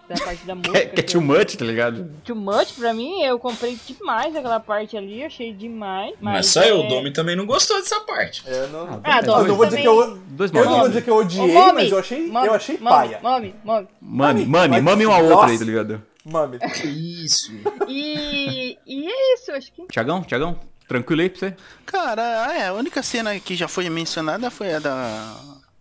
da 0.09 0.25
parte 0.25 0.47
da 0.47 0.55
música. 0.57 0.81
Que, 0.81 0.87
que 0.87 1.01
é 1.01 1.03
too 1.03 1.21
much, 1.21 1.57
tá 1.57 1.65
ligado? 1.65 2.11
Too 2.25 2.35
much 2.35 2.73
pra 2.79 2.95
mim, 2.95 3.23
eu 3.23 3.39
comprei 3.39 3.79
demais 3.87 4.35
aquela 4.35 4.59
parte 4.59 4.97
ali, 4.97 5.23
achei 5.23 5.53
demais. 5.53 6.15
Mas, 6.21 6.35
Mas 6.35 6.47
só 6.47 6.63
eu, 6.63 6.83
é... 6.83 6.87
o 6.87 6.89
Domi 6.89 7.13
também 7.13 7.37
não 7.37 7.47
gostou 7.47 7.77
dessa 7.77 8.01
parte. 8.01 8.43
É, 8.47 8.67
não... 8.69 9.01
Ah, 9.05 9.21
dois, 9.21 9.27
Dom, 9.27 9.39
eu 9.41 9.49
não 9.49 9.57
vou 9.57 9.67
dizer 9.67 9.81
que 9.83 9.89
eu, 9.89 10.19
dois 10.29 10.53
eu 10.53 10.65
não 10.65 10.79
vou 10.79 10.89
dizer 10.89 11.05
que 11.05 11.11
eu 11.11 11.17
Ô, 11.17 11.19
odiei, 11.19 11.53
mami, 11.53 11.73
mas 11.75 11.93
eu 11.93 11.99
achei, 11.99 12.27
mami, 12.29 12.47
eu 12.47 12.55
achei 12.55 12.79
mami, 12.79 12.97
paia. 12.97 13.21
Mami, 13.23 13.55
mami. 13.65 13.89
Mami, 14.01 14.47
Mami, 14.47 14.81
mami, 14.81 15.07
uma 15.07 15.19
outra 15.19 15.35
Nossa. 15.37 15.53
aí, 15.53 15.59
tá 15.59 15.65
ligado? 15.65 16.03
Mami. 16.25 16.59
Isso. 16.85 17.53
E, 17.87 18.79
e 18.87 19.07
é 19.07 19.35
isso, 19.35 19.53
acho 19.53 19.73
que. 19.73 19.87
Tiagão, 19.87 20.23
Tiagão, 20.23 20.59
tranquilo 20.89 21.23
aí 21.23 21.31
pra 21.31 21.39
você? 21.39 21.57
Cara, 21.87 22.23
é, 22.55 22.67
a 22.69 22.73
única 22.73 23.03
cena 23.03 23.39
que 23.39 23.55
já 23.55 23.69
foi 23.69 23.89
mencionada 23.89 24.51
foi 24.51 24.75
a 24.75 24.79
da. 24.81 25.37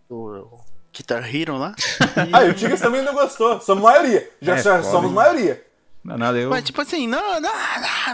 do 0.08 0.48
Guitar 0.94 1.34
Hero 1.34 1.56
lá. 1.56 1.74
Ah, 2.32 2.44
e 2.44 2.50
o 2.50 2.54
Tigres 2.54 2.80
também 2.80 3.02
não 3.02 3.14
gostou. 3.14 3.60
Somos 3.60 3.82
maioria. 3.84 4.28
Já, 4.42 4.56
É, 4.56 4.62
já 4.62 4.82
somos 4.82 5.10
maioria. 5.12 5.64
Não, 6.04 6.14
é 6.14 6.18
nada, 6.18 6.38
eu. 6.38 6.50
Mas 6.50 6.64
tipo 6.64 6.80
assim, 6.80 7.06
não, 7.06 7.40
não, 7.40 7.50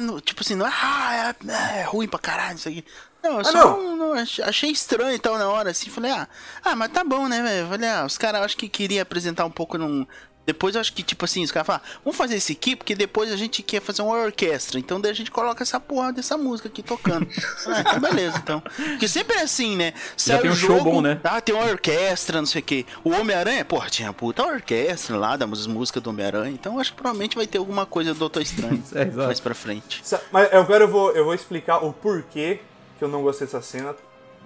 não, 0.00 0.20
tipo 0.20 0.42
assim, 0.42 0.54
não, 0.54 0.66
ah, 0.66 1.34
é, 1.48 1.80
é 1.80 1.82
ruim 1.84 2.08
pra 2.08 2.18
caralho 2.18 2.56
isso 2.56 2.68
aqui. 2.68 2.84
Não, 3.22 3.32
eu 3.34 3.40
Ah, 3.40 3.44
só 3.44 3.52
não. 3.52 3.82
não- 3.82 3.96
não, 3.96 4.12
ach- 4.14 4.40
achei 4.40 4.70
estranho 4.70 5.14
então 5.14 5.38
na 5.38 5.48
hora, 5.48 5.70
assim, 5.70 5.88
falei, 5.88 6.10
ah, 6.10 6.28
ah 6.62 6.76
mas 6.76 6.90
tá 6.92 7.02
bom, 7.02 7.26
né, 7.28 7.42
velho? 7.42 7.68
Falei, 7.68 7.88
ah, 7.88 8.04
os 8.04 8.18
caras 8.18 8.42
acho 8.42 8.56
que 8.56 8.68
queria 8.68 9.00
apresentar 9.02 9.44
um 9.46 9.50
pouco 9.50 9.78
num. 9.78 10.06
Depois 10.46 10.74
eu 10.74 10.80
acho 10.80 10.92
que, 10.92 11.02
tipo 11.02 11.24
assim, 11.24 11.42
os 11.42 11.50
caras 11.50 11.66
falaram, 11.66 11.84
vamos 12.04 12.16
fazer 12.16 12.36
esse 12.36 12.52
aqui, 12.52 12.76
porque 12.76 12.94
depois 12.94 13.32
a 13.32 13.36
gente 13.36 13.62
quer 13.62 13.80
fazer 13.80 14.02
uma 14.02 14.14
orquestra. 14.16 14.78
Então 14.78 15.00
daí 15.00 15.10
a 15.10 15.14
gente 15.14 15.30
coloca 15.30 15.62
essa 15.62 15.80
porra 15.80 16.12
dessa 16.12 16.36
música 16.36 16.68
aqui 16.68 16.82
tocando. 16.82 17.26
ah, 17.66 17.80
então 17.80 18.00
beleza, 18.00 18.38
então. 18.38 18.60
Porque 18.60 19.08
sempre 19.08 19.36
é 19.36 19.42
assim, 19.42 19.74
né? 19.76 19.94
Sai 20.16 20.40
tem 20.40 20.50
o 20.50 20.52
um 20.52 20.56
show 20.56 20.76
jogo, 20.76 20.90
bom, 20.92 21.00
né? 21.00 21.18
Ah, 21.24 21.40
tem 21.40 21.54
uma 21.54 21.64
orquestra, 21.64 22.38
não 22.38 22.46
sei 22.46 22.60
o 22.60 22.64
quê. 22.64 22.84
O 23.02 23.10
Homem-Aranha, 23.10 23.64
porra, 23.64 23.88
tinha 23.88 24.12
puta 24.12 24.44
orquestra 24.44 25.16
lá, 25.16 25.36
das 25.36 25.66
músicas 25.66 26.02
do 26.02 26.10
Homem-Aranha. 26.10 26.52
Então 26.52 26.78
acho 26.78 26.90
que 26.90 26.96
provavelmente 26.96 27.36
vai 27.36 27.46
ter 27.46 27.58
alguma 27.58 27.86
coisa 27.86 28.12
do 28.12 28.18
Doutor 28.18 28.42
Estranho 28.42 28.82
É, 28.94 29.02
exato. 29.02 29.26
mais 29.26 29.40
pra 29.40 29.54
frente. 29.54 30.02
Mas 30.30 30.52
eu 30.52 30.60
agora 30.60 30.84
eu 30.84 30.88
vou, 30.88 31.10
eu 31.12 31.24
vou 31.24 31.34
explicar 31.34 31.78
o 31.78 31.92
porquê 31.92 32.60
que 32.98 33.04
eu 33.04 33.08
não 33.08 33.22
gostei 33.22 33.46
dessa 33.46 33.62
cena. 33.62 33.94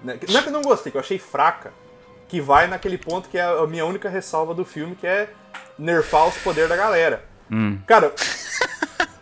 né? 0.03 0.17
Não 0.29 0.39
é 0.39 0.41
que 0.41 0.47
eu 0.47 0.53
não 0.53 0.61
gostei, 0.61 0.91
que 0.91 0.97
eu 0.97 1.01
achei 1.01 1.19
fraca. 1.19 1.73
Que 2.27 2.39
vai 2.39 2.67
naquele 2.67 2.97
ponto 2.97 3.27
que 3.27 3.37
é 3.37 3.43
a 3.43 3.65
minha 3.65 3.85
única 3.85 4.07
ressalva 4.07 4.53
do 4.53 4.63
filme, 4.63 4.95
que 4.95 5.07
é 5.07 5.29
nerfar 5.77 6.27
os 6.27 6.37
poderes 6.37 6.69
da 6.69 6.75
galera. 6.75 7.23
Hum. 7.51 7.77
Cara, 7.87 8.13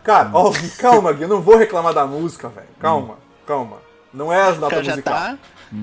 cara, 0.04 0.30
ó, 0.32 0.50
Gui, 0.50 0.68
calma, 0.70 1.12
Gui, 1.12 1.22
eu 1.22 1.28
não 1.28 1.40
vou 1.40 1.56
reclamar 1.56 1.92
da 1.94 2.06
música, 2.06 2.48
velho. 2.48 2.66
Calma, 2.80 3.16
calma. 3.46 3.78
Não 4.12 4.32
é 4.32 4.40
as 4.48 4.58
notas 4.58 4.86
musicais. 4.86 5.04
tá. 5.32 5.38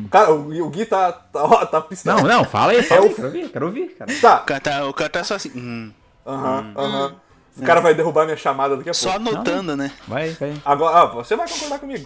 Cara, 0.09 0.31
o, 0.33 0.43
Gui- 0.49 0.61
o 0.61 0.69
Gui 0.69 0.85
tá, 0.85 1.11
tá, 1.11 1.43
ó, 1.43 1.65
tá 1.65 1.79
pistando. 1.81 2.21
Não, 2.23 2.27
não, 2.39 2.43
fala 2.43 2.71
aí, 2.71 2.81
fala 2.83 3.01
É 3.01 3.03
aí, 3.05 3.11
o- 3.11 3.15
quero 3.15 3.27
ouvir, 3.27 3.49
quero 3.49 3.65
ouvir, 3.67 3.87
cara. 3.97 4.11
Tá, 4.19 4.35
O 4.41 4.45
cara 4.45 4.59
tá, 4.59 4.85
o 4.87 4.93
cara 4.93 5.09
tá 5.09 5.23
só 5.23 5.35
assim. 5.35 5.51
hum, 5.55 5.91
aham, 6.25 6.73
aham. 6.75 7.15
O 7.57 7.63
cara 7.63 7.79
vai 7.79 7.93
derrubar 7.93 8.25
minha 8.25 8.35
chamada 8.35 8.75
daqui 8.75 8.89
a 8.89 8.93
só 8.93 9.13
pouco. 9.13 9.29
anotando, 9.29 9.77
né? 9.77 9.89
Vai, 10.07 10.31
vai. 10.31 10.61
Agora, 10.65 10.97
ah, 10.97 11.05
você 11.05 11.35
vai 11.37 11.47
concordar 11.47 11.79
comigo. 11.79 12.05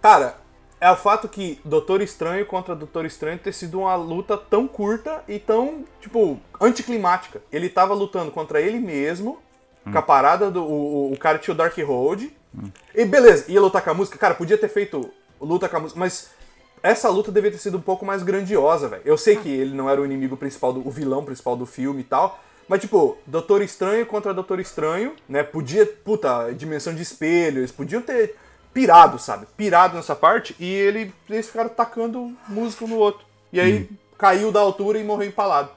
Cara, 0.00 0.36
é 0.80 0.90
o 0.90 0.96
fato 0.96 1.28
que 1.28 1.58
Doutor 1.64 2.02
Estranho 2.02 2.44
contra 2.44 2.74
Doutor 2.74 3.06
Estranho 3.06 3.38
ter 3.38 3.52
sido 3.52 3.80
uma 3.80 3.94
luta 3.96 4.36
tão 4.36 4.68
curta 4.68 5.22
e 5.26 5.38
tão, 5.38 5.84
tipo, 6.00 6.38
anticlimática. 6.60 7.40
Ele 7.50 7.68
tava 7.68 7.94
lutando 7.94 8.30
contra 8.30 8.60
ele 8.60 8.78
mesmo, 8.78 9.38
com 9.90 9.98
a 9.98 10.02
parada 10.02 10.50
do. 10.50 10.62
O, 10.62 11.12
o 11.12 11.18
cara 11.18 11.38
tinha 11.38 11.54
o 11.54 11.56
Dark 11.56 11.76
Road. 11.78 12.30
E 12.94 13.04
beleza, 13.04 13.44
ia 13.48 13.60
lutar 13.60 13.82
com 13.82 13.90
a 13.90 13.94
música. 13.94 14.18
Cara, 14.18 14.34
podia 14.34 14.56
ter 14.56 14.68
feito 14.68 15.10
luta 15.40 15.68
com 15.68 15.76
a 15.76 15.80
música, 15.80 16.00
mas 16.00 16.30
essa 16.82 17.08
luta 17.08 17.30
devia 17.30 17.50
ter 17.50 17.58
sido 17.58 17.78
um 17.78 17.82
pouco 17.82 18.04
mais 18.04 18.22
grandiosa, 18.22 18.88
velho. 18.88 19.02
Eu 19.04 19.18
sei 19.18 19.36
que 19.36 19.48
ele 19.48 19.74
não 19.74 19.88
era 19.88 20.00
o 20.00 20.04
inimigo 20.04 20.36
principal, 20.36 20.72
do, 20.72 20.86
o 20.86 20.90
vilão 20.90 21.24
principal 21.24 21.56
do 21.56 21.66
filme 21.66 22.00
e 22.00 22.04
tal. 22.04 22.40
Mas, 22.68 22.80
tipo, 22.80 23.16
Doutor 23.26 23.62
Estranho 23.62 24.04
contra 24.06 24.34
Doutor 24.34 24.58
Estranho, 24.58 25.14
né? 25.28 25.42
Podia, 25.42 25.86
puta, 25.86 26.52
dimensão 26.52 26.94
de 26.94 27.02
espelho, 27.02 27.60
eles 27.60 27.70
podiam 27.70 28.02
ter 28.02 28.36
pirado, 28.76 29.18
sabe? 29.18 29.46
Pirado 29.56 29.96
nessa 29.96 30.14
parte. 30.14 30.54
E 30.60 30.66
ele, 30.70 31.10
eles 31.30 31.46
ficaram 31.46 31.70
tacando 31.70 32.36
música 32.46 32.84
um 32.84 32.88
no 32.88 32.96
outro. 32.96 33.24
E 33.50 33.58
aí 33.58 33.88
caiu 34.18 34.52
da 34.52 34.60
altura 34.60 34.98
e 34.98 35.04
morreu 35.04 35.26
empalado. 35.28 35.70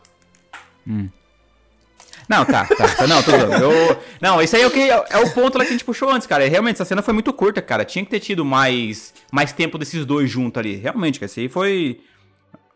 Não, 2.27 2.43
tá, 2.45 2.65
tá, 2.65 2.87
tá, 2.95 3.07
não, 3.07 3.23
tô. 3.23 3.31
Eu- 3.31 3.97
Não, 4.21 4.41
isso 4.41 4.53
aí 4.55 4.61
é 4.61 4.67
o, 4.67 4.71
que, 4.71 4.81
é 4.89 5.17
o 5.17 5.33
ponto 5.33 5.57
lá 5.57 5.63
que 5.63 5.69
a 5.69 5.71
gente 5.71 5.85
puxou 5.85 6.09
antes, 6.11 6.27
cara. 6.27 6.47
Realmente, 6.47 6.75
essa 6.75 6.83
cena 6.85 7.01
foi 7.01 7.13
muito 7.13 7.31
curta, 7.31 7.61
cara. 7.61 7.85
Tinha 7.85 8.03
que 8.03 8.11
ter 8.11 8.19
tido 8.19 8.43
mais, 8.43 9.13
mais 9.31 9.53
tempo 9.53 9.77
desses 9.77 10.05
dois 10.05 10.29
juntos 10.29 10.59
ali. 10.59 10.75
Realmente, 10.75 11.19
cara, 11.21 11.27
isso 11.31 11.39
aí 11.39 11.47
foi 11.47 12.01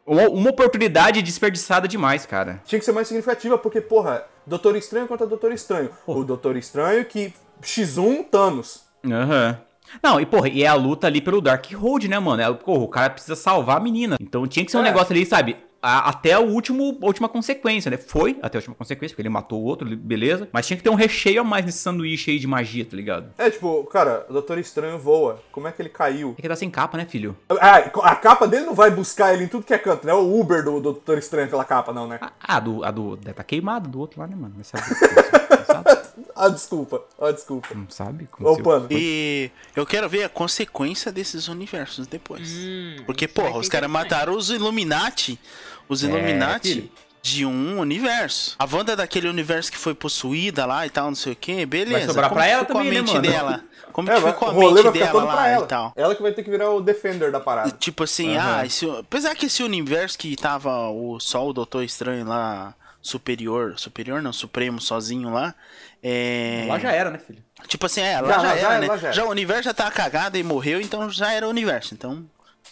uma, 0.06 0.30
uma 0.30 0.50
oportunidade 0.50 1.22
desperdiçada 1.22 1.86
demais, 1.88 2.26
cara. 2.26 2.62
Tinha 2.66 2.80
que 2.80 2.86
ser 2.86 2.94
mais 2.94 3.08
significativa, 3.10 3.58
porque, 3.58 3.82
porra, 3.82 4.26
Doutor 4.48 4.76
Estranho 4.78 5.06
contra 5.08 5.28
Doutor 5.28 5.52
Estranho. 5.52 5.90
O 6.08 6.24
Doutor 6.24 6.56
Estranho 6.56 7.04
que 7.06 7.34
X1 7.62 8.24
Thanos. 8.32 8.84
Aham. 9.06 9.60
Não, 10.02 10.20
e 10.20 10.26
porra, 10.26 10.50
e 10.50 10.64
é 10.64 10.68
a 10.68 10.74
luta 10.74 11.08
ali 11.08 11.22
pelo 11.22 11.42
Dark 11.42 11.66
Road, 11.74 12.08
né, 12.08 12.18
mano? 12.20 12.42
É, 12.42 12.52
porra, 12.54 12.84
o 12.84 12.88
cara 12.88 13.10
precisa 13.10 13.36
salvar 13.36 13.78
a 13.78 13.80
menina. 13.80 14.18
Então 14.20 14.48
tinha 14.48 14.66
que 14.66 14.72
ser 14.72 14.78
um 14.78 14.82
É. 14.82 14.84
negócio 14.86 15.14
ali, 15.14 15.26
sabe? 15.26 15.58
a- 15.86 16.08
até 16.12 16.40
o 16.40 16.44
último, 16.44 16.98
a 17.02 17.06
última 17.06 17.28
consequência, 17.28 17.92
né? 17.92 17.98
Foi 17.98 18.40
até 18.42 18.58
a 18.58 18.60
última 18.60 18.74
consequência, 18.74 19.14
porque 19.14 19.22
ele 19.22 19.28
matou 19.28 19.62
o 19.62 19.66
outro, 19.66 19.86
beleza. 19.98 20.48
Mas 20.54 20.66
tinha 20.66 20.78
que 20.78 20.84
ter 20.84 20.90
um 20.90 20.96
recheio 20.96 21.42
a 21.42 21.44
mais 21.44 21.66
nesse 21.66 21.80
sanduíche 21.80 22.32
aí 22.32 22.40
de 22.40 22.48
magia, 22.48 22.86
tá 22.86 22.96
ligado? 22.96 23.34
É 23.38 23.50
tipo, 23.50 23.84
cara, 23.92 24.26
o 24.30 24.32
Doutor 24.32 24.58
Estranho 24.60 24.98
voa. 24.98 25.42
Como 25.52 25.68
é 25.68 25.74
que 25.74 25.82
ele 25.82 25.90
caiu? 25.90 26.36
É 26.38 26.42
que 26.42 26.48
tá 26.48 26.56
sem 26.56 26.70
capa, 26.70 26.98
né, 26.98 27.06
filho? 27.06 27.36
Ah, 27.60 27.80
a 28.04 28.16
capa 28.16 28.48
dele 28.48 28.64
não 28.66 28.74
vai 28.74 28.92
buscar 28.92 29.34
ele 29.34 29.44
em 29.44 29.48
tudo 29.50 29.66
que 29.66 29.74
é 29.74 29.78
canto, 29.78 30.08
né? 30.08 30.14
O 30.14 30.40
Uber 30.40 30.64
do 30.64 30.80
Doutor 30.80 31.18
Estranho, 31.18 31.48
aquela 31.48 31.66
capa, 31.66 31.92
não, 31.92 32.08
né? 32.08 32.18
Ah, 32.22 32.32
a 32.40 32.60
do, 32.62 32.82
a 32.86 32.90
do. 32.90 33.18
Tá 33.18 33.44
queimado 33.44 33.90
do 33.90 34.00
outro 34.00 34.22
lá, 34.22 34.26
né, 34.28 34.38
mano? 34.40 34.54
Mas 34.58 34.72
sabe? 36.36 36.46
Ah, 36.48 36.50
desculpa. 36.50 37.02
Ah, 37.20 37.32
desculpa. 37.32 37.68
Não 37.74 37.86
sabe? 37.90 38.28
Ó 38.42 38.54
o 38.54 38.62
pano. 38.64 38.88
E 38.92 39.50
eu 39.76 39.86
quero 39.86 40.08
ver 40.10 40.24
a 40.24 40.30
consequência 40.30 41.12
desses 41.12 41.48
universos 41.48 42.08
depois. 42.08 42.52
Hum, 42.54 42.98
Porque, 43.06 43.28
porra, 43.28 43.58
os 43.58 43.70
caras 43.70 43.90
mataram 43.90 44.36
os 44.36 44.50
Illuminati. 44.50 45.40
Os 45.88 46.04
É, 46.04 46.08
Illuminati 46.08 46.74
filho. 46.74 46.92
de 47.22 47.46
um 47.46 47.80
universo. 47.80 48.56
A 48.60 48.66
Wanda 48.66 48.94
é 48.94 48.96
daquele 48.96 49.28
universo 49.28 49.72
que 49.72 49.78
foi 49.78 49.94
possuída 49.94 50.66
lá 50.66 50.86
e 50.86 50.90
tal, 50.90 51.08
não 51.08 51.16
sei 51.16 51.34
o 51.34 51.36
que. 51.36 51.66
Beleza. 51.66 51.98
Vai 52.00 52.08
sobrar 52.08 52.30
Como 52.30 52.40
pra 52.40 52.46
que 52.48 52.52
ela 52.54 52.66
ficou 52.66 52.76
também, 52.82 52.90
a 52.90 52.94
né, 52.94 53.00
mente 53.02 53.14
mano? 53.14 53.22
dela? 53.28 53.64
Como 53.92 54.10
É, 54.10 54.16
que 54.16 54.22
ficou 54.28 54.50
a 54.50 54.54
mente 54.74 54.92
dela 54.92 55.24
lá 55.24 55.48
ela. 55.48 55.66
e 55.66 55.68
tal? 55.68 55.94
Ela 55.96 56.16
que 56.16 56.22
vai 56.22 56.32
ter 56.32 56.42
que 56.44 56.50
virar 56.50 56.70
o 56.72 56.82
Defender 56.82 57.32
da 57.32 57.40
parada. 57.40 57.70
Tipo 57.72 58.04
assim, 58.06 58.36
Aham. 58.36 58.56
ah, 58.62 58.66
esse, 58.66 58.90
apesar 58.90 59.36
que 59.36 59.46
esse 59.46 59.62
universo 59.62 60.18
que 60.18 60.36
tava 60.36 60.90
o 60.90 61.20
só 61.20 61.48
o 61.48 61.54
Doutor 61.54 61.84
Estranho 61.84 62.26
lá, 62.26 62.74
superior, 63.04 63.74
superior 63.78 64.22
não, 64.24 64.34
supremo 64.34 64.82
sozinho 64.82 65.30
lá, 65.30 65.54
é... 66.02 66.66
Lá 66.68 66.80
já 66.80 66.92
era, 66.92 67.12
né, 67.12 67.20
filho? 67.20 67.44
Tipo 67.68 67.86
assim, 67.86 68.02
é, 68.02 68.20
lá 68.20 68.28
Já, 68.30 68.34
já, 68.34 68.42
lá 68.42 68.44
já 68.44 68.56
era, 68.56 68.68
era, 68.74 68.80
né? 68.80 68.88
lá 68.88 68.98
já 68.98 69.12
Já, 69.12 69.22
era. 69.22 69.28
o 69.30 69.32
universo 69.32 69.64
já 69.64 69.74
tá 69.74 69.92
cagado 69.92 70.38
e 70.38 70.44
morreu, 70.44 70.82
então 70.82 71.08
já 71.12 71.32
era 71.32 71.46
o 71.46 71.50
universo, 71.50 71.94
então... 71.94 72.26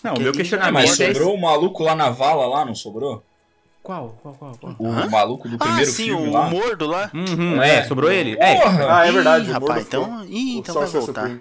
Não, 0.04 0.14
meu 0.14 0.22
ele- 0.22 0.30
Ah, 0.30 0.34
questionamento 0.34 0.74
mas 0.88 1.00
é. 1.00 1.14
sobrou 1.14 1.36
o 1.36 1.40
maluco 1.42 1.84
lá 1.84 1.94
na 1.94 2.10
vala 2.10 2.48
lá, 2.48 2.66
não 2.66 2.74
sobrou? 2.74 3.24
Qual? 3.84 4.18
Qual, 4.22 4.34
qual, 4.36 4.56
qual? 4.58 4.76
O 4.80 4.88
Hã? 4.90 5.08
maluco 5.10 5.48
do 5.50 5.58
primeiro 5.58 5.90
ah, 5.90 5.94
sim, 5.94 6.04
filme 6.06 6.28
o 6.30 6.32
lá. 6.34 6.50
mordo 6.50 6.88
lá. 6.88 7.12
Uhum, 7.14 7.62
É. 7.62 7.76
é, 7.78 7.84
sobrou 7.84 8.12
ele? 8.12 8.38
É. 8.40 8.56
Porra! 8.56 8.98
Ah, 9.00 9.06
é 9.06 9.10
Ih, 9.10 9.12
verdade. 9.12 9.50
o 9.50 9.54
rapaz, 9.54 9.86
então- 9.86 10.26
ih, 10.26 10.58
então 10.58 10.76
vai 10.76 10.86
voltar. 10.88 11.32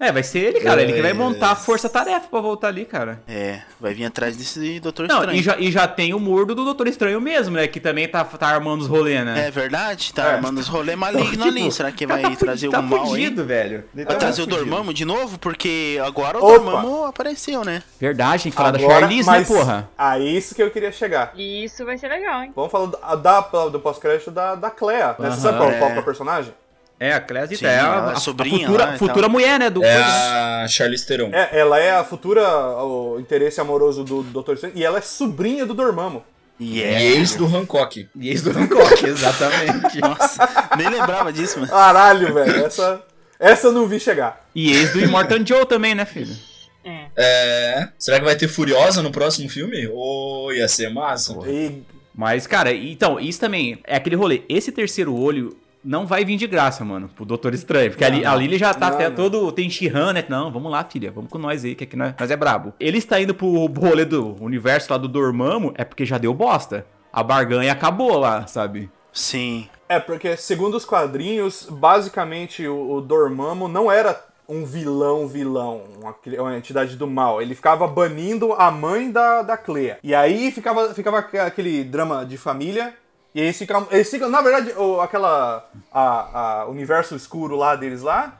É, 0.00 0.10
vai 0.10 0.22
ser 0.22 0.38
ele, 0.38 0.60
cara. 0.60 0.80
Ele 0.82 0.94
que 0.94 1.02
vai 1.02 1.10
É. 1.10 1.14
montar 1.14 1.50
a 1.50 1.54
força-tarefa 1.54 2.26
pra 2.30 2.40
voltar 2.40 2.68
ali, 2.68 2.86
cara. 2.86 3.22
É, 3.28 3.60
vai 3.78 3.92
vir 3.92 4.06
atrás 4.06 4.34
desse 4.36 4.80
Doutor 4.80 5.06
Não, 5.06 5.16
Estranho. 5.18 5.38
e 5.38 5.42
já, 5.42 5.58
e 5.58 5.70
já 5.70 5.86
tem 5.86 6.14
o 6.14 6.18
murdo 6.18 6.54
do 6.54 6.64
Doutor 6.64 6.88
Estranho 6.88 7.20
mesmo, 7.20 7.54
né? 7.56 7.68
Que 7.68 7.78
também 7.78 8.08
tá, 8.08 8.24
tá 8.24 8.46
armando 8.48 8.80
os 8.80 8.86
rolê, 8.86 9.22
né? 9.22 9.46
É 9.48 9.50
verdade, 9.50 10.12
tá 10.14 10.24
É. 10.24 10.34
armando 10.36 10.58
os 10.58 10.68
rolês 10.68 10.96
malignos 10.98 11.30
Tipo, 11.30 11.44
ali. 11.44 11.70
Será 11.70 11.92
que 11.92 12.06
o 12.06 12.08
cara 12.08 12.22
vai 12.22 12.30
tá 12.30 12.36
fu- 12.38 12.44
trazer 12.46 12.70
tá 12.70 12.80
o 12.80 12.82
mal 12.82 13.02
aí? 13.02 13.08
fudido, 13.10 13.44
velho. 13.44 13.84
Ele 13.94 14.04
Vai 14.04 14.06
tá 14.06 14.14
trazer 14.14 14.40
o 14.40 14.44
fudido. 14.46 14.64
Dormammu 14.64 14.94
de 14.94 15.04
novo? 15.04 15.38
Porque 15.38 16.00
agora 16.02 16.38
o 16.38 16.44
Opa. 16.44 16.54
Dormammu 16.58 17.04
apareceu, 17.04 17.62
né? 17.64 17.82
Verdade, 18.00 18.44
tem 18.44 18.52
que 18.52 18.56
falar 18.56 18.70
da 18.70 18.78
Agora, 18.78 19.00
Charlize, 19.00 19.26
mas 19.26 19.50
né, 19.50 19.54
porra? 19.56 19.90
A 19.98 20.18
isso 20.18 20.54
que 20.54 20.62
eu 20.62 20.70
queria 20.70 20.90
chegar. 20.92 21.32
Isso 21.36 21.84
vai 21.84 21.98
ser 21.98 22.08
legal, 22.08 22.42
hein? 22.42 22.52
Vamos 22.56 22.72
falar 22.72 22.86
da, 22.86 23.40
da- 23.40 23.68
do 23.68 23.78
pós-crédito 23.78 24.30
da, 24.30 24.54
da 24.54 24.70
Clea. 24.70 25.14
Né? 25.18 25.30
Você 25.30 25.40
sabe 25.42 25.58
qual, 25.58 25.70
qual 25.72 25.90
É. 25.90 25.92
que 25.92 25.98
é 25.98 26.00
o 26.00 26.04
personagem? 26.04 26.54
É, 27.00 27.14
a 27.14 27.20
Clésia 27.20 27.56
Sim, 27.56 27.64
é 27.64 27.68
a, 27.70 27.72
ela 27.72 27.94
é 27.94 27.98
a- 27.98 28.12
a 28.12 28.16
sobrinha 28.16 28.58
futura, 28.66 28.84
lá 28.84 28.98
futura 28.98 29.28
mulher, 29.28 29.58
né? 29.58 29.70
Do 29.70 29.82
É 29.82 29.96
a 29.96 30.66
Charlize 30.68 31.06
Theron. 31.06 31.30
É, 31.32 31.58
ela 31.58 31.78
é 31.80 31.92
a 31.92 32.04
futura 32.04 32.46
o 32.84 33.18
interesse 33.18 33.58
amoroso 33.58 34.04
do 34.04 34.22
Dr. 34.22 34.52
Strange 34.52 34.78
e 34.78 34.84
ela 34.84 34.98
é 34.98 35.00
sobrinha 35.00 35.64
do 35.64 35.72
Dormammu. 35.72 36.22
E 36.60 36.76
E 36.78 36.82
é. 36.82 37.02
ex 37.02 37.34
do 37.36 37.46
Hancock. 37.46 38.06
E 38.14 38.28
ex 38.28 38.42
do 38.42 38.50
Hancock, 38.50 39.02
exatamente. 39.08 39.98
Nossa, 39.98 40.46
nem 40.76 40.90
lembrava 40.90 41.32
disso, 41.32 41.58
mano. 41.58 41.72
Caralho, 41.72 42.34
velho. 42.34 42.66
Essa, 42.66 43.02
essa 43.38 43.68
eu 43.68 43.72
não 43.72 43.86
vi 43.88 43.98
chegar. 43.98 44.46
E 44.54 44.70
ex 44.76 44.92
do 44.92 45.00
Immortan 45.00 45.42
Joe 45.46 45.64
também, 45.64 45.94
né, 45.94 46.04
filho? 46.04 46.36
É. 46.84 47.06
É. 47.16 47.88
Será 47.98 48.18
que 48.18 48.26
vai 48.26 48.36
ter 48.36 48.46
Furiosa 48.46 49.02
no 49.02 49.10
próximo 49.10 49.48
filme? 49.48 49.88
Ô, 49.88 50.52
ia 50.52 50.68
ser 50.68 50.90
massa. 50.90 51.32
E 51.46 51.82
Mas, 52.14 52.46
cara, 52.46 52.74
então, 52.74 53.18
isso 53.18 53.40
também 53.40 53.78
é 53.86 53.96
aquele 53.96 54.16
rolê. 54.16 54.42
Esse 54.46 54.70
terceiro 54.70 55.14
olho 55.14 55.56
não 55.84 56.06
vai 56.06 56.24
vir 56.24 56.36
de 56.36 56.46
graça, 56.46 56.84
mano, 56.84 57.08
pro 57.08 57.24
Doutor 57.24 57.54
Estranho. 57.54 57.90
Porque 57.90 58.04
ali, 58.04 58.24
ali 58.24 58.44
ele 58.44 58.58
já 58.58 58.72
tá 58.74 58.88
Não, 58.88 58.94
até 58.94 59.08
não. 59.08 59.16
todo. 59.16 59.52
Tem 59.52 59.68
Shihan, 59.68 60.12
né? 60.12 60.24
Não, 60.28 60.50
vamos 60.50 60.70
lá, 60.70 60.84
filha. 60.84 61.10
Vamos 61.10 61.30
com 61.30 61.38
nós 61.38 61.64
aí, 61.64 61.74
que 61.74 61.84
aqui 61.84 61.96
nós, 61.96 62.14
nós 62.18 62.30
é 62.30 62.36
brabo. 62.36 62.72
Ele 62.78 62.98
está 62.98 63.20
indo 63.20 63.34
pro 63.34 63.66
rolê 63.66 64.04
do 64.04 64.36
universo 64.42 64.92
lá 64.92 64.98
do 64.98 65.08
Dormammu, 65.08 65.72
é 65.76 65.84
porque 65.84 66.04
já 66.04 66.18
deu 66.18 66.34
bosta. 66.34 66.86
A 67.12 67.22
barganha 67.22 67.72
acabou 67.72 68.18
lá, 68.18 68.46
sabe? 68.46 68.90
Sim. 69.12 69.68
É, 69.88 69.98
porque 69.98 70.36
segundo 70.36 70.76
os 70.76 70.84
quadrinhos, 70.84 71.66
basicamente 71.68 72.66
o, 72.66 72.92
o 72.92 73.00
Dormammu 73.00 73.66
não 73.66 73.90
era 73.90 74.30
um 74.48 74.64
vilão 74.64 75.28
vilão, 75.28 75.82
uma, 76.00 76.14
uma 76.40 76.56
entidade 76.56 76.96
do 76.96 77.06
mal. 77.06 77.40
Ele 77.40 77.54
ficava 77.54 77.86
banindo 77.86 78.52
a 78.52 78.70
mãe 78.70 79.10
da, 79.10 79.42
da 79.42 79.56
Clea. 79.56 79.98
E 80.02 80.12
aí 80.12 80.50
ficava, 80.50 80.92
ficava 80.92 81.18
aquele 81.18 81.84
drama 81.84 82.26
de 82.26 82.36
família. 82.36 82.92
E 83.34 83.40
aí 83.40 83.46
eles 83.46 83.58
ficam, 83.58 83.86
eles 83.90 84.10
ficam 84.10 84.28
na 84.28 84.40
verdade, 84.42 84.72
o, 84.76 85.00
aquela 85.00 85.68
a, 85.92 86.60
a 86.62 86.64
universo 86.66 87.14
escuro 87.14 87.56
lá 87.56 87.76
deles 87.76 88.02
lá 88.02 88.32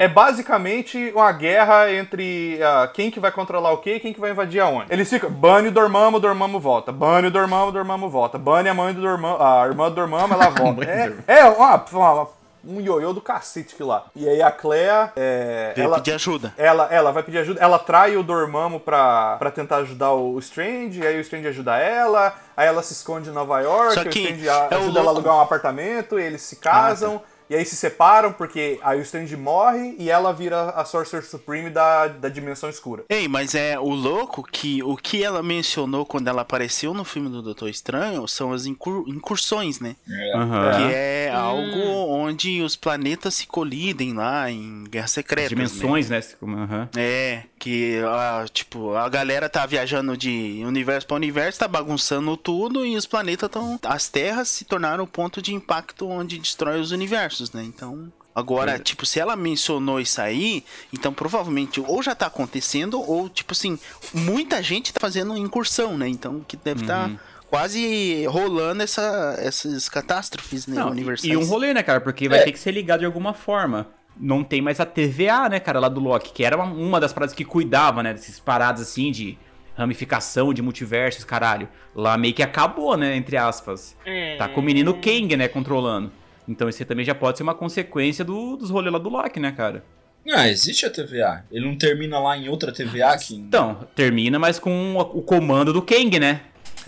é 0.00 0.08
basicamente 0.08 1.12
uma 1.14 1.30
guerra 1.30 1.92
entre 1.92 2.60
ah, 2.62 2.90
quem 2.92 3.12
que 3.12 3.20
vai 3.20 3.30
controlar 3.30 3.70
o 3.72 3.78
quê 3.78 3.94
e 3.94 4.00
quem 4.00 4.12
que 4.12 4.18
vai 4.20 4.32
invadir 4.32 4.60
aonde. 4.60 4.92
Eles 4.92 5.08
ficam, 5.08 5.30
bane 5.30 5.68
o 5.68 5.72
Dormammu, 5.72 6.18
Dormammu 6.18 6.58
volta. 6.58 6.90
Bane 6.90 7.28
o 7.28 7.30
Dormammu, 7.30 7.70
Dormammu 7.70 8.08
volta. 8.08 8.36
Bane 8.38 8.68
a 8.68 8.74
mãe 8.74 8.92
do 8.92 9.00
Dormammu, 9.00 9.40
a 9.40 9.66
irmã 9.66 9.88
do 9.88 9.94
Dormammu, 9.94 10.34
ela 10.34 10.48
volta. 10.50 10.84
é, 10.84 11.12
é 11.28 11.44
uma, 11.44 11.84
uma- 11.92 12.28
um 12.64 12.80
ioiô 12.80 13.12
do 13.12 13.20
cacete 13.20 13.74
que 13.74 13.82
lá. 13.82 14.06
E 14.14 14.28
aí 14.28 14.40
a 14.42 14.50
Clea, 14.50 15.12
é, 15.16 15.72
ela, 15.76 15.96
pedir 15.96 16.12
ajuda. 16.14 16.52
ela, 16.56 16.88
ela 16.90 17.10
vai 17.12 17.22
pedir 17.22 17.38
ajuda, 17.38 17.60
ela 17.60 17.78
trai 17.78 18.16
o 18.16 18.22
Dormammu 18.22 18.80
pra, 18.80 19.36
pra 19.38 19.50
tentar 19.50 19.76
ajudar 19.78 20.12
o 20.12 20.38
Strange, 20.38 21.06
aí 21.06 21.16
o 21.18 21.20
Strange 21.20 21.48
ajuda 21.48 21.76
ela, 21.78 22.34
aí 22.56 22.66
ela 22.66 22.82
se 22.82 22.92
esconde 22.92 23.30
em 23.30 23.32
Nova 23.32 23.60
York, 23.60 23.94
Só 23.94 24.00
o 24.02 24.04
que 24.08 24.18
Strange 24.20 24.48
a- 24.48 24.68
é 24.70 24.76
o 24.76 24.78
ajuda 24.80 25.00
ela 25.00 25.08
a 25.10 25.12
alugar 25.12 25.34
um 25.36 25.40
apartamento, 25.40 26.18
e 26.18 26.22
eles 26.22 26.42
se 26.42 26.56
casam, 26.56 27.20
e 27.50 27.54
aí 27.54 27.64
se 27.64 27.76
separam, 27.76 28.32
porque 28.32 28.78
aí 28.82 28.98
o 28.98 29.02
Strange 29.02 29.36
morre 29.36 29.94
e 29.98 30.10
ela 30.10 30.32
vira 30.32 30.70
a 30.70 30.84
Sorcerer 30.84 31.24
Supreme 31.24 31.70
da, 31.70 32.08
da 32.08 32.28
Dimensão 32.28 32.68
Escura. 32.68 33.04
Ei, 33.08 33.26
mas 33.28 33.54
é 33.54 33.78
o 33.78 33.88
louco 33.90 34.42
que 34.42 34.82
o 34.82 34.96
que 34.96 35.22
ela 35.22 35.42
mencionou 35.42 36.04
quando 36.04 36.28
ela 36.28 36.42
apareceu 36.42 36.92
no 36.94 37.04
filme 37.04 37.28
do 37.28 37.42
Doutor 37.42 37.68
Estranho 37.68 38.26
são 38.28 38.52
as 38.52 38.66
incur- 38.66 39.04
incursões, 39.08 39.80
né? 39.80 39.96
Aham. 40.34 40.76
Que 40.76 40.94
é 40.94 41.30
algo 41.34 41.78
onde 42.10 42.60
os 42.62 42.76
planetas 42.76 43.34
se 43.34 43.46
colidem 43.46 44.12
lá 44.12 44.50
em 44.50 44.84
Guerra 44.84 45.06
Secreta. 45.08 45.48
Dimensões, 45.48 46.08
né? 46.10 46.20
Aham. 46.42 46.88
É, 46.96 47.42
que 47.58 48.00
a, 48.06 48.44
tipo, 48.52 48.94
a 48.94 49.08
galera 49.08 49.48
tá 49.48 49.66
viajando 49.66 50.16
de 50.16 50.62
universo 50.64 51.06
pra 51.06 51.16
universo, 51.16 51.58
tá 51.58 51.68
bagunçando 51.68 52.36
tudo 52.36 52.84
e 52.86 52.96
os 52.96 53.06
planetas 53.06 53.48
estão. 53.48 53.78
As 53.84 54.08
terras 54.08 54.48
se 54.48 54.64
tornaram 54.64 55.04
o 55.04 55.06
ponto 55.06 55.42
de 55.42 55.52
impacto 55.54 56.06
onde 56.08 56.38
destrói 56.38 56.80
os 56.80 56.92
universos, 56.92 57.52
né? 57.52 57.62
Então. 57.64 58.12
Agora, 58.34 58.72
é. 58.76 58.78
tipo, 58.78 59.04
se 59.04 59.18
ela 59.18 59.34
mencionou 59.34 59.98
isso 60.00 60.20
aí, 60.20 60.64
então 60.92 61.12
provavelmente 61.12 61.80
ou 61.80 62.00
já 62.02 62.14
tá 62.14 62.26
acontecendo, 62.26 63.00
ou, 63.00 63.28
tipo 63.28 63.52
assim, 63.52 63.76
muita 64.14 64.62
gente 64.62 64.92
tá 64.92 65.00
fazendo 65.00 65.36
incursão, 65.36 65.98
né? 65.98 66.06
Então, 66.08 66.44
que 66.46 66.56
deve 66.56 66.82
estar 66.82 67.08
Uhum. 67.08 67.18
quase 67.50 68.24
rolando 68.26 68.82
essa, 68.84 69.34
essas 69.40 69.88
catástrofes 69.88 70.68
né, 70.68 70.76
Não, 70.76 70.90
universais. 70.90 71.32
e 71.32 71.36
um 71.36 71.44
rolê, 71.44 71.74
né, 71.74 71.82
cara? 71.82 72.00
Porque 72.00 72.28
vai 72.28 72.38
É. 72.38 72.42
ter 72.44 72.52
que 72.52 72.58
ser 72.60 72.70
ligado 72.70 73.00
de 73.00 73.06
alguma 73.06 73.34
forma. 73.34 73.88
Não 74.20 74.42
tem 74.42 74.60
mais 74.60 74.80
a 74.80 74.86
TVA, 74.86 75.48
né, 75.48 75.60
cara, 75.60 75.78
lá 75.78 75.88
do 75.88 76.00
Loki, 76.00 76.32
que 76.32 76.44
era 76.44 76.56
uma, 76.56 76.64
uma 76.64 77.00
das 77.00 77.12
paradas 77.12 77.34
que 77.34 77.44
cuidava, 77.44 78.02
né, 78.02 78.12
desses 78.12 78.40
paradas 78.40 78.82
assim 78.82 79.12
de 79.12 79.38
ramificação 79.76 80.52
de 80.52 80.60
multiversos, 80.60 81.24
caralho. 81.24 81.68
Lá 81.94 82.18
meio 82.18 82.34
que 82.34 82.42
acabou, 82.42 82.96
né, 82.96 83.16
entre 83.16 83.36
aspas. 83.36 83.96
É. 84.04 84.36
Tá 84.36 84.48
com 84.48 84.60
o 84.60 84.62
menino 84.62 84.94
Kang, 84.94 85.36
né, 85.36 85.46
controlando. 85.48 86.10
Então 86.48 86.68
isso 86.68 86.82
aí 86.82 86.86
também 86.86 87.04
já 87.04 87.14
pode 87.14 87.36
ser 87.38 87.44
uma 87.44 87.54
consequência 87.54 88.24
do- 88.24 88.56
dos 88.56 88.70
rolês 88.70 88.92
lá 88.92 88.98
do 88.98 89.08
Loki, 89.08 89.38
né, 89.38 89.52
cara? 89.52 89.84
Ah, 90.30 90.48
existe 90.48 90.84
a 90.84 90.90
TVA. 90.90 91.44
Ele 91.50 91.64
não 91.64 91.76
termina 91.78 92.18
lá 92.18 92.36
em 92.36 92.48
outra 92.48 92.70
TVA 92.72 93.16
que. 93.16 93.34
Então, 93.36 93.86
termina, 93.94 94.38
mas 94.38 94.58
com 94.58 94.94
o, 94.96 95.00
o 95.18 95.22
comando 95.22 95.72
do 95.72 95.80
Kang, 95.80 96.18
né? 96.18 96.40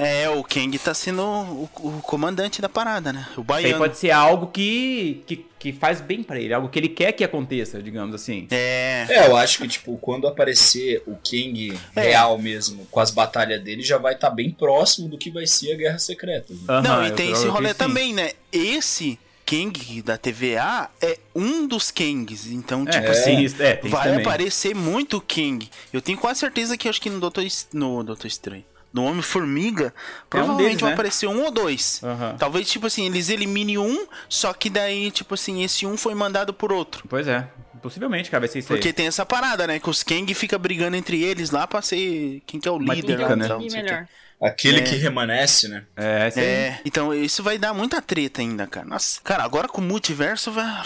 É, 0.02 0.28
o 0.30 0.42
Kang 0.42 0.78
tá 0.78 0.92
sendo 0.94 1.22
o, 1.22 1.68
o 1.78 2.00
comandante 2.02 2.60
da 2.62 2.68
parada, 2.68 3.12
né? 3.12 3.26
O 3.36 3.40
Isso 3.40 3.40
aí 3.40 3.44
baiano. 3.44 3.78
pode 3.78 3.98
ser 3.98 4.10
algo 4.10 4.46
que, 4.48 5.22
que, 5.26 5.46
que 5.58 5.72
faz 5.72 6.00
bem 6.00 6.22
pra 6.22 6.38
ele, 6.40 6.52
algo 6.54 6.68
que 6.68 6.78
ele 6.78 6.88
quer 6.88 7.12
que 7.12 7.22
aconteça, 7.24 7.82
digamos 7.82 8.14
assim. 8.14 8.46
É. 8.50 9.06
É, 9.08 9.26
eu 9.26 9.36
acho 9.36 9.58
que, 9.58 9.68
tipo, 9.68 9.96
quando 9.98 10.26
aparecer 10.26 11.02
o 11.06 11.12
Kang 11.16 11.78
É. 11.96 12.00
real 12.00 12.38
mesmo, 12.38 12.86
com 12.90 13.00
as 13.00 13.10
batalhas 13.10 13.62
dele, 13.62 13.82
já 13.82 13.98
vai 13.98 14.14
estar 14.14 14.30
bem 14.30 14.50
próximo 14.50 15.08
do 15.08 15.18
que 15.18 15.30
vai 15.30 15.46
ser 15.46 15.72
a 15.72 15.76
Guerra 15.76 15.98
Secreta. 15.98 16.52
né? 16.54 16.60
Aham, 16.68 16.82
Não, 16.82 17.06
e 17.06 17.10
tem 17.12 17.30
esse 17.32 17.46
rolê 17.46 17.68
sim. 17.70 17.74
também, 17.74 18.12
né? 18.14 18.32
Esse 18.52 19.18
Kang 19.44 20.02
da 20.02 20.16
TVA 20.16 20.88
é 21.02 21.18
um 21.34 21.66
dos 21.66 21.90
Kangs. 21.90 22.46
Então, 22.52 22.84
É, 22.86 22.90
tipo 22.92 23.06
é, 23.06 23.10
assim, 23.10 23.40
isso, 23.40 23.60
é, 23.60 23.80
vai 23.84 24.14
aparecer 24.16 24.74
muito 24.76 25.20
Kang. 25.20 25.68
Eu 25.92 26.00
tenho 26.00 26.16
quase 26.16 26.38
certeza 26.40 26.76
que 26.76 26.88
acho 26.88 27.00
que 27.00 27.10
no 27.10 27.18
Doutor, 27.18 27.44
no 27.72 28.04
Doutor 28.04 28.26
Estranho, 28.28 28.64
no 28.92 29.04
Homem-Formiga, 29.04 29.94
provavelmente 30.28 30.64
deles, 30.66 30.80
vai 30.80 30.90
né? 30.90 30.94
aparecer 30.94 31.26
um 31.28 31.42
ou 31.44 31.50
dois. 31.50 32.00
Aham. 32.02 32.36
Talvez, 32.38 32.68
tipo 32.68 32.86
assim, 32.86 33.06
eles 33.06 33.28
eliminem 33.28 33.78
um, 33.78 34.06
só 34.28 34.52
que 34.52 34.68
daí, 34.68 35.10
tipo 35.10 35.34
assim, 35.34 35.62
esse 35.62 35.86
um 35.86 35.96
foi 35.96 36.14
mandado 36.14 36.52
por 36.52 36.72
outro. 36.72 37.04
Pois 37.08 37.28
é, 37.28 37.48
possivelmente, 37.82 38.30
cara, 38.30 38.40
vai 38.40 38.48
ser 38.48 38.58
isso 38.60 38.68
Porque 38.68 38.88
aí. 38.88 38.92
tem 38.94 39.06
essa 39.06 39.24
parada, 39.24 39.66
né? 39.66 39.78
Que 39.78 39.88
os 39.88 40.02
Kang 40.02 40.32
fica 40.34 40.58
brigando 40.58 40.96
entre 40.96 41.22
eles 41.22 41.50
lá 41.50 41.66
pra 41.66 41.80
ser 41.82 42.42
quem 42.46 42.58
que 42.60 42.68
é 42.68 42.70
o 42.72 42.76
Uma 42.76 42.94
líder 42.94 43.16
pica, 43.18 43.28
lá. 43.28 43.36
né? 43.36 43.46
tal, 43.48 43.58
não 43.60 43.66
E 43.66 43.70
sei 43.70 43.80
o 43.80 43.84
quê. 43.84 43.90
melhor. 43.90 44.08
Aquele 44.42 44.78
É. 44.78 44.82
que 44.82 44.96
remanesce, 44.96 45.68
né? 45.68 45.84
É. 45.96 46.32
É, 46.34 46.80
então 46.84 47.12
isso 47.14 47.42
vai 47.42 47.58
dar 47.58 47.74
muita 47.74 48.00
treta 48.00 48.40
ainda, 48.40 48.66
cara. 48.66 48.86
Nossa, 48.86 49.20
cara, 49.22 49.44
agora 49.44 49.68
com 49.68 49.82
o 49.82 49.84
multiverso 49.84 50.50
vai. 50.50 50.82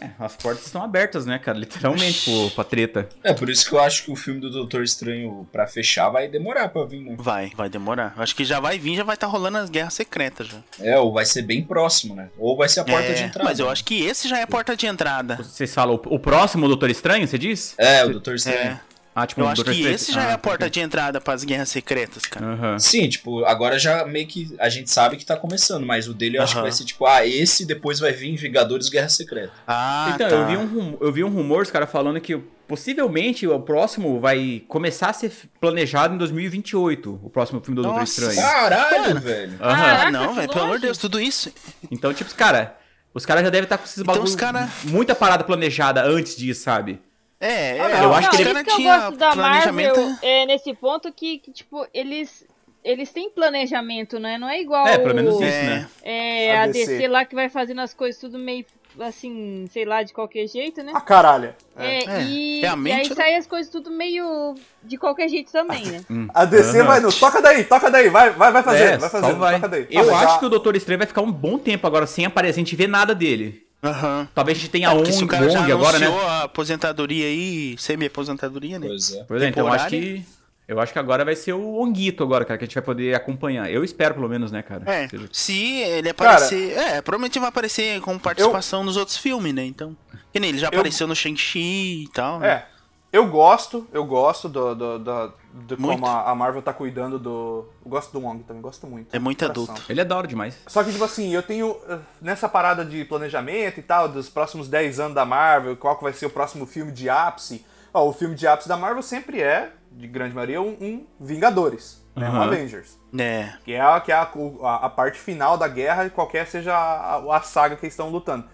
É, 0.00 0.10
as 0.18 0.36
portas 0.36 0.66
estão 0.66 0.82
abertas, 0.82 1.26
né, 1.26 1.38
cara? 1.38 1.58
Literalmente, 1.58 2.24
pô, 2.30 2.50
pra 2.54 2.64
treta. 2.64 3.08
É, 3.22 3.32
por 3.32 3.48
isso 3.50 3.68
que 3.68 3.74
eu 3.74 3.80
acho 3.80 4.04
que 4.04 4.10
o 4.12 4.16
filme 4.16 4.40
do 4.40 4.50
Doutor 4.50 4.82
Estranho, 4.82 5.48
pra 5.52 5.66
fechar, 5.66 6.08
vai 6.10 6.28
demorar 6.28 6.68
pra 6.68 6.84
vir, 6.84 7.00
né? 7.02 7.16
Vai, 7.18 7.50
vai 7.56 7.68
demorar. 7.68 8.14
Acho 8.16 8.34
que 8.36 8.44
já 8.44 8.60
vai 8.60 8.78
vir, 8.78 8.96
já 8.96 9.04
vai 9.04 9.14
estar 9.14 9.26
rolando 9.26 9.58
as 9.58 9.70
guerras 9.70 9.94
secretas 9.94 10.46
já. 10.46 10.58
É, 10.80 10.98
ou 10.98 11.12
vai 11.12 11.24
ser 11.26 11.42
bem 11.42 11.62
próximo, 11.62 12.14
né? 12.14 12.28
Ou 12.38 12.56
vai 12.56 12.68
ser 12.68 12.80
a 12.80 12.84
porta 12.84 13.08
É, 13.08 13.12
de 13.14 13.22
entrada. 13.24 13.48
Mas 13.48 13.58
eu 13.58 13.66
né? 13.66 13.72
acho 13.72 13.84
que 13.84 14.02
esse 14.04 14.28
já 14.28 14.38
é 14.38 14.42
a 14.42 14.46
porta 14.46 14.76
de 14.76 14.86
entrada. 14.86 15.36
Vocês 15.36 15.74
falam 15.74 15.94
o, 15.96 16.14
o 16.14 16.18
próximo 16.18 16.66
Doutor 16.68 16.90
Estranho, 16.90 17.26
você 17.26 17.38
diz? 17.38 17.74
É, 17.78 18.04
o 18.04 18.10
Doutor 18.10 18.34
Estranho. 18.36 18.58
É, 18.58 18.80
Ah, 19.20 19.26
tipo, 19.26 19.40
eu 19.40 19.48
acho 19.48 19.64
que 19.64 19.70
Estranho- 19.70 19.94
esse 19.94 20.12
já 20.12 20.22
Ah, 20.26 20.30
é 20.30 20.32
a 20.34 20.38
porta 20.38 20.64
ok. 20.66 20.70
de 20.70 20.80
entrada 20.80 21.20
para 21.20 21.34
as 21.34 21.42
guerras 21.44 21.68
secretas, 21.70 22.22
cara. 22.24 22.46
Aham. 22.46 22.78
Sim, 22.78 23.08
tipo, 23.08 23.44
agora 23.44 23.78
já 23.78 24.04
meio 24.04 24.26
que 24.26 24.54
a 24.58 24.68
gente 24.68 24.90
sabe 24.90 25.16
que 25.16 25.24
tá 25.26 25.36
começando, 25.36 25.84
mas 25.84 26.06
o 26.06 26.14
dele 26.14 26.38
eu 26.38 26.42
acho 26.42 26.54
que 26.54 26.62
vai 26.62 26.70
ser 26.72 26.84
tipo, 26.84 27.04
ah, 27.06 27.26
esse 27.26 27.64
depois 27.64 27.98
vai 27.98 28.12
vir 28.12 28.36
Vingadores 28.36 28.88
Guerra 28.88 29.08
Secreta. 29.08 29.52
Ah, 29.66 30.12
Então, 30.14 30.28
tá. 30.28 30.34
eu, 30.36 30.46
vi 30.46 30.56
um, 30.56 30.66
rum- 30.66 30.96
eu 31.00 31.12
vi 31.12 31.24
um 31.24 31.28
rumor, 31.30 31.62
os 31.62 31.70
caras 31.70 31.90
falando 31.90 32.20
que 32.20 32.36
possivelmente 32.68 33.46
o 33.46 33.58
próximo 33.60 34.20
vai 34.20 34.62
começar 34.68 35.08
a 35.08 35.12
ser 35.12 35.32
planejado 35.60 36.14
em 36.14 36.18
2028, 36.18 37.18
o 37.22 37.30
próximo 37.30 37.60
filme 37.60 37.76
do 37.76 37.82
Doutor. 37.82 38.02
Estranho. 38.02 38.36
Caralho, 38.40 39.02
Mano. 39.08 39.20
velho. 39.20 39.52
Aham. 39.60 39.72
Ah, 39.72 39.86
Caraca, 39.86 40.10
não, 40.10 40.34
velho, 40.34 40.48
pelo 40.48 40.64
amor 40.64 40.76
de. 40.76 40.82
Deus, 40.86 40.98
tudo 40.98 41.20
isso. 41.20 41.50
Então, 41.90 42.12
tipo, 42.14 42.32
cara, 42.34 42.76
os 43.14 43.24
caras 43.26 43.42
já 43.42 43.50
devem 43.50 43.64
estar 43.64 43.78
com 43.78 43.84
esses 43.84 43.98
Então, 43.98 44.14
bagulho, 44.14 44.28
os 44.28 44.36
cara- 44.36 44.68
muita 44.84 45.14
parada 45.14 45.42
planejada 45.44 46.02
antes 46.04 46.36
disso, 46.36 46.62
sabe? 46.62 47.00
É, 47.40 47.80
Ah, 47.80 48.00
é, 48.00 48.04
eu 48.04 48.12
acho 48.14 48.30
que 48.30 48.36
ele- 48.36 48.44
cara 48.46 48.64
que 48.64 48.70
eu 48.70 48.76
tinha 48.76 48.98
gosto 48.98 49.16
da 49.16 49.30
planejamento. 49.32 50.00
Marvel 50.00 50.18
é 50.22 50.46
nesse 50.46 50.74
ponto 50.74 51.12
que, 51.12 51.38
que, 51.38 51.52
tipo, 51.52 51.86
eles. 51.94 52.46
Eles 52.84 53.12
têm 53.12 53.28
planejamento, 53.30 54.18
né? 54.20 54.38
Não 54.38 54.48
é 54.48 54.60
igual 54.60 54.86
É, 54.86 54.96
pelo 54.98 55.14
menos 55.14 55.34
o- 55.34 55.42
isso, 55.42 55.52
É. 55.52 55.62
né? 55.64 55.88
é, 56.02 56.56
A 56.58 56.62
a 56.62 56.66
DC. 56.68 56.86
DC 56.92 57.08
lá 57.08 57.24
que 57.24 57.34
vai 57.34 57.48
fazendo 57.48 57.80
as 57.80 57.92
coisas 57.92 58.20
tudo 58.20 58.38
meio 58.38 58.64
assim, 59.00 59.66
sei 59.70 59.84
lá, 59.84 60.02
de 60.02 60.12
qualquer 60.12 60.46
jeito, 60.48 60.82
né? 60.82 60.92
Ah, 60.94 61.00
caralho. 61.00 61.54
É, 61.76 62.04
É, 62.04 62.22
e, 62.22 62.60
realmente 62.60 63.08
e 63.08 63.10
aí 63.10 63.14
sai 63.14 63.34
as 63.34 63.46
coisas 63.46 63.70
tudo 63.70 63.90
meio 63.90 64.54
de 64.82 64.96
qualquer 64.96 65.28
jeito 65.28 65.52
também, 65.52 65.84
né? 65.86 66.00
Hum. 66.10 66.26
A 66.34 66.44
DC 66.44 66.78
Aham. 66.78 66.86
vai 66.86 67.00
no. 67.00 67.12
Toca 67.12 67.40
daí, 67.42 67.64
toca 67.64 67.90
daí, 67.90 68.08
vai, 68.08 68.30
vai, 68.30 68.50
vai 68.52 68.62
fazer, 68.62 68.84
É, 68.84 68.96
vai 68.96 69.10
só 69.10 69.20
fazer, 69.20 69.34
vai. 69.34 69.54
toca 69.56 69.68
daí. 69.68 69.86
Eu 69.90 70.12
Ah, 70.14 70.20
acho 70.20 70.32
já- 70.34 70.38
que 70.38 70.46
o 70.46 70.48
Doutor 70.48 70.74
Estranho 70.74 70.98
vai 70.98 71.06
ficar 71.06 71.20
um 71.20 71.30
bom 71.30 71.58
tempo 71.58 71.86
agora 71.86 72.06
sem 72.06 72.24
aparecer, 72.26 72.60
a 72.60 72.64
gente 72.64 72.74
vê 72.76 72.86
nada 72.86 73.14
dele. 73.14 73.66
Aham. 73.82 74.28
Talvez 74.34 74.58
a 74.58 74.60
gente 74.60 74.70
tenha 74.70 74.88
É, 74.90 74.94
um 74.94 75.04
se 75.04 75.22
o 75.22 75.26
cara 75.26 75.48
já 75.48 75.64
agora, 75.64 75.98
né? 75.98 76.06
a 76.08 76.42
aposentadoria 76.44 77.26
aí, 77.26 77.76
semi-aposentadoria, 77.78 78.78
né? 78.78 78.86
Pois 78.88 79.12
é. 79.14 79.24
Pois 79.24 79.42
é, 79.42 79.48
então 79.48 79.66
eu 79.66 79.72
acho 79.72 79.88
que. 79.88 80.24
Eu 80.66 80.78
acho 80.80 80.92
que 80.92 80.98
agora 80.98 81.24
vai 81.24 81.34
ser 81.34 81.54
o 81.54 81.80
Onguito 81.80 82.22
agora, 82.22 82.44
cara, 82.44 82.58
que 82.58 82.64
a 82.64 82.66
gente 82.66 82.74
vai 82.74 82.82
poder 82.84 83.14
acompanhar. 83.14 83.70
Eu 83.72 83.82
espero, 83.82 84.14
pelo 84.14 84.28
menos, 84.28 84.52
né, 84.52 84.60
cara? 84.62 84.82
É, 84.86 85.08
Seja- 85.08 85.28
se 85.32 85.76
ele 85.80 86.10
aparecer. 86.10 86.76
é, 86.76 87.00
provavelmente 87.00 87.38
vai 87.38 87.48
aparecer 87.48 87.98
com 88.02 88.18
participação 88.18 88.84
nos 88.84 88.98
outros 88.98 89.16
filmes, 89.16 89.54
né? 89.54 89.64
Então. 89.64 89.96
Que 90.30 90.38
nem 90.38 90.50
ele 90.50 90.58
já 90.58 90.66
Eu- 90.66 90.78
apareceu 90.78 91.06
no 91.06 91.16
Shang-Chi 91.16 92.02
e 92.04 92.08
tal. 92.12 92.40
né? 92.40 92.48
É. 92.50 92.66
Eu 93.10 93.26
gosto, 93.28 93.86
eu 93.90 94.04
gosto 94.04 94.48
do, 94.50 94.74
do, 94.74 94.98
do, 94.98 95.32
de 95.66 95.76
Muito. 95.80 96.00
como 96.00 96.06
a 96.12 96.30
a 96.30 96.34
Marvel 96.34 96.60
tá 96.60 96.72
cuidando 96.74 97.18
do. 97.18 97.66
Eu 97.84 97.90
gosto 97.90 98.12
do 98.12 98.20
Wong 98.20 98.42
também, 98.42 98.60
gosto 98.60 98.86
muito. 98.86 99.14
É 99.14 99.18
muito 99.18 99.42
adulto. 99.46 99.80
Ele 99.88 100.00
é 100.02 100.04
da 100.04 100.14
hora 100.16 100.26
demais. 100.26 100.58
Só 100.66 100.84
que, 100.84 100.92
tipo 100.92 101.04
assim, 101.04 101.32
eu 101.34 101.42
tenho. 101.42 101.70
uh, 101.70 102.00
Nessa 102.20 102.48
parada 102.50 102.84
de 102.84 103.04
planejamento 103.06 103.80
e 103.80 103.82
tal, 103.82 104.08
dos 104.08 104.28
próximos 104.28 104.68
10 104.68 105.00
anos 105.00 105.14
da 105.14 105.24
Marvel, 105.24 105.74
qual 105.76 105.96
que 105.96 106.02
vai 106.04 106.12
ser 106.12 106.26
o 106.26 106.30
próximo 106.30 106.66
filme 106.66 106.92
de 106.92 107.08
ápice. 107.08 107.64
Ó, 107.94 108.06
o 108.06 108.12
filme 108.12 108.34
de 108.34 108.46
ápice 108.46 108.68
da 108.68 108.76
Marvel 108.76 109.02
sempre 109.02 109.40
é, 109.40 109.72
de 109.90 110.06
grande 110.06 110.34
maioria, 110.34 110.60
um, 110.60 110.76
um 110.78 111.06
Vingadores, 111.18 112.04
né? 112.14 112.28
Um. 112.28 112.42
Avengers. 112.42 112.98
É. 113.18 113.54
Que 113.64 113.72
é, 113.72 113.80
a, 113.80 113.98
que 114.02 114.12
é 114.12 114.14
a, 114.16 114.28
a- 114.62 114.76
a 114.84 114.90
parte 114.90 115.18
final 115.18 115.56
da 115.56 115.66
guerra, 115.66 116.10
qualquer 116.10 116.46
seja 116.46 116.76
a, 116.76 117.36
a 117.36 117.40
saga 117.40 117.74
que 117.74 117.86
eles 117.86 117.94
estão 117.94 118.10
lutando. 118.10 118.44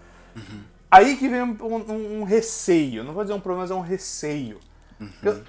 Aí 0.89 1.15
que 1.17 1.27
vem 1.27 1.41
um, 1.41 1.57
um- 1.61 2.19
um 2.21 2.23
receio. 2.23 3.03
Não 3.03 3.13
vou 3.13 3.23
dizer 3.23 3.33
um 3.33 3.39
problema, 3.39 3.63
mas 3.63 3.71
é 3.71 3.75
um 3.75 3.81
receio. 3.81 4.59
Eu- 5.21 5.41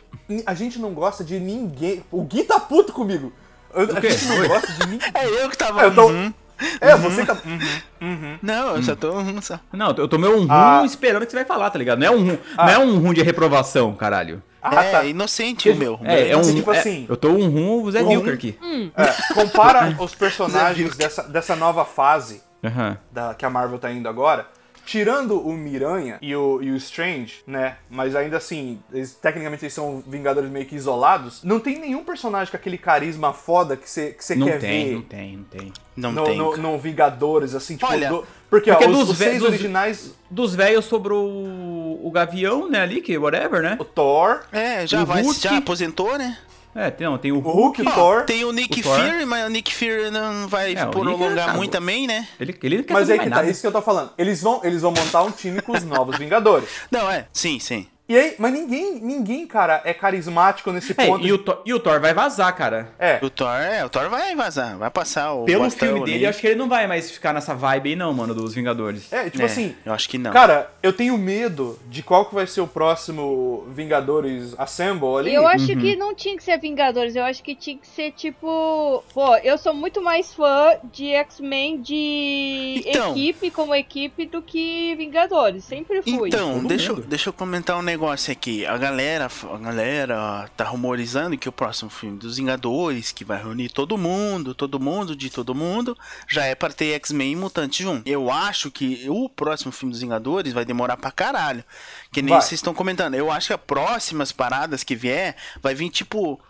a 0.45 0.55
gente 0.55 0.79
não 0.79 0.93
gosta 0.93 1.23
de 1.23 1.39
ninguém. 1.39 2.03
O 2.11 2.23
Gui 2.25 2.43
tá 2.45 2.59
puto 2.59 2.93
comigo. 2.93 3.33
Eu- 3.75 3.97
a 3.97 4.01
gente 4.01 4.25
não 4.27 4.39
Oi? 4.41 4.49
gosta 4.49 4.73
de 4.73 4.87
ninguém. 4.89 5.09
É 5.15 5.45
eu 5.45 5.49
que 5.51 5.57
tava. 5.59 5.83
É, 5.83 5.85
eu 5.87 5.95
tô- 5.95 6.09
Uhum. 6.09 6.33
É, 6.81 6.97
você 6.97 7.25
tá. 7.27 7.37
Não, 8.43 8.77
eu 8.77 8.83
só 8.83 8.97
tô. 8.97 9.13
uhum, 9.13 9.43
só. 9.43 9.61
Não, 9.73 9.91
eu 9.95 10.09
tomei 10.09 10.31
um 10.31 10.41
rum 10.41 10.47
Ah. 10.51 10.83
esperando 10.87 11.25
que 11.27 11.31
você 11.31 11.37
vai 11.37 11.45
falar, 11.45 11.69
tá 11.71 11.79
ligado? 11.79 11.99
Não 11.99 12.07
é 12.07 12.11
um 12.11 12.19
rum, 12.31 12.39
não 12.57 12.69
é 12.69 12.79
um 12.79 12.99
rum 12.99 13.13
de 13.13 13.23
reprovação, 13.23 13.95
caralho. 13.95 14.43
Ah, 14.63 14.83
é, 14.85 14.91
tá. 14.91 15.05
inocente 15.05 15.69
o 15.71 15.77
meu. 15.77 16.01
É, 16.03 16.31
é 16.31 16.37
um. 16.37 16.43
Tipo 16.55 16.73
é- 16.73 16.79
assim, 16.79 17.07
eu 17.09 17.17
tô 17.17 17.29
um 17.29 17.49
rum 17.49 17.91
Zé 17.91 18.03
um 18.03 18.27
aqui. 18.31 18.59
É, 18.97 19.35
compara 19.35 19.95
os 20.01 20.15
personagens 20.15 20.97
dessa, 20.97 21.23
dessa 21.25 21.55
nova 21.55 21.85
fase 21.85 22.43
da, 23.13 23.35
que 23.35 23.45
a 23.45 23.51
Marvel 23.51 23.79
tá 23.79 23.93
indo 23.93 24.09
agora. 24.09 24.49
Tirando 24.87 25.39
o 25.47 25.53
Miranha 25.53 26.17
e 26.23 26.35
o, 26.35 26.63
e 26.63 26.71
o 26.71 26.77
Strange, 26.77 27.43
né? 27.47 27.77
Mas 27.91 28.15
ainda 28.17 28.37
assim, 28.37 28.79
eles, 28.93 29.13
tecnicamente 29.15 29.65
eles 29.65 29.75
são 29.75 30.03
Vingadores 30.07 30.49
meio 30.51 30.65
que 30.65 30.77
isolados. 30.77 31.43
Não 31.45 31.59
tem 31.61 31.79
nenhum 31.79 32.05
personagem 32.05 32.51
com 32.51 32.57
aquele 32.57 32.79
carisma 32.79 33.33
foda 33.33 33.77
que 33.77 33.91
você 33.91 34.13
que 34.13 34.25
você 34.25 34.35
Não 34.37 34.47
quer 34.47 34.61
tem, 34.61 34.85
ver 34.87 34.95
não 34.95 35.03
tem, 35.03 35.37
não 35.37 35.45
tem. 35.45 35.73
Não 35.97 36.13
no, 36.13 36.25
tem. 36.25 36.37
no, 36.39 36.57
no 36.57 36.79
Vingadores, 36.79 37.55
assim, 37.55 37.75
tipo. 37.75 37.91
Olha, 37.91 38.09
do- 38.11 38.27
porque, 38.49 38.71
porque 38.71 38.85
ó, 38.85 38.89
os, 38.91 38.99
dos 38.99 39.11
os 39.11 39.19
ve- 39.19 39.25
seis 39.25 39.39
dos- 39.41 39.49
originais, 39.49 40.15
Dos 40.31 40.55
velhos 40.55 40.85
sobrou 40.85 41.27
o, 41.29 42.01
o 42.07 42.11
Gavião, 42.11 42.69
né, 42.69 42.81
ali, 42.81 43.01
que 43.01 43.17
whatever, 43.19 43.63
né? 43.63 43.77
o 43.81 43.85
Thor, 43.85 44.43
É, 44.53 44.87
já 44.87 45.03
O 45.03 45.07
vai. 45.07 45.23
Hulk- 45.23 45.41
Já 45.41 45.57
aposentou, 45.59 46.17
né? 46.19 46.39
É, 46.77 46.91
tem, 46.91 47.07
não, 47.07 47.17
tem 47.17 47.33
o 47.33 47.39
Hulk, 47.39 47.83
Hulk. 47.83 47.95
Thor. 47.95 48.23
Tem 48.25 48.45
o 48.45 48.53
Nick 48.53 48.81
o 48.81 48.83
Thor. 48.83 49.01
Fury, 49.01 49.25
mas 49.25 49.47
o 49.47 49.49
Nick 49.49 49.75
Fury 49.75 50.11
não 50.11 50.47
vai 50.47 50.75
É, 50.75 50.85
prolongar 50.87 51.57
muito 51.57 51.71
também, 51.73 52.07
né? 52.07 52.29
Ele, 52.39 52.55
ele 52.63 52.77
não 52.79 52.85
quer 52.85 52.93
Mas 52.95 53.09
mais 53.09 53.21
que 53.21 53.31
tá, 53.31 53.37
nada. 53.37 53.51
isso 53.51 53.61
que 53.63 53.67
eu 53.67 53.73
tô 53.73 53.81
falando. 53.81 54.11
Eles 54.19 54.43
vão, 54.43 54.61
eles 54.63 54.83
vão 54.83 54.93
montar 54.93 55.23
um 55.23 55.31
time 55.31 55.63
com 55.63 55.73
os 55.73 55.85
novos 55.85 56.19
Vingadores. 56.19 56.69
Não, 56.91 57.11
é. 57.11 57.27
Sim, 57.33 57.59
sim. 57.59 57.87
E 58.09 58.17
aí, 58.17 58.35
mas 58.39 58.53
ninguém, 58.53 59.01
ninguém, 59.01 59.45
cara, 59.49 59.83
é 59.85 59.93
carismático 59.93 60.71
nesse 60.71 60.93
É, 60.97 61.07
ponto. 61.07 61.27
e, 61.27 61.33
o 61.33 61.39
Thor, 61.39 61.63
e 61.67 61.75
o 61.75 61.81
Thor 61.81 62.01
vai 62.01 62.15
vazar, 62.15 62.55
cara. 62.55 62.89
É, 63.01 63.19
O 63.21 63.29
Thor, 63.29 63.49
é, 63.57 63.85
o 63.85 63.89
Thor 63.89 64.09
vai 64.09 64.33
vazar, 64.37 64.77
vai 64.79 64.89
passar 64.91 65.33
o 65.33 65.45
Pelo 65.45 65.65
bastão 65.65 65.89
filme 65.89 66.03
ali. 66.05 66.13
dele, 66.13 66.25
eu 66.27 66.31
acho 66.31 66.41
que 66.41 66.47
ele 66.47 66.55
não 66.55 66.69
vai 66.69 66.87
mais 66.87 67.11
ficar 67.11 67.33
nessa 67.33 67.53
vibe 67.53 67.91
aí, 67.91 67.97
não, 67.97 68.15
mano, 68.15 68.33
dos 68.33 68.55
Vingadores. 68.55 69.13
é, 69.13 69.25
tipo 69.29 69.43
É, 69.43 69.47
assim, 69.47 69.75
eu 69.85 69.93
acho 69.93 70.09
que 70.09 70.19
não. 70.19 70.31
Cara, 70.33 70.71
eu 70.85 70.93
tenho 70.93 71.19
medo 71.19 71.79
de 71.89 72.01
qual 72.01 72.27
que 72.27 72.35
vai 72.35 72.47
ser 72.47 72.61
o 72.61 72.67
próximo 72.69 73.67
Vingadores 73.71 74.55
Assemble 74.57 75.17
ali. 75.19 75.35
Eu 75.35 75.47
acho 75.49 75.67
que 75.67 75.97
não 75.97 76.15
tinha 76.15 76.37
que 76.37 76.45
ser 76.45 76.59
Vingadores, 76.61 77.17
eu 77.17 77.25
acho 77.25 77.43
que 77.43 77.57
tinha 77.57 77.77
que 77.77 77.89
ser 77.89 78.13
tipo. 78.13 79.03
Pô, 79.13 79.37
eu 79.39 79.59
sou 79.59 79.75
muito 79.75 80.01
mais 80.01 80.33
fã 80.33 80.77
de 80.93 81.11
X-Men 81.13 81.81
de 81.83 82.85
Então. 82.87 83.11
equipe 83.11 83.51
como 83.51 83.75
equipe 83.75 84.27
do 84.27 84.41
que 84.41 84.95
Vingadores. 84.97 85.65
Sempre 85.65 86.03
fui. 86.03 86.29
Então, 86.29 86.63
deixa, 86.65 86.95
deixa 86.95 87.31
eu 87.31 87.33
comentar 87.33 87.77
um 87.77 87.83
negócio 87.83 87.96
aqui. 88.31 88.67
A 88.67 88.77
galera, 88.77 89.27
a 89.27 89.59
galera 89.59 90.51
tá 90.57 90.65
rumorizando 90.65 91.37
que 91.39 91.49
o 91.49 91.53
próximo 91.53 91.89
filme 91.91 92.19
dos 92.19 92.37
Vingadores, 92.37 93.13
que 93.13 93.25
vai 93.25 93.43
reunir 93.43 93.71
todo 93.71 93.97
mundo, 93.97 94.55
todo 94.55 94.79
mundo 94.79 95.17
de 95.17 95.31
todo 95.31 95.55
mundo, 95.55 95.97
já 96.29 96.45
é 96.45 96.55
para 96.55 96.73
ter 96.73 96.95
X-Men 96.95 97.33
e 97.33 97.37
Mutante 97.37 97.83
junto. 97.83 98.09
Eu 98.09 98.31
acho 98.31 98.71
que 98.71 99.07
o 99.09 99.29
próximo 99.29 99.73
filme 99.73 99.93
dos 99.93 100.01
Vingadores 100.01 100.53
vai 100.53 100.65
demorar 100.65 100.97
pra 100.97 101.11
caralho. 101.11 101.65
Que 102.13 102.21
nem 102.23 102.33
Vai. 102.35 102.43
vocês 102.43 102.59
estão 102.59 102.75
comentando. 102.75 103.15
Eu 103.15 103.31
acho 103.31 103.49
que 103.49 103.55
as 103.55 103.61
próximas 103.61 104.33
paradas 104.33 104.85
que 104.85 104.95
vier 104.95 105.37
vai 105.63 105.75
vir 105.75 105.91
tipo 105.91 106.41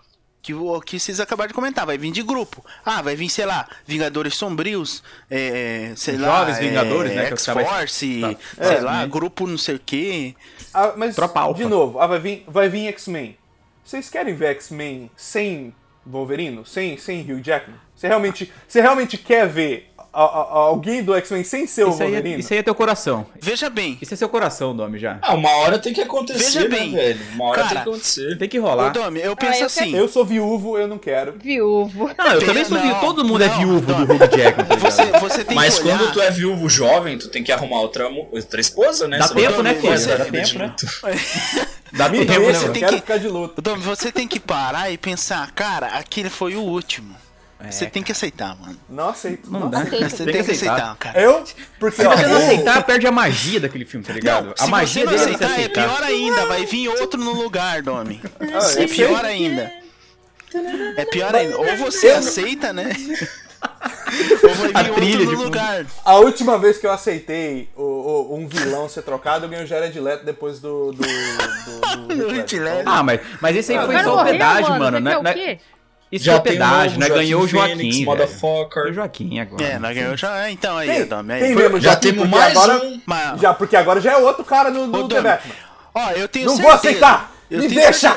que 0.46 0.54
o 0.54 0.80
que 0.80 1.00
vocês 1.00 1.18
acabaram 1.18 1.48
de 1.48 1.54
comentar, 1.54 1.84
vai 1.84 1.98
vir 1.98 2.12
de 2.12 2.22
grupo. 2.22 2.64
Ah, 2.84 3.02
vai 3.02 3.16
vir, 3.16 3.28
sei 3.28 3.44
lá, 3.44 3.68
Vingadores 3.84 4.36
Sombrios, 4.36 5.02
é, 5.28 5.92
sei 5.96 6.16
lá, 6.16 6.38
Jovens 6.40 6.58
Vingadores, 6.58 7.12
né, 7.12 7.26
que 7.26 7.34
os 7.34 7.44
caras- 7.44 7.64
X-Force, 7.66 8.20
Tá. 8.20 8.64
sei 8.64 8.76
É, 8.76 8.80
lá, 8.80 9.00
né? 9.00 9.08
grupo 9.08 9.44
não 9.44 9.58
sei 9.58 9.74
o 9.74 9.80
quê. 9.84 10.36
Ah, 10.72 10.92
mas, 10.96 11.16
Tropa 11.16 11.40
Alpha. 11.40 11.60
de 11.60 11.68
novo, 11.68 11.98
ah, 11.98 12.06
vai 12.06 12.20
vir, 12.20 12.44
vai 12.46 12.68
vir 12.68 12.86
X-Men. 12.88 13.36
Vocês 13.84 14.08
querem 14.08 14.34
ver 14.36 14.50
X-Men 14.50 15.10
sem 15.16 15.74
Wolverine? 16.06 16.62
Sem, 16.64 16.96
sem 16.96 17.20
Hugh 17.22 17.40
Jackman? 17.42 17.78
Você 17.96 18.06
realmente, 18.06 18.52
você 18.68 18.80
realmente 18.80 19.18
quer 19.18 19.48
ver 19.48 19.90
a- 20.24 20.42
a- 20.42 20.58
alguém 20.68 21.02
do 21.02 21.14
X-Men 21.14 21.44
sem 21.44 21.66
ser 21.66 21.84
o 21.84 21.90
Isso 21.90 22.02
aí, 22.02 22.08
é, 22.08 22.12
Wolverine? 22.14 22.40
isso 22.40 22.52
aí 22.52 22.58
é 22.58 22.62
teu 22.62 22.74
coração. 22.74 23.26
Veja 23.40 23.68
bem, 23.70 23.98
Isso 24.00 24.14
é 24.14 24.16
seu 24.16 24.28
coração, 24.28 24.74
Domi, 24.74 24.98
já. 24.98 25.18
Ah, 25.22 25.34
uma 25.34 25.50
hora 25.58 25.78
tem 25.78 25.92
que 25.92 26.00
acontecer, 26.00 26.38
Veja 26.44 26.60
né, 26.62 26.68
bem, 26.68 26.92
velho? 26.92 27.20
Uma 27.34 27.44
hora 27.46 27.56
cara, 27.62 27.68
tem 27.68 27.82
que 27.82 27.88
acontecer. 27.90 28.38
Tem 28.38 28.48
que 28.48 28.58
ô 28.58 28.62
rolar. 28.62 28.90
Domi, 28.90 29.20
eu 29.20 29.36
penso 29.36 29.58
Ah, 29.58 29.60
eu 29.60 29.66
assim. 29.66 29.94
Eu 29.96 30.08
sou 30.08 30.24
viúvo, 30.24 30.78
eu 30.78 30.88
não 30.88 30.98
quero. 30.98 31.34
Viúvo. 31.42 32.10
Não, 32.16 32.26
eu 32.26 32.38
Tem- 32.38 32.48
também 32.48 32.64
sou 32.64 32.76
não, 32.78 32.84
viúvo. 32.84 33.00
Todo 33.00 33.24
mundo 33.24 33.42
é 33.44 33.48
não, 33.48 33.58
viúvo 33.58 33.92
não. 33.92 34.04
do 34.06 34.12
Hugh 34.14 34.18
Jackman. 34.36 34.66
tá? 34.66 34.76
Você, 34.76 35.04
você 35.18 35.44
tem 35.44 35.54
Mas 35.54 35.78
que 35.78 35.84
olhar... 35.84 35.98
quando 35.98 36.12
tu 36.12 36.20
é 36.20 36.30
viúvo 36.30 36.68
jovem, 36.68 37.18
tu 37.18 37.28
tem 37.28 37.42
que 37.44 37.52
arrumar 37.52 37.80
outra, 37.80 38.08
outra 38.08 38.60
esposa, 38.60 39.06
né? 39.08 39.18
Dá 39.18 39.26
Você 39.28 39.34
tempo, 39.34 39.62
né, 39.62 39.74
filho? 39.74 39.92
Dá 39.92 40.24
tempo, 40.24 40.24
né? 40.24 40.24
tempo, 40.24 40.30
deixa, 40.32 40.58
né, 40.58 40.74
você 41.92 42.56
eu 42.56 42.60
mano? 42.62 42.72
tem 42.72 42.84
que- 42.88 42.96
ficar 42.96 43.16
de 43.18 43.28
luto. 43.28 43.62
Domi, 43.62 43.82
você 43.82 44.10
tem 44.12 44.26
que 44.28 44.40
parar 44.40 44.90
e 44.90 44.98
pensar, 44.98 45.50
cara, 45.52 45.86
aquele 45.88 46.28
foi 46.30 46.54
o 46.56 46.60
último. 46.62 47.14
É, 47.58 47.70
você 47.70 47.86
tem 47.86 48.02
que 48.02 48.12
aceitar, 48.12 48.54
mano. 48.60 48.78
Não 48.88 49.08
aceito. 49.08 49.50
Não 49.50 49.60
Não, 49.60 49.70
dá. 49.70 49.78
aceito. 49.80 50.10
Você 50.10 50.24
Tem 50.24 50.26
tem, 50.26 50.42
que 50.42 50.44
que 50.44 50.52
aceitar. 50.52 50.74
aceitar, 50.74 50.96
cara. 50.98 51.20
Eu? 51.20 51.42
Porque 51.80 52.02
Se 52.02 52.06
ó, 52.06 52.14
você 52.14 52.26
não 52.26 52.32
eu- 52.32 52.46
aceitar, 52.46 52.82
perde 52.84 53.06
a 53.06 53.10
magia 53.12 53.58
daquele 53.60 53.84
filme, 53.86 54.04
tá 54.04 54.12
ligado? 54.12 54.44
Não, 54.46 54.52
a 54.52 54.56
se 54.64 54.70
magia 54.70 55.04
você 55.04 55.10
não 55.10 55.12
dele 55.18 55.22
é 55.22 55.34
aceitar, 55.34 55.50
é 55.50 55.54
aceitar. 55.54 55.88
pior 55.88 56.02
ainda, 56.02 56.46
vai 56.46 56.66
vir 56.66 56.88
outro 56.88 57.18
no 57.18 57.32
lugar, 57.32 57.80
Domi. 57.82 58.20
Ah, 58.40 58.44
eu 58.44 58.56
É 58.58 58.60
sei. 58.60 58.88
pior 58.88 59.24
ainda. 59.24 59.72
É 60.96 61.04
pior 61.06 61.34
ainda. 61.34 61.58
Ou 61.58 61.76
você 61.78 62.08
aceita, 62.10 62.72
né? 62.74 62.90
Ou 64.42 64.54
vai 64.54 64.70
A 64.74 64.82
vir 64.84 64.94
trilha 64.94 65.18
outro 65.20 65.26
de 65.26 65.32
no 65.32 65.36
fundo. 65.38 65.44
lugar. 65.44 65.86
A 66.04 66.14
última 66.16 66.58
vez 66.58 66.78
que 66.78 66.86
eu 66.86 66.92
aceitei 66.92 67.68
o, 67.74 67.82
o- 67.82 68.36
um 68.36 68.46
vilão 68.46 68.88
ser 68.88 69.02
trocado, 69.02 69.46
eu 69.46 69.48
ganhei 69.48 69.64
o 69.64 69.68
Jared 69.68 69.98
Leto 69.98 70.24
depois 70.24 70.60
do. 70.60 70.92
do, 70.92 71.02
do, 71.02 72.06
do, 72.06 72.14
do. 72.44 72.82
Ah, 72.84 73.02
mas, 73.02 73.20
mas 73.40 73.56
esse 73.56 73.72
aí 73.72 73.78
Ah, 73.78 73.86
foi 73.86 73.98
só 74.02 74.16
morreu, 74.16 74.32
pedágio, 74.32 74.78
mano. 74.78 74.98
Você 74.98 75.22
né? 75.22 75.58
Isso 76.10 76.24
Já 76.24 76.40
pedágio, 76.40 76.98
novo 76.98 77.00
né? 77.00 77.08
Ganhou 77.08 77.42
o 77.42 77.48
Joaquim. 77.48 77.76
Phoenix, 77.76 78.04
motherfucker. 78.04 78.84
O 78.90 78.92
Joaquim 78.92 79.40
agora. 79.40 79.64
É, 79.64 79.78
nós 79.78 79.94
ganhamos 79.94 80.20
já. 80.20 80.50
Então 80.50 80.76
aí, 80.78 80.88
Tem, 80.88 81.06
tem 81.06 81.54
mesmo, 81.54 81.80
Já 81.80 81.90
Joaquim, 81.90 82.08
temos 82.12 82.28
mais 82.28 82.56
agora, 82.56 82.84
um. 82.86 83.00
Mas, 83.04 83.40
Já, 83.40 83.52
porque 83.54 83.76
agora 83.76 84.00
já 84.00 84.12
é 84.12 84.16
outro 84.16 84.44
cara 84.44 84.70
no, 84.70 84.86
no 84.86 85.08
The. 85.08 85.40
Ó, 85.94 86.10
eu 86.10 86.28
tenho 86.28 86.46
Não 86.46 86.56
certeza. 86.56 86.62
vou 86.62 86.70
aceitar! 86.70 87.32
Eu 87.50 87.60
Me 87.60 87.68
deixa! 87.68 88.16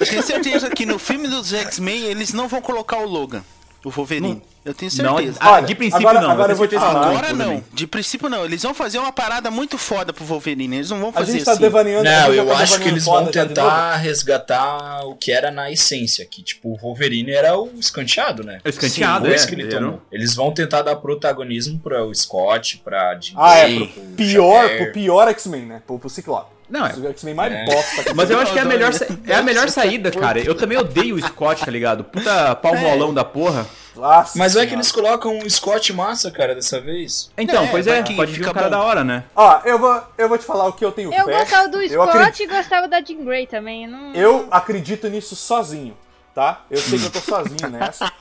Eu 0.00 0.06
tenho 0.06 0.22
certeza 0.22 0.70
que 0.70 0.86
no 0.86 0.98
filme 0.98 1.28
dos 1.28 1.52
X-Men 1.52 2.04
eles 2.06 2.32
não 2.32 2.48
vão 2.48 2.60
colocar 2.62 2.98
o 2.98 3.04
Logan, 3.06 3.42
o 3.84 3.90
Wolverine. 3.90 4.42
Eu 4.62 4.74
tenho 4.74 4.90
Não, 5.02 5.16
certeza. 5.16 5.38
ah, 5.40 5.52
Olha, 5.52 5.66
de 5.66 5.74
princípio 5.74 6.06
agora- 6.06 6.20
não. 6.26 6.30
agora 6.32 6.52
eu 6.52 6.56
vou 6.56 6.66
te 6.66 6.74
falar. 6.74 7.00
que 7.00 7.16
Agora 7.16 7.32
não, 7.32 7.64
de 7.72 7.86
princípio 7.86 8.28
não. 8.28 8.44
Eles 8.44 8.62
vão 8.62 8.74
fazer 8.74 8.98
uma 8.98 9.10
parada 9.10 9.50
muito 9.50 9.78
foda 9.78 10.12
pro 10.12 10.22
Wolverine. 10.24 10.76
Eles 10.76 10.90
não 10.90 11.00
vão 11.00 11.08
A 11.08 11.12
fazer 11.14 11.32
gente 11.32 11.44
tá 11.46 11.52
assim. 11.52 11.60
devaneando. 11.62 12.06
a 12.08 12.12
Não, 12.12 12.34
já 12.34 12.42
eu 12.42 12.46
tá 12.46 12.56
acho 12.58 12.78
que 12.80 12.88
eles 12.88 13.04
vão 13.06 13.24
de 13.24 13.32
tentar 13.32 13.96
resgatar 13.96 15.06
o 15.06 15.14
que 15.16 15.32
era 15.32 15.50
na 15.50 15.70
essência, 15.70 16.26
que 16.26 16.42
tipo, 16.42 16.68
o 16.70 16.76
Wolverine 16.76 17.32
era 17.32 17.58
o 17.58 17.70
escanteado, 17.78 18.44
né? 18.44 18.60
O 18.64 18.68
escanteado, 18.68 19.26
Sim, 19.26 19.32
é, 19.32 19.46
que 19.46 19.54
ele 19.54 19.66
tomou. 19.68 20.02
Eles 20.12 20.34
vão 20.34 20.52
tentar 20.52 20.82
dar 20.82 20.96
protagonismo 20.96 21.78
para 21.78 22.04
o 22.04 22.14
Scott, 22.14 22.78
pra 22.84 23.14
novo. 23.14 23.32
Ah, 23.36 23.58
é, 23.58 23.74
pro 23.76 23.86
pro 23.88 24.02
pior, 24.16 24.62
Xavier. 24.62 24.82
pro 24.84 24.92
pior 24.92 25.28
X-Men, 25.28 25.62
né? 25.62 25.82
Pro, 25.86 25.98
pro 25.98 26.10
Ciclope. 26.10 26.50
Não, 26.68 26.86
é. 26.86 26.92
O 26.94 27.08
X-Men 27.08 27.34
mais 27.34 27.52
É. 27.52 27.64
bosta. 27.64 28.14
Mas 28.14 28.30
eu 28.30 28.38
acho 28.38 28.52
que 28.52 28.58
é 28.58 28.62
a 28.62 28.64
melhor, 28.64 28.92
é 29.26 29.34
a 29.34 29.42
melhor 29.42 29.68
saída, 29.68 30.10
cara. 30.10 30.38
Eu 30.38 30.54
também 30.54 30.78
odeio 30.78 31.16
o 31.16 31.20
Scott, 31.20 31.64
tá 31.64 31.70
ligado? 31.70 32.04
Puta 32.04 32.54
pau 32.56 32.76
molão 32.76 33.12
da 33.12 33.24
porra. 33.24 33.66
Nossa 33.96 34.38
Mas 34.38 34.54
vai 34.54 34.66
que 34.66 34.74
eles 34.74 34.90
colocam 34.92 35.36
um 35.38 35.48
Scott 35.50 35.92
massa, 35.92 36.30
cara, 36.30 36.54
dessa 36.54 36.80
vez. 36.80 37.30
Então, 37.36 37.64
É, 37.64 37.66
pois 37.68 37.86
é, 37.86 38.02
que 38.02 38.14
pode 38.14 38.30
vir 38.32 38.38
fica 38.38 38.50
um 38.50 38.54
cara 38.54 38.66
bom. 38.66 38.76
da 38.76 38.82
hora, 38.82 39.02
né? 39.04 39.24
Ó, 39.34 39.60
eu 39.64 39.78
vou, 39.78 40.02
eu 40.16 40.28
vou 40.28 40.38
te 40.38 40.44
falar 40.44 40.66
o 40.66 40.72
que 40.72 40.84
eu 40.84 40.92
tenho 40.92 41.12
Eu 41.12 41.24
fé. 41.26 41.38
gostava 41.40 41.68
do 41.68 41.82
eu 41.82 41.88
Scott 41.88 42.08
acredito- 42.18 42.40
e 42.42 42.46
gostava 42.56 42.88
da 42.88 43.00
Jean 43.02 43.24
Grey 43.24 43.46
também. 43.46 43.84
eu 43.84 43.90
Não... 43.90 44.14
Eu 44.14 44.48
acredito 44.50 45.08
nisso 45.08 45.34
sozinho, 45.34 45.96
tá? 46.34 46.64
Eu 46.70 46.78
sei 46.78 46.98
que 46.98 47.06
eu 47.06 47.10
tô 47.10 47.20
sozinho 47.20 47.68
nessa. 47.70 48.12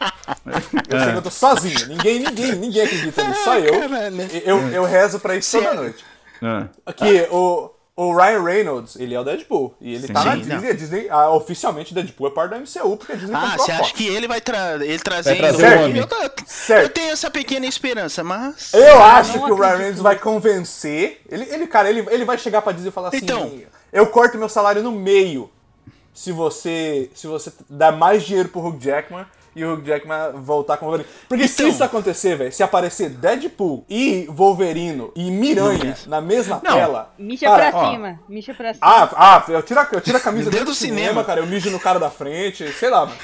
Eu 0.45 0.99
sei 0.99 1.11
que 1.11 1.17
eu 1.17 1.21
tô 1.21 1.29
sozinho. 1.31 1.87
Ninguém, 1.87 2.19
ninguém, 2.19 2.55
ninguém 2.55 2.81
acredita 2.83 3.23
nisso, 3.27 3.43
só 3.43 3.57
eu. 3.59 3.73
Eu, 4.45 4.69
eu 4.71 4.83
rezo 4.85 5.19
pra 5.19 5.35
isso 5.35 5.57
toda 5.57 5.73
noite. 5.75 6.03
Ah. 6.41 6.65
Aqui, 6.85 7.27
o, 7.31 7.69
o 7.99 8.15
Ryan 8.15 8.43
Reynolds, 8.43 8.95
ele 8.95 9.13
é 9.13 9.19
o 9.19 9.23
Deadpool. 9.25 9.75
E 9.81 9.93
ele 9.93 10.07
Sim. 10.07 10.13
tá 10.13 10.23
na 10.23 10.35
Disney. 10.37 10.69
A 10.69 10.73
Disney 10.73 11.07
ah, 11.09 11.29
oficialmente, 11.31 11.93
Deadpool 11.93 12.27
é 12.27 12.31
parte 12.31 12.51
da 12.51 12.57
MCU, 12.57 12.95
porque 12.95 13.11
a 13.11 13.15
Disney 13.15 13.35
Ah, 13.35 13.57
você 13.57 13.71
a 13.73 13.79
acha 13.81 13.93
que 13.93 14.07
ele 14.07 14.25
vai 14.25 14.39
tra 14.39 14.75
ele 14.75 14.99
trazendo 14.99 15.37
trazer 15.37 15.77
o 15.77 15.83
homem. 15.83 15.97
Eu, 15.97 16.77
eu 16.77 16.89
tenho 16.89 17.11
essa 17.11 17.29
pequena 17.29 17.65
esperança, 17.65 18.23
mas. 18.23 18.73
Eu 18.73 19.03
acho 19.03 19.37
não 19.37 19.45
que 19.45 19.51
o 19.51 19.55
Ryan 19.55 19.75
Reynolds 19.75 20.01
vai 20.01 20.17
convencer. 20.17 21.21
Ele, 21.29 21.43
ele 21.49 21.67
cara, 21.67 21.89
ele, 21.89 22.05
ele 22.09 22.23
vai 22.23 22.37
chegar 22.37 22.61
pra 22.61 22.71
Disney 22.71 22.89
e 22.89 22.93
falar 22.93 23.09
assim: 23.09 23.17
Então. 23.17 23.51
Eu 23.91 24.07
corto 24.07 24.37
meu 24.37 24.47
salário 24.47 24.83
no 24.83 24.91
meio 24.91 25.49
se 26.13 26.31
você 26.31 27.09
se 27.15 27.27
você 27.27 27.51
dar 27.69 27.91
mais 27.91 28.23
dinheiro 28.23 28.49
pro 28.49 28.65
Hugh 28.65 28.77
Jackman 28.79 29.25
e 29.59 29.65
o 29.65 29.73
Hugh 29.73 29.83
Jackman 29.85 30.31
voltar 30.41 30.77
com 30.77 30.85
o 30.85 30.89
Wolverine. 30.89 31.13
Porque 31.27 31.47
se 31.47 31.61
Então. 31.61 31.67
isso 31.73 31.83
acontecer, 31.83 32.35
velho, 32.35 32.51
se 32.51 32.63
aparecer 32.63 33.09
Deadpool 33.09 33.85
e 33.89 34.25
Wolverino 34.29 35.11
e 35.15 35.29
Miranha 35.29 35.95
na 36.07 36.21
mesma 36.21 36.61
Não. 36.63 36.73
tela. 36.73 37.13
Mixa 37.19 37.45
cara, 37.45 37.71
pra 37.71 37.79
ó. 37.79 37.91
cima. 37.91 38.19
Mixa 38.29 38.53
pra 38.53 38.73
cima. 38.73 38.85
Ah, 38.85 39.09
ah, 39.15 39.45
eu 39.51 39.61
tiro, 39.61 39.79
a- 39.79 39.87
eu 39.91 40.01
tiro 40.01 40.17
a 40.17 40.19
camisa 40.21 40.49
Dentro 40.49 40.65
do 40.67 40.71
do 40.71 40.75
cinema, 40.75 40.99
cinema. 40.99 41.23
cara. 41.23 41.39
Eu 41.41 41.47
mijo 41.47 41.69
no 41.69 41.79
cara 41.79 41.99
da 41.99 42.09
frente, 42.09 42.71
sei 42.73 42.89
lá, 42.89 43.05
mano. 43.05 43.17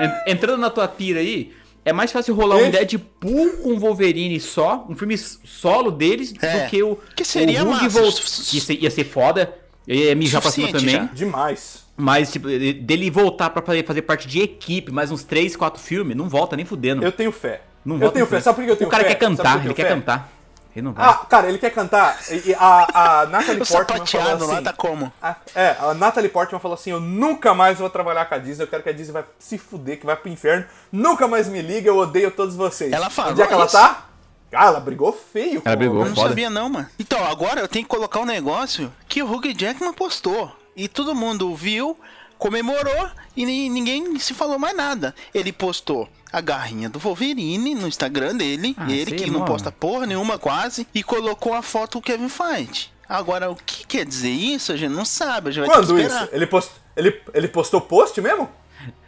En- 0.00 0.32
Entrando 0.32 0.58
na 0.58 0.70
tua 0.70 0.88
pira 0.88 1.20
aí, 1.20 1.52
é 1.84 1.92
mais 1.92 2.10
fácil 2.12 2.34
rolar 2.34 2.56
um 2.56 2.60
Ei. 2.66 2.70
Deadpool 2.70 3.50
com 3.62 3.78
Wolverine 3.78 4.38
só, 4.40 4.86
um 4.88 4.96
filme 4.96 5.16
solo 5.18 5.90
deles, 5.90 6.32
É. 6.40 6.64
do 6.64 6.70
que 6.70 6.82
o. 6.82 6.96
Que 7.16 7.24
seria 7.24 7.62
o 7.64 7.68
Hugh 7.68 7.70
massa. 7.82 7.88
volt- 8.00 8.20
que 8.48 8.56
ia 8.56 8.62
ser, 8.62 8.74
ia 8.74 8.90
ser 8.90 9.04
foda. 9.04 9.54
Eu 9.86 9.96
ia 9.96 10.14
mijar 10.14 10.40
pra 10.40 10.50
cima 10.50 10.68
Suficiente 10.68 10.92
também. 10.94 11.08
já. 11.08 11.14
Demais. 11.14 11.81
Mas, 11.96 12.32
tipo, 12.32 12.48
de- 12.48 12.72
dele 12.72 13.10
voltar 13.10 13.50
pra 13.50 13.62
fazer, 13.62 13.84
fazer 13.86 14.02
parte 14.02 14.26
de 14.26 14.40
equipe, 14.40 14.90
mais 14.90 15.10
uns 15.10 15.24
3, 15.24 15.54
4 15.56 15.80
filmes, 15.80 16.16
não 16.16 16.28
volta 16.28 16.56
nem 16.56 16.64
fudendo. 16.64 17.04
Eu 17.04 17.12
tenho 17.12 17.30
fé. 17.30 17.62
Não 17.84 17.96
eu 17.96 18.00
volta 18.00 18.14
tenho 18.14 18.26
fé. 18.26 18.40
Sabe 18.40 18.56
por 18.56 18.64
que 18.64 18.70
eu 18.70 18.76
tenho 18.76 18.88
O 18.88 18.90
cara 18.90 19.02
fé? 19.04 19.10
quer 19.10 19.16
cantar, 19.16 19.64
ele 19.64 19.74
quer 19.74 19.82
fé? 19.82 19.88
cantar. 19.88 20.28
Ele 20.74 20.86
não 20.86 20.94
vai. 20.94 21.06
Ah, 21.06 21.12
cara, 21.28 21.48
ele 21.50 21.58
quer 21.58 21.68
cantar. 21.70 22.18
E, 22.30 22.54
a, 22.54 23.20
a 23.22 23.26
Natalie 23.26 23.58
Portman 23.62 24.06
falou 24.06 24.34
assim, 24.36 24.46
lá 24.54 24.62
tá 24.62 24.72
como? 24.72 25.12
a- 25.20 25.36
é, 25.54 25.76
a 25.78 25.92
Natalie 25.92 26.30
Portman 26.30 26.58
falou 26.58 26.74
assim: 26.76 26.90
Eu 26.90 26.98
nunca 26.98 27.52
mais 27.52 27.78
vou 27.78 27.90
trabalhar 27.90 28.24
com 28.24 28.34
a 28.34 28.38
Disney. 28.38 28.64
Eu 28.64 28.68
quero 28.68 28.82
que 28.82 28.88
a 28.88 28.92
Disney 28.92 29.12
vai 29.12 29.24
se 29.38 29.58
fuder, 29.58 30.00
que 30.00 30.06
vai 30.06 30.16
pro 30.16 30.30
inferno. 30.30 30.64
Nunca 30.90 31.28
mais 31.28 31.46
me 31.46 31.60
liga, 31.60 31.88
eu 31.90 31.98
odeio 31.98 32.30
todos 32.30 32.56
vocês. 32.56 32.90
Ela 32.90 33.10
falou 33.10 33.32
Onde 33.32 33.42
é 33.42 33.46
que 33.46 33.52
ela 33.52 33.66
isso? 33.66 33.76
tá? 33.76 34.06
Ah, 34.54 34.66
ela 34.68 34.80
brigou 34.80 35.12
feio. 35.12 35.60
Ela 35.62 35.74
com- 35.74 35.78
brigou. 35.78 36.00
Eu 36.00 36.08
não 36.08 36.14
foda. 36.14 36.28
sabia 36.30 36.48
não, 36.48 36.70
mano. 36.70 36.88
Então, 36.98 37.22
agora 37.22 37.60
eu 37.60 37.68
tenho 37.68 37.84
que 37.84 37.90
colocar 37.90 38.20
um 38.20 38.24
negócio 38.26 38.90
que 39.06 39.22
o 39.22 39.30
Hugh 39.30 39.52
Jackman 39.54 39.92
postou. 39.92 40.50
E 40.76 40.88
todo 40.88 41.14
mundo 41.14 41.54
viu, 41.54 41.96
comemorou 42.38 43.08
e 43.36 43.44
ni- 43.44 43.68
ninguém 43.68 44.18
se 44.18 44.34
falou 44.34 44.58
mais 44.58 44.76
nada. 44.76 45.14
Ele 45.34 45.52
postou 45.52 46.08
a 46.32 46.40
garrinha 46.40 46.88
do 46.88 46.98
Wolverine 46.98 47.74
no 47.74 47.86
Instagram 47.86 48.34
dele, 48.36 48.74
Ah, 48.78 48.90
ele 48.90 49.10
sei, 49.10 49.18
que 49.18 49.26
não 49.30 49.40
mano. 49.40 49.44
posta 49.52 49.70
porra 49.70 50.06
nenhuma 50.06 50.38
quase, 50.38 50.86
e 50.94 51.02
colocou 51.02 51.52
a 51.54 51.62
foto 51.62 51.98
do 51.98 52.02
Kevin 52.02 52.28
Feige. 52.28 52.90
Agora, 53.08 53.50
o 53.50 53.56
que 53.56 53.86
quer 53.86 54.06
dizer 54.06 54.30
isso, 54.30 54.72
a 54.72 54.76
gente 54.76 54.92
não 54.92 55.04
sabe, 55.04 55.50
a 55.50 55.52
gente 55.52 55.66
vai 55.66 55.68
ter 55.70 55.74
Quando 55.86 55.94
que 55.94 56.00
isso? 56.02 56.08
esperar. 56.14 56.28
Ele, 56.34 56.46
post... 56.46 56.70
ele, 56.96 57.20
ele 57.34 57.48
postou 57.48 57.80
post 57.82 58.18
mesmo? 58.22 58.48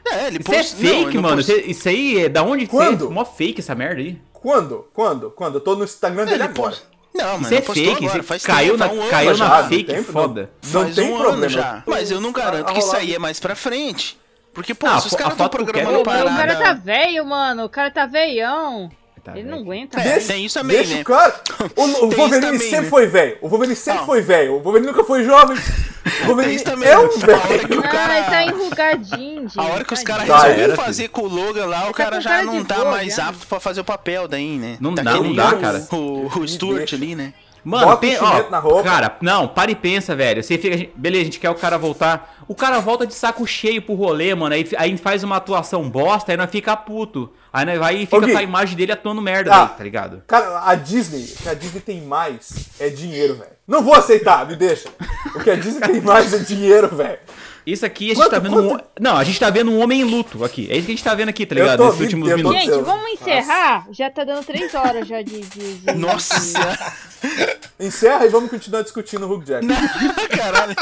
É, 0.06 0.26
ele 0.26 0.38
Isso 0.38 0.52
é 0.52 0.56
postou. 0.58 0.80
não, 0.82 0.88
fake, 0.90 1.04
ele 1.06 1.14
não 1.14 1.22
mano. 1.22 1.36
postou- 1.36 1.56
Isso, 1.56 1.70
isso 1.70 1.88
aí 1.88 2.18
é 2.24 2.28
da 2.28 2.42
onde 2.42 2.66
que 2.66 2.70
Quando? 2.70 2.98
você 3.06 3.10
é? 3.10 3.14
Mó 3.14 3.24
fake 3.24 3.60
essa 3.62 3.74
merda 3.74 4.02
aí. 4.02 4.20
Quando? 4.34 4.86
Quando? 4.92 5.30
Quando? 5.30 5.54
Eu 5.56 5.60
tô 5.62 5.74
no 5.74 5.84
Instagram 5.84 6.24
dele 6.26 6.36
Ele 6.36 6.42
agora. 6.42 6.70
postou. 6.72 6.93
Não, 7.14 7.38
mas 7.38 7.42
Isso 7.52 7.54
é 7.54 7.56
não 7.58 7.74
fake, 7.74 7.90
agora, 8.06 8.18
isso 8.18 8.22
faz 8.24 8.42
caiu 8.44 8.76
tempo, 8.76 8.84
na, 8.84 8.92
um 8.92 9.00
ano 9.02 9.10
caiu 9.10 9.34
já. 9.34 9.48
na 9.48 9.62
não 9.62 9.68
fake 9.68 9.84
tem- 9.84 10.02
foda. 10.04 10.50
Não 10.64 10.82
Faz 10.82 10.94
tem 10.96 11.04
um 11.12 11.16
problema. 11.16 11.36
ano 11.36 11.48
já. 11.48 11.82
Mas 11.86 12.10
eu 12.10 12.20
não 12.20 12.32
garanto 12.32 12.72
que 12.72 12.78
isso 12.80 12.96
aí 12.96 13.14
é 13.14 13.18
mais 13.18 13.38
pra 13.38 13.54
frente. 13.54 14.18
Porque, 14.52 14.74
pô, 14.74 14.86
Ah, 14.86 15.00
se 15.00 15.06
os 15.08 15.14
caras 15.14 15.32
estão 15.32 15.48
programando 15.48 15.90
quero- 15.90 16.02
Pô, 16.04 16.10
mas 16.10 16.22
o 16.22 16.24
cara 16.36 16.54
parada... 16.54 16.64
tá 16.64 16.72
velho, 16.74 17.24
mano. 17.26 17.64
O 17.64 17.68
cara 17.68 17.90
tá 17.90 18.06
veião. 18.06 18.90
Tá, 19.24 19.38
Ele 19.38 19.48
não 19.48 19.58
aguenta. 19.60 19.98
É, 19.98 20.12
Deixa, 20.12 20.26
tem 20.34 20.44
isso 20.44 20.58
também, 20.58 20.76
deixa 20.76 20.94
né? 20.96 21.00
o 21.00 21.04
cara. 21.04 21.40
O, 21.58 21.62
o 21.64 21.86
Tem 21.86 21.92
isso 21.94 22.16
Wolverine 22.16 22.40
também, 22.42 22.58
sempre 22.60 22.80
né? 22.82 22.90
foi 22.90 23.06
velho. 23.06 23.38
O 23.40 23.48
Wolverine 23.48 23.74
sempre 23.76 24.00
Não. 24.00 24.06
foi 24.06 24.20
velho. 24.20 24.52
O 24.56 24.60
Wolverine 24.60 24.90
nunca 24.92 25.02
foi 25.04 25.24
jovem. 25.24 25.56
O 26.24 26.26
Wolverine 26.26 26.60
também. 26.62 26.86
é 26.86 26.92
A 26.92 27.00
um 27.00 27.04
hora 27.04 27.12
que 27.14 27.18
velho. 27.26 27.80
o 27.80 27.84
Ah, 27.84 27.88
cara... 27.88 28.22
tá 28.24 28.44
enrugadinho, 28.44 29.40
gente. 29.48 29.58
A 29.58 29.62
hora 29.62 29.84
que 29.84 29.94
os 29.94 30.02
caras 30.02 30.26
Já 30.26 30.36
resolveram 30.36 30.74
era, 30.74 30.76
fazer 30.76 31.08
com 31.08 31.22
o 31.22 31.26
Logan 31.28 31.64
lá, 31.64 31.84
o 31.84 31.86
tá 31.86 31.92
cara 31.94 32.16
com 32.16 32.20
já 32.22 32.30
cara 32.30 32.42
não 32.44 32.62
tá 32.62 32.74
boa, 32.74 32.90
mais 32.90 33.18
apto 33.18 33.46
pra 33.46 33.58
fazer 33.58 33.80
o 33.80 33.84
papel 33.84 34.28
daí, 34.28 34.58
né? 34.58 34.76
Não 34.80 34.92
dá, 34.94 35.02
Daquele 35.02 35.28
não 35.28 35.34
dá, 35.34 35.54
cara. 35.54 35.86
O, 35.92 36.40
o 36.40 36.46
Stuart 36.46 36.92
ali, 36.92 37.14
né? 37.16 37.32
Mano, 37.64 37.86
Bota 37.86 37.96
pen- 37.98 38.18
ó, 38.20 38.50
na 38.50 38.58
roupa. 38.58 38.82
cara, 38.82 39.16
não, 39.22 39.48
para 39.48 39.70
e 39.70 39.74
pensa, 39.74 40.14
velho. 40.14 40.42
Você 40.42 40.58
fica, 40.58 40.74
a 40.74 40.78
gente- 40.78 40.92
beleza, 40.94 41.22
a 41.22 41.24
gente 41.24 41.40
quer 41.40 41.48
o 41.50 41.54
cara 41.54 41.78
voltar. 41.78 42.36
O 42.46 42.54
cara 42.54 42.78
volta 42.78 43.06
de 43.06 43.14
saco 43.14 43.46
cheio 43.46 43.80
pro 43.80 43.94
rolê, 43.94 44.34
mano. 44.34 44.54
Aí, 44.54 44.68
aí 44.76 44.96
faz 44.98 45.24
uma 45.24 45.36
atuação 45.36 45.88
bosta, 45.88 46.30
aí 46.32 46.36
nós 46.36 46.50
fica 46.50 46.76
puto. 46.76 47.32
Aí 47.50 47.64
nós 47.64 47.78
vai 47.78 47.96
e 47.96 48.06
fica 48.06 48.20
com 48.30 48.36
a 48.36 48.42
imagem 48.42 48.76
dele 48.76 48.92
atuando 48.92 49.22
merda, 49.22 49.50
Ah. 49.54 49.64
velho, 49.64 49.78
tá 49.78 49.84
ligado? 49.84 50.22
Cara, 50.26 50.62
a 50.68 50.74
Disney, 50.74 51.24
o 51.38 51.42
que 51.42 51.48
a 51.48 51.54
Disney 51.54 51.80
tem 51.80 52.02
mais 52.02 52.68
é 52.78 52.88
dinheiro, 52.90 53.34
velho. 53.36 53.50
Não 53.66 53.82
vou 53.82 53.94
aceitar, 53.94 54.46
me 54.46 54.56
deixa. 54.56 54.88
O 55.34 55.40
que 55.40 55.48
a 55.50 55.54
Disney 55.54 55.80
tem 55.80 56.00
mais 56.02 56.34
é 56.34 56.38
dinheiro, 56.38 56.94
velho. 56.94 57.18
Isso 57.66 57.86
aqui 57.86 58.06
a 58.10 58.14
gente 58.14 58.16
Quanto- 58.22 58.30
tá 58.32 58.38
vendo 58.38 58.60
um. 58.74 58.78
Não, 59.00 59.16
a 59.16 59.24
gente 59.24 59.40
tá 59.40 59.48
vendo 59.48 59.70
um 59.70 59.80
homem 59.82 60.02
em 60.02 60.04
luto 60.04 60.44
aqui. 60.44 60.68
É 60.70 60.76
isso 60.76 60.84
que 60.86 60.92
a 60.92 60.94
gente 60.96 61.04
tá 61.04 61.14
vendo 61.14 61.30
aqui, 61.30 61.46
tá 61.46 61.54
ligado? 61.54 61.84
Nesses 61.84 62.00
últimos 62.00 62.28
eu 62.28 62.36
minutos. 62.36 62.60
Gente, 62.60 62.82
vamos 62.82 63.10
encerrar? 63.12 63.86
Já 63.90 64.10
tá 64.10 64.22
dando 64.24 64.44
três 64.44 64.74
horas 64.74 65.08
já 65.08 65.22
de. 65.22 65.40
de, 65.40 65.74
de- 65.78 65.92
Nossa. 65.96 66.34
Encerra 67.80 68.26
e 68.26 68.28
vamos 68.28 68.50
continuar 68.50 68.82
discutindo 68.82 69.26
o 69.26 69.32
Hugh 69.34 69.44
Jackman. 69.46 69.76
Caralho. 70.36 70.74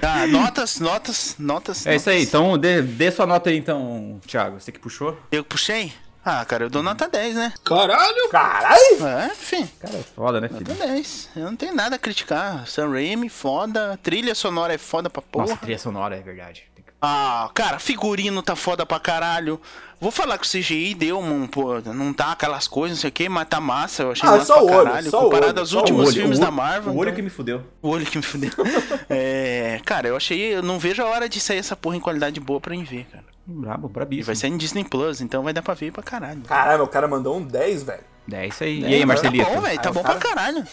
Tá, 0.00 0.26
notas, 0.26 0.78
notas, 0.78 1.34
notas. 1.38 1.86
É 1.86 1.96
isso 1.96 2.08
aí, 2.10 2.18
notas. 2.18 2.28
então 2.28 2.58
dê, 2.58 2.82
dê 2.82 3.10
sua 3.10 3.26
nota 3.26 3.50
aí 3.50 3.56
então, 3.56 4.20
Thiago. 4.26 4.60
Você 4.60 4.70
que 4.70 4.78
puxou? 4.78 5.18
Eu 5.32 5.42
puxei? 5.42 5.92
Ah, 6.24 6.44
cara, 6.44 6.64
eu 6.64 6.70
dou 6.70 6.82
nota 6.82 7.06
10, 7.06 7.34
né? 7.36 7.52
Caralho! 7.64 8.28
Caralho! 8.30 9.06
É, 9.06 9.26
enfim. 9.26 9.68
Cara, 9.78 9.96
é 9.96 10.02
foda, 10.02 10.40
né, 10.40 10.48
Nota 10.50 10.64
filho? 10.64 10.78
10. 10.78 11.30
Eu 11.36 11.44
não 11.44 11.56
tenho 11.56 11.74
nada 11.74 11.96
a 11.96 11.98
criticar. 11.98 12.66
Sam 12.66 12.90
Raimi, 12.92 13.28
foda. 13.28 13.98
Trilha 14.02 14.34
sonora 14.34 14.72
é 14.74 14.78
foda 14.78 15.10
pra 15.10 15.20
porra. 15.20 15.46
Nossa, 15.46 15.56
trilha 15.58 15.78
sonora, 15.78 16.16
é 16.16 16.20
verdade. 16.20 16.64
Ah, 17.06 17.50
cara, 17.52 17.78
figurino 17.78 18.42
tá 18.42 18.56
foda 18.56 18.86
pra 18.86 18.98
caralho. 18.98 19.60
Vou 20.00 20.10
falar 20.10 20.38
que 20.38 20.46
o 20.46 20.50
CGI 20.50 20.94
deu 20.94 21.18
um, 21.18 21.46
pô, 21.46 21.78
não 21.80 22.12
tá 22.14 22.32
aquelas 22.32 22.66
coisas, 22.66 22.96
não 22.96 23.00
sei 23.02 23.10
o 23.10 23.12
que, 23.12 23.28
mas 23.28 23.46
tá 23.46 23.60
massa, 23.60 24.02
eu 24.04 24.12
achei 24.12 24.26
Ah, 24.28 24.32
massa 24.32 24.44
só 24.46 24.54
pra 24.54 24.62
o 24.62 24.66
olho, 24.66 24.84
caralho. 24.86 25.10
comparado 25.10 25.46
olho, 25.52 25.60
aos 25.60 25.72
últimos 25.74 26.06
olho, 26.08 26.14
filmes 26.16 26.38
da 26.38 26.50
Marvel. 26.50 26.92
O 26.92 26.96
olho 26.96 27.08
então- 27.08 27.16
que 27.16 27.22
me 27.22 27.28
fudeu. 27.30 27.62
O 27.82 27.88
olho 27.90 28.06
que 28.06 28.16
me 28.16 28.22
fudeu. 28.24 28.50
é, 29.10 29.80
cara, 29.84 30.08
eu 30.08 30.16
achei, 30.16 30.54
eu 30.56 30.62
não 30.62 30.78
vejo 30.78 31.02
a 31.02 31.06
hora 31.06 31.28
de 31.28 31.38
sair 31.40 31.58
essa 31.58 31.76
porra 31.76 31.96
em 31.96 32.00
qualidade 32.00 32.40
boa 32.40 32.58
pra 32.60 32.74
mim 32.74 32.84
ver, 32.84 33.06
cara. 33.12 33.24
Brabo, 33.46 33.88
E 33.88 33.92
brabíssimo. 33.92 34.26
vai 34.26 34.36
ser 34.36 34.46
em 34.48 34.56
Disney 34.56 34.84
Plus, 34.84 35.20
então 35.20 35.42
vai 35.42 35.52
dar 35.52 35.62
pra 35.62 35.74
ver 35.74 35.92
pra 35.92 36.02
caralho. 36.02 36.40
Caralho, 36.42 36.82
o 36.84 36.88
cara 36.88 37.06
mandou 37.06 37.36
um 37.36 37.42
10, 37.44 37.82
velho. 37.82 38.02
É 38.32 38.46
isso 38.46 38.64
aí. 38.64 38.82
É, 38.84 38.88
e 38.88 38.94
aí, 38.94 39.06
mas 39.06 39.20
Marcelito? 39.20 39.44
Tá 39.48 39.54
bom, 39.54 39.60
velho, 39.60 39.80
tá 39.82 39.88
Ah, 39.88 39.92
bom 39.92 40.02
cara- 40.02 40.18
pra 40.18 40.28
caralho. 40.30 40.66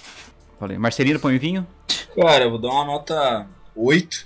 Falei, 0.59 0.77
Marcelino, 0.77 1.19
põe 1.19 1.37
vinho? 1.37 1.67
Cara, 2.15 2.45
eu 2.45 2.49
vou 2.51 2.59
dar 2.59 2.69
uma 2.69 2.85
nota 2.85 3.45
8, 3.75 4.25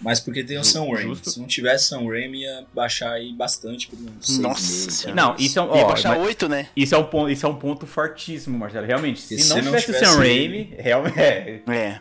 mas 0.00 0.20
porque 0.20 0.42
tem 0.42 0.56
o 0.58 0.64
Sam 0.64 0.86
Raimi. 0.90 1.16
Se 1.16 1.38
não 1.38 1.46
tivesse 1.46 1.88
Sam 1.88 2.06
Raimi, 2.08 2.42
ia 2.44 2.64
baixar 2.72 3.12
aí 3.12 3.30
bastante 3.34 3.88
por 3.88 3.98
uns 3.98 4.38
Nossa 4.38 4.60
meses, 4.62 4.94
senhora. 4.94 5.14
Não, 5.22 5.36
isso 5.38 5.58
é 5.58 5.62
um. 5.62 5.76
Ia 5.76 5.84
Ó, 5.84 5.88
baixar 5.88 6.16
mas- 6.16 6.26
8, 6.26 6.48
né? 6.48 6.68
isso, 6.74 6.94
é 6.94 6.98
um 6.98 7.04
ponto, 7.04 7.28
isso 7.30 7.44
é 7.44 7.48
um 7.48 7.56
ponto 7.56 7.86
fortíssimo, 7.86 8.58
Marcelo. 8.58 8.86
Realmente, 8.86 9.20
se 9.20 9.34
E 9.34 9.38
se 9.38 9.48
não 9.50 9.56
não 9.56 9.64
tivesse 9.64 9.90
o 9.90 9.94
tivesse 9.94 10.12
Sam 10.12 10.18
Raimi, 10.18 10.74
realmente. 10.78 11.18
É, 11.20 11.60
É. 11.66 12.00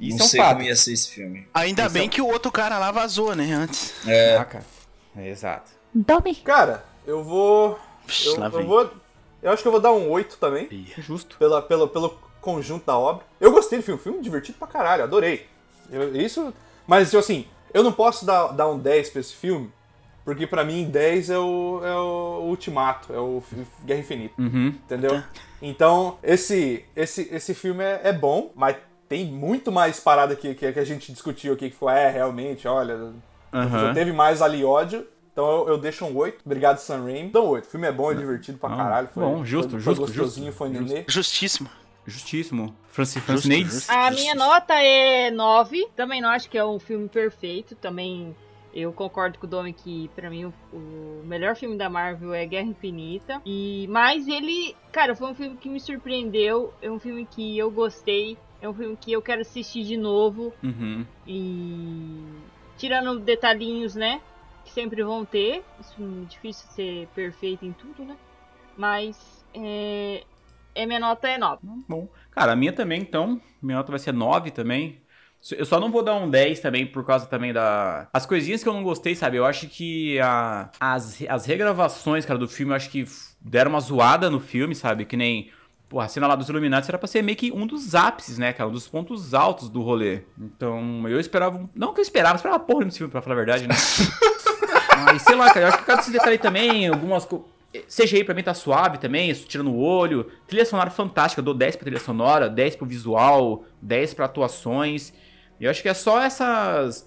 isso 0.00 0.16
não 0.16 0.24
é 0.24 0.26
um 0.26 0.28
sei 0.30 0.40
fato. 0.40 0.52
como 0.56 0.62
ia 0.66 0.74
ser 0.76 0.92
esse 0.94 1.10
filme. 1.10 1.46
Ainda 1.54 1.84
Isso 1.84 1.92
bem 1.92 2.06
é- 2.06 2.08
que 2.08 2.20
o 2.20 2.26
outro 2.26 2.50
cara 2.50 2.76
lá 2.78 2.90
vazou, 2.90 3.36
né, 3.36 3.52
antes. 3.52 3.92
É, 4.06 4.36
Ah, 4.36 4.44
cara. 4.44 4.64
É, 5.16 5.28
exato. 5.28 5.70
Cara, 6.42 6.84
eu 7.06 7.22
vou. 7.22 7.78
Psh, 8.06 8.26
Eu, 8.26 8.40
lá 8.40 8.46
eu 8.46 8.66
vou. 8.66 8.90
Eu 9.42 9.50
acho 9.52 9.62
que 9.62 9.68
eu 9.68 9.72
vou 9.72 9.80
dar 9.80 9.92
um 9.92 10.08
8 10.10 10.36
também. 10.38 10.66
Justo. 10.98 11.36
Pela, 11.38 11.60
pelo, 11.60 11.88
pelo 11.88 12.10
conjunto 12.40 12.86
da 12.86 12.96
obra. 12.96 13.24
Eu 13.40 13.52
gostei 13.52 13.78
do 13.78 13.84
filme, 13.84 14.00
filme 14.00 14.20
divertido 14.22 14.58
pra 14.58 14.68
caralho, 14.68 15.02
adorei. 15.02 15.46
Eu- 15.90 16.14
isso. 16.16 16.52
Mas, 16.86 17.08
tipo 17.10 17.18
assim, 17.18 17.46
eu 17.74 17.82
não 17.82 17.92
posso 17.92 18.24
dar, 18.24 18.48
dar 18.48 18.68
um 18.68 18.78
10 18.78 19.10
pra 19.10 19.20
esse 19.20 19.34
filme, 19.34 19.70
porque 20.24 20.46
pra 20.46 20.64
mim 20.64 20.84
10 20.88 21.30
é 21.30 21.38
o, 21.38 21.80
é 21.84 21.94
o 21.94 22.42
Ultimato, 22.48 23.12
é 23.12 23.18
o 23.18 23.42
Guerra 23.84 24.00
Infinita. 24.00 24.34
Uhum. 24.40 24.68
Entendeu? 24.68 25.22
Então, 25.60 26.18
esse, 26.22 26.84
esse, 26.96 27.28
esse 27.32 27.54
filme 27.54 27.82
é, 27.84 28.00
é 28.04 28.12
bom, 28.12 28.50
mas 28.54 28.76
tem 29.08 29.26
muito 29.26 29.70
mais 29.70 30.00
parada 30.00 30.34
que, 30.34 30.54
que, 30.54 30.72
que 30.72 30.78
a 30.78 30.84
gente 30.84 31.12
discutiu 31.12 31.52
aqui, 31.54 31.70
que 31.70 31.76
foi, 31.76 31.92
é, 31.92 32.08
realmente, 32.08 32.66
olha, 32.66 33.12
Já 33.52 33.94
teve 33.94 34.12
mais 34.12 34.40
ali 34.42 34.64
ódio. 34.64 35.06
Então 35.32 35.50
eu, 35.50 35.68
eu 35.70 35.78
deixo 35.78 36.04
um 36.04 36.16
8. 36.16 36.42
Obrigado, 36.44 36.78
Sam 36.78 37.04
Raimi. 37.04 37.20
Então 37.20 37.46
8. 37.46 37.64
O 37.64 37.70
filme 37.70 37.86
é 37.86 37.92
bom, 37.92 38.12
é 38.12 38.14
divertido 38.14 38.58
pra 38.58 38.68
caralho. 38.76 39.08
Foi, 39.08 39.22
bom, 39.24 39.44
justo, 39.44 39.70
foi, 39.70 39.80
justo, 39.80 39.96
foi 40.06 40.06
gostosinho, 40.06 40.46
justo, 40.46 40.58
foi 40.58 40.68
nenê. 40.68 41.04
Justíssimo. 41.08 41.68
Justíssimo. 42.06 42.76
Francis 42.88 43.22
justo. 43.24 43.90
A 43.90 44.10
minha 44.10 44.34
nota 44.34 44.74
é 44.74 45.30
9. 45.30 45.88
Também 45.96 46.20
não 46.20 46.28
acho 46.28 46.50
que 46.50 46.58
é 46.58 46.64
um 46.64 46.78
filme 46.78 47.08
perfeito. 47.08 47.74
Também 47.76 48.34
Eu 48.74 48.92
concordo 48.92 49.38
com 49.38 49.46
o 49.46 49.48
Domi 49.48 49.72
que, 49.72 50.10
pra 50.16 50.28
mim, 50.28 50.46
o, 50.46 50.52
o 50.72 51.22
melhor 51.24 51.54
filme 51.56 51.76
da 51.76 51.88
Marvel 51.88 52.34
é 52.34 52.44
Guerra 52.44 52.66
Infinita. 52.66 53.40
E, 53.46 53.86
mas 53.88 54.26
ele, 54.26 54.74
cara, 54.90 55.14
foi 55.14 55.30
um 55.30 55.34
filme 55.34 55.56
que 55.56 55.68
me 55.68 55.78
surpreendeu. 55.80 56.74
É 56.82 56.90
um 56.90 56.98
filme 56.98 57.24
que 57.24 57.56
eu 57.56 57.70
gostei. 57.70 58.36
É 58.60 58.68
um 58.68 58.74
filme 58.74 58.96
que 58.96 59.12
eu 59.12 59.22
quero 59.22 59.40
assistir 59.42 59.84
de 59.84 59.96
novo. 59.96 60.52
Uhum. 60.62 61.06
E. 61.26 62.20
Tirando 62.82 63.20
detalhinhos, 63.20 63.94
né? 63.94 64.20
Que 64.64 64.72
sempre 64.72 65.04
vão 65.04 65.24
ter. 65.24 65.62
Isso 65.80 65.94
é 66.00 66.28
difícil 66.28 66.68
ser 66.72 67.06
perfeito 67.14 67.64
em 67.64 67.72
tudo, 67.72 68.04
né? 68.04 68.16
Mas. 68.76 69.46
É, 69.54 70.24
é 70.74 70.84
minha 70.84 70.98
nota 70.98 71.28
é 71.28 71.38
9. 71.38 71.60
Bom. 71.88 72.08
Cara, 72.32 72.50
a 72.50 72.56
minha 72.56 72.72
também, 72.72 73.00
então. 73.00 73.40
Minha 73.62 73.76
nota 73.76 73.92
vai 73.92 74.00
ser 74.00 74.12
9 74.12 74.50
também. 74.50 75.00
Eu 75.52 75.64
só 75.64 75.78
não 75.78 75.92
vou 75.92 76.02
dar 76.02 76.16
um 76.16 76.28
10 76.28 76.58
também 76.58 76.84
por 76.84 77.06
causa 77.06 77.26
também 77.26 77.52
da. 77.52 78.08
As 78.12 78.26
coisinhas 78.26 78.64
que 78.64 78.68
eu 78.68 78.72
não 78.72 78.82
gostei, 78.82 79.14
sabe? 79.14 79.36
Eu 79.36 79.46
acho 79.46 79.68
que 79.68 80.18
a... 80.18 80.68
as, 80.80 81.22
as 81.28 81.46
regravações, 81.46 82.26
cara, 82.26 82.36
do 82.36 82.48
filme, 82.48 82.72
eu 82.72 82.76
acho 82.76 82.90
que 82.90 83.04
deram 83.40 83.70
uma 83.70 83.80
zoada 83.80 84.28
no 84.28 84.40
filme, 84.40 84.74
sabe? 84.74 85.04
Que 85.04 85.16
nem. 85.16 85.52
Pô, 85.92 86.00
a 86.00 86.08
cena 86.08 86.26
lá 86.26 86.34
dos 86.34 86.48
Illuminati 86.48 86.90
era 86.90 86.96
pra 86.96 87.06
ser 87.06 87.20
meio 87.20 87.36
que 87.36 87.52
um 87.52 87.66
dos 87.66 87.94
ápices, 87.94 88.38
né, 88.38 88.50
cara? 88.50 88.70
Um 88.70 88.72
dos 88.72 88.88
pontos 88.88 89.34
altos 89.34 89.68
do 89.68 89.82
rolê. 89.82 90.22
Então, 90.40 91.06
eu 91.06 91.20
esperava. 91.20 91.68
Não 91.74 91.92
que 91.92 92.00
eu 92.00 92.02
esperava, 92.02 92.32
eu 92.32 92.36
esperava 92.36 92.60
porra 92.60 92.86
nesse 92.86 92.96
filme, 92.96 93.10
pra 93.10 93.20
falar 93.20 93.34
a 93.34 93.36
verdade, 93.36 93.68
né? 93.68 93.74
Mas 95.04 95.20
sei 95.20 95.36
lá, 95.36 95.52
cara, 95.52 95.66
eu 95.66 95.68
acho 95.68 95.76
que 95.76 95.84
cada 95.84 95.98
desse 95.98 96.10
detalhe 96.10 96.38
também, 96.38 96.88
algumas 96.88 97.26
coisas. 97.26 97.46
CGI 97.94 98.24
pra 98.24 98.34
mim 98.34 98.42
tá 98.42 98.54
suave 98.54 98.96
também, 98.96 99.28
isso 99.28 99.46
tirando 99.46 99.70
o 99.70 99.78
olho. 99.80 100.32
Trilha 100.46 100.64
sonora 100.64 100.88
fantástica, 100.88 101.40
eu 101.40 101.44
dou 101.44 101.52
10 101.52 101.76
pra 101.76 101.84
trilha 101.84 102.00
sonora, 102.00 102.48
10 102.48 102.76
pro 102.76 102.86
visual, 102.86 103.66
10 103.82 104.14
pra 104.14 104.24
atuações. 104.24 105.12
Eu 105.60 105.70
acho 105.70 105.82
que 105.82 105.90
é 105.90 105.94
só 105.94 106.22
essas. 106.22 107.06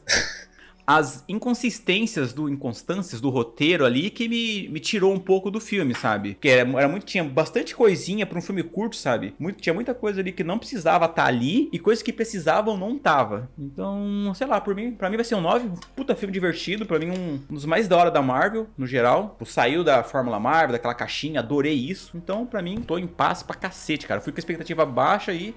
As 0.85 1.23
inconsistências 1.27 2.33
do. 2.33 2.49
inconstâncias 2.49 3.19
do 3.19 3.29
roteiro 3.29 3.85
ali 3.85 4.09
que 4.09 4.27
me, 4.27 4.69
me 4.69 4.79
tirou 4.79 5.13
um 5.13 5.19
pouco 5.19 5.49
do 5.49 5.59
filme, 5.59 5.95
sabe? 5.95 6.33
Porque 6.33 6.49
era, 6.49 6.69
era 6.77 6.87
muito. 6.87 7.05
Tinha 7.05 7.23
bastante 7.23 7.75
coisinha 7.75 8.25
pra 8.25 8.37
um 8.37 8.41
filme 8.41 8.63
curto, 8.63 8.95
sabe? 8.95 9.33
Muito, 9.39 9.61
tinha 9.61 9.73
muita 9.73 9.93
coisa 9.93 10.21
ali 10.21 10.31
que 10.31 10.43
não 10.43 10.59
precisava 10.59 11.05
estar 11.05 11.23
tá 11.23 11.27
ali 11.27 11.69
e 11.71 11.79
coisas 11.79 12.03
que 12.03 12.13
precisavam 12.13 12.77
não 12.77 12.97
tava. 12.97 13.49
Então, 13.57 14.31
sei 14.35 14.47
lá, 14.47 14.59
por 14.61 14.75
mim, 14.75 14.91
pra 14.91 15.09
mim 15.09 15.15
vai 15.15 15.25
ser 15.25 15.35
um 15.35 15.41
9, 15.41 15.67
um 15.67 15.75
puta 15.95 16.15
filme 16.15 16.33
divertido, 16.33 16.85
pra 16.85 16.99
mim 16.99 17.11
um, 17.11 17.39
um 17.49 17.53
dos 17.53 17.65
mais 17.65 17.87
da 17.87 17.97
hora 17.97 18.11
da 18.11 18.21
Marvel, 18.21 18.67
no 18.77 18.85
geral. 18.85 19.37
Saiu 19.45 19.83
da 19.83 20.03
Fórmula 20.03 20.39
Marvel, 20.39 20.73
daquela 20.73 20.93
caixinha, 20.93 21.39
adorei 21.39 21.73
isso. 21.73 22.11
Então, 22.15 22.45
pra 22.45 22.61
mim, 22.61 22.81
tô 22.81 22.97
em 22.97 23.07
paz 23.07 23.41
pra 23.41 23.55
cacete, 23.55 24.07
cara. 24.07 24.19
Fui 24.19 24.33
com 24.33 24.37
a 24.37 24.39
expectativa 24.39 24.85
baixa 24.85 25.31
e 25.31 25.55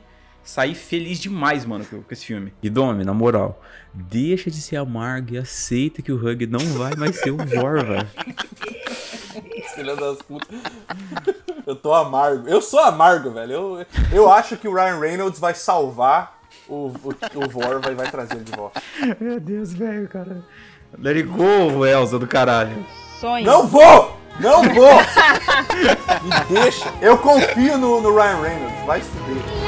saí 0.49 0.75
feliz 0.75 1.19
demais, 1.19 1.66
mano, 1.66 1.85
com, 1.85 2.03
com 2.03 2.11
esse 2.11 2.25
filme. 2.25 2.55
E 2.62 2.70
Domi, 2.70 3.05
na 3.05 3.12
moral, 3.12 3.62
deixa 3.93 4.51
de 4.51 4.62
ser 4.62 4.77
amargo 4.77 5.35
e 5.35 5.39
aceita 5.39 6.01
que 6.01 6.11
o 6.11 6.16
Hug 6.16 6.47
não 6.47 6.65
vai 6.73 6.95
mais 6.97 7.20
ser 7.20 7.33
o 7.33 7.37
Vor, 7.37 7.85
velho. 7.85 8.09
Filha 9.75 9.95
das 9.95 10.23
putas. 10.23 10.59
Eu 11.66 11.77
tô 11.77 11.93
amargo. 11.93 12.49
Eu 12.49 12.62
sou 12.62 12.81
amargo, 12.81 13.31
velho. 13.31 13.53
Eu, 13.53 13.87
eu 14.11 14.33
acho 14.33 14.57
que 14.57 14.66
o 14.66 14.75
Ryan 14.75 14.99
Reynolds 14.99 15.39
vai 15.39 15.55
salvar 15.55 16.41
o, 16.66 16.87
o, 17.05 17.15
o 17.45 17.49
Vor, 17.51 17.81
vai, 17.83 17.95
vai 17.95 18.11
trazer 18.11 18.37
ele 18.37 18.45
de 18.45 18.53
volta. 18.53 18.83
Meu 19.20 19.39
Deus, 19.39 19.75
velho, 19.75 20.09
cara. 20.09 20.43
Let 20.99 21.16
it 21.19 21.29
go, 21.29 21.85
Elza 21.85 22.19
do 22.19 22.27
caralho. 22.27 22.87
Sonho. 23.20 23.45
Não 23.45 23.66
vou! 23.66 24.16
Não 24.41 24.62
vou! 24.62 24.97
Me 26.25 26.55
deixa. 26.55 26.91
Eu 27.03 27.19
confio 27.19 27.77
no, 27.77 28.01
no 28.01 28.16
Ryan 28.16 28.41
Reynolds. 28.41 28.87
Vai 28.87 29.03
se 29.03 29.11
fuder. 29.11 29.68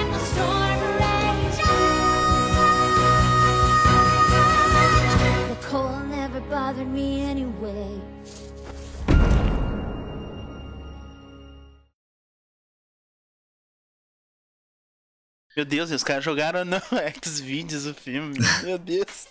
Bothered 6.71 6.89
me 6.89 7.23
anyway. 7.23 8.01
Meu 15.57 15.65
Deus, 15.65 15.91
os 15.91 16.05
caras 16.05 16.25
jogaram 16.25 16.65
no 16.65 16.77
Xvideos 17.25 17.87
o 17.87 17.93
filme. 17.93 18.39
Meu 18.63 18.79
Deus. 18.79 19.27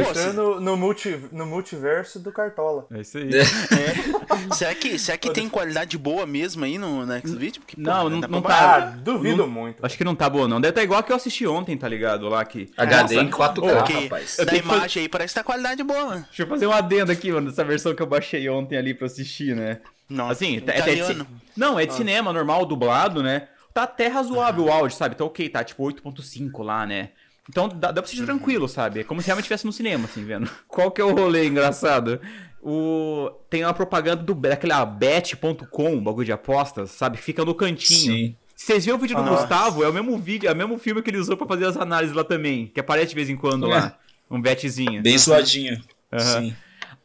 Entrando 0.00 0.60
no, 0.60 0.76
multi, 0.76 1.20
no 1.30 1.46
multiverso 1.46 2.18
do 2.18 2.32
Cartola. 2.32 2.86
É 2.90 3.00
isso 3.00 3.18
aí. 3.18 3.30
É. 3.34 4.54
será 4.54 4.74
que, 4.74 4.98
será 4.98 5.18
que 5.18 5.30
tem 5.30 5.48
qualidade 5.48 5.96
boa 5.98 6.26
mesmo 6.26 6.64
aí 6.64 6.78
no, 6.78 7.04
no 7.04 7.18
Xvideo? 7.20 7.60
Porque, 7.62 7.76
não, 7.78 8.08
não, 8.08 8.20
não 8.20 8.42
tá. 8.42 8.76
Ah, 8.76 8.80
duvido 8.80 9.38
não, 9.38 9.48
muito. 9.48 9.84
Acho 9.84 9.96
que 9.96 10.04
não 10.04 10.14
tá 10.14 10.28
boa, 10.28 10.48
não. 10.48 10.60
Deve 10.60 10.70
estar 10.70 10.80
tá 10.80 10.84
igual 10.84 11.02
que 11.02 11.12
eu 11.12 11.16
assisti 11.16 11.46
ontem, 11.46 11.76
tá 11.76 11.88
ligado? 11.88 12.28
Lá 12.28 12.44
que. 12.44 12.70
HD 12.76 13.16
em 13.16 13.30
4K, 13.30 13.80
okay. 13.80 14.02
rapaz. 14.04 14.36
Da 14.36 14.54
imagem 14.54 14.80
fazer... 14.80 15.00
aí 15.00 15.08
parece 15.08 15.34
que 15.34 15.40
tá 15.40 15.44
qualidade 15.44 15.82
boa, 15.82 16.06
mano. 16.06 16.24
Deixa 16.26 16.42
eu 16.42 16.46
fazer 16.46 16.66
um 16.66 16.72
adendo 16.72 17.12
aqui, 17.12 17.32
mano, 17.32 17.50
dessa 17.50 17.64
versão 17.64 17.94
que 17.94 18.02
eu 18.02 18.06
baixei 18.06 18.48
ontem 18.48 18.76
ali 18.76 18.94
pra 18.94 19.06
assistir, 19.06 19.54
né? 19.54 19.80
Não, 20.08 20.28
assim, 20.28 20.62
é, 20.66 20.78
é 20.78 20.94
de, 20.94 21.26
não, 21.56 21.78
é 21.78 21.86
de 21.86 21.92
ah. 21.92 21.96
cinema 21.96 22.32
normal, 22.32 22.66
dublado, 22.66 23.22
né? 23.22 23.48
Tá 23.72 23.84
até 23.84 24.06
razoável 24.08 24.64
o 24.64 24.70
áudio, 24.70 24.96
sabe? 24.96 25.14
Tá 25.14 25.24
ok, 25.24 25.48
tá 25.48 25.64
tipo 25.64 25.82
8.5 25.82 26.62
lá, 26.62 26.86
né? 26.86 27.10
Então 27.48 27.68
dá, 27.68 27.88
dá 27.88 27.94
pra 27.94 28.02
assistir 28.02 28.20
uhum. 28.20 28.26
tranquilo, 28.26 28.68
sabe? 28.68 29.00
É 29.00 29.04
como 29.04 29.20
se 29.20 29.26
realmente 29.26 29.44
estivesse 29.44 29.66
no 29.66 29.72
cinema, 29.72 30.04
assim, 30.04 30.24
vendo. 30.24 30.48
Qual 30.68 30.90
que 30.90 31.00
é 31.00 31.04
o 31.04 31.14
rolê 31.14 31.46
engraçado? 31.46 32.20
O... 32.62 33.30
Tem 33.50 33.64
uma 33.64 33.74
propaganda 33.74 34.22
do 34.22 34.34
daquela 34.34 34.84
bet.com, 34.84 36.02
bagulho 36.02 36.24
de 36.24 36.32
apostas, 36.32 36.90
sabe? 36.90 37.18
Fica 37.18 37.44
no 37.44 37.54
cantinho. 37.54 38.12
Sim. 38.12 38.36
Vocês 38.54 38.84
viram 38.84 38.96
o 38.96 39.00
vídeo 39.00 39.16
do 39.16 39.22
Nossa. 39.22 39.40
Gustavo? 39.40 39.82
É 39.82 39.88
o 39.88 39.92
mesmo 39.92 40.16
vídeo, 40.16 40.48
é 40.48 40.52
o 40.52 40.56
mesmo 40.56 40.78
filme 40.78 41.02
que 41.02 41.10
ele 41.10 41.18
usou 41.18 41.36
para 41.36 41.48
fazer 41.48 41.66
as 41.66 41.76
análises 41.76 42.14
lá 42.14 42.22
também. 42.22 42.68
Que 42.68 42.78
aparece 42.78 43.08
de 43.08 43.16
vez 43.16 43.28
em 43.28 43.36
quando 43.36 43.66
é. 43.66 43.74
lá. 43.74 43.98
Um 44.30 44.40
betzinho. 44.40 45.02
Bem 45.02 45.18
suadinho. 45.18 45.82
Uhum. 46.12 46.18
Sim. 46.18 46.56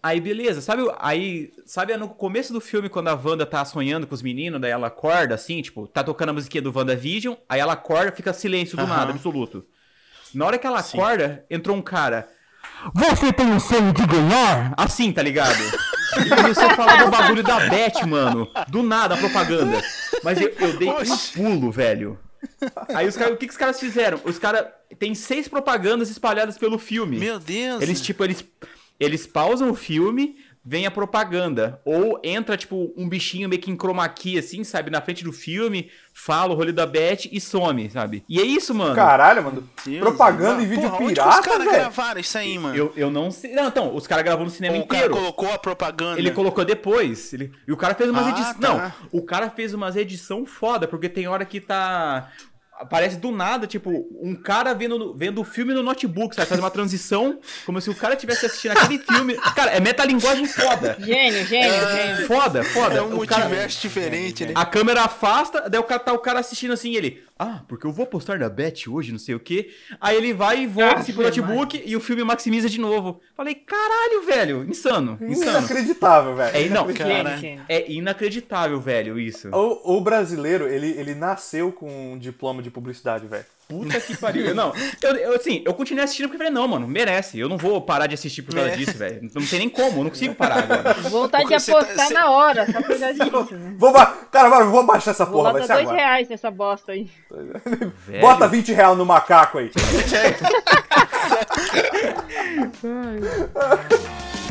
Aí, 0.01 0.21
beleza, 0.21 0.61
sabe, 0.61 0.83
aí, 0.99 1.51
sabe 1.65 1.97
no 1.97 2.07
começo 2.07 2.53
do 2.53 2.61
filme, 2.61 2.87
quando 2.87 3.07
a 3.07 3.15
Wanda 3.15 3.45
tá 3.45 3.65
sonhando 3.65 4.05
com 4.05 4.13
os 4.13 4.21
meninos, 4.21 4.61
daí 4.61 4.71
ela 4.71 4.87
acorda, 4.87 5.33
assim, 5.33 5.61
tipo, 5.61 5.87
tá 5.87 6.03
tocando 6.03 6.29
a 6.29 6.33
musiquinha 6.33 6.61
do 6.61 6.71
WandaVision, 6.73 7.35
aí 7.49 7.59
ela 7.59 7.73
acorda, 7.73 8.11
fica 8.11 8.31
silêncio 8.31 8.77
do 8.77 8.83
uhum. 8.83 8.89
nada, 8.89 9.11
absoluto. 9.11 9.65
Na 10.33 10.45
hora 10.45 10.57
que 10.57 10.67
ela 10.67 10.81
Sim. 10.81 10.97
acorda, 10.97 11.45
entrou 11.49 11.75
um 11.75 11.81
cara. 11.81 12.27
Você 12.93 13.33
tem 13.33 13.55
o 13.55 13.59
sonho 13.59 13.91
de 13.91 14.05
ganhar? 14.05 14.73
Assim, 14.77 15.11
tá 15.11 15.21
ligado? 15.21 15.57
E 16.25 16.29
começou 16.29 16.65
a 16.65 16.75
falar 16.75 17.03
do 17.03 17.11
bagulho 17.11 17.43
da 17.43 17.67
Beth, 17.69 18.05
mano. 18.07 18.47
Do 18.67 18.83
nada, 18.83 19.15
a 19.15 19.17
propaganda. 19.17 19.81
Mas 20.23 20.39
eu, 20.39 20.49
eu 20.59 20.77
dei 20.77 20.89
Oxi. 20.89 21.39
um 21.39 21.43
pulo, 21.43 21.71
velho. 21.71 22.19
Aí 22.93 23.07
os 23.07 23.17
caras, 23.17 23.33
o 23.33 23.37
que, 23.37 23.47
que 23.47 23.51
os 23.51 23.57
caras 23.57 23.79
fizeram? 23.79 24.19
Os 24.23 24.37
caras 24.37 24.67
tem 24.99 25.15
seis 25.15 25.47
propagandas 25.47 26.09
espalhadas 26.09 26.57
pelo 26.57 26.77
filme. 26.77 27.17
Meu 27.17 27.39
Deus. 27.39 27.81
Eles 27.81 28.01
tipo 28.01 28.23
eles 28.23 28.43
eles 28.99 29.27
pausam 29.27 29.69
o 29.69 29.75
filme, 29.75 30.37
vem 30.67 30.85
a 30.85 30.91
propaganda. 30.91 31.79
Ou 31.85 32.19
entra, 32.21 32.57
tipo, 32.57 32.93
um 32.97 33.07
bichinho 33.07 33.47
meio 33.47 33.61
que 33.61 33.71
em 33.71 33.77
chroma 33.77 34.07
key, 34.09 34.37
assim, 34.37 34.65
sabe? 34.65 34.91
Na 34.91 34.99
frente 34.99 35.23
do 35.23 35.31
filme, 35.31 35.89
fala 36.13 36.53
o 36.53 36.57
rolê 36.57 36.73
da 36.73 36.85
Beth 36.85 37.29
e 37.31 37.39
some, 37.39 37.89
sabe? 37.89 38.25
E 38.27 38.37
é 38.37 38.43
isso, 38.43 38.75
mano. 38.75 38.93
Caralho, 38.93 39.43
mano. 39.43 39.69
Deus 39.85 39.99
propaganda 39.99 40.57
Deus. 40.57 40.63
em 40.63 40.67
vídeo 40.67 40.89
Porra, 40.89 41.07
pirata, 41.07 41.39
os 41.39 41.45
caras 41.45 41.67
gravaram 41.71 42.19
isso 42.19 42.37
aí, 42.37 42.59
mano? 42.59 42.75
Eu, 42.75 42.91
eu 42.97 43.09
não 43.09 43.31
sei. 43.31 43.53
Não, 43.53 43.67
então, 43.67 43.95
os 43.95 44.05
caras 44.05 44.25
gravaram 44.25 44.43
no 44.43 44.51
cinema 44.51 44.75
Ou 44.75 44.83
inteiro. 44.83 45.05
O 45.05 45.09
cara 45.09 45.21
colocou 45.21 45.53
a 45.53 45.57
propaganda. 45.57 46.19
Ele 46.19 46.31
colocou 46.31 46.65
depois. 46.65 47.31
Ele... 47.31 47.53
E 47.65 47.71
o 47.71 47.77
cara 47.77 47.95
fez 47.95 48.09
umas 48.09 48.25
ah, 48.25 48.29
edições. 48.31 48.57
Tá. 48.57 48.59
Não, 48.59 48.91
o 49.11 49.21
cara 49.23 49.49
fez 49.49 49.73
umas 49.73 49.95
edição 49.95 50.45
foda, 50.45 50.85
porque 50.85 51.07
tem 51.07 51.27
hora 51.27 51.45
que 51.45 51.61
tá 51.61 52.29
Aparece 52.79 53.17
do 53.17 53.31
nada, 53.31 53.65
tipo, 53.65 54.07
um 54.21 54.35
cara 54.35 54.73
vendo, 54.73 55.15
vendo 55.15 55.41
o 55.41 55.43
filme 55.43 55.73
no 55.73 55.81
notebook, 55.81 56.35
sabe? 56.35 56.47
Fazer 56.47 56.61
uma 56.61 56.69
transição, 56.69 57.39
como 57.65 57.81
se 57.81 57.89
o 57.89 57.95
cara 57.95 58.13
estivesse 58.13 58.45
assistindo 58.45 58.77
aquele 58.77 58.99
filme. 59.03 59.35
Cara, 59.55 59.71
é 59.71 59.79
metalinguagem 59.79 60.45
foda. 60.45 60.95
Gênio, 60.99 61.43
gênio, 61.45 61.73
é, 61.73 62.07
gênio. 62.07 62.27
Foda, 62.27 62.63
foda. 62.63 62.97
É 62.97 63.01
um 63.01 63.15
multiverso 63.15 63.49
cara, 63.49 63.67
diferente, 63.67 64.45
né? 64.45 64.51
A 64.55 64.65
câmera 64.65 65.01
afasta, 65.01 65.67
daí 65.67 65.79
o 65.79 65.83
cara 65.83 65.99
tá 65.99 66.13
o 66.13 66.19
cara 66.19 66.39
assistindo 66.39 66.71
assim, 66.73 66.95
ele. 66.95 67.23
Ah, 67.39 67.63
porque 67.67 67.85
eu 67.85 67.91
vou 67.91 68.05
postar 68.05 68.39
na 68.39 68.49
Bet 68.49 68.89
hoje, 68.89 69.11
não 69.11 69.19
sei 69.19 69.35
o 69.35 69.39
quê. 69.39 69.69
Aí 70.01 70.17
ele 70.17 70.33
vai 70.33 70.63
e 70.63 70.67
volta 70.67 70.99
assim 70.99 71.13
pro 71.13 71.23
notebook 71.23 71.81
e 71.85 71.95
o 71.95 71.99
filme 71.99 72.23
maximiza 72.23 72.69
de 72.69 72.79
novo. 72.79 73.21
Falei, 73.35 73.55
caralho, 73.55 74.23
velho, 74.25 74.63
insano. 74.63 75.17
insano. 75.21 75.59
Inacreditável, 75.59 76.35
velho. 76.35 76.57
É, 76.57 76.69
não, 76.69 76.93
cara, 76.93 77.39
é 77.69 77.91
inacreditável, 77.91 78.79
velho, 78.79 79.19
isso. 79.19 79.49
O, 79.49 79.97
o 79.97 80.01
brasileiro, 80.01 80.67
ele, 80.67 80.87
ele 80.91 81.13
nasceu 81.13 81.71
com 81.71 82.13
um 82.13 82.17
diploma 82.17 82.61
de 82.61 82.71
publicidade, 82.71 83.27
velho. 83.27 83.45
Puta 83.67 83.99
que 83.99 84.15
pariu. 84.15 84.55
não, 84.55 84.73
eu, 85.01 85.15
eu, 85.17 85.35
assim, 85.35 85.61
eu 85.65 85.73
continuei 85.73 86.05
assistindo 86.05 86.27
porque 86.27 86.37
falei, 86.37 86.53
não, 86.53 86.65
mano, 86.67 86.87
merece. 86.87 87.37
Eu 87.37 87.49
não 87.49 87.57
vou 87.57 87.81
parar 87.81 88.07
de 88.07 88.13
assistir 88.13 88.41
por 88.41 88.55
causa 88.55 88.69
é. 88.69 88.75
disso, 88.77 88.97
velho. 88.97 89.29
Não 89.35 89.45
tem 89.45 89.59
nem 89.59 89.69
como, 89.69 89.99
eu 89.99 90.03
não 90.05 90.09
consigo 90.09 90.33
parar 90.35 90.59
agora. 90.59 90.93
Vontade 91.09 91.43
de 91.43 91.65
tá- 91.65 91.79
apostar 91.79 92.07
tá, 92.07 92.13
na 92.13 92.31
hora, 92.31 92.65
só 92.65 92.81
por 92.81 92.87
causa 92.87 93.13
disso. 93.13 93.49
Vou 93.77 93.91
ba... 93.91 94.05
Cara, 94.31 94.63
vou 94.63 94.85
baixar 94.85 95.11
essa 95.11 95.25
porra, 95.25 95.51
vai 95.51 95.63
ser 95.63 95.73
dois 95.73 95.81
agora. 95.81 95.97
reais 95.97 96.29
nessa 96.29 96.49
bosta 96.49 96.93
aí. 96.93 97.09
Velho. 98.07 98.21
Bota 98.21 98.47
20 98.47 98.71
reais 98.71 98.97
no 98.97 99.05
macaco 99.05 99.57
aí. 99.57 99.69